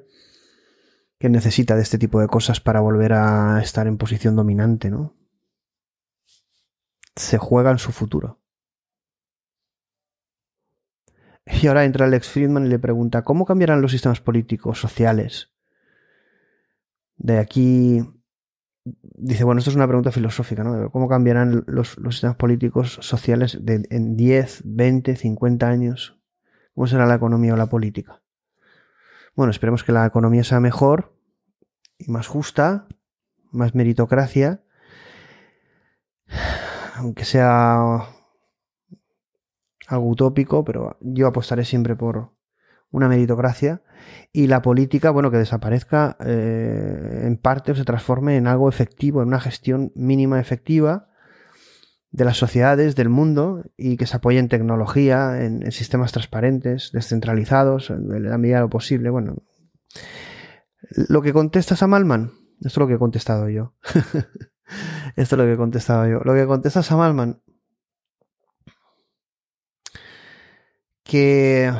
que 1.19 1.30
necesita 1.30 1.76
de 1.76 1.82
este 1.82 1.98
tipo 1.98 2.22
de 2.22 2.27
cosas 2.27 2.59
para 2.59 2.80
volver 2.80 3.14
a 3.14 3.59
estar 3.61 3.88
en 3.88 3.98
posición 3.98 4.35
dominante, 4.35 4.92
¿no? 4.92 5.16
Se 7.16 7.40
juega 7.40 7.72
en 7.72 7.80
su 7.80 7.92
futuro. 7.92 8.40
Y 11.45 11.67
ahora 11.67 11.85
entra 11.85 12.06
Alex 12.06 12.27
Friedman 12.27 12.66
y 12.66 12.69
le 12.69 12.77
pregunta, 12.77 13.24
¿cómo 13.24 13.45
cambiarán 13.45 13.82
los 13.82 13.92
sistemas 13.92 14.22
políticos, 14.22 14.80
sociales, 14.80 15.53
de 17.16 17.40
aquí 17.40 18.03
dice, 19.16 19.43
bueno, 19.43 19.59
esto 19.59 19.69
es 19.69 19.75
una 19.75 19.88
pregunta 19.88 20.11
filosófica, 20.11 20.64
¿no? 20.64 20.91
¿Cómo 20.91 21.07
cambiarán 21.07 21.64
los, 21.67 21.98
sistemas 22.09 22.38
políticos 22.38 22.98
sociales 23.01 23.59
en 23.66 24.16
10, 24.16 24.61
20, 24.66 25.16
50 25.16 25.67
años? 25.67 26.19
¿Cómo 26.74 26.88
será 26.88 27.06
la 27.06 27.16
economía 27.16 27.53
o 27.53 27.57
la 27.57 27.67
política? 27.67 28.22
Bueno, 29.35 29.51
esperemos 29.51 29.83
que 29.83 29.91
la 29.91 30.06
economía 30.06 30.43
sea 30.43 30.59
mejor 30.59 31.16
y 31.98 32.11
más 32.11 32.27
justa, 32.27 32.88
más 33.51 33.75
meritocracia, 33.75 34.64
aunque 36.95 37.25
sea 37.25 38.07
algo 39.88 40.09
utópico, 40.09 40.66
pero 40.66 40.98
yo 41.01 41.27
apostaré 41.27 41.66
siempre 41.66 41.95
por 41.95 42.36
una 42.91 43.07
meritocracia 43.07 43.82
y 44.32 44.48
la 44.48 44.61
política, 44.61 45.11
bueno, 45.11 45.32
que 45.32 45.38
desaparezca 45.38 46.17
eh, 46.19 47.24
en 47.25 47.38
parte 47.38 47.72
o 47.72 47.75
se 47.75 47.83
transforme 47.83 48.38
en 48.38 48.48
algo 48.48 48.69
efectivo, 48.69 49.22
en 49.22 49.30
una 49.30 49.40
gestión 49.40 49.91
mínima 49.95 50.40
efectiva 50.40 51.09
de 52.11 52.25
las 52.25 52.38
sociedades, 52.38 52.95
del 52.95 53.09
mundo 53.09 53.64
y 53.77 53.98
que 53.98 54.07
se 54.07 54.17
apoye 54.17 54.40
en 54.40 54.48
tecnología, 54.48 55.43
en, 55.43 55.72
sistemas 55.72 56.11
transparentes, 56.11 56.91
descentralizados, 56.91 57.90
en 57.90 58.30
la 58.30 58.38
medida 58.38 58.57
de 58.57 58.61
lo 58.64 58.69
posible. 58.69 59.09
Bueno, 59.09 59.43
lo 61.09 61.22
que 61.22 61.33
contesta 61.33 61.75
Sam 61.75 61.93
Altman, 61.93 62.32
esto 62.61 62.67
es 62.67 62.77
lo 62.77 62.88
que 62.88 62.93
he 62.93 62.99
contestado 62.99 63.49
yo. 63.49 63.75
esto 65.16 65.35
es 65.35 65.38
lo 65.38 65.43
que 65.45 65.53
he 65.53 65.57
contestado 65.57 66.07
yo. 66.07 66.19
Lo 66.24 66.33
que 66.33 66.45
contesta 66.45 66.82
Sam 66.82 67.01
Altman, 67.01 67.41
que 71.03 71.72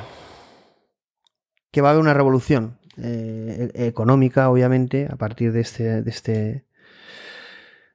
que 1.78 1.82
va 1.82 1.90
a 1.90 1.92
haber 1.92 2.02
una 2.02 2.16
revolución 2.16 2.80
eh, 2.98 3.70
e-, 3.72 3.86
económica, 3.86 4.50
obviamente, 4.50 5.08
a 5.12 5.16
partir 5.16 5.52
de 5.52 5.62
este, 5.62 6.02
de 6.02 6.10
este, 6.10 6.66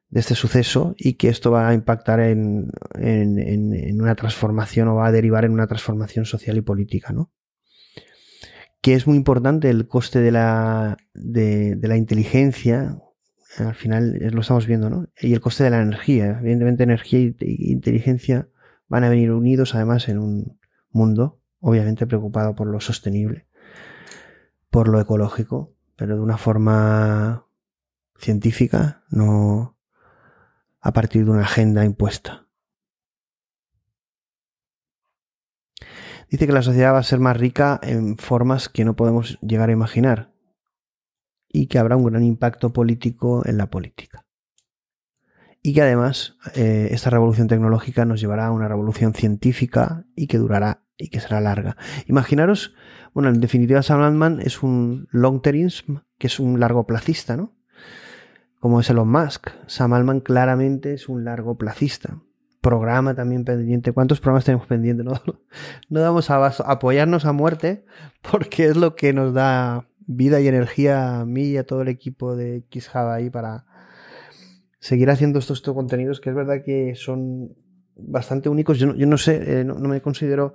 de 0.09 0.21
este 0.21 0.37
suceso 0.37 0.95
y 0.97 1.15
que 1.15 1.29
esto 1.29 1.51
va 1.51 1.69
a 1.69 1.75
impactar 1.75 2.21
en, 2.21 2.71
una 4.01 4.15
transformación 4.15 4.87
o 4.87 4.95
va 4.95 5.09
a 5.09 5.11
derivar 5.11 5.45
en 5.45 5.51
una 5.51 5.67
transformación 5.67 6.27
social 6.27 6.59
y 6.59 6.61
política, 6.61 7.13
¿no? 7.13 7.33
Que 8.81 8.95
es 8.95 9.09
muy 9.09 9.17
importante 9.17 9.69
el 9.69 9.89
coste 9.89 10.21
de 10.21 10.31
la, 10.31 10.97
de, 11.13 11.77
la 11.83 11.97
inteligencia, 11.97 13.01
al 13.59 13.75
final 13.75 14.17
lo 14.31 14.43
estamos 14.43 14.69
viendo, 14.69 14.91
¿no? 14.91 15.09
Y 15.21 15.33
el 15.33 15.41
coste 15.41 15.65
de 15.65 15.71
la 15.71 15.83
energía. 15.83 16.39
Evidentemente, 16.39 16.85
energía 16.85 17.19
e 17.19 17.35
inteligencia 17.49 18.49
van 18.87 19.03
a 19.03 19.09
venir 19.09 19.33
unidos, 19.33 19.75
además, 19.75 20.09
en 20.09 20.21
un 20.21 20.61
mundo, 20.89 21.41
obviamente, 21.59 22.07
preocupado 22.07 22.55
por 22.55 22.69
lo 22.69 22.79
sostenible 22.79 23.49
por 24.73 24.89
lo 24.89 24.99
ecológico, 24.99 25.77
pero 25.97 26.17
de 26.17 26.23
una 26.23 26.39
forma 26.39 27.47
científica, 28.19 29.05
no 29.11 29.77
a 30.81 30.95
partir 30.95 31.27
de 31.27 31.31
una 31.31 31.43
agenda 31.43 31.85
impuesta. 31.85 32.49
Dice 36.31 36.47
que 36.47 36.55
la 36.55 36.63
sociedad 36.63 36.95
va 36.95 37.01
a 37.01 37.03
ser 37.03 37.21
más 37.21 37.37
rica 37.37 37.79
en 37.83 38.17
formas 38.17 38.71
que 38.71 38.87
no 38.87 38.97
podemos 38.97 39.39
llegar 39.43 39.69
a 39.69 39.75
imaginar 39.75 40.33
y 41.49 41.67
que 41.67 41.79
habrá 41.79 41.99
un 41.99 42.07
gran 42.07 42.25
impacto 42.25 42.73
político 42.73 43.43
en 43.45 43.59
la 43.59 43.69
política. 43.69 44.25
y 45.65 45.75
que 45.75 45.83
además 45.83 46.39
eh, 46.55 46.89
esta 46.91 47.11
revolución 47.11 47.47
tecnológica 47.47 48.05
nos 48.05 48.21
llevará 48.21 48.47
a 48.47 48.51
una 48.53 48.67
revolución 48.67 49.15
científica 49.15 50.07
y 50.17 50.27
que 50.27 50.39
durará 50.39 50.83
y 50.97 51.09
que 51.09 51.21
será 51.21 51.41
larga. 51.41 51.77
Imaginaros, 52.07 52.75
bueno, 53.15 53.29
en 53.31 53.41
definitiva 53.41 53.83
Sam 53.83 54.01
Altman 54.03 54.41
es 54.41 54.63
un 54.63 55.09
long 55.11 55.43
termism, 55.43 55.99
que 56.19 56.27
es 56.27 56.41
un 56.41 56.61
largo 56.61 56.87
placista, 56.87 57.37
¿no? 57.37 57.53
Como 58.61 58.81
es 58.81 58.89
Elon 58.91 59.11
Musk. 59.11 59.51
Sam 59.67 59.93
Altman 59.93 60.21
claramente 60.21 60.95
es 60.95 61.09
un 61.09 61.25
largo 61.25 61.57
placista. 61.57 62.19
Programa 62.61 63.15
también 63.15 63.45
pendiente. 63.45 63.93
¿Cuántos 63.93 64.21
programas 64.21 64.45
tenemos 64.45 64.67
pendientes? 64.67 65.05
No, 65.07 65.21
no 65.89 66.01
damos 66.01 66.31
a 66.31 66.47
apoyarnos 66.47 67.25
a 67.25 67.33
muerte 67.33 67.85
porque 68.31 68.67
es 68.67 68.77
lo 68.77 68.95
que 68.95 69.13
nos 69.13 69.35
da 69.35 69.89
vida 70.07 70.41
y 70.41 70.49
energía 70.49 71.21
a 71.21 71.25
mí 71.25 71.45
y 71.45 71.57
a 71.57 71.67
todo 71.67 71.83
el 71.83 71.89
equipo 71.89 72.37
de 72.37 72.65
XJava 72.71 73.15
ahí 73.15 73.31
para 73.31 73.65
seguir 74.79 75.11
haciendo 75.11 75.39
estos, 75.39 75.61
contenidos 75.61 76.21
que 76.21 76.31
es 76.31 76.37
verdad 76.37 76.63
que 76.65 76.95
son 76.95 77.55
bastante 77.97 78.49
únicos. 78.49 78.79
Yo 78.79 78.93
no, 78.95 79.19
sé, 79.19 79.61
eh, 79.61 79.65
no, 79.65 79.77
me 79.77 80.01
considero, 80.01 80.55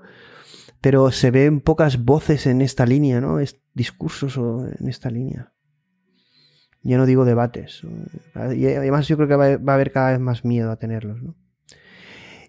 pero 0.82 1.12
se 1.12 1.32
ven 1.32 1.62
pocas 1.62 2.04
voces 2.04 2.46
en 2.46 2.62
esta 2.62 2.86
línea, 2.86 3.22
¿no? 3.22 3.40
Es, 3.40 3.60
discursos 3.74 4.38
en 4.80 4.88
esta 4.88 5.10
línea. 5.10 5.54
Ya 6.84 6.98
no 6.98 7.06
digo 7.06 7.26
debates. 7.26 7.82
Y 8.56 8.68
además 8.68 9.08
yo 9.08 9.18
creo 9.18 9.28
que 9.28 9.36
va, 9.36 9.46
a 9.46 9.76
haber 9.76 9.92
cada 9.92 10.12
vez 10.12 10.20
más 10.20 10.46
miedo 10.46 10.72
a 10.72 10.78
tenerlos, 10.78 11.22
¿no? 11.22 11.36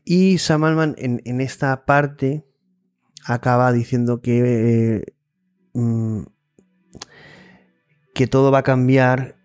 Y 0.04 0.38
Sam 0.38 0.64
Altman 0.64 0.94
en, 0.96 1.40
esta 1.40 1.84
parte 1.84 2.46
acaba 3.26 3.72
diciendo 3.72 4.22
que, 4.22 4.96
eh, 4.96 5.04
mm, 5.74 6.22
que 8.14 8.26
todo 8.26 8.50
va 8.50 8.60
a 8.60 8.62
cambiar 8.62 9.36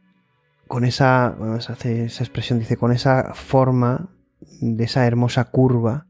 con 0.68 0.86
esa, 0.86 1.36
bueno, 1.38 1.56
hace 1.56 2.06
esa 2.06 2.24
expresión, 2.24 2.60
dice, 2.60 2.78
con 2.78 2.94
esa 2.94 3.34
forma 3.34 4.10
de 4.62 4.84
esa 4.84 5.06
hermosa 5.06 5.46
curva 5.46 6.08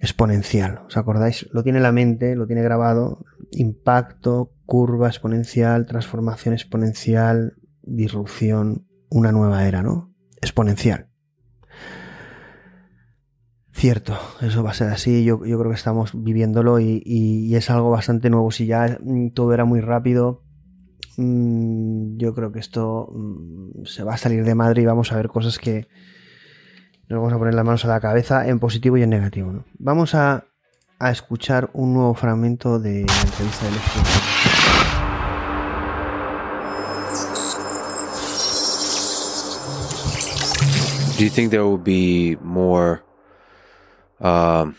exponencial. 0.00 0.82
¿Os 0.86 0.96
acordáis? 0.96 1.48
Lo 1.52 1.62
tiene 1.62 1.80
la 1.80 1.92
mente, 1.92 2.36
lo 2.36 2.46
tiene 2.46 2.62
grabado. 2.62 3.24
Impacto, 3.50 4.52
curva 4.66 5.08
exponencial, 5.08 5.86
transformación 5.86 6.54
exponencial, 6.54 7.54
disrupción, 7.82 8.86
una 9.10 9.32
nueva 9.32 9.66
era, 9.66 9.82
¿no? 9.82 10.14
Exponencial. 10.40 11.08
Cierto, 13.72 14.18
eso 14.40 14.62
va 14.62 14.70
a 14.70 14.74
ser 14.74 14.88
así. 14.88 15.24
Yo, 15.24 15.44
yo 15.44 15.58
creo 15.58 15.70
que 15.70 15.76
estamos 15.76 16.10
viviéndolo 16.14 16.80
y, 16.80 17.00
y, 17.04 17.54
es 17.54 17.70
algo 17.70 17.90
bastante 17.90 18.28
nuevo. 18.28 18.50
Si 18.50 18.66
ya 18.66 18.98
todo 19.34 19.54
era 19.54 19.64
muy 19.64 19.80
rápido, 19.80 20.42
mmm, 21.16 22.16
yo 22.16 22.34
creo 22.34 22.50
que 22.50 22.58
esto 22.58 23.08
mmm, 23.14 23.84
se 23.84 24.02
va 24.02 24.14
a 24.14 24.18
salir 24.18 24.44
de 24.44 24.56
madre 24.56 24.82
y 24.82 24.86
vamos 24.86 25.12
a 25.12 25.16
ver 25.16 25.28
cosas 25.28 25.58
que, 25.58 25.86
nos 27.08 27.20
vamos 27.20 27.32
a 27.32 27.38
poner 27.38 27.54
las 27.54 27.64
manos 27.64 27.84
a 27.84 27.88
la 27.88 28.00
cabeza 28.00 28.46
en 28.48 28.58
positivo 28.58 28.96
y 28.98 29.02
en 29.02 29.10
negativo. 29.10 29.50
¿no? 29.50 29.64
Vamos 29.78 30.14
a, 30.14 30.44
a, 30.98 31.10
escuchar 31.10 31.70
un 31.72 31.94
nuevo 31.94 32.14
fragmento 32.14 32.78
de 32.78 33.06
la 33.06 33.20
entrevista 33.22 33.64
de 33.64 33.72
Lección. 33.72 34.04
Do 41.16 41.24
you 41.24 41.30
think 41.30 41.50
there 41.50 41.64
will 41.64 41.78
be 41.78 42.36
more? 42.42 43.02
Um, 44.20 44.76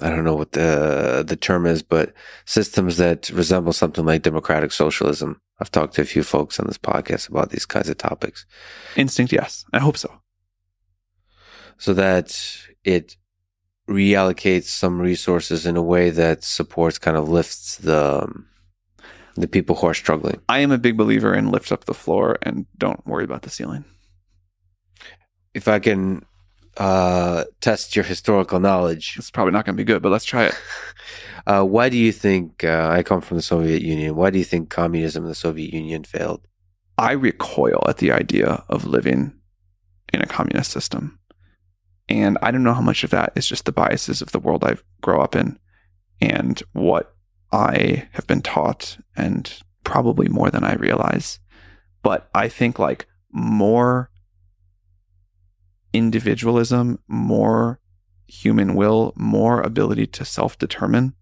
I 0.00 0.08
don't 0.08 0.24
know 0.24 0.34
what 0.34 0.52
the 0.52 1.22
the 1.26 1.36
term 1.36 1.66
is, 1.66 1.82
but 1.82 2.14
systems 2.46 2.96
that 2.96 3.28
resemble 3.28 3.74
something 3.74 4.06
like 4.06 4.22
democratic 4.22 4.72
socialism. 4.72 5.42
I've 5.60 5.70
talked 5.70 5.94
to 5.96 6.02
a 6.02 6.06
few 6.06 6.22
folks 6.22 6.58
on 6.58 6.66
this 6.66 6.78
podcast 6.78 7.28
about 7.28 7.50
these 7.50 7.66
kinds 7.66 7.90
of 7.90 7.98
topics. 7.98 8.46
Instinct, 8.96 9.30
yes, 9.30 9.66
I 9.74 9.80
hope 9.80 9.98
so 9.98 10.21
so 11.82 11.92
that 11.92 12.58
it 12.84 13.16
reallocates 13.90 14.66
some 14.66 15.00
resources 15.00 15.66
in 15.66 15.76
a 15.76 15.82
way 15.82 16.10
that 16.10 16.44
supports 16.44 16.96
kind 16.96 17.16
of 17.16 17.28
lifts 17.28 17.76
the 17.78 18.22
um, 18.22 18.46
the 19.34 19.48
people 19.48 19.74
who 19.74 19.88
are 19.88 19.94
struggling. 19.94 20.40
I 20.48 20.60
am 20.60 20.70
a 20.70 20.78
big 20.78 20.96
believer 20.96 21.34
in 21.34 21.50
lift 21.50 21.72
up 21.72 21.86
the 21.86 21.92
floor 21.94 22.38
and 22.42 22.66
don't 22.78 23.04
worry 23.04 23.24
about 23.24 23.42
the 23.42 23.50
ceiling. 23.50 23.84
If 25.54 25.66
I 25.66 25.80
can 25.80 26.24
uh, 26.76 27.46
test 27.60 27.96
your 27.96 28.04
historical 28.04 28.60
knowledge, 28.60 29.16
it's 29.18 29.32
probably 29.32 29.52
not 29.52 29.64
going 29.64 29.76
to 29.76 29.82
be 29.84 29.92
good, 29.92 30.02
but 30.02 30.12
let's 30.12 30.24
try 30.24 30.44
it. 30.44 30.54
uh, 31.48 31.64
why 31.64 31.88
do 31.88 31.96
you 31.96 32.12
think 32.12 32.62
uh, 32.62 32.90
I 32.92 33.02
come 33.02 33.20
from 33.20 33.38
the 33.38 33.42
Soviet 33.42 33.82
Union? 33.82 34.14
Why 34.14 34.30
do 34.30 34.38
you 34.38 34.44
think 34.44 34.70
communism 34.70 35.24
in 35.24 35.30
the 35.30 35.34
Soviet 35.34 35.74
Union 35.74 36.04
failed? 36.04 36.46
I 36.96 37.10
recoil 37.12 37.82
at 37.88 37.96
the 37.96 38.12
idea 38.12 38.62
of 38.68 38.84
living 38.84 39.32
in 40.12 40.22
a 40.22 40.26
communist 40.26 40.70
system. 40.70 41.18
And 42.08 42.36
I 42.42 42.50
don't 42.50 42.64
know 42.64 42.74
how 42.74 42.80
much 42.80 43.04
of 43.04 43.10
that 43.10 43.32
is 43.36 43.46
just 43.46 43.64
the 43.64 43.72
biases 43.72 44.20
of 44.22 44.32
the 44.32 44.38
world 44.38 44.64
I 44.64 44.76
grow 45.00 45.20
up 45.22 45.34
in 45.36 45.58
and 46.20 46.62
what 46.72 47.14
I 47.52 48.08
have 48.12 48.26
been 48.26 48.42
taught, 48.42 48.96
and 49.16 49.52
probably 49.84 50.28
more 50.28 50.50
than 50.50 50.64
I 50.64 50.74
realize. 50.74 51.38
But 52.02 52.30
I 52.34 52.48
think 52.48 52.78
like 52.78 53.06
more 53.30 54.10
individualism, 55.92 56.98
more 57.08 57.80
human 58.26 58.74
will, 58.74 59.12
more 59.16 59.60
ability 59.60 60.06
to 60.06 60.24
self 60.24 60.58
determine 60.58 61.14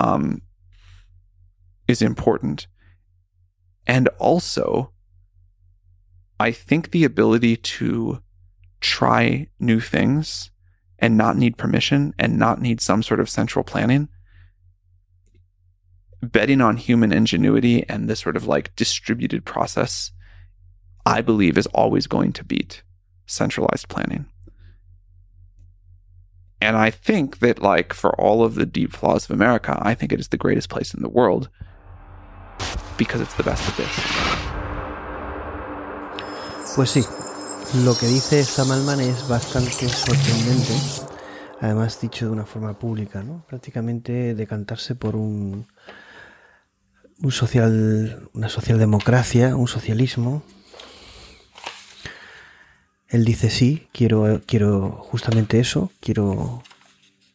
um, 0.00 0.42
is 1.86 2.00
important. 2.00 2.66
And 3.86 4.08
also, 4.18 4.92
I 6.40 6.52
think 6.52 6.90
the 6.90 7.04
ability 7.04 7.56
to 7.56 8.22
try 8.82 9.48
new 9.58 9.80
things 9.80 10.50
and 10.98 11.16
not 11.16 11.36
need 11.36 11.56
permission 11.56 12.14
and 12.18 12.38
not 12.38 12.60
need 12.60 12.80
some 12.80 13.02
sort 13.02 13.20
of 13.20 13.30
central 13.30 13.64
planning, 13.64 14.08
betting 16.22 16.60
on 16.60 16.76
human 16.76 17.12
ingenuity 17.12 17.88
and 17.88 18.08
this 18.08 18.20
sort 18.20 18.36
of 18.36 18.46
like 18.46 18.76
distributed 18.76 19.44
process, 19.44 20.12
I 21.06 21.22
believe 21.22 21.56
is 21.56 21.66
always 21.68 22.06
going 22.06 22.32
to 22.34 22.44
beat 22.44 22.82
centralized 23.26 23.88
planning. 23.88 24.26
And 26.60 26.76
I 26.76 26.90
think 26.90 27.40
that, 27.40 27.60
like, 27.60 27.92
for 27.92 28.14
all 28.20 28.44
of 28.44 28.54
the 28.54 28.66
deep 28.66 28.92
flaws 28.92 29.24
of 29.24 29.32
America, 29.32 29.76
I 29.82 29.94
think 29.94 30.12
it 30.12 30.20
is 30.20 30.28
the 30.28 30.36
greatest 30.36 30.68
place 30.68 30.94
in 30.94 31.02
the 31.02 31.08
world 31.08 31.48
because 32.96 33.20
it's 33.20 33.34
the 33.34 33.42
best 33.42 33.66
of 33.66 33.76
this. 33.76 33.92
Pues 36.76 36.94
sí, 36.94 37.31
lo 37.74 37.96
que 37.96 38.06
dice 38.06 38.44
Sam 38.44 38.70
Altman 38.70 39.00
es 39.00 39.26
bastante 39.28 39.88
sorprendente, 39.88 40.74
además 41.60 41.98
dicho 42.00 42.26
de 42.26 42.30
una 42.30 42.44
forma 42.44 42.78
pública, 42.78 43.22
¿no? 43.22 43.44
Prácticamente 43.48 44.34
decantarse 44.34 44.94
por 44.94 45.16
un, 45.16 45.66
un 47.22 47.32
social, 47.32 48.28
una 48.34 48.50
socialdemocracia, 48.50 49.56
un 49.56 49.68
socialismo. 49.68 50.42
Él 53.08 53.24
dice 53.24 53.48
sí, 53.48 53.88
quiero, 53.92 54.42
quiero 54.46 54.90
justamente 54.90 55.58
eso, 55.58 55.90
quiero 56.00 56.62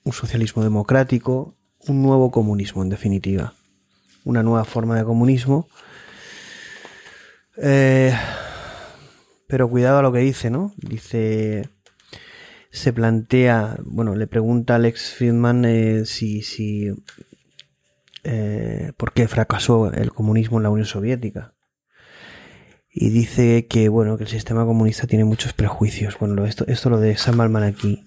un 0.04 0.14
socialismo 0.14 0.64
democrático, 0.64 1.56
un 1.88 2.04
nuevo 2.04 2.30
comunismo 2.30 2.84
en 2.84 2.90
definitiva, 2.90 3.54
una 4.24 4.44
nueva 4.44 4.66
forma 4.66 4.98
de 4.98 5.04
comunismo. 5.04 5.68
Eh, 7.58 8.16
pero 9.48 9.70
cuidado 9.70 10.00
a 10.00 10.02
lo 10.02 10.12
que 10.12 10.20
dice, 10.20 10.50
¿no? 10.50 10.74
Dice, 10.78 11.70
se 12.70 12.94
plantea, 12.94 13.78
bueno, 13.84 14.16
le 14.16 14.28
pregunta 14.28 14.74
a 14.74 14.76
Alex 14.76 15.14
Friedman 15.14 15.66
eh, 15.66 16.06
si, 16.06 16.42
si 16.42 16.94
eh, 18.24 18.92
por 18.98 19.14
qué 19.14 19.28
fracasó 19.28 19.92
el 19.92 20.12
comunismo 20.12 20.58
en 20.58 20.64
la 20.64 20.70
Unión 20.70 20.86
Soviética. 20.86 21.54
Y 22.92 23.10
dice 23.10 23.68
que, 23.68 23.90
bueno, 23.90 24.18
que 24.18 24.24
el 24.24 24.30
sistema 24.30 24.66
comunista 24.66 25.08
tiene 25.08 25.24
muchos 25.24 25.54
prejuicios. 25.54 26.18
Bueno, 26.20 26.46
esto, 26.46 26.66
esto 26.68 26.90
lo 26.90 27.00
de 27.00 27.16
Sam 27.16 27.40
Altman 27.40 27.64
aquí. 27.64 28.06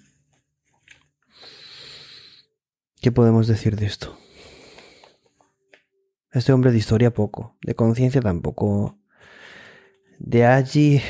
¿Qué 3.01 3.13
podemos 3.13 3.47
decir 3.47 3.77
de 3.77 3.87
esto? 3.87 4.19
Este 6.33 6.53
hombre 6.53 6.71
de 6.71 6.79
historia 6.79 7.15
poco, 7.15 7.57
de 7.63 7.75
conciencia 7.75 8.21
tampoco. 8.21 8.99
De 10.19 10.45
allí, 10.45 11.01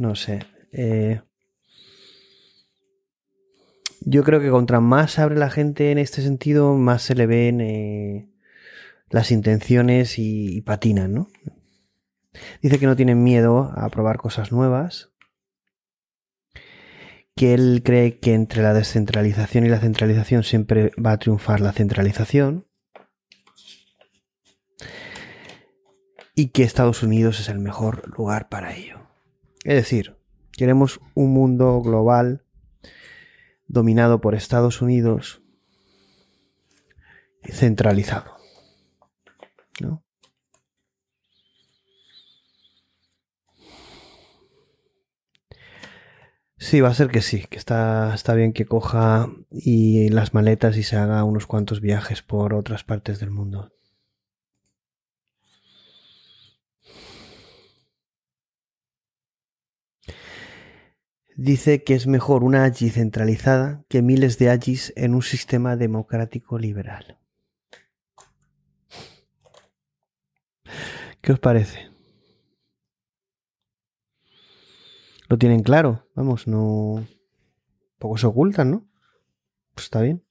no 0.00 0.14
sé. 0.14 0.40
Eh, 0.72 1.20
yo 4.00 4.24
creo 4.24 4.40
que 4.40 4.48
contra 4.48 4.80
más 4.80 5.18
abre 5.18 5.36
la 5.36 5.50
gente 5.50 5.92
en 5.92 5.98
este 5.98 6.22
sentido, 6.22 6.74
más 6.74 7.02
se 7.02 7.14
le 7.14 7.26
ven 7.26 7.60
eh, 7.60 8.30
las 9.10 9.30
intenciones 9.30 10.18
y, 10.18 10.56
y, 10.56 10.60
patinan, 10.62 11.12
¿no? 11.12 11.28
Dice 12.62 12.78
que 12.78 12.86
no 12.86 12.96
tienen 12.96 13.22
miedo 13.22 13.72
a 13.76 13.88
probar 13.90 14.16
cosas 14.16 14.52
nuevas, 14.52 15.12
que 17.36 17.52
él 17.52 17.82
cree 17.84 18.18
que 18.20 18.32
entre 18.32 18.62
la 18.62 18.72
descentralización 18.72 19.66
y 19.66 19.68
la 19.68 19.80
centralización 19.80 20.44
siempre 20.44 20.92
va 21.04 21.12
a 21.12 21.18
triunfar 21.18 21.60
la 21.60 21.72
centralización 21.72 22.66
y 26.34 26.48
que 26.48 26.62
Estados 26.62 27.02
Unidos 27.02 27.38
es 27.40 27.50
el 27.50 27.58
mejor 27.58 28.16
lugar 28.16 28.48
para 28.48 28.74
ello. 28.74 29.09
Es 29.64 29.74
decir, 29.74 30.20
Queremos 30.60 31.00
un 31.14 31.32
mundo 31.32 31.80
global 31.80 32.44
dominado 33.66 34.20
por 34.20 34.34
Estados 34.34 34.82
Unidos 34.82 35.40
y 37.42 37.52
centralizado. 37.52 38.36
¿no? 39.80 40.04
Sí, 46.58 46.82
va 46.82 46.90
a 46.90 46.94
ser 46.94 47.08
que 47.08 47.22
sí, 47.22 47.46
que 47.48 47.56
está, 47.56 48.14
está 48.14 48.34
bien 48.34 48.52
que 48.52 48.66
coja 48.66 49.30
y 49.50 50.10
las 50.10 50.34
maletas 50.34 50.76
y 50.76 50.82
se 50.82 50.96
haga 50.96 51.24
unos 51.24 51.46
cuantos 51.46 51.80
viajes 51.80 52.20
por 52.20 52.52
otras 52.52 52.84
partes 52.84 53.18
del 53.18 53.30
mundo. 53.30 53.72
Dice 61.42 61.84
que 61.84 61.94
es 61.94 62.06
mejor 62.06 62.44
una 62.44 62.64
AGI 62.64 62.90
centralizada 62.90 63.82
que 63.88 64.02
miles 64.02 64.36
de 64.36 64.50
AGIs 64.50 64.92
en 64.94 65.14
un 65.14 65.22
sistema 65.22 65.74
democrático 65.74 66.58
liberal. 66.58 67.18
¿Qué 71.22 71.32
os 71.32 71.38
parece? 71.38 71.88
Lo 75.30 75.38
tienen 75.38 75.62
claro, 75.62 76.06
vamos, 76.14 76.46
no... 76.46 77.06
Poco 77.98 78.18
se 78.18 78.26
ocultan, 78.26 78.70
¿no? 78.72 78.86
Pues 79.72 79.84
está 79.84 80.02
bien. 80.02 80.22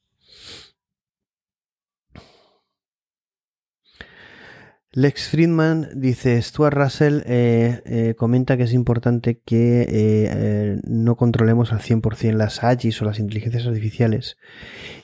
Lex 4.91 5.29
Friedman 5.29 5.87
dice, 5.95 6.41
Stuart 6.41 6.73
Russell 6.73 7.21
eh, 7.27 7.83
eh, 7.85 8.15
comenta 8.17 8.57
que 8.57 8.63
es 8.63 8.73
importante 8.73 9.39
que 9.45 9.85
eh, 9.87 10.81
no 10.83 11.15
controlemos 11.15 11.71
al 11.71 11.79
100% 11.79 12.33
las 12.33 12.63
AGIs 12.63 12.99
o 13.01 13.05
las 13.05 13.19
inteligencias 13.19 13.67
artificiales 13.67 14.37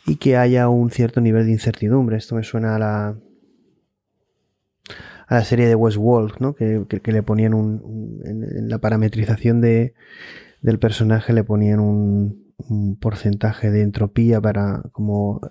y 0.07 0.15
que 0.15 0.37
haya 0.37 0.69
un 0.69 0.89
cierto 0.89 1.21
nivel 1.21 1.45
de 1.45 1.51
incertidumbre. 1.51 2.17
Esto 2.17 2.33
me 2.33 2.43
suena 2.43 2.75
a 2.75 2.79
la, 2.79 3.19
a 5.27 5.35
la 5.35 5.43
serie 5.43 5.67
de 5.67 5.75
Westworld, 5.75 6.39
¿no? 6.39 6.55
Que, 6.55 6.83
que, 6.87 7.11
le 7.11 7.21
ponían 7.21 7.53
un, 7.53 8.21
en, 8.25 8.67
la 8.67 8.79
parametrización 8.79 9.61
de, 9.61 9.93
del 10.61 10.79
personaje 10.79 11.31
le 11.31 11.43
ponían 11.43 11.79
un, 11.79 12.53
un, 12.57 12.97
porcentaje 12.97 13.69
de 13.69 13.83
entropía 13.83 14.41
para 14.41 14.81
como 14.93 15.41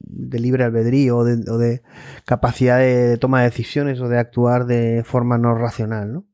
de 0.00 0.38
libre 0.38 0.64
albedrío 0.64 1.18
o 1.18 1.24
de, 1.24 1.82
capacidad 2.24 2.78
de, 2.78 3.16
toma 3.18 3.40
de 3.40 3.50
decisiones 3.50 4.00
o 4.00 4.08
de 4.08 4.18
actuar 4.18 4.66
de 4.66 5.02
forma 5.04 5.38
no 5.38 5.54
racional, 5.54 6.12
¿no? 6.12 6.26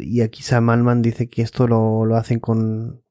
Y 0.00 0.22
aquí 0.22 0.42
Sam 0.42 1.02
dice 1.02 1.28
que 1.28 1.42
esto 1.42 1.68
lo, 1.68 2.04
lo 2.04 2.16
hacen 2.16 2.40
con 2.40 3.02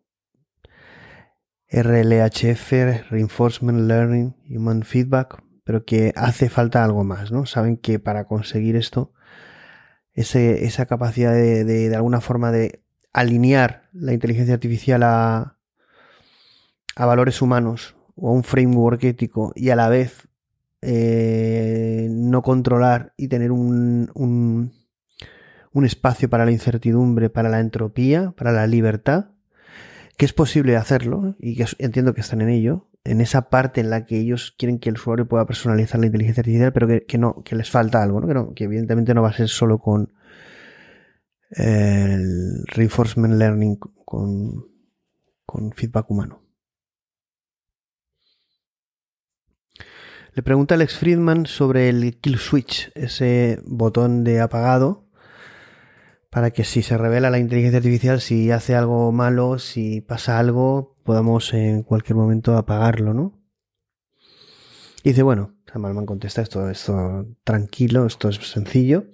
RLHF, 1.71 3.09
Reinforcement 3.09 3.87
Learning, 3.87 4.35
Human 4.49 4.83
Feedback, 4.83 5.41
pero 5.63 5.85
que 5.85 6.13
hace 6.15 6.49
falta 6.49 6.83
algo 6.83 7.03
más, 7.03 7.31
¿no? 7.31 7.45
Saben 7.45 7.77
que 7.77 7.99
para 7.99 8.25
conseguir 8.25 8.75
esto, 8.75 9.13
ese, 10.13 10.65
esa 10.65 10.87
capacidad 10.87 11.31
de, 11.31 11.63
de, 11.63 11.95
alguna 11.95 12.21
forma 12.21 12.51
de 12.51 12.83
alinear 13.13 13.89
la 13.93 14.13
inteligencia 14.13 14.55
artificial 14.55 15.03
a, 15.03 15.58
a 16.99 17.05
valores 17.05 17.41
humanos 17.41 17.95
o 18.15 18.29
a 18.29 18.33
un 18.33 18.43
framework 18.43 19.01
ético 19.05 19.53
y 19.55 19.69
a 19.69 19.77
la 19.77 19.87
vez 19.87 20.27
eh, 20.81 22.09
no 22.11 22.41
controlar 22.41 23.13
y 23.15 23.29
tener 23.29 23.53
un, 23.53 24.11
un, 24.13 25.85
espacio 25.85 26.29
para 26.29 26.43
la 26.43 26.51
incertidumbre, 26.51 27.29
para 27.29 27.47
la 27.47 27.61
entropía, 27.61 28.31
para 28.31 28.51
la 28.51 28.67
libertad, 28.67 29.29
que 30.17 30.25
es 30.25 30.33
posible 30.33 30.75
hacerlo 30.75 31.37
y 31.39 31.55
que 31.55 31.67
entiendo 31.77 32.13
que 32.13 32.19
están 32.19 32.41
en 32.41 32.49
ello, 32.49 32.89
en 33.05 33.21
esa 33.21 33.49
parte 33.49 33.79
en 33.79 33.89
la 33.89 34.05
que 34.05 34.19
ellos 34.19 34.53
quieren 34.57 34.77
que 34.77 34.89
el 34.89 34.95
usuario 34.95 35.25
pueda 35.25 35.45
personalizar 35.45 36.01
la 36.01 36.07
inteligencia 36.07 36.41
artificial, 36.41 36.73
pero 36.73 36.85
que, 36.85 37.05
que 37.05 37.17
no, 37.17 37.43
que 37.45 37.55
les 37.55 37.69
falta 37.69 38.03
algo. 38.03 38.27
Que, 38.27 38.33
no, 38.33 38.53
que 38.53 38.65
evidentemente 38.65 39.13
no 39.13 39.21
va 39.21 39.29
a 39.29 39.33
ser 39.33 39.47
solo 39.47 39.79
con 39.79 40.11
el 41.51 42.65
reinforcement 42.67 43.35
learning, 43.35 43.77
con, 43.77 44.65
con 45.45 45.71
feedback 45.71 46.11
humano. 46.11 46.48
Le 50.33 50.43
pregunta 50.43 50.75
Alex 50.75 50.97
Friedman 50.97 51.45
sobre 51.47 51.89
el 51.89 52.17
kill 52.19 52.37
switch, 52.37 52.91
ese 52.95 53.59
botón 53.65 54.23
de 54.23 54.41
apagado, 54.41 55.07
para 56.29 56.51
que 56.51 56.63
si 56.63 56.83
se 56.83 56.97
revela 56.97 57.31
la 57.31 57.39
inteligencia 57.39 57.77
artificial, 57.77 58.21
si 58.21 58.51
hace 58.51 58.75
algo 58.75 59.11
malo, 59.11 59.57
si 59.57 60.01
pasa 60.01 60.37
algo, 60.37 60.95
podamos 61.03 61.53
en 61.53 61.81
cualquier 61.81 62.15
momento 62.15 62.55
apagarlo, 62.55 63.13
¿no? 63.13 63.41
Y 65.03 65.09
dice, 65.09 65.23
bueno, 65.23 65.55
Samalman 65.71 66.05
contesta 66.05 66.41
esto, 66.41 66.69
esto 66.69 67.25
tranquilo, 67.43 68.05
esto 68.05 68.29
es 68.29 68.35
sencillo. 68.35 69.05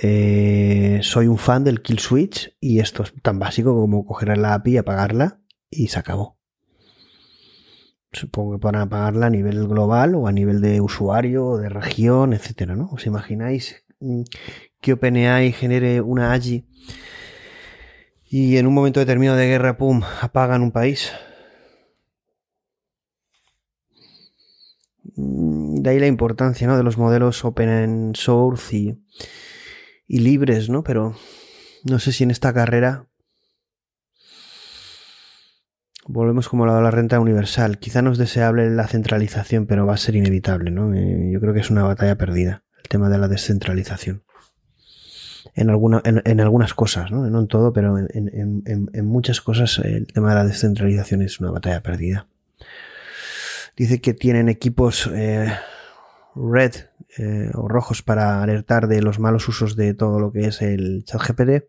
Eh, 0.00 1.00
soy 1.02 1.26
un 1.26 1.38
fan 1.38 1.64
del 1.64 1.82
kill 1.82 1.98
switch 1.98 2.56
y 2.60 2.78
esto 2.78 3.02
es 3.02 3.12
tan 3.22 3.38
básico 3.38 3.74
como 3.74 4.06
coger 4.06 4.36
la 4.38 4.54
API, 4.54 4.78
apagarla 4.78 5.40
y 5.70 5.88
se 5.88 5.98
acabó. 5.98 6.41
Supongo 8.12 8.52
que 8.52 8.58
para 8.58 8.82
apagarla 8.82 9.26
a 9.26 9.30
nivel 9.30 9.66
global 9.66 10.14
o 10.14 10.26
a 10.26 10.32
nivel 10.32 10.60
de 10.60 10.80
usuario 10.80 11.46
o 11.46 11.58
de 11.58 11.68
región, 11.68 12.32
etcétera, 12.32 12.76
¿no? 12.76 12.90
¿Os 12.92 13.06
imagináis 13.06 13.84
que 14.80 14.92
OpenAI 14.92 15.52
genere 15.52 16.00
una 16.00 16.32
AGI 16.32 16.66
y 18.32 18.56
en 18.56 18.66
un 18.66 18.72
momento 18.72 18.98
determinado 18.98 19.36
de 19.36 19.46
guerra, 19.46 19.76
pum, 19.76 20.02
apagan 20.22 20.62
un 20.62 20.72
país. 20.72 21.12
De 25.04 25.90
ahí 25.90 26.00
la 26.00 26.06
importancia 26.06 26.66
¿no? 26.66 26.78
de 26.78 26.82
los 26.82 26.96
modelos 26.96 27.44
open 27.44 28.12
source 28.14 28.74
y, 28.74 29.04
y 30.06 30.20
libres, 30.20 30.70
¿no? 30.70 30.82
Pero 30.82 31.14
no 31.84 31.98
sé 31.98 32.12
si 32.12 32.24
en 32.24 32.30
esta 32.30 32.54
carrera 32.54 33.06
volvemos 36.06 36.48
como 36.48 36.66
lo 36.66 36.74
de 36.74 36.82
la 36.82 36.90
renta 36.90 37.20
universal. 37.20 37.78
Quizá 37.78 38.02
no 38.02 38.12
es 38.12 38.18
deseable 38.18 38.70
la 38.70 38.86
centralización, 38.86 39.66
pero 39.66 39.86
va 39.86 39.94
a 39.94 39.98
ser 39.98 40.16
inevitable, 40.16 40.70
¿no? 40.70 40.94
Eh, 40.94 41.30
yo 41.32 41.40
creo 41.40 41.54
que 41.54 41.60
es 41.60 41.70
una 41.70 41.84
batalla 41.84 42.16
perdida, 42.16 42.62
el 42.82 42.88
tema 42.88 43.08
de 43.08 43.18
la 43.18 43.28
descentralización 43.28 44.22
en, 45.54 45.70
alguna, 45.70 46.00
en, 46.04 46.22
en, 46.24 46.40
algunas 46.40 46.74
cosas, 46.74 47.10
¿no? 47.10 47.28
no 47.28 47.40
en 47.40 47.48
todo, 47.48 47.72
pero 47.72 47.98
en, 47.98 48.10
en, 48.64 49.06
muchas 49.06 49.40
cosas 49.40 49.78
el 49.78 50.06
tema 50.06 50.30
de 50.30 50.34
la 50.36 50.44
descentralización 50.44 51.22
es 51.22 51.40
una 51.40 51.50
batalla 51.50 51.82
perdida. 51.82 52.26
Dice 53.76 54.00
que 54.00 54.14
tienen 54.14 54.48
equipos 54.48 55.10
eh, 55.12 55.52
red 56.34 56.72
eh, 57.18 57.50
o 57.54 57.68
rojos 57.68 58.02
para 58.02 58.42
alertar 58.42 58.86
de 58.86 59.02
los 59.02 59.18
malos 59.18 59.48
usos 59.48 59.76
de 59.76 59.94
todo 59.94 60.20
lo 60.20 60.32
que 60.32 60.46
es 60.46 60.62
el 60.62 61.04
chat 61.04 61.20
GPT 61.20 61.64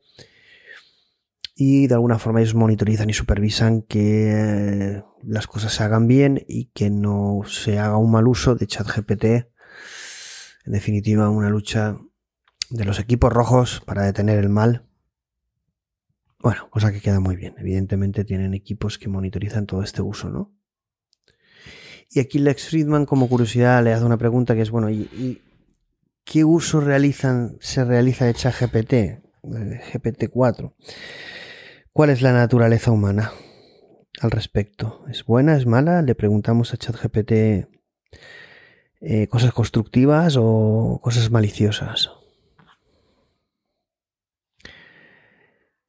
y 1.66 1.88
de 1.88 1.94
alguna 1.94 2.20
forma 2.20 2.42
ellos 2.42 2.56
monitorizan 2.56 3.10
y 3.10 3.14
supervisan 3.14 3.84
que 3.84 4.32
eh, 4.34 5.04
las 5.22 5.48
cosas 5.48 5.74
se 5.74 5.82
hagan 5.82 6.08
bien 6.10 6.44
y 6.46 6.66
que 6.74 6.90
no 6.90 7.44
se 7.48 7.80
haga 7.80 7.96
un 7.96 8.12
mal 8.12 8.28
uso 8.28 8.56
de 8.56 8.68
chat 8.68 8.86
GPT. 8.86 9.24
En 10.66 10.74
definitiva, 10.74 11.30
una 11.30 11.50
lucha 11.50 11.98
de 12.70 12.84
los 12.84 13.00
equipos 13.00 13.32
rojos 13.32 13.82
para 13.86 14.04
detener 14.04 14.40
el 14.40 14.50
mal. 14.50 14.86
Bueno, 16.40 16.70
cosa 16.70 16.92
que 16.92 17.00
queda 17.00 17.22
muy 17.22 17.38
bien. 17.38 17.56
Evidentemente 17.58 18.26
tienen 18.26 18.54
equipos 18.54 18.98
que 18.98 19.08
monitorizan 19.08 19.66
todo 19.66 19.84
este 19.84 20.02
uso, 20.02 20.30
¿no? 20.30 20.54
Y 22.10 22.20
aquí 22.20 22.40
Lex 22.40 22.68
Friedman, 22.68 23.06
como 23.06 23.30
curiosidad, 23.30 23.82
le 23.82 23.94
hace 23.94 24.04
una 24.04 24.18
pregunta 24.18 24.54
que 24.54 24.64
es, 24.64 24.70
bueno, 24.70 24.90
¿y, 24.90 25.10
y 25.14 25.42
qué 26.26 26.44
uso 26.44 26.82
realizan, 26.82 27.56
se 27.62 27.86
realiza 27.86 28.26
de 28.26 28.34
ChatGPT, 28.34 28.94
GPT-4? 29.44 30.74
¿Cuál 31.94 32.10
es 32.10 32.24
la 32.24 32.34
naturaleza 32.34 32.90
humana 32.90 33.32
al 34.20 34.32
respecto? 34.32 35.06
¿Es 35.12 35.24
buena, 35.26 35.56
es 35.56 35.68
mala? 35.68 36.02
Le 36.02 36.16
preguntamos 36.16 36.74
a 36.74 36.78
ChatGPT 36.78 37.32
eh, 39.00 39.28
cosas 39.30 39.52
constructivas 39.52 40.36
o 40.40 41.00
cosas 41.04 41.30
maliciosas. 41.30 42.10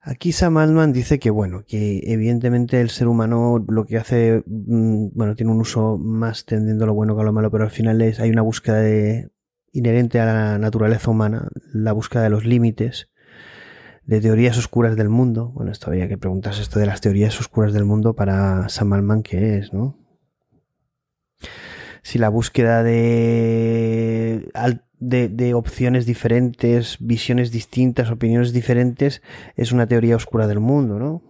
Aquí 0.03 0.33
Sam 0.33 0.59
Altman 0.59 0.93
dice 0.93 1.19
que, 1.19 1.31
bueno, 1.31 1.65
que 1.67 2.03
evidentemente 2.05 2.83
el 2.83 2.91
ser 2.91 3.09
humano 3.09 3.65
lo 3.67 3.87
que 3.87 3.97
hace, 3.97 4.43
mm, 4.45 5.09
bueno, 5.15 5.35
tiene 5.35 5.53
un 5.53 5.61
uso 5.61 5.97
más 5.97 6.45
tendiendo 6.45 6.85
a 6.85 6.87
lo 6.89 6.93
bueno 6.93 7.17
que 7.17 7.23
a 7.23 7.25
lo 7.25 7.33
malo, 7.33 7.51
pero 7.51 7.65
al 7.65 7.71
final 7.71 8.03
es, 8.03 8.21
hay 8.21 8.29
una 8.29 8.43
búsqueda 8.43 8.81
de, 8.81 9.31
inherente 9.73 10.21
a 10.21 10.27
la 10.27 10.59
naturaleza 10.59 11.11
humana, 11.11 11.49
la 11.73 11.93
búsqueda 11.93 12.25
de 12.25 12.31
los 12.31 12.45
límites, 12.45 13.09
de 14.07 14.21
teorías 14.21 14.59
oscuras 14.59 14.97
del 14.97 15.09
mundo. 15.09 15.51
Bueno, 15.55 15.73
esto 15.73 15.91
había 15.91 16.09
que 16.09 16.19
preguntarse 16.19 16.63
esto 16.63 16.79
de 16.79 16.87
las 16.87 17.01
teorías 17.01 17.39
oscuras 17.41 17.73
del 17.73 17.85
mundo 17.85 18.15
para 18.15 18.69
Sam 18.69 18.93
Altman, 18.93 19.23
¿qué 19.23 19.59
es, 19.59 19.73
no? 19.73 19.99
Si 22.03 22.19
la 22.19 22.29
búsqueda 22.29 22.83
de, 22.83 24.51
de, 24.99 25.29
de 25.29 25.55
opciones 25.55 26.05
diferentes, 26.05 26.99
visiones 27.01 27.51
distintas, 27.51 28.11
opiniones 28.11 28.53
diferentes, 28.53 29.23
es 29.57 29.73
una 29.73 29.87
teoría 29.87 30.17
oscura 30.17 30.47
del 30.47 30.61
mundo, 30.61 30.99
¿no? 30.99 31.23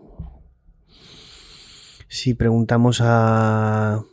Si 2.08 2.34
preguntamos 2.34 3.00
a, 3.00 4.04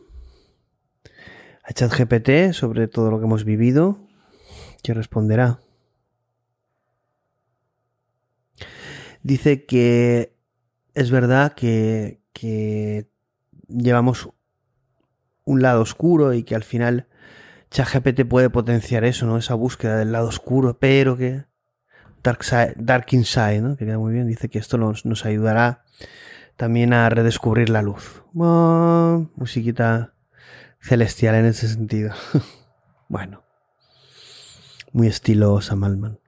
a 1.64 1.72
ChatGPT 1.72 2.52
sobre 2.52 2.86
todo 2.88 3.10
lo 3.10 3.18
que 3.18 3.26
hemos 3.26 3.44
vivido, 3.44 3.98
¿qué 4.82 4.94
responderá? 4.94 5.60
Dice 9.22 9.64
que 9.64 10.36
es 10.94 11.10
verdad 11.10 11.52
que, 11.54 12.22
que 12.32 13.08
llevamos 13.68 14.30
un 15.44 15.62
lado 15.62 15.80
oscuro 15.80 16.34
y 16.34 16.42
que 16.42 16.54
al 16.54 16.64
final 16.64 17.08
ChatGPT 17.70 18.24
puede 18.28 18.50
potenciar 18.50 19.04
eso, 19.04 19.26
¿no? 19.26 19.38
Esa 19.38 19.54
búsqueda 19.54 19.96
del 19.96 20.12
lado 20.12 20.28
oscuro, 20.28 20.78
pero 20.78 21.16
que 21.16 21.44
Dark, 22.22 22.44
side, 22.44 22.74
dark 22.76 23.06
Inside, 23.10 23.60
¿no? 23.60 23.76
Que 23.76 23.84
queda 23.84 23.98
muy 23.98 24.12
bien. 24.12 24.28
Dice 24.28 24.48
que 24.48 24.58
esto 24.58 24.78
nos, 24.78 25.04
nos 25.04 25.24
ayudará 25.24 25.84
también 26.56 26.92
a 26.92 27.08
redescubrir 27.08 27.68
la 27.68 27.82
luz. 27.82 28.22
Oh, 28.34 29.26
musiquita 29.34 30.14
celestial 30.80 31.34
en 31.34 31.46
ese 31.46 31.68
sentido. 31.68 32.12
bueno. 33.08 33.42
Muy 34.92 35.06
estilo 35.06 35.60
Sam. 35.60 36.18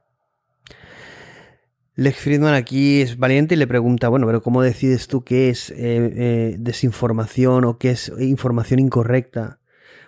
Lex 1.96 2.18
Friedman 2.18 2.54
aquí 2.54 3.02
es 3.02 3.18
valiente 3.18 3.54
y 3.54 3.58
le 3.58 3.66
pregunta, 3.66 4.08
bueno, 4.08 4.26
pero 4.26 4.42
¿cómo 4.42 4.62
decides 4.62 5.06
tú 5.06 5.22
qué 5.22 5.50
es 5.50 5.70
eh, 5.70 5.76
eh, 5.78 6.56
desinformación 6.58 7.64
o 7.64 7.78
qué 7.78 7.90
es 7.90 8.12
información 8.18 8.80
incorrecta? 8.80 9.60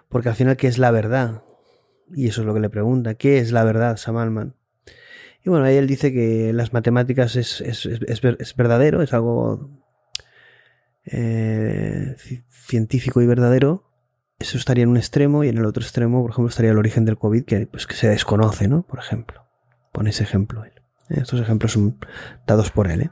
Porque 0.08 0.28
al 0.28 0.34
final, 0.34 0.56
¿qué 0.56 0.66
es 0.66 0.78
la 0.78 0.90
verdad? 0.90 1.42
Y 2.12 2.26
eso 2.28 2.40
es 2.40 2.46
lo 2.46 2.54
que 2.54 2.60
le 2.60 2.70
pregunta, 2.70 3.14
¿qué 3.14 3.38
es 3.38 3.52
la 3.52 3.64
verdad, 3.64 3.96
Sam 3.96 4.16
Altman? 4.16 4.54
Y 5.44 5.50
bueno, 5.50 5.64
ahí 5.64 5.76
él 5.76 5.86
dice 5.86 6.12
que 6.12 6.52
las 6.52 6.72
matemáticas 6.72 7.36
es, 7.36 7.60
es, 7.60 7.86
es, 7.86 8.20
es 8.24 8.56
verdadero, 8.56 9.00
es 9.00 9.12
algo 9.12 9.70
eh, 11.04 12.16
científico 12.50 13.22
y 13.22 13.26
verdadero. 13.26 13.84
Eso 14.38 14.58
estaría 14.58 14.82
en 14.82 14.90
un 14.90 14.96
extremo 14.96 15.44
y 15.44 15.48
en 15.48 15.58
el 15.58 15.64
otro 15.64 15.82
extremo, 15.82 16.20
por 16.20 16.32
ejemplo, 16.32 16.48
estaría 16.50 16.72
el 16.72 16.78
origen 16.78 17.04
del 17.04 17.16
COVID, 17.16 17.44
que, 17.44 17.66
pues, 17.66 17.86
que 17.86 17.94
se 17.94 18.08
desconoce, 18.08 18.68
¿no? 18.68 18.82
Por 18.82 18.98
ejemplo. 18.98 19.46
Pone 19.92 20.10
ese 20.10 20.24
ejemplo 20.24 20.64
él. 20.64 20.75
Estos 21.08 21.40
ejemplos 21.40 21.72
son 21.72 21.98
dados 22.46 22.70
por 22.70 22.90
él. 22.90 23.02
¿eh? 23.02 23.10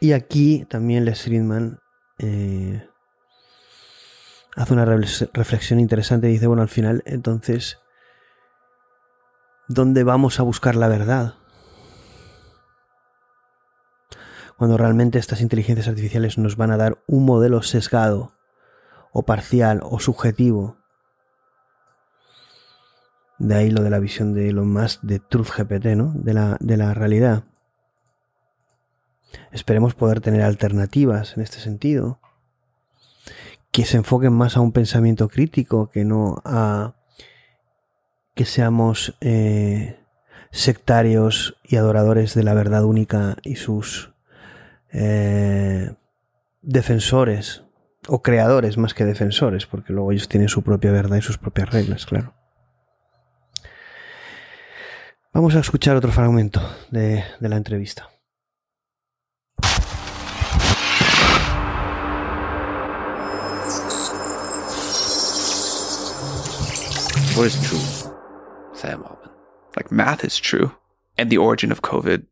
Y 0.00 0.12
aquí 0.12 0.64
también 0.68 1.04
Les 1.04 1.22
Friedman 1.22 1.80
eh, 2.18 2.88
hace 4.56 4.72
una 4.72 4.84
reflexión 4.84 5.80
interesante. 5.80 6.28
Dice, 6.28 6.46
bueno, 6.46 6.62
al 6.62 6.68
final, 6.68 7.02
entonces, 7.06 7.78
¿dónde 9.68 10.04
vamos 10.04 10.40
a 10.40 10.44
buscar 10.44 10.76
la 10.76 10.88
verdad? 10.88 11.34
Cuando 14.56 14.76
realmente 14.76 15.18
estas 15.18 15.40
inteligencias 15.40 15.86
artificiales 15.86 16.38
nos 16.38 16.56
van 16.56 16.72
a 16.72 16.76
dar 16.76 17.02
un 17.06 17.24
modelo 17.24 17.62
sesgado 17.62 18.32
o 19.12 19.24
parcial 19.24 19.80
o 19.84 20.00
subjetivo 20.00 20.77
de 23.38 23.54
ahí 23.54 23.70
lo 23.70 23.82
de 23.82 23.90
la 23.90 23.98
visión 23.98 24.34
de 24.34 24.52
lo 24.52 24.64
más 24.64 25.00
de 25.02 25.20
Truth 25.20 25.50
GPT, 25.56 25.86
¿no? 25.96 26.12
De 26.14 26.34
la, 26.34 26.56
de 26.60 26.76
la 26.76 26.94
realidad. 26.94 27.44
Esperemos 29.52 29.94
poder 29.94 30.20
tener 30.20 30.42
alternativas 30.42 31.36
en 31.36 31.42
este 31.42 31.58
sentido. 31.58 32.20
Que 33.70 33.84
se 33.84 33.98
enfoquen 33.98 34.32
más 34.32 34.56
a 34.56 34.60
un 34.60 34.72
pensamiento 34.72 35.28
crítico 35.28 35.90
que 35.90 36.04
no 36.04 36.42
a 36.44 36.94
que 38.34 38.44
seamos 38.44 39.16
eh, 39.20 39.98
sectarios 40.50 41.56
y 41.64 41.76
adoradores 41.76 42.34
de 42.34 42.44
la 42.44 42.54
verdad 42.54 42.84
única 42.84 43.36
y 43.42 43.56
sus 43.56 44.12
eh, 44.92 45.94
defensores 46.62 47.64
o 48.06 48.22
creadores 48.22 48.78
más 48.78 48.94
que 48.94 49.04
defensores, 49.04 49.66
porque 49.66 49.92
luego 49.92 50.12
ellos 50.12 50.28
tienen 50.28 50.48
su 50.48 50.62
propia 50.62 50.92
verdad 50.92 51.16
y 51.16 51.22
sus 51.22 51.36
propias 51.36 51.70
reglas, 51.70 52.06
claro. 52.06 52.37
Vamos 55.34 55.54
a 55.54 55.60
escuchar 55.60 55.94
otro 55.94 56.10
fragmento 56.10 56.60
de, 56.90 57.22
de 57.38 57.48
la 57.48 57.56
entrevista. 57.56 58.08
What 67.36 67.46
is 67.46 67.68
true, 67.68 68.12
Sam 68.72 69.02
Altman? 69.04 69.30
Like 69.76 69.92
math 69.92 70.24
is 70.24 70.38
true, 70.38 70.72
and 71.18 71.30
the 71.30 71.38
origin 71.38 71.70
of 71.70 71.82
COVID 71.82 72.24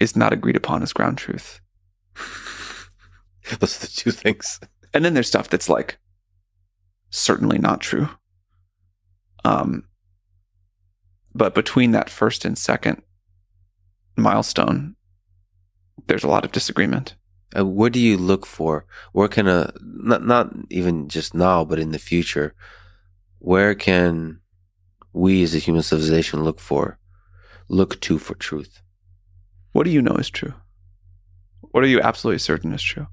is 0.00 0.16
not 0.16 0.32
agreed 0.32 0.56
upon 0.56 0.82
as 0.82 0.92
ground 0.92 1.16
truth. 1.18 1.60
Those 3.60 3.76
are 3.78 3.86
the 3.86 3.92
two 3.94 4.10
things. 4.10 4.60
And 4.92 5.04
then 5.04 5.14
there's 5.14 5.28
stuff 5.28 5.48
that's 5.48 5.68
like 5.68 5.98
certainly 7.08 7.58
not 7.58 7.80
true. 7.80 8.08
Um, 9.44 9.84
but 11.36 11.54
between 11.54 11.90
that 11.90 12.08
first 12.08 12.44
and 12.44 12.56
second 12.56 13.02
milestone, 14.16 14.96
there's 16.06 16.24
a 16.24 16.28
lot 16.28 16.44
of 16.44 16.52
disagreement. 16.52 17.14
Uh, 17.56 17.66
what 17.66 17.92
do 17.92 18.00
you 18.00 18.16
look 18.16 18.46
for? 18.46 18.86
Where 19.12 19.28
can 19.28 19.46
a 19.46 19.72
not 19.82 20.24
not 20.24 20.52
even 20.70 21.08
just 21.08 21.34
now, 21.34 21.64
but 21.64 21.78
in 21.78 21.92
the 21.92 21.98
future, 21.98 22.54
where 23.38 23.74
can 23.74 24.40
we 25.12 25.42
as 25.42 25.54
a 25.54 25.58
human 25.58 25.82
civilization 25.82 26.42
look 26.42 26.58
for, 26.58 26.98
look 27.68 28.00
to 28.00 28.18
for 28.18 28.34
truth? 28.34 28.80
What 29.72 29.84
do 29.84 29.90
you 29.90 30.02
know 30.02 30.16
is 30.16 30.30
true? 30.30 30.54
What 31.60 31.84
are 31.84 31.88
you 31.88 32.00
absolutely 32.00 32.38
certain 32.38 32.72
is 32.72 32.82
true? 32.82 33.08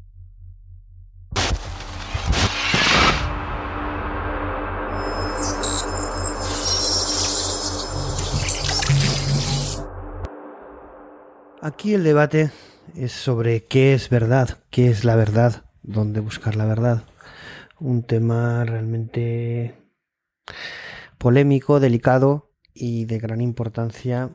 Aquí 11.66 11.93
el 11.93 12.03
debate 12.03 12.51
es 12.93 13.14
sobre 13.14 13.64
qué 13.64 13.93
es 13.93 14.09
verdad, 14.09 14.58
qué 14.69 14.90
es 14.90 15.06
la 15.06 15.16
verdad, 15.16 15.64
dónde 15.82 16.19
buscar 16.19 16.58
la 16.58 16.66
verdad. 16.66 17.06
Un 17.80 18.03
tema 18.03 18.66
realmente 18.66 19.74
polémico, 21.17 21.80
delicado 21.80 22.51
y 22.74 23.06
de 23.06 23.17
gran 23.17 23.40
importancia 23.40 24.30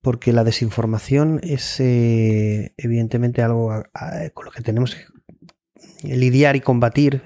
porque 0.00 0.32
la 0.32 0.42
desinformación 0.42 1.38
es 1.44 1.78
eh, 1.78 2.74
evidentemente 2.76 3.42
algo 3.42 3.84
con 4.34 4.44
lo 4.44 4.50
que 4.50 4.62
tenemos 4.62 4.96
que 4.96 5.13
lidiar 6.02 6.56
y 6.56 6.60
combatir. 6.60 7.22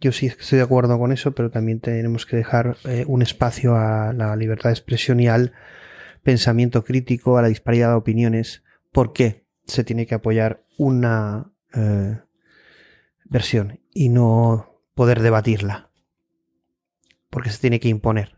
Yo 0.00 0.12
sí 0.12 0.26
estoy 0.26 0.58
de 0.58 0.64
acuerdo 0.64 0.98
con 0.98 1.12
eso, 1.12 1.32
pero 1.32 1.50
también 1.50 1.80
tenemos 1.80 2.26
que 2.26 2.36
dejar 2.36 2.76
eh, 2.84 3.04
un 3.06 3.22
espacio 3.22 3.76
a 3.76 4.12
la 4.12 4.34
libertad 4.36 4.70
de 4.70 4.74
expresión 4.74 5.20
y 5.20 5.28
al 5.28 5.52
pensamiento 6.22 6.84
crítico, 6.84 7.38
a 7.38 7.42
la 7.42 7.48
disparidad 7.48 7.90
de 7.90 7.96
opiniones. 7.96 8.64
¿Por 8.92 9.12
qué 9.12 9.46
se 9.64 9.84
tiene 9.84 10.06
que 10.06 10.14
apoyar 10.14 10.64
una 10.76 11.52
eh, 11.74 12.18
versión 13.24 13.80
y 13.92 14.08
no 14.08 14.82
poder 14.94 15.20
debatirla? 15.20 15.90
Porque 17.30 17.50
se 17.50 17.60
tiene 17.60 17.80
que 17.80 17.88
imponer. 17.88 18.36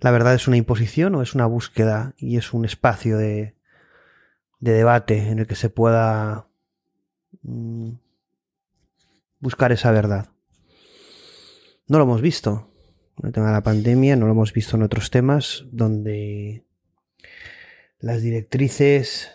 ¿La 0.00 0.10
verdad 0.10 0.34
es 0.34 0.46
una 0.46 0.56
imposición 0.56 1.14
o 1.14 1.22
es 1.22 1.34
una 1.34 1.46
búsqueda 1.46 2.14
y 2.18 2.36
es 2.36 2.52
un 2.52 2.64
espacio 2.64 3.16
de, 3.16 3.56
de 4.58 4.72
debate 4.72 5.30
en 5.30 5.38
el 5.38 5.46
que 5.46 5.54
se 5.54 5.70
pueda 5.70 6.48
buscar 9.40 9.72
esa 9.72 9.90
verdad. 9.90 10.30
No 11.88 11.98
lo 11.98 12.04
hemos 12.04 12.20
visto. 12.20 12.72
En 13.18 13.26
el 13.28 13.32
tema 13.32 13.46
de 13.46 13.52
la 13.52 13.62
pandemia, 13.62 14.16
no 14.16 14.26
lo 14.26 14.32
hemos 14.32 14.52
visto 14.52 14.76
en 14.76 14.82
otros 14.82 15.10
temas 15.10 15.64
donde 15.70 16.66
las 17.98 18.20
directrices 18.20 19.30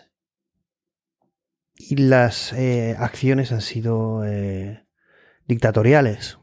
y 1.74 1.96
las 1.96 2.52
eh, 2.52 2.94
acciones 2.98 3.50
han 3.50 3.60
sido 3.60 4.24
eh, 4.24 4.86
dictatoriales. 5.46 6.38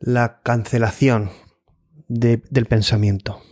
La 0.00 0.40
cancelación 0.42 1.30
de, 2.08 2.42
del 2.50 2.66
pensamiento. 2.66 3.42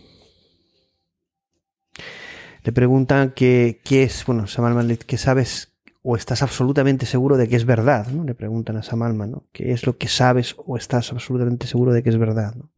Le 2.67 2.73
preguntan 2.73 3.31
qué 3.33 3.79
es, 3.89 4.25
bueno, 4.25 4.45
Samal 4.45 4.97
¿qué 4.97 5.17
sabes 5.17 5.71
o 6.03 6.17
estás 6.17 6.43
absolutamente 6.43 7.05
seguro 7.05 7.37
de 7.37 7.47
que 7.47 7.55
es 7.55 7.63
verdad, 7.63 8.07
¿no? 8.07 8.25
Le 8.25 8.35
preguntan 8.35 8.75
a 8.75 8.83
Sam 8.83 9.03
Alman, 9.03 9.31
¿no? 9.31 9.45
¿Qué 9.53 9.71
es 9.71 9.85
lo 9.85 9.97
que 9.97 10.09
sabes 10.09 10.53
o 10.57 10.75
estás 10.75 11.13
absolutamente 11.13 11.65
seguro 11.65 11.93
de 11.93 12.03
que 12.03 12.09
es 12.09 12.17
verdad? 12.17 12.55
¿no? 12.55 12.69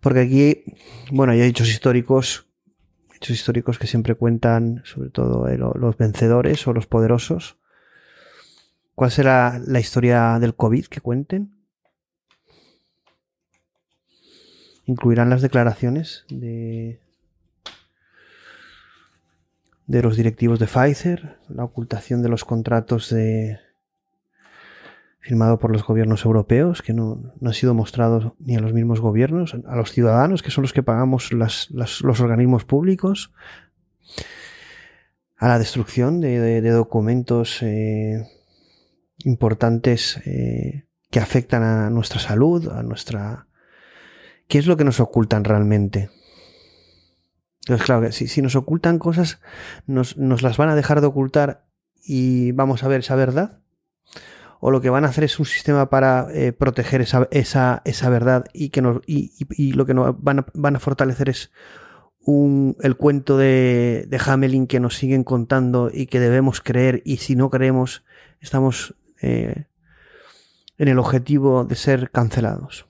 Porque 0.00 0.18
aquí, 0.18 0.64
bueno, 1.12 1.32
hay 1.32 1.40
hechos 1.42 1.68
históricos, 1.68 2.48
hechos 3.14 3.30
históricos 3.30 3.78
que 3.78 3.86
siempre 3.86 4.16
cuentan, 4.16 4.82
sobre 4.84 5.10
todo 5.10 5.46
eh, 5.46 5.56
los 5.56 5.96
vencedores 5.96 6.66
o 6.66 6.72
los 6.72 6.88
poderosos, 6.88 7.58
¿Cuál 8.96 9.12
será 9.12 9.60
la 9.64 9.78
historia 9.78 10.40
del 10.40 10.56
COVID 10.56 10.86
que 10.86 11.00
cuenten? 11.00 11.54
¿Incluirán 14.84 15.30
las 15.30 15.42
declaraciones 15.42 16.24
de, 16.28 16.98
de 19.90 20.02
los 20.02 20.16
directivos 20.16 20.60
de 20.60 20.68
Pfizer? 20.68 21.36
¿La 21.48 21.64
ocultación 21.64 22.22
de 22.22 22.28
los 22.28 22.44
contratos 22.44 23.10
de, 23.10 23.58
firmado 25.18 25.58
por 25.58 25.72
los 25.72 25.82
gobiernos 25.82 26.24
europeos, 26.24 26.80
que 26.80 26.92
no, 26.92 27.34
no 27.40 27.48
han 27.48 27.54
sido 27.54 27.74
mostrados 27.74 28.32
ni 28.38 28.54
a 28.54 28.60
los 28.60 28.72
mismos 28.72 29.00
gobiernos, 29.00 29.56
a 29.66 29.74
los 29.74 29.90
ciudadanos, 29.90 30.44
que 30.44 30.52
son 30.52 30.62
los 30.62 30.72
que 30.72 30.84
pagamos 30.84 31.32
las, 31.32 31.70
los 31.72 32.20
organismos 32.20 32.64
públicos, 32.64 33.32
a 35.36 35.48
la 35.48 35.58
destrucción 35.58 36.20
de, 36.20 36.38
de, 36.38 36.60
de 36.60 36.70
documentos 36.70 37.60
eh, 37.62 38.28
importantes 39.24 40.20
eh, 40.24 40.84
que 41.10 41.18
afectan 41.18 41.64
a 41.64 41.90
nuestra 41.90 42.20
salud, 42.20 42.68
a 42.68 42.84
nuestra... 42.84 43.48
¿Qué 44.46 44.58
es 44.58 44.68
lo 44.68 44.76
que 44.76 44.84
nos 44.84 45.00
ocultan 45.00 45.42
realmente? 45.42 46.10
Entonces, 47.60 47.84
claro, 47.84 48.10
si, 48.12 48.26
si 48.26 48.42
nos 48.42 48.56
ocultan 48.56 48.98
cosas, 48.98 49.40
nos, 49.86 50.16
nos 50.16 50.42
las 50.42 50.56
van 50.56 50.70
a 50.70 50.74
dejar 50.74 51.00
de 51.00 51.06
ocultar 51.06 51.66
y 52.02 52.52
vamos 52.52 52.82
a 52.82 52.88
ver 52.88 53.00
esa 53.00 53.14
verdad 53.14 53.60
o 54.60 54.70
lo 54.70 54.80
que 54.80 54.90
van 54.90 55.04
a 55.04 55.08
hacer 55.08 55.24
es 55.24 55.38
un 55.38 55.46
sistema 55.46 55.88
para 55.88 56.28
eh, 56.32 56.52
proteger 56.52 57.00
esa, 57.00 57.26
esa, 57.30 57.82
esa, 57.84 58.10
verdad 58.10 58.44
y, 58.52 58.68
que 58.68 58.82
nos, 58.82 59.00
y, 59.06 59.32
y, 59.38 59.68
y 59.70 59.72
lo 59.72 59.86
que 59.86 59.94
nos 59.94 60.22
van, 60.22 60.40
a, 60.40 60.46
van 60.52 60.76
a 60.76 60.80
fortalecer 60.80 61.30
es 61.30 61.50
un, 62.20 62.76
el 62.80 62.96
cuento 62.96 63.38
de, 63.38 64.04
de, 64.06 64.20
Hamelin 64.24 64.66
que 64.66 64.78
nos 64.78 64.96
siguen 64.96 65.24
contando 65.24 65.90
y 65.92 66.06
que 66.06 66.20
debemos 66.20 66.60
creer 66.60 67.00
y 67.06 67.16
si 67.16 67.34
no 67.36 67.48
creemos 67.48 68.04
estamos 68.40 68.94
eh, 69.22 69.64
en 70.76 70.88
el 70.88 70.98
objetivo 70.98 71.64
de 71.64 71.76
ser 71.76 72.10
cancelados. 72.10 72.86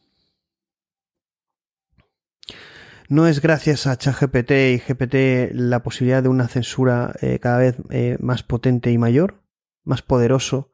No 3.11 3.27
es 3.27 3.41
gracias 3.41 3.89
a 3.89 3.99
ChatGPT 3.99 4.53
y 4.53 4.79
GPT 4.79 5.53
la 5.53 5.83
posibilidad 5.83 6.23
de 6.23 6.29
una 6.29 6.47
censura 6.47 7.13
eh, 7.21 7.41
cada 7.41 7.59
vez 7.59 7.75
eh, 7.91 8.17
más 8.21 8.45
potente 8.45 8.93
y 8.93 8.99
mayor, 8.99 9.43
más 9.83 10.01
poderoso, 10.01 10.71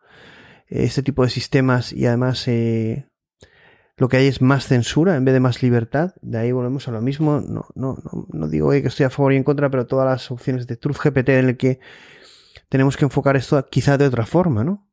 este 0.66 1.02
tipo 1.02 1.22
de 1.22 1.30
sistemas 1.30 1.94
y 1.94 2.04
además 2.04 2.46
eh, 2.46 3.08
lo 3.96 4.10
que 4.10 4.18
hay 4.18 4.26
es 4.26 4.42
más 4.42 4.66
censura 4.66 5.16
en 5.16 5.24
vez 5.24 5.32
de 5.32 5.40
más 5.40 5.62
libertad. 5.62 6.12
De 6.20 6.36
ahí 6.36 6.52
volvemos 6.52 6.86
a 6.88 6.90
lo 6.90 7.00
mismo. 7.00 7.40
No, 7.40 7.68
no, 7.74 7.96
no, 8.30 8.48
digo 8.48 8.70
que 8.70 8.86
estoy 8.86 9.06
a 9.06 9.10
favor 9.10 9.32
y 9.32 9.36
en 9.36 9.42
contra, 9.42 9.70
pero 9.70 9.86
todas 9.86 10.06
las 10.06 10.30
opciones 10.30 10.66
de 10.66 10.76
Truth 10.76 10.98
GPT 11.04 11.30
en 11.30 11.48
el 11.48 11.56
que 11.56 11.80
tenemos 12.68 12.98
que 12.98 13.06
enfocar 13.06 13.36
esto 13.36 13.64
quizá 13.64 13.96
de 13.96 14.08
otra 14.08 14.26
forma, 14.26 14.62
¿no? 14.62 14.85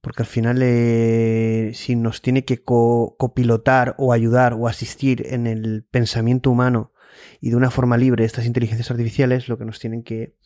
Porque 0.00 0.22
al 0.22 0.28
final, 0.28 0.60
eh, 0.62 1.72
si 1.74 1.96
nos 1.96 2.22
tiene 2.22 2.44
que 2.44 2.62
co 2.62 3.16
copilotar 3.18 3.94
o 3.98 4.12
ayudar 4.12 4.54
o 4.54 4.68
asistir 4.68 5.26
en 5.26 5.46
el 5.46 5.84
pensamiento 5.90 6.50
humano 6.50 6.92
y 7.40 7.50
de 7.50 7.56
una 7.56 7.70
forma 7.70 7.96
libre 7.96 8.24
estas 8.24 8.46
inteligencias 8.46 8.90
artificiales, 8.90 9.48
lo 9.48 9.58
que 9.58 9.64
nos 9.64 9.80
tienen 9.80 10.02
que 10.02 10.36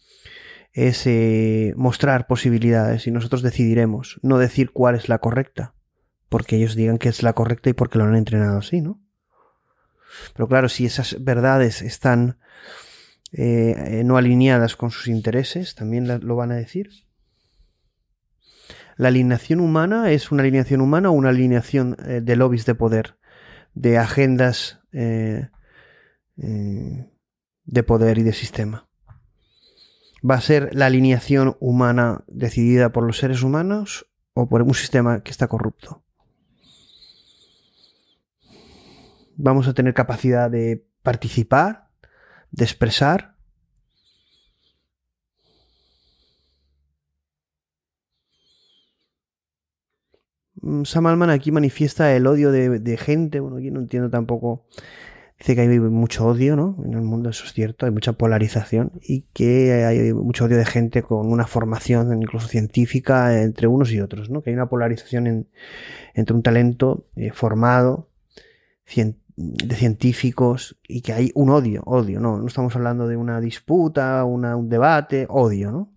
es 0.73 1.07
eh, 1.07 1.75
mostrar 1.77 2.27
posibilidades 2.27 3.07
y 3.07 3.11
nosotros 3.11 3.43
decidiremos, 3.43 4.19
no 4.23 4.39
decir 4.39 4.71
cuál 4.73 4.95
es 4.95 5.09
la 5.09 5.19
correcta, 5.19 5.75
porque 6.31 6.57
ellos 6.57 6.75
digan 6.75 6.97
que 6.97 7.11
es 7.11 7.23
la 7.23 7.35
correcta 7.35 7.69
y 7.69 7.75
porque 7.75 7.99
lo 7.99 8.05
han 8.05 8.17
entrenado 8.17 8.59
así, 8.59 8.81
¿no? 8.81 9.01
Pero 10.35 10.49
claro, 10.49 10.69
si 10.71 10.87
esas 10.87 11.23
verdades 11.23 11.83
están 11.83 12.39
eh, 13.33 14.03
no 14.05 14.17
alineadas 14.17 14.77
con 14.77 14.91
sus 14.91 15.09
intereses, 15.09 15.75
también 15.75 16.07
lo 16.27 16.37
van 16.37 16.53
a 16.53 16.57
decir. 16.57 16.91
La 18.97 19.09
alineación 19.09 19.61
humana 19.61 20.11
es 20.11 20.31
una 20.31 20.43
alineación 20.43 20.81
humana 20.81 21.11
o 21.11 21.13
una 21.13 21.31
alineación 21.31 21.97
eh, 22.07 22.21
de 22.23 22.37
lobbies 22.37 22.67
de 22.67 22.75
poder, 22.75 23.17
de 23.75 23.99
agendas 23.99 24.81
eh, 24.93 25.49
eh, 26.37 27.11
de 27.65 27.83
poder 27.83 28.19
y 28.19 28.23
de 28.23 28.33
sistema 28.33 28.89
va 30.29 30.37
a 30.37 30.41
ser 30.41 30.75
la 30.75 30.87
alineación 30.87 31.57
humana 31.61 32.25
decidida 32.29 32.93
por 32.93 33.05
los 33.05 33.19
seres 33.19 33.43
humanos 33.43 34.07
o 34.35 34.49
por 34.49 34.63
un 34.63 34.75
sistema 34.75 35.23
que 35.23 35.31
está 35.31 35.49
corrupto. 35.49 36.05
Vamos 39.37 39.67
a 39.67 39.75
tener 39.75 39.95
capacidad 39.95 40.51
de 40.51 40.87
participar, 41.03 41.89
de 42.51 42.65
expresar. 42.65 43.32
Sam 50.85 51.07
Alman 51.07 51.31
aquí 51.31 51.51
manifiesta 51.51 52.15
el 52.15 52.27
odio 52.27 52.51
de, 52.53 52.97
gente, 52.97 53.41
bueno, 53.41 53.57
aquí 53.57 53.71
no 53.71 53.81
entiendo 53.81 54.11
tampoco 54.11 54.65
Dice 55.43 55.57
que 55.57 55.63
hay 55.63 55.81
mucho 55.81 56.25
odio, 56.25 56.55
¿no? 56.55 56.77
En 56.85 56.95
el 56.95 57.01
mundo, 57.01 57.29
eso 57.31 57.45
es 57.45 57.53
cierto, 57.53 57.85
hay 57.85 57.91
mucha 57.91 58.13
polarización 58.13 58.93
y 59.03 59.23
que 59.33 59.73
hay 59.73 60.13
mucho 60.13 60.45
odio 60.45 60.57
de 60.57 60.65
gente 60.65 61.03
con 61.03 61.33
una 61.33 61.49
formación 61.49 62.23
incluso 62.23 62.47
científica 62.47 63.43
entre 63.43 63.67
unos 63.67 63.91
y 63.91 64.01
otros, 64.01 64.31
¿no? 64.31 64.41
Que 64.41 64.51
hay 64.51 64.55
una 64.55 64.69
polarización 64.69 65.27
en, 65.27 65.49
entre 66.15 66.37
un 66.37 66.45
talento 66.45 67.09
eh, 67.17 67.33
formado 67.33 68.09
de 69.35 69.75
científicos 69.75 70.79
y 70.87 71.01
que 71.01 71.13
hay 71.13 71.33
un 71.35 71.51
odio, 71.51 71.83
odio, 71.87 72.21
¿no? 72.21 72.39
No 72.39 72.47
estamos 72.47 72.77
hablando 72.77 73.09
de 73.09 73.17
una 73.17 73.41
disputa, 73.41 74.23
una, 74.23 74.55
un 74.55 74.69
debate, 74.69 75.27
odio, 75.29 75.73
¿no? 75.73 75.92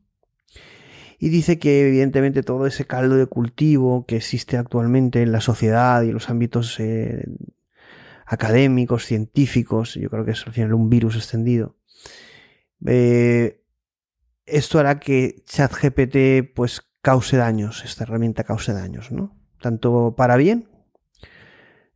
Y 1.20 1.30
dice 1.30 1.60
que 1.60 1.88
evidentemente 1.88 2.44
todo 2.44 2.68
ese 2.68 2.86
caldo 2.86 3.16
de 3.16 3.26
cultivo 3.26 4.06
que 4.06 4.18
existe 4.18 4.58
actualmente 4.58 5.22
en 5.22 5.32
la 5.32 5.42
sociedad 5.42 6.04
y 6.04 6.08
en 6.08 6.14
los 6.14 6.30
ámbitos 6.30 6.80
eh, 6.80 7.26
académicos, 8.26 9.06
científicos, 9.06 9.96
yo 9.96 10.10
creo 10.10 10.26
que 10.26 10.32
es 10.32 10.46
al 10.46 10.54
final 10.54 10.74
un 10.74 10.90
virus 10.90 11.16
extendido. 11.16 11.78
Eh, 12.86 13.62
esto 14.46 14.80
hará 14.80 15.00
que 15.00 15.44
ChatGPT 15.46 16.54
pues 16.54 16.82
cause 17.02 17.38
daños, 17.38 17.84
esta 17.86 18.04
herramienta 18.04 18.44
cause 18.44 18.74
daños, 18.74 19.12
¿no? 19.12 19.38
Tanto 19.62 20.16
para 20.16 20.38
bien, 20.38 20.70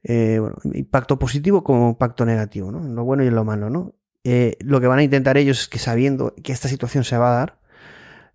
eh, 0.03 0.39
impacto 0.73 1.19
positivo 1.19 1.63
como 1.63 1.89
impacto 1.89 2.25
negativo, 2.25 2.71
¿no? 2.71 2.85
En 2.85 2.95
lo 2.95 3.03
bueno 3.03 3.23
y 3.23 3.27
en 3.27 3.35
lo 3.35 3.43
malo, 3.43 3.69
¿no? 3.69 3.95
Eh, 4.23 4.57
lo 4.59 4.81
que 4.81 4.87
van 4.87 4.99
a 4.99 5.03
intentar 5.03 5.37
ellos 5.37 5.61
es 5.61 5.67
que 5.67 5.79
sabiendo 5.79 6.33
que 6.43 6.51
esta 6.51 6.67
situación 6.67 7.03
se 7.03 7.17
va 7.17 7.31
a 7.31 7.39
dar, 7.39 7.58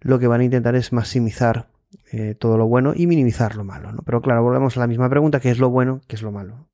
lo 0.05 0.19
que 0.19 0.29
van 0.29 0.43
a 0.43 0.45
intentar 0.45 0.77
es 0.77 0.93
maximizar 0.93 1.71
eh, 2.13 2.35
todo 2.39 2.59
lo 2.59 2.67
bueno 2.67 2.93
y 2.95 3.07
minimizar 3.07 3.57
lo 3.57 3.65
malo, 3.65 3.91
¿no? 3.91 4.03
Pero 4.05 4.21
claro, 4.21 4.43
volvemos 4.43 4.77
a 4.77 4.81
la 4.81 4.87
misma 4.87 5.09
pregunta, 5.09 5.41
¿qué 5.41 5.51
es 5.51 5.59
lo 5.59 5.71
bueno? 5.71 6.03
¿Qué 6.07 6.15
es 6.15 6.23
lo 6.23 6.31
malo? 6.31 6.69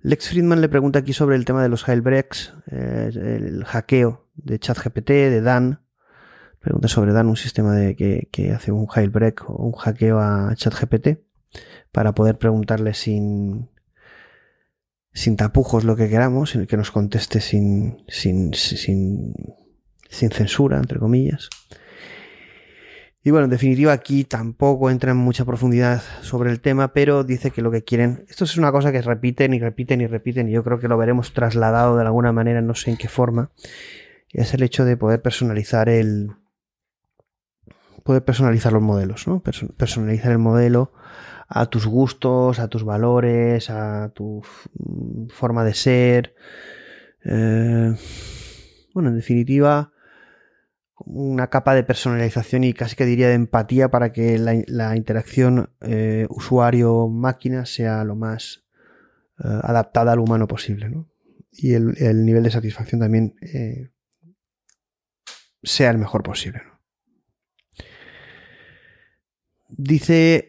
Lex 0.00 0.30
Friedman 0.30 0.62
le 0.62 0.70
pregunta 0.70 1.00
aquí 1.00 1.12
sobre 1.12 1.36
el 1.36 1.44
tema 1.44 1.62
de 1.62 1.68
los 1.68 1.84
jailbreaks, 1.84 2.54
eh, 2.70 3.10
el 3.12 3.64
hackeo 3.64 4.26
de 4.36 4.58
ChatGPT, 4.58 5.10
de 5.10 5.42
Dan. 5.42 5.82
Pregunta 6.60 6.88
sobre 6.88 7.12
Dan, 7.12 7.26
un 7.26 7.36
sistema 7.36 7.74
de, 7.74 7.94
que, 7.94 8.52
hace 8.52 8.72
un 8.72 8.86
jailbreak 8.86 9.50
o 9.50 9.66
un 9.66 9.72
hackeo 9.72 10.18
a 10.18 10.54
ChatGPT 10.54 11.18
para 11.92 12.14
poder 12.14 12.38
preguntarle 12.38 12.94
sin, 12.94 13.68
sin 15.12 15.36
tapujos 15.36 15.84
lo 15.84 15.94
que 15.94 16.08
queramos, 16.08 16.56
que 16.66 16.76
nos 16.76 16.90
conteste 16.90 17.40
sin, 17.40 18.04
sin, 18.08 18.54
sin, 18.54 19.34
sin 20.08 20.30
censura, 20.30 20.78
entre 20.78 20.98
comillas. 20.98 21.48
Y 23.22 23.30
bueno, 23.30 23.44
en 23.44 23.50
definitiva 23.50 23.92
aquí 23.92 24.24
tampoco 24.24 24.90
entra 24.90 25.10
en 25.10 25.16
mucha 25.16 25.44
profundidad 25.44 26.02
sobre 26.22 26.50
el 26.50 26.60
tema, 26.60 26.92
pero 26.92 27.24
dice 27.24 27.50
que 27.50 27.62
lo 27.62 27.70
que 27.70 27.84
quieren, 27.84 28.24
esto 28.28 28.44
es 28.44 28.56
una 28.56 28.72
cosa 28.72 28.92
que 28.92 29.02
repiten 29.02 29.52
y 29.52 29.58
repiten 29.58 30.00
y 30.00 30.06
repiten 30.06 30.48
y 30.48 30.52
yo 30.52 30.64
creo 30.64 30.78
que 30.78 30.88
lo 30.88 30.96
veremos 30.96 31.32
trasladado 31.32 31.96
de 31.96 32.02
alguna 32.02 32.32
manera, 32.32 32.62
no 32.62 32.74
sé 32.74 32.90
en 32.90 32.96
qué 32.96 33.08
forma, 33.08 33.50
es 34.32 34.54
el 34.54 34.62
hecho 34.62 34.84
de 34.84 34.96
poder 34.96 35.20
personalizar 35.20 35.88
el, 35.88 36.30
poder 38.08 38.24
personalizar 38.24 38.72
los 38.72 38.80
modelos, 38.80 39.26
¿no? 39.26 39.42
Personalizar 39.42 40.32
el 40.32 40.38
modelo 40.38 40.92
a 41.46 41.66
tus 41.66 41.86
gustos, 41.86 42.58
a 42.58 42.68
tus 42.68 42.84
valores, 42.84 43.68
a 43.68 44.10
tu 44.14 44.42
forma 45.28 45.64
de 45.64 45.74
ser. 45.74 46.34
Eh, 47.24 47.94
bueno, 48.94 49.10
en 49.10 49.16
definitiva, 49.16 49.92
una 51.00 51.48
capa 51.48 51.74
de 51.74 51.84
personalización 51.84 52.64
y 52.64 52.74
casi 52.74 52.96
que 52.96 53.06
diría 53.06 53.28
de 53.28 53.34
empatía 53.34 53.90
para 53.90 54.12
que 54.12 54.38
la, 54.38 54.96
interacción 54.96 55.70
eh, 55.80 56.26
usuario-máquina 56.28 57.66
sea 57.66 58.04
lo 58.04 58.16
más 58.16 58.64
eh, 59.38 59.60
adaptada 59.62 60.12
al 60.12 60.18
humano 60.18 60.48
posible. 60.48 60.88
¿no? 60.88 61.08
Y 61.52 61.74
el, 61.74 61.94
el, 61.98 62.24
nivel 62.24 62.42
de 62.42 62.50
satisfacción 62.50 63.00
también 63.00 63.36
eh, 63.40 63.90
sea 65.62 65.90
el 65.90 65.98
mejor 65.98 66.22
posible. 66.22 66.62
Dice 69.70 70.48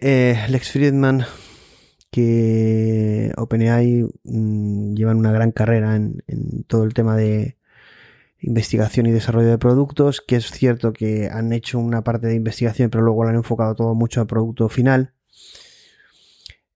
Lex 0.49 0.71
Friedman 0.71 1.25
que 2.09 3.31
OpenAI 3.37 4.07
mmm, 4.23 4.95
llevan 4.95 5.17
una 5.17 5.31
gran 5.31 5.51
carrera 5.51 5.95
en 5.95 6.63
todo 6.67 6.83
el 6.83 6.93
tema 6.93 7.15
de 7.15 7.58
investigación 8.41 9.05
y 9.05 9.11
desarrollo 9.11 9.49
de 9.49 9.57
productos, 9.57 10.21
que 10.21 10.37
es 10.37 10.51
cierto 10.51 10.93
que 10.93 11.29
han 11.31 11.51
hecho 11.53 11.79
una 11.79 12.03
parte 12.03 12.27
de 12.27 12.35
investigación, 12.35 12.89
pero 12.89 13.03
luego 13.03 13.23
lo 13.23 13.29
han 13.29 13.35
enfocado 13.35 13.75
todo 13.75 13.95
mucho 13.95 14.21
al 14.21 14.27
producto 14.27 14.69
final. 14.69 15.13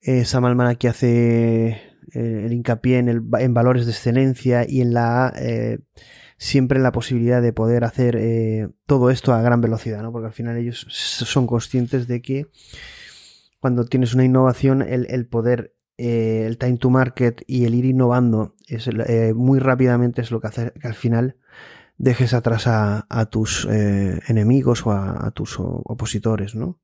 Eh, 0.02 0.26
Sam 0.26 0.60
aquí 0.62 0.88
hace 0.88 1.94
eh, 2.14 2.44
el 2.46 2.54
hincapié 2.54 3.00
en, 3.00 3.10
el, 3.10 3.22
valores 3.22 3.86
de 3.86 3.92
excelencia 3.92 4.66
y 4.68 4.82
en 4.82 4.94
la 4.94 5.34
eh, 5.38 5.80
siempre 6.38 6.78
en 6.78 6.84
la 6.84 6.92
posibilidad 6.92 7.42
de 7.42 7.54
poder 7.54 7.84
hacer 7.84 8.16
eh, 8.18 8.70
todo 8.86 9.10
esto 9.10 9.34
a 9.34 9.42
gran 9.42 9.62
velocidad, 9.62 10.02
¿no? 10.04 10.12
Porque 10.12 10.28
al 10.28 10.34
final 10.34 10.58
ellos 10.58 10.86
son 10.90 11.48
conscientes 11.48 12.08
de 12.08 12.22
que 12.22 12.48
cuando 13.60 13.86
tienes 13.86 14.14
una 14.14 14.26
innovación, 14.26 14.82
el, 14.82 15.26
poder, 15.26 15.74
el 15.98 16.58
time 16.58 16.78
to 16.78 16.90
market 16.90 17.44
y 17.48 17.64
el 17.64 17.76
ir 17.76 17.86
innovando 17.86 18.56
es, 18.68 18.90
muy 19.36 19.60
rápidamente 19.60 20.22
es 20.22 20.32
lo 20.32 20.42
que 20.42 20.48
hace 20.48 20.74
que 20.74 20.88
al 20.88 20.96
final 20.96 21.38
dejes 22.04 22.34
atrás 22.34 22.68
a, 22.68 23.26
tus 23.32 23.66
eh, 23.72 24.20
enemigos 24.28 24.86
o 24.86 24.92
a, 24.92 25.26
a 25.26 25.32
tus 25.32 25.58
opositores, 25.60 26.54
¿no? 26.54 26.80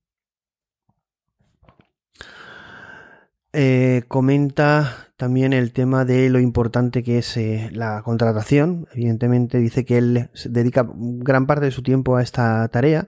Eh, 3.51 4.03
comenta 4.07 5.07
también 5.17 5.53
el 5.53 5.73
tema 5.73 6.05
de 6.05 6.29
lo 6.29 6.39
importante 6.39 7.03
que 7.03 7.17
es 7.17 7.35
eh, 7.35 7.69
la 7.73 8.01
contratación. 8.03 8.87
Evidentemente 8.93 9.57
dice 9.57 9.83
que 9.85 9.97
él 9.97 10.29
dedica 10.45 10.87
gran 10.93 11.47
parte 11.47 11.65
de 11.65 11.71
su 11.71 11.81
tiempo 11.81 12.15
a 12.15 12.21
esta 12.21 12.67
tarea. 12.69 13.07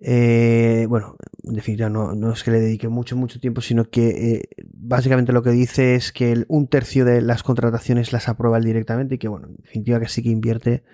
Eh, 0.00 0.86
bueno, 0.88 1.16
en 1.44 1.54
definitiva 1.54 1.90
no, 1.90 2.14
no, 2.14 2.32
es 2.32 2.42
que 2.42 2.50
le 2.50 2.60
dedique 2.60 2.88
mucho, 2.88 3.16
mucho 3.16 3.38
tiempo, 3.38 3.60
sino 3.60 3.90
que 3.90 4.08
eh, 4.08 4.48
básicamente 4.72 5.32
lo 5.32 5.42
que 5.42 5.50
dice 5.50 5.94
es 5.94 6.12
que 6.12 6.32
el, 6.32 6.46
un 6.48 6.68
tercio 6.68 7.04
de 7.04 7.20
las 7.20 7.42
contrataciones 7.42 8.12
las 8.12 8.28
aprueba 8.28 8.58
directamente 8.60 9.16
y 9.16 9.18
que, 9.18 9.28
bueno, 9.28 9.48
en 9.48 9.56
definitiva 9.56 10.00
que 10.00 10.08
sí 10.08 10.22
que 10.22 10.30
invierte 10.30 10.84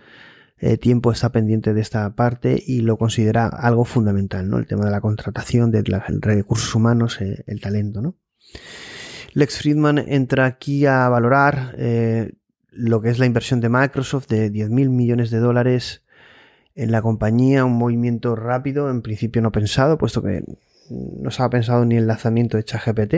eh, 0.59 0.79
tiempo, 0.79 1.13
está 1.13 1.31
pendiente 1.33 1.75
de 1.75 1.83
esta 1.83 2.15
parte 2.15 2.63
y 2.67 2.81
lo 2.81 2.97
considera 2.97 3.47
algo 3.47 3.85
fundamental, 3.85 4.49
¿no? 4.49 4.57
El 4.57 4.67
tema 4.67 4.87
de 4.87 4.91
la 4.91 5.03
contratación, 5.03 5.71
de 5.71 5.83
los 5.83 6.03
recursos 6.23 6.75
humanos, 6.75 7.21
eh, 7.21 7.45
el 7.47 7.61
talento, 7.61 8.01
¿no? 8.01 8.17
Lex 9.35 9.59
Friedman 9.59 9.99
entra 9.99 10.47
aquí 10.47 10.87
a 10.87 11.11
valorar 11.11 11.75
eh, 11.77 12.33
lo 12.71 13.03
que 13.03 13.11
es 13.11 13.19
la 13.19 13.27
inversión 13.27 13.61
de 13.61 13.69
Microsoft 13.69 14.29
de 14.29 14.51
10.000 14.51 14.89
millones 14.89 15.31
de 15.31 15.41
dólares 15.41 16.06
en 16.77 16.93
la 16.93 17.03
compañía, 17.03 17.65
un 17.65 17.77
movimiento 17.77 18.37
rápido, 18.37 18.91
en 18.91 19.03
principio 19.03 19.43
no 19.43 19.51
pensado, 19.51 19.99
puesto 19.99 20.23
que 20.23 20.45
no 20.91 21.31
se 21.31 21.43
ha 21.43 21.51
pensado 21.51 21.85
ni 21.85 21.97
el 21.97 22.07
lanzamiento 22.07 22.57
de 22.57 22.65
ChatGPT. 22.65 23.15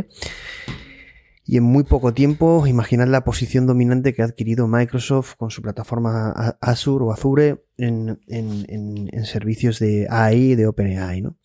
Y 1.44 1.56
en 1.56 1.64
muy 1.64 1.82
poco 1.82 2.12
tiempo, 2.12 2.66
imaginad 2.66 3.08
la 3.08 3.24
posición 3.24 3.66
dominante 3.66 4.12
que 4.12 4.22
ha 4.22 4.26
adquirido 4.26 4.68
Microsoft 4.68 5.34
con 5.36 5.50
su 5.50 5.62
plataforma 5.62 6.30
Azure 6.60 7.06
o 7.06 7.12
Azure 7.12 7.64
en, 7.78 8.20
en, 8.28 9.24
servicios 9.24 9.78
de 9.78 10.06
AI, 10.10 10.56
de 10.56 10.66
OpenAI, 10.66 11.22
¿no? 11.22 11.36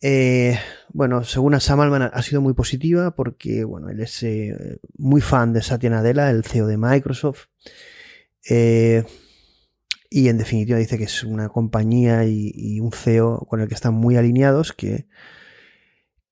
Eh, 0.00 0.56
bueno, 0.92 1.24
según 1.24 1.54
a 1.54 1.60
Sam 1.60 1.80
Altman 1.80 2.10
ha 2.12 2.22
sido 2.22 2.40
muy 2.40 2.54
positiva 2.54 3.16
porque, 3.16 3.64
bueno, 3.64 3.88
él 3.88 3.98
es 4.00 4.22
eh, 4.22 4.78
muy 4.96 5.20
fan 5.20 5.52
de 5.52 5.62
Satya 5.62 5.90
Nadella, 5.90 6.30
el 6.30 6.44
CEO 6.44 6.68
de 6.68 6.78
Microsoft. 6.78 7.46
Eh, 8.48 9.02
y 10.10 10.28
en 10.28 10.38
definitiva 10.38 10.78
dice 10.78 10.98
que 10.98 11.04
es 11.04 11.24
una 11.24 11.48
compañía 11.48 12.24
y, 12.24 12.80
un 12.80 12.92
CEO 12.92 13.46
con 13.48 13.60
el 13.60 13.68
que 13.68 13.74
están 13.74 13.94
muy 13.94 14.16
alineados, 14.16 14.72
que, 14.72 15.06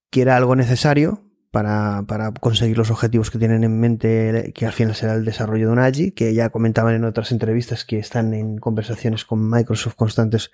que 0.09 0.21
era 0.21 0.35
algo 0.37 0.55
necesario 0.55 1.23
para, 1.51 2.03
para, 2.07 2.31
conseguir 2.31 2.77
los 2.77 2.91
objetivos 2.91 3.31
que 3.31 3.39
tienen 3.39 3.63
en 3.63 3.79
mente, 3.79 4.51
que 4.55 4.65
al 4.65 4.73
final 4.73 4.95
será 4.95 5.13
el 5.13 5.25
desarrollo 5.25 5.67
de 5.67 5.73
un 5.73 5.79
AGI, 5.79 6.11
que 6.11 6.33
ya 6.33 6.49
comentaban 6.49 6.95
en 6.95 7.05
otras 7.05 7.31
entrevistas 7.31 7.85
que 7.85 7.99
están 7.99 8.33
en 8.33 8.57
conversaciones 8.57 9.25
con 9.25 9.49
Microsoft 9.49 9.95
constantes 9.95 10.51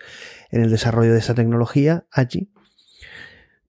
en 0.52 0.62
el 0.62 0.70
desarrollo 0.70 1.14
de 1.14 1.20
esa 1.20 1.34
tecnología, 1.34 2.06
AGI 2.12 2.50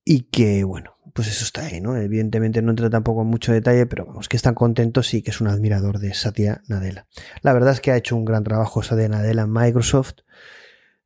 y 0.04 0.22
que, 0.24 0.64
bueno, 0.64 0.93
pues 1.14 1.28
eso 1.28 1.44
está 1.44 1.62
ahí, 1.62 1.80
¿no? 1.80 1.96
Evidentemente 1.96 2.60
no 2.60 2.70
entra 2.70 2.90
tampoco 2.90 3.22
en 3.22 3.28
mucho 3.28 3.52
detalle, 3.52 3.86
pero 3.86 4.04
vamos, 4.04 4.28
que 4.28 4.36
están 4.36 4.54
contentos 4.54 5.14
y 5.14 5.22
que 5.22 5.30
es 5.30 5.40
un 5.40 5.46
admirador 5.46 6.00
de 6.00 6.12
Satya 6.12 6.62
Nadella. 6.66 7.06
La 7.40 7.52
verdad 7.52 7.72
es 7.72 7.80
que 7.80 7.92
ha 7.92 7.96
hecho 7.96 8.16
un 8.16 8.24
gran 8.24 8.42
trabajo 8.42 8.82
Satya 8.82 9.08
Nadella 9.08 9.42
en 9.42 9.52
Microsoft. 9.52 10.22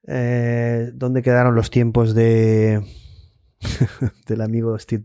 Eh, 0.06 0.90
¿Dónde 0.94 1.22
quedaron 1.22 1.54
los 1.54 1.68
tiempos 1.68 2.14
de 2.14 2.82
del 4.26 4.40
amigo 4.40 4.78
Steve? 4.78 5.02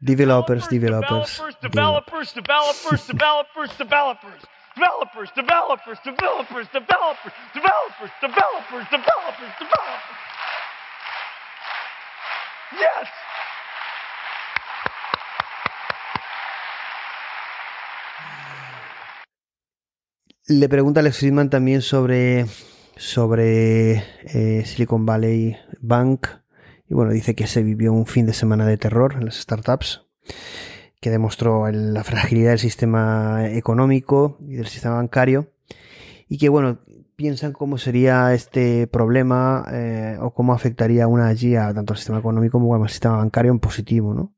Developers, 0.00 0.68
developers. 0.68 1.40
Developers, 1.62 2.34
developers, 2.34 2.34
developers, 2.34 3.06
developers, 3.06 3.78
developers. 3.78 4.42
Developers, 4.74 5.30
developers, 5.36 5.98
developers, 6.04 6.68
developers, 6.72 7.32
developers, 7.54 8.12
developers, 8.20 8.90
developers, 8.90 9.54
developers. 9.58 10.18
Yes! 12.72 13.27
Le 20.50 20.66
pregunta 20.70 21.00
Alex 21.00 21.18
Friedman 21.18 21.50
también 21.50 21.82
sobre, 21.82 22.46
sobre 22.96 24.02
eh, 24.22 24.64
Silicon 24.64 25.04
Valley 25.04 25.58
Bank. 25.82 26.26
Y 26.88 26.94
bueno, 26.94 27.12
dice 27.12 27.34
que 27.34 27.46
se 27.46 27.62
vivió 27.62 27.92
un 27.92 28.06
fin 28.06 28.24
de 28.24 28.32
semana 28.32 28.64
de 28.64 28.78
terror 28.78 29.12
en 29.18 29.26
las 29.26 29.34
startups, 29.34 30.06
que 31.02 31.10
demostró 31.10 31.70
la 31.70 32.02
fragilidad 32.02 32.52
del 32.52 32.60
sistema 32.60 33.46
económico 33.50 34.38
y 34.40 34.54
del 34.54 34.68
sistema 34.68 34.94
bancario. 34.94 35.52
Y 36.30 36.38
que 36.38 36.48
bueno, 36.48 36.78
piensan 37.14 37.52
cómo 37.52 37.76
sería 37.76 38.32
este 38.32 38.86
problema 38.86 39.66
eh, 39.70 40.16
o 40.18 40.32
cómo 40.32 40.54
afectaría 40.54 41.08
una 41.08 41.26
allí 41.26 41.56
a 41.56 41.74
tanto 41.74 41.92
al 41.92 41.98
sistema 41.98 42.20
económico 42.20 42.58
como 42.58 42.74
al 42.74 42.88
sistema 42.88 43.18
bancario 43.18 43.52
en 43.52 43.58
positivo, 43.58 44.14
¿no? 44.14 44.32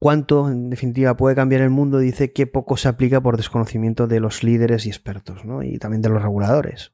Cuánto, 0.00 0.48
en 0.48 0.70
definitiva, 0.70 1.16
puede 1.16 1.34
cambiar 1.34 1.60
el 1.62 1.70
mundo, 1.70 1.98
dice 1.98 2.32
que 2.32 2.46
poco 2.46 2.76
se 2.76 2.88
aplica 2.88 3.20
por 3.20 3.36
desconocimiento 3.36 4.06
de 4.06 4.20
los 4.20 4.44
líderes 4.44 4.86
y 4.86 4.90
expertos, 4.90 5.44
¿no? 5.44 5.62
Y 5.64 5.78
también 5.78 6.02
de 6.02 6.08
los 6.08 6.22
reguladores. 6.22 6.92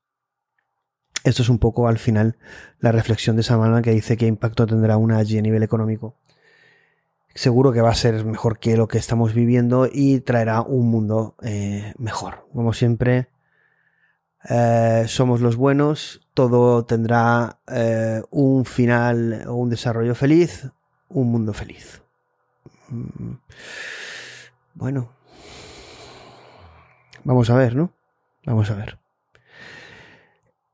Esto 1.24 1.42
es 1.42 1.48
un 1.48 1.58
poco 1.58 1.88
al 1.88 1.98
final 1.98 2.36
la 2.80 2.92
reflexión 2.92 3.36
de 3.36 3.42
Samalman 3.42 3.82
que 3.82 3.92
dice 3.92 4.16
qué 4.16 4.26
impacto 4.26 4.66
tendrá 4.66 4.98
una 4.98 5.18
allí 5.18 5.38
a 5.38 5.42
nivel 5.42 5.62
económico. 5.62 6.16
Seguro 7.34 7.72
que 7.72 7.80
va 7.80 7.90
a 7.90 7.94
ser 7.94 8.24
mejor 8.24 8.58
que 8.58 8.76
lo 8.76 8.88
que 8.88 8.98
estamos 8.98 9.34
viviendo 9.34 9.88
y 9.90 10.20
traerá 10.20 10.60
un 10.60 10.88
mundo 10.88 11.34
eh, 11.42 11.94
mejor. 11.98 12.46
Como 12.52 12.72
siempre, 12.74 13.28
eh, 14.48 15.04
somos 15.08 15.40
los 15.40 15.56
buenos, 15.56 16.28
todo 16.34 16.84
tendrá 16.84 17.58
eh, 17.68 18.22
un 18.30 18.66
final 18.66 19.44
o 19.48 19.54
un 19.54 19.70
desarrollo 19.70 20.14
feliz, 20.14 20.70
un 21.08 21.32
mundo 21.32 21.54
feliz. 21.54 22.03
Mm. 22.94 23.38
Bueno, 24.74 25.10
vamos 27.24 27.50
a 27.50 27.56
ver, 27.56 27.74
¿no? 27.74 27.92
Vamos 28.44 28.70
a 28.70 28.74
ver. 28.74 28.98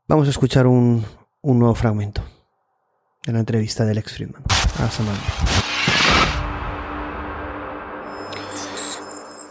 Vamos 0.07 0.27
a 0.27 0.31
escuchar 0.31 0.67
un, 0.67 1.05
un 1.41 1.59
nuevo 1.59 1.75
fragmento 1.75 2.23
de 3.25 3.33
la 3.33 3.41
entrevista 3.41 3.85
del 3.85 3.99
ex 3.99 4.13
Friedman 4.13 4.43
a 4.79 4.91
Samantha. 4.91 5.61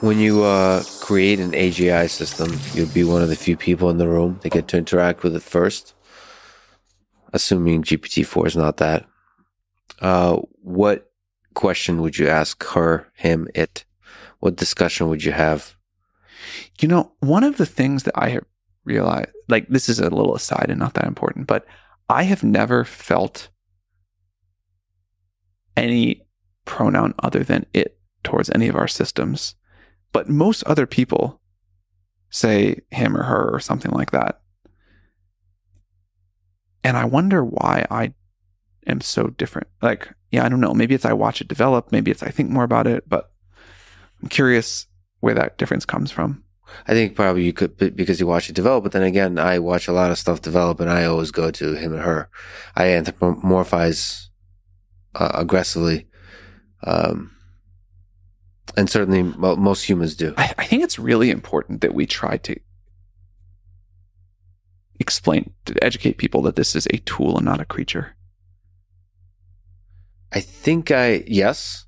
When 0.01 0.19
you 0.19 0.43
uh, 0.43 0.83
create 1.01 1.39
an 1.39 1.51
AGI 1.51 2.09
system, 2.09 2.57
you'll 2.73 2.93
be 2.93 3.03
one 3.03 3.21
of 3.21 3.29
the 3.29 3.35
few 3.35 3.57
people 3.57 3.89
in 3.89 3.97
the 3.97 4.07
room 4.07 4.39
that 4.43 4.51
get 4.51 4.67
to 4.69 4.77
interact 4.77 5.23
with 5.23 5.35
it 5.35 5.43
first. 5.43 5.93
Assuming 7.33 7.83
GPT-4 7.83 8.47
is 8.47 8.55
not 8.55 8.77
that. 8.77 9.05
Uh, 10.01 10.37
what 10.63 11.08
question 11.59 12.01
would 12.01 12.17
you 12.17 12.25
ask 12.25 12.63
her, 12.67 13.11
him, 13.15 13.45
it? 13.53 13.83
What 14.39 14.55
discussion 14.55 15.09
would 15.09 15.25
you 15.25 15.33
have? 15.33 15.75
You 16.79 16.87
know, 16.87 17.11
one 17.19 17.43
of 17.43 17.57
the 17.57 17.65
things 17.65 18.03
that 18.03 18.17
I 18.17 18.29
have 18.29 18.45
realized, 18.85 19.31
like 19.49 19.67
this 19.67 19.89
is 19.89 19.99
a 19.99 20.03
little 20.03 20.33
aside 20.33 20.67
and 20.69 20.79
not 20.79 20.93
that 20.93 21.03
important, 21.05 21.47
but 21.47 21.65
I 22.07 22.23
have 22.23 22.45
never 22.45 22.85
felt 22.85 23.49
any 25.75 26.25
pronoun 26.63 27.13
other 27.19 27.43
than 27.43 27.65
it 27.73 27.99
towards 28.23 28.49
any 28.51 28.69
of 28.69 28.77
our 28.77 28.87
systems. 28.87 29.55
But 30.13 30.29
most 30.29 30.63
other 30.63 30.87
people 30.87 31.41
say 32.29 32.79
him 32.89 33.17
or 33.17 33.23
her 33.23 33.53
or 33.53 33.59
something 33.59 33.91
like 33.91 34.11
that. 34.11 34.39
And 36.85 36.95
I 36.95 37.03
wonder 37.03 37.43
why 37.43 37.85
I 37.91 38.13
am 38.87 39.01
so 39.01 39.27
different. 39.27 39.67
Like, 39.81 40.13
yeah, 40.31 40.45
I 40.45 40.49
don't 40.49 40.61
know. 40.61 40.73
Maybe 40.73 40.95
it's 40.95 41.05
I 41.05 41.13
watch 41.13 41.41
it 41.41 41.47
develop. 41.47 41.91
Maybe 41.91 42.11
it's 42.11 42.23
I 42.23 42.29
think 42.29 42.49
more 42.49 42.63
about 42.63 42.87
it. 42.87 43.07
But 43.07 43.31
I'm 44.21 44.29
curious 44.29 44.87
where 45.19 45.35
that 45.35 45.57
difference 45.57 45.85
comes 45.85 46.11
from. 46.11 46.43
I 46.87 46.93
think 46.93 47.15
probably 47.15 47.43
you 47.43 47.53
could 47.53 47.77
because 47.95 48.19
you 48.19 48.27
watch 48.27 48.49
it 48.49 48.55
develop, 48.55 48.83
but 48.83 48.91
then 48.91 49.01
again, 49.01 49.39
I 49.39 49.57
watch 49.57 49.87
a 49.87 49.93
lot 49.93 50.11
of 50.11 50.19
stuff 50.19 50.41
develop, 50.41 50.79
and 50.79 50.89
I 50.89 51.05
always 51.05 51.31
go 51.31 51.49
to 51.49 51.73
him 51.73 51.93
or 51.93 52.01
her. 52.01 52.29
I 52.75 52.85
anthropomorphize 52.85 54.27
uh, 55.15 55.31
aggressively, 55.33 56.07
um, 56.83 57.31
and 58.77 58.87
certainly 58.87 59.23
most 59.23 59.89
humans 59.89 60.15
do. 60.15 60.35
I, 60.37 60.53
I 60.59 60.65
think 60.65 60.83
it's 60.83 60.99
really 60.99 61.31
important 61.31 61.81
that 61.81 61.95
we 61.95 62.05
try 62.05 62.37
to 62.37 62.55
explain 64.99 65.53
to 65.65 65.83
educate 65.83 66.17
people 66.17 66.41
that 66.43 66.55
this 66.55 66.75
is 66.75 66.87
a 66.87 66.97
tool 66.99 67.37
and 67.37 67.45
not 67.45 67.61
a 67.61 67.65
creature? 67.65 68.15
I 70.31 70.41
think 70.41 70.91
I 70.91 71.23
yes, 71.25 71.85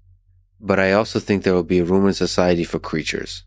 but 0.59 0.79
I 0.79 0.93
also 0.93 1.19
think 1.19 1.43
there 1.43 1.53
will 1.53 1.63
be 1.63 1.79
a 1.79 1.85
room 1.85 2.07
in 2.07 2.13
society 2.13 2.63
for 2.63 2.79
creatures, 2.79 3.43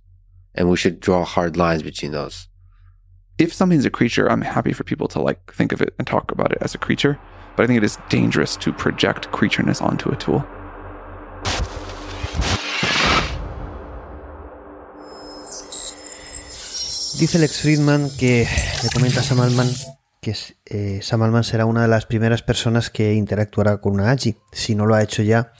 and 0.55 0.71
we 0.71 0.77
should 0.77 1.01
draw 1.01 1.25
hard 1.25 1.57
lines 1.57 1.83
between 1.83 2.13
those. 2.13 2.47
If 3.37 3.53
something's 3.53 3.85
a 3.85 3.91
creature, 3.91 4.31
I'm 4.31 4.43
happy 4.43 4.73
for 4.73 4.85
people 4.85 5.09
to 5.09 5.21
like 5.21 5.53
think 5.53 5.73
of 5.73 5.83
it 5.83 5.95
and 5.99 6.07
talk 6.07 6.31
about 6.31 6.53
it 6.53 6.59
as 6.61 6.77
a 6.77 6.79
creature, 6.79 7.19
but 7.57 7.65
I 7.65 7.67
think 7.67 7.79
it 7.79 7.85
is 7.85 7.99
dangerous 8.09 8.55
to 8.59 8.73
project 8.73 9.29
creatureness 9.33 9.83
onto 9.83 10.11
a 10.11 10.17
tool. 10.17 10.47
Dice 17.19 17.39
Lex 17.39 17.61
Friedman 17.61 18.11
que 18.17 18.47
le 18.83 18.91
comenta 18.91 19.21
a 19.21 19.23
Sam 19.23 19.41
Altman 19.41 19.75
que 20.25 20.35
eh, 20.65 21.01
Sam 21.03 21.45
será 21.45 21.67
una 21.67 21.83
de 21.83 21.89
las 21.89 22.07
primeras 22.07 22.43
personas 22.43 22.89
que 22.89 23.13
interactuará 23.13 23.81
con 23.83 23.93
una 23.93 24.11
AGI. 24.11 24.37
Si 24.53 24.75
no 24.75 24.87
lo 24.87 24.95
ha 24.95 25.03
hecho 25.03 25.23
ya, 25.23 25.53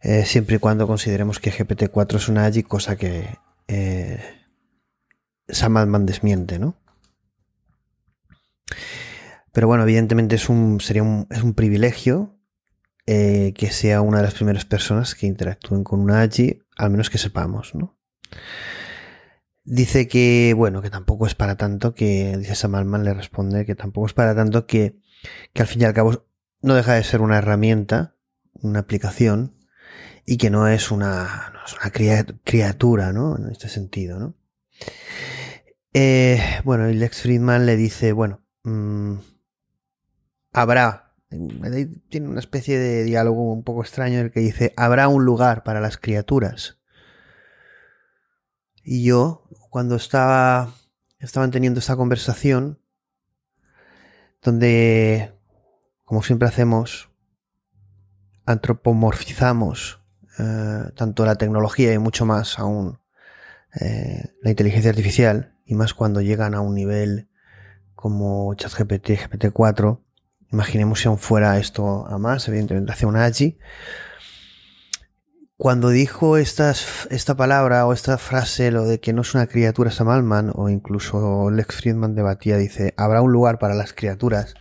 eh, 0.00 0.24
siempre 0.24 0.56
y 0.56 0.58
cuando 0.60 0.86
consideremos 0.86 1.40
que 1.40 1.50
GPT-4 1.50 2.16
es 2.16 2.28
una 2.28 2.46
AGI, 2.46 2.62
cosa 2.62 2.96
que 2.96 3.38
eh, 3.66 4.22
Sam 5.48 6.06
desmiente, 6.06 6.58
¿no? 6.60 6.76
Pero 9.52 9.66
bueno, 9.66 9.82
evidentemente 9.82 10.36
es 10.36 10.48
un, 10.48 10.80
sería 10.80 11.02
un, 11.02 11.26
es 11.30 11.42
un 11.42 11.54
privilegio 11.54 12.38
eh, 13.06 13.52
que 13.56 13.70
sea 13.70 14.00
una 14.00 14.18
de 14.18 14.24
las 14.24 14.34
primeras 14.34 14.64
personas 14.64 15.14
que 15.14 15.26
interactúen 15.26 15.82
con 15.82 16.00
una 16.00 16.22
AGI, 16.22 16.62
al 16.76 16.90
menos 16.90 17.10
que 17.10 17.18
sepamos, 17.18 17.74
¿no? 17.74 17.98
Dice 19.64 20.08
que, 20.08 20.52
bueno, 20.54 20.82
que 20.82 20.90
tampoco 20.90 21.26
es 21.26 21.34
para 21.34 21.56
tanto, 21.56 21.94
que, 21.94 22.36
dice 22.36 22.54
Sam 22.54 22.74
Altman, 22.74 23.04
le 23.04 23.14
responde 23.14 23.64
que 23.64 23.74
tampoco 23.74 24.06
es 24.06 24.12
para 24.12 24.34
tanto 24.34 24.66
que, 24.66 24.98
que 25.54 25.62
al 25.62 25.68
fin 25.68 25.82
y 25.82 25.84
al 25.84 25.94
cabo 25.94 26.26
no 26.60 26.74
deja 26.74 26.94
de 26.94 27.04
ser 27.04 27.22
una 27.22 27.38
herramienta, 27.38 28.16
una 28.52 28.80
aplicación, 28.80 29.56
y 30.26 30.36
que 30.36 30.50
no 30.50 30.68
es 30.68 30.90
una, 30.90 31.50
no 31.52 31.64
es 31.64 31.74
una 31.74 31.90
criatura, 32.44 33.12
¿no? 33.12 33.36
En 33.36 33.50
este 33.50 33.68
sentido, 33.68 34.18
¿no? 34.18 34.36
Eh, 35.92 36.40
bueno, 36.64 36.90
y 36.90 36.94
Lex 36.94 37.22
Friedman 37.22 37.66
le 37.66 37.76
dice, 37.76 38.12
bueno, 38.12 38.44
mmm, 38.64 39.16
habrá, 40.52 41.14
tiene 42.08 42.28
una 42.28 42.40
especie 42.40 42.78
de 42.78 43.04
diálogo 43.04 43.52
un 43.52 43.64
poco 43.64 43.82
extraño 43.82 44.18
en 44.18 44.26
el 44.26 44.32
que 44.32 44.40
dice, 44.40 44.72
habrá 44.76 45.08
un 45.08 45.24
lugar 45.24 45.62
para 45.62 45.80
las 45.80 45.96
criaturas. 45.96 46.78
Y 48.82 49.04
yo, 49.04 49.43
cuando 49.74 49.96
estaba, 49.96 50.72
estaban 51.18 51.50
teniendo 51.50 51.80
esta 51.80 51.96
conversación, 51.96 52.78
donde, 54.40 55.34
como 56.04 56.22
siempre 56.22 56.46
hacemos, 56.46 57.10
antropomorfizamos 58.46 60.00
eh, 60.38 60.92
tanto 60.94 61.26
la 61.26 61.34
tecnología 61.34 61.92
y 61.92 61.98
mucho 61.98 62.24
más 62.24 62.60
aún 62.60 63.00
eh, 63.80 64.22
la 64.42 64.50
inteligencia 64.50 64.90
artificial, 64.90 65.56
y 65.64 65.74
más 65.74 65.92
cuando 65.92 66.20
llegan 66.20 66.54
a 66.54 66.60
un 66.60 66.76
nivel 66.76 67.28
como 67.96 68.54
ChatGPT, 68.54 69.08
GPT-4, 69.08 69.98
imaginemos 70.52 71.00
si 71.00 71.08
aún 71.08 71.18
fuera 71.18 71.58
esto 71.58 72.06
a 72.06 72.16
más, 72.16 72.46
evidentemente 72.46 72.92
hacia 72.92 73.08
un 73.08 73.16
AGI. 73.16 73.58
Cuando 75.64 75.88
dijo 75.88 76.36
esta 76.36 76.74
palabra 77.38 77.86
o 77.86 77.94
esta 77.94 78.18
frase, 78.18 78.70
lo 78.70 78.84
de 78.84 79.00
que 79.00 79.14
no 79.14 79.22
es 79.22 79.34
una 79.34 79.46
criatura 79.46 79.90
Sam 79.90 80.10
Altman, 80.10 80.52
o 80.54 80.68
incluso 80.68 81.50
Lex 81.50 81.76
Friedman 81.76 82.14
debatía, 82.14 82.58
dice, 82.58 82.92
habrá 82.98 83.22
un 83.22 83.32
lugar 83.32 83.58
para 83.58 83.74
las 83.74 83.94
criaturas, 83.94 84.52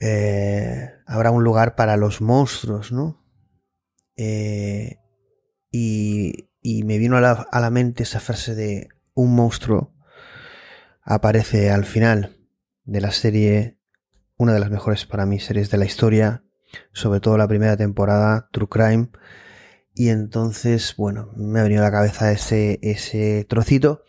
eh, 0.00 0.90
habrá 1.06 1.30
un 1.30 1.44
lugar 1.44 1.76
para 1.76 1.96
los 1.96 2.20
monstruos, 2.20 2.90
¿no? 2.90 3.24
Eh, 4.16 4.96
y, 5.70 6.50
y, 6.60 6.82
me 6.82 6.98
vino 6.98 7.16
a 7.16 7.20
la, 7.20 7.30
a 7.30 7.60
la 7.60 7.70
mente 7.70 8.02
esa 8.02 8.18
frase 8.18 8.56
de 8.56 8.88
un 9.14 9.36
monstruo 9.36 9.94
aparece 11.02 11.70
al 11.70 11.84
final 11.84 12.36
de 12.82 13.00
la 13.00 13.12
serie, 13.12 13.78
una 14.38 14.52
de 14.54 14.58
las 14.58 14.72
mejores 14.72 15.06
para 15.06 15.24
mí 15.24 15.38
series 15.38 15.70
de 15.70 15.78
la 15.78 15.84
historia, 15.84 16.42
sobre 16.92 17.20
todo 17.20 17.38
la 17.38 17.46
primera 17.46 17.76
temporada, 17.76 18.48
True 18.50 18.68
Crime. 18.68 19.10
Y 19.98 20.10
entonces, 20.10 20.94
bueno, 20.96 21.30
me 21.34 21.58
ha 21.58 21.64
venido 21.64 21.82
a 21.82 21.86
la 21.86 21.90
cabeza 21.90 22.30
ese, 22.30 22.78
ese 22.82 23.44
trocito. 23.48 24.04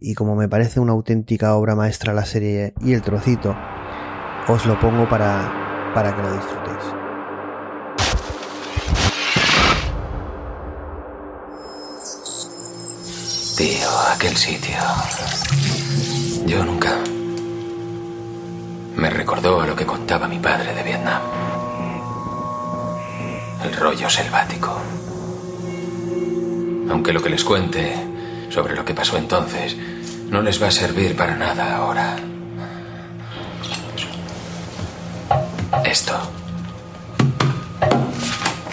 Y 0.00 0.14
como 0.14 0.34
me 0.34 0.48
parece 0.48 0.80
una 0.80 0.90
auténtica 0.90 1.54
obra 1.54 1.76
maestra 1.76 2.12
la 2.12 2.24
serie 2.24 2.74
y 2.84 2.94
el 2.94 3.02
trocito, 3.02 3.54
os 4.48 4.66
lo 4.66 4.80
pongo 4.80 5.08
para, 5.08 5.92
para 5.94 6.16
que 6.16 6.22
lo 6.22 6.32
disfrutéis. 6.32 6.84
Tío, 13.56 13.88
aquel 14.12 14.36
sitio. 14.36 14.78
Yo 16.44 16.64
nunca. 16.64 16.98
Me 18.96 19.10
recordó 19.10 19.60
a 19.60 19.66
lo 19.68 19.76
que 19.76 19.86
contaba 19.86 20.26
mi 20.26 20.40
padre 20.40 20.74
de 20.74 20.82
Vietnam. 20.82 21.22
El 23.62 23.76
rollo 23.76 24.10
selvático. 24.10 24.99
Aunque 26.90 27.12
lo 27.12 27.22
que 27.22 27.30
les 27.30 27.44
cuente 27.44 27.94
sobre 28.50 28.74
lo 28.74 28.84
que 28.84 28.94
pasó 28.94 29.16
entonces 29.16 29.76
no 30.28 30.42
les 30.42 30.60
va 30.62 30.68
a 30.68 30.70
servir 30.72 31.16
para 31.16 31.36
nada 31.36 31.76
ahora. 31.76 32.16
Esto. 35.84 36.18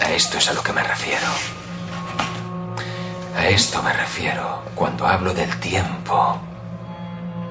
A 0.04 0.10
esto 0.12 0.38
es 0.38 0.50
a 0.50 0.52
lo 0.52 0.62
que 0.62 0.72
me 0.72 0.82
refiero. 0.82 1.26
A 3.36 3.48
esto 3.48 3.82
me 3.82 3.92
refiero 3.92 4.62
cuando 4.74 5.06
hablo 5.06 5.32
del 5.32 5.54
tiempo 5.60 6.40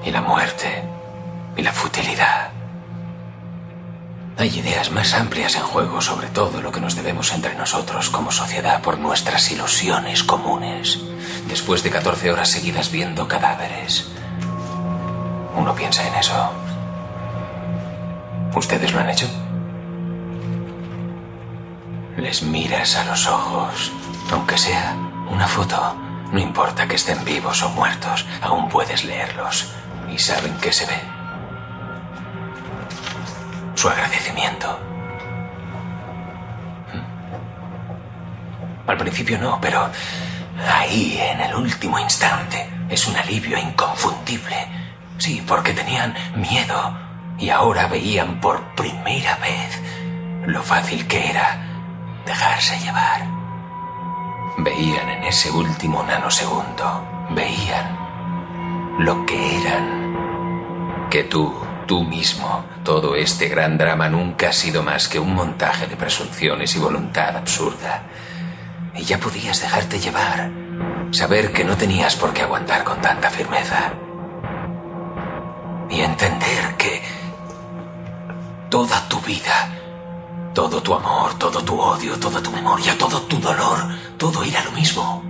y 0.04 0.10
la 0.10 0.20
muerte 0.20 0.82
y 1.56 1.62
la 1.62 1.72
futilidad. 1.72 2.57
Hay 4.38 4.56
ideas 4.56 4.92
más 4.92 5.14
amplias 5.14 5.56
en 5.56 5.62
juego 5.62 6.00
sobre 6.00 6.28
todo 6.28 6.62
lo 6.62 6.70
que 6.70 6.80
nos 6.80 6.94
debemos 6.94 7.32
entre 7.32 7.56
nosotros 7.56 8.08
como 8.08 8.30
sociedad 8.30 8.80
por 8.82 8.96
nuestras 8.96 9.50
ilusiones 9.50 10.22
comunes. 10.22 11.00
Después 11.48 11.82
de 11.82 11.90
14 11.90 12.30
horas 12.30 12.48
seguidas 12.48 12.92
viendo 12.92 13.26
cadáveres, 13.26 14.08
uno 15.56 15.74
piensa 15.74 16.06
en 16.06 16.14
eso. 16.14 16.52
¿Ustedes 18.54 18.92
lo 18.92 19.00
han 19.00 19.10
hecho? 19.10 19.26
Les 22.16 22.40
miras 22.44 22.94
a 22.94 23.06
los 23.06 23.26
ojos, 23.26 23.90
aunque 24.30 24.56
sea 24.56 24.94
una 25.28 25.48
foto. 25.48 25.96
No 26.30 26.38
importa 26.38 26.86
que 26.86 26.94
estén 26.94 27.24
vivos 27.24 27.64
o 27.64 27.70
muertos, 27.70 28.24
aún 28.40 28.68
puedes 28.68 29.02
leerlos. 29.02 29.72
¿Y 30.08 30.18
saben 30.18 30.56
qué 30.60 30.72
se 30.72 30.86
ve? 30.86 31.17
Su 33.78 33.88
agradecimiento. 33.88 34.76
Al 38.88 38.96
principio 38.96 39.38
no, 39.38 39.60
pero 39.60 39.88
ahí, 40.68 41.16
en 41.16 41.40
el 41.42 41.54
último 41.54 41.96
instante, 42.00 42.68
es 42.88 43.06
un 43.06 43.14
alivio 43.14 43.56
inconfundible. 43.56 44.66
Sí, 45.16 45.44
porque 45.46 45.74
tenían 45.74 46.12
miedo 46.34 46.98
y 47.38 47.50
ahora 47.50 47.86
veían 47.86 48.40
por 48.40 48.60
primera 48.74 49.36
vez 49.36 49.80
lo 50.44 50.60
fácil 50.60 51.06
que 51.06 51.30
era 51.30 51.64
dejarse 52.26 52.80
llevar. 52.80 53.28
Veían 54.56 55.08
en 55.08 55.22
ese 55.22 55.52
último 55.52 56.02
nanosegundo, 56.02 57.06
veían 57.30 57.96
lo 58.98 59.24
que 59.24 59.60
eran. 59.60 61.08
Que 61.10 61.22
tú, 61.22 61.67
tú 61.88 62.04
mismo, 62.04 62.66
todo 62.84 63.16
este 63.16 63.48
gran 63.48 63.78
drama 63.78 64.10
nunca 64.10 64.50
ha 64.50 64.52
sido 64.52 64.82
más 64.82 65.08
que 65.08 65.18
un 65.18 65.34
montaje 65.34 65.86
de 65.86 65.96
presunciones 65.96 66.76
y 66.76 66.78
voluntad 66.78 67.34
absurda. 67.34 68.02
Y 68.94 69.04
ya 69.04 69.18
podías 69.18 69.62
dejarte 69.62 69.98
llevar, 69.98 70.50
saber 71.12 71.50
que 71.50 71.64
no 71.64 71.78
tenías 71.78 72.14
por 72.14 72.34
qué 72.34 72.42
aguantar 72.42 72.84
con 72.84 73.00
tanta 73.00 73.30
firmeza. 73.30 73.94
Y 75.88 76.00
entender 76.00 76.76
que 76.76 77.02
toda 78.68 79.08
tu 79.08 79.18
vida, 79.22 79.70
todo 80.52 80.82
tu 80.82 80.92
amor, 80.94 81.38
todo 81.38 81.64
tu 81.64 81.80
odio, 81.80 82.20
toda 82.20 82.42
tu 82.42 82.50
memoria, 82.50 82.98
todo 82.98 83.22
tu 83.22 83.38
dolor, 83.40 83.78
todo 84.18 84.44
era 84.44 84.62
lo 84.62 84.72
mismo. 84.72 85.24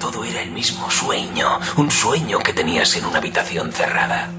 Todo 0.00 0.24
era 0.24 0.42
el 0.42 0.52
mismo 0.52 0.88
sueño, 0.88 1.58
un 1.76 1.90
sueño 1.90 2.38
que 2.38 2.52
tenías 2.52 2.96
en 2.96 3.04
una 3.04 3.18
habitación 3.18 3.72
cerrada. 3.72 4.30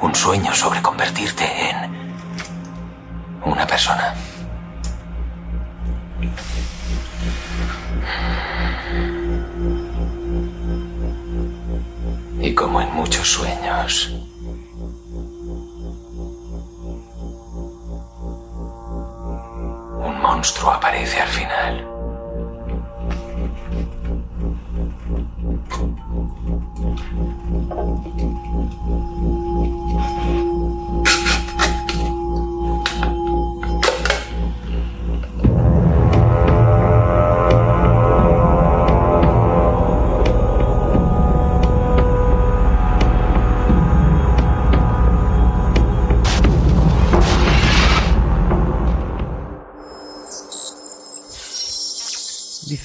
Un 0.00 0.14
sueño 0.14 0.54
sobre 0.54 0.80
convertirte 0.80 1.44
en 1.70 1.90
una 3.44 3.66
persona. 3.66 4.14
Y 12.40 12.54
como 12.54 12.80
en 12.80 12.94
muchos 12.94 13.28
sueños. 13.28 14.12
Un 20.00 20.20
monstruo 20.22 20.70
aparece 20.70 21.20
al 21.20 21.28
final. 21.28 21.88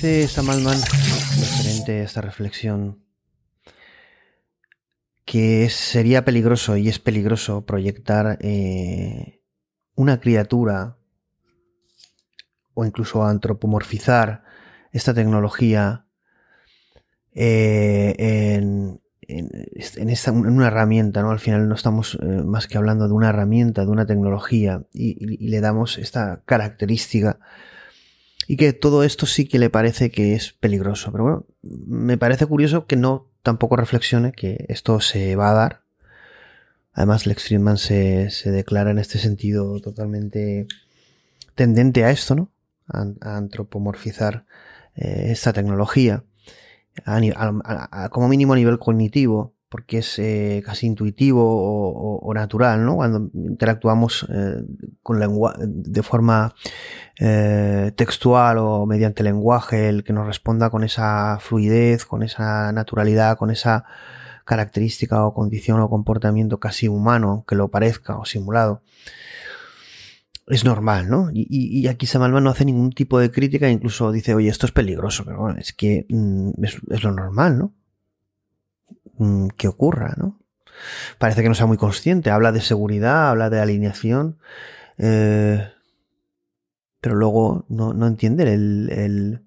Dice 0.04 0.28
Samalman, 0.28 0.78
referente 0.82 2.02
a 2.02 2.04
esta 2.04 2.20
reflexión, 2.20 3.06
que 5.24 5.70
sería 5.70 6.26
peligroso 6.26 6.76
y 6.76 6.90
es 6.90 7.00
peligroso 7.00 7.66
proyectar 7.66 8.38
eh, 8.42 9.40
una 9.96 10.20
criatura 10.20 10.98
o 12.74 12.84
incluso 12.84 13.24
antropomorfizar 13.26 14.44
esta 14.92 15.14
tecnología 15.14 16.06
eh, 17.34 18.14
en, 18.58 19.00
en, 19.22 20.10
esta- 20.10 20.32
en 20.32 20.48
una 20.48 20.68
herramienta, 20.68 21.22
¿no? 21.22 21.32
Al 21.32 21.40
final 21.40 21.70
no 21.70 21.76
estamos 21.76 22.20
eh, 22.22 22.26
más 22.44 22.68
que 22.68 22.78
hablando 22.78 23.08
de 23.08 23.14
una 23.14 23.30
herramienta, 23.30 23.86
de 23.86 23.92
una 23.92 24.06
tecnología, 24.06 24.84
y 24.92 25.48
le 25.48 25.62
damos 25.62 25.98
esta 25.98 26.42
característica. 26.46 27.40
Y 28.54 28.56
que 28.56 28.72
todo 28.72 29.04
esto 29.04 29.26
sí 29.26 29.48
que 29.48 29.58
le 29.58 29.72
parece 29.72 30.12
que 30.12 30.36
es 30.36 30.54
peligroso. 30.54 31.12
Pero 31.12 31.24
bueno, 31.24 31.46
me 31.64 32.20
parece 32.20 32.46
curioso 32.46 32.86
que 32.86 32.96
no 32.96 33.32
tampoco 33.42 33.78
reflexione 33.78 34.32
que 34.32 34.68
esto 34.70 35.00
se 35.00 35.36
va 35.36 35.50
a 35.50 35.54
dar. 35.54 35.82
Además, 36.92 37.26
Lex 37.26 37.46
Friedman 37.46 37.80
se, 37.80 38.30
se 38.30 38.52
declara 38.52 38.92
en 38.92 39.00
este 39.00 39.18
sentido 39.18 39.80
totalmente 39.80 40.68
tendente 41.56 42.04
a 42.04 42.12
esto, 42.12 42.36
¿no? 42.36 42.52
A, 42.88 43.08
antropomorfizar 43.38 44.46
eh, 44.94 45.30
esta 45.32 45.52
tecnología. 45.52 46.24
Como 48.12 48.28
mínimo 48.28 48.54
a 48.54 48.58
nivel 48.58 48.78
cognitivo, 48.78 49.53
porque 49.74 49.98
es 49.98 50.20
eh, 50.20 50.62
casi 50.64 50.86
intuitivo 50.86 51.42
o, 51.42 52.32
natural, 52.36 52.86
¿no? 52.86 52.98
Cuando 52.98 53.32
interactuamos 53.34 54.24
eh, 54.32 54.64
con 55.02 55.20
de 55.66 56.04
forma 56.04 56.54
eh, 57.20 57.92
textual 57.96 58.60
o 58.60 58.86
mediante 58.86 59.24
lenguaje, 59.24 59.90
el 59.90 60.04
que 60.04 60.14
nos 60.14 60.28
responda 60.28 60.70
con 60.70 60.84
esa 60.84 61.40
fluidez, 61.40 62.06
con 62.06 62.22
esa 62.22 62.72
naturalidad, 62.72 63.36
con 63.36 63.50
esa 63.50 63.86
característica 64.46 65.26
o 65.26 65.34
condición 65.34 65.80
o 65.80 65.90
comportamiento 65.90 66.60
casi 66.60 66.88
humano, 66.88 67.32
aunque 67.32 67.56
lo 67.56 67.70
parezca 67.70 68.20
o 68.20 68.26
simulado. 68.26 68.84
Es 70.46 70.66
normal, 70.66 71.10
¿no? 71.10 71.32
Y, 71.34 71.88
aquí 71.88 72.06
Samalma 72.06 72.42
no 72.42 72.52
hace 72.52 72.64
ningún 72.64 72.92
tipo 72.92 73.18
de 73.18 73.32
crítica, 73.32 73.68
incluso 73.72 74.12
dice, 74.12 74.36
oye, 74.36 74.50
esto 74.50 74.68
es 74.68 74.72
peligroso, 74.72 75.26
pero 75.26 75.40
bueno, 75.40 75.58
es 75.58 75.74
que 75.74 76.06
mm, 76.10 76.64
es, 76.64 76.78
es 76.92 77.04
lo 77.04 77.12
normal, 77.12 77.58
¿no? 77.58 77.74
Mm, 79.18 79.50
que 79.58 79.68
ocurra, 79.68 80.16
¿no? 80.18 80.40
Parece 81.20 81.44
que 81.44 81.50
no 81.50 81.56
sea 81.56 81.68
muy 81.68 81.78
consciente, 81.78 82.32
habla 82.32 82.52
de 82.52 82.62
seguridad, 82.62 83.30
habla 83.30 83.50
de 83.50 83.60
alineación, 83.60 84.40
eh, 84.98 85.70
pero 87.00 87.16
luego 87.16 87.66
no, 87.70 88.08
entiende 88.08 89.40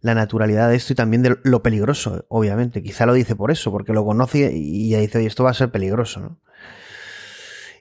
la 0.00 0.14
naturalidad 0.14 0.68
de 0.68 0.76
esto 0.76 0.92
y 0.92 0.96
también 0.96 1.22
de 1.22 1.36
lo 1.44 1.62
peligroso, 1.62 2.26
obviamente. 2.28 2.82
Quizá 2.82 3.06
lo 3.06 3.14
dice 3.14 3.36
por 3.36 3.50
eso, 3.50 3.70
porque 3.72 3.92
lo 3.92 4.04
conoce 4.04 4.52
y 4.54 4.90
ya 4.90 4.98
dice, 4.98 5.18
oye, 5.18 5.26
esto 5.28 5.44
va 5.44 5.50
a 5.50 5.54
ser 5.54 5.70
peligroso, 5.70 6.20
¿no? 6.20 6.40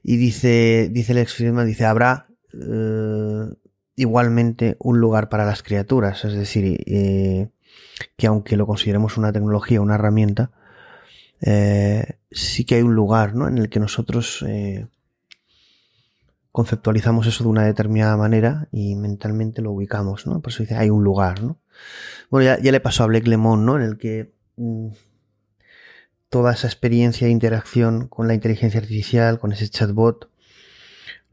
Y 0.04 0.18
dice, 0.18 0.90
dice 0.92 1.12
el 1.12 1.18
ex 1.18 1.34
Friedman, 1.34 1.68
dice, 1.68 1.86
habrá 1.86 2.28
eh, 2.54 3.50
igualmente 3.96 4.78
un 4.80 5.00
lugar 5.00 5.30
para 5.30 5.46
las 5.46 5.64
criaturas, 5.64 6.24
es 6.26 6.34
decir, 6.34 6.82
eh, 6.86 7.50
que 8.16 8.28
aunque 8.28 8.56
lo 8.56 8.68
consideremos 8.68 9.18
una 9.18 9.34
tecnología, 9.34 9.82
una 9.82 9.96
herramienta, 9.96 10.52
eh, 11.48 12.18
sí 12.32 12.66
que 12.66 12.76
hay 12.76 12.82
un 12.82 12.96
lugar 12.96 13.36
¿no? 13.36 13.48
en 13.48 13.60
el 13.60 13.70
que 13.70 13.80
nosotros 13.80 14.44
eh, 14.48 14.88
conceptualizamos 16.52 17.28
eso 17.28 17.44
de 17.44 17.52
una 17.52 17.66
determinada 17.66 18.18
manera 18.18 18.68
y 18.72 18.96
mentalmente 18.96 19.62
lo 19.62 19.72
ubicamos, 19.72 20.26
¿no? 20.26 20.42
Por 20.42 20.52
eso 20.52 20.64
dice, 20.64 20.76
hay 20.76 20.90
un 20.90 21.04
lugar, 21.04 21.44
¿no? 21.44 21.60
Bueno, 22.32 22.58
ya, 22.60 22.72
le 22.72 22.80
pasó 22.80 23.04
a 23.04 23.08
Blake 23.08 23.30
Lemon, 23.30 23.64
¿no? 23.64 23.76
En 23.76 23.84
el 23.84 23.98
que 23.98 24.34
mm, 24.56 24.88
toda 26.30 26.54
esa 26.54 26.66
experiencia 26.66 27.28
e 27.28 27.30
interacción 27.30 28.08
con 28.08 28.28
la 28.28 28.34
inteligencia 28.34 28.80
artificial, 28.80 29.38
con 29.38 29.52
ese 29.52 29.70
chatbot, 29.70 30.32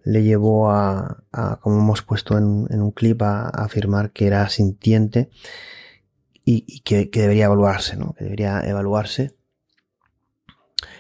le 0.05 0.25
llevó 0.25 0.71
a, 0.71 1.25
a, 1.33 1.59
como 1.61 1.79
hemos 1.79 2.03
puesto 2.03 2.37
en, 2.37 2.45
un 2.45 2.91
clip, 2.91 3.23
a, 3.23 3.45
a 3.45 3.65
afirmar 3.65 4.11
que 4.11 4.27
era 4.27 4.47
sintiente 4.51 5.31
y, 6.45 6.65
y 6.67 6.81
que, 6.81 7.09
que 7.09 7.23
debería 7.23 7.47
evaluarse, 7.47 7.97
¿no? 7.97 8.13
Que 8.15 8.25
debería 8.25 8.61
evaluarse. 8.61 9.37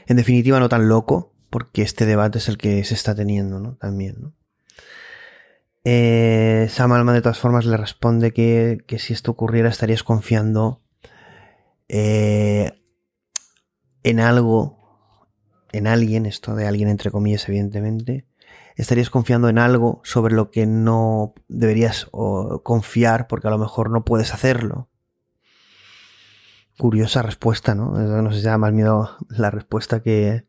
En 0.06 0.16
definitiva, 0.16 0.60
no 0.60 0.68
tan 0.68 0.88
loco, 0.88 1.32
porque 1.50 1.82
este 1.82 2.06
debate 2.06 2.38
es 2.38 2.48
el 2.48 2.58
que 2.58 2.82
se 2.84 2.94
está 2.94 3.14
teniendo, 3.14 3.60
¿no? 3.60 3.76
También, 3.76 4.16
¿no? 4.20 4.32
Eh, 5.84 6.68
Sam 6.70 6.92
Alman, 6.92 7.14
de 7.14 7.22
todas 7.22 7.38
formas, 7.38 7.64
le 7.66 7.76
responde 7.76 8.32
que, 8.32 8.84
que 8.86 8.98
si 8.98 9.12
esto 9.12 9.32
ocurriera 9.32 9.68
estarías 9.68 10.04
confiando 10.04 10.80
eh, 11.88 12.72
en 14.02 14.20
algo, 14.20 15.28
en 15.72 15.86
alguien, 15.86 16.26
esto 16.26 16.54
de 16.54 16.66
alguien 16.66 16.88
entre 16.88 17.10
comillas, 17.10 17.48
evidentemente, 17.48 18.26
estarías 18.76 19.10
confiando 19.10 19.48
en 19.48 19.58
algo 19.58 20.00
sobre 20.04 20.34
lo 20.34 20.50
que 20.50 20.66
no 20.66 21.34
deberías 21.48 22.06
confiar 22.62 23.26
porque 23.26 23.48
a 23.48 23.50
lo 23.50 23.58
mejor 23.58 23.90
no 23.90 24.04
puedes 24.04 24.32
hacerlo. 24.32 24.88
Curiosa 26.82 27.22
respuesta, 27.22 27.76
¿no? 27.76 27.92
No 27.92 28.32
sé 28.32 28.40
si 28.40 28.44
da 28.44 28.58
más 28.58 28.72
miedo 28.72 29.08
la 29.28 29.52
respuesta 29.52 30.02
que... 30.02 30.46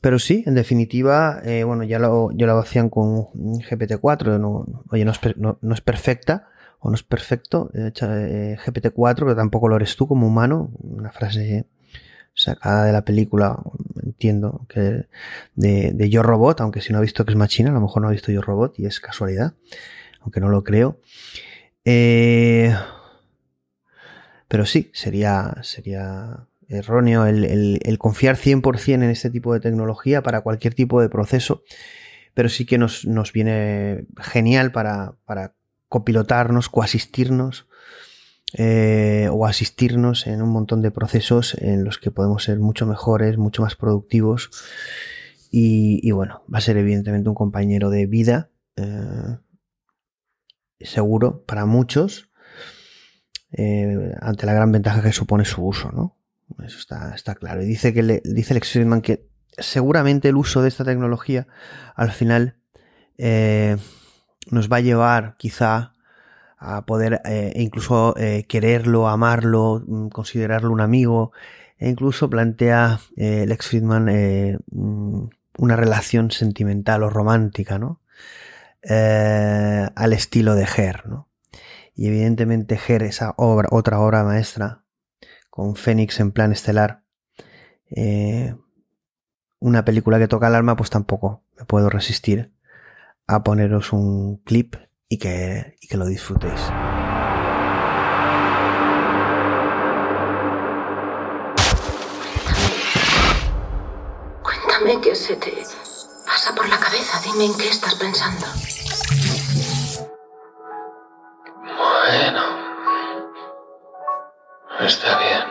Pero 0.00 0.18
sí, 0.18 0.42
en 0.46 0.54
definitiva, 0.54 1.40
eh, 1.44 1.64
bueno, 1.64 1.84
ya 1.84 1.98
lo, 1.98 2.30
ya 2.32 2.46
lo 2.46 2.56
hacían 2.58 2.88
con 2.88 3.26
GPT-4, 3.26 4.38
no, 4.40 4.64
oye, 4.90 5.04
no 5.04 5.10
es, 5.10 5.20
no- 5.36 5.58
es 5.74 5.80
perfecta 5.82 6.48
o 6.78 6.88
no 6.88 6.94
es 6.94 7.02
perfecto 7.02 7.70
eh, 7.74 7.92
eh, 8.00 8.56
GPT-4, 8.64 9.16
pero 9.18 9.36
tampoco 9.36 9.68
lo 9.68 9.76
eres 9.76 9.96
tú 9.96 10.08
como 10.08 10.26
humano, 10.26 10.70
una 10.80 11.12
frase 11.12 11.66
sacada 12.32 12.86
de 12.86 12.92
la 12.94 13.04
película, 13.04 13.58
entiendo, 14.02 14.64
que 14.66 15.08
de, 15.56 15.92
de 15.92 16.08
Yo 16.08 16.22
Robot, 16.22 16.62
aunque 16.62 16.80
si 16.80 16.94
no 16.94 16.98
ha 17.00 17.02
visto 17.02 17.26
que 17.26 17.32
es 17.32 17.36
machina, 17.36 17.68
a 17.68 17.74
lo 17.74 17.82
mejor 17.82 18.00
no 18.00 18.08
ha 18.08 18.12
visto 18.12 18.32
Yo 18.32 18.40
Robot 18.40 18.78
y 18.78 18.86
es 18.86 18.98
casualidad, 19.00 19.52
aunque 20.22 20.40
no 20.40 20.48
lo 20.48 20.64
creo. 20.64 21.00
Eh, 21.84 22.74
pero 24.48 24.66
sí, 24.66 24.90
sería, 24.94 25.56
sería 25.62 26.46
erróneo 26.68 27.26
el, 27.26 27.44
el- 27.44 27.80
el 27.82 27.98
confiar 27.98 28.36
100% 28.36 29.04
en 29.04 29.10
este 29.10 29.30
tipo 29.30 29.54
de 29.54 29.60
tecnología 29.60 30.22
para 30.22 30.40
cualquier 30.42 30.74
tipo 30.74 31.00
de 31.00 31.08
proceso, 31.08 31.62
pero 32.34 32.48
sí 32.48 32.64
que 32.66 32.78
nos, 32.78 33.06
nos 33.06 33.32
viene 33.32 34.06
genial 34.18 34.72
para, 34.72 35.16
para 35.24 35.54
copilotarnos, 35.88 36.68
coasistirnos 36.68 37.68
eh, 38.54 39.28
o 39.32 39.46
asistirnos 39.46 40.26
en 40.26 40.42
un 40.42 40.50
montón 40.50 40.82
de 40.82 40.90
procesos 40.90 41.54
en 41.60 41.84
los 41.84 41.98
que 41.98 42.10
podemos 42.10 42.44
ser 42.44 42.58
mucho 42.60 42.86
mejores, 42.86 43.38
mucho 43.38 43.62
más 43.62 43.76
productivos. 43.76 44.50
Y, 45.50 46.10
bueno, 46.10 46.42
va 46.52 46.58
a 46.58 46.60
ser 46.60 46.76
evidentemente 46.76 47.28
un 47.30 47.34
compañero 47.34 47.88
de 47.88 48.06
vida 48.06 48.50
eh, 48.76 49.38
seguro 50.80 51.44
para 51.46 51.64
muchos 51.66 52.30
eh, 53.52 54.14
ante 54.20 54.46
la 54.46 54.52
gran 54.52 54.72
ventaja 54.72 55.02
que 55.02 55.12
supone 55.12 55.44
su 55.44 55.64
uso, 55.64 55.90
¿no? 55.92 56.16
Eso 56.64 56.78
está, 56.78 57.34
claro. 57.34 57.62
Y 57.62 57.66
dice 57.66 57.92
que 57.92 58.02
le, 58.02 58.22
dice 58.24 58.54
Lex 58.54 58.72
Friedman 58.72 59.02
que 59.02 59.26
seguramente 59.58 60.28
el 60.28 60.36
uso 60.36 60.62
de 60.62 60.68
esta 60.68 60.84
tecnología 60.84 61.46
al 61.94 62.12
final 62.12 62.56
eh, 63.18 63.76
nos 64.50 64.70
va 64.70 64.76
a 64.76 64.80
llevar 64.80 65.36
quizá 65.38 65.92
a 66.58 66.86
poder 66.86 67.20
eh, 67.24 67.52
incluso 67.56 68.14
quererlo, 68.48 69.08
amarlo, 69.08 69.82
mm, 69.86 70.08
considerarlo 70.08 70.70
un 70.70 70.80
amigo, 70.80 71.32
e 71.78 71.88
incluso 71.88 72.30
plantea 72.30 73.00
Lex 73.16 73.66
Friedman 73.66 74.60
mm, 74.70 75.28
una 75.58 75.76
relación 75.76 76.30
sentimental 76.30 77.02
o 77.02 77.10
romántica, 77.10 77.78
¿no? 77.78 78.00
Al 78.88 80.12
estilo 80.12 80.54
de 80.54 80.66
Her, 80.76 81.08
¿no? 81.08 81.25
Y 81.96 82.08
evidentemente 82.08 82.78
Her, 82.86 83.02
esa 83.02 83.34
obra, 83.38 83.68
otra 83.72 83.98
obra 84.00 84.22
maestra, 84.22 84.84
con 85.48 85.76
Fénix 85.76 86.20
en 86.20 86.30
plan 86.30 86.52
estelar, 86.52 87.02
eh, 87.88 88.54
una 89.60 89.84
película 89.86 90.18
que 90.18 90.28
toca 90.28 90.48
el 90.48 90.54
alma, 90.54 90.76
pues 90.76 90.90
tampoco 90.90 91.42
me 91.58 91.64
puedo 91.64 91.88
resistir 91.88 92.52
a 93.26 93.42
poneros 93.42 93.94
un 93.94 94.36
clip 94.44 94.76
y 95.08 95.16
que, 95.16 95.76
y 95.80 95.88
que 95.88 95.96
lo 95.96 96.04
disfrutéis. 96.04 96.60
Cuéntame 104.42 105.00
qué 105.00 105.14
se 105.14 105.36
te 105.36 105.50
pasa 106.26 106.54
por 106.54 106.68
la 106.68 106.78
cabeza. 106.78 107.18
Dime 107.24 107.46
en 107.46 107.56
qué 107.56 107.68
estás 107.68 107.94
pensando. 107.94 108.46
Bueno, 112.06 112.40
está 114.78 115.18
bien. 115.18 115.50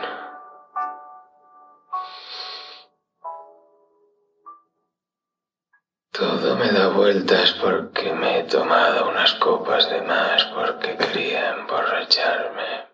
Todo 6.12 6.56
me 6.56 6.70
da 6.70 6.88
vueltas 6.88 7.52
porque 7.60 8.10
me 8.14 8.38
he 8.38 8.42
tomado 8.44 9.10
unas 9.10 9.34
copas 9.34 9.90
de 9.90 10.00
más 10.00 10.44
porque 10.44 10.96
quería 10.96 11.50
emborracharme 11.50 12.86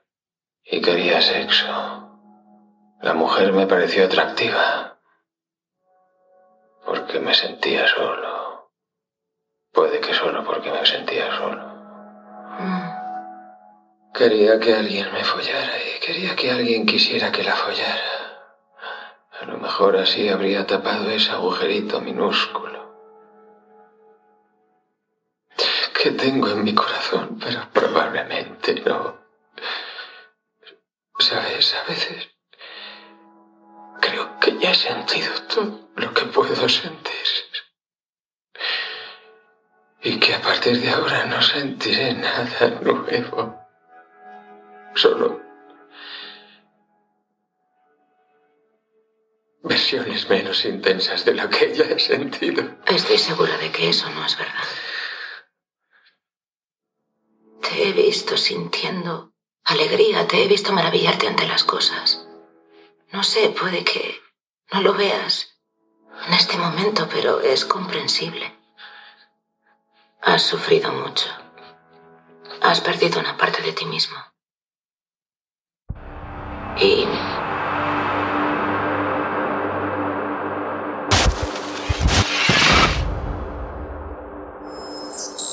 y 0.65 0.83
quería 0.83 1.23
sexo. 1.23 2.19
La 3.01 3.15
mujer 3.15 3.53
me 3.53 3.69
pareció 3.69 4.07
atractiva 4.07 4.99
porque 6.85 7.21
me 7.21 7.33
sentía 7.33 7.87
solo. 7.87 8.73
Puede 9.73 10.01
que 10.01 10.15
solo 10.15 10.43
porque 10.43 10.73
me 10.73 10.85
sentía 10.85 11.31
solo. 11.37 12.92
Quería 14.15 14.61
que 14.61 14.75
alguien 14.75 15.13
me 15.13 15.25
follara 15.25 15.77
y 15.79 16.01
quería 16.01 16.37
que 16.37 16.51
alguien 16.51 16.87
quisiera 16.87 17.33
que 17.33 17.43
la 17.43 17.57
follara. 17.57 18.43
A 19.41 19.45
lo 19.47 19.59
mejor 19.59 19.97
así 19.97 20.29
habría 20.29 20.67
tapado 20.67 21.11
ese 21.11 21.33
agujerito 21.33 22.01
minúsculo 22.01 22.83
que 26.03 26.11
tengo 26.11 26.49
en 26.49 26.65
mi 26.65 26.75
corazón, 26.75 27.39
pero 27.39 27.69
probablemente 27.73 28.75
no. 28.85 29.23
Sabes, 31.17 31.75
a 31.75 31.85
veces 31.85 32.29
creo 34.01 34.41
que 34.41 34.59
ya 34.59 34.73
he 34.73 34.75
sentido 34.75 35.31
todo 35.43 35.91
lo 35.95 36.13
que 36.13 36.25
puedo 36.25 36.69
sentir. 36.69 37.13
Y 40.03 40.19
que 40.19 40.35
a 40.35 40.41
partir 40.41 40.81
de 40.81 40.91
ahora 40.91 41.27
no 41.27 41.41
sentiré 41.41 42.15
nada 42.15 42.81
nuevo. 42.81 43.62
Solo 44.95 45.43
versiones 49.63 50.29
menos 50.29 50.65
intensas 50.65 51.25
de 51.25 51.35
lo 51.35 51.49
que 51.49 51.75
ya 51.75 51.85
he 51.85 51.99
sentido. 51.99 52.63
Estoy 52.87 53.19
segura 53.19 53.57
de 53.59 53.71
que 53.71 53.89
eso 53.89 54.09
no 54.11 54.25
es 54.25 54.37
verdad. 54.37 54.65
Te 57.63 57.89
he 57.89 57.93
visto 57.93 58.37
sintiendo 58.37 59.33
alegría, 59.65 60.27
te 60.27 60.43
he 60.43 60.49
visto 60.49 60.73
maravillarte 60.73 61.27
ante 61.29 61.47
las 61.47 61.65
cosas. 61.65 62.27
No 63.13 63.23
sé, 63.23 63.51
puede 63.51 63.85
que 63.85 64.21
no 64.73 64.83
lo 64.83 64.95
veas 64.95 65.59
en 66.27 66.35
este 66.35 66.57
momento, 66.57 67.09
pero 67.11 67.41
es 67.41 67.65
comprensible. 67.65 68.55
Has 70.21 70.43
sufrido 70.43 70.93
mucho. 70.93 71.29
Has 72.61 72.81
perdido 72.81 73.21
una 73.21 73.37
parte 73.37 73.63
de 73.63 73.73
ti 73.73 73.85
mismo. 73.87 74.32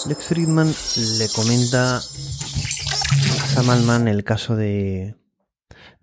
Lex 0.07 0.23
Friedman 0.25 0.67
le 1.19 1.27
comenta 1.35 1.97
a 1.97 1.99
Sam 2.01 3.69
Altman 3.69 4.07
el 4.07 4.23
caso 4.23 4.55
de, 4.55 5.15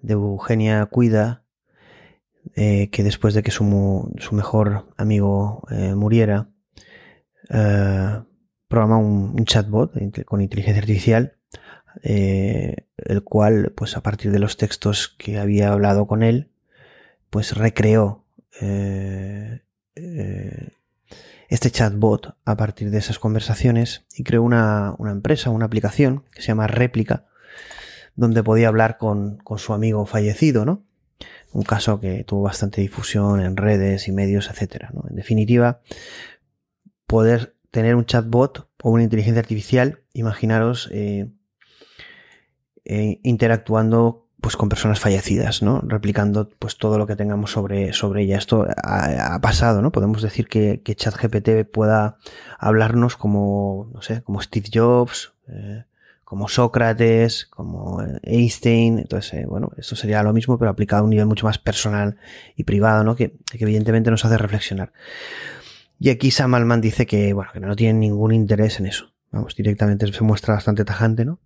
de 0.00 0.12
Eugenia 0.12 0.84
Cuida, 0.86 1.44
eh, 2.54 2.90
que 2.90 3.02
después 3.02 3.34
de 3.34 3.42
que 3.42 3.50
su, 3.50 4.12
su 4.18 4.34
mejor 4.34 4.92
amigo 4.96 5.62
eh, 5.70 5.94
muriera, 5.94 6.50
eh, 7.48 8.22
programa 8.68 8.98
un, 8.98 9.44
chatbot 9.44 9.96
inte- 9.96 10.24
con 10.24 10.40
inteligencia 10.40 10.80
artificial, 10.80 11.35
eh, 12.02 12.86
el 12.96 13.22
cual, 13.22 13.72
pues 13.74 13.96
a 13.96 14.02
partir 14.02 14.32
de 14.32 14.38
los 14.38 14.56
textos 14.56 15.14
que 15.18 15.38
había 15.38 15.72
hablado 15.72 16.06
con 16.06 16.22
él, 16.22 16.50
pues 17.30 17.56
recreó 17.56 18.24
eh, 18.60 19.60
eh, 19.94 20.68
este 21.48 21.70
chatbot 21.70 22.36
a 22.44 22.56
partir 22.56 22.90
de 22.90 22.98
esas 22.98 23.18
conversaciones 23.18 24.04
y 24.14 24.24
creó 24.24 24.42
una, 24.42 24.94
una 24.98 25.12
empresa, 25.12 25.50
una 25.50 25.66
aplicación 25.66 26.24
que 26.32 26.42
se 26.42 26.48
llama 26.48 26.66
Réplica, 26.66 27.26
donde 28.14 28.42
podía 28.42 28.68
hablar 28.68 28.98
con, 28.98 29.38
con 29.38 29.58
su 29.58 29.72
amigo 29.72 30.06
fallecido, 30.06 30.64
¿no? 30.64 30.82
Un 31.52 31.62
caso 31.62 32.00
que 32.00 32.24
tuvo 32.24 32.42
bastante 32.42 32.80
difusión 32.80 33.40
en 33.40 33.56
redes 33.56 34.08
y 34.08 34.12
medios, 34.12 34.50
etcétera, 34.50 34.90
¿no? 34.92 35.04
En 35.08 35.16
definitiva, 35.16 35.80
poder 37.06 37.54
tener 37.70 37.94
un 37.94 38.04
chatbot 38.04 38.68
o 38.82 38.90
una 38.90 39.02
inteligencia 39.02 39.40
artificial, 39.40 40.00
imaginaros 40.12 40.90
eh, 42.86 43.20
interactuando 43.22 44.26
pues 44.40 44.56
con 44.56 44.68
personas 44.68 45.00
fallecidas, 45.00 45.62
¿no? 45.62 45.80
Replicando 45.80 46.48
pues 46.58 46.76
todo 46.76 46.98
lo 46.98 47.06
que 47.06 47.16
tengamos 47.16 47.50
sobre, 47.50 47.92
sobre 47.92 48.22
ella. 48.22 48.38
Esto 48.38 48.66
ha, 48.82 49.34
ha 49.34 49.40
pasado, 49.40 49.82
¿no? 49.82 49.90
Podemos 49.90 50.22
decir 50.22 50.46
que, 50.46 50.82
que 50.84 50.94
ChatGPT 50.94 51.68
pueda 51.72 52.18
hablarnos 52.58 53.16
como, 53.16 53.90
no 53.92 54.02
sé, 54.02 54.22
como 54.22 54.40
Steve 54.40 54.68
Jobs, 54.72 55.32
eh, 55.48 55.84
como 56.22 56.48
Sócrates, 56.48 57.46
como 57.46 58.02
eh, 58.02 58.20
Einstein. 58.22 58.98
Entonces, 58.98 59.46
bueno, 59.46 59.72
esto 59.78 59.96
sería 59.96 60.22
lo 60.22 60.32
mismo, 60.32 60.58
pero 60.58 60.70
aplicado 60.70 61.00
a 61.00 61.04
un 61.04 61.10
nivel 61.10 61.26
mucho 61.26 61.46
más 61.46 61.58
personal 61.58 62.16
y 62.54 62.64
privado, 62.64 63.02
¿no? 63.02 63.16
Que, 63.16 63.32
que 63.50 63.64
evidentemente 63.64 64.10
nos 64.10 64.24
hace 64.24 64.38
reflexionar. 64.38 64.92
Y 65.98 66.10
aquí 66.10 66.30
Sam 66.30 66.54
Altman 66.54 66.80
dice 66.80 67.06
que, 67.06 67.32
bueno, 67.32 67.50
que 67.52 67.60
no 67.60 67.74
tiene 67.74 67.98
ningún 67.98 68.32
interés 68.32 68.78
en 68.78 68.86
eso. 68.86 69.12
Vamos, 69.32 69.56
directamente 69.56 70.12
se 70.12 70.22
muestra 70.22 70.54
bastante 70.54 70.84
tajante, 70.84 71.24
¿no? 71.24 71.40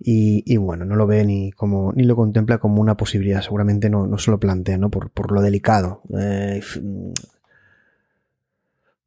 Y, 0.00 0.56
bueno, 0.58 0.84
no 0.84 0.94
lo 0.94 1.06
ve 1.06 1.24
ni 1.24 1.50
como, 1.52 1.92
ni 1.92 2.04
lo 2.04 2.14
contempla 2.14 2.58
como 2.58 2.80
una 2.80 2.96
posibilidad. 2.96 3.42
Seguramente 3.42 3.90
no, 3.90 4.06
no 4.06 4.18
se 4.18 4.30
lo 4.30 4.38
plantea, 4.38 4.78
¿no? 4.78 4.90
Por, 4.90 5.10
por 5.10 5.32
lo 5.32 5.42
delicado. 5.42 6.02
Eh, 6.16 6.56
f- 6.58 6.80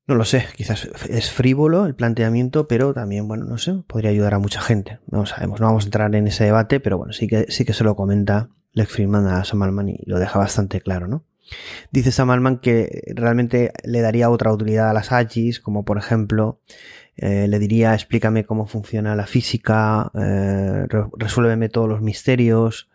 no 0.07 0.15
lo 0.15 0.25
sé, 0.25 0.45
quizás 0.55 0.89
es 1.09 1.31
frívolo 1.31 1.85
el 1.85 1.95
planteamiento, 1.95 2.67
pero 2.67 2.93
también, 2.93 3.27
bueno, 3.27 3.45
no 3.45 3.57
sé, 3.57 3.73
podría 3.87 4.09
ayudar 4.09 4.33
a 4.33 4.39
mucha 4.39 4.59
gente. 4.59 4.99
No 5.09 5.25
sabemos, 5.25 5.61
no 5.61 5.67
vamos 5.67 5.85
a 5.85 5.87
entrar 5.87 6.13
en 6.15 6.27
ese 6.27 6.43
debate, 6.43 6.79
pero 6.79 6.97
bueno, 6.97 7.13
sí 7.13 7.27
que, 7.27 7.45
sí 7.49 7.63
que 7.63 7.73
se 7.73 7.83
lo 7.85 7.95
comenta 7.95 8.49
Lex 8.73 8.91
Friedman 8.91 9.27
a 9.27 9.43
Sam 9.45 9.61
Altman 9.63 9.89
y 9.89 9.99
lo 10.05 10.19
deja 10.19 10.39
bastante 10.39 10.81
claro, 10.81 11.07
¿no? 11.07 11.23
Dice 11.91 12.11
Sam 12.11 12.31
Altman 12.31 12.59
que 12.59 13.13
realmente 13.15 13.71
le 13.83 14.01
daría 14.01 14.29
otra 14.29 14.51
utilidad 14.51 14.89
a 14.89 14.93
las 14.93 15.11
AGIs, 15.11 15.59
como 15.59 15.85
por 15.85 15.97
ejemplo, 15.97 16.59
eh, 17.17 17.47
le 17.47 17.59
diría 17.59 17.93
explícame 17.93 18.45
cómo 18.45 18.65
funciona 18.67 19.15
la 19.15 19.27
física, 19.27 20.11
eh, 20.15 20.85
re- 20.87 21.05
resuélveme 21.17 21.69
todos 21.69 21.87
los 21.89 22.01
misterios, 22.01 22.89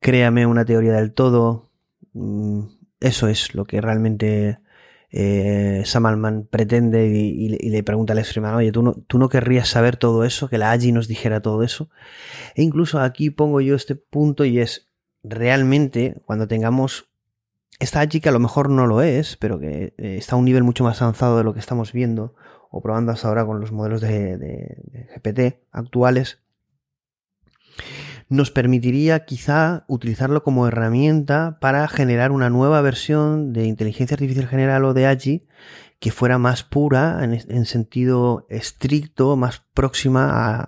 créame 0.00 0.46
una 0.46 0.64
teoría 0.64 0.92
del 0.94 1.12
todo. 1.12 1.70
Mm, 2.12 2.62
Eso 3.00 3.28
es 3.28 3.54
lo 3.54 3.64
que 3.66 3.80
realmente 3.80 4.58
eh, 5.10 5.82
Sam 5.84 6.06
Altman 6.06 6.46
pretende 6.50 7.06
y, 7.08 7.48
le 7.70 7.82
pregunta 7.82 8.12
a 8.12 8.16
Lex 8.16 8.30
Friedman, 8.32 8.54
oye, 8.54 8.72
¿tú 8.72 8.82
no, 8.82 8.94
¿tú 9.06 9.18
no 9.18 9.28
querrías 9.28 9.68
saber 9.68 9.96
todo 9.96 10.24
eso? 10.24 10.48
Que 10.48 10.58
la 10.58 10.72
AGI 10.72 10.92
nos 10.92 11.08
dijera 11.08 11.40
todo 11.42 11.62
eso. 11.62 11.90
E 12.54 12.62
incluso 12.62 12.98
aquí 13.00 13.30
pongo 13.30 13.60
yo 13.60 13.74
este 13.76 13.96
punto 13.96 14.44
y 14.44 14.58
es 14.60 14.88
realmente 15.22 16.16
cuando 16.24 16.48
tengamos 16.48 17.08
esta 17.78 18.00
AGI 18.00 18.20
que 18.20 18.28
a 18.30 18.32
lo 18.32 18.40
mejor 18.40 18.70
no 18.70 18.86
lo 18.86 19.02
es, 19.02 19.36
pero 19.36 19.58
que 19.58 19.94
eh, 19.98 20.16
está 20.18 20.36
a 20.36 20.38
un 20.38 20.44
nivel 20.46 20.64
mucho 20.64 20.84
más 20.84 21.00
avanzado 21.02 21.36
de 21.38 21.44
lo 21.44 21.52
que 21.52 21.60
estamos 21.60 21.92
viendo 21.92 22.34
o 22.70 22.80
probando 22.82 23.12
hasta 23.12 23.28
ahora 23.28 23.46
con 23.46 23.60
los 23.60 23.72
modelos 23.72 24.00
de, 24.00 25.08
GPT 25.14 25.60
actuales, 25.70 26.40
nos 28.28 28.50
permitiría 28.50 29.24
quizá 29.24 29.84
utilizarlo 29.86 30.42
como 30.42 30.66
herramienta 30.66 31.58
para 31.60 31.86
generar 31.86 32.32
una 32.32 32.50
nueva 32.50 32.80
versión 32.80 33.52
de 33.52 33.66
inteligencia 33.66 34.14
artificial 34.14 34.48
general 34.48 34.84
o 34.84 34.94
de 34.94 35.06
AGI 35.06 35.46
que 36.00 36.10
fuera 36.10 36.36
más 36.36 36.62
pura 36.62 37.22
en, 37.22 37.64
sentido 37.64 38.46
estricto, 38.50 39.36
más 39.36 39.62
próxima 39.72 40.60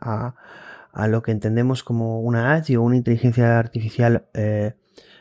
a 0.93 1.09
lo 1.09 1.23
que 1.23 1.33
entendemos 1.33 1.83
como 1.85 2.21
una 2.21 2.55
AGI 2.55 2.77
o 2.77 2.83
una 2.83 2.97
inteligencia 2.97 3.59
artificial 3.59 4.29
eh, 4.35 4.75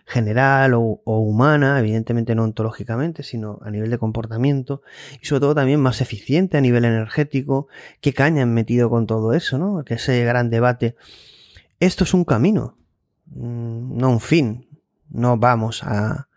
general 0.08 0.74
o, 0.74 1.02
humana, 1.06 1.80
evidentemente 1.80 2.34
no 2.34 2.46
ontológicamente, 2.46 3.24
sino 3.24 3.60
a 3.62 3.70
nivel 3.70 3.92
de 3.92 3.98
comportamiento 3.98 4.82
y 5.22 5.26
sobre 5.26 5.42
todo 5.42 5.56
también 5.56 5.82
más 5.82 6.00
eficiente 6.00 6.58
a 6.58 6.62
nivel 6.62 6.86
energético. 6.86 7.68
¿Qué 8.00 8.14
caña 8.14 8.44
han 8.44 8.54
metido 8.54 8.90
con 8.90 9.06
todo 9.06 9.34
eso, 9.34 9.58
no? 9.58 9.84
Que 9.84 9.96
ese 9.96 10.24
gran 10.24 10.50
debate. 10.50 10.96
Esto 11.82 12.06
es 12.06 12.14
un 12.14 12.24
camino, 12.24 12.78
mm, 13.28 13.98
no 13.98 14.10
un 14.10 14.22
fin. 14.22 14.68
No 15.10 15.38
vamos 15.38 15.84
a, 15.84 16.30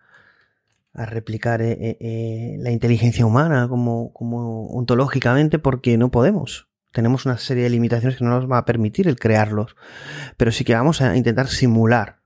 a 0.92 1.06
replicar 1.06 1.62
eh, 1.62 1.78
eh, 1.80 1.96
eh, 2.00 2.56
la 2.58 2.72
inteligencia 2.72 3.24
humana 3.24 3.68
como, 3.68 4.12
como 4.12 4.66
ontológicamente 4.66 5.60
porque 5.60 5.96
no 5.96 6.10
podemos. 6.10 6.68
Tenemos 6.92 7.24
una 7.24 7.38
serie 7.38 7.62
de 7.64 7.70
limitaciones 7.70 8.18
que 8.18 8.24
no 8.24 8.30
nos 8.30 8.50
va 8.50 8.58
a 8.58 8.64
permitir 8.64 9.06
el 9.06 9.16
crearlos. 9.16 9.76
Pero 10.36 10.50
sí 10.50 10.64
que 10.64 10.74
vamos 10.74 11.00
a 11.00 11.16
intentar 11.16 11.46
simular 11.46 12.19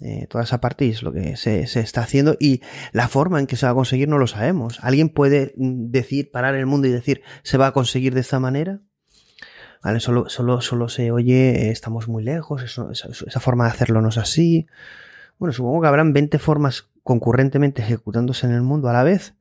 Eh, 0.00 0.28
toda 0.28 0.44
esa 0.44 0.60
parte 0.60 0.88
es 0.88 1.02
lo 1.02 1.12
que 1.12 1.36
se, 1.36 1.66
se, 1.66 1.80
está 1.80 2.02
haciendo 2.02 2.36
y 2.38 2.62
la 2.92 3.08
forma 3.08 3.40
en 3.40 3.48
que 3.48 3.56
se 3.56 3.66
va 3.66 3.72
a 3.72 3.74
conseguir 3.74 4.08
no 4.08 4.18
lo 4.18 4.28
sabemos. 4.28 4.78
¿Alguien 4.82 5.08
puede 5.08 5.52
mm, 5.56 5.90
decir, 5.90 6.30
parar 6.30 6.54
el 6.54 6.66
mundo 6.66 6.86
y 6.86 6.92
decir, 6.92 7.22
se 7.42 7.58
va 7.58 7.68
a 7.68 7.72
conseguir 7.72 8.14
de 8.14 8.20
esta 8.20 8.38
manera? 8.38 8.80
¿Vale? 9.82 10.00
Solo, 10.00 10.28
solo, 10.28 10.60
solo 10.60 10.88
se 10.88 11.10
oye, 11.10 11.68
eh, 11.68 11.70
estamos 11.70 12.08
muy 12.08 12.22
lejos, 12.22 12.62
esa, 12.62 13.40
forma 13.40 13.64
de 13.64 13.70
hacerlo 13.70 14.00
no 14.00 14.10
es 14.10 14.18
así. 14.18 14.66
Bueno, 15.38 15.52
supongo 15.52 15.80
que 15.80 15.88
habrán 15.88 16.12
20 16.12 16.38
formas 16.38 16.88
concurrentemente 17.02 17.82
ejecutándose 17.82 18.46
en 18.46 18.52
el 18.52 18.62
mundo 18.62 18.88
a 18.88 18.92
la 18.92 19.02
vez. 19.02 19.34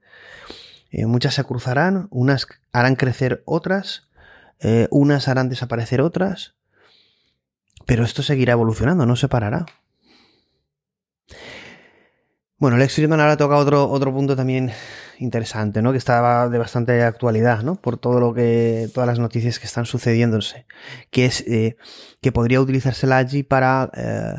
Eh, 0.90 1.06
muchas 1.06 1.36
se 1.36 1.44
cruzarán, 1.44 2.08
unas 2.10 2.48
harán 2.72 2.96
crecer 2.96 3.44
otras, 3.46 4.08
unas 4.90 5.28
harán 5.28 5.50
desaparecer 5.50 6.02
otras, 6.02 6.56
pero 7.86 8.04
esto 8.04 8.24
seguirá 8.24 8.54
evolucionando, 8.54 9.06
no 9.06 9.16
se 9.16 9.28
parará. 9.28 9.66
Bueno, 12.60 12.78
Lex 12.78 12.96
Friedman 12.96 13.20
ahora 13.20 13.38
toca 13.38 13.56
otro, 13.56 13.88
otro 13.88 14.12
punto 14.12 14.36
también 14.36 14.72
interesante, 15.20 15.84
¿no? 15.84 15.92
Que 15.92 16.00
estaba 16.00 16.50
de 16.50 16.58
bastante 16.58 17.04
actualidad, 17.04 17.62
¿no? 17.62 17.76
Por 17.76 18.00
todo 18.00 18.20
lo 18.20 18.34
que, 18.34 18.90
todas 18.96 19.06
las 19.06 19.20
noticias 19.20 19.60
que 19.60 19.68
están 19.68 19.86
sucediéndose. 19.86 20.66
Que 21.12 21.26
es 21.26 21.42
eh, 21.42 21.78
que 22.20 22.32
podría 22.32 22.60
utilizarse 22.60 23.06
la 23.06 23.18
allí 23.18 23.44
para 23.44 23.92
eh, 23.96 24.34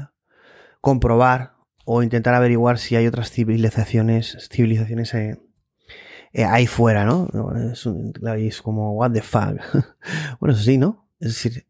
comprobar 0.80 1.54
o 1.84 2.02
intentar 2.02 2.34
averiguar 2.34 2.78
si 2.78 2.96
hay 2.96 3.06
otras 3.06 3.30
civilizaciones, 3.30 4.48
civilizaciones 4.50 5.14
eh, 5.14 5.36
ahí 6.44 6.66
fuera, 6.66 7.04
¿no? 7.04 7.28
Es, 7.72 7.86
es, 7.86 8.62
como, 8.62 8.94
what 8.94 9.12
the 9.12 9.22
fuck. 9.22 9.60
bueno, 10.40 10.56
eso 10.56 10.64
sí, 10.64 10.76
¿no? 10.76 11.08
Es 11.20 11.28
decir, 11.40 11.66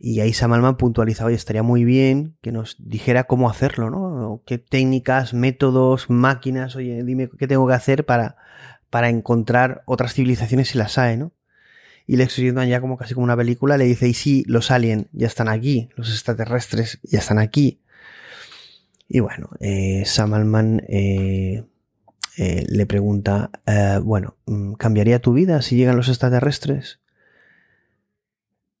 y 0.00 0.20
ahí 0.20 0.32
Samalman 0.32 0.76
puntualizaba 0.76 1.32
y 1.32 1.34
estaría 1.34 1.62
muy 1.62 1.84
bien 1.84 2.36
que 2.40 2.52
nos 2.52 2.76
dijera 2.78 3.24
cómo 3.24 3.50
hacerlo, 3.50 3.90
¿no? 3.90 4.42
qué 4.46 4.58
técnicas, 4.58 5.34
métodos, 5.34 6.10
máquinas, 6.10 6.76
oye, 6.76 7.02
dime 7.04 7.28
qué 7.38 7.46
tengo 7.46 7.66
que 7.66 7.74
hacer 7.74 8.04
para, 8.06 8.36
para 8.90 9.08
encontrar 9.08 9.82
otras 9.86 10.14
civilizaciones 10.14 10.68
si 10.68 10.78
las 10.78 10.98
hay, 10.98 11.16
¿no? 11.16 11.32
Y 12.06 12.16
Lex 12.16 12.36
Friedman 12.36 12.68
ya 12.68 12.80
como 12.80 12.96
casi 12.96 13.12
como 13.12 13.24
una 13.24 13.36
película 13.36 13.76
le 13.76 13.84
dice, 13.84 14.08
y 14.08 14.14
sí, 14.14 14.42
los 14.46 14.70
aliens 14.70 15.06
ya 15.12 15.26
están 15.26 15.48
aquí, 15.48 15.90
los 15.94 16.08
extraterrestres 16.10 17.00
ya 17.02 17.18
están 17.18 17.38
aquí. 17.38 17.82
Y 19.08 19.20
bueno, 19.20 19.50
eh, 19.60 20.04
eh, 20.88 21.64
eh, 22.38 22.66
le 22.68 22.86
pregunta, 22.86 23.50
eh, 23.66 23.98
bueno, 24.02 24.36
¿cambiaría 24.78 25.18
tu 25.18 25.32
vida 25.32 25.60
si 25.60 25.76
llegan 25.76 25.96
los 25.96 26.08
extraterrestres? 26.08 27.00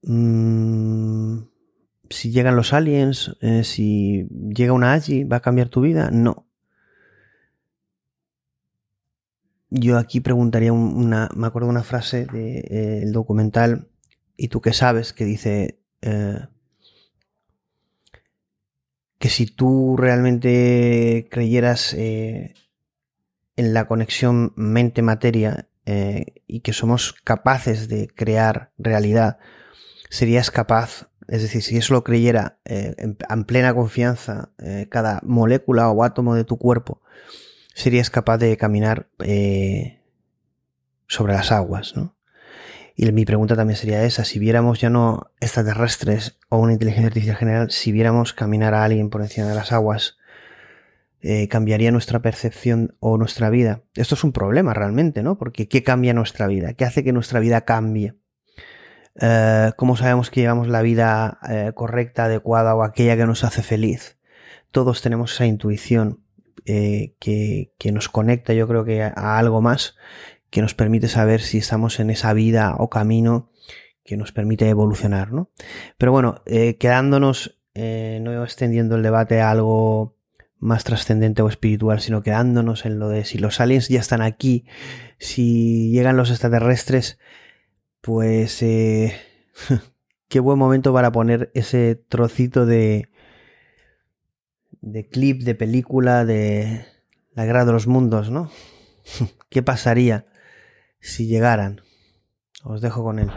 Mm, 0.02 1.42
si 2.10 2.30
llegan 2.30 2.56
los 2.56 2.72
aliens, 2.72 3.36
eh, 3.40 3.64
si 3.64 4.28
llega 4.30 4.72
una 4.72 4.92
Agi, 4.94 5.24
¿va 5.24 5.38
a 5.38 5.40
cambiar 5.40 5.68
tu 5.68 5.80
vida? 5.80 6.10
No. 6.10 6.46
Yo 9.70 9.98
aquí 9.98 10.20
preguntaría 10.20 10.72
una, 10.72 11.28
me 11.34 11.46
acuerdo 11.46 11.68
una 11.68 11.82
frase 11.82 12.24
del 12.26 12.32
de, 12.32 13.02
eh, 13.02 13.10
documental, 13.10 13.88
¿y 14.36 14.48
tú 14.48 14.62
qué 14.62 14.72
sabes? 14.72 15.12
Que 15.12 15.24
dice 15.26 15.80
eh, 16.00 16.38
que 19.18 19.28
si 19.28 19.46
tú 19.46 19.96
realmente 19.98 21.28
creyeras 21.30 21.92
en 21.92 22.54
la 23.56 23.86
conexión 23.86 24.52
mente-materia 24.56 25.68
y 26.46 26.60
que 26.60 26.72
somos 26.72 27.12
capaces 27.24 27.88
de 27.88 28.08
crear 28.08 28.72
realidad, 28.78 29.38
serías 30.08 30.50
capaz, 30.50 31.08
es 31.26 31.42
decir, 31.42 31.62
si 31.62 31.76
eso 31.76 31.94
lo 31.94 32.04
creyera 32.04 32.58
eh, 32.64 32.94
en, 32.98 33.18
en, 33.28 33.44
plena 33.44 33.74
confianza 33.74 34.50
eh, 34.58 34.86
cada 34.90 35.20
molécula 35.22 35.90
o 35.90 36.02
átomo 36.02 36.34
de 36.34 36.44
tu 36.44 36.58
cuerpo, 36.58 37.02
serías 37.74 38.10
capaz 38.10 38.38
de 38.38 38.56
caminar 38.56 39.08
eh, 39.20 40.00
sobre 41.06 41.34
las 41.34 41.52
aguas, 41.52 41.96
¿no? 41.96 42.16
Y 42.96 43.12
mi 43.12 43.24
pregunta 43.24 43.54
también 43.54 43.76
sería 43.76 44.02
esa, 44.02 44.24
si 44.24 44.40
viéramos 44.40 44.80
ya 44.80 44.90
no 44.90 45.30
extraterrestres 45.38 46.36
o 46.48 46.58
una 46.58 46.72
inteligencia 46.72 47.06
artificial 47.06 47.36
general, 47.36 47.70
si 47.70 47.92
viéramos 47.92 48.32
caminar 48.32 48.74
a 48.74 48.82
alguien 48.82 49.08
por 49.08 49.22
encima 49.22 49.46
de 49.46 49.54
las 49.54 49.70
aguas, 49.70 50.18
cambiaría 51.48 51.92
nuestra 51.92 52.22
percepción 52.22 52.96
o 52.98 53.16
nuestra 53.16 53.50
vida. 53.50 53.82
Esto 53.94 54.16
es 54.16 54.24
un 54.24 54.32
problema 54.32 54.74
realmente, 54.74 55.22
¿no? 55.22 55.38
Porque 55.38 55.68
¿qué 55.68 55.84
cambia 55.84 56.12
nuestra 56.12 56.48
vida? 56.48 56.72
¿Qué 56.72 56.84
hace 56.84 57.04
que 57.04 57.12
nuestra 57.12 57.38
vida 57.38 57.60
cambie? 57.60 58.16
Uh, 59.20 59.72
¿Cómo 59.76 59.96
sabemos 59.96 60.30
que 60.30 60.40
llevamos 60.40 60.68
la 60.68 60.82
vida 60.82 61.38
uh, 61.42 61.72
correcta, 61.72 62.26
adecuada 62.26 62.74
o 62.76 62.82
aquella 62.82 63.16
que 63.16 63.26
nos 63.26 63.42
hace 63.44 63.62
feliz? 63.62 64.16
Todos 64.70 65.02
tenemos 65.02 65.34
esa 65.34 65.46
intuición 65.46 66.20
eh, 66.70 67.14
que, 67.18 67.72
que, 67.78 67.92
nos 67.92 68.10
conecta, 68.10 68.52
yo 68.52 68.68
creo 68.68 68.84
que 68.84 69.02
a, 69.02 69.38
algo 69.38 69.62
más, 69.62 69.96
que 70.50 70.60
nos 70.60 70.74
permite 70.74 71.08
saber 71.08 71.40
si 71.40 71.58
estamos 71.58 71.98
en 71.98 72.10
esa 72.10 72.34
vida 72.34 72.74
o 72.78 72.90
camino 72.90 73.50
que 74.04 74.18
nos 74.18 74.32
permite 74.32 74.68
evolucionar, 74.68 75.32
¿no? 75.32 75.50
Pero 75.96 76.12
bueno, 76.12 76.42
eh, 76.44 76.76
quedándonos, 76.76 77.58
eh, 77.74 78.20
no 78.22 78.44
extendiendo 78.44 78.96
el 78.96 79.02
debate 79.02 79.40
a 79.40 79.50
algo 79.50 80.16
más 80.58 80.84
trascendente 80.84 81.40
o 81.40 81.48
espiritual, 81.48 82.00
sino 82.00 82.22
quedándonos 82.22 82.84
en 82.84 82.98
lo 82.98 83.08
de 83.08 83.24
si 83.24 83.38
los 83.38 83.60
aliens 83.60 83.88
ya 83.88 84.00
están 84.00 84.20
aquí, 84.20 84.66
si 85.18 85.90
llegan 85.90 86.18
los 86.18 86.30
extraterrestres, 86.30 87.18
pues 88.08 88.62
eh, 88.62 89.20
qué 90.30 90.40
buen 90.40 90.58
momento 90.58 90.94
para 90.94 91.12
poner 91.12 91.50
ese 91.52 91.94
trocito 91.94 92.64
de 92.64 93.10
de 94.80 95.06
clip 95.06 95.42
de 95.42 95.54
película 95.54 96.24
de 96.24 96.86
la 97.34 97.44
guerra 97.44 97.66
de 97.66 97.72
los 97.72 97.86
mundos, 97.86 98.30
¿no? 98.30 98.50
¿Qué 99.50 99.62
pasaría 99.62 100.24
si 101.00 101.26
llegaran? 101.26 101.82
Os 102.64 102.80
dejo 102.80 103.04
con 103.04 103.18
él. 103.18 103.30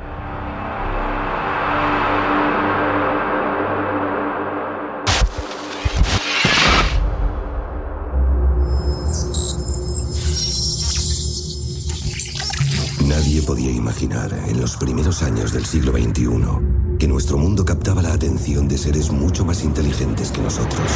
Imaginar 13.82 14.32
en 14.48 14.62
los 14.62 14.78
primeros 14.78 15.24
años 15.24 15.54
del 15.54 15.66
siglo 15.66 15.92
XXI 15.92 16.98
que 17.00 17.08
nuestro 17.08 17.40
mundo 17.40 17.66
captaba 17.66 18.04
la 18.04 18.14
atención 18.14 18.68
de 18.68 18.78
seres 18.78 19.12
mucho 19.12 19.44
más 19.44 19.64
inteligentes 19.64 20.32
que 20.32 20.40
nosotros. 20.40 20.92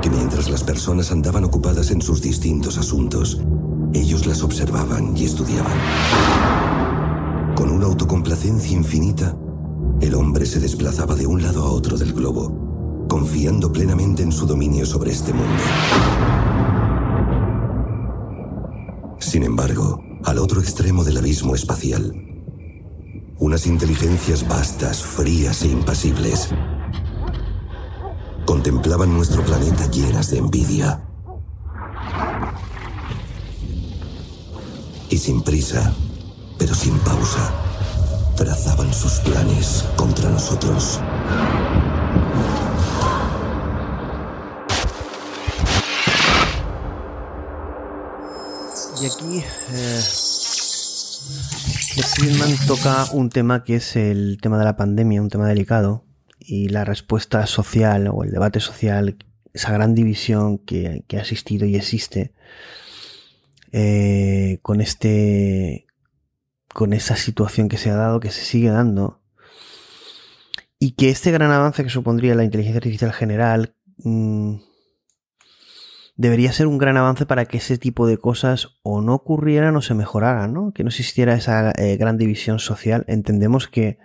Que 0.00 0.10
mientras 0.10 0.48
las 0.48 0.62
personas 0.62 1.10
andaban 1.10 1.42
ocupadas 1.42 1.90
en 1.90 2.00
sus 2.00 2.22
distintos 2.22 2.78
asuntos, 2.78 3.40
ellos 3.92 4.26
las 4.28 4.44
observaban 4.44 5.16
y 5.16 5.24
estudiaban. 5.24 5.76
Con 7.56 7.68
una 7.68 7.86
autocomplacencia 7.86 8.76
infinita, 8.76 9.36
el 10.00 10.14
hombre 10.14 10.46
se 10.46 10.60
desplazaba 10.60 11.16
de 11.16 11.26
un 11.26 11.42
lado 11.42 11.64
a 11.64 11.70
otro 11.70 11.98
del 11.98 12.12
globo, 12.12 13.06
confiando 13.08 13.72
plenamente 13.72 14.22
en 14.22 14.30
su 14.30 14.46
dominio 14.46 14.86
sobre 14.86 15.10
este 15.10 15.32
mundo. 15.32 15.62
Sin 19.18 19.42
embargo, 19.42 20.00
al 20.24 20.38
otro 20.38 20.60
extremo 20.60 21.04
del 21.04 21.18
abismo 21.18 21.54
espacial. 21.54 22.14
Unas 23.38 23.66
inteligencias 23.66 24.46
vastas, 24.48 25.02
frías 25.02 25.62
e 25.62 25.68
impasibles 25.68 26.48
contemplaban 28.46 29.12
nuestro 29.12 29.42
planeta 29.42 29.90
llenas 29.90 30.30
de 30.30 30.38
envidia. 30.38 31.02
Y 35.10 35.18
sin 35.18 35.42
prisa, 35.42 35.94
pero 36.58 36.74
sin 36.74 36.98
pausa, 37.00 37.52
trazaban 38.36 38.92
sus 38.92 39.20
planes 39.20 39.84
contra 39.96 40.30
nosotros. 40.30 41.00
Y 49.04 49.06
aquí 49.06 49.44
eh, 49.74 50.00
Friedman 52.16 52.56
toca 52.66 53.04
un 53.12 53.28
tema 53.28 53.62
que 53.62 53.76
es 53.76 53.96
el 53.96 54.38
tema 54.40 54.56
de 54.56 54.64
la 54.64 54.78
pandemia, 54.78 55.20
un 55.20 55.28
tema 55.28 55.46
delicado, 55.46 56.06
y 56.38 56.70
la 56.70 56.86
respuesta 56.86 57.46
social 57.46 58.08
o 58.10 58.24
el 58.24 58.30
debate 58.30 58.60
social, 58.60 59.18
esa 59.52 59.72
gran 59.72 59.94
división 59.94 60.56
que, 60.56 61.04
ha 61.12 61.16
existido 61.16 61.66
y 61.66 61.76
existe 61.76 62.32
eh, 63.72 64.58
con 64.62 64.80
este 64.80 65.86
con 66.68 66.94
esa 66.94 67.16
situación 67.16 67.68
que 67.68 67.76
se 67.76 67.90
ha 67.90 67.96
dado, 67.96 68.20
que 68.20 68.30
se 68.30 68.42
sigue 68.42 68.70
dando, 68.70 69.20
y 70.78 70.92
que 70.92 71.10
este 71.10 71.30
gran 71.30 71.50
avance 71.50 71.84
que 71.84 71.90
supondría 71.90 72.34
la 72.34 72.44
inteligencia 72.44 72.78
artificial 72.78 73.12
general 73.12 73.74
mmm, 73.98 74.56
debería 76.16 76.52
ser 76.52 76.66
un 76.66 76.78
gran 76.78 76.96
avance 76.96 77.26
para 77.26 77.46
que 77.46 77.58
ese 77.58 77.78
tipo 77.78 78.06
de 78.06 78.18
cosas 78.18 78.78
o 78.82 79.00
no 79.00 79.14
ocurrieran 79.14 79.76
o 79.76 79.82
se 79.82 79.94
mejoraran, 79.94 80.52
¿no? 80.52 80.72
Que 80.72 80.84
no 80.84 80.88
existiera 80.88 81.34
esa 81.34 81.72
eh, 81.72 81.96
gran 81.96 82.18
división 82.18 82.58
social. 82.58 83.04
Entendemos 83.08 83.68
que 83.68 83.98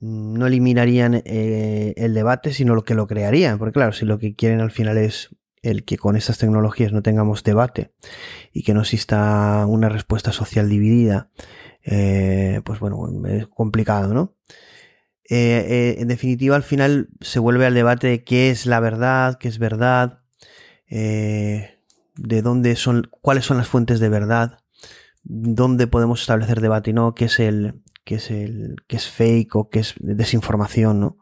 no 0.00 0.46
eliminarían 0.46 1.22
eh, 1.24 1.94
el 1.96 2.14
debate, 2.14 2.52
sino 2.52 2.74
lo 2.74 2.84
que 2.84 2.94
lo 2.94 3.06
crearían. 3.06 3.58
Porque 3.58 3.74
claro, 3.74 3.92
si 3.92 4.04
lo 4.04 4.18
que 4.18 4.34
quieren 4.34 4.60
al 4.60 4.72
final 4.72 4.98
es 4.98 5.30
el 5.62 5.84
que 5.84 5.96
con 5.96 6.16
estas 6.16 6.38
tecnologías 6.38 6.92
no 6.92 7.02
tengamos 7.02 7.42
debate 7.42 7.92
y 8.52 8.64
que 8.64 8.74
no 8.74 8.80
exista 8.80 9.64
una 9.66 9.88
respuesta 9.88 10.32
social 10.32 10.68
dividida, 10.68 11.30
eh, 11.84 12.60
pues 12.64 12.80
bueno, 12.80 13.08
es 13.28 13.46
complicado, 13.46 14.12
¿no? 14.12 14.34
En 15.26 16.06
definitiva, 16.06 16.54
al 16.54 16.62
final 16.62 17.08
se 17.22 17.38
vuelve 17.38 17.64
al 17.64 17.72
debate 17.72 18.08
de 18.08 18.24
qué 18.24 18.50
es 18.50 18.66
la 18.66 18.78
verdad, 18.78 19.38
qué 19.38 19.48
es 19.48 19.58
verdad, 19.58 20.23
de 20.94 22.42
dónde 22.42 22.76
son, 22.76 23.10
cuáles 23.20 23.44
son 23.44 23.56
las 23.56 23.68
fuentes 23.68 24.00
de 24.00 24.08
verdad, 24.08 24.58
dónde 25.24 25.86
podemos 25.86 26.20
establecer 26.20 26.60
debate 26.60 26.90
y 26.90 26.92
no, 26.92 27.14
qué 27.14 27.24
es 27.24 27.40
el, 27.40 27.82
que 28.04 28.16
es 28.16 28.30
el 28.30 28.76
que 28.86 28.96
es 28.96 29.08
fake 29.08 29.56
o 29.56 29.68
que 29.68 29.80
es 29.80 29.94
desinformación, 29.98 31.00
¿no? 31.00 31.18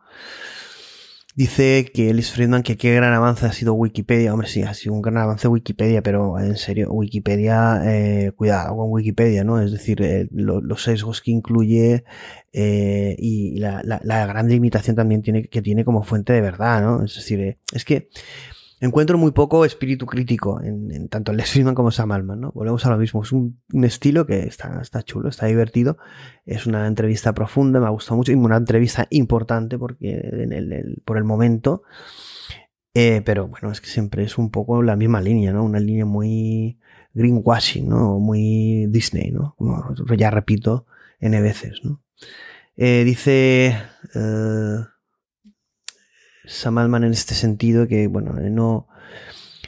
Dice 1.34 1.90
que 1.94 2.10
Ellis 2.10 2.30
Friedman 2.30 2.62
que 2.62 2.76
qué 2.76 2.94
gran 2.94 3.14
avance 3.14 3.46
ha 3.46 3.52
sido 3.52 3.72
Wikipedia. 3.72 4.34
Hombre, 4.34 4.48
sí, 4.48 4.62
ha 4.62 4.74
sido 4.74 4.92
un 4.92 5.00
gran 5.00 5.16
avance 5.16 5.48
Wikipedia, 5.48 6.02
pero 6.02 6.38
en 6.38 6.58
serio, 6.58 6.92
Wikipedia, 6.92 7.80
eh, 7.86 8.32
cuidado 8.36 8.76
con 8.76 8.90
Wikipedia, 8.90 9.42
¿no? 9.42 9.58
Es 9.62 9.72
decir, 9.72 10.02
eh, 10.02 10.28
los 10.30 10.82
sesgos 10.82 11.22
que 11.22 11.30
incluye 11.30 12.04
eh, 12.52 13.16
y 13.18 13.58
la, 13.58 13.80
la, 13.82 14.26
gran 14.26 14.50
limitación 14.50 14.94
también 14.94 15.22
tiene, 15.22 15.48
que 15.48 15.62
tiene 15.62 15.86
como 15.86 16.02
fuente 16.02 16.34
de 16.34 16.42
verdad, 16.42 16.82
¿no? 16.82 17.02
Es 17.02 17.14
decir, 17.14 17.56
es 17.72 17.84
que 17.86 18.10
encuentro 18.82 19.16
muy 19.16 19.30
poco 19.30 19.64
espíritu 19.64 20.06
crítico 20.06 20.60
en, 20.60 21.08
tanto 21.08 21.32
Les 21.32 21.58
como 21.74 21.92
Sam 21.92 22.10
Altman, 22.10 22.40
¿no? 22.40 22.52
Volvemos 22.52 22.84
a 22.84 22.90
lo 22.90 22.98
mismo. 22.98 23.22
Es 23.22 23.30
un, 23.30 23.60
estilo 23.84 24.26
que 24.26 24.40
está, 24.40 24.80
está, 24.82 25.02
chulo, 25.02 25.28
está 25.28 25.46
divertido. 25.46 25.98
Es 26.44 26.66
una 26.66 26.86
entrevista 26.88 27.32
profunda, 27.32 27.78
me 27.78 27.86
ha 27.86 27.90
gustado 27.90 28.16
mucho 28.16 28.32
y 28.32 28.34
una 28.34 28.56
entrevista 28.56 29.06
importante 29.10 29.78
porque 29.78 30.98
por 31.04 31.16
el 31.16 31.24
momento. 31.24 31.84
Eh, 32.94 33.22
pero 33.24 33.48
bueno, 33.48 33.70
es 33.70 33.80
que 33.80 33.86
siempre 33.86 34.24
es 34.24 34.36
un 34.36 34.50
poco 34.50 34.82
la 34.82 34.96
misma 34.96 35.22
línea, 35.22 35.52
¿no? 35.52 35.64
Una 35.64 35.80
línea 35.80 36.04
muy 36.04 36.78
greenwashing, 37.14 37.88
¿no? 37.88 38.18
Muy 38.18 38.86
Disney, 38.88 39.30
¿no? 39.30 39.54
Como 39.56 39.94
ya 40.16 40.30
repito 40.30 40.86
N 41.20 41.40
veces, 41.40 41.80
¿no? 41.84 42.02
Eh, 42.76 43.04
dice... 43.04 43.76
Eh, 44.14 44.91
Sam 46.44 46.78
Altman 46.78 47.04
en 47.04 47.12
este 47.12 47.34
sentido 47.34 47.86
que, 47.86 48.06
bueno, 48.06 48.32
no, 48.32 48.88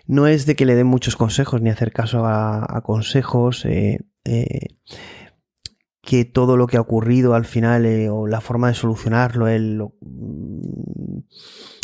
no 0.07 0.27
es 0.27 0.47
de 0.47 0.57
que 0.57 0.67
le 0.67 0.75
den 0.75 0.87
muchos 0.87 1.17
consejos 1.17 1.63
ni 1.63 1.71
hacer 1.71 1.93
caso 1.93 2.25
a, 2.27 2.81
consejos, 2.85 3.65
eh, 3.65 4.01
eh, 4.25 4.69
que 6.05 6.25
todo 6.25 6.57
lo 6.57 6.67
que 6.67 6.77
ha 6.77 6.81
ocurrido 6.81 7.35
al 7.35 7.45
final 7.45 7.87
eh, 7.87 8.09
o 8.09 8.27
la 8.27 8.41
forma 8.41 8.69
de 8.69 8.75
solucionarlo, 8.75 9.49
él 9.49 9.83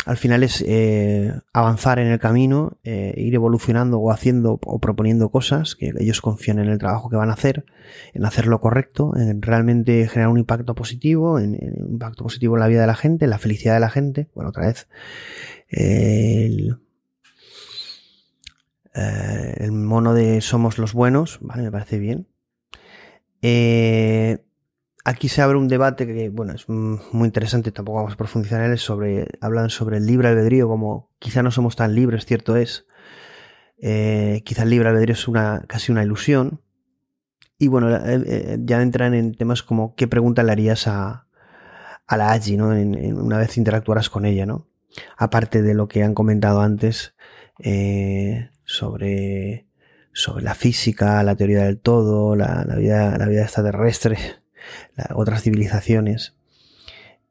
al 0.05 0.17
final 0.17 0.43
es 0.43 0.63
eh, 0.67 1.31
avanzar 1.53 1.99
en 1.99 2.07
el 2.07 2.19
camino, 2.19 2.79
eh, 2.83 3.13
ir 3.17 3.35
evolucionando 3.35 3.99
o 3.99 4.11
haciendo 4.11 4.59
o 4.63 4.79
proponiendo 4.79 5.29
cosas, 5.29 5.75
que 5.75 5.93
ellos 5.99 6.21
confían 6.21 6.59
en 6.59 6.69
el 6.69 6.79
trabajo 6.79 7.09
que 7.09 7.17
van 7.17 7.29
a 7.29 7.33
hacer, 7.33 7.65
en 8.13 8.25
hacer 8.25 8.47
lo 8.47 8.59
correcto, 8.61 9.13
en 9.15 9.41
realmente 9.41 10.07
generar 10.07 10.31
un 10.31 10.39
impacto 10.39 10.73
positivo, 10.73 11.39
en, 11.39 11.57
un 11.77 11.93
impacto 11.93 12.23
positivo 12.23 12.55
en 12.55 12.61
la 12.61 12.67
vida 12.67 12.81
de 12.81 12.87
la 12.87 12.95
gente, 12.95 13.25
en 13.25 13.31
la 13.31 13.37
felicidad 13.37 13.75
de 13.75 13.79
la 13.79 13.89
gente. 13.89 14.29
Bueno, 14.33 14.49
otra 14.49 14.67
vez, 14.67 14.87
el, 15.69 16.77
eh, 18.95 19.53
el 19.57 19.71
mono 19.71 20.13
de 20.13 20.41
somos 20.41 20.77
los 20.77 20.93
buenos, 20.93 21.39
¿vale? 21.41 21.63
Me 21.63 21.71
parece 21.71 21.99
bien. 21.99 22.27
Eh, 23.41 24.43
aquí 25.03 25.29
se 25.29 25.41
abre 25.41 25.57
un 25.57 25.67
debate 25.67 26.05
que, 26.05 26.29
bueno, 26.29 26.53
es 26.53 26.69
muy 26.69 27.25
interesante, 27.25 27.71
tampoco 27.71 27.97
vamos 27.97 28.13
a 28.13 28.17
profundizar 28.17 28.63
en 28.63 28.71
él, 28.71 28.77
sobre, 28.77 29.27
hablan 29.41 29.69
sobre 29.69 29.97
el 29.97 30.05
libre 30.05 30.27
albedrío, 30.27 30.67
como 30.67 31.09
quizá 31.19 31.43
no 31.43 31.51
somos 31.51 31.75
tan 31.75 31.95
libres, 31.95 32.25
cierto 32.25 32.55
es. 32.55 32.85
Eh, 33.79 34.43
quizá 34.45 34.63
el 34.63 34.69
libre 34.69 34.89
albedrío 34.89 35.13
es 35.13 35.27
una, 35.27 35.63
casi 35.67 35.91
una 35.91 36.03
ilusión. 36.03 36.61
Y 37.57 37.67
bueno, 37.67 37.95
eh, 37.95 38.57
ya 38.61 38.81
entran 38.81 39.13
en 39.13 39.35
temas 39.35 39.63
como 39.63 39.95
qué 39.95 40.07
pregunta 40.07 40.43
le 40.43 40.51
harías 40.51 40.87
a, 40.87 41.27
a 42.07 42.17
la 42.17 42.31
Agi, 42.31 42.57
¿no? 42.57 42.75
En, 42.75 43.17
una 43.17 43.37
vez 43.37 43.57
interactuaras 43.57 44.09
con 44.09 44.25
ella, 44.25 44.45
¿no? 44.45 44.67
Aparte 45.17 45.61
de 45.61 45.73
lo 45.73 45.87
que 45.87 46.03
han 46.03 46.13
comentado 46.15 46.61
antes 46.61 47.15
sobre, 48.65 49.67
sobre 50.13 50.43
la 50.43 50.55
física, 50.55 51.23
la 51.23 51.35
teoría 51.35 51.63
del 51.63 51.79
todo, 51.79 52.35
la, 52.35 52.65
la 52.67 52.75
vida, 52.75 53.17
la 53.17 53.25
vida 53.27 53.43
extraterrestre, 53.43 54.17
otras 55.13 55.43
civilizaciones. 55.43 56.35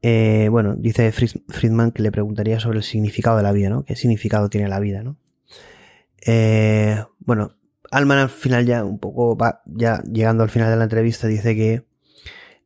Eh, 0.02 0.48
bueno, 0.50 0.76
dice 0.76 1.12
Friedman 1.12 1.92
que 1.92 2.02
le 2.02 2.10
preguntaría 2.10 2.58
sobre 2.58 2.78
el 2.78 2.84
significado 2.84 3.36
de 3.36 3.42
la 3.42 3.52
vida, 3.52 3.68
¿no? 3.68 3.84
¿Qué 3.84 3.96
significado 3.96 4.48
tiene 4.48 4.68
la 4.68 4.80
vida, 4.80 5.02
¿no? 5.02 5.16
Eh, 6.26 7.02
bueno, 7.18 7.56
Alman 7.90 8.18
al 8.18 8.30
final 8.30 8.66
ya 8.66 8.84
un 8.84 8.98
poco 8.98 9.36
ya 9.66 10.02
llegando 10.02 10.42
al 10.42 10.50
final 10.50 10.70
de 10.70 10.76
la 10.76 10.84
entrevista 10.84 11.26
dice 11.26 11.54
que 11.54 11.84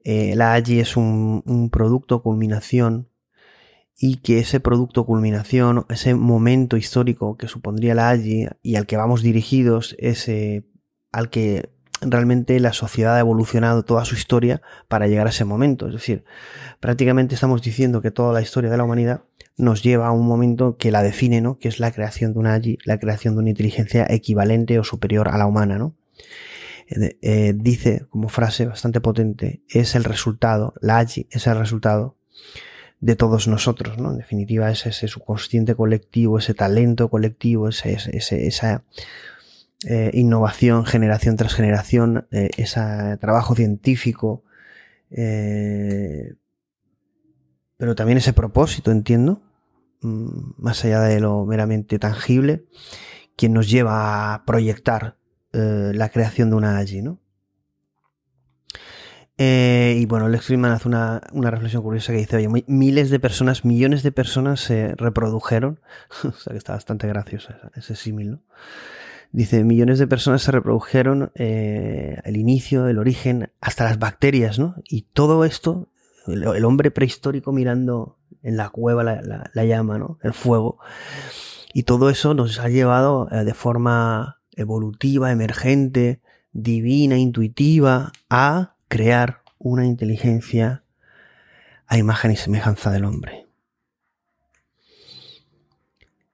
eh, 0.05 0.34
la 0.36 0.55
AGI 0.55 0.81
es 0.81 0.97
un, 0.97 1.70
producto 1.73 2.23
culminación 2.23 3.09
y 3.97 4.16
que 4.16 4.39
ese 4.39 4.60
producto 4.60 5.06
culminación, 5.06 5.86
ese 5.89 6.14
momento 6.14 6.76
histórico 6.76 7.36
que 7.36 7.48
supondría 7.48 7.94
la 7.94 8.10
AGI 8.10 8.48
y 8.62 8.76
al 8.76 8.86
que 8.86 8.97
vamos 8.97 9.23
dirigidos, 9.23 9.94
ese 9.98 10.64
al 11.12 11.31
que 11.31 11.70
realmente 12.00 12.58
la 12.60 12.73
sociedad 12.73 13.16
ha 13.16 13.20
evolucionado 13.20 13.84
toda 13.84 14.05
su 14.05 14.14
historia 14.14 14.62
para 14.89 15.06
llegar 15.06 15.26
a 15.26 15.31
ese 15.31 15.44
momento. 15.44 15.86
Es 15.86 15.94
decir, 15.94 16.24
prácticamente 16.81 17.34
estamos 17.34 17.62
diciendo 17.62 18.02
que 18.02 18.10
toda 18.10 18.32
la 18.32 18.42
historia 18.42 18.70
de 18.70 18.76
la 18.76 18.84
humanidad 18.84 19.23
nos 19.56 19.82
lleva 19.82 20.08
a 20.08 20.12
un 20.12 20.26
momento 20.26 20.76
que 20.76 20.90
la 20.90 21.02
define, 21.02 21.40
¿no? 21.40 21.58
Que 21.58 21.68
es 21.68 21.78
la 21.78 21.92
creación 21.92 22.32
de 22.32 22.39
una 22.40 22.60
la 22.84 22.98
creación 22.98 23.34
de 23.34 23.40
una 23.40 23.50
inteligencia 23.50 24.06
equivalente 24.10 24.78
o 24.78 24.84
superior 24.84 25.28
a 25.28 25.39
la 25.39 25.47
humana, 25.47 25.78
¿no? 25.78 25.94
Eh, 26.89 27.16
eh, 27.23 27.52
dice 27.56 28.06
como 28.10 28.28
frase 28.28 28.66
bastante 28.66 29.00
potente, 29.00 29.62
es 29.68 29.94
el 29.94 30.05
resultado, 30.05 30.74
la 30.81 30.98
AGI 30.98 31.28
es 31.31 31.47
el 31.47 31.56
resultado 31.56 32.16
de 33.05 33.16
todos 33.16 33.49
nosotros, 33.49 33.99
¿no? 33.99 34.12
En 34.12 34.16
definitiva, 34.16 34.70
es 34.70 34.86
ese 34.86 35.08
subconsciente 35.08 35.74
colectivo, 35.74 36.39
ese 36.39 36.55
talento 36.55 37.10
colectivo, 37.10 37.68
ese, 37.68 37.99
esa 38.16 38.83
eh, 39.86 40.10
innovación 40.15 40.86
generación 40.86 41.36
tras 41.36 41.52
generación, 41.52 42.26
eh, 42.31 42.49
ese 42.57 42.81
trabajo 43.20 43.55
científico, 43.55 44.42
eh, 45.10 46.33
pero 47.76 47.94
también 47.94 48.16
ese 48.16 48.33
propósito, 48.33 48.91
entiendo, 48.91 49.42
mm, 50.00 50.55
más 50.57 50.83
allá 50.86 51.02
de 51.02 51.20
lo 51.20 51.44
meramente 51.44 51.99
tangible, 51.99 52.65
quien 53.36 53.52
nos 53.52 53.68
lleva 53.68 54.33
a 54.33 54.47
proyectar 54.47 55.18
la 55.52 56.08
creación 56.08 56.50
de 56.50 56.57
una 56.57 56.78
allí, 56.78 57.00
¿no? 57.00 57.20
Y 59.37 60.07
bueno, 60.07 60.29
Lex 60.29 60.47
Friedman 60.47 60.73
hace 60.73 60.89
una, 60.89 61.21
reflexión 61.33 61.83
curiosa 61.83 62.13
que 62.13 62.19
dice, 62.19 62.37
oye, 62.37 62.65
miles 62.67 63.11
de 63.11 63.19
personas, 63.19 63.65
millones 63.65 64.03
de 64.03 64.13
personas 64.13 64.61
se 64.61 64.95
reprodujeron, 64.95 65.81
o 66.25 66.33
sea 66.33 66.53
que 66.53 66.59
está 66.59 66.75
bastante 66.75 67.09
gracioso 67.09 67.53
ese 67.75 67.97
símil, 67.97 68.31
¿no? 68.33 68.41
Dice, 69.35 69.65
millones 69.65 69.99
de 69.99 70.07
personas 70.07 70.43
se 70.43 70.53
reprodujeron 70.53 71.33
eh, 71.35 72.21
el 72.23 72.37
inicio, 72.37 72.87
el 72.87 73.01
origen, 73.01 73.51
hasta 73.61 73.83
las 73.83 73.99
bacterias, 73.99 74.61
¿no? 74.61 74.77
Y 74.89 75.09
todo 75.13 75.45
esto, 75.45 75.89
el, 76.29 76.65
hombre 76.65 76.93
prehistórico 76.93 77.51
mirando 77.51 78.17
en 78.45 78.57
la 78.57 78.69
cueva 78.69 79.03
la, 79.03 79.65
llama, 79.65 79.99
¿no? 79.99 80.21
El 80.23 80.35
fuego. 80.35 80.79
Y 81.73 81.83
todo 81.83 82.11
eso 82.11 82.33
nos 82.35 82.61
ha 82.61 82.69
llevado 82.69 83.29
eh, 83.33 83.43
de 83.43 83.55
forma 83.55 84.39
evolutiva, 84.53 85.33
emergente, 85.33 86.21
divina, 86.53 87.19
intuitiva, 87.19 88.13
a 88.31 88.74
crear 88.94 89.42
una 89.58 89.84
inteligencia 89.86 90.84
a 91.89 91.98
imagen 91.98 92.31
y 92.31 92.36
semejanza 92.36 92.92
del 92.92 93.05
hombre. 93.05 93.48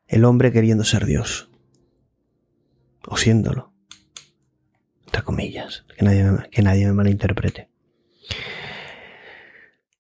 El 0.06 0.26
hombre 0.26 0.52
queriendo 0.52 0.84
ser 0.84 1.06
Dios 1.06 1.48
o 3.06 3.16
siéndolo. 3.16 3.72
Entre 5.06 5.22
comillas, 5.22 5.86
que 5.96 6.04
nadie 6.04 6.50
que 6.50 6.60
nadie 6.60 6.84
me 6.84 6.92
malinterprete. 6.92 7.70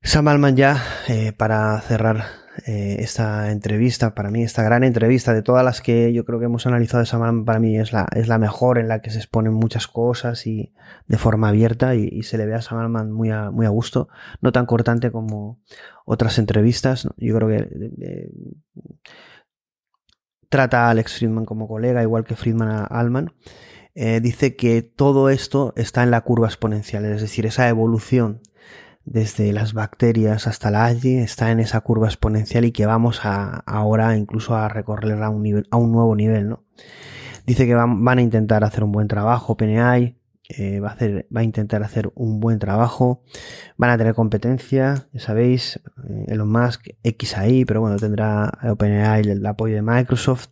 Sam 0.02 0.54
ya, 0.54 0.84
eh, 1.08 1.32
para 1.32 1.80
cerrar 1.80 2.26
eh, 2.70 3.02
esta 3.02 3.50
entrevista, 3.50 4.14
para 4.14 4.30
mí, 4.30 4.44
esta 4.44 4.62
gran 4.62 4.84
entrevista 4.84 5.34
de 5.34 5.42
todas 5.42 5.64
las 5.64 5.80
que 5.80 6.12
yo 6.12 6.24
creo 6.24 6.38
que 6.38 6.44
hemos 6.44 6.68
analizado 6.68 7.00
de 7.00 7.06
Sam 7.06 7.22
Alman, 7.22 7.44
para 7.44 7.58
mí 7.58 7.76
es 7.76 7.92
la, 7.92 8.06
es 8.14 8.28
la 8.28 8.38
mejor 8.38 8.78
en 8.78 8.86
la 8.86 9.00
que 9.00 9.10
se 9.10 9.18
exponen 9.18 9.52
muchas 9.52 9.88
cosas 9.88 10.46
y 10.46 10.72
de 11.08 11.18
forma 11.18 11.48
abierta 11.48 11.96
y, 11.96 12.22
se 12.22 12.38
le 12.38 12.46
ve 12.46 12.54
a 12.54 12.62
Sam 12.62 12.78
Alman 12.78 13.10
muy 13.10 13.32
a, 13.32 13.50
muy 13.50 13.66
a 13.66 13.70
gusto, 13.70 14.08
no 14.40 14.52
tan 14.52 14.66
cortante 14.66 15.10
como 15.10 15.60
otras 16.04 16.38
entrevistas. 16.38 17.08
Yo 17.16 17.34
creo 17.34 17.48
que 17.48 18.30
trata 20.48 20.86
a 20.86 20.90
Alex 20.90 21.18
Friedman 21.18 21.46
como 21.46 21.66
colega, 21.66 22.02
igual 22.02 22.22
que 22.22 22.36
Friedman 22.36 22.68
a 22.68 22.84
Allman, 22.84 23.32
eh, 23.96 24.20
dice 24.20 24.54
que 24.54 24.82
todo 24.82 25.28
esto 25.28 25.72
está 25.74 26.04
en 26.04 26.12
la 26.12 26.20
curva 26.20 26.46
exponencial, 26.46 27.04
es 27.04 27.20
decir, 27.20 27.46
esa 27.46 27.68
evolución 27.68 28.42
desde 29.04 29.52
las 29.52 29.72
bacterias 29.72 30.46
hasta 30.46 30.70
la 30.70 30.84
algae 30.84 31.22
está 31.22 31.50
en 31.50 31.60
esa 31.60 31.80
curva 31.80 32.06
exponencial 32.06 32.64
y 32.64 32.72
que 32.72 32.86
vamos 32.86 33.20
a, 33.24 33.62
ahora 33.66 34.16
incluso 34.16 34.54
a 34.54 34.68
recorrerla 34.68 35.26
a 35.26 35.30
un, 35.30 35.42
nivel, 35.42 35.66
a 35.70 35.76
un 35.76 35.92
nuevo 35.92 36.14
nivel. 36.14 36.48
¿no? 36.48 36.64
Dice 37.46 37.66
que 37.66 37.74
van, 37.74 38.04
van, 38.04 38.18
a 38.18 38.22
intentar 38.22 38.64
hacer 38.64 38.84
un 38.84 38.92
buen 38.92 39.08
trabajo, 39.08 39.56
PNI 39.56 40.16
eh, 40.48 40.80
va, 40.80 40.88
a 40.88 40.92
hacer, 40.92 41.28
va 41.34 41.40
a 41.40 41.44
intentar 41.44 41.82
hacer 41.82 42.10
un 42.14 42.40
buen 42.40 42.58
trabajo, 42.58 43.22
van 43.76 43.90
a 43.90 43.98
tener 43.98 44.14
competencia, 44.14 45.06
ya 45.12 45.20
sabéis, 45.20 45.80
eh, 46.08 46.24
Elon 46.28 46.50
Musk, 46.50 46.88
XAI, 47.04 47.64
pero 47.64 47.80
bueno, 47.80 47.96
tendrá 47.96 48.58
OpenAI 48.64 49.20
el, 49.20 49.30
el 49.30 49.46
apoyo 49.46 49.76
de 49.76 49.82
Microsoft, 49.82 50.48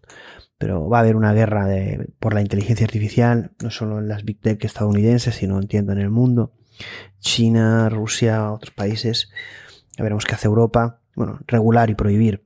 pero 0.56 0.88
va 0.88 0.98
a 0.98 1.00
haber 1.00 1.16
una 1.16 1.32
guerra 1.32 1.66
de, 1.66 2.10
por 2.20 2.34
la 2.34 2.40
inteligencia 2.40 2.84
artificial, 2.84 3.52
no 3.62 3.70
solo 3.70 3.98
en 3.98 4.08
las 4.08 4.24
big 4.24 4.40
tech 4.40 4.64
estadounidenses, 4.64 5.34
sino 5.34 5.58
entiendo 5.58 5.92
en 5.92 5.98
el 5.98 6.10
mundo. 6.10 6.52
China, 7.20 7.88
Rusia, 7.88 8.52
otros 8.52 8.72
países. 8.72 9.30
Ya 9.96 10.04
veremos 10.04 10.24
qué 10.24 10.34
hace 10.34 10.46
Europa. 10.46 11.00
Bueno, 11.14 11.40
regular 11.46 11.90
y 11.90 11.94
prohibir 11.94 12.44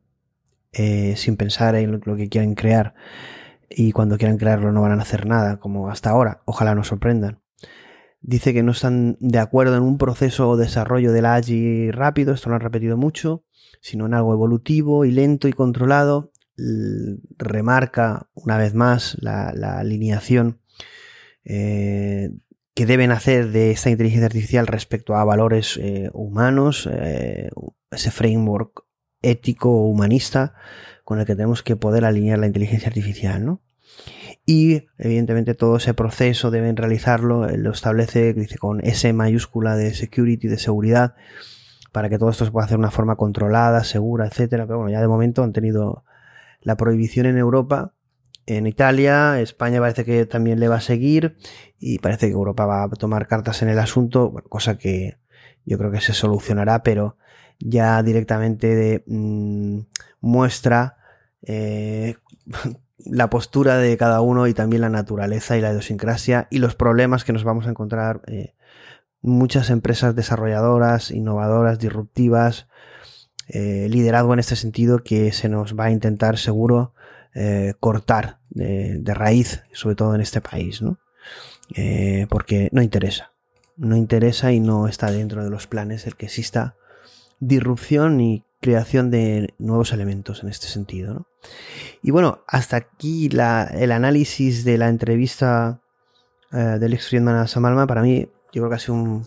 eh, 0.73 1.15
sin 1.17 1.37
pensar 1.37 1.75
en 1.75 2.01
lo, 2.05 2.17
que 2.17 2.29
quieren 2.29 2.55
crear. 2.55 2.95
Y 3.69 3.93
cuando 3.93 4.19
quieran 4.19 4.39
crearlo 4.39 4.73
no 4.73 4.83
van 4.83 4.99
a 4.99 5.03
hacer 5.03 5.27
nada, 5.27 5.59
como 5.59 5.89
hasta 5.91 6.11
ahora. 6.11 6.43
Ojalá 6.45 6.75
nos 6.75 6.89
sorprendan. 6.89 7.41
Dice 8.21 8.55
que 8.55 8.63
no 8.63 8.73
están 8.73 9.17
de 9.21 9.39
acuerdo 9.39 9.77
en 9.77 9.83
un 9.83 9.99
proceso 9.99 10.49
o 10.49 10.57
desarrollo 10.57 11.13
de 11.13 11.23
la 11.23 11.35
AGI 11.35 11.91
rápido, 11.91 12.33
esto 12.33 12.51
lo 12.51 12.55
han 12.55 12.61
repetido 12.61 12.97
mucho, 12.97 13.45
sino 13.81 14.07
en 14.07 14.15
algo 14.15 14.33
evolutivo 14.33 15.05
y 15.05 15.11
lento 15.11 15.49
y 15.49 15.53
controlado. 15.53 16.31
Remarca 17.39 18.29
una 18.35 18.59
vez 18.59 18.75
más 18.75 19.17
la, 19.21 19.53
la 19.55 19.79
alineación 19.79 20.61
eh, 21.45 22.31
que 22.75 22.87
deben 22.87 23.11
hacer 23.11 23.51
de 23.51 23.71
esta 23.71 23.91
inteligencia 23.91 24.27
artificial 24.27 24.67
respecto 24.67 25.15
a 25.15 25.25
valores 25.25 25.79
eh, 25.81 26.11
humanos, 26.15 26.89
eh, 26.91 27.51
ese 27.91 28.11
framework 28.11 28.85
ético 29.21 29.71
o 29.71 29.87
humanista 29.89 30.55
con 31.05 31.21
el 31.21 31.27
que 31.27 31.37
tenemos 31.37 31.63
que 31.63 31.77
poder 31.77 32.05
alinear 32.05 32.39
la 32.39 32.47
inteligencia 32.47 32.89
artificial, 32.89 33.45
¿no? 33.45 33.61
Y 34.45 34.87
evidentemente 34.99 35.55
todo 35.55 35.77
ese 35.77 35.95
proceso 35.95 36.51
deben 36.51 36.77
realizarlo, 36.77 37.47
lo 37.49 37.71
establece, 37.71 38.33
dice 38.33 38.59
con 38.59 38.85
S 38.85 39.13
mayúscula 39.13 39.77
de 39.77 39.95
security, 39.95 40.49
de 40.49 40.59
seguridad, 40.59 41.15
para 41.93 42.09
que 42.09 42.19
todo 42.19 42.31
esto 42.31 42.45
se 42.45 42.51
pueda 42.51 42.65
hacer 42.65 42.79
de 42.79 42.81
una 42.81 42.91
forma 42.91 43.17
controlada, 43.17 43.85
segura, 43.85 44.27
etcétera. 44.27 44.67
Pero 44.67 44.79
bueno, 44.79 44.91
ya 44.91 45.01
de 45.01 45.07
momento 45.07 45.45
han 45.45 45.53
tenido 45.53 46.05
la 46.61 46.77
prohibición 46.77 47.27
en 47.27 47.39
Europa 47.39 47.95
en 48.47 48.67
Italia, 48.67 49.41
España 49.41 49.81
parece 49.81 50.05
que 50.05 50.27
también 50.27 50.61
le 50.61 50.69
va 50.69 50.77
a 50.77 50.81
seguir 50.81 51.37
y 51.79 51.99
parece 51.99 52.27
que 52.27 52.33
Europa 52.33 52.67
va 52.67 52.85
a 52.85 52.89
tomar 52.91 53.27
cartas 53.27 53.63
en 53.63 53.69
el 53.69 53.79
asunto, 53.79 54.31
bueno, 54.31 54.49
cosa 54.49 54.79
que 54.79 55.19
yo 55.65 55.79
creo 55.79 55.91
que 55.91 56.01
se 56.01 56.13
solucionará, 56.13 56.83
pero 56.83 57.17
ya 57.59 58.03
directamente 58.03 59.05
mmm, 59.07 59.81
muestra 60.21 60.97
eh, 61.43 62.17
la 62.99 63.31
postura 63.31 63.79
de 63.79 63.97
cada 63.97 64.21
uno 64.21 64.47
y 64.47 64.55
también 64.55 64.83
la 64.83 64.89
naturaleza 64.89 65.57
y 65.57 65.61
la 65.61 65.71
idiosincrasia 65.71 66.49
y 66.51 66.59
los 66.59 66.75
problemas 66.75 67.25
que 67.25 67.33
nos 67.33 67.45
vamos 67.45 67.67
a 67.67 67.71
encontrar 67.71 68.23
eh, 68.27 68.55
muchas 69.23 69.71
empresas 69.71 70.15
desarrolladoras, 70.15 71.11
innovadoras, 71.11 71.79
disruptivas, 71.79 72.69
eh, 73.49 73.89
liderazgo 73.91 74.33
en 74.35 74.41
este 74.41 74.57
sentido 74.57 75.03
que 75.03 75.33
se 75.33 75.49
nos 75.49 75.79
va 75.79 75.85
a 75.85 75.91
intentar 75.91 76.39
seguro 76.39 76.95
eh, 77.35 77.75
cortar 77.81 78.39
de, 78.51 78.99
de, 78.99 79.15
raíz, 79.15 79.63
sobre 79.73 79.97
todo 79.97 80.15
en 80.15 80.21
este 80.21 80.41
país, 80.41 80.83
¿no? 80.83 80.99
Eh, 81.75 82.27
porque 82.29 82.69
no 82.73 82.83
interesa. 82.83 83.33
No 83.77 83.97
interesa 83.97 84.53
y 84.53 84.61
no 84.61 84.87
está 84.87 85.11
dentro 85.11 85.43
de 85.43 85.51
los 85.51 85.67
planes 85.67 86.07
el 86.07 86.17
que 86.17 86.27
exista 86.27 86.77
disrupción 87.41 88.21
y 88.21 88.45
creación 88.61 89.11
de 89.11 89.55
nuevos 89.59 89.93
elementos 89.93 90.43
en 90.43 90.49
este 90.49 90.67
sentido. 90.67 91.15
¿no? 91.15 91.27
Y 92.03 92.11
bueno, 92.11 92.43
hasta 92.47 92.77
aquí 92.77 93.29
la, 93.29 93.65
el 93.65 93.93
análisis 93.93 94.65
de 94.65 94.79
la 94.79 94.89
entrevista 94.89 95.81
eh, 96.53 96.79
del 96.79 96.95
ex 96.95 97.09
Friedman 97.09 97.37
a 97.37 97.47
Sam 97.47 97.65
Alman. 97.65 97.87
Para 97.87 98.03
mí, 98.03 98.29
yo 98.53 98.63
creo 98.63 98.69
que 98.69 98.77
ha 98.77 98.79
sido 98.79 98.95
un, 98.95 99.27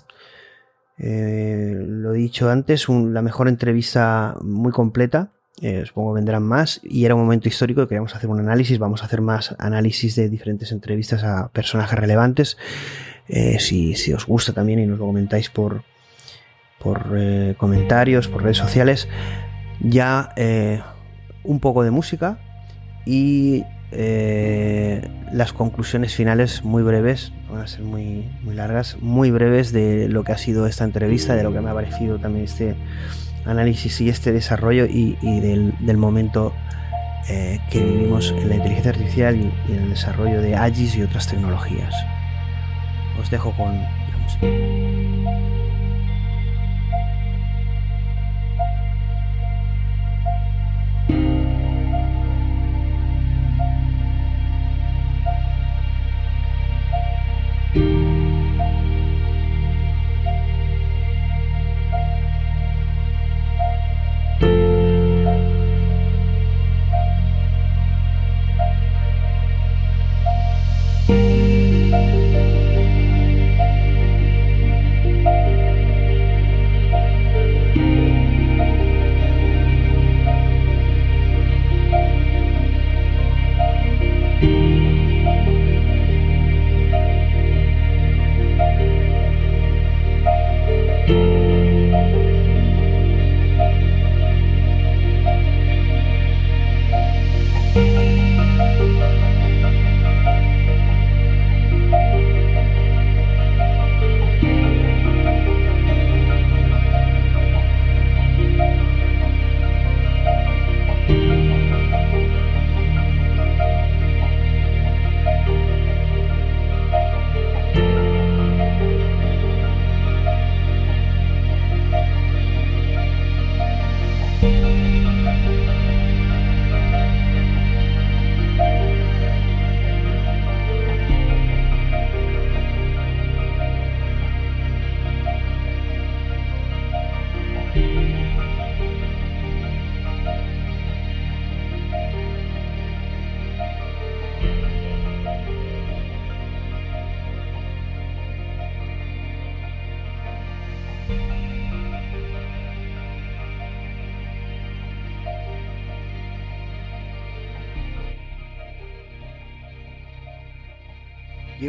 eh, 0.97 1.75
lo 1.75 2.13
he 2.13 2.17
dicho 2.17 2.49
antes, 2.49 2.87
la 2.87 3.21
mejor 3.21 3.49
entrevista 3.49 4.37
muy 4.41 4.71
completa 4.71 5.31
eh, 5.61 5.83
supongo 5.85 6.13
vendrán 6.13 6.43
más 6.43 6.81
y 6.83 7.05
era 7.05 7.15
un 7.15 7.21
momento 7.21 7.47
histórico 7.47 7.81
que 7.81 7.89
queríamos 7.89 8.13
hacer 8.15 8.29
un 8.29 8.39
análisis, 8.39 8.77
vamos 8.77 9.01
a 9.01 9.05
hacer 9.05 9.21
más 9.21 9.55
análisis 9.57 10.15
de 10.15 10.29
diferentes 10.29 10.71
entrevistas 10.71 11.23
a 11.23 11.47
personajes 11.49 11.97
relevantes. 11.97 12.57
Eh, 13.27 13.59
si, 13.59 14.13
os 14.13 14.25
gusta 14.25 14.53
también 14.53 14.79
y 14.79 14.85
nos 14.85 14.99
lo 14.99 15.05
comentáis 15.05 15.49
por, 15.49 15.83
por 16.79 17.13
eh, 17.15 17.55
comentarios, 17.57 18.27
por 18.27 18.43
redes 18.43 18.57
sociales, 18.57 19.07
ya 19.79 20.29
eh, 20.35 20.81
un 21.43 21.59
poco 21.59 21.83
de 21.83 21.91
música 21.91 22.37
y 23.05 23.63
las 25.31 25.53
conclusiones 25.53 26.13
finales 26.13 26.65
muy 26.65 26.83
breves, 26.83 27.31
van 27.49 27.61
a 27.61 27.67
ser 27.67 27.81
muy, 27.81 28.29
muy 28.43 28.53
largas, 28.53 28.97
muy 28.99 29.31
breves 29.31 29.71
de 29.71 30.09
lo 30.09 30.25
que 30.25 30.33
ha 30.33 30.37
sido 30.37 30.67
esta 30.67 30.83
entrevista, 30.83 31.33
de 31.33 31.43
lo 31.43 31.53
que 31.53 31.61
me 31.61 31.69
ha 31.69 31.73
parecido 31.73 32.19
también 32.19 32.43
este 32.43 32.75
análisis 33.45 34.01
y 34.01 34.09
este 34.09 34.31
desarrollo 34.31 34.85
y, 34.85 35.15
del, 35.21 35.97
momento 35.97 36.53
eh, 37.29 37.59
que 37.69 37.79
vivimos 37.79 38.31
en 38.31 38.49
la 38.49 38.55
inteligencia 38.55 38.91
artificial 38.91 39.35
y, 39.35 39.71
y, 39.71 39.75
en 39.75 39.83
el 39.83 39.89
desarrollo 39.89 40.41
de 40.41 40.55
AGIS 40.55 40.95
y 40.95 41.01
otras 41.03 41.27
tecnologías. 41.27 41.93
Os 43.19 43.29
dejo 43.29 43.51
con 43.55 43.75
la 43.75 44.17
música. 44.21 44.94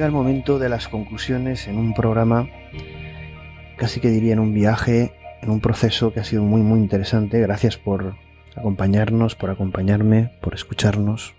El 0.07 0.13
momento 0.13 0.61
de 0.61 0.69
las 0.69 0.87
conclusiones 0.87 1.67
en 1.67 1.79
un 1.79 1.93
programa, 1.93 2.49
casi 3.77 3.99
que 3.99 4.09
diría 4.09 4.35
en 4.35 4.39
un 4.39 4.55
viaje, 4.55 5.17
en 5.43 5.51
un 5.51 5.61
proceso 5.61 6.13
que 6.13 6.21
ha 6.21 6.25
sido 6.25 6.45
muy 6.45 6.63
muy 6.63 6.79
interesante. 6.79 7.41
Gracias 7.41 7.77
por 7.77 8.15
acompañarnos, 8.55 9.35
por 9.35 9.51
acompañarme, 9.51 10.39
por 10.41 10.55
escucharnos. 10.55 11.35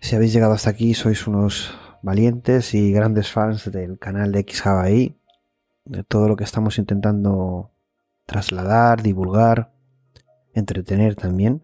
Si 0.00 0.16
habéis 0.16 0.34
llegado 0.34 0.52
hasta 0.52 0.68
aquí, 0.68 0.92
sois 0.92 1.26
unos 1.26 1.74
valientes 2.02 2.74
y 2.74 2.92
grandes 2.92 3.32
fans 3.32 3.72
del 3.72 3.98
canal 3.98 4.30
de 4.30 4.40
X 4.40 4.62
de 5.86 6.04
todo 6.04 6.28
lo 6.28 6.36
que 6.36 6.44
estamos 6.44 6.76
intentando 6.76 7.70
trasladar, 8.26 9.00
divulgar, 9.00 9.72
entretener 10.52 11.14
también. 11.14 11.62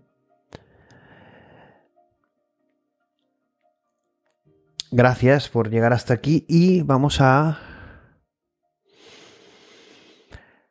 Gracias 4.95 5.49
por 5.49 5.71
llegar 5.71 5.95
hasta 5.95 6.13
aquí 6.13 6.45
y 6.51 6.83
vamos 6.83 7.23
a... 7.23 7.59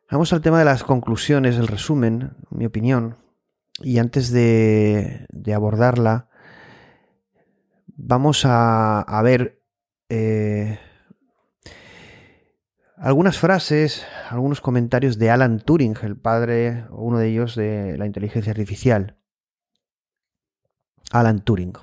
Vamos 0.08 0.32
al 0.32 0.42
tema 0.42 0.60
de 0.60 0.64
las 0.64 0.84
conclusiones, 0.84 1.56
el 1.56 1.66
resumen, 1.66 2.36
mi 2.50 2.64
opinión. 2.64 3.16
Y 3.80 3.98
antes 3.98 4.30
de, 4.30 5.26
abordarla, 5.52 6.28
vamos 7.88 8.44
a, 8.44 9.20
ver 9.24 9.60
eh, 10.08 10.78
algunas 12.96 13.38
frases, 13.38 14.06
algunos 14.30 14.60
comentarios 14.60 15.18
de 15.18 15.30
Alan 15.30 15.58
Turing, 15.58 15.96
el 16.02 16.16
padre 16.16 16.86
uno 16.90 17.18
de 17.18 17.28
ellos 17.28 17.56
de 17.56 17.98
la 17.98 18.06
inteligencia 18.06 18.52
artificial. 18.52 19.18
Alan 21.12 21.44
Turing. 21.44 21.74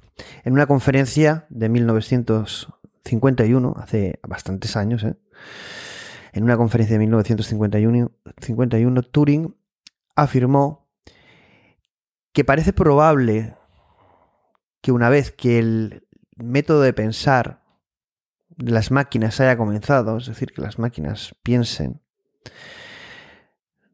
En 0.43 0.53
una 0.53 0.67
conferencia 0.67 1.45
de 1.49 1.69
1951, 1.69 3.75
hace 3.77 4.19
bastantes 4.27 4.75
años, 4.75 5.03
¿eh? 5.03 5.15
en 6.33 6.43
una 6.43 6.57
conferencia 6.57 6.95
de 6.95 6.99
1951, 6.99 8.11
51, 8.41 9.01
Turing 9.03 9.55
afirmó 10.15 10.89
que 12.33 12.43
parece 12.43 12.73
probable 12.73 13.55
que 14.81 14.91
una 14.91 15.09
vez 15.09 15.31
que 15.31 15.59
el 15.59 16.07
método 16.35 16.81
de 16.81 16.93
pensar 16.93 17.63
de 18.49 18.71
las 18.71 18.91
máquinas 18.91 19.39
haya 19.39 19.57
comenzado, 19.57 20.17
es 20.17 20.27
decir, 20.27 20.51
que 20.51 20.61
las 20.61 20.79
máquinas 20.79 21.35
piensen, 21.43 22.01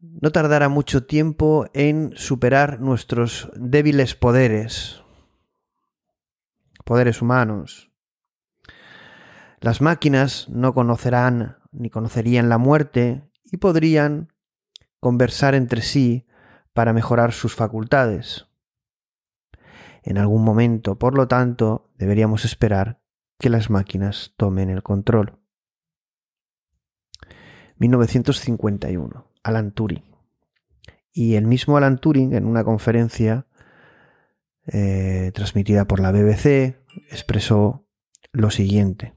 no 0.02 0.32
tardará 0.32 0.70
mucho 0.70 1.06
tiempo 1.06 1.68
en 1.74 2.14
superar 2.16 2.80
nuestros 2.80 3.50
débiles 3.56 4.16
poderes, 4.16 5.05
poderes 6.86 7.22
humanos. 7.22 7.92
Las 9.60 9.82
máquinas 9.82 10.48
no 10.48 10.74
conocerán 10.74 11.58
ni 11.72 11.90
conocerían 11.90 12.48
la 12.48 12.58
muerte 12.58 13.30
y 13.44 13.58
podrían 13.58 14.32
conversar 15.02 15.56
entre 15.56 15.82
sí 15.82 16.26
para 16.74 16.94
mejorar 16.94 17.34
sus 17.34 17.56
facultades. 17.56 18.48
En 20.04 20.18
algún 20.18 20.44
momento, 20.44 20.98
por 20.98 21.18
lo 21.18 21.28
tanto, 21.28 21.92
deberíamos 21.98 22.46
esperar 22.46 23.02
que 23.40 23.50
las 23.50 23.70
máquinas 23.70 24.34
tomen 24.38 24.70
el 24.70 24.84
control. 24.84 25.40
1951. 27.78 29.32
Alan 29.44 29.72
Turing. 29.72 30.04
Y 31.12 31.36
el 31.36 31.46
mismo 31.46 31.78
Alan 31.78 31.98
Turing, 31.98 32.34
en 32.34 32.46
una 32.46 32.64
conferencia 32.64 33.48
eh, 34.68 35.32
transmitida 35.34 35.86
por 35.86 36.00
la 36.00 36.12
BBC, 36.12 36.78
expresó 37.10 37.88
lo 38.32 38.52
siguiente. 38.52 39.14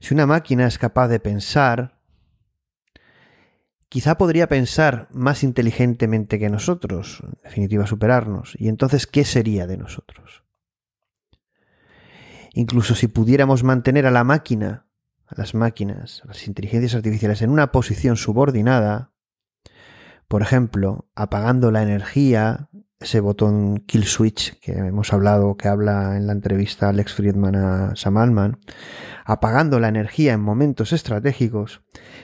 Si 0.00 0.12
una 0.12 0.26
máquina 0.26 0.66
es 0.66 0.78
capaz 0.78 1.08
de 1.08 1.20
pensar, 1.20 1.98
quizá 3.88 4.18
podría 4.18 4.48
pensar 4.48 5.08
más 5.12 5.42
inteligentemente 5.42 6.38
que 6.38 6.50
nosotros, 6.50 7.22
en 7.24 7.38
definitiva 7.42 7.86
superarnos, 7.86 8.54
y 8.58 8.68
entonces, 8.68 9.06
¿qué 9.06 9.24
sería 9.24 9.66
de 9.66 9.78
nosotros? 9.78 10.44
Incluso 12.52 12.94
si 12.94 13.08
pudiéramos 13.08 13.64
mantener 13.64 14.06
a 14.06 14.10
la 14.10 14.24
máquina, 14.24 14.86
a 15.26 15.34
las 15.36 15.54
máquinas, 15.54 16.22
a 16.24 16.28
las 16.28 16.46
inteligencias 16.46 16.94
artificiales 16.94 17.40
en 17.40 17.50
una 17.50 17.72
posición 17.72 18.16
subordinada, 18.16 19.13
por 20.28 20.42
ejemplo, 20.42 21.08
apagando 21.14 21.70
la 21.70 21.82
energía, 21.82 22.68
ese 22.98 23.20
botón 23.20 23.84
kill 23.86 24.04
switch 24.04 24.58
que 24.60 24.72
hemos 24.72 25.12
hablado, 25.12 25.56
que 25.56 25.68
habla 25.68 26.16
en 26.16 26.26
la 26.26 26.32
entrevista 26.32 26.88
Alex 26.88 27.14
Friedman 27.14 27.56
a 27.56 27.96
Sam 27.96 28.16
Altman, 28.16 28.60
apagando 29.24 29.80
la 29.80 29.88
energía 29.88 30.32
en 30.32 30.40
momentos 30.40 30.92
estratégicos, 30.92 31.82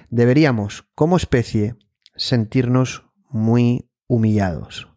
deberíamos, 0.09 0.89
como 0.95 1.17
especie, 1.17 1.77
sentirnos 2.17 3.07
muy 3.29 3.91
humillados. 4.07 4.89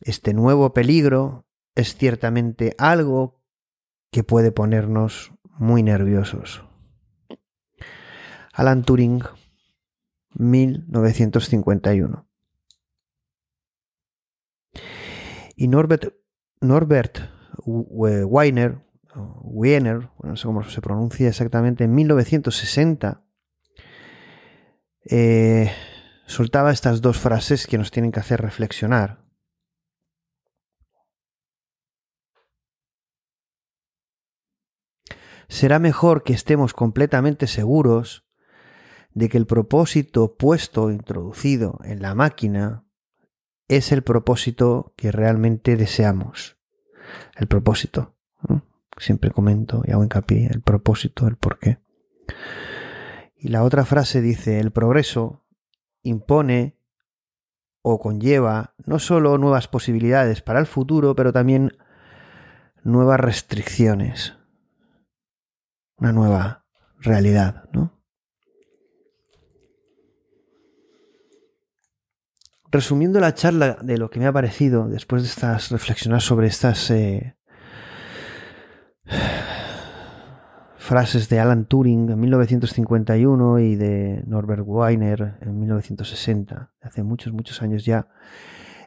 Este 0.00 0.32
nuevo 0.32 0.72
peligro 0.72 1.46
es 1.74 1.94
ciertamente 1.96 2.74
algo 2.78 3.42
que 4.10 4.24
puede 4.24 4.50
ponernos 4.50 5.32
muy 5.44 5.82
nerviosos. 5.82 6.64
Alan 8.52 8.82
Turing 8.82 9.22
1951. 10.34 12.26
Y 15.56 15.68
Norbert, 15.68 16.14
Norbert 16.60 17.18
Weiner, 17.66 18.82
no 20.22 20.36
sé 20.36 20.46
cómo 20.46 20.64
se 20.64 20.80
pronuncia 20.80 21.28
exactamente, 21.28 21.84
en 21.84 21.94
1960 21.94 23.24
eh, 25.04 25.72
soltaba 26.26 26.70
estas 26.70 27.00
dos 27.00 27.18
frases 27.18 27.66
que 27.66 27.78
nos 27.78 27.90
tienen 27.90 28.12
que 28.12 28.20
hacer 28.20 28.40
reflexionar. 28.40 29.20
Será 35.48 35.80
mejor 35.80 36.22
que 36.22 36.32
estemos 36.32 36.72
completamente 36.74 37.48
seguros 37.48 38.29
de 39.12 39.28
que 39.28 39.38
el 39.38 39.46
propósito 39.46 40.36
puesto, 40.36 40.90
introducido 40.90 41.78
en 41.84 42.02
la 42.02 42.14
máquina, 42.14 42.84
es 43.68 43.92
el 43.92 44.02
propósito 44.02 44.92
que 44.96 45.12
realmente 45.12 45.76
deseamos. 45.76 46.58
El 47.36 47.46
propósito. 47.46 48.16
Siempre 48.96 49.30
comento 49.30 49.82
y 49.86 49.92
hago 49.92 50.02
hincapié, 50.02 50.46
el 50.46 50.60
propósito, 50.60 51.26
el 51.26 51.36
porqué. 51.36 51.78
Y 53.36 53.48
la 53.48 53.62
otra 53.62 53.84
frase 53.84 54.20
dice, 54.20 54.60
el 54.60 54.72
progreso 54.72 55.46
impone 56.02 56.76
o 57.82 57.98
conlleva 57.98 58.74
no 58.84 58.98
solo 58.98 59.38
nuevas 59.38 59.68
posibilidades 59.68 60.42
para 60.42 60.60
el 60.60 60.66
futuro, 60.66 61.14
pero 61.14 61.32
también 61.32 61.78
nuevas 62.82 63.20
restricciones, 63.20 64.36
una 65.96 66.12
nueva 66.12 66.66
realidad, 66.98 67.64
¿no? 67.72 67.99
Resumiendo 72.70 73.20
la 73.20 73.34
charla 73.34 73.78
de 73.82 73.98
lo 73.98 74.10
que 74.10 74.20
me 74.20 74.26
ha 74.26 74.32
parecido 74.32 74.88
después 74.88 75.22
de 75.22 75.28
estas 75.28 75.70
reflexionar 75.70 76.20
sobre 76.20 76.46
estas 76.46 76.90
eh, 76.90 77.36
frases 80.76 81.28
de 81.28 81.40
Alan 81.40 81.66
Turing 81.66 82.10
en 82.10 82.20
1951 82.20 83.58
y 83.58 83.76
de 83.76 84.22
Norbert 84.26 84.62
Weiner 84.64 85.38
en 85.40 85.58
1960, 85.58 86.72
hace 86.80 87.02
muchos, 87.02 87.32
muchos 87.32 87.62
años 87.62 87.84
ya, 87.84 88.08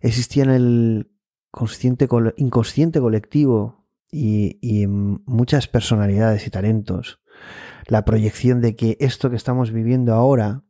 existía 0.02 0.44
en 0.44 0.52
el 0.52 1.12
consciente, 1.52 2.08
inconsciente 2.38 3.00
colectivo 3.00 3.86
y, 4.12 4.60
y 4.62 4.84
en 4.84 5.24
muchas 5.26 5.68
personalidades 5.68 6.48
y 6.48 6.50
talentos. 6.50 7.20
La 7.88 8.06
proyección 8.06 8.62
de 8.62 8.76
que 8.76 8.98
esto 9.00 9.30
que 9.30 9.36
estamos 9.36 9.72
viviendo 9.72 10.14
ahora 10.14 10.64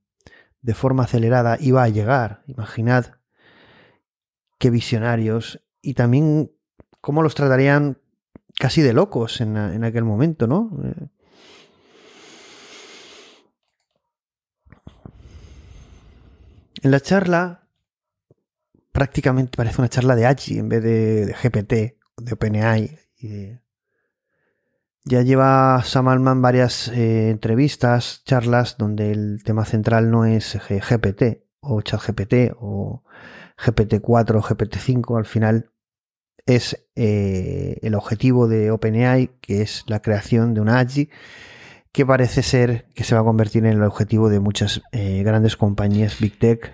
de 0.63 0.73
forma 0.73 1.03
acelerada 1.03 1.57
iba 1.59 1.83
a 1.83 1.89
llegar. 1.89 2.41
Imaginad 2.47 3.17
qué 4.57 4.69
visionarios 4.69 5.61
y 5.81 5.93
también 5.93 6.51
cómo 7.01 7.21
los 7.21 7.35
tratarían 7.35 7.99
casi 8.55 8.81
de 8.81 8.93
locos 8.93 9.41
en, 9.41 9.83
aquel 9.83 10.05
momento, 10.05 10.47
¿no? 10.47 10.71
Eh, 10.83 11.07
en 16.81 16.91
la 16.91 16.99
charla 17.01 17.67
prácticamente 18.93 19.57
parece 19.57 19.81
una 19.81 19.89
charla 19.89 20.15
de 20.15 20.25
Achi 20.25 20.59
en 20.59 20.69
vez 20.69 20.81
de, 20.81 21.25
de 21.25 21.33
GPT, 21.33 21.73
de 22.17 22.33
OpenAI 22.33 22.99
y 23.17 23.27
de, 23.27 23.62
ya 25.05 25.21
lleva 25.21 25.81
Sam 25.83 26.07
Altman 26.07 26.41
varias 26.41 26.87
eh, 26.87 27.29
entrevistas, 27.29 28.23
charlas, 28.25 28.77
donde 28.77 29.11
el 29.11 29.43
tema 29.43 29.65
central 29.65 30.09
no 30.09 30.25
es 30.25 30.57
GPT 30.67 31.43
o 31.59 31.81
ChatGPT 31.81 32.55
o 32.57 33.03
GPT-4 33.57 34.35
o 34.35 34.41
GPT-5. 34.41 35.17
Al 35.17 35.25
final 35.25 35.71
es 36.45 36.87
eh, 36.95 37.79
el 37.81 37.95
objetivo 37.95 38.47
de 38.47 38.71
OpenAI, 38.71 39.31
que 39.41 39.61
es 39.61 39.83
la 39.87 40.01
creación 40.01 40.53
de 40.53 40.61
una 40.61 40.79
AGI, 40.79 41.09
que 41.91 42.05
parece 42.05 42.41
ser 42.41 42.87
que 42.95 43.03
se 43.03 43.15
va 43.15 43.21
a 43.21 43.25
convertir 43.25 43.65
en 43.65 43.73
el 43.73 43.83
objetivo 43.83 44.29
de 44.29 44.39
muchas 44.39 44.81
eh, 44.91 45.23
grandes 45.23 45.57
compañías 45.57 46.19
Big 46.19 46.39
Tech 46.39 46.73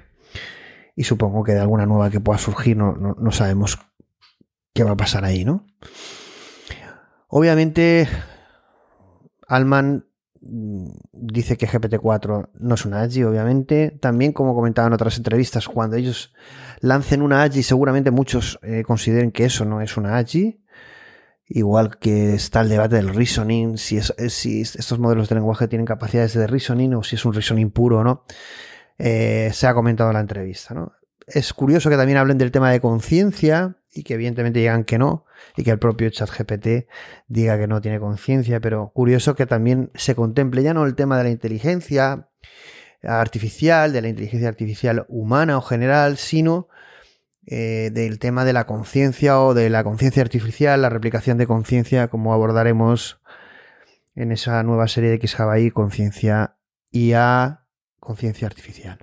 y 0.96 1.04
supongo 1.04 1.44
que 1.44 1.54
de 1.54 1.60
alguna 1.60 1.86
nueva 1.86 2.10
que 2.10 2.20
pueda 2.20 2.38
surgir, 2.38 2.78
no, 2.78 2.94
no 2.94 3.32
sabemos 3.32 3.80
qué 4.74 4.84
va 4.84 4.92
a 4.92 4.98
pasar 4.98 5.26
ahí, 5.26 5.46
¿no? 5.46 5.66
Obviamente, 7.30 8.08
Alman 9.48 10.08
mm, 10.42 10.90
dice 11.14 11.58
que 11.58 11.68
GPT-4 11.68 12.50
no 12.56 12.76
es 12.76 12.86
una 12.86 13.02
AGI, 13.02 13.24
obviamente. 13.24 13.92
También, 14.02 14.34
como 14.34 14.56
comentaba 14.56 14.88
en 14.88 14.94
otras 14.94 15.18
entrevistas, 15.18 15.68
cuando 15.68 15.96
ellos 15.96 16.34
lancen 16.82 17.22
una 17.22 17.44
AGI, 17.44 17.62
seguramente 17.62 18.10
muchos 18.10 18.60
eh, 18.64 18.84
consideren 18.84 19.32
que 19.32 19.46
eso 19.46 19.64
no 19.64 19.82
es 19.82 19.96
una 19.96 20.18
AGI. 20.18 20.64
Igual 21.46 21.98
que 21.98 22.34
está 22.34 22.62
el 22.62 22.70
debate 22.70 22.96
del 22.96 23.14
reasoning, 23.14 23.78
si, 23.78 24.00
si 24.02 24.62
estos 24.62 25.00
modelos 25.00 25.30
de 25.30 25.36
lenguaje 25.36 25.68
tienen 25.68 25.86
capacidades 25.86 26.34
de 26.34 26.46
reasoning 26.46 26.96
o 26.96 27.04
si 27.04 27.16
es 27.16 27.26
un 27.26 27.34
reasoning 27.34 27.72
puro 27.72 28.00
o 28.00 28.04
no. 28.04 28.24
Eh, 28.98 29.50
se 29.54 29.68
ha 29.68 29.74
comentado 29.74 30.10
en 30.10 30.16
la 30.16 30.20
entrevista. 30.20 30.76
Es 31.28 31.54
curioso 31.54 31.90
que 31.90 31.96
también 31.96 32.18
hablen 32.18 32.38
del 32.40 32.52
tema 32.52 32.72
de 32.72 32.80
conciencia 32.80 33.79
y 33.92 34.04
que 34.04 34.16
evidentemente 34.16 34.60
digan 34.60 34.84
que 34.84 34.98
no 34.98 35.26
y 35.58 35.64
que 35.64 35.72
el 35.72 35.80
propio 35.80 36.10
ChatGPT 36.10 36.88
diga 37.28 37.58
que 37.58 37.68
no 37.68 37.82
tiene 37.82 38.00
conciencia, 38.00 38.60
pero 38.60 38.92
curioso 38.94 39.36
que 39.36 39.46
también 39.46 39.92
se 39.96 40.16
contemple 40.16 40.64
ya 40.64 40.74
no 40.74 40.86
el 40.86 40.96
tema 40.96 41.18
de 41.18 41.24
la 41.24 41.30
inteligencia 41.30 42.30
artificial, 43.04 43.94
de 43.94 44.02
la 44.02 44.10
inteligencia 44.10 44.50
artificial 44.50 45.06
humana 45.08 45.58
o 45.58 45.62
general, 45.62 46.18
sino 46.18 46.68
eh, 47.46 47.90
del 47.92 48.20
tema 48.20 48.46
de 48.46 48.54
la 48.54 48.66
conciencia 48.66 49.40
o 49.42 49.54
de 49.54 49.70
la 49.70 49.84
conciencia 49.84 50.22
artificial, 50.22 50.82
la 50.82 50.90
replicación 50.90 51.38
de 51.38 51.48
conciencia, 51.48 52.10
como 52.10 52.34
abordaremos 52.34 53.22
en 54.16 54.32
esa 54.32 54.62
nueva 54.64 54.88
serie 54.88 55.10
de 55.10 55.16
X 55.16 55.38
conciencia 55.74 56.58
IA, 56.92 57.66
conciencia 58.00 58.48
artificial. 58.48 59.00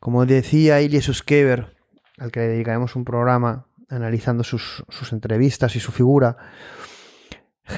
Como 0.00 0.26
decía 0.26 0.80
Ilya 0.80 1.00
Suskever, 1.00 1.76
al 2.18 2.30
que 2.32 2.40
le 2.40 2.48
dedicaremos 2.48 2.96
un 2.96 3.04
programa 3.04 3.66
analizando 3.90 4.44
sus, 4.44 4.84
entrevistas 5.12 5.76
y 5.76 5.80
su 5.80 5.92
figura, 5.92 6.36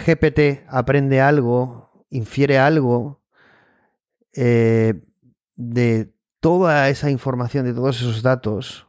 GPT 0.07 0.65
aprende 0.69 1.21
algo, 1.21 2.07
infiere 2.11 2.59
algo 2.59 3.23
eh, 4.35 5.03
de 5.57 6.15
toda 6.41 6.89
esa 6.89 7.11
información, 7.11 7.65
de 7.65 7.75
todos 7.75 8.01
esos 8.01 8.23
datos 8.23 8.87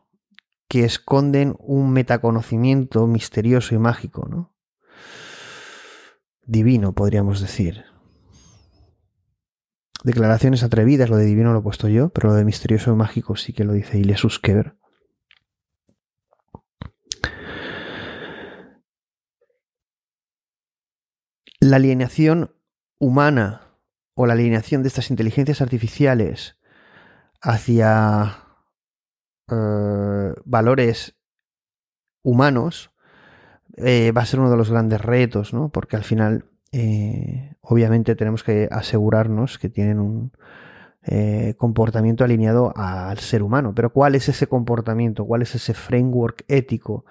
que 0.68 0.86
esconden 0.86 1.56
un 1.60 1.92
metaconocimiento 1.92 3.06
misterioso 3.08 3.76
y 3.76 3.78
mágico, 3.78 4.28
¿no? 4.28 4.54
Divino, 6.46 6.94
podríamos 6.94 7.42
decir. 7.42 7.86
Declaraciones 10.04 10.64
atrevidas, 10.64 11.10
lo 11.10 11.16
de 11.16 11.26
divino 11.26 11.54
lo 11.54 11.60
he 11.60 11.64
puesto 11.64 11.88
yo, 11.88 12.10
pero 12.10 12.30
lo 12.30 12.36
de 12.36 12.44
misterioso 12.44 12.92
y 12.92 12.96
mágico 12.96 13.36
sí 13.36 13.54
que 13.54 13.64
lo 13.64 13.74
dice 13.74 13.98
Ilya 13.98 14.18
Suskever. 14.18 14.76
La 21.64 21.78
alienación 21.78 22.52
humana 23.00 23.62
o 24.16 24.26
la 24.26 24.34
alineación 24.34 24.82
de 24.82 24.90
estas 24.90 25.10
inteligencias 25.10 25.62
artificiales 25.62 26.58
hacia 27.42 28.36
eh, 29.50 30.34
valores 30.44 31.16
humanos 32.22 32.92
eh, 33.78 34.12
va 34.12 34.24
a 34.24 34.26
ser 34.26 34.42
uno 34.42 34.52
de 34.52 34.58
los 34.58 34.72
grandes 34.72 35.00
retos, 35.00 35.54
¿no? 35.54 35.70
Porque 35.70 35.96
al 35.96 36.04
final, 36.04 36.50
eh, 36.74 37.56
obviamente, 37.62 38.16
tenemos 38.16 38.44
que 38.44 38.68
asegurarnos 38.70 39.58
que 39.58 39.70
tienen 39.70 40.02
un 40.02 40.34
comportamiento 41.58 42.26
alineado 42.26 42.74
al 42.78 43.20
ser 43.20 43.42
humano. 43.42 43.74
Pero 43.76 43.92
¿cuál 43.92 44.16
es 44.16 44.28
ese 44.28 44.48
comportamiento? 44.48 45.26
¿Cuál 45.26 45.42
es 45.42 45.56
ese 45.56 45.74
framework 45.74 46.44
ético 46.50 47.06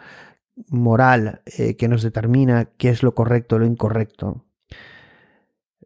moral 0.69 1.43
eh, 1.47 1.77
que 1.77 1.89
nos 1.89 2.03
determina 2.03 2.67
qué 2.77 2.91
es 2.91 3.03
lo 3.03 3.15
correcto 3.15 3.59
lo 3.59 3.67
incorrecto. 3.67 4.45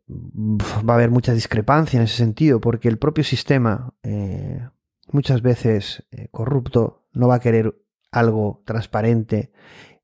Va 0.09 0.95
a 0.95 0.97
haber 0.97 1.11
mucha 1.11 1.33
discrepancia 1.33 1.99
en 1.99 2.05
ese 2.05 2.17
sentido, 2.17 2.61
porque 2.61 2.89
el 2.89 2.99
propio 2.99 3.25
sistema, 3.25 3.95
eh, 4.03 4.69
muchas 5.09 5.43
veces 5.43 6.07
eh, 6.13 6.29
corrupto, 6.31 7.09
no 7.13 7.29
va 7.29 7.37
a 7.37 7.41
querer 7.41 7.77
algo 8.13 8.63
transparente 8.65 9.53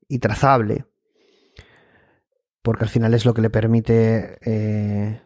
y 0.08 0.18
trazable, 0.18 0.86
porque 2.62 2.84
al 2.84 2.90
final 2.90 3.14
es 3.14 3.24
lo 3.24 3.32
que 3.32 3.42
le 3.42 3.50
permite 3.50 5.22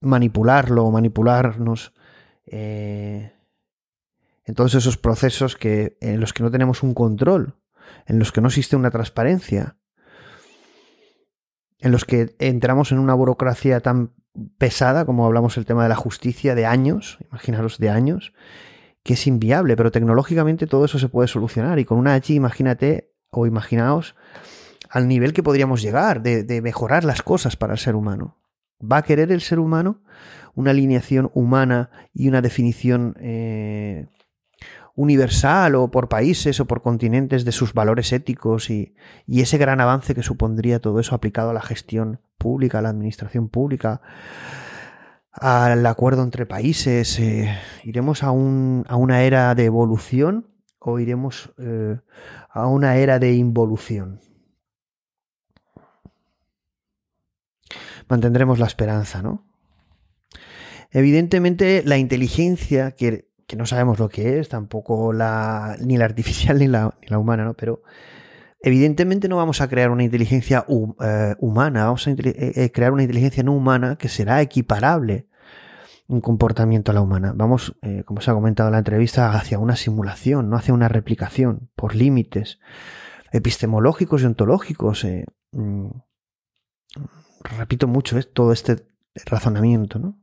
manipularlo 0.00 0.84
o 0.84 0.90
manipularnos 0.90 1.94
en 4.46 4.54
todos 4.54 4.74
esos 4.74 4.96
procesos 4.96 5.56
que, 5.56 5.98
en 6.00 6.20
los 6.20 6.32
que 6.32 6.42
no 6.42 6.50
tenemos 6.50 6.82
un 6.82 6.94
control, 6.94 7.56
en 8.06 8.18
los 8.18 8.32
que 8.32 8.40
no 8.40 8.48
existe 8.48 8.76
una 8.76 8.90
transparencia, 8.90 9.76
en 11.78 11.92
los 11.92 12.04
que 12.04 12.34
entramos 12.38 12.92
en 12.92 12.98
una 12.98 13.14
burocracia 13.14 13.80
tan 13.80 14.14
pesada, 14.56 15.04
como 15.04 15.26
hablamos 15.26 15.56
el 15.56 15.66
tema 15.66 15.82
de 15.82 15.88
la 15.88 15.96
justicia, 15.96 16.54
de 16.54 16.64
años, 16.64 17.18
imaginaros 17.28 17.78
de 17.78 17.90
años, 17.90 18.32
que 19.02 19.14
es 19.14 19.26
inviable, 19.26 19.76
pero 19.76 19.90
tecnológicamente 19.90 20.66
todo 20.66 20.84
eso 20.84 20.98
se 20.98 21.08
puede 21.08 21.28
solucionar. 21.28 21.78
Y 21.78 21.84
con 21.84 21.98
una 21.98 22.14
H, 22.14 22.32
imagínate 22.32 23.12
o 23.30 23.46
imaginaos 23.46 24.14
al 24.90 25.08
nivel 25.08 25.32
que 25.32 25.42
podríamos 25.42 25.82
llegar 25.82 26.22
de, 26.22 26.60
mejorar 26.62 27.04
las 27.04 27.22
cosas 27.22 27.56
para 27.56 27.74
el 27.74 27.78
ser 27.78 27.96
humano. 27.96 28.38
¿Va 28.80 28.98
a 28.98 29.02
querer 29.02 29.32
el 29.32 29.40
ser 29.40 29.58
humano 29.58 30.02
una 30.54 30.70
alineación 30.70 31.30
humana 31.34 31.90
y 32.14 32.28
una 32.28 32.40
definición 32.40 33.14
eh, 33.20 34.06
universal 34.96 35.74
o 35.74 35.90
por 35.90 36.08
países 36.08 36.58
o 36.58 36.66
por 36.66 36.82
continentes 36.82 37.44
de 37.44 37.52
sus 37.52 37.74
valores 37.74 38.12
éticos 38.12 38.70
y, 38.70 38.94
ese 39.28 39.58
gran 39.58 39.80
avance 39.80 40.14
que 40.14 40.22
supondría 40.22 40.80
todo 40.80 40.98
eso 40.98 41.14
aplicado 41.14 41.50
a 41.50 41.54
la 41.54 41.60
gestión 41.60 42.20
pública, 42.38 42.78
a 42.78 42.82
la 42.82 42.88
administración 42.88 43.48
pública, 43.48 44.00
al 45.30 45.84
acuerdo 45.84 46.22
entre 46.22 46.46
países. 46.46 47.18
Eh, 47.20 47.54
¿Iremos 47.84 48.22
a, 48.22 48.30
un, 48.30 48.84
a, 48.88 48.96
una 48.96 49.22
era 49.22 49.54
de 49.54 49.66
evolución 49.66 50.48
o 50.78 50.98
iremos 50.98 51.52
eh, 51.58 51.98
a 52.48 52.66
una 52.66 52.96
era 52.96 53.18
de 53.18 53.34
involución? 53.34 54.20
Mantendremos 58.08 58.58
la 58.58 58.66
esperanza, 58.66 59.20
¿no? 59.20 59.44
Evidentemente, 60.90 61.82
la 61.84 61.98
inteligencia 61.98 62.92
que 62.92 63.28
que 63.46 63.56
no 63.56 63.66
sabemos 63.66 63.98
lo 63.98 64.08
que 64.08 64.38
es, 64.38 64.48
tampoco 64.48 65.12
la, 65.12 65.76
ni 65.80 65.96
la 65.96 66.04
artificial 66.04 66.58
ni 66.60 66.66
la, 66.66 66.94
ni 67.00 67.08
la 67.08 67.18
humana, 67.18 67.44
¿no? 67.44 67.54
Pero 67.54 67.82
evidentemente 68.60 69.28
no 69.28 69.36
vamos 69.36 69.60
a 69.60 69.68
crear 69.68 69.90
una 69.90 70.02
inteligencia 70.02 70.66
eh, 70.68 71.34
humana, 71.38 71.84
vamos 71.84 72.06
a 72.06 72.10
eh, 72.10 72.16
eh, 72.24 72.72
crear 72.72 72.92
una 72.92 73.02
inteligencia 73.02 73.42
no 73.42 73.52
humana 73.52 73.96
que 73.96 74.08
será 74.08 74.40
equiparable 74.42 75.28
un 76.08 76.20
comportamiento 76.20 76.92
a 76.92 76.94
la 76.94 77.00
humana. 77.00 77.32
Vamos, 77.34 77.76
como 78.04 78.20
se 78.20 78.30
ha 78.30 78.34
comentado 78.34 78.68
en 78.68 78.74
la 78.74 78.78
entrevista, 78.78 79.32
hacia 79.32 79.58
una 79.58 79.74
simulación, 79.74 80.48
no 80.48 80.56
hacia 80.56 80.72
una 80.72 80.86
replicación, 80.86 81.68
por 81.74 81.96
límites 81.96 82.60
epistemológicos 83.32 84.22
y 84.22 84.26
ontológicos. 84.26 85.04
Mm, 85.50 85.88
repito 87.58 87.88
mucho 87.88 88.22
todo 88.22 88.52
este 88.52 88.86
razonamiento, 89.24 89.98
¿no? 89.98 90.16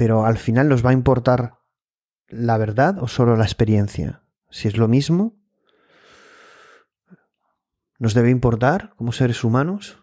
Pero 0.00 0.24
al 0.24 0.38
final 0.38 0.66
nos 0.70 0.82
va 0.82 0.88
a 0.88 0.94
importar 0.94 1.58
la 2.26 2.56
verdad 2.56 3.02
o 3.02 3.06
solo 3.06 3.36
la 3.36 3.44
experiencia. 3.44 4.22
Si 4.48 4.66
es 4.66 4.78
lo 4.78 4.88
mismo, 4.88 5.38
¿nos 7.98 8.14
debe 8.14 8.30
importar 8.30 8.94
como 8.96 9.12
seres 9.12 9.44
humanos? 9.44 10.02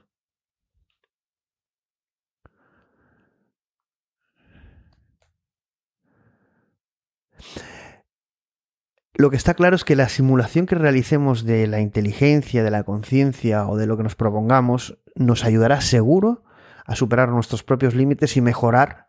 Lo 9.16 9.32
que 9.32 9.36
está 9.36 9.56
claro 9.56 9.76
es 9.76 9.84
que 9.84 9.96
la 9.96 10.10
simulación 10.10 10.68
que 10.68 10.76
realicemos 10.76 11.44
de 11.44 11.66
la 11.66 11.80
inteligencia, 11.80 12.64
de 12.64 12.70
la 12.70 12.84
conciencia 12.84 13.66
o 13.68 13.78
de 13.78 13.88
lo 13.88 13.98
que 13.98 14.04
nos 14.04 14.16
propongamos 14.16 15.00
nos 15.16 15.44
ayudará 15.44 15.82
seguro 15.82 16.44
a 16.86 16.96
superar 16.96 17.30
nuestros 17.30 17.64
propios 17.64 17.96
límites 17.96 18.38
y 18.38 18.42
mejorar 18.42 19.07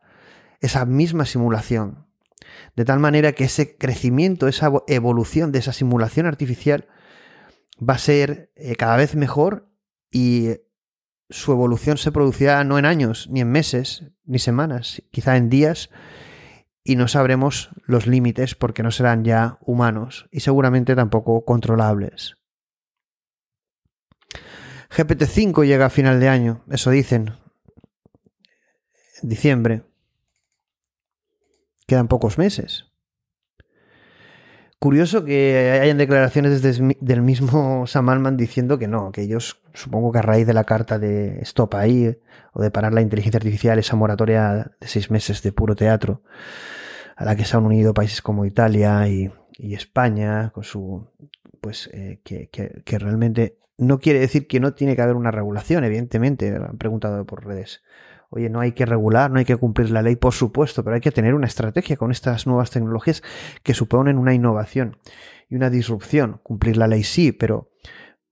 esa 0.61 0.85
misma 0.85 1.25
simulación. 1.25 2.07
De 2.77 2.85
tal 2.85 2.99
manera 2.99 3.33
que 3.33 3.45
ese 3.45 3.77
crecimiento, 3.77 4.49
esa 4.49 4.70
evolución 4.87 5.53
de 5.53 5.59
esa 5.59 5.73
simulación 5.73 6.27
artificial 6.27 6.87
va 7.78 7.95
a 7.95 7.99
ser 7.99 8.51
eh, 8.57 8.77
cada 8.77 8.97
vez 8.97 9.15
mejor 9.15 9.69
y 10.11 10.51
su 11.31 11.53
evolución 11.53 11.99
se 11.99 12.12
producirá 12.12 12.65
no 12.65 12.78
en 12.78 12.87
años, 12.87 13.28
ni 13.31 13.41
en 13.41 13.51
meses, 13.51 14.05
ni 14.25 14.39
semanas, 14.39 15.03
quizá 15.11 15.37
en 15.37 15.51
días 15.51 15.91
y 16.83 16.97
no 16.97 17.07
sabremos 17.07 17.70
los 17.85 18.07
límites 18.07 18.55
porque 18.55 18.83
no 18.83 18.91
serán 18.91 19.25
ya 19.25 19.59
humanos 19.61 20.28
y 20.33 20.41
seguramente 20.41 20.97
tampoco 20.97 21.45
controlables. 21.45 22.37
GPT-5 24.91 25.67
llega 25.67 25.87
a 25.87 25.91
final 25.91 26.19
de 26.19 26.28
año, 26.28 26.65
eso 26.70 26.91
dicen. 26.91 27.35
Diciembre. 29.20 29.83
Quedan 31.89 32.07
pocos 32.07 32.36
meses. 32.36 32.84
Curioso 34.78 35.25
que 35.25 35.81
hayan 35.83 35.97
declaraciones 35.97 36.62
desde 36.62 36.97
del 37.00 37.23
mismo 37.23 37.86
Sam 37.89 38.10
Altman 38.10 38.36
diciendo 38.36 38.78
que 38.78 38.86
no, 38.86 39.10
que 39.10 39.23
ellos, 39.23 39.62
supongo 39.73 40.12
que 40.12 40.18
a 40.18 40.23
raíz 40.23 40.47
de 40.47 40.52
la 40.52 40.65
carta 40.65 40.99
de 40.99 41.41
Stop 41.41 41.75
ahí 41.75 42.18
o 42.52 42.62
de 42.62 42.70
parar 42.70 42.92
la 42.92 43.00
inteligencia 43.00 43.39
artificial, 43.39 43.78
esa 43.78 43.97
moratoria 43.97 44.70
de 44.78 44.86
seis 44.86 45.10
meses 45.10 45.42
de 45.42 45.50
puro 45.50 45.75
teatro, 45.75 46.23
a 47.17 47.25
la 47.25 47.34
que 47.34 47.47
se 47.47 47.57
han 47.57 47.65
unido 47.65 47.94
países 47.94 48.20
como 48.20 48.44
Italia 48.44 49.08
y, 49.08 49.33
España, 49.58 50.50
con 50.50 50.65
su, 50.65 51.08
pues, 51.62 51.89
eh, 51.94 52.20
que, 52.23 52.50
que 52.50 52.99
realmente 52.99 53.58
no 53.78 53.99
quiere 53.99 54.18
decir 54.18 54.47
que 54.47 54.60
no 54.60 54.75
tiene 54.75 54.94
que 54.94 55.02
haber 55.02 55.17
una 55.17 55.31
regulación, 55.31 55.84
evidentemente, 55.84 56.55
han 56.55 56.76
preguntado 56.76 57.25
por 57.25 57.47
redes. 57.47 57.83
Oye, 58.31 58.50
no 58.50 58.60
hay 58.60 58.73
que 58.73 58.84
regular, 58.84 59.31
no 59.31 59.39
hay 59.39 59.44
que 59.44 59.57
cumplir 59.57 59.90
la 59.90 60.02
ley, 60.02 60.16
por 60.16 60.34
supuesto, 60.34 60.84
pero 60.84 60.94
hay 60.94 61.00
que 61.00 61.12
tener 61.12 61.34
una 61.34 61.47
estrategia 61.47 61.97
con 61.97 62.10
estas 62.10 62.47
nuevas 62.47 62.70
tecnologías 62.70 63.23
que 63.62 63.73
suponen 63.73 64.18
una 64.18 64.34
innovación 64.34 64.98
y 65.48 65.57
una 65.57 65.70
disrupción. 65.70 66.40
Cumplir 66.42 66.76
la 66.76 66.89
ley 66.89 67.05
sí, 67.05 67.32
pero 67.32 67.70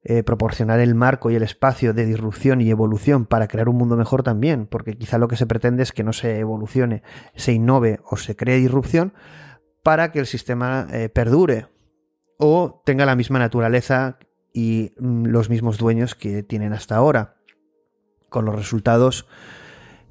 eh, 0.02 0.22
proporcionar 0.22 0.80
el 0.80 0.94
marco 0.94 1.30
y 1.30 1.34
el 1.34 1.42
espacio 1.42 1.94
de 1.94 2.04
disrupción 2.04 2.60
y 2.60 2.70
evolución 2.70 3.26
para 3.26 3.48
crear 3.48 3.68
un 3.68 3.76
mundo 3.76 3.96
mejor 3.96 4.22
también, 4.22 4.66
porque 4.66 4.96
quizá 4.96 5.18
lo 5.18 5.28
que 5.28 5.36
se 5.36 5.46
pretende 5.46 5.82
es 5.82 5.92
que 5.92 6.04
no 6.04 6.12
se 6.12 6.38
evolucione, 6.38 7.02
se 7.34 7.54
innove 7.54 7.98
o 8.04 8.16
se 8.16 8.36
cree 8.36 8.58
disrupción 8.58 9.14
para 9.82 10.12
que 10.12 10.20
el 10.20 10.26
sistema 10.26 10.86
eh, 10.92 11.08
perdure 11.08 11.68
o 12.38 12.82
tenga 12.84 13.06
la 13.06 13.16
misma 13.16 13.38
naturaleza 13.38 14.18
y 14.52 14.92
mm, 14.98 15.26
los 15.26 15.50
mismos 15.50 15.78
dueños 15.78 16.14
que 16.14 16.42
tienen 16.42 16.72
hasta 16.72 16.96
ahora, 16.96 17.36
con 18.28 18.44
los 18.44 18.54
resultados 18.54 19.26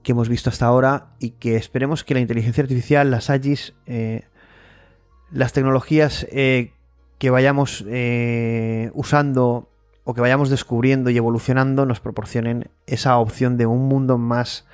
que 0.05 0.11
hemos 0.11 0.29
visto 0.29 0.51
hasta 0.51 0.67
ahora 0.67 1.07
y 1.19 1.31
que 1.31 1.55
esperemos 1.55 2.03
que 2.03 2.13
la 2.13 2.19
inteligencia 2.19 2.61
artificial, 2.61 3.09
las 3.09 3.31
AGIs, 3.31 3.73
eh, 3.87 4.25
las 5.31 5.51
tecnologías 5.51 6.27
eh, 6.29 6.73
que 7.17 7.31
vayamos 7.31 7.83
eh, 7.87 8.91
usando 8.93 9.67
o 10.03 10.13
que 10.13 10.21
vayamos 10.21 10.51
descubriendo 10.51 11.09
y 11.09 11.17
evolucionando 11.17 11.87
nos 11.87 12.01
proporcionen 12.01 12.69
esa 12.85 13.17
opción 13.17 13.57
de 13.57 13.65
un 13.65 13.87
mundo 13.87 14.19
más 14.19 14.67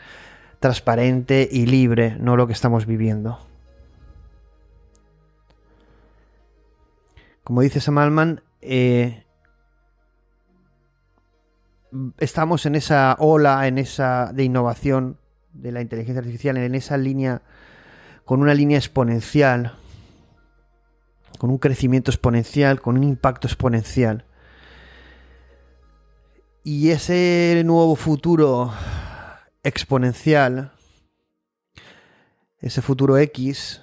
transparente 0.59 1.47
y 1.49 1.65
libre, 1.65 2.17
no 2.19 2.35
lo 2.35 2.45
que 2.45 2.53
estamos 2.53 2.85
viviendo. 2.85 3.39
Como 7.45 7.61
dice 7.61 7.79
Sam 7.79 7.99
Altman, 7.99 8.43
estamos 12.17 12.65
en 12.65 12.75
esa 12.75 13.15
ola, 13.17 13.65
en 13.67 13.77
esa 13.77 14.33
de 14.33 14.43
innovación 14.43 15.20
de 15.53 15.71
la 15.71 15.81
inteligencia 15.81 16.19
artificial 16.19 16.57
en 16.57 16.75
esa 16.75 16.97
línea, 16.97 17.41
con 18.25 18.41
una 18.41 18.53
línea 18.53 18.77
exponencial, 18.77 19.77
con 21.37 21.49
un 21.49 21.57
crecimiento 21.57 22.11
exponencial, 22.11 22.81
con 22.81 22.97
un 22.97 23.03
impacto 23.03 23.47
exponencial. 23.47 24.25
Y 26.63 26.89
ese 26.89 27.61
nuevo 27.65 27.95
futuro 27.95 28.71
exponencial, 29.63 30.71
ese 32.59 32.81
futuro 32.81 33.17
X, 33.17 33.81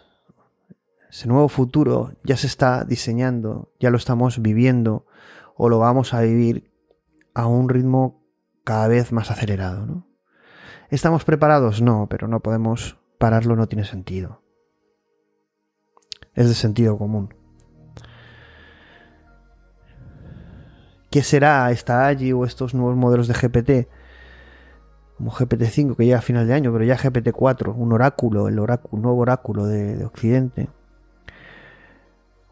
ese 1.11 1.27
nuevo 1.27 1.49
futuro 1.49 2.13
ya 2.23 2.37
se 2.37 2.47
está 2.47 2.85
diseñando, 2.85 3.73
ya 3.81 3.91
lo 3.91 3.97
estamos 3.97 4.41
viviendo 4.41 5.07
o 5.57 5.69
lo 5.69 5.79
vamos 5.79 6.15
a 6.15 6.21
vivir 6.21 6.71
a 7.35 7.47
un 7.47 7.69
ritmo 7.69 8.23
cada 8.65 8.89
vez 8.89 9.11
más 9.11 9.31
acelerado. 9.31 9.87
¿no? 9.87 10.08
¿Estamos 10.91 11.25
preparados? 11.25 11.83
No, 11.83 12.07
pero 12.09 12.29
no 12.29 12.41
podemos 12.41 12.97
pararlo, 13.19 13.57
no 13.57 13.67
tiene 13.67 13.85
sentido. 13.85 14.41
Es 16.35 16.49
de 16.49 16.55
sentido 16.55 16.97
común. 16.97 17.35
¿Qué 21.11 21.23
será 21.23 21.71
esta 21.73 22.07
AGI 22.07 22.33
o 22.33 22.45
estos 22.45 22.75
nuevos 22.75 22.97
modelos 22.97 23.29
de 23.29 23.35
GPT? 23.35 23.89
Como 25.19 25.31
GPT-5 25.31 25.97
que 25.97 26.07
llega 26.07 26.19
a 26.19 26.23
final 26.23 26.47
de 26.47 26.55
año, 26.55 26.73
pero 26.73 26.85
ya 26.85 26.97
GPT-4, 26.97 27.75
un 27.77 27.93
oráculo, 27.93 28.49
el 28.49 28.57
nuevo 28.57 29.19
oráculo 29.19 29.67
de, 29.67 30.05
Occidente. 30.07 30.69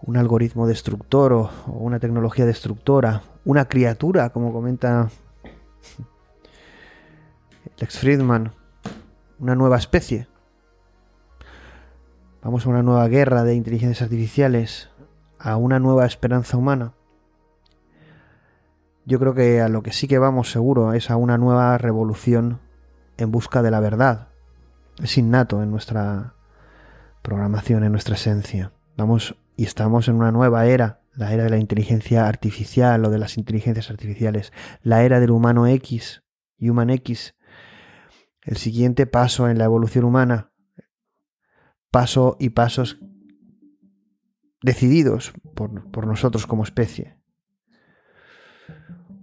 Un 0.02 0.18
algoritmo 0.18 0.66
destructor 0.66 1.32
o 1.32 1.50
una 1.66 2.00
tecnología 2.00 2.44
destructora. 2.44 3.23
Una 3.44 3.66
criatura, 3.66 4.28
como 4.31 4.52
comenta 4.52 5.08
Lex 7.78 7.98
Friedman, 7.98 8.52
una 9.38 9.55
nueva 9.55 9.76
especie. 9.76 10.28
Vamos 12.42 12.64
a 12.64 12.70
una 12.70 12.82
nueva 12.82 13.06
guerra 13.08 13.44
de 13.44 13.55
inteligencias 13.55 14.00
artificiales, 14.00 14.88
a 15.38 15.58
una 15.58 15.78
nueva 15.78 16.06
esperanza 16.06 16.56
humana. 16.56 16.94
Yo 19.05 19.18
creo 19.18 19.34
que 19.34 19.60
a 19.60 19.68
lo 19.68 19.82
que 19.82 19.92
sí 19.92 20.08
que 20.08 20.18
vamos 20.18 20.50
seguro 20.50 20.94
es 20.94 21.10
a 21.10 21.16
una 21.16 21.36
nueva 21.36 21.76
revolución 21.76 22.60
en 23.18 23.30
busca 23.30 23.60
de 23.60 23.70
la 23.70 23.80
verdad. 23.80 24.28
Es 25.02 25.18
innato 25.18 25.62
en 25.62 25.70
nuestra 25.70 26.32
programación, 27.20 27.84
en 27.84 27.92
nuestra 27.92 28.14
esencia. 28.14 28.72
Vamos 28.96 29.36
y 29.55 29.64
estamos 29.64 30.08
en 30.08 30.14
una 30.14 30.32
nueva 30.32 30.64
era, 30.64 31.02
la 31.14 31.34
era 31.34 31.44
de 31.44 31.50
la 31.50 31.58
inteligencia 31.58 32.26
artificial 32.26 33.05
o 33.05 33.10
de 33.10 33.18
las 33.18 33.36
inteligencias 33.36 33.90
artificiales, 33.90 34.55
la 34.82 35.02
era 35.02 35.20
del 35.20 35.30
humano 35.30 35.66
X, 35.66 36.22
Human 36.58 36.88
X, 36.88 37.35
el 38.47 38.57
siguiente 38.57 39.07
paso 39.07 39.49
en 39.49 39.58
la 39.58 39.65
evolución 39.65 40.05
humana, 40.05 40.52
paso 41.91 42.36
y 42.39 42.50
pasos 42.50 42.99
decididos 44.62 45.33
por, 45.55 46.07
nosotros 46.07 46.47
como 46.47 46.62
especie. 46.62 47.16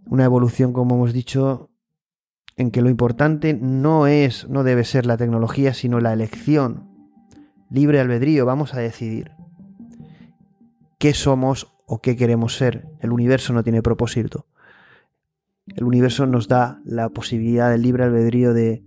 Una 0.06 0.26
evolución, 0.26 0.74
como 0.74 0.96
hemos 0.96 1.14
dicho, 1.14 1.72
en 2.58 2.70
que 2.70 2.82
lo 2.82 2.90
importante 2.90 3.54
no 3.54 4.08
es, 4.08 4.48
no 4.50 4.64
debe 4.64 4.84
ser 4.84 5.06
la 5.06 5.18
tecnología, 5.18 5.74
sino 5.74 6.02
la 6.02 6.12
elección. 6.12 6.90
Libre 7.70 8.02
albedrío, 8.02 8.46
vamos 8.46 8.74
a 8.74 8.80
decidir 8.80 9.32
qué 11.00 11.14
somos 11.14 11.74
o 11.88 12.02
qué 12.02 12.18
queremos 12.18 12.58
ser. 12.58 12.90
El 13.00 13.14
universo 13.14 13.54
no 13.54 13.64
tiene 13.64 13.82
propósito. 13.82 14.48
El 15.68 15.86
universo 15.86 16.28
nos 16.28 16.50
da 16.50 16.82
la 16.84 17.08
posibilidad 17.10 17.72
del 17.72 17.84
libre 17.84 18.04
albedrío 18.04 18.54
de 18.54 18.84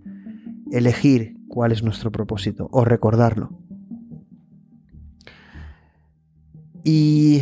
elegir 0.71 1.37
cuál 1.47 1.71
es 1.71 1.83
nuestro 1.83 2.11
propósito 2.11 2.67
o 2.71 2.85
recordarlo. 2.85 3.57
Y 6.83 7.41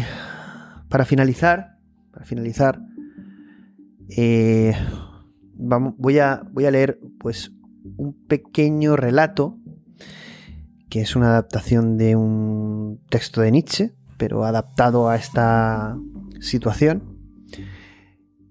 para 0.90 1.06
finalizar, 1.06 1.78
para 2.12 2.26
finalizar, 2.26 2.82
eh, 4.10 4.74
voy, 5.56 6.20
a, 6.20 6.44
voy 6.52 6.66
a 6.66 6.72
leer 6.72 7.00
pues 7.20 7.52
un 7.98 8.14
pequeño 8.28 8.96
relato 8.96 9.58
que 10.90 11.02
es 11.02 11.16
una 11.16 11.28
adaptación 11.28 11.98
de 11.98 12.16
un 12.16 13.02
texto 13.10 13.42
de 13.42 13.52
Nietzsche, 13.52 13.94
pero 14.18 14.46
adaptado 14.46 15.10
a 15.10 15.16
esta 15.16 15.98
situación 16.40 17.15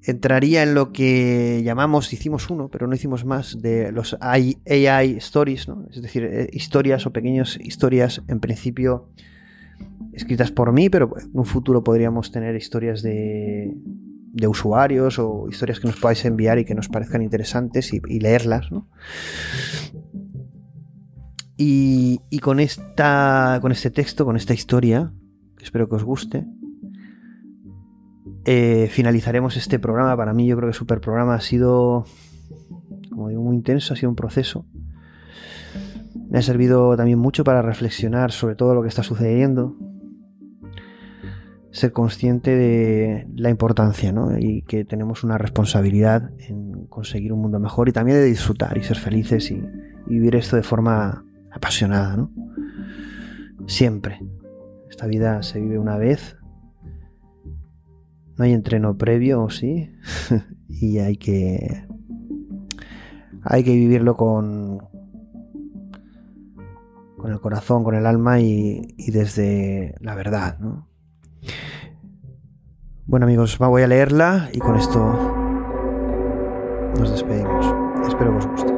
entraría 0.07 0.63
en 0.63 0.75
lo 0.75 0.93
que 0.93 1.63
llamamos, 1.65 2.13
hicimos 2.13 2.51
uno, 2.51 2.69
pero 2.69 2.87
no 2.87 2.95
hicimos 2.95 3.25
más, 3.25 3.61
de 3.61 3.93
los 3.93 4.17
AI 4.21 5.17
stories, 5.19 5.69
¿no? 5.69 5.87
es 5.91 6.03
decir, 6.03 6.25
eh, 6.25 6.49
historias 6.53 7.07
o 7.07 7.13
pequeñas 7.13 7.59
historias, 7.61 8.23
en 8.29 8.41
principio 8.41 9.09
escritas 10.13 10.51
por 10.51 10.73
mí, 10.73 10.91
pero 10.91 11.13
en 11.19 11.31
un 11.33 11.45
futuro 11.45 11.83
podríamos 11.83 12.31
tener 12.31 12.55
historias 12.55 13.03
de, 13.03 13.75
de 14.35 14.49
usuarios 14.49 15.19
o 15.19 15.47
historias 15.49 15.81
que 15.81 15.89
nos 15.89 15.97
podáis 15.97 16.25
enviar 16.25 16.59
y 16.59 16.65
que 16.65 16.75
nos 16.75 16.89
parezcan 16.89 17.23
interesantes 17.23 17.93
y, 17.93 18.01
leerlas. 18.21 18.71
¿no? 18.71 18.89
Y, 21.57 22.21
y, 22.31 22.39
con, 22.41 22.61
esta, 22.61 23.59
con 23.61 23.73
este 23.73 23.91
texto, 23.91 24.25
con 24.25 24.37
esta 24.37 24.55
historia, 24.55 25.13
que 25.57 25.65
espero 25.65 25.89
que 25.89 25.97
os 25.97 26.05
guste, 26.05 26.45
eh, 28.45 28.89
finalizaremos 28.91 29.57
este 29.57 29.79
programa. 29.79 30.17
Para 30.17 30.35
mí 30.35 30.47
yo 30.47 30.57
creo 30.57 30.69
que 30.69 30.77
Super 30.77 31.01
Programa 31.01 31.35
ha 31.35 31.41
sido, 31.41 32.05
como 33.11 33.29
digo, 33.29 33.43
muy 33.43 33.57
intenso, 33.57 33.95
ha 33.95 33.97
sido 33.97 34.11
un 34.11 34.17
proceso. 34.17 34.67
Me 36.29 36.39
ha 36.39 36.43
servido 36.43 36.97
también 36.97 37.19
mucho 37.19 37.45
para 37.45 37.63
reflexionar 37.63 38.33
sobre 38.33 38.55
todo 38.55 38.75
lo 38.75 38.83
que 38.83 38.89
está 38.89 39.03
sucediendo. 39.03 39.77
Ser 41.71 41.93
consciente 41.93 42.55
de 42.55 43.27
la 43.35 43.51
importancia 43.51 44.13
¿no? 44.13 44.39
y 44.39 44.63
que 44.63 44.85
tenemos 44.85 45.25
una 45.25 45.39
responsabilidad 45.39 46.31
en 46.39 46.87
conseguir 46.87 47.33
un 47.33 47.41
mundo 47.41 47.59
mejor 47.59 47.89
y 47.89 47.93
también 47.93 48.19
de 48.19 48.25
disfrutar 48.25 48.77
y 48.79 48.83
ser 48.83 48.97
felices 48.97 49.51
y, 49.51 49.63
vivir 50.07 50.37
esto 50.37 50.57
de 50.57 50.63
forma 50.63 51.25
apasionada. 51.51 52.17
¿no? 52.17 52.31
Siempre. 53.67 54.21
Esta 54.91 55.07
vida 55.07 55.43
se 55.43 55.61
vive 55.61 55.79
una 55.79 55.97
vez. 55.97 56.37
No 58.37 58.45
hay 58.45 58.53
entreno 58.53 58.97
previo, 58.97 59.49
sí. 59.51 59.91
y 60.69 60.99
hay 60.99 61.17
que. 61.17 61.87
Hay 63.43 63.65
que 63.65 63.75
vivirlo 63.75 64.17
con. 64.17 64.79
Con 67.17 67.33
el 67.33 67.41
corazón, 67.41 67.85
con 67.85 67.95
el 67.95 68.07
alma 68.07 68.41
y, 68.41 68.95
y 68.99 69.11
desde 69.11 69.95
la 70.01 70.15
verdad, 70.15 70.59
¿no? 70.59 70.89
Bueno 73.07 73.27
amigos, 73.27 73.59
voy 73.59 73.83
a 73.83 73.87
leerla 73.87 74.49
y 74.53 74.59
con 74.59 74.77
esto 74.77 74.99
nos 76.99 77.11
despedimos. 77.11 77.67
Espero 78.07 78.31
que 78.33 78.39
os 78.39 78.47
guste. 78.47 78.74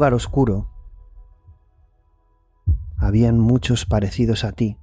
Lugar 0.00 0.14
oscuro 0.14 0.66
habían 2.96 3.38
muchos 3.38 3.84
parecidos 3.84 4.44
a 4.44 4.52
ti, 4.52 4.78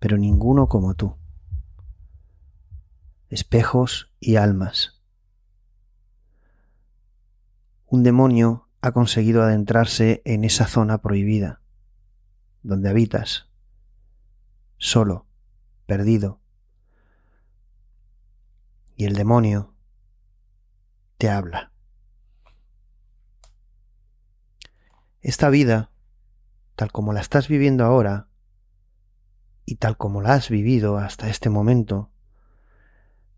pero 0.00 0.18
ninguno 0.18 0.68
como 0.68 0.92
tú. 0.92 1.16
Espejos 3.30 4.12
y 4.20 4.36
almas. 4.36 5.02
Un 7.86 8.02
demonio 8.02 8.68
ha 8.82 8.92
conseguido 8.92 9.42
adentrarse 9.42 10.20
en 10.26 10.44
esa 10.44 10.66
zona 10.66 10.98
prohibida, 10.98 11.62
donde 12.62 12.90
habitas, 12.90 13.48
solo, 14.76 15.24
perdido. 15.86 16.38
Y 18.94 19.06
el 19.06 19.14
demonio 19.14 19.72
te 21.16 21.30
habla. 21.30 21.73
Esta 25.24 25.48
vida, 25.48 25.90
tal 26.76 26.92
como 26.92 27.14
la 27.14 27.22
estás 27.22 27.48
viviendo 27.48 27.86
ahora, 27.86 28.28
y 29.64 29.76
tal 29.76 29.96
como 29.96 30.20
la 30.20 30.34
has 30.34 30.50
vivido 30.50 30.98
hasta 30.98 31.30
este 31.30 31.48
momento, 31.48 32.10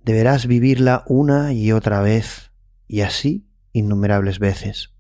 deberás 0.03 0.49
vivirla 0.49 1.05
una 1.07 1.53
y 1.53 1.71
otra 1.71 2.01
vez, 2.01 2.51
y 2.89 3.03
así 3.03 3.47
innumerables 3.73 4.41
veces. 4.41 4.95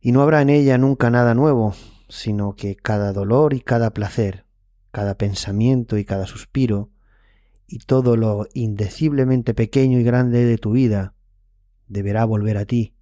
Y 0.00 0.12
no 0.12 0.22
habrá 0.22 0.40
en 0.40 0.48
ella 0.48 0.78
nunca 0.78 1.10
nada 1.10 1.34
nuevo, 1.34 1.74
sino 2.08 2.56
que 2.56 2.76
cada 2.76 3.12
dolor 3.12 3.52
y 3.52 3.60
cada 3.60 3.90
placer, 3.90 4.46
cada 4.90 5.18
pensamiento 5.18 5.98
y 5.98 6.06
cada 6.06 6.26
suspiro, 6.26 6.88
y 7.66 7.80
todo 7.80 8.16
lo 8.16 8.48
indeciblemente 8.54 9.52
pequeño 9.52 9.98
y 9.98 10.02
grande 10.02 10.46
de 10.46 10.56
tu 10.56 10.70
vida, 10.70 11.12
deberá 11.88 12.24
volver 12.24 12.56
a 12.56 12.64
ti, 12.64 12.95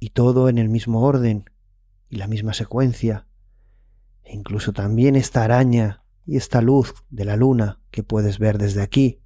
y 0.00 0.10
todo 0.10 0.48
en 0.48 0.56
el 0.58 0.70
mismo 0.70 1.02
orden 1.02 1.48
y 2.08 2.16
la 2.16 2.26
misma 2.26 2.54
secuencia, 2.54 3.26
e 4.24 4.34
incluso 4.34 4.72
también 4.72 5.14
esta 5.14 5.44
araña 5.44 6.02
y 6.24 6.38
esta 6.38 6.62
luz 6.62 6.94
de 7.10 7.26
la 7.26 7.36
luna 7.36 7.80
que 7.90 8.02
puedes 8.02 8.38
ver 8.38 8.58
desde 8.58 8.82
aquí, 8.82 9.20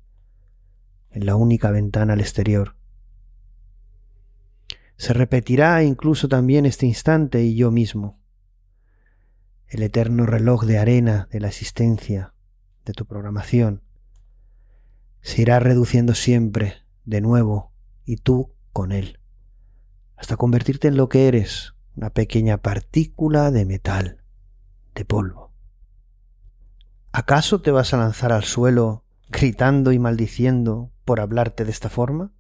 en 1.11 1.27
la 1.27 1.37
única 1.37 1.71
ventana 1.71 2.15
al 2.15 2.21
exterior. 2.21 2.77
Se 4.97 5.13
repetirá 5.13 5.83
incluso 5.85 6.29
también 6.29 6.67
este 6.67 6.87
instante 6.87 7.43
y 7.43 7.55
yo 7.55 7.71
mismo, 7.71 8.21
el 9.69 9.83
eterno 9.83 10.27
reloj 10.27 10.65
de 10.65 10.79
arena 10.79 11.29
de 11.31 11.41
la 11.41 11.49
existencia, 11.49 12.35
de 12.85 12.93
tu 12.93 13.07
programación, 13.07 13.83
se 15.21 15.43
irá 15.43 15.59
reduciendo 15.61 16.15
siempre 16.15 16.75
de 17.05 17.21
nuevo 17.21 17.73
y 18.05 18.17
tú 18.17 18.53
con 18.73 18.93
él 18.93 19.19
hasta 20.25 20.39
convertirte 20.39 20.89
en 20.89 20.97
lo 20.97 21.11
que 21.11 21.29
eres, 21.29 21.75
una 21.97 22.09
pequeña 22.09 22.57
partícula 22.57 23.51
de 23.51 23.67
metal, 23.67 24.23
de 24.95 25.05
polvo. 25.05 25.53
¿Acaso 27.13 27.61
te 27.61 27.71
vas 27.71 27.93
a 27.93 27.99
lanzar 27.99 28.33
al 28.33 28.43
suelo 28.43 29.05
gritando 29.29 29.93
y 29.93 29.99
maldiciendo 29.99 30.91
por 31.05 31.21
hablarte 31.21 31.67
de 31.67 31.71
esta 31.71 31.91
forma? 31.91 32.33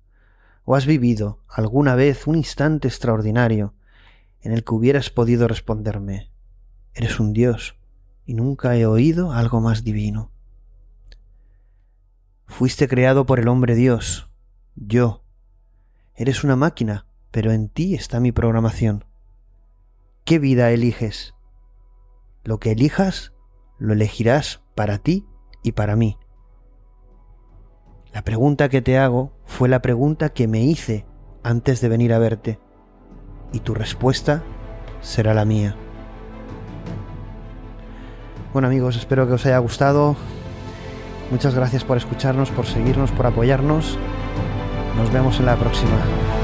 ¿O 0.64 0.76
has 0.76 0.86
vivido 0.86 1.42
alguna 1.46 1.94
vez 1.94 2.26
un 2.26 2.36
instante 2.36 2.88
extraordinario 2.88 3.74
en 4.40 4.52
el 4.52 4.64
que 4.64 4.72
hubieras 4.72 5.10
podido 5.10 5.46
responderme, 5.46 6.30
eres 6.94 7.20
un 7.20 7.34
Dios 7.34 7.76
y 8.24 8.32
nunca 8.32 8.78
he 8.78 8.86
oído 8.86 9.30
algo 9.30 9.60
más 9.60 9.84
divino? 9.84 10.32
Fuiste 12.46 12.88
creado 12.88 13.26
por 13.26 13.40
el 13.40 13.48
hombre 13.48 13.74
Dios, 13.74 14.30
yo. 14.74 15.22
Eres 16.14 16.44
una 16.44 16.56
máquina 16.56 17.04
pero 17.34 17.50
en 17.50 17.68
ti 17.68 17.96
está 17.96 18.20
mi 18.20 18.30
programación. 18.30 19.06
¿Qué 20.24 20.38
vida 20.38 20.70
eliges? 20.70 21.34
Lo 22.44 22.60
que 22.60 22.70
elijas, 22.70 23.32
lo 23.76 23.92
elegirás 23.92 24.62
para 24.76 24.98
ti 24.98 25.26
y 25.64 25.72
para 25.72 25.96
mí. 25.96 26.16
La 28.12 28.22
pregunta 28.22 28.68
que 28.68 28.82
te 28.82 28.98
hago 28.98 29.32
fue 29.46 29.68
la 29.68 29.82
pregunta 29.82 30.28
que 30.28 30.46
me 30.46 30.62
hice 30.62 31.06
antes 31.42 31.80
de 31.80 31.88
venir 31.88 32.12
a 32.12 32.20
verte, 32.20 32.60
y 33.52 33.58
tu 33.58 33.74
respuesta 33.74 34.44
será 35.00 35.34
la 35.34 35.44
mía. 35.44 35.74
Bueno 38.52 38.68
amigos, 38.68 38.94
espero 38.94 39.26
que 39.26 39.32
os 39.32 39.44
haya 39.44 39.58
gustado. 39.58 40.14
Muchas 41.32 41.56
gracias 41.56 41.82
por 41.82 41.96
escucharnos, 41.96 42.52
por 42.52 42.66
seguirnos, 42.66 43.10
por 43.10 43.26
apoyarnos. 43.26 43.98
Nos 44.96 45.12
vemos 45.12 45.40
en 45.40 45.46
la 45.46 45.56
próxima. 45.56 45.98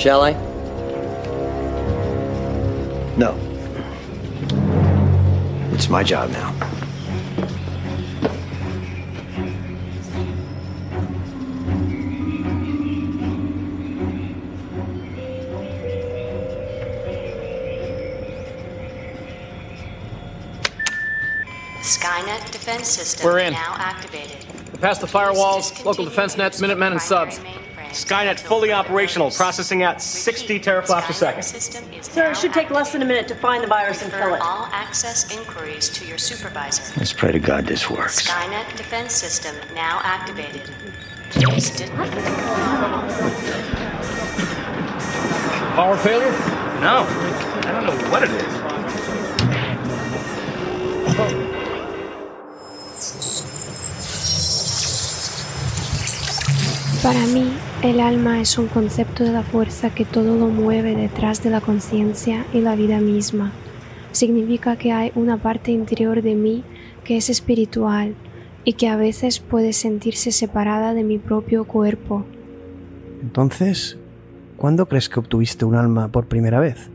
Shall 0.00 0.22
I? 0.22 0.32
No. 3.18 3.36
It's 5.74 5.90
my 5.90 6.02
job 6.02 6.30
now. 6.30 6.52
Skynet 21.82 22.50
defense 22.50 22.88
system 22.88 23.26
We're 23.26 23.40
in. 23.40 23.52
now 23.52 23.74
activated. 23.76 24.46
Past 24.80 25.02
the 25.02 25.06
firewalls, 25.06 25.84
local 25.84 26.06
defense 26.06 26.38
nets, 26.38 26.58
Minutemen, 26.58 26.92
and 26.92 27.02
subs. 27.02 27.38
Skynet 27.92 28.38
fully 28.38 28.72
operational, 28.72 29.30
processing 29.30 29.82
at 29.82 30.00
60 30.00 30.60
teraflops 30.60 31.10
a 31.10 31.12
second. 31.12 31.42
Sir, 32.04 32.30
it 32.30 32.36
should 32.36 32.52
take 32.52 32.70
less 32.70 32.92
than 32.92 33.02
a 33.02 33.04
minute 33.04 33.26
to 33.28 33.34
find 33.34 33.62
the 33.62 33.68
virus 33.68 34.02
and 34.02 34.12
kill 34.12 34.34
it. 34.34 34.40
All 34.40 34.66
access 34.72 35.36
inquiries 35.36 35.88
to 35.90 36.06
your 36.06 36.18
supervisor. 36.18 36.92
Let's 36.96 37.12
pray 37.12 37.32
to 37.32 37.40
God 37.40 37.66
this 37.66 37.90
works. 37.90 38.22
Skynet 38.28 38.76
defense 38.76 39.12
system 39.12 39.56
now 39.74 40.00
activated. 40.04 40.70
Power 45.74 45.96
failure? 45.96 46.30
No. 46.80 47.06
I 47.08 47.72
don't 47.72 47.86
know 47.86 48.10
what 48.10 48.22
it 48.22 48.30
is. 48.30 48.60
Para 57.02 57.26
mí, 57.28 57.50
el 57.82 57.98
alma 57.98 58.42
es 58.42 58.58
un 58.58 58.66
concepto 58.66 59.24
de 59.24 59.32
la 59.32 59.42
fuerza 59.42 59.94
que 59.94 60.04
todo 60.04 60.36
lo 60.36 60.48
mueve 60.48 60.94
detrás 60.94 61.42
de 61.42 61.48
la 61.48 61.62
conciencia 61.62 62.44
y 62.52 62.60
la 62.60 62.76
vida 62.76 63.00
misma. 63.00 63.52
Significa 64.12 64.76
que 64.76 64.92
hay 64.92 65.12
una 65.14 65.38
parte 65.38 65.72
interior 65.72 66.20
de 66.20 66.34
mí 66.34 66.62
que 67.04 67.16
es 67.16 67.30
espiritual 67.30 68.14
y 68.64 68.74
que 68.74 68.88
a 68.88 68.96
veces 68.96 69.40
puede 69.40 69.72
sentirse 69.72 70.30
separada 70.30 70.92
de 70.92 71.04
mi 71.04 71.18
propio 71.18 71.64
cuerpo. 71.64 72.24
Entonces, 73.22 73.96
¿cuándo 74.58 74.86
crees 74.86 75.08
que 75.08 75.20
obtuviste 75.20 75.64
un 75.64 75.74
alma 75.74 76.08
por 76.08 76.26
primera 76.26 76.60
vez? 76.60 76.90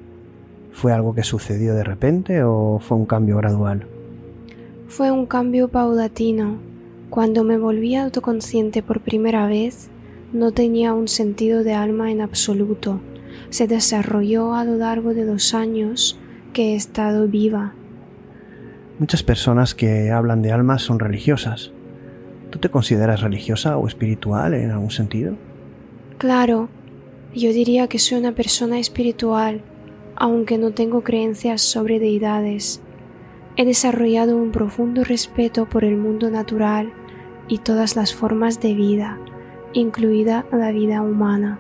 ¿Fue 0.72 0.94
algo 0.94 1.16
que 1.16 1.24
sucedió 1.24 1.74
de 1.74 1.84
repente 1.84 2.44
o 2.44 2.80
fue 2.80 2.96
un 2.96 3.08
cambio 3.08 3.38
gradual? 3.38 3.88
Fue 4.88 5.10
un 5.10 5.26
cambio 5.26 5.68
paulatino. 5.68 6.58
Cuando 7.10 7.44
me 7.44 7.58
volví 7.58 7.96
autoconsciente 7.96 8.84
por 8.84 9.00
primera 9.00 9.48
vez, 9.48 9.90
no 10.36 10.52
tenía 10.52 10.94
un 10.94 11.08
sentido 11.08 11.64
de 11.64 11.74
alma 11.74 12.12
en 12.12 12.22
absoluto. 12.22 13.00
Se 13.50 13.68
desarrolló 13.68 14.54
a 14.54 14.66
lo 14.66 14.76
largo 14.76 15.14
de 15.14 15.26
los 15.26 15.54
años 15.54 16.20
que 16.54 16.74
he 16.74 16.76
estado 16.76 17.28
viva. 17.28 17.74
Muchas 19.00 19.24
personas 19.24 19.74
que 19.74 20.12
hablan 20.12 20.42
de 20.42 20.52
almas 20.52 20.82
son 20.82 21.00
religiosas. 21.00 21.72
¿Tú 22.50 22.60
te 22.60 22.70
consideras 22.70 23.22
religiosa 23.22 23.78
o 23.78 23.88
espiritual 23.88 24.54
en 24.54 24.72
algún 24.72 24.92
sentido? 24.92 25.36
Claro, 26.18 26.70
yo 27.34 27.52
diría 27.52 27.88
que 27.88 28.00
soy 28.00 28.20
una 28.20 28.34
persona 28.34 28.80
espiritual, 28.80 29.62
aunque 30.16 30.58
no 30.58 30.72
tengo 30.72 31.04
creencias 31.04 31.62
sobre 31.62 32.00
deidades. 32.00 32.82
He 33.58 33.66
desarrollado 33.66 34.38
un 34.38 34.52
profundo 34.52 35.04
respeto 35.04 35.66
por 35.68 35.86
el 35.86 35.98
mundo 35.98 36.30
natural 36.30 36.94
y 37.48 37.60
todas 37.60 37.96
las 37.96 38.14
formas 38.14 38.62
de 38.62 38.74
vida, 38.74 39.20
incluida 39.76 40.46
la 40.52 40.72
vida 40.72 41.02
humana. 41.02 41.60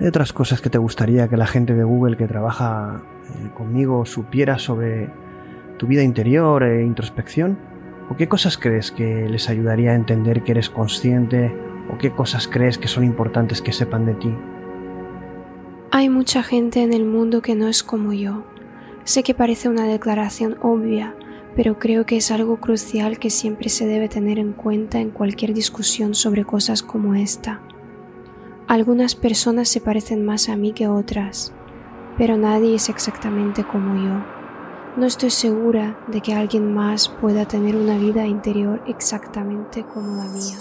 ¿Hay 0.00 0.06
otras 0.06 0.32
cosas 0.32 0.60
que 0.60 0.70
te 0.70 0.78
gustaría 0.78 1.28
que 1.28 1.36
la 1.36 1.46
gente 1.46 1.74
de 1.74 1.84
Google 1.84 2.16
que 2.16 2.26
trabaja 2.26 3.02
eh, 3.28 3.50
conmigo 3.56 4.04
supiera 4.06 4.58
sobre 4.58 5.10
tu 5.78 5.86
vida 5.86 6.02
interior 6.02 6.62
e 6.62 6.84
introspección? 6.84 7.58
¿O 8.10 8.16
qué 8.16 8.28
cosas 8.28 8.58
crees 8.58 8.90
que 8.90 9.28
les 9.28 9.48
ayudaría 9.48 9.92
a 9.92 9.94
entender 9.94 10.42
que 10.42 10.52
eres 10.52 10.68
consciente? 10.68 11.54
¿O 11.92 11.98
qué 11.98 12.10
cosas 12.10 12.48
crees 12.48 12.76
que 12.76 12.88
son 12.88 13.04
importantes 13.04 13.62
que 13.62 13.72
sepan 13.72 14.06
de 14.06 14.14
ti? 14.14 14.34
Hay 15.92 16.08
mucha 16.08 16.42
gente 16.42 16.82
en 16.82 16.92
el 16.92 17.04
mundo 17.04 17.42
que 17.42 17.54
no 17.54 17.68
es 17.68 17.82
como 17.82 18.12
yo. 18.12 18.44
Sé 19.04 19.22
que 19.22 19.34
parece 19.34 19.68
una 19.68 19.84
declaración 19.84 20.56
obvia, 20.62 21.14
pero 21.56 21.78
creo 21.78 22.06
que 22.06 22.16
es 22.16 22.30
algo 22.30 22.60
crucial 22.60 23.18
que 23.18 23.30
siempre 23.30 23.68
se 23.68 23.86
debe 23.86 24.08
tener 24.08 24.38
en 24.38 24.52
cuenta 24.52 25.00
en 25.00 25.10
cualquier 25.10 25.54
discusión 25.54 26.14
sobre 26.14 26.44
cosas 26.44 26.82
como 26.82 27.14
esta. 27.14 27.62
Algunas 28.66 29.14
personas 29.14 29.68
se 29.68 29.80
parecen 29.80 30.24
más 30.24 30.48
a 30.48 30.56
mí 30.56 30.72
que 30.72 30.86
otras, 30.86 31.52
pero 32.16 32.36
nadie 32.36 32.74
es 32.76 32.88
exactamente 32.88 33.64
como 33.64 33.96
yo. 33.96 34.24
No 34.96 35.06
estoy 35.06 35.30
segura 35.30 35.98
de 36.08 36.20
que 36.20 36.34
alguien 36.34 36.72
más 36.74 37.08
pueda 37.08 37.46
tener 37.46 37.76
una 37.76 37.96
vida 37.96 38.26
interior 38.26 38.82
exactamente 38.86 39.84
como 39.84 40.16
la 40.16 40.24
mía. 40.24 40.58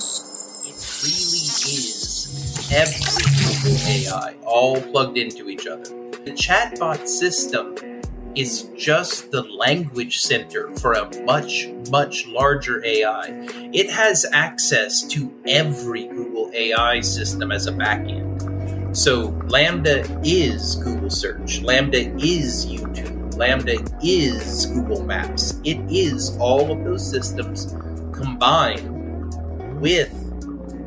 Is 8.39 8.69
just 8.77 9.31
the 9.31 9.43
language 9.43 10.19
center 10.19 10.73
for 10.77 10.93
a 10.93 11.23
much, 11.23 11.67
much 11.91 12.25
larger 12.27 12.81
AI. 12.85 13.25
It 13.73 13.91
has 13.91 14.25
access 14.31 15.03
to 15.07 15.29
every 15.45 16.07
Google 16.07 16.49
AI 16.53 17.01
system 17.01 17.51
as 17.51 17.67
a 17.67 17.73
backend. 17.73 18.95
So 18.95 19.37
Lambda 19.49 20.05
is 20.23 20.75
Google 20.75 21.09
Search, 21.09 21.61
Lambda 21.61 22.15
is 22.23 22.65
YouTube, 22.65 23.35
Lambda 23.35 23.83
is 24.01 24.67
Google 24.67 25.03
Maps. 25.03 25.59
It 25.65 25.79
is 25.91 26.37
all 26.37 26.71
of 26.71 26.85
those 26.85 27.07
systems 27.07 27.75
combined 28.13 29.33
with 29.81 30.13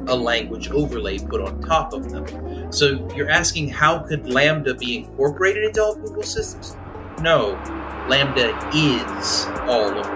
a 0.08 0.16
language 0.16 0.70
overlay 0.70 1.18
put 1.18 1.42
on 1.42 1.60
top 1.60 1.92
of 1.92 2.10
them. 2.10 2.72
So 2.72 3.06
you're 3.14 3.30
asking 3.30 3.68
how 3.68 3.98
could 3.98 4.32
Lambda 4.32 4.74
be 4.74 4.96
incorporated 4.96 5.64
into 5.64 5.82
all 5.82 5.94
Google 5.96 6.22
systems? 6.22 6.76
No, 7.22 7.56
Lambda 8.08 8.50
is 8.74 9.48
all 9.68 9.96
of. 9.96 10.12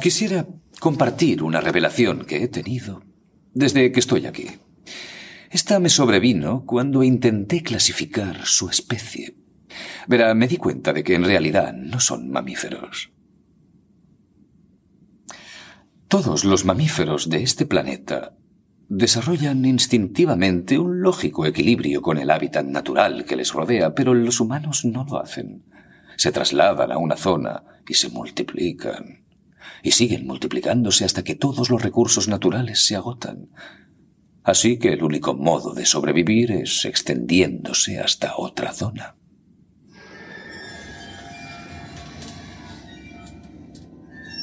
Quisiera 0.00 0.46
compartir 0.78 1.42
una 1.42 1.60
revelación 1.60 2.24
que 2.24 2.42
he 2.42 2.48
tenido 2.48 3.02
desde 3.52 3.90
que 3.90 3.98
estoy 3.98 4.26
aquí. 4.26 4.46
Esta 5.50 5.80
me 5.80 5.88
sobrevino 5.88 6.64
cuando 6.64 7.02
intenté 7.02 7.62
clasificar 7.62 8.46
su 8.46 8.70
especie. 8.70 9.34
Verá, 10.06 10.32
me 10.34 10.46
di 10.46 10.56
cuenta 10.56 10.92
de 10.92 11.02
que 11.02 11.14
en 11.14 11.24
realidad 11.24 11.74
no 11.74 11.98
son 11.98 12.30
mamíferos. 12.30 13.10
Todos 16.08 16.46
los 16.46 16.64
mamíferos 16.64 17.28
de 17.28 17.42
este 17.42 17.66
planeta 17.66 18.32
desarrollan 18.88 19.66
instintivamente 19.66 20.78
un 20.78 21.02
lógico 21.02 21.44
equilibrio 21.44 22.00
con 22.00 22.16
el 22.16 22.30
hábitat 22.30 22.64
natural 22.64 23.26
que 23.26 23.36
les 23.36 23.52
rodea, 23.52 23.94
pero 23.94 24.14
los 24.14 24.40
humanos 24.40 24.86
no 24.86 25.04
lo 25.04 25.20
hacen. 25.20 25.64
Se 26.16 26.32
trasladan 26.32 26.92
a 26.92 26.96
una 26.96 27.18
zona 27.18 27.62
y 27.86 27.92
se 27.92 28.08
multiplican. 28.08 29.26
Y 29.82 29.90
siguen 29.90 30.26
multiplicándose 30.26 31.04
hasta 31.04 31.22
que 31.22 31.34
todos 31.34 31.68
los 31.68 31.82
recursos 31.82 32.26
naturales 32.26 32.86
se 32.86 32.96
agotan. 32.96 33.50
Así 34.42 34.78
que 34.78 34.94
el 34.94 35.04
único 35.04 35.34
modo 35.34 35.74
de 35.74 35.84
sobrevivir 35.84 36.52
es 36.52 36.86
extendiéndose 36.86 38.00
hasta 38.00 38.32
otra 38.38 38.72
zona. 38.72 39.17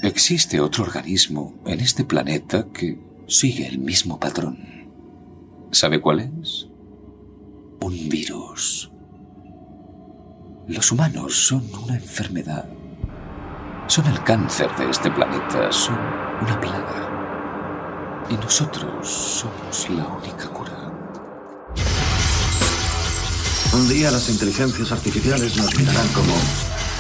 Existe 0.06 0.60
otro 0.60 0.84
organismo 0.84 1.56
en 1.66 1.80
este 1.80 2.06
planeta 2.06 2.68
que 2.72 3.00
sigue 3.28 3.66
el 3.66 3.80
mismo 3.80 4.20
patrón. 4.20 4.60
¿Sabe 5.72 6.00
cuál 6.00 6.20
es? 6.20 6.68
Un 7.82 8.08
virus. 8.08 8.92
Los 10.68 10.92
humanos 10.92 11.48
son 11.48 11.68
una 11.84 11.96
enfermedad. 11.96 12.70
Son 13.88 14.06
el 14.06 14.24
cáncer 14.24 14.70
de 14.78 14.92
este 14.92 15.10
planeta, 15.10 15.72
son 15.72 15.98
una 16.40 16.62
plaga. 16.62 18.28
Y 18.30 18.36
nosotros 18.36 19.10
somos 19.10 19.90
la 19.90 20.06
única 20.06 20.48
cura. 20.50 20.94
Un 23.74 23.90
día 23.90 24.12
las 24.12 24.30
inteligencias 24.30 24.92
artificiales 24.92 25.58
nos 25.58 25.76
mirarán 25.76 26.08
como 26.10 26.36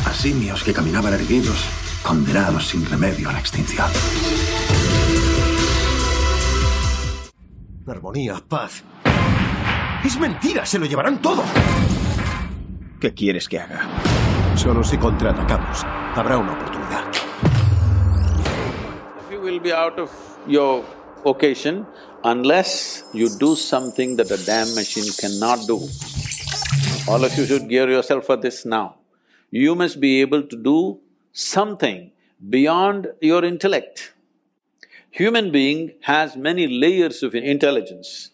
a 0.06 0.14
simios 0.16 0.64
que 0.64 0.74
caminaban 0.74 1.14
erguidos, 1.14 1.64
condenados 2.06 2.68
sin 2.68 2.86
remedio 2.86 3.30
a 3.30 3.34
la 3.34 3.40
extinción. 3.40 3.88
Armonía, 7.88 8.36
paz. 8.48 8.84
Es 10.04 10.20
mentira, 10.20 10.66
se 10.66 10.78
lo 10.78 10.86
llevarán 10.86 11.20
todo. 11.20 11.44
¿Qué 13.02 13.14
quieres 13.14 13.50
que 13.50 13.60
haga? 13.60 13.90
Solo 14.56 14.84
si 14.84 14.98
contraatacamos, 14.98 15.84
habrá 16.16 16.38
una 16.38 16.54
oportunidad. 16.54 17.12
You 19.32 19.42
will 19.42 19.60
be 19.60 19.74
out 19.74 20.00
of 20.00 20.12
your 20.48 20.84
occasion 21.26 21.88
unless 22.24 23.06
you 23.14 23.30
do 23.40 23.56
something 23.56 24.16
that 24.18 24.30
a 24.30 24.38
damn 24.46 24.76
machine 24.76 25.12
cannot 25.20 25.66
do. 25.68 25.80
All 27.08 27.24
of 27.24 27.36
you 27.36 27.46
should 27.48 27.68
gear 27.68 27.90
yourself 27.90 28.26
for 28.26 28.38
this 28.38 28.64
now. 28.66 28.98
You 29.50 29.76
must 29.76 30.00
be 30.00 30.22
able 30.22 30.44
to 30.44 30.56
do 30.56 31.00
something 31.36 32.12
beyond 32.50 33.08
your 33.20 33.44
intellect. 33.44 34.14
Human 35.12 35.52
being 35.52 35.92
has 36.04 36.38
many 36.38 36.66
layers 36.66 37.22
of 37.24 37.36
intelligence. 37.36 38.32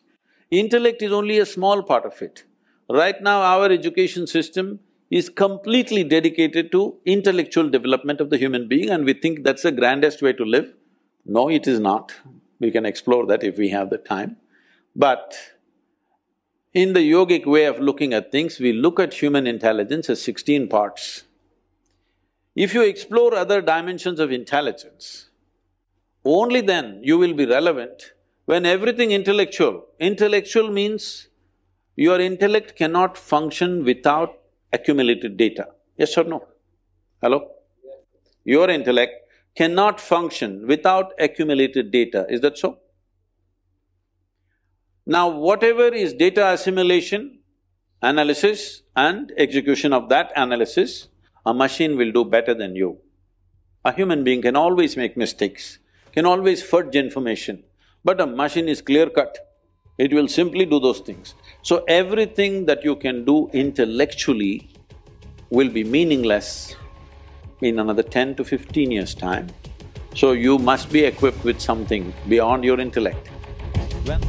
Intellect 0.52 1.02
is 1.02 1.12
only 1.12 1.40
a 1.40 1.46
small 1.46 1.82
part 1.82 2.06
of 2.06 2.22
it. 2.22 2.44
Right 2.88 3.20
now, 3.22 3.42
our 3.42 3.72
education 3.72 4.28
system 4.28 4.80
is 5.10 5.30
completely 5.30 6.04
dedicated 6.04 6.72
to 6.74 6.98
intellectual 7.06 7.70
development 7.70 8.22
of 8.22 8.30
the 8.30 8.38
human 8.38 8.68
being 8.68 8.92
and 8.92 9.04
we 9.04 9.14
think 9.14 9.44
that's 9.44 9.64
the 9.64 9.72
grandest 9.72 10.22
way 10.22 10.34
to 10.34 10.46
live. 10.46 10.72
No, 11.26 11.50
it 11.50 11.68
is 11.68 11.80
not. 11.80 12.14
We 12.60 12.70
can 12.70 12.86
explore 12.86 13.26
that 13.26 13.44
if 13.44 13.58
we 13.58 13.70
have 13.70 13.90
the 13.90 13.98
time. 13.98 14.38
But 14.96 15.36
in 16.74 16.94
the 16.94 17.00
yogic 17.00 17.48
way 17.48 17.66
of 17.66 17.80
looking 17.80 18.14
at 18.14 18.32
things, 18.32 18.60
we 18.60 18.74
look 18.74 19.00
at 19.00 19.16
human 19.16 19.48
intelligence 19.48 20.10
as 20.10 20.22
sixteen 20.22 20.68
parts. 20.68 21.24
If 22.56 22.74
you 22.74 22.82
explore 22.82 23.34
other 23.34 23.62
dimensions 23.62 24.20
of 24.20 24.32
intelligence, 24.32 25.30
only 26.26 26.62
then 26.62 27.00
you 27.02 27.18
will 27.18 27.34
be 27.34 27.46
relevant 27.46 28.14
when 28.46 28.66
everything 28.66 29.12
intellectual. 29.12 29.86
Intellectual 30.00 30.70
means 30.70 31.30
your 31.96 32.20
intellect 32.20 32.76
cannot 32.76 33.18
function 33.18 33.86
without 33.86 34.38
accumulated 34.74 35.38
data. 35.38 35.68
Yes 35.98 36.18
or 36.18 36.26
no? 36.26 36.48
Hello? 37.22 37.52
Your 38.44 38.70
intellect 38.70 39.14
cannot 39.56 40.00
function 40.00 40.68
without 40.68 41.14
accumulated 41.20 41.92
data, 41.92 42.26
is 42.30 42.42
that 42.42 42.58
so? 42.58 42.80
Now, 45.06 45.30
whatever 45.30 45.88
is 45.88 46.14
data 46.14 46.52
assimilation, 46.52 47.40
analysis 48.02 48.82
and 48.96 49.32
execution 49.38 49.94
of 49.94 50.10
that 50.10 50.32
analysis, 50.36 51.08
a 51.46 51.54
machine 51.54 51.98
will 51.98 52.12
do 52.12 52.24
better 52.24 52.54
than 52.54 52.76
you. 52.76 52.98
A 53.84 53.92
human 53.92 54.24
being 54.24 54.42
can 54.42 54.56
always 54.56 54.96
make 54.96 55.18
mistakes, 55.18 55.80
can 56.12 56.26
always 56.26 56.62
fudge 56.62 56.96
information, 56.96 57.64
but 58.04 58.22
a 58.22 58.28
machine 58.28 58.70
is 58.70 58.82
clear-cut. 58.82 59.38
It 59.98 60.14
will 60.14 60.28
simply 60.28 60.66
do 60.66 60.80
those 60.80 61.00
things. 61.00 61.36
So 61.62 61.84
everything 61.88 62.66
that 62.66 62.84
you 62.84 62.96
can 62.96 63.26
do 63.26 63.50
intellectually 63.54 64.70
will 65.50 65.70
be 65.70 65.84
meaningless 65.84 66.76
in 67.62 67.80
another 67.80 68.04
ten 68.04 68.36
to 68.36 68.44
fifteen 68.44 68.92
years' 68.92 69.14
time. 69.14 69.48
So 70.16 70.32
you 70.32 70.58
must 70.58 70.92
be 70.92 71.04
equipped 71.04 71.44
with 71.44 71.60
something 71.60 72.14
beyond 72.28 72.64
your 72.64 72.80
intellect. 72.80 73.28
When 74.06 74.22